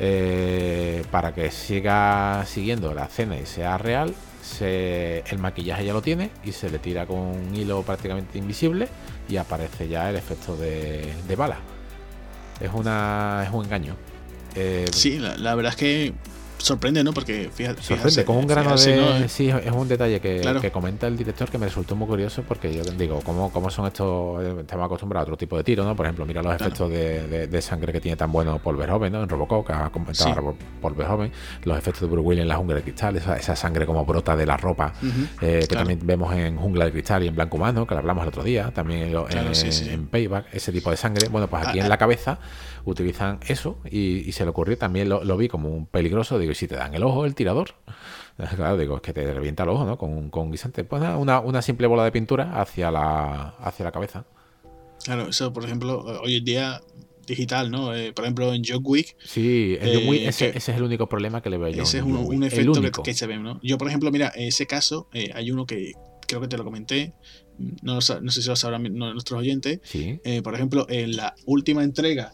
eh, 0.02 1.04
para 1.12 1.34
que 1.34 1.52
siga 1.52 2.46
siguiendo 2.46 2.94
la 2.94 3.06
escena 3.06 3.38
y 3.38 3.46
sea 3.46 3.78
real, 3.78 4.16
el 4.62 5.38
maquillaje 5.38 5.86
ya 5.86 5.94
lo 5.94 6.02
tiene 6.02 6.32
y 6.44 6.54
se 6.54 6.70
le 6.70 6.80
tira 6.80 7.06
con 7.06 7.18
un 7.20 7.56
hilo 7.56 7.84
prácticamente 7.84 8.38
invisible 8.38 8.88
y 9.28 9.38
aparece 9.38 9.88
ya 9.88 10.10
el 10.10 10.16
efecto 10.16 10.56
de, 10.56 11.14
bala. 11.38 11.58
Es, 12.60 12.72
una, 12.74 13.44
es 13.46 13.54
un 13.54 13.66
engaño. 13.66 13.96
Eh, 14.56 14.88
sí, 14.92 15.20
la, 15.20 15.56
verdad 15.56 15.74
es 15.74 15.78
que 15.78 16.14
sorprende, 16.60 17.04
¿no? 17.04 17.14
Porque 17.14 17.50
fíjate. 17.54 17.82
Sorprende, 17.82 18.26
con 18.26 18.38
un 18.38 18.48
grano 18.48 18.76
de. 18.76 19.28
Sí, 19.28 19.50
es 19.50 19.72
un 19.72 19.88
detalle 19.88 20.20
que, 20.20 20.70
comenta 20.72 21.08
el 21.08 21.18
director 21.18 21.50
que 21.50 21.58
me 21.58 21.66
resultó 21.66 21.96
muy 21.96 22.08
curioso 22.08 22.44
porque 22.48 22.74
yo 22.74 22.84
digo, 22.84 23.22
¿cómo, 23.24 23.52
cómo 23.52 23.70
son 23.70 23.88
estos? 23.88 24.44
Estamos 24.60 24.86
acostumbrados 24.86 25.28
a 25.28 25.30
otro 25.30 25.38
tipo 25.38 25.58
de 25.58 25.64
tiro, 25.64 25.84
¿no? 25.84 25.96
Por 25.96 26.06
ejemplo, 26.06 26.26
mira 26.26 26.42
los 26.42 26.54
efectos 26.56 26.90
de, 26.90 27.60
sangre 27.62 27.92
que 27.92 28.00
tiene 28.00 28.16
tan 28.16 28.32
bueno 28.32 28.60
Paul 28.60 28.78
Verhoeven, 28.78 29.12
¿no? 29.12 29.24
En 29.24 29.30
Robocop, 29.30 29.68
que 29.68 29.74
ha 29.74 29.90
comentado 29.90 30.56
Paul 30.82 30.94
Verhoeven, 30.94 31.32
los 31.64 31.78
efectos 31.78 32.02
de 32.02 32.08
Bruce 32.08 32.28
Willis 32.28 32.42
en 32.44 32.48
la 32.48 32.56
jungla 32.56 32.76
de 32.76 32.84
cristal, 32.84 33.16
esa, 33.18 33.56
sangre 33.56 33.86
como 33.86 34.06
brota 34.06 34.36
de 34.36 34.46
la 34.46 34.58
ropa, 34.58 34.94
eh, 35.42 35.66
que 35.68 35.76
también 35.76 36.00
vemos 36.04 36.34
en 36.34 36.56
Jungla 36.56 36.86
de 36.86 36.92
Cristal 36.92 37.24
y 37.24 37.28
en 37.28 37.36
Blanco 37.36 37.58
Humano, 37.58 37.86
que 37.86 37.94
lo 37.94 38.00
hablamos 38.00 38.24
el 38.24 38.30
otro 38.30 38.44
día, 38.44 38.72
también 38.72 39.14
en, 39.30 40.08
Payback, 40.08 40.54
ese 40.54 40.72
tipo 40.72 40.90
de 40.92 40.98
sangre. 40.98 41.28
Bueno, 41.30 41.48
pues 41.48 41.68
aquí 41.68 41.80
ah, 41.80 41.84
en 41.84 41.90
la 41.90 41.96
ah. 41.96 41.98
cabeza 41.98 42.40
utilizan 42.86 43.40
eso 43.48 43.78
y, 43.90 44.32
se 44.32 44.44
le 44.44 44.50
ocurrió, 44.50 44.78
también 44.78 45.10
lo, 45.10 45.38
vi 45.38 45.48
como 45.48 45.70
un 45.70 45.86
peligroso, 45.86 46.40
digo, 46.40 46.49
y 46.52 46.56
si 46.56 46.68
te 46.68 46.76
dan 46.76 46.94
el 46.94 47.04
ojo, 47.04 47.26
el 47.26 47.36
tirador. 47.36 47.76
Claro, 48.56 48.78
digo, 48.78 48.96
es 48.96 49.02
que 49.02 49.12
te 49.12 49.34
revienta 49.34 49.64
el 49.64 49.70
ojo, 49.70 49.84
¿no? 49.84 49.98
Con, 49.98 50.30
con 50.30 50.50
guisante. 50.50 50.86
Pues 50.86 51.04
una, 51.18 51.42
una 51.42 51.62
simple 51.62 51.88
bola 51.88 52.06
de 52.06 52.12
pintura 52.14 52.62
hacia 52.62 52.90
la, 52.90 53.50
hacia 53.60 53.84
la 53.84 53.92
cabeza. 53.92 54.24
Claro, 55.04 55.28
eso, 55.28 55.52
por 55.52 55.66
ejemplo, 55.66 56.00
hoy 56.24 56.38
en 56.38 56.46
día 56.46 56.82
digital, 57.30 57.72
¿no? 57.72 57.96
Eh, 57.96 58.12
por 58.12 58.26
ejemplo, 58.26 58.54
en 58.54 58.64
John 58.66 58.82
Wick. 58.84 59.16
Sí, 59.24 59.78
eh, 59.80 60.26
ese, 60.28 60.52
es 60.56 60.70
el 60.70 60.84
único 60.84 61.08
problema 61.08 61.42
que 61.42 61.50
le 61.50 61.58
veo 61.58 61.70
yo. 61.70 61.84
Ese 61.84 62.00
es 62.00 62.04
un, 62.04 62.44
efecto 62.44 63.04
que, 63.04 63.14
se 63.14 63.28
ve, 63.28 63.38
¿no? 63.38 63.60
Yo, 63.64 63.78
por 63.78 63.88
ejemplo, 63.88 64.12
mira, 64.12 64.32
en 64.36 64.48
ese 64.48 64.66
caso, 64.66 65.08
eh, 65.14 65.32
hay 65.34 65.52
uno 65.52 65.66
que 65.66 65.94
creo 66.28 66.42
que 66.42 66.48
te 66.48 66.58
lo 66.58 66.64
comenté. 66.64 67.14
No, 67.82 67.96
no 67.96 68.32
sé 68.32 68.42
si 68.42 68.48
lo 68.48 68.56
sabrán 68.56 68.84
nuestros 68.94 69.40
oyentes. 69.40 69.80
¿Sí? 69.84 70.20
por 70.44 70.56
ejemplo, 70.56 70.86
en 70.90 71.16
la 71.16 71.36
última 71.46 71.84
entrega. 71.84 72.32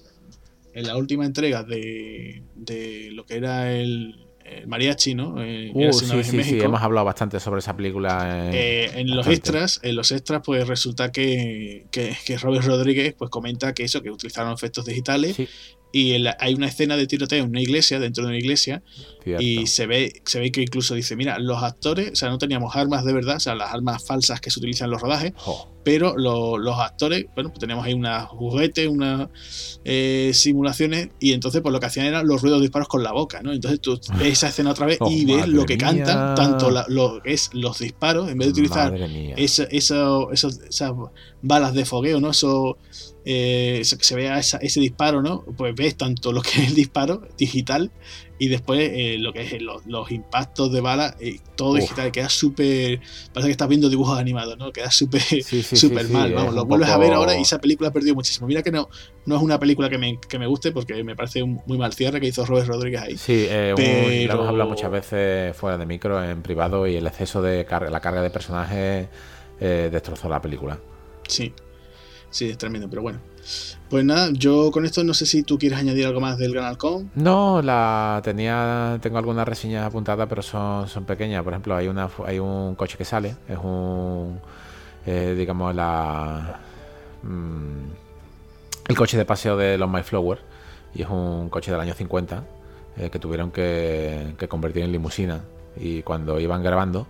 En 0.76 0.86
la 0.86 0.98
última 0.98 1.26
entrega 1.26 1.64
de, 1.64 2.44
de 2.54 3.10
lo 3.12 3.26
que 3.26 3.36
era 3.36 3.72
el, 3.72 4.28
el 4.44 4.68
mariachi, 4.68 5.16
¿no? 5.16 5.42
Eh, 5.42 5.72
uh, 5.74 5.92
sí, 5.92 6.06
sí, 6.24 6.44
sí, 6.44 6.60
hemos 6.60 6.82
hablado 6.82 7.06
bastante 7.06 7.40
sobre 7.40 7.60
esa 7.60 7.76
película. 7.76 8.52
Eh, 8.54 8.92
en 8.94 9.16
los 9.16 9.26
extras, 9.26 9.80
en 9.82 9.96
los 9.96 10.12
extras, 10.12 10.42
pues 10.46 10.68
resulta 10.68 11.12
que, 11.12 11.88
que, 11.92 12.16
que, 12.26 12.38
Robert 12.38 12.66
Rodríguez 12.66 13.16
pues 13.18 13.32
comenta 13.32 13.74
que 13.74 13.84
eso, 13.84 14.04
que 14.04 14.12
utilizaron 14.12 14.54
efectos 14.54 14.86
digitales 14.86 15.38
y 15.96 16.12
hay 16.40 16.54
una 16.54 16.68
escena 16.68 16.98
de 16.98 17.08
tiroteo 17.08 17.46
en 17.46 17.52
una 17.52 17.62
iglesia, 17.62 18.00
dentro 18.00 18.26
de 18.26 18.32
una 18.32 18.38
iglesia, 18.38 18.84
y 19.40 19.66
se 19.68 19.88
ve, 19.88 20.22
se 20.26 20.42
ve 20.42 20.52
que 20.52 20.62
incluso 20.62 20.94
dice, 20.94 21.16
mira, 21.16 21.40
los 21.40 21.64
actores, 21.64 22.12
o 22.12 22.16
sea, 22.16 22.30
no 22.30 22.38
teníamos 22.38 22.76
armas 22.76 23.06
de 23.06 23.14
verdad, 23.14 23.38
o 23.38 23.40
sea, 23.40 23.56
las 23.56 23.74
armas 23.74 24.06
falsas 24.06 24.42
que 24.42 24.52
se 24.52 24.60
utilizan 24.60 24.88
en 24.88 24.92
los 24.92 25.02
rodajes, 25.02 25.32
pero 25.86 26.18
los 26.18 26.80
actores, 26.80 27.28
bueno, 27.36 27.52
pues 27.52 27.60
teníamos 27.60 27.86
ahí 27.86 27.94
unas 27.94 28.26
juguetes, 28.26 28.88
unas 28.88 29.30
eh, 29.86 30.32
simulaciones, 30.34 31.10
y 31.20 31.34
entonces 31.34 31.62
pues 31.62 31.72
lo 31.72 31.80
que 31.80 31.86
hacían 31.86 32.08
eran 32.08 32.28
los 32.28 32.42
ruidos 32.42 32.60
de 32.60 32.64
disparos 32.64 32.88
con 32.88 33.04
la 33.04 33.12
boca, 33.12 33.44
¿no? 33.44 33.54
Entonces 33.54 33.80
tú 33.80 34.00
ves 34.18 34.30
esa 34.30 34.48
escena 34.48 34.72
otra 34.72 34.88
vez 34.88 34.98
y 35.08 35.32
oh, 35.32 35.38
ves 35.38 35.48
lo 35.48 35.64
que 35.68 35.78
cantan, 35.78 36.34
tanto 36.34 36.72
lo 36.72 37.22
que 37.22 37.34
es 37.34 37.52
los 37.54 37.78
disparos, 37.78 38.32
en 38.32 38.40
vez 38.40 38.48
de 38.48 38.52
utilizar 38.54 38.96
esas 39.38 39.68
balas 41.44 41.74
de 41.76 41.86
fogueo, 41.86 42.20
¿no? 42.20 42.32
Eso 42.32 42.80
eh, 43.28 43.82
se 43.84 44.16
vea 44.16 44.38
ese 44.38 44.80
disparo, 44.80 45.24
¿no? 45.24 45.44
Pues 45.58 45.74
ves 45.74 45.98
tanto 45.98 46.32
lo 46.32 46.44
que 46.44 46.62
es 46.62 46.68
el 46.68 46.76
disparo 46.76 47.24
digital 47.36 47.90
y 48.38 48.50
después 48.50 48.92
eh, 48.94 49.16
lo 49.18 49.34
que 49.34 49.42
es 49.42 49.62
los, 49.62 50.12
impactos 50.12 50.72
de 50.72 50.80
bala, 50.80 51.16
eh, 51.20 51.40
todo 51.56 51.74
digital, 51.74 52.12
queda 52.12 52.30
súper. 52.30 53.00
Parece 53.34 53.48
que 53.48 53.52
estás 53.52 53.68
viendo 53.68 53.90
dibujos 53.90 54.20
animados, 54.20 54.60
¿no? 54.60 54.72
Queda 54.72 54.92
súper 54.92 55.24
super 55.42 56.08
mal. 56.10 56.34
Vamos, 56.34 56.54
lo 56.54 56.66
vuelves 56.66 56.90
a 56.90 56.98
ver 57.00 57.14
ahora 57.14 57.36
y 57.36 57.42
esa 57.42 57.60
película 57.60 57.90
ha 57.90 57.94
perdido 57.94 58.14
muchísimo. 58.14 58.46
Mira 58.46 58.62
que 58.62 58.72
no, 58.72 58.90
no 59.26 59.38
es 59.38 59.42
una 59.42 59.60
película 59.60 59.90
que 59.90 59.98
me, 59.98 60.20
que 60.20 60.38
me 60.38 60.46
guste 60.46 60.72
porque 60.72 61.04
me 61.04 61.16
parece 61.16 61.42
un 61.42 61.62
muy 61.66 61.80
mal 61.80 61.94
cierre 61.94 62.22
que 62.22 62.28
hizo 62.28 62.46
Robert 62.46 62.68
Rodríguez 62.68 63.02
ahí. 63.02 63.18
Sí, 63.18 63.48
pero... 63.50 64.28
lo 64.28 64.34
hemos 64.34 64.48
hablado 64.50 64.70
muchas 64.70 64.92
veces 64.92 65.58
fuera 65.58 65.80
de 65.80 65.88
micro, 65.88 66.24
en 66.24 66.44
privado, 66.44 66.86
y 66.86 66.96
el 66.96 67.08
exceso 67.08 67.42
de 67.42 67.66
carga, 67.66 67.90
la 67.90 68.02
carga 68.02 68.22
de 68.22 68.30
personajes 68.30 69.08
destrozó 69.60 70.30
la 70.30 70.40
película. 70.40 70.78
Sí, 71.28 71.52
Sí, 72.36 72.50
es 72.50 72.58
tremendo, 72.58 72.90
pero 72.90 73.02
bueno. 73.02 73.20
Pues 73.90 74.04
nada, 74.04 74.30
yo 74.34 74.70
con 74.70 74.84
esto 74.84 75.06
no 75.06 75.14
sé 75.14 75.26
si 75.26 75.44
tú 75.44 75.58
quieres 75.58 75.80
añadir 75.80 76.06
algo 76.06 76.20
más 76.20 76.38
del 76.38 76.52
Gran 76.52 76.66
Halcón. 76.66 77.10
No, 77.16 77.62
la 77.62 78.20
tenía, 78.26 79.00
tengo 79.02 79.18
algunas 79.18 79.48
reseñas 79.48 79.86
apuntadas, 79.86 80.28
pero 80.28 80.42
son, 80.42 80.90
son 80.90 81.06
pequeñas. 81.06 81.46
Por 81.46 81.54
ejemplo, 81.54 81.78
hay 81.78 81.88
una, 81.88 82.10
hay 82.26 82.40
un 82.40 82.76
coche 82.76 82.98
que 82.98 83.06
sale, 83.06 83.38
es 83.48 83.58
un, 83.58 84.42
eh, 85.06 85.34
digamos 85.38 85.74
la, 85.74 86.60
mm, 87.24 88.90
el 88.90 88.98
coche 88.98 89.16
de 89.16 89.24
paseo 89.24 89.56
de 89.56 89.78
los 89.78 90.06
Flower 90.06 90.40
y 90.94 91.04
es 91.04 91.10
un 91.10 91.48
coche 91.50 91.72
del 91.72 91.80
año 91.80 91.94
50 91.94 92.44
eh, 92.98 93.10
que 93.10 93.18
tuvieron 93.18 93.50
que, 93.50 94.36
que 94.38 94.50
convertir 94.50 94.84
en 94.84 94.92
limusina 94.92 95.40
y 95.78 96.02
cuando 96.02 96.38
iban 96.42 96.62
grabando 96.62 97.08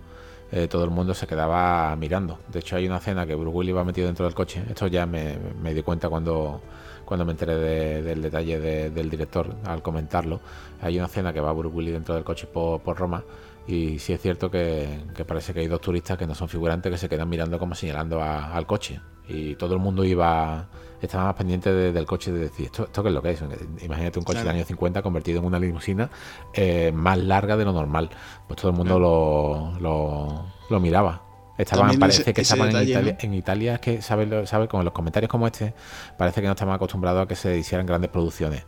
eh, 0.52 0.68
todo 0.68 0.84
el 0.84 0.90
mundo 0.90 1.12
se 1.14 1.26
quedaba 1.26 1.94
mirando. 1.96 2.38
De 2.48 2.60
hecho, 2.60 2.76
hay 2.76 2.86
una 2.86 2.98
escena 2.98 3.26
que 3.26 3.34
Bruce 3.34 3.56
Willis 3.56 3.74
va 3.74 3.84
metido 3.84 4.06
dentro 4.06 4.24
del 4.24 4.34
coche. 4.34 4.62
Esto 4.68 4.86
ya 4.86 5.04
me, 5.04 5.38
di 5.74 5.82
cuenta 5.82 6.08
cuando, 6.08 6.60
cuando 7.04 7.24
me 7.24 7.32
enteré 7.32 7.56
del 8.02 8.22
detalle 8.22 8.90
del 8.90 9.10
director 9.10 9.54
al 9.64 9.82
comentarlo. 9.82 10.40
Hay 10.80 10.96
una 10.96 11.06
escena 11.06 11.32
que 11.32 11.40
va 11.40 11.52
Bruce 11.52 11.74
Willis 11.74 11.94
dentro 11.94 12.14
del 12.14 12.24
coche 12.24 12.46
por, 12.46 12.80
Roma. 12.96 13.24
Y 13.66 13.98
sí 13.98 14.12
es 14.12 14.20
cierto 14.20 14.48
que, 14.48 15.00
parece 15.26 15.52
que 15.52 15.60
hay 15.60 15.66
dos 15.66 15.80
turistas 15.80 16.16
que 16.16 16.26
no 16.26 16.36
son 16.36 16.48
figurantes 16.48 16.92
que 16.92 16.98
se 16.98 17.08
quedan 17.08 17.28
mirando 17.28 17.58
como 17.58 17.74
señalando 17.74 18.22
al 18.22 18.66
coche. 18.66 19.00
Y 19.28 19.56
todo 19.56 19.74
el 19.74 19.80
mundo 19.80 20.04
iba 20.04 20.68
estaba 21.06 21.24
más 21.24 21.34
pendiente 21.34 21.72
del 21.72 22.06
coche 22.06 22.32
de 22.32 22.40
decir, 22.40 22.66
¿esto, 22.66 22.84
esto 22.84 23.02
qué 23.02 23.08
es 23.08 23.14
lo 23.14 23.22
que 23.22 23.30
es? 23.30 23.42
Imagínate 23.82 24.18
un 24.18 24.24
coche 24.24 24.40
del 24.40 24.48
año 24.48 24.64
50 24.64 25.02
convertido 25.02 25.40
en 25.40 25.44
una 25.44 25.58
limusina 25.58 26.10
eh, 26.52 26.92
más 26.92 27.18
larga 27.18 27.56
de 27.56 27.64
lo 27.64 27.72
normal. 27.72 28.10
Pues 28.46 28.60
todo 28.60 28.70
el 28.70 28.76
mundo 28.76 28.98
lo, 28.98 30.46
lo, 30.68 30.80
miraba. 30.80 31.22
Estaban, 31.58 31.98
parece 31.98 32.34
que 32.34 32.42
estaban 32.42 32.68
en, 32.76 32.88
Italia, 32.88 33.16
en 33.18 33.34
Italia, 33.34 33.74
es 33.74 33.80
que, 33.80 34.02
¿sabes? 34.02 34.48
Sabe, 34.48 34.68
con 34.68 34.84
los 34.84 34.92
comentarios 34.92 35.30
como 35.30 35.46
este, 35.46 35.74
parece 36.18 36.42
que 36.42 36.46
no 36.46 36.52
estaban 36.52 36.74
acostumbrados 36.74 37.24
a 37.24 37.26
que 37.26 37.34
se 37.34 37.56
hicieran 37.56 37.86
grandes 37.86 38.10
producciones 38.10 38.64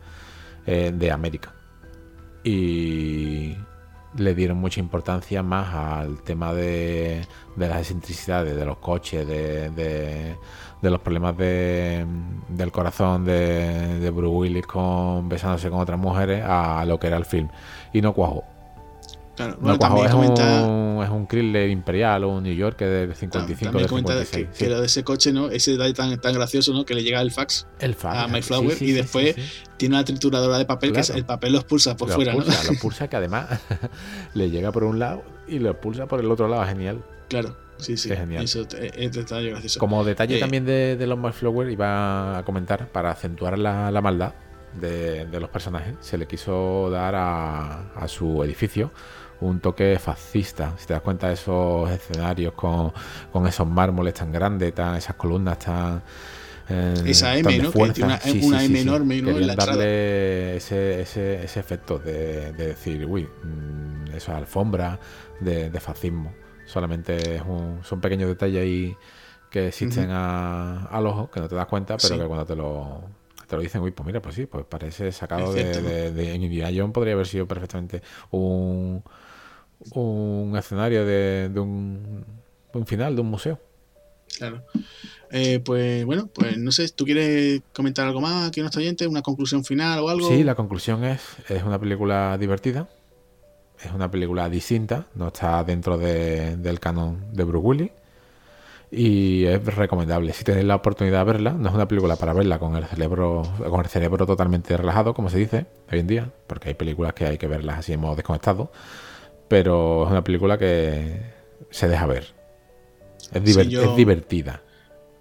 eh, 0.65 0.91
de 0.93 1.11
América. 1.11 1.53
Y 2.43 3.55
le 4.15 4.33
dieron 4.33 4.57
mucha 4.57 4.79
importancia 4.79 5.43
más 5.43 5.73
al 5.73 6.23
tema 6.23 6.53
de, 6.53 7.27
de 7.55 7.67
las 7.67 7.79
excentricidades 7.79 8.55
de 8.55 8.65
los 8.65 8.77
coches, 8.77 9.27
de 9.27 9.69
de 9.69 10.35
los 10.81 10.99
problemas 11.01 11.37
de, 11.37 12.05
del 12.47 12.71
corazón 12.71 13.25
de, 13.25 13.99
de 13.99 14.09
Bruce 14.09 14.35
Willis 14.35 14.65
con 14.65 15.27
besándose 15.27 15.69
con 15.69 15.79
otras 15.79 15.99
mujeres 15.99 16.43
a 16.45 16.85
lo 16.85 16.99
que 16.99 17.07
era 17.07 17.17
el 17.17 17.25
film. 17.25 17.49
Y 17.91 18.01
no 18.01 18.13
cuajo. 18.13 18.43
Claro, 19.39 19.57
no 19.61 19.77
cuajo, 19.77 20.05
es, 20.05 20.13
un, 20.13 21.01
es 21.01 21.09
un 21.09 21.69
Imperial 21.71 22.25
o 22.25 22.29
un 22.29 22.43
New 22.43 22.53
York 22.53 22.77
de 22.77 23.15
55 23.15 23.71
también 23.71 23.87
comenta 23.87 24.25
que, 24.25 24.69
lo 24.69 24.81
de 24.81 24.85
ese 24.85 25.05
coche, 25.05 25.31
¿no? 25.31 25.49
Ese 25.49 25.71
detalle 25.71 25.93
tan, 25.93 26.19
tan 26.19 26.33
gracioso, 26.33 26.73
¿no? 26.73 26.83
Que 26.83 26.93
le 26.93 27.03
llega 27.03 27.21
el 27.21 27.31
fax, 27.31 27.65
el 27.79 27.95
fax 27.95 28.17
a 28.17 28.27
MyFlower 28.27 28.75
y 28.83 28.91
después 28.91 29.37
tiene 29.77 29.95
una 29.95 30.03
trituradora 30.03 30.57
de 30.57 30.65
papel 30.65 30.91
que 30.91 30.99
el 31.15 31.23
papel 31.23 31.53
lo 31.53 31.59
expulsa 31.59 31.95
por 31.95 32.09
fuera, 32.09 32.33
¿no? 32.33 32.39
Lo 32.39 32.51
expulsa 32.69 33.07
que 33.07 33.15
además 33.15 33.47
le 34.33 34.49
llega 34.49 34.73
por 34.73 34.83
un 34.83 34.99
lado 34.99 35.23
y 35.47 35.59
lo 35.59 35.69
expulsa 35.69 36.05
por 36.05 36.19
el 36.19 36.29
otro 36.29 36.49
lado, 36.49 36.65
genial. 36.65 37.01
Claro. 37.29 37.55
Sí, 37.79 37.97
sí. 37.97 38.11
Es 38.11 38.19
genial. 38.19 38.43
Eso 38.43 38.67
es 38.71 39.11
detalle 39.11 39.51
gracioso. 39.51 39.79
Como 39.79 40.03
detalle 40.03 40.37
eh, 40.37 40.39
también 40.39 40.65
de, 40.65 40.95
de 40.97 41.07
los 41.07 41.35
Flower, 41.35 41.69
iba 41.69 42.37
a 42.37 42.43
comentar, 42.43 42.87
para 42.87 43.11
acentuar 43.11 43.57
la, 43.57 43.89
la 43.91 44.01
maldad 44.01 44.33
de, 44.79 45.25
de, 45.25 45.39
los 45.39 45.49
personajes, 45.49 45.95
se 45.99 46.17
le 46.17 46.27
quiso 46.27 46.89
dar 46.89 47.15
a, 47.15 47.91
a, 47.95 48.07
su 48.07 48.43
edificio 48.43 48.91
un 49.41 49.59
toque 49.59 49.97
fascista. 49.99 50.73
Si 50.77 50.85
te 50.85 50.93
das 50.93 51.01
cuenta 51.01 51.27
de 51.27 51.33
esos 51.33 51.89
escenarios 51.89 52.53
con, 52.53 52.91
con 53.31 53.47
esos 53.47 53.67
mármoles 53.67 54.13
tan 54.13 54.31
grandes, 54.31 54.73
tan, 54.75 54.95
esas 54.95 55.15
columnas 55.15 55.59
tan. 55.59 56.03
Eh, 56.67 56.93
Esa 57.05 57.35
M, 57.35 57.57
¿no? 57.57 57.71
que 57.71 58.03
una, 58.03 58.19
una 58.43 58.63
M 58.63 58.79
enorme 58.79 59.21
¿no? 59.23 59.31
en 59.31 59.47
la 59.47 59.55
darle 59.55 60.57
ese, 60.57 61.01
ese, 61.01 61.43
ese, 61.43 61.59
efecto 61.59 61.97
de, 61.97 62.51
de 62.51 62.67
decir, 62.67 63.05
uy, 63.05 63.23
mmm, 63.23 64.13
esa 64.13 64.37
alfombra 64.37 64.99
de, 65.39 65.71
de 65.71 65.79
fascismo 65.79 66.31
solamente 66.69 67.35
es 67.35 67.41
un, 67.41 67.79
son 67.83 67.99
pequeños 67.99 68.29
detalles 68.29 68.61
ahí 68.61 68.95
que 69.49 69.67
existen 69.69 70.09
al 70.11 71.05
ojo, 71.07 71.29
que 71.31 71.39
no 71.39 71.47
te 71.47 71.55
das 71.55 71.65
cuenta, 71.65 71.97
pero 71.97 72.19
que 72.19 72.25
cuando 72.25 72.45
te 72.45 72.55
lo, 72.55 73.01
te 73.47 73.55
lo 73.55 73.61
dicen, 73.61 73.81
uy, 73.81 73.91
pues 73.91 74.05
mira, 74.05 74.21
pues 74.21 74.35
sí, 74.35 74.45
pues 74.45 74.65
parece 74.65 75.11
sacado 75.11 75.51
de, 75.53 76.11
de, 76.11 76.33
en 76.33 76.43
Indiana 76.43 76.71
Jones 76.75 76.93
podría 76.93 77.13
haber 77.13 77.25
sido 77.25 77.47
perfectamente 77.47 78.01
un, 78.31 79.03
un 79.95 80.55
escenario 80.55 81.05
de, 81.05 81.51
un, 81.59 82.23
un 82.73 82.85
final 82.85 83.15
de 83.15 83.21
un 83.21 83.27
museo. 83.27 83.59
Claro. 84.37 84.63
Eh, 85.31 85.59
pues 85.59 86.05
bueno, 86.05 86.29
pues 86.31 86.57
no 86.57 86.71
sé, 86.71 86.87
¿tú 86.89 87.05
quieres 87.05 87.61
comentar 87.73 88.05
algo 88.05 88.21
más 88.21 88.47
aquí 88.47 88.59
en 88.59 88.65
nuestro 88.65 88.81
oyente? 88.81 89.07
¿Una 89.07 89.23
conclusión 89.23 89.65
final 89.65 89.99
o 89.99 90.09
algo? 90.09 90.27
Sí, 90.27 90.43
la 90.43 90.53
conclusión 90.53 91.03
es, 91.03 91.21
es 91.49 91.63
una 91.63 91.79
película 91.79 92.37
divertida, 92.37 92.87
es 93.83 93.91
una 93.93 94.09
película 94.11 94.49
distinta, 94.49 95.07
no 95.15 95.27
está 95.27 95.63
dentro 95.63 95.97
del 95.97 96.79
canon 96.79 97.33
de 97.33 97.43
Bruce 97.43 97.65
Willis 97.65 97.91
y 98.91 99.45
es 99.45 99.63
recomendable. 99.75 100.33
Si 100.33 100.43
tenéis 100.43 100.65
la 100.65 100.75
oportunidad 100.75 101.19
de 101.19 101.31
verla, 101.31 101.53
no 101.53 101.69
es 101.69 101.75
una 101.75 101.87
película 101.87 102.15
para 102.15 102.33
verla 102.33 102.59
con 102.59 102.75
el 102.75 102.85
cerebro 102.85 103.43
con 103.69 103.81
el 103.81 103.87
cerebro 103.87 104.25
totalmente 104.25 104.75
relajado, 104.75 105.13
como 105.13 105.29
se 105.29 105.37
dice 105.37 105.65
hoy 105.91 105.99
en 105.99 106.07
día, 106.07 106.31
porque 106.47 106.69
hay 106.69 106.75
películas 106.75 107.13
que 107.13 107.25
hay 107.25 107.37
que 107.37 107.47
verlas 107.47 107.79
así 107.79 107.93
en 107.93 107.99
modo 107.99 108.15
desconectado, 108.15 108.71
pero 109.47 110.05
es 110.05 110.11
una 110.11 110.23
película 110.23 110.57
que 110.57 111.21
se 111.69 111.87
deja 111.87 112.05
ver. 112.05 112.33
Es, 113.31 113.43
divertida. 113.95 114.63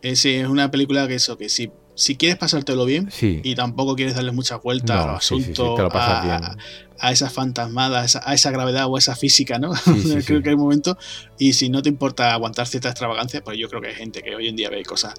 Eh, 0.03 0.17
sí, 0.17 0.37
es 0.37 0.49
una 0.49 0.71
película 0.71 1.07
que 1.09 1.17
eso, 1.17 1.37
que 1.37 1.49
si 1.49 1.71
si 1.99 2.15
quieres 2.15 2.39
pasártelo 2.39 2.85
bien 2.85 3.11
y 3.21 3.57
tampoco 3.57 3.97
quieres 3.97 4.15
darle 4.15 4.31
muchas 4.31 4.63
vueltas 4.63 5.05
al 5.05 5.17
asunto, 5.17 5.77
a, 5.91 7.13
esas 7.13 7.33
fantasmadas, 7.33 8.15
a 8.23 8.35
esa, 8.35 8.51
gravedad 8.53 8.87
o 8.87 8.95
a 8.95 9.01
esa 9.01 9.17
física, 9.17 9.59
¿no? 9.59 9.73
creo 10.27 10.41
que 10.41 10.51
hay 10.51 10.57
momentos. 10.57 10.97
Y 11.39 11.55
si 11.55 11.71
no 11.71 11.83
te 11.83 11.89
importa 11.89 12.33
aguantar 12.33 12.69
cierta 12.69 12.91
extravagancia, 12.91 13.43
pues 13.43 13.59
yo 13.59 13.69
creo 13.69 13.83
que 13.83 13.89
hay 13.89 13.95
gente 13.97 14.23
que 14.23 14.37
hoy 14.37 14.47
en 14.47 14.55
día 14.55 14.71
ve 14.71 14.85
cosas 14.85 15.15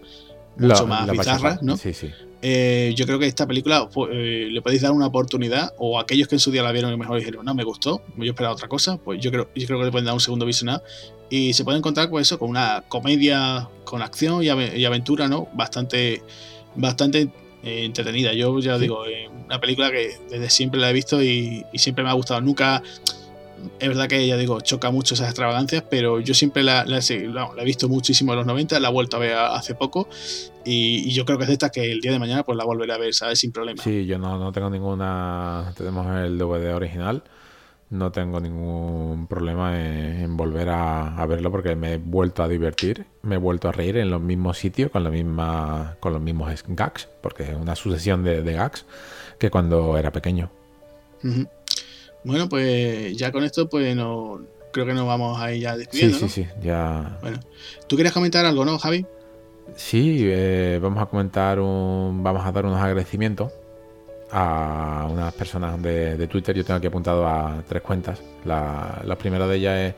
mucho 0.56 0.88
más 0.88 1.12
bizarras, 1.12 1.62
¿no? 1.62 1.76
Eh, 2.42 2.94
yo 2.96 3.06
creo 3.06 3.20
que 3.20 3.26
esta 3.26 3.46
película 3.46 3.90
pues, 3.90 4.12
eh, 4.14 4.48
le 4.50 4.62
podéis 4.62 4.82
dar 4.82 4.92
una 4.94 5.08
oportunidad, 5.08 5.74
o 5.78 6.00
aquellos 6.00 6.30
que 6.30 6.36
en 6.36 6.40
su 6.40 6.50
día 6.50 6.64
la 6.64 6.72
vieron 6.72 6.94
y 6.94 6.98
mejor 6.98 7.20
dijeron, 7.20 7.44
no, 7.44 7.54
me 7.54 7.66
gustó, 7.66 8.02
yo 8.16 8.32
esperaba 8.32 8.54
otra 8.54 8.70
cosa, 8.70 8.98
pues 8.98 9.20
yo 9.20 9.32
creo, 9.32 9.50
yo 9.54 9.68
creo 9.68 9.80
que 9.80 9.86
le 9.86 9.92
pueden 9.92 10.06
dar 10.06 10.14
un 10.14 10.22
segundo 10.22 10.46
visionado 10.46 10.82
y 11.30 11.52
se 11.52 11.66
puede 11.66 11.78
encontrar 11.78 12.10
con 12.10 12.22
eso, 12.22 12.40
con 12.40 12.50
una 12.50 12.86
comedia 12.88 13.68
con 13.84 14.02
acción 14.02 14.42
y, 14.44 14.50
aventura, 14.50 15.28
¿no? 15.28 15.50
Bastante, 15.54 16.24
bastante 16.80 17.30
eh, 17.64 17.86
entretenida. 17.86 18.34
Yo 18.34 18.60
ya 18.60 18.78
digo, 18.78 19.04
una 19.46 19.60
película 19.60 19.92
que 19.92 20.18
desde 20.30 20.50
siempre 20.50 20.80
la 20.80 20.90
he 20.90 20.94
visto 20.94 21.22
y, 21.22 21.66
y 21.72 21.80
siempre 21.80 22.04
me 22.04 22.10
ha 22.10 22.14
gustado. 22.14 22.42
Nunca 22.42 22.82
es 23.80 23.88
verdad 23.88 24.08
que 24.08 24.26
ya 24.26 24.38
digo, 24.38 24.62
choca 24.62 24.92
mucho 24.92 25.14
esas 25.14 25.28
extravagancias, 25.28 25.84
pero 25.90 26.20
yo 26.20 26.34
siempre 26.34 26.64
la, 26.64 26.86
he 26.86 27.66
visto 27.66 27.90
muchísimo 27.90 28.34
en 28.34 28.38
los 28.38 28.46
90, 28.46 28.80
la 28.80 28.90
he 28.90 28.92
vuelto 28.92 29.18
a 29.18 29.20
ver 29.20 29.36
hace 29.36 29.76
poco 29.76 30.08
y, 30.66 31.12
yo 31.12 31.26
creo 31.26 31.38
que 31.38 31.44
es 31.46 31.48
de 31.48 31.54
esta 31.54 31.70
que 31.70 31.92
el 31.92 32.02
día 32.02 32.12
de 32.12 32.20
mañana 32.20 32.44
pues 32.44 32.58
la 32.58 32.64
volveré 32.64 32.94
a 32.94 32.98
ver, 32.98 33.14
¿sabes? 33.14 33.40
Sin 33.40 33.52
problema. 33.52 33.82
Sí, 33.82 34.06
yo 34.06 34.18
no, 34.18 34.38
no 34.38 34.52
tengo 34.52 34.70
ninguna... 34.70 35.74
Tenemos 35.76 36.08
el 36.18 36.38
DVD 36.38 36.76
original, 36.76 37.24
no 37.90 38.12
tengo 38.12 38.40
ningún 38.40 39.28
problema 39.28 39.80
en, 39.80 40.38
volver 40.38 40.70
a, 40.70 41.26
verlo 41.26 41.52
porque 41.52 41.76
me 41.76 41.94
he 41.94 41.98
vuelto 41.98 42.44
a 42.44 42.48
divertir, 42.48 43.06
me 43.24 43.36
he 43.36 43.38
vuelto 43.38 43.68
a 43.68 43.72
reír 43.72 43.98
en 43.98 44.10
los 44.10 44.22
mismos 44.22 44.58
sitios, 44.58 44.92
con, 44.92 45.04
la 45.04 45.10
misma, 45.10 45.98
con 46.00 46.14
los 46.14 46.22
mismos 46.22 46.64
gags, 46.68 47.08
porque 47.22 47.44
es 47.44 47.56
una 47.56 47.76
sucesión 47.76 48.24
de, 48.24 48.42
gags 48.42 48.86
que 49.40 49.50
cuando 49.50 49.98
era 49.98 50.12
pequeño. 50.12 50.52
Bueno, 52.24 52.48
pues 52.48 53.18
ya 53.18 53.32
con 53.32 53.44
esto, 53.44 53.68
pues 53.68 53.96
no 53.96 54.42
creo 54.72 54.86
que 54.86 54.94
nos 54.94 55.08
vamos 55.08 55.40
a 55.40 55.52
ir 55.52 55.64
ya 55.64 55.76
despidiendo. 55.76 56.20
Sí, 56.20 56.30
sí, 56.30 56.44
sí, 56.44 56.50
ya. 56.62 57.18
Bueno, 57.22 57.40
¿tú 57.88 57.96
quieres 57.96 58.14
comentar 58.14 58.46
algo, 58.46 58.66
no, 58.66 58.78
Javi? 58.78 59.06
Sí, 59.76 60.20
eh, 60.22 60.80
vamos 60.82 61.02
a 61.02 61.08
comentar 61.08 61.60
un, 61.60 62.22
vamos 62.24 62.46
a 62.46 62.52
dar 62.52 62.66
unos 62.66 62.80
agradecimientos 62.80 63.52
a 64.32 65.08
unas 65.10 65.34
personas 65.34 65.82
de, 65.82 66.28
Twitter. 66.28 66.56
Yo 66.56 66.64
tengo 66.64 66.78
aquí 66.78 66.88
apuntado 66.88 67.28
a 67.28 67.62
tres 67.68 67.82
cuentas. 67.82 68.22
La, 68.46 69.16
primera 69.18 69.48
de 69.48 69.56
ellas 69.56 69.78
es 69.80 69.96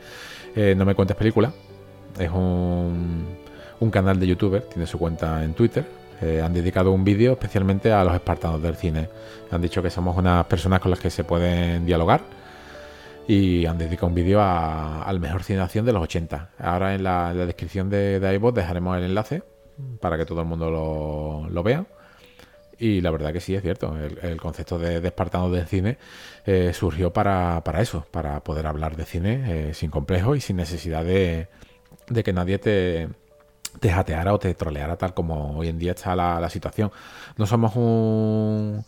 eh, 0.56 0.74
No 0.74 0.84
me 0.84 0.94
cuentes 0.94 1.16
película. 1.16 1.52
Es 2.18 2.30
un, 2.30 3.26
canal 3.90 4.18
de 4.20 4.26
youtuber, 4.26 4.62
tiene 4.62 4.86
su 4.86 4.98
cuenta 4.98 5.42
en 5.42 5.54
Twitter. 5.54 5.84
Eh, 6.20 6.40
han 6.40 6.52
dedicado 6.52 6.92
un 6.92 7.02
vídeo 7.02 7.32
especialmente 7.32 7.92
a 7.92 8.04
los 8.04 8.14
espartanos 8.14 8.62
del 8.62 8.76
cine. 8.76 9.08
Han 9.50 9.60
dicho 9.60 9.82
que 9.82 9.90
somos 9.90 10.16
unas 10.16 10.46
personas 10.46 10.80
con 10.80 10.90
las 10.90 11.00
que 11.00 11.10
se 11.10 11.24
pueden 11.24 11.84
dialogar 11.84 12.20
y 13.26 13.66
han 13.66 13.78
dedicado 13.78 14.08
un 14.08 14.14
vídeo 14.14 14.40
al 14.40 15.18
mejor 15.20 15.42
cine 15.42 15.66
de 15.66 15.92
los 15.92 16.02
80. 16.02 16.50
Ahora 16.58 16.94
en 16.94 17.02
la, 17.02 17.34
descripción 17.34 17.90
de, 17.90 18.20
de 18.20 18.52
dejaremos 18.52 18.96
el 18.98 19.04
enlace 19.04 19.42
para 20.00 20.16
que 20.16 20.24
todo 20.24 20.40
el 20.40 20.46
mundo 20.46 20.70
lo, 21.50 21.62
vea. 21.62 21.84
Y 22.82 23.00
la 23.00 23.10
verdad 23.10 23.32
que 23.32 23.40
sí, 23.40 23.54
es 23.54 23.62
cierto. 23.62 23.96
El, 23.96 24.40
concepto 24.40 24.78
de, 24.78 24.96
espartanos 25.06 25.52
del 25.52 25.66
cine 25.66 25.98
eh, 26.44 26.72
surgió 26.74 27.12
para, 27.12 27.62
eso, 27.78 28.06
para 28.10 28.40
poder 28.42 28.66
hablar 28.66 28.96
de 28.96 29.04
cine 29.04 29.68
eh, 29.70 29.74
sin 29.74 29.90
complejo 29.90 30.34
y 30.34 30.40
sin 30.40 30.56
necesidad 30.56 31.04
de 31.04 31.48
que 32.24 32.32
nadie 32.32 32.58
te, 32.58 33.08
te 33.80 33.90
jateara 33.90 34.32
o 34.34 34.38
te 34.38 34.54
troleara 34.54 34.96
tal 34.96 35.14
como 35.14 35.56
hoy 35.56 35.68
en 35.68 35.78
día 35.78 35.92
está 35.92 36.16
la, 36.16 36.48
situación. 36.50 36.90
No 37.36 37.46
somos 37.46 37.76
un... 37.76 38.84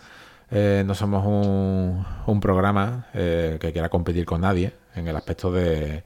Eh, 0.51 0.85
no 0.87 0.95
somos 0.95 1.25
un, 1.27 2.05
un 2.27 2.41
programa 2.41 3.07
eh, 3.15 3.59
que 3.61 3.73
quiera 3.73 3.89
competir 3.89 4.25
con 4.25 4.43
nadie 4.43 4.73
en 4.95 5.09
el 5.09 5.17
aspecto 5.17 5.51
de, 5.51 6.05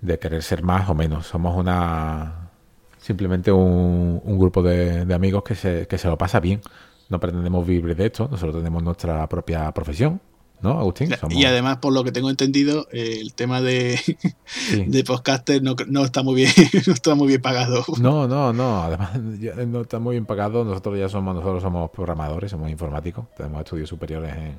de 0.00 0.18
querer 0.18 0.42
ser 0.42 0.62
más 0.62 0.88
o 0.90 0.94
menos. 0.94 1.26
Somos 1.26 1.56
una 1.56 2.50
simplemente 2.98 3.52
un, 3.52 4.20
un 4.24 4.38
grupo 4.38 4.62
de, 4.62 5.04
de, 5.04 5.14
amigos 5.14 5.44
que 5.44 5.54
se, 5.54 5.86
que 5.86 5.98
se 5.98 6.08
lo 6.08 6.18
pasa 6.18 6.40
bien. 6.40 6.60
No 7.08 7.20
pretendemos 7.20 7.66
vivir 7.66 7.94
de 7.94 8.06
esto, 8.06 8.28
nosotros 8.30 8.56
tenemos 8.56 8.82
nuestra 8.82 9.28
propia 9.28 9.70
profesión, 9.72 10.20
¿no, 10.60 10.78
Agustín? 10.78 11.10
Y 11.30 11.44
además, 11.44 11.78
por 11.78 11.92
lo 11.92 12.02
que 12.02 12.12
tengo 12.12 12.30
entendido, 12.30 12.88
el 12.90 13.34
tema 13.34 13.60
de, 13.60 14.00
de 14.86 15.04
podcaster 15.04 15.62
no, 15.62 15.76
no, 15.86 16.04
está 16.04 16.22
muy 16.22 16.34
bien, 16.34 16.50
no 16.86 16.92
está 16.92 17.14
muy 17.14 17.28
bien 17.28 17.42
pagado. 17.42 17.84
No, 18.00 18.26
no, 18.26 18.52
no, 18.52 18.82
además 18.82 19.18
no 19.68 19.82
está 19.82 19.98
muy 19.98 20.14
bien 20.14 20.26
pagado. 20.26 20.64
Nosotros 20.64 20.98
ya 20.98 21.08
somos, 21.08 21.34
nosotros 21.34 21.62
somos 21.62 21.90
programadores, 21.90 22.50
somos 22.50 22.70
informáticos, 22.70 23.26
tenemos 23.36 23.60
estudios 23.60 23.88
superiores 23.88 24.34
en, 24.34 24.58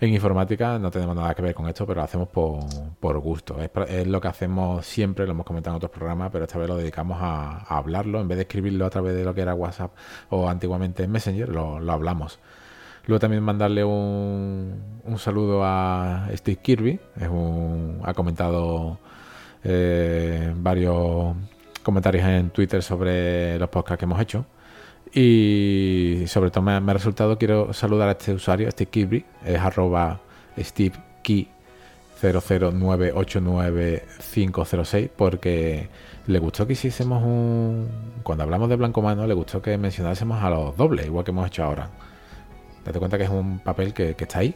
en 0.00 0.14
informática, 0.14 0.78
no 0.78 0.90
tenemos 0.90 1.14
nada 1.14 1.34
que 1.34 1.42
ver 1.42 1.54
con 1.54 1.68
esto, 1.68 1.86
pero 1.86 2.00
lo 2.00 2.04
hacemos 2.04 2.28
por, 2.28 2.60
por 2.98 3.18
gusto. 3.18 3.58
Es, 3.60 4.06
lo 4.06 4.20
que 4.20 4.28
hacemos 4.28 4.86
siempre, 4.86 5.26
lo 5.26 5.32
hemos 5.32 5.44
comentado 5.44 5.74
en 5.74 5.76
otros 5.76 5.92
programas, 5.92 6.30
pero 6.32 6.44
esta 6.44 6.58
vez 6.58 6.68
lo 6.68 6.76
dedicamos 6.76 7.18
a, 7.20 7.58
hablarlo, 7.64 8.20
en 8.20 8.28
vez 8.28 8.38
de 8.38 8.42
escribirlo 8.42 8.86
a 8.86 8.90
través 8.90 9.14
de 9.14 9.24
lo 9.24 9.34
que 9.34 9.42
era 9.42 9.54
WhatsApp 9.54 9.92
o 10.30 10.48
antiguamente 10.48 11.06
Messenger, 11.06 11.50
lo, 11.50 11.92
hablamos. 11.92 12.38
Luego 13.06 13.20
también 13.20 13.42
mandarle 13.42 13.84
un, 13.84 15.00
un 15.04 15.18
saludo 15.18 15.62
a 15.64 16.28
Steve 16.34 16.60
Kirby. 16.62 17.00
Es 17.20 17.28
un, 17.28 18.00
ha 18.04 18.14
comentado 18.14 18.98
eh, 19.64 20.54
varios 20.56 21.34
comentarios 21.82 22.26
en 22.26 22.50
Twitter 22.50 22.82
sobre 22.82 23.58
los 23.58 23.68
podcasts 23.68 23.98
que 23.98 24.04
hemos 24.04 24.20
hecho. 24.20 24.46
Y 25.12 26.24
sobre 26.26 26.50
todo 26.50 26.62
me, 26.62 26.72
ha 26.72 26.80
resultado, 26.80 27.36
quiero 27.36 27.72
saludar 27.72 28.08
a 28.08 28.12
este 28.12 28.32
usuario, 28.32 28.70
Steve 28.70 28.90
Kirby, 28.90 29.24
es 29.44 29.58
arroba 29.58 30.20
Steve 30.58 30.94
Key 31.22 31.48
009890506 32.22 35.10
porque 35.16 35.88
le 36.26 36.38
gustó 36.38 36.66
que 36.66 36.74
hiciésemos 36.74 37.22
un... 37.22 37.88
Cuando 38.22 38.44
hablamos 38.44 38.68
de 38.68 38.76
Blanco 38.76 39.00
Mano, 39.02 39.26
le 39.26 39.34
gustó 39.34 39.60
que 39.62 39.78
mencionásemos 39.78 40.42
a 40.42 40.50
los 40.50 40.76
dobles, 40.76 41.06
igual 41.06 41.24
que 41.24 41.30
hemos 41.30 41.46
hecho 41.46 41.64
ahora. 41.64 41.88
Date 42.84 42.98
cuenta 42.98 43.16
que 43.18 43.24
es 43.24 43.30
un 43.30 43.60
papel 43.60 43.94
que, 43.94 44.14
está 44.18 44.40
ahí 44.40 44.54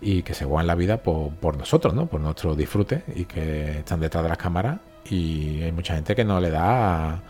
y 0.00 0.22
que 0.22 0.34
se 0.34 0.44
juega 0.44 0.62
en 0.62 0.66
la 0.66 0.74
vida 0.74 0.96
por, 0.98 1.56
nosotros, 1.56 1.94
¿no? 1.94 2.06
Por 2.06 2.20
nuestro 2.20 2.56
disfrute 2.56 3.04
y 3.14 3.24
que 3.24 3.78
están 3.78 4.00
detrás 4.00 4.24
de 4.24 4.28
las 4.28 4.38
cámaras 4.38 4.80
y 5.08 5.62
hay 5.62 5.72
mucha 5.72 5.94
gente 5.94 6.14
que 6.14 6.24
no 6.24 6.40
le 6.40 6.50
da 6.50 7.22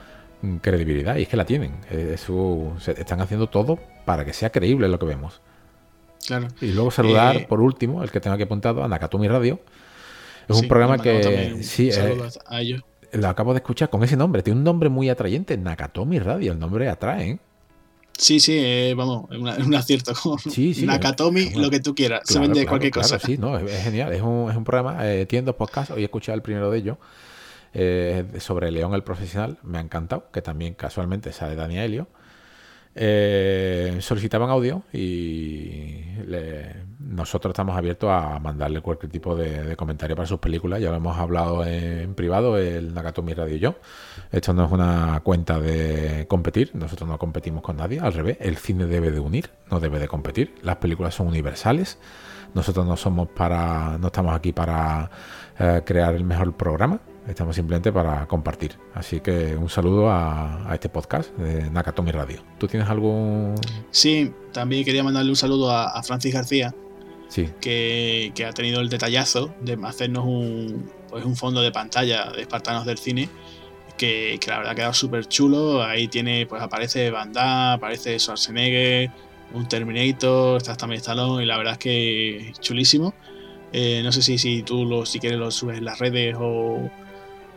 credibilidad 0.60 1.16
y 1.16 1.22
es 1.22 1.28
que 1.28 1.36
la 1.36 1.44
tienen. 1.44 1.74
están 1.90 3.20
haciendo 3.20 3.48
todo 3.48 3.78
para 4.04 4.24
que 4.24 4.32
sea 4.32 4.50
creíble 4.50 4.88
lo 4.88 4.98
que 4.98 5.06
vemos. 5.06 5.40
Claro. 6.26 6.48
Y 6.60 6.72
luego 6.72 6.90
saludar, 6.90 7.36
eh, 7.36 7.46
por 7.48 7.60
último, 7.60 8.02
el 8.02 8.10
que 8.10 8.20
tengo 8.20 8.34
aquí 8.34 8.44
apuntado, 8.44 8.84
a 8.84 8.88
Nakatomi 8.88 9.28
Radio. 9.28 9.60
Es 10.48 10.56
un 10.56 10.68
programa 10.68 10.98
que 10.98 11.62
sí, 11.62 11.90
eh, 11.90 12.22
a 12.46 12.60
ellos. 12.60 12.82
lo 13.12 13.28
acabo 13.28 13.52
de 13.54 13.58
escuchar 13.58 13.90
con 13.90 14.02
ese 14.04 14.16
nombre. 14.16 14.42
Tiene 14.42 14.58
un 14.58 14.64
nombre 14.64 14.88
muy 14.88 15.08
atrayente, 15.08 15.56
Nakatomi 15.56 16.18
Radio. 16.18 16.52
El 16.52 16.58
nombre 16.58 16.88
atrae, 16.88 17.30
¿eh? 17.30 17.38
Sí, 18.18 18.40
sí, 18.40 18.56
eh, 18.58 18.94
vamos, 18.96 19.26
es 19.30 19.66
un 19.66 19.74
acierto. 19.74 20.12
Sí, 20.50 20.74
sí, 20.74 20.86
Nakatomi, 20.86 21.50
lo 21.54 21.70
que 21.70 21.80
tú 21.80 21.94
quieras. 21.94 22.22
se 22.24 22.38
vende 22.38 22.66
cualquier 22.66 22.92
cosa. 22.92 23.18
Sí, 23.18 23.36
no, 23.38 23.58
es, 23.58 23.82
genial. 23.82 24.12
Es 24.12 24.22
un, 24.22 24.50
es 24.50 24.56
un 24.56 24.64
programa. 24.64 24.98
Eh, 25.08 25.26
tiene 25.26 25.46
dos 25.46 25.56
podcasts. 25.56 25.92
Hoy 25.92 26.02
he 26.02 26.04
escuchado 26.04 26.36
el 26.36 26.42
primero 26.42 26.70
de 26.70 26.78
ellos. 26.78 26.98
Eh, 27.75 28.25
sobre 28.39 28.70
León 28.70 28.94
el 28.94 29.02
Profesional. 29.02 29.59
Me 29.62 29.78
ha 29.78 29.81
encantado. 29.81 30.31
Que 30.33 30.42
también 30.42 30.75
casualmente 30.75 31.33
sale 31.33 31.55
Daniel 31.55 31.84
Helio. 31.84 32.09
Eh, 32.94 33.97
solicitaban 34.01 34.51
audio 34.51 34.83
y 34.92 36.05
nosotros 36.99 37.52
estamos 37.52 37.75
abiertos 37.76 38.10
a 38.10 38.39
mandarle 38.39 38.83
cualquier 38.83 39.10
tipo 39.10 39.34
de, 39.34 39.76
comentario 39.76 40.15
para 40.15 40.26
sus 40.26 40.39
películas. 40.39 40.81
Ya 40.81 40.91
lo 40.91 40.97
hemos 40.97 41.17
hablado 41.18 41.65
en 41.65 42.15
privado, 42.15 42.59
el 42.59 42.92
Nakatomi 42.92 43.33
Radio 43.34 43.57
yo. 43.57 43.75
Esto 44.31 44.52
no 44.52 44.67
es 44.67 44.73
una 44.73 45.20
cuenta 45.25 45.59
de 45.59 46.26
competir, 46.28 46.73
nosotros 46.75 47.09
no 47.09 47.18
competimos 47.18 47.62
con 47.62 47.76
nadie, 47.76 48.01
al 48.01 48.12
revés, 48.12 48.36
el 48.41 48.57
cine 48.57 48.86
debe 48.86 49.10
de 49.10 49.20
unir, 49.20 49.51
no 49.70 49.81
debe 49.81 49.99
de 49.99 50.09
competir. 50.09 50.55
Las 50.62 50.76
películas 50.76 51.15
son 51.15 51.28
universales. 51.28 51.99
Nosotros 52.55 52.86
no 52.86 52.99
somos 52.99 53.28
para, 53.28 53.97
no 53.99 54.09
estamos 54.09 54.34
aquí 54.34 54.52
para 54.52 55.10
eh, 55.59 55.81
crear 55.86 56.15
el 56.15 56.25
mejor 56.25 56.55
programa, 56.55 57.01
Estamos 57.26 57.55
simplemente 57.55 57.92
para 57.92 58.26
compartir. 58.26 58.73
Así 58.94 59.20
que 59.20 59.55
un 59.57 59.68
saludo 59.68 60.10
a, 60.10 60.68
este 60.73 60.89
podcast 60.89 61.31
de 61.36 61.70
Nakatomi 61.70 62.10
Radio. 62.10 62.42
¿Tú 62.59 62.67
tienes 62.67 62.89
algún...? 62.89 63.55
Sí, 63.91 64.33
también 64.52 64.84
quería 64.84 65.05
mandarle 65.05 65.31
un 65.31 65.36
saludo 65.36 65.70
a, 65.70 66.02
Francis 66.02 66.34
García. 66.34 66.75
Sí. 67.28 67.49
Que, 67.60 68.33
ha 68.47 68.52
tenido 68.52 68.81
el 68.81 68.89
detallazo 68.89 69.55
de 69.60 69.78
hacernos 69.84 70.25
un, 70.25 70.91
pues 71.09 71.25
un 71.25 71.36
fondo 71.36 71.62
de 71.62 71.70
pantalla 71.70 72.31
de 72.33 72.42
Espartanos 72.42 72.86
del 72.86 72.99
Cine. 72.99 73.28
Que, 73.97 74.41
la 74.49 74.59
verdad 74.59 74.73
ha 74.73 74.75
quedado 74.75 74.94
súper 74.94 75.26
chulo. 75.26 75.83
Ahí 75.84 76.09
tiene, 76.09 76.47
pues 76.47 76.60
aparece 76.60 77.12
Van 77.12 77.33
aparece 77.39 78.18
Schwarzenegger, 78.18 79.10
un 79.55 79.68
Terminator, 79.68 80.57
está 80.57 80.76
también 80.76 81.01
Stallone. 81.01 81.44
Y 81.44 81.47
la 81.47 81.57
verdad 81.57 81.75
es 81.75 81.78
que 81.78 82.52
chulísimo. 82.59 83.15
Eh, 83.73 84.02
no 84.02 84.10
sé 84.10 84.23
si, 84.23 84.39
si 84.39 84.65
tú 84.65 84.84
lo, 84.84 85.07
si 85.07 85.20
quieres 85.20 85.39
lo 85.39 85.51
subes 85.51 85.78
en 85.78 85.84
las 85.84 85.99
redes 85.99 86.36
o, 86.39 86.91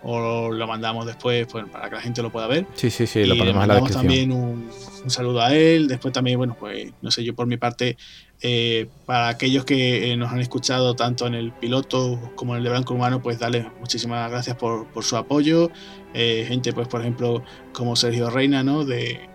o 0.07 0.51
lo 0.51 0.67
mandamos 0.67 1.07
después 1.07 1.47
pues, 1.51 1.65
para 1.65 1.89
que 1.89 1.95
la 1.95 2.01
gente 2.01 2.21
lo 2.21 2.31
pueda 2.31 2.45
ver. 2.45 2.67
Sí, 2.75 2.91
sí, 2.91 3.07
sí, 3.07 3.25
lo 3.25 3.35
ponemos 3.35 3.63
en 3.63 3.67
la 3.67 3.73
descripción. 3.75 4.03
también 4.03 4.31
un, 4.31 4.69
saludo 5.07 5.41
a 5.41 5.53
él. 5.53 5.87
Después 5.87 6.13
también, 6.13 6.37
bueno, 6.37 6.55
pues 6.59 6.93
no 7.01 7.09
sé, 7.09 7.23
yo 7.23 7.33
por 7.33 7.47
mi 7.47 7.57
parte, 7.57 7.97
eh, 8.41 8.87
para 9.07 9.29
aquellos 9.29 9.65
que 9.65 10.11
eh, 10.11 10.15
nos 10.17 10.31
han 10.31 10.39
escuchado 10.41 10.95
tanto 10.95 11.25
en 11.25 11.33
el 11.33 11.51
piloto 11.51 12.31
como 12.35 12.53
en 12.53 12.59
el 12.59 12.63
de 12.65 12.69
Blanco 12.69 12.93
Humano, 12.93 13.23
pues 13.23 13.39
darles 13.39 13.65
muchísimas 13.79 14.29
gracias 14.29 14.55
por, 14.55 14.87
su 15.01 15.17
apoyo. 15.17 15.71
Eh, 16.13 16.45
gente, 16.47 16.71
pues 16.71 16.87
por 16.87 17.01
ejemplo, 17.01 17.43
como 17.73 17.95
Sergio 17.95 18.29
Reina, 18.29 18.63
¿no? 18.63 18.85
De, 18.85 19.27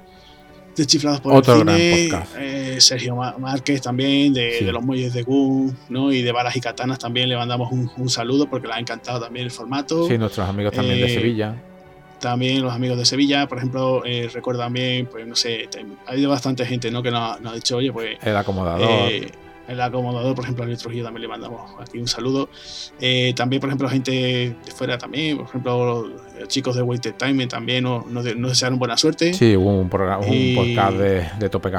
de 0.76 0.86
Chiflados 0.86 1.20
por 1.20 1.36
el 1.36 1.44
Cine, 1.44 2.08
eh, 2.38 2.76
Sergio 2.80 3.16
Márquez 3.16 3.82
también, 3.82 4.32
de, 4.32 4.62
los 4.72 4.82
Muelles 4.82 5.12
de 5.12 5.22
Gun, 5.22 5.76
¿no? 5.88 6.12
Y 6.12 6.22
de 6.22 6.32
Balas 6.32 6.56
y 6.56 6.60
Katanas 6.60 6.98
también 6.98 7.28
le 7.28 7.36
mandamos 7.36 7.70
un, 7.72 8.08
saludo 8.08 8.48
porque 8.48 8.66
le 8.66 8.74
ha 8.74 8.78
encantado 8.78 9.20
también 9.20 9.46
el 9.46 9.50
formato. 9.50 10.06
Sí, 10.06 10.18
nuestros 10.18 10.48
amigos 10.48 10.72
también 10.72 11.00
de 11.00 11.06
eh, 11.06 11.14
Sevilla. 11.14 11.62
También 12.20 12.62
los 12.62 12.72
amigos 12.72 12.98
de 12.98 13.06
Sevilla, 13.06 13.46
por 13.46 13.58
ejemplo, 13.58 14.02
eh, 14.04 14.28
recuerdo 14.32 14.60
también, 14.60 15.06
pues 15.06 15.26
no 15.26 15.34
sé, 15.34 15.68
ha 16.06 16.10
habido 16.10 16.28
bastante 16.28 16.66
gente, 16.66 16.90
¿no? 16.90 17.02
Que 17.02 17.10
nos, 17.10 17.38
ha 17.44 17.54
dicho, 17.54 17.76
oye, 17.76 17.92
pues... 17.92 18.18
El 18.22 18.36
acomodador 18.36 19.10
el 19.68 19.80
acomodador, 19.80 20.34
por 20.34 20.44
ejemplo, 20.44 20.64
a 20.64 20.76
Trujillo 20.76 21.04
también 21.04 21.22
le 21.22 21.28
mandamos 21.28 21.72
aquí 21.80 21.98
un 21.98 22.08
saludo. 22.08 22.48
Eh, 23.00 23.32
también, 23.36 23.60
por 23.60 23.68
ejemplo, 23.68 23.88
gente 23.88 24.10
de 24.12 24.72
fuera 24.74 24.98
también, 24.98 25.38
por 25.38 25.46
ejemplo, 25.46 26.08
los 26.38 26.48
chicos 26.48 26.76
de 26.76 26.82
Waited 26.82 27.14
Time 27.14 27.46
también 27.46 27.84
nos, 27.84 28.24
desearon 28.24 28.78
buena 28.78 28.96
suerte. 28.96 29.32
Sí, 29.34 29.56
hubo 29.56 29.78
un, 29.78 29.88
programa, 29.88 30.24
un 30.26 30.54
podcast 30.54 30.96
de, 30.96 31.28
de 31.38 31.48
tope. 31.48 31.70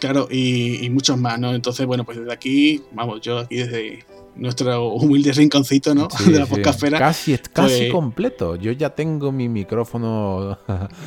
Claro, 0.00 0.26
y, 0.30 0.84
y, 0.84 0.90
muchos 0.90 1.16
más, 1.16 1.38
¿no? 1.38 1.54
Entonces, 1.54 1.86
bueno, 1.86 2.04
pues 2.04 2.18
desde 2.18 2.32
aquí, 2.32 2.82
vamos, 2.92 3.20
yo 3.20 3.38
aquí 3.38 3.56
desde, 3.56 4.04
nuestro 4.36 4.88
humilde 4.88 5.32
rinconcito, 5.32 5.94
¿no? 5.94 6.08
de 6.26 6.38
la 6.38 6.46
podcastfera. 6.46 6.98
Casi, 6.98 7.36
casi 7.38 7.78
pues 7.78 7.92
completo. 7.92 8.56
Yo 8.56 8.72
ya 8.72 8.90
tengo 8.90 9.32
mi 9.32 9.48
micrófono. 9.48 10.58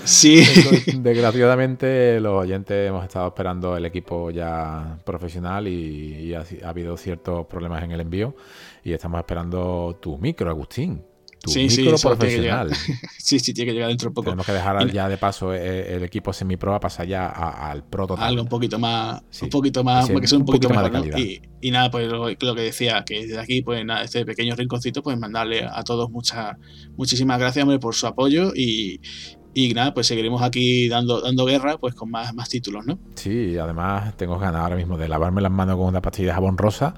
Sí. 0.04 0.44
Desgraciadamente, 1.00 2.20
los 2.20 2.42
oyentes 2.42 2.90
hemos 2.90 3.04
estado 3.04 3.28
esperando 3.28 3.76
el 3.76 3.86
equipo 3.86 4.32
ya 4.32 4.98
profesional 5.04 5.68
y, 5.68 6.34
ha, 6.34 6.44
habido 6.68 6.98
ciertos 6.98 7.46
problemas 7.48 7.84
en 7.84 7.92
el 7.92 8.02
envío. 8.02 8.36
Y 8.84 8.94
estamos 8.94 9.20
esperando 9.20 9.98
tu 10.00 10.18
micro, 10.18 10.50
Agustín 10.50 11.04
sí, 11.48 11.70
sí, 11.70 11.88
profesional. 12.02 12.72
sí, 13.18 13.40
sí, 13.40 13.54
tiene 13.54 13.72
que 13.72 13.74
llegar 13.74 13.90
dentro 13.90 14.10
de 14.10 14.14
poco. 14.14 14.26
Tenemos 14.26 14.46
que 14.46 14.54
dejar 14.54 14.92
ya 14.92 15.10
de 15.10 15.18
paso 15.18 15.54
eh, 15.54 15.96
el, 15.96 16.04
equipo 16.04 16.34
semi-pro 16.34 16.76
a 16.76 16.80
pasar 16.80 17.08
ya 17.08 17.28
al 17.28 17.84
prototipo. 17.84 18.26
Algo 18.26 18.44
un 18.44 18.50
poquito 18.50 18.80
más, 18.80 19.22
un 19.42 19.50
poquito 19.50 19.84
más, 19.84 20.10
porque 20.10 20.28
son 20.28 20.42
un, 20.42 20.46
poquito, 20.46 20.70
más 20.70 20.92
de 20.92 21.42
y, 21.62 21.72
nada, 21.72 21.90
pues 21.90 22.08
lo, 22.08 22.56
que 22.56 22.62
decía, 22.62 23.04
que 23.06 23.26
desde 23.26 23.40
aquí, 23.40 23.62
pues 23.62 23.84
nada, 23.86 24.04
este 24.04 24.26
pequeño 24.26 24.56
rinconcito, 24.56 25.02
pues 25.02 25.18
mandarle 25.18 25.66
a 25.66 25.84
todos 25.84 26.10
muchas, 26.10 26.58
muchísimas 26.96 27.40
gracias 27.40 27.66
por 27.80 27.96
su 27.96 28.08
apoyo 28.08 28.54
y, 28.56 29.02
y 29.54 29.74
nada, 29.74 29.94
pues 29.94 30.06
seguiremos 30.06 30.44
aquí 30.44 30.88
dando, 30.88 31.20
dando 31.20 31.46
guerra 31.46 31.78
pues 31.80 31.96
con 31.96 32.12
más, 32.12 32.34
más 32.36 32.48
títulos, 32.48 32.86
¿no? 32.86 33.00
Sí, 33.16 33.58
además 33.58 34.16
tengo 34.16 34.38
ganas 34.38 34.62
ahora 34.62 34.76
mismo 34.76 34.98
de 34.98 35.08
lavarme 35.08 35.42
las 35.42 35.52
manos 35.52 35.78
con 35.78 35.88
una 35.88 36.02
pastilla 36.02 36.28
de 36.28 36.34
jabón 36.34 36.58
rosa 36.58 36.94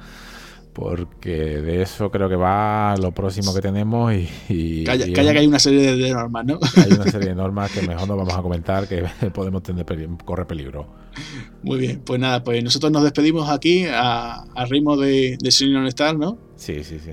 porque 0.80 1.59
de 1.59 1.82
eso 1.82 2.09
creo 2.09 2.30
que 2.30 2.38
va 2.38 2.95
lo 2.95 3.11
próximo 3.11 3.53
que 3.53 3.59
tenemos 3.59 4.14
y... 4.48 4.85
calla, 4.85 5.06
que 5.06 5.19
hay 5.19 5.45
una 5.45 5.59
serie 5.59 5.93
de 5.98 6.11
normas, 6.11 6.45
¿no? 6.45 6.58
Hay 6.77 6.93
una 6.93 7.03
serie 7.03 7.30
de 7.30 7.35
normas 7.35 7.69
que 7.72 7.82
mejor 7.85 8.08
no 8.08 8.16
vamos 8.16 8.33
a 8.33 8.41
comentar 8.41 8.88
que 8.88 9.03
podemos 9.33 9.61
tener 9.61 9.85
corre 10.24 10.45
peligro. 10.45 10.88
Muy 11.64 11.80
bien, 11.80 12.01
pues 12.06 12.19
nada, 12.22 12.45
pues 12.45 12.64
nosotros 12.64 12.93
nos 12.93 13.03
despedimos 13.03 13.49
aquí 13.49 13.88
a, 13.91 14.45
ritmo 14.69 14.95
de, 14.95 15.38
de 15.38 15.88
Star, 15.90 16.17
¿no? 16.17 16.38
Sí, 16.56 16.82
sí, 16.85 16.98
sí. 16.99 17.11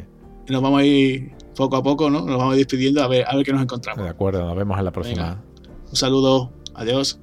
nos 0.49 0.63
vamos 0.63 0.81
a 0.81 0.85
ir 0.85 1.33
poco 1.57 1.75
a 1.75 1.83
poco, 1.83 2.09
¿no? 2.09 2.21
Nos 2.21 2.39
vamos 2.39 2.53
a 2.53 2.57
ir 2.57 2.67
despidiendo 2.67 3.03
a 3.03 3.09
ver, 3.09 3.25
a 3.27 3.35
ver 3.35 3.45
qué 3.45 3.53
nos 3.53 3.63
encontramos. 3.63 4.05
De 4.05 4.11
acuerdo, 4.11 4.47
nos 4.47 4.57
vemos 4.57 4.79
en 4.79 4.85
la 4.85 4.93
próxima. 4.93 5.43
un 5.91 5.97
saludo, 5.97 6.53
adiós. 6.73 7.19